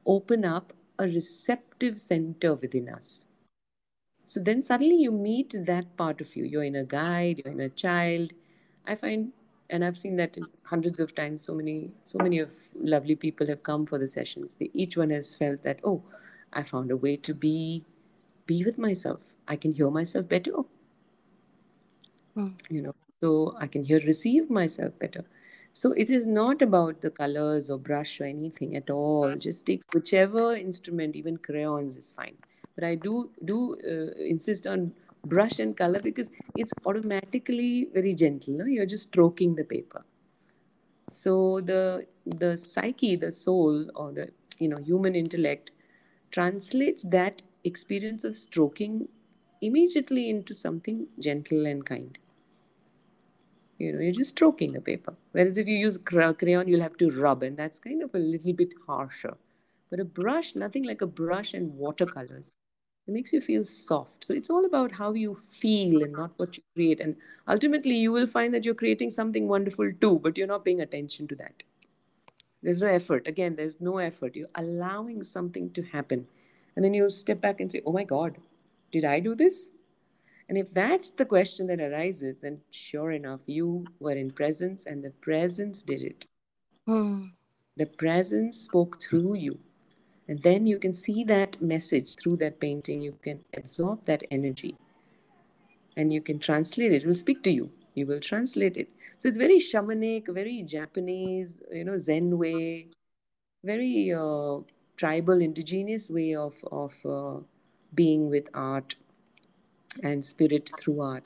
open 0.06 0.44
up 0.44 0.72
a 0.98 1.04
receptive 1.04 1.98
center 1.98 2.54
within 2.54 2.88
us? 2.88 3.26
So 4.26 4.40
then 4.40 4.62
suddenly 4.62 4.96
you 4.96 5.12
meet 5.12 5.54
that 5.66 5.96
part 5.96 6.20
of 6.20 6.34
you. 6.36 6.44
You're 6.44 6.64
in 6.64 6.76
a 6.76 6.84
guide, 6.84 7.42
you're 7.44 7.52
in 7.52 7.60
a 7.60 7.68
child. 7.68 8.32
I 8.86 8.94
find, 8.94 9.32
and 9.70 9.84
I've 9.84 9.98
seen 9.98 10.16
that 10.16 10.36
hundreds 10.62 11.00
of 11.00 11.14
times. 11.14 11.42
So 11.42 11.54
many, 11.54 11.90
so 12.04 12.18
many 12.18 12.38
of 12.38 12.52
lovely 12.74 13.16
people 13.16 13.46
have 13.46 13.62
come 13.62 13.86
for 13.86 13.98
the 13.98 14.06
sessions. 14.06 14.54
They, 14.54 14.70
each 14.74 14.96
one 14.96 15.10
has 15.10 15.34
felt 15.34 15.62
that, 15.62 15.80
oh, 15.84 16.04
I 16.52 16.62
found 16.62 16.90
a 16.90 16.96
way 16.96 17.16
to 17.18 17.34
be, 17.34 17.84
be 18.46 18.64
with 18.64 18.78
myself. 18.78 19.34
I 19.48 19.56
can 19.56 19.72
hear 19.72 19.90
myself 19.90 20.28
better. 20.28 20.52
Hmm. 22.34 22.48
You 22.70 22.82
know, 22.82 22.94
so 23.20 23.56
I 23.58 23.66
can 23.66 23.84
hear, 23.84 24.00
receive 24.00 24.50
myself 24.50 24.98
better. 24.98 25.24
So 25.72 25.92
it 25.92 26.08
is 26.08 26.26
not 26.26 26.62
about 26.62 27.02
the 27.02 27.10
colors 27.10 27.68
or 27.68 27.78
brush 27.78 28.20
or 28.20 28.24
anything 28.24 28.76
at 28.76 28.88
all. 28.88 29.34
Just 29.36 29.66
take 29.66 29.82
whichever 29.92 30.54
instrument, 30.54 31.16
even 31.16 31.36
crayons 31.36 31.96
is 31.96 32.12
fine. 32.12 32.36
But 32.74 32.84
I 32.84 32.94
do 32.94 33.30
do 33.44 33.76
uh, 33.84 34.18
insist 34.22 34.66
on 34.66 34.92
brush 35.28 35.58
and 35.58 35.76
color 35.76 36.00
because 36.00 36.30
it's 36.56 36.72
automatically 36.84 37.88
very 37.92 38.14
gentle. 38.14 38.54
No? 38.54 38.64
You're 38.64 38.86
just 38.86 39.08
stroking 39.08 39.54
the 39.54 39.64
paper. 39.64 40.04
So 41.10 41.60
the 41.60 42.06
the 42.24 42.56
psyche, 42.56 43.16
the 43.16 43.32
soul, 43.32 43.88
or 43.94 44.12
the 44.12 44.30
you 44.58 44.68
know 44.68 44.78
human 44.82 45.14
intellect 45.14 45.70
translates 46.30 47.02
that 47.04 47.42
experience 47.64 48.24
of 48.24 48.36
stroking 48.36 49.08
immediately 49.62 50.28
into 50.28 50.54
something 50.54 51.06
gentle 51.18 51.66
and 51.66 51.84
kind 51.86 52.18
you 53.78 53.92
know 53.92 54.00
you're 54.00 54.12
just 54.12 54.30
stroking 54.30 54.72
the 54.72 54.80
paper 54.80 55.14
whereas 55.32 55.56
if 55.56 55.66
you 55.66 55.76
use 55.76 55.98
crayon 55.98 56.68
you'll 56.68 56.80
have 56.80 56.96
to 56.96 57.10
rub 57.10 57.42
and 57.42 57.56
that's 57.56 57.78
kind 57.78 58.02
of 58.02 58.14
a 58.14 58.18
little 58.18 58.52
bit 58.52 58.72
harsher 58.86 59.36
but 59.90 60.00
a 60.00 60.04
brush 60.04 60.54
nothing 60.54 60.84
like 60.84 61.02
a 61.02 61.06
brush 61.06 61.54
and 61.54 61.72
watercolors 61.74 62.52
it 63.06 63.12
makes 63.12 63.32
you 63.32 63.40
feel 63.40 63.64
soft. 63.64 64.24
So 64.24 64.34
it's 64.34 64.50
all 64.50 64.64
about 64.64 64.90
how 64.90 65.12
you 65.12 65.34
feel 65.34 66.02
and 66.02 66.12
not 66.12 66.32
what 66.36 66.56
you 66.56 66.62
create. 66.74 67.00
And 67.00 67.16
ultimately 67.46 67.94
you 67.94 68.10
will 68.12 68.26
find 68.26 68.52
that 68.52 68.64
you're 68.64 68.74
creating 68.74 69.10
something 69.10 69.46
wonderful 69.46 69.92
too 70.00 70.18
but 70.18 70.36
you're 70.36 70.46
not 70.46 70.64
paying 70.64 70.80
attention 70.80 71.28
to 71.28 71.36
that. 71.36 71.62
There's 72.62 72.80
no 72.80 72.88
effort. 72.88 73.26
Again 73.26 73.54
there's 73.56 73.80
no 73.80 73.98
effort. 73.98 74.34
You're 74.34 74.48
allowing 74.56 75.22
something 75.22 75.70
to 75.72 75.82
happen. 75.82 76.26
And 76.74 76.84
then 76.84 76.94
you 76.94 77.08
step 77.10 77.40
back 77.40 77.60
and 77.60 77.70
say 77.70 77.82
oh 77.86 77.92
my 77.92 78.04
god 78.04 78.36
did 78.92 79.04
i 79.04 79.20
do 79.20 79.34
this? 79.34 79.70
And 80.48 80.56
if 80.56 80.72
that's 80.72 81.10
the 81.10 81.24
question 81.24 81.66
that 81.66 81.80
arises, 81.80 82.36
then 82.40 82.60
sure 82.70 83.10
enough, 83.10 83.42
you 83.46 83.84
were 83.98 84.12
in 84.12 84.30
presence 84.30 84.86
and 84.86 85.02
the 85.02 85.10
presence 85.10 85.82
did 85.82 86.02
it. 86.02 86.26
Hmm. 86.86 87.26
The 87.76 87.86
presence 87.86 88.60
spoke 88.60 89.02
through 89.02 89.34
you. 89.34 89.58
And 90.28 90.42
then 90.42 90.66
you 90.66 90.78
can 90.78 90.92
see 90.92 91.24
that 91.24 91.60
message 91.62 92.16
through 92.16 92.36
that 92.38 92.58
painting. 92.58 93.00
You 93.00 93.16
can 93.22 93.44
absorb 93.56 94.04
that 94.04 94.24
energy 94.30 94.76
and 95.96 96.12
you 96.12 96.20
can 96.20 96.38
translate 96.38 96.92
it. 96.92 97.02
It 97.02 97.06
will 97.06 97.14
speak 97.14 97.42
to 97.44 97.50
you. 97.50 97.70
You 97.94 98.06
will 98.06 98.20
translate 98.20 98.76
it. 98.76 98.90
So 99.18 99.28
it's 99.28 99.38
very 99.38 99.58
shamanic, 99.58 100.28
very 100.28 100.62
Japanese, 100.62 101.58
you 101.72 101.84
know, 101.84 101.96
Zen 101.96 102.36
way, 102.36 102.88
very 103.64 104.12
uh, 104.12 104.58
tribal, 104.96 105.40
indigenous 105.40 106.10
way 106.10 106.34
of, 106.34 106.54
of 106.70 106.94
uh, 107.06 107.40
being 107.94 108.28
with 108.28 108.48
art 108.52 108.96
and 110.02 110.24
spirit 110.24 110.70
through 110.78 111.00
art. 111.00 111.24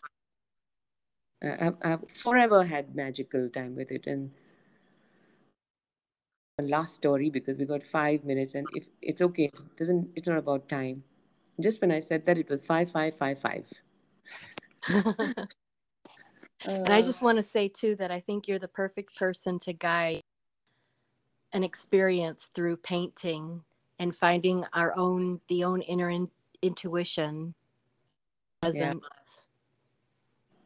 I've, 1.42 1.76
I've 1.82 2.08
forever 2.08 2.62
had 2.62 2.94
magical 2.94 3.48
time 3.48 3.74
with 3.74 3.90
it. 3.90 4.06
And 4.06 4.30
last 6.68 6.94
story 6.94 7.30
because 7.30 7.58
we 7.58 7.64
got 7.64 7.86
five 7.86 8.24
minutes, 8.24 8.54
and 8.54 8.68
if 8.74 8.86
it's 9.02 9.22
okay, 9.22 9.44
it 9.44 9.76
doesn't. 9.76 10.10
It's 10.14 10.28
not 10.28 10.38
about 10.38 10.68
time. 10.68 11.04
Just 11.60 11.80
when 11.80 11.90
I 11.90 11.98
said 11.98 12.26
that, 12.26 12.38
it 12.38 12.48
was 12.48 12.64
five, 12.64 12.90
five, 12.90 13.14
five, 13.14 13.38
five. 13.38 13.66
and 14.88 15.46
I 16.88 17.00
Uh, 17.00 17.02
just 17.02 17.22
want 17.22 17.38
to 17.38 17.42
say 17.42 17.68
too 17.68 17.96
that 17.96 18.10
I 18.10 18.20
think 18.20 18.48
you're 18.48 18.58
the 18.58 18.68
perfect 18.68 19.16
person 19.16 19.58
to 19.60 19.72
guide 19.72 20.20
an 21.52 21.64
experience 21.64 22.50
through 22.54 22.76
painting 22.76 23.62
and 23.98 24.16
finding 24.16 24.64
our 24.72 24.96
own 24.96 25.40
the 25.48 25.64
own 25.64 25.82
inner 25.82 26.10
in, 26.10 26.30
intuition 26.62 27.54
yeah. 28.72 28.92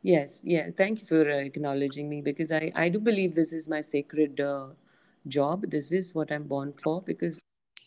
Yes, 0.02 0.42
yes. 0.44 0.74
Thank 0.76 1.00
you 1.00 1.06
for 1.06 1.30
uh, 1.30 1.36
acknowledging 1.36 2.08
me 2.08 2.20
because 2.20 2.52
I, 2.52 2.70
I 2.74 2.88
do 2.90 3.00
believe 3.00 3.34
this 3.34 3.52
is 3.52 3.68
my 3.68 3.80
sacred 3.80 4.38
uh, 4.40 4.68
job. 5.28 5.70
This 5.70 5.92
is 5.92 6.14
what 6.14 6.32
I'm 6.32 6.44
born 6.44 6.72
for 6.82 7.02
because 7.02 7.40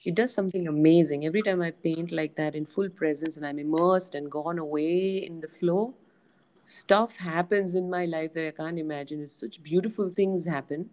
it 0.05 0.15
does 0.15 0.33
something 0.33 0.67
amazing. 0.67 1.25
Every 1.25 1.41
time 1.41 1.61
I 1.61 1.71
paint 1.71 2.11
like 2.11 2.35
that 2.35 2.55
in 2.55 2.65
full 2.65 2.89
presence 2.89 3.37
and 3.37 3.45
I'm 3.45 3.59
immersed 3.59 4.15
and 4.15 4.31
gone 4.31 4.59
away 4.59 5.17
in 5.17 5.39
the 5.39 5.47
flow, 5.47 5.93
stuff 6.65 7.17
happens 7.17 7.75
in 7.75 7.89
my 7.89 8.05
life 8.05 8.33
that 8.33 8.47
I 8.47 8.51
can't 8.51 8.79
imagine. 8.79 9.21
It's 9.21 9.39
such 9.39 9.61
beautiful 9.63 10.09
things 10.09 10.45
happen 10.45 10.89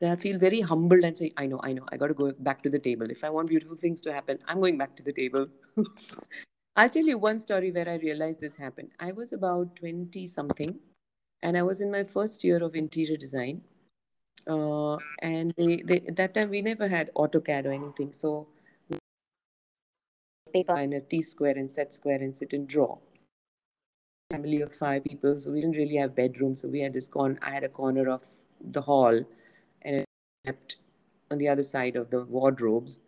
that 0.00 0.12
I 0.12 0.16
feel 0.16 0.38
very 0.38 0.60
humbled 0.60 1.04
and 1.04 1.16
say, 1.18 1.32
I 1.36 1.46
know, 1.46 1.60
I 1.62 1.72
know, 1.72 1.84
I 1.90 1.96
got 1.96 2.08
to 2.08 2.14
go 2.14 2.32
back 2.38 2.62
to 2.62 2.70
the 2.70 2.78
table. 2.78 3.10
If 3.10 3.24
I 3.24 3.30
want 3.30 3.48
beautiful 3.48 3.76
things 3.76 4.00
to 4.02 4.12
happen, 4.12 4.38
I'm 4.46 4.60
going 4.60 4.78
back 4.78 4.94
to 4.96 5.02
the 5.02 5.12
table. 5.12 5.48
I'll 6.76 6.88
tell 6.88 7.04
you 7.04 7.18
one 7.18 7.40
story 7.40 7.72
where 7.72 7.88
I 7.88 7.96
realized 7.96 8.40
this 8.40 8.54
happened. 8.54 8.90
I 9.00 9.10
was 9.10 9.32
about 9.32 9.74
20 9.76 10.26
something 10.28 10.78
and 11.42 11.58
I 11.58 11.62
was 11.62 11.80
in 11.80 11.90
my 11.90 12.04
first 12.04 12.44
year 12.44 12.62
of 12.62 12.76
interior 12.76 13.16
design. 13.16 13.62
Uh, 14.46 14.96
and 15.20 15.52
they, 15.56 15.82
they, 15.84 15.98
that 16.16 16.34
time 16.34 16.50
we 16.50 16.62
never 16.62 16.88
had 16.88 17.10
AutoCAD 17.14 17.66
or 17.66 17.72
anything. 17.72 18.12
So 18.12 18.46
paper 20.52 20.72
and 20.72 20.94
a 20.94 21.00
T 21.00 21.20
square 21.22 21.54
and 21.56 21.70
set 21.70 21.92
square 21.92 22.16
and 22.16 22.36
sit 22.36 22.52
and 22.52 22.66
draw. 22.66 22.98
Family 24.30 24.60
of 24.60 24.74
five 24.74 25.04
people, 25.04 25.40
so 25.40 25.50
we 25.50 25.60
didn't 25.60 25.76
really 25.76 25.96
have 25.96 26.14
bedrooms. 26.14 26.62
So 26.62 26.68
we 26.68 26.80
had 26.80 26.92
this 26.92 27.08
corner. 27.08 27.38
I 27.42 27.50
had 27.50 27.64
a 27.64 27.68
corner 27.68 28.10
of 28.10 28.22
the 28.60 28.80
hall, 28.80 29.20
and 29.82 30.04
slept 30.44 30.76
on 31.30 31.38
the 31.38 31.48
other 31.48 31.62
side 31.62 31.96
of 31.96 32.10
the 32.10 32.24
wardrobes. 32.24 33.00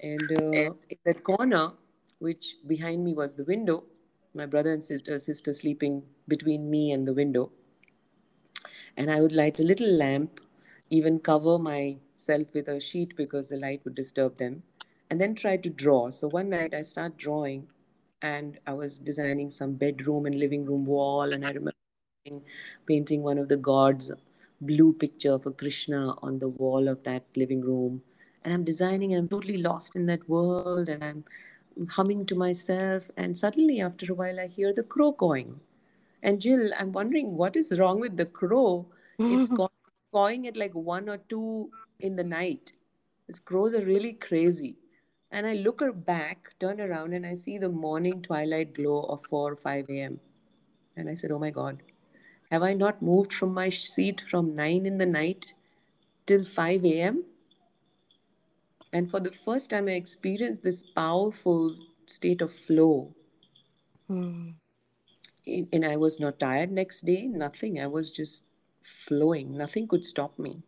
And 0.00 0.32
uh, 0.32 0.72
in 0.90 0.98
that 1.04 1.22
corner, 1.24 1.72
which 2.18 2.56
behind 2.66 3.04
me 3.04 3.14
was 3.14 3.34
the 3.34 3.44
window, 3.44 3.84
my 4.34 4.46
brother 4.46 4.72
and 4.72 4.82
sister, 4.82 5.18
sister 5.18 5.52
sleeping 5.52 6.02
between 6.28 6.70
me 6.70 6.92
and 6.92 7.06
the 7.06 7.14
window. 7.14 7.52
And 8.96 9.10
I 9.10 9.20
would 9.20 9.32
light 9.32 9.60
a 9.60 9.62
little 9.62 9.90
lamp, 9.90 10.40
even 10.92 11.18
cover 11.18 11.58
myself 11.58 12.48
with 12.54 12.68
a 12.68 12.78
sheet 12.80 13.16
because 13.16 13.48
the 13.50 13.56
light 13.56 13.82
would 13.84 13.94
disturb 13.94 14.36
them, 14.36 14.62
and 15.10 15.20
then 15.20 15.34
try 15.34 15.56
to 15.56 15.70
draw. 15.70 16.10
So 16.10 16.28
one 16.28 16.50
night 16.50 16.74
I 16.74 16.82
start 16.82 17.16
drawing, 17.16 17.66
and 18.22 18.58
I 18.66 18.74
was 18.74 18.98
designing 18.98 19.50
some 19.50 19.74
bedroom 19.74 20.26
and 20.26 20.38
living 20.38 20.66
room 20.66 20.84
wall, 20.86 21.32
and 21.32 21.46
I 21.46 21.50
remember 21.50 21.72
painting 22.86 23.22
one 23.22 23.38
of 23.38 23.48
the 23.48 23.56
gods 23.56 24.12
blue 24.60 24.92
picture 24.92 25.32
of 25.32 25.46
a 25.46 25.50
Krishna 25.50 26.14
on 26.22 26.38
the 26.38 26.48
wall 26.48 26.88
of 26.88 27.02
that 27.04 27.24
living 27.36 27.62
room. 27.62 28.02
And 28.44 28.54
I'm 28.54 28.64
designing, 28.64 29.12
and 29.14 29.20
I'm 29.22 29.28
totally 29.28 29.58
lost 29.58 29.96
in 29.96 30.06
that 30.06 30.28
world, 30.28 30.88
and 30.90 31.02
I'm 31.04 31.24
humming 31.88 32.26
to 32.26 32.36
myself. 32.36 33.10
And 33.16 33.36
suddenly, 33.36 33.80
after 33.80 34.12
a 34.12 34.14
while, 34.14 34.40
I 34.40 34.46
hear 34.46 34.72
the 34.74 34.84
crow 34.84 35.12
cawing. 35.12 35.60
And 36.22 36.40
Jill, 36.40 36.70
I'm 36.78 36.92
wondering 36.92 37.36
what 37.36 37.56
is 37.56 37.78
wrong 37.78 38.00
with 38.00 38.16
the 38.16 38.26
crow? 38.26 38.86
It's 39.18 39.48
It's 39.48 39.48
cawing 40.12 40.46
at 40.46 40.56
like 40.56 40.74
one 40.74 41.08
or 41.08 41.18
two 41.18 41.70
in 42.00 42.16
the 42.16 42.24
night. 42.24 42.72
These 43.26 43.40
crows 43.40 43.74
are 43.74 43.84
really 43.84 44.12
crazy. 44.12 44.76
And 45.30 45.46
I 45.46 45.54
look 45.54 45.80
her 45.80 45.92
back, 45.92 46.50
turn 46.60 46.80
around, 46.80 47.14
and 47.14 47.26
I 47.26 47.34
see 47.34 47.56
the 47.56 47.68
morning 47.70 48.20
twilight 48.20 48.74
glow 48.74 49.04
of 49.04 49.24
4 49.26 49.52
or 49.52 49.56
5 49.56 49.88
a.m. 49.88 50.20
And 50.96 51.08
I 51.08 51.14
said, 51.14 51.30
Oh 51.30 51.38
my 51.38 51.50
God, 51.50 51.82
have 52.50 52.62
I 52.62 52.74
not 52.74 53.00
moved 53.00 53.32
from 53.32 53.54
my 53.54 53.70
seat 53.70 54.20
from 54.20 54.54
9 54.54 54.84
in 54.84 54.98
the 54.98 55.06
night 55.06 55.54
till 56.26 56.44
5 56.44 56.84
a.m.? 56.84 57.24
And 58.92 59.10
for 59.10 59.20
the 59.20 59.32
first 59.32 59.70
time, 59.70 59.88
I 59.88 59.92
experienced 59.92 60.62
this 60.62 60.82
powerful 60.94 61.74
state 62.06 62.42
of 62.42 62.52
flow. 62.52 63.14
Mm. 64.10 64.54
And 65.46 65.84
I 65.84 65.96
was 65.96 66.20
not 66.20 66.38
tired 66.38 66.70
next 66.70 67.06
day, 67.06 67.26
nothing. 67.26 67.80
I 67.80 67.86
was 67.86 68.10
just 68.10 68.44
flowing. 68.82 69.56
Nothing 69.56 69.88
could 69.88 70.04
stop 70.04 70.38
me. 70.38 70.62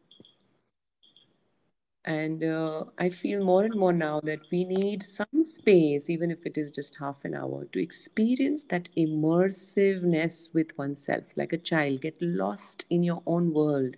And 2.06 2.44
uh, 2.44 2.84
I 2.98 3.08
feel 3.08 3.42
more 3.42 3.64
and 3.64 3.74
more 3.74 3.92
now 3.92 4.20
that 4.24 4.40
we 4.52 4.64
need 4.64 5.02
some 5.02 5.42
space, 5.42 6.10
even 6.10 6.30
if 6.30 6.44
it 6.44 6.58
is 6.58 6.70
just 6.70 6.96
half 6.96 7.24
an 7.24 7.34
hour, 7.34 7.64
to 7.72 7.82
experience 7.82 8.64
that 8.64 8.90
immersiveness 8.94 10.52
with 10.52 10.76
oneself, 10.76 11.24
like 11.36 11.54
a 11.54 11.58
child. 11.58 12.02
Get 12.02 12.20
lost 12.20 12.84
in 12.90 13.02
your 13.02 13.22
own 13.26 13.54
world. 13.54 13.96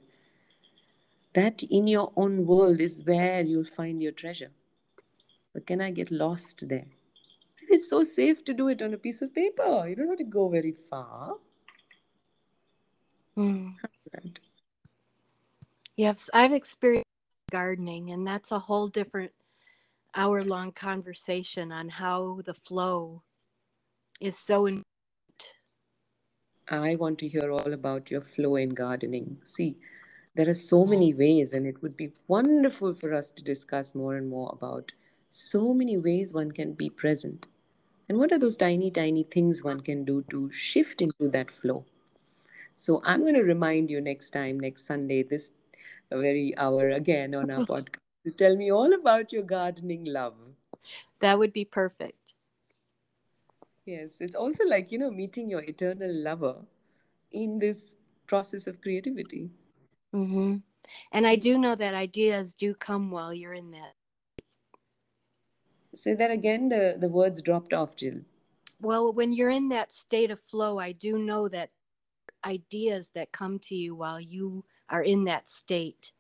That 1.32 1.64
in 1.64 1.88
your 1.88 2.12
own 2.16 2.46
world 2.46 2.80
is 2.80 3.02
where 3.04 3.42
you'll 3.42 3.64
find 3.64 4.00
your 4.00 4.12
treasure. 4.12 4.52
But 5.52 5.66
can 5.66 5.80
I 5.80 5.90
get 5.90 6.12
lost 6.12 6.68
there? 6.68 6.86
And 7.60 7.70
it's 7.70 7.90
so 7.90 8.04
safe 8.04 8.44
to 8.44 8.54
do 8.54 8.68
it 8.68 8.82
on 8.82 8.94
a 8.94 8.98
piece 8.98 9.20
of 9.20 9.34
paper. 9.34 9.88
You 9.88 9.96
don't 9.96 10.10
have 10.10 10.18
to 10.18 10.24
go 10.24 10.48
very 10.48 10.72
far. 10.72 11.34
Mm. 13.36 13.74
Yes, 15.96 16.28
I've 16.34 16.52
experienced 16.52 17.06
gardening, 17.50 18.10
and 18.10 18.26
that's 18.26 18.52
a 18.52 18.58
whole 18.58 18.88
different 18.88 19.32
hour 20.14 20.42
long 20.44 20.72
conversation 20.72 21.72
on 21.72 21.88
how 21.88 22.40
the 22.44 22.54
flow 22.54 23.22
is 24.20 24.38
so 24.38 24.66
important. 24.66 24.84
I 26.68 26.96
want 26.96 27.18
to 27.20 27.28
hear 27.28 27.50
all 27.52 27.72
about 27.72 28.10
your 28.10 28.22
flow 28.22 28.56
in 28.56 28.70
gardening. 28.70 29.38
See, 29.44 29.76
there 30.34 30.48
are 30.48 30.54
so 30.54 30.84
mm. 30.84 30.90
many 30.90 31.14
ways, 31.14 31.52
and 31.52 31.66
it 31.66 31.80
would 31.82 31.96
be 31.96 32.12
wonderful 32.28 32.92
for 32.92 33.14
us 33.14 33.30
to 33.32 33.44
discuss 33.44 33.94
more 33.94 34.16
and 34.16 34.28
more 34.28 34.50
about 34.52 34.92
so 35.30 35.72
many 35.72 35.96
ways 35.96 36.34
one 36.34 36.50
can 36.50 36.72
be 36.72 36.90
present. 36.90 37.46
And 38.08 38.18
what 38.18 38.32
are 38.32 38.38
those 38.38 38.56
tiny, 38.56 38.90
tiny 38.90 39.22
things 39.22 39.62
one 39.62 39.80
can 39.80 40.04
do 40.04 40.24
to 40.30 40.50
shift 40.50 41.02
into 41.02 41.28
that 41.30 41.50
flow? 41.50 41.84
So 42.76 43.00
I'm 43.04 43.22
going 43.22 43.34
to 43.34 43.42
remind 43.42 43.90
you 43.90 44.00
next 44.02 44.30
time, 44.30 44.60
next 44.60 44.86
Sunday, 44.86 45.22
this 45.22 45.52
very 46.10 46.56
hour 46.58 46.90
again 46.90 47.34
on 47.34 47.50
our 47.50 47.60
podcast, 47.66 48.04
to 48.24 48.30
tell 48.30 48.54
me 48.54 48.70
all 48.70 48.92
about 48.92 49.32
your 49.32 49.42
gardening 49.42 50.04
love. 50.04 50.34
That 51.20 51.38
would 51.38 51.54
be 51.54 51.64
perfect. 51.64 52.34
Yes, 53.86 54.20
it's 54.20 54.36
also 54.36 54.64
like, 54.66 54.92
you 54.92 54.98
know, 54.98 55.10
meeting 55.10 55.48
your 55.48 55.62
eternal 55.62 56.12
lover 56.12 56.56
in 57.32 57.58
this 57.58 57.96
process 58.26 58.66
of 58.66 58.80
creativity. 58.82 59.48
Mm-hmm. 60.14 60.56
And 61.12 61.26
I 61.26 61.36
do 61.36 61.56
know 61.58 61.74
that 61.76 61.94
ideas 61.94 62.52
do 62.52 62.74
come 62.74 63.10
while 63.10 63.32
you're 63.32 63.54
in 63.54 63.70
that. 63.70 63.94
Say 65.94 66.14
that 66.14 66.30
again, 66.30 66.68
the, 66.68 66.96
the 66.98 67.08
words 67.08 67.40
dropped 67.40 67.72
off, 67.72 67.96
Jill. 67.96 68.20
Well, 68.80 69.12
when 69.12 69.32
you're 69.32 69.50
in 69.50 69.70
that 69.70 69.94
state 69.94 70.30
of 70.30 70.40
flow, 70.40 70.78
I 70.78 70.92
do 70.92 71.18
know 71.18 71.48
that 71.48 71.70
ideas 72.46 73.10
that 73.14 73.32
come 73.32 73.58
to 73.68 73.74
you 73.74 73.94
while 73.94 74.20
you 74.20 74.64
are 74.88 75.02
in 75.02 75.24
that 75.24 75.48
state. 75.48 76.12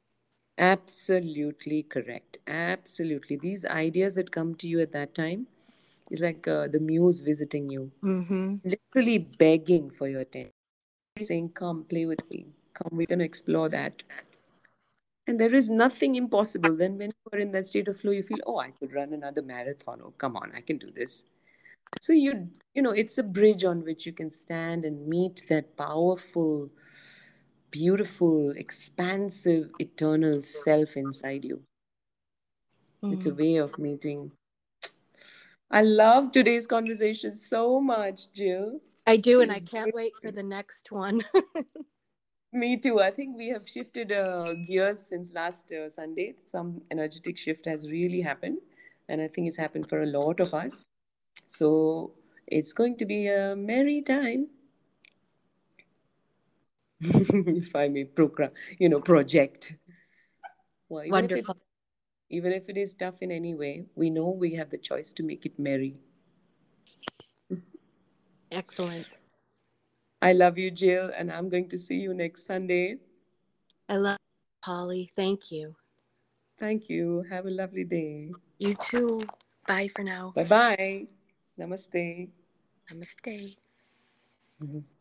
Absolutely 0.58 1.82
correct. 1.84 2.38
Absolutely. 2.46 3.36
These 3.36 3.64
ideas 3.66 4.14
that 4.16 4.30
come 4.30 4.54
to 4.56 4.68
you 4.68 4.80
at 4.80 4.92
that 4.92 5.14
time 5.14 5.46
is 6.10 6.20
like 6.20 6.48
uh, 6.48 6.68
the 6.68 6.80
muse 6.80 7.20
visiting 7.20 7.70
you, 7.70 7.90
Mm-hmm. 8.04 8.56
literally 8.64 9.18
begging 9.18 9.90
for 9.90 10.08
your 10.08 10.20
attention, 10.20 10.52
saying, 11.20 11.50
Come, 11.50 11.84
play 11.84 12.06
with 12.06 12.28
me. 12.30 12.46
Come, 12.74 12.96
we're 12.98 13.06
going 13.06 13.20
to 13.20 13.24
explore 13.24 13.68
that. 13.70 14.02
And 15.26 15.40
there 15.40 15.54
is 15.54 15.70
nothing 15.70 16.14
impossible. 16.14 16.76
Then, 16.76 16.96
when 16.98 17.10
you 17.10 17.30
are 17.32 17.38
in 17.38 17.50
that 17.52 17.66
state 17.66 17.88
of 17.88 17.98
flow, 18.00 18.12
you 18.12 18.22
feel, 18.22 18.38
Oh, 18.46 18.58
I 18.58 18.70
could 18.70 18.94
run 18.94 19.12
another 19.12 19.42
marathon. 19.42 20.00
Oh, 20.04 20.12
come 20.18 20.36
on, 20.36 20.52
I 20.54 20.60
can 20.60 20.78
do 20.78 20.88
this. 20.88 21.24
So, 22.00 22.12
you, 22.12 22.48
you 22.74 22.82
know, 22.82 22.90
it's 22.90 23.18
a 23.18 23.22
bridge 23.22 23.64
on 23.64 23.84
which 23.84 24.06
you 24.06 24.12
can 24.12 24.30
stand 24.30 24.84
and 24.84 25.06
meet 25.06 25.44
that 25.48 25.76
powerful, 25.76 26.70
beautiful, 27.70 28.50
expansive, 28.50 29.70
eternal 29.78 30.42
self 30.42 30.96
inside 30.96 31.44
you. 31.44 31.62
It's 33.10 33.26
a 33.26 33.30
Mm. 33.30 33.38
way 33.38 33.56
of 33.56 33.78
meeting. 33.78 34.32
I 35.70 35.82
love 35.82 36.32
today's 36.32 36.66
conversation 36.66 37.36
so 37.36 37.80
much, 37.80 38.32
Jill. 38.32 38.80
I 39.06 39.16
do, 39.16 39.40
and 39.40 39.52
I 39.52 39.60
can't 39.60 39.94
wait 39.94 40.14
for 40.20 40.30
the 40.30 40.42
next 40.42 40.90
one. 40.92 41.22
Me 42.52 42.76
too. 42.76 43.00
I 43.00 43.10
think 43.10 43.36
we 43.36 43.48
have 43.48 43.68
shifted 43.68 44.12
uh, 44.12 44.54
gears 44.66 45.00
since 45.06 45.32
last 45.32 45.70
uh, 45.72 45.88
Sunday. 45.88 46.34
Some 46.44 46.82
energetic 46.90 47.36
shift 47.36 47.64
has 47.66 47.90
really 47.90 48.20
happened, 48.20 48.58
and 49.08 49.20
I 49.20 49.28
think 49.28 49.48
it's 49.48 49.56
happened 49.56 49.88
for 49.88 50.02
a 50.02 50.06
lot 50.06 50.40
of 50.40 50.54
us. 50.54 50.84
So 51.46 52.12
it's 52.46 52.72
going 52.72 52.96
to 52.98 53.06
be 53.06 53.28
a 53.28 53.54
merry 53.56 54.02
time. 54.02 54.48
if 57.00 57.76
I 57.76 57.88
may 57.88 58.04
program, 58.04 58.50
you 58.78 58.88
know, 58.88 59.00
project. 59.00 59.74
Well, 60.88 61.04
even 61.04 61.24
if 61.24 61.30
Wonderful. 61.30 61.56
even 62.30 62.52
if 62.52 62.68
it 62.68 62.76
is 62.76 62.94
tough 62.94 63.20
in 63.20 63.30
any 63.30 63.54
way, 63.54 63.84
we 63.94 64.08
know 64.08 64.30
we 64.30 64.54
have 64.54 64.70
the 64.70 64.78
choice 64.78 65.12
to 65.14 65.22
make 65.22 65.44
it 65.44 65.58
merry. 65.58 65.96
Excellent. 68.50 69.06
I 70.22 70.32
love 70.32 70.56
you, 70.56 70.70
Jill, 70.70 71.10
and 71.16 71.30
I'm 71.30 71.48
going 71.48 71.68
to 71.68 71.78
see 71.78 71.96
you 71.96 72.14
next 72.14 72.46
Sunday. 72.46 72.96
I 73.88 73.96
love 73.96 74.18
you, 74.18 74.46
Polly. 74.64 75.12
Thank 75.14 75.52
you. 75.52 75.76
Thank 76.58 76.88
you. 76.88 77.24
Have 77.28 77.46
a 77.46 77.50
lovely 77.50 77.84
day. 77.84 78.32
You 78.58 78.74
too. 78.74 79.20
Bye 79.68 79.88
for 79.88 80.02
now. 80.02 80.32
Bye 80.34 80.44
bye. 80.44 81.06
Namaste. 81.58 82.28
Namaste. 82.90 83.56
Mhm. 84.60 84.95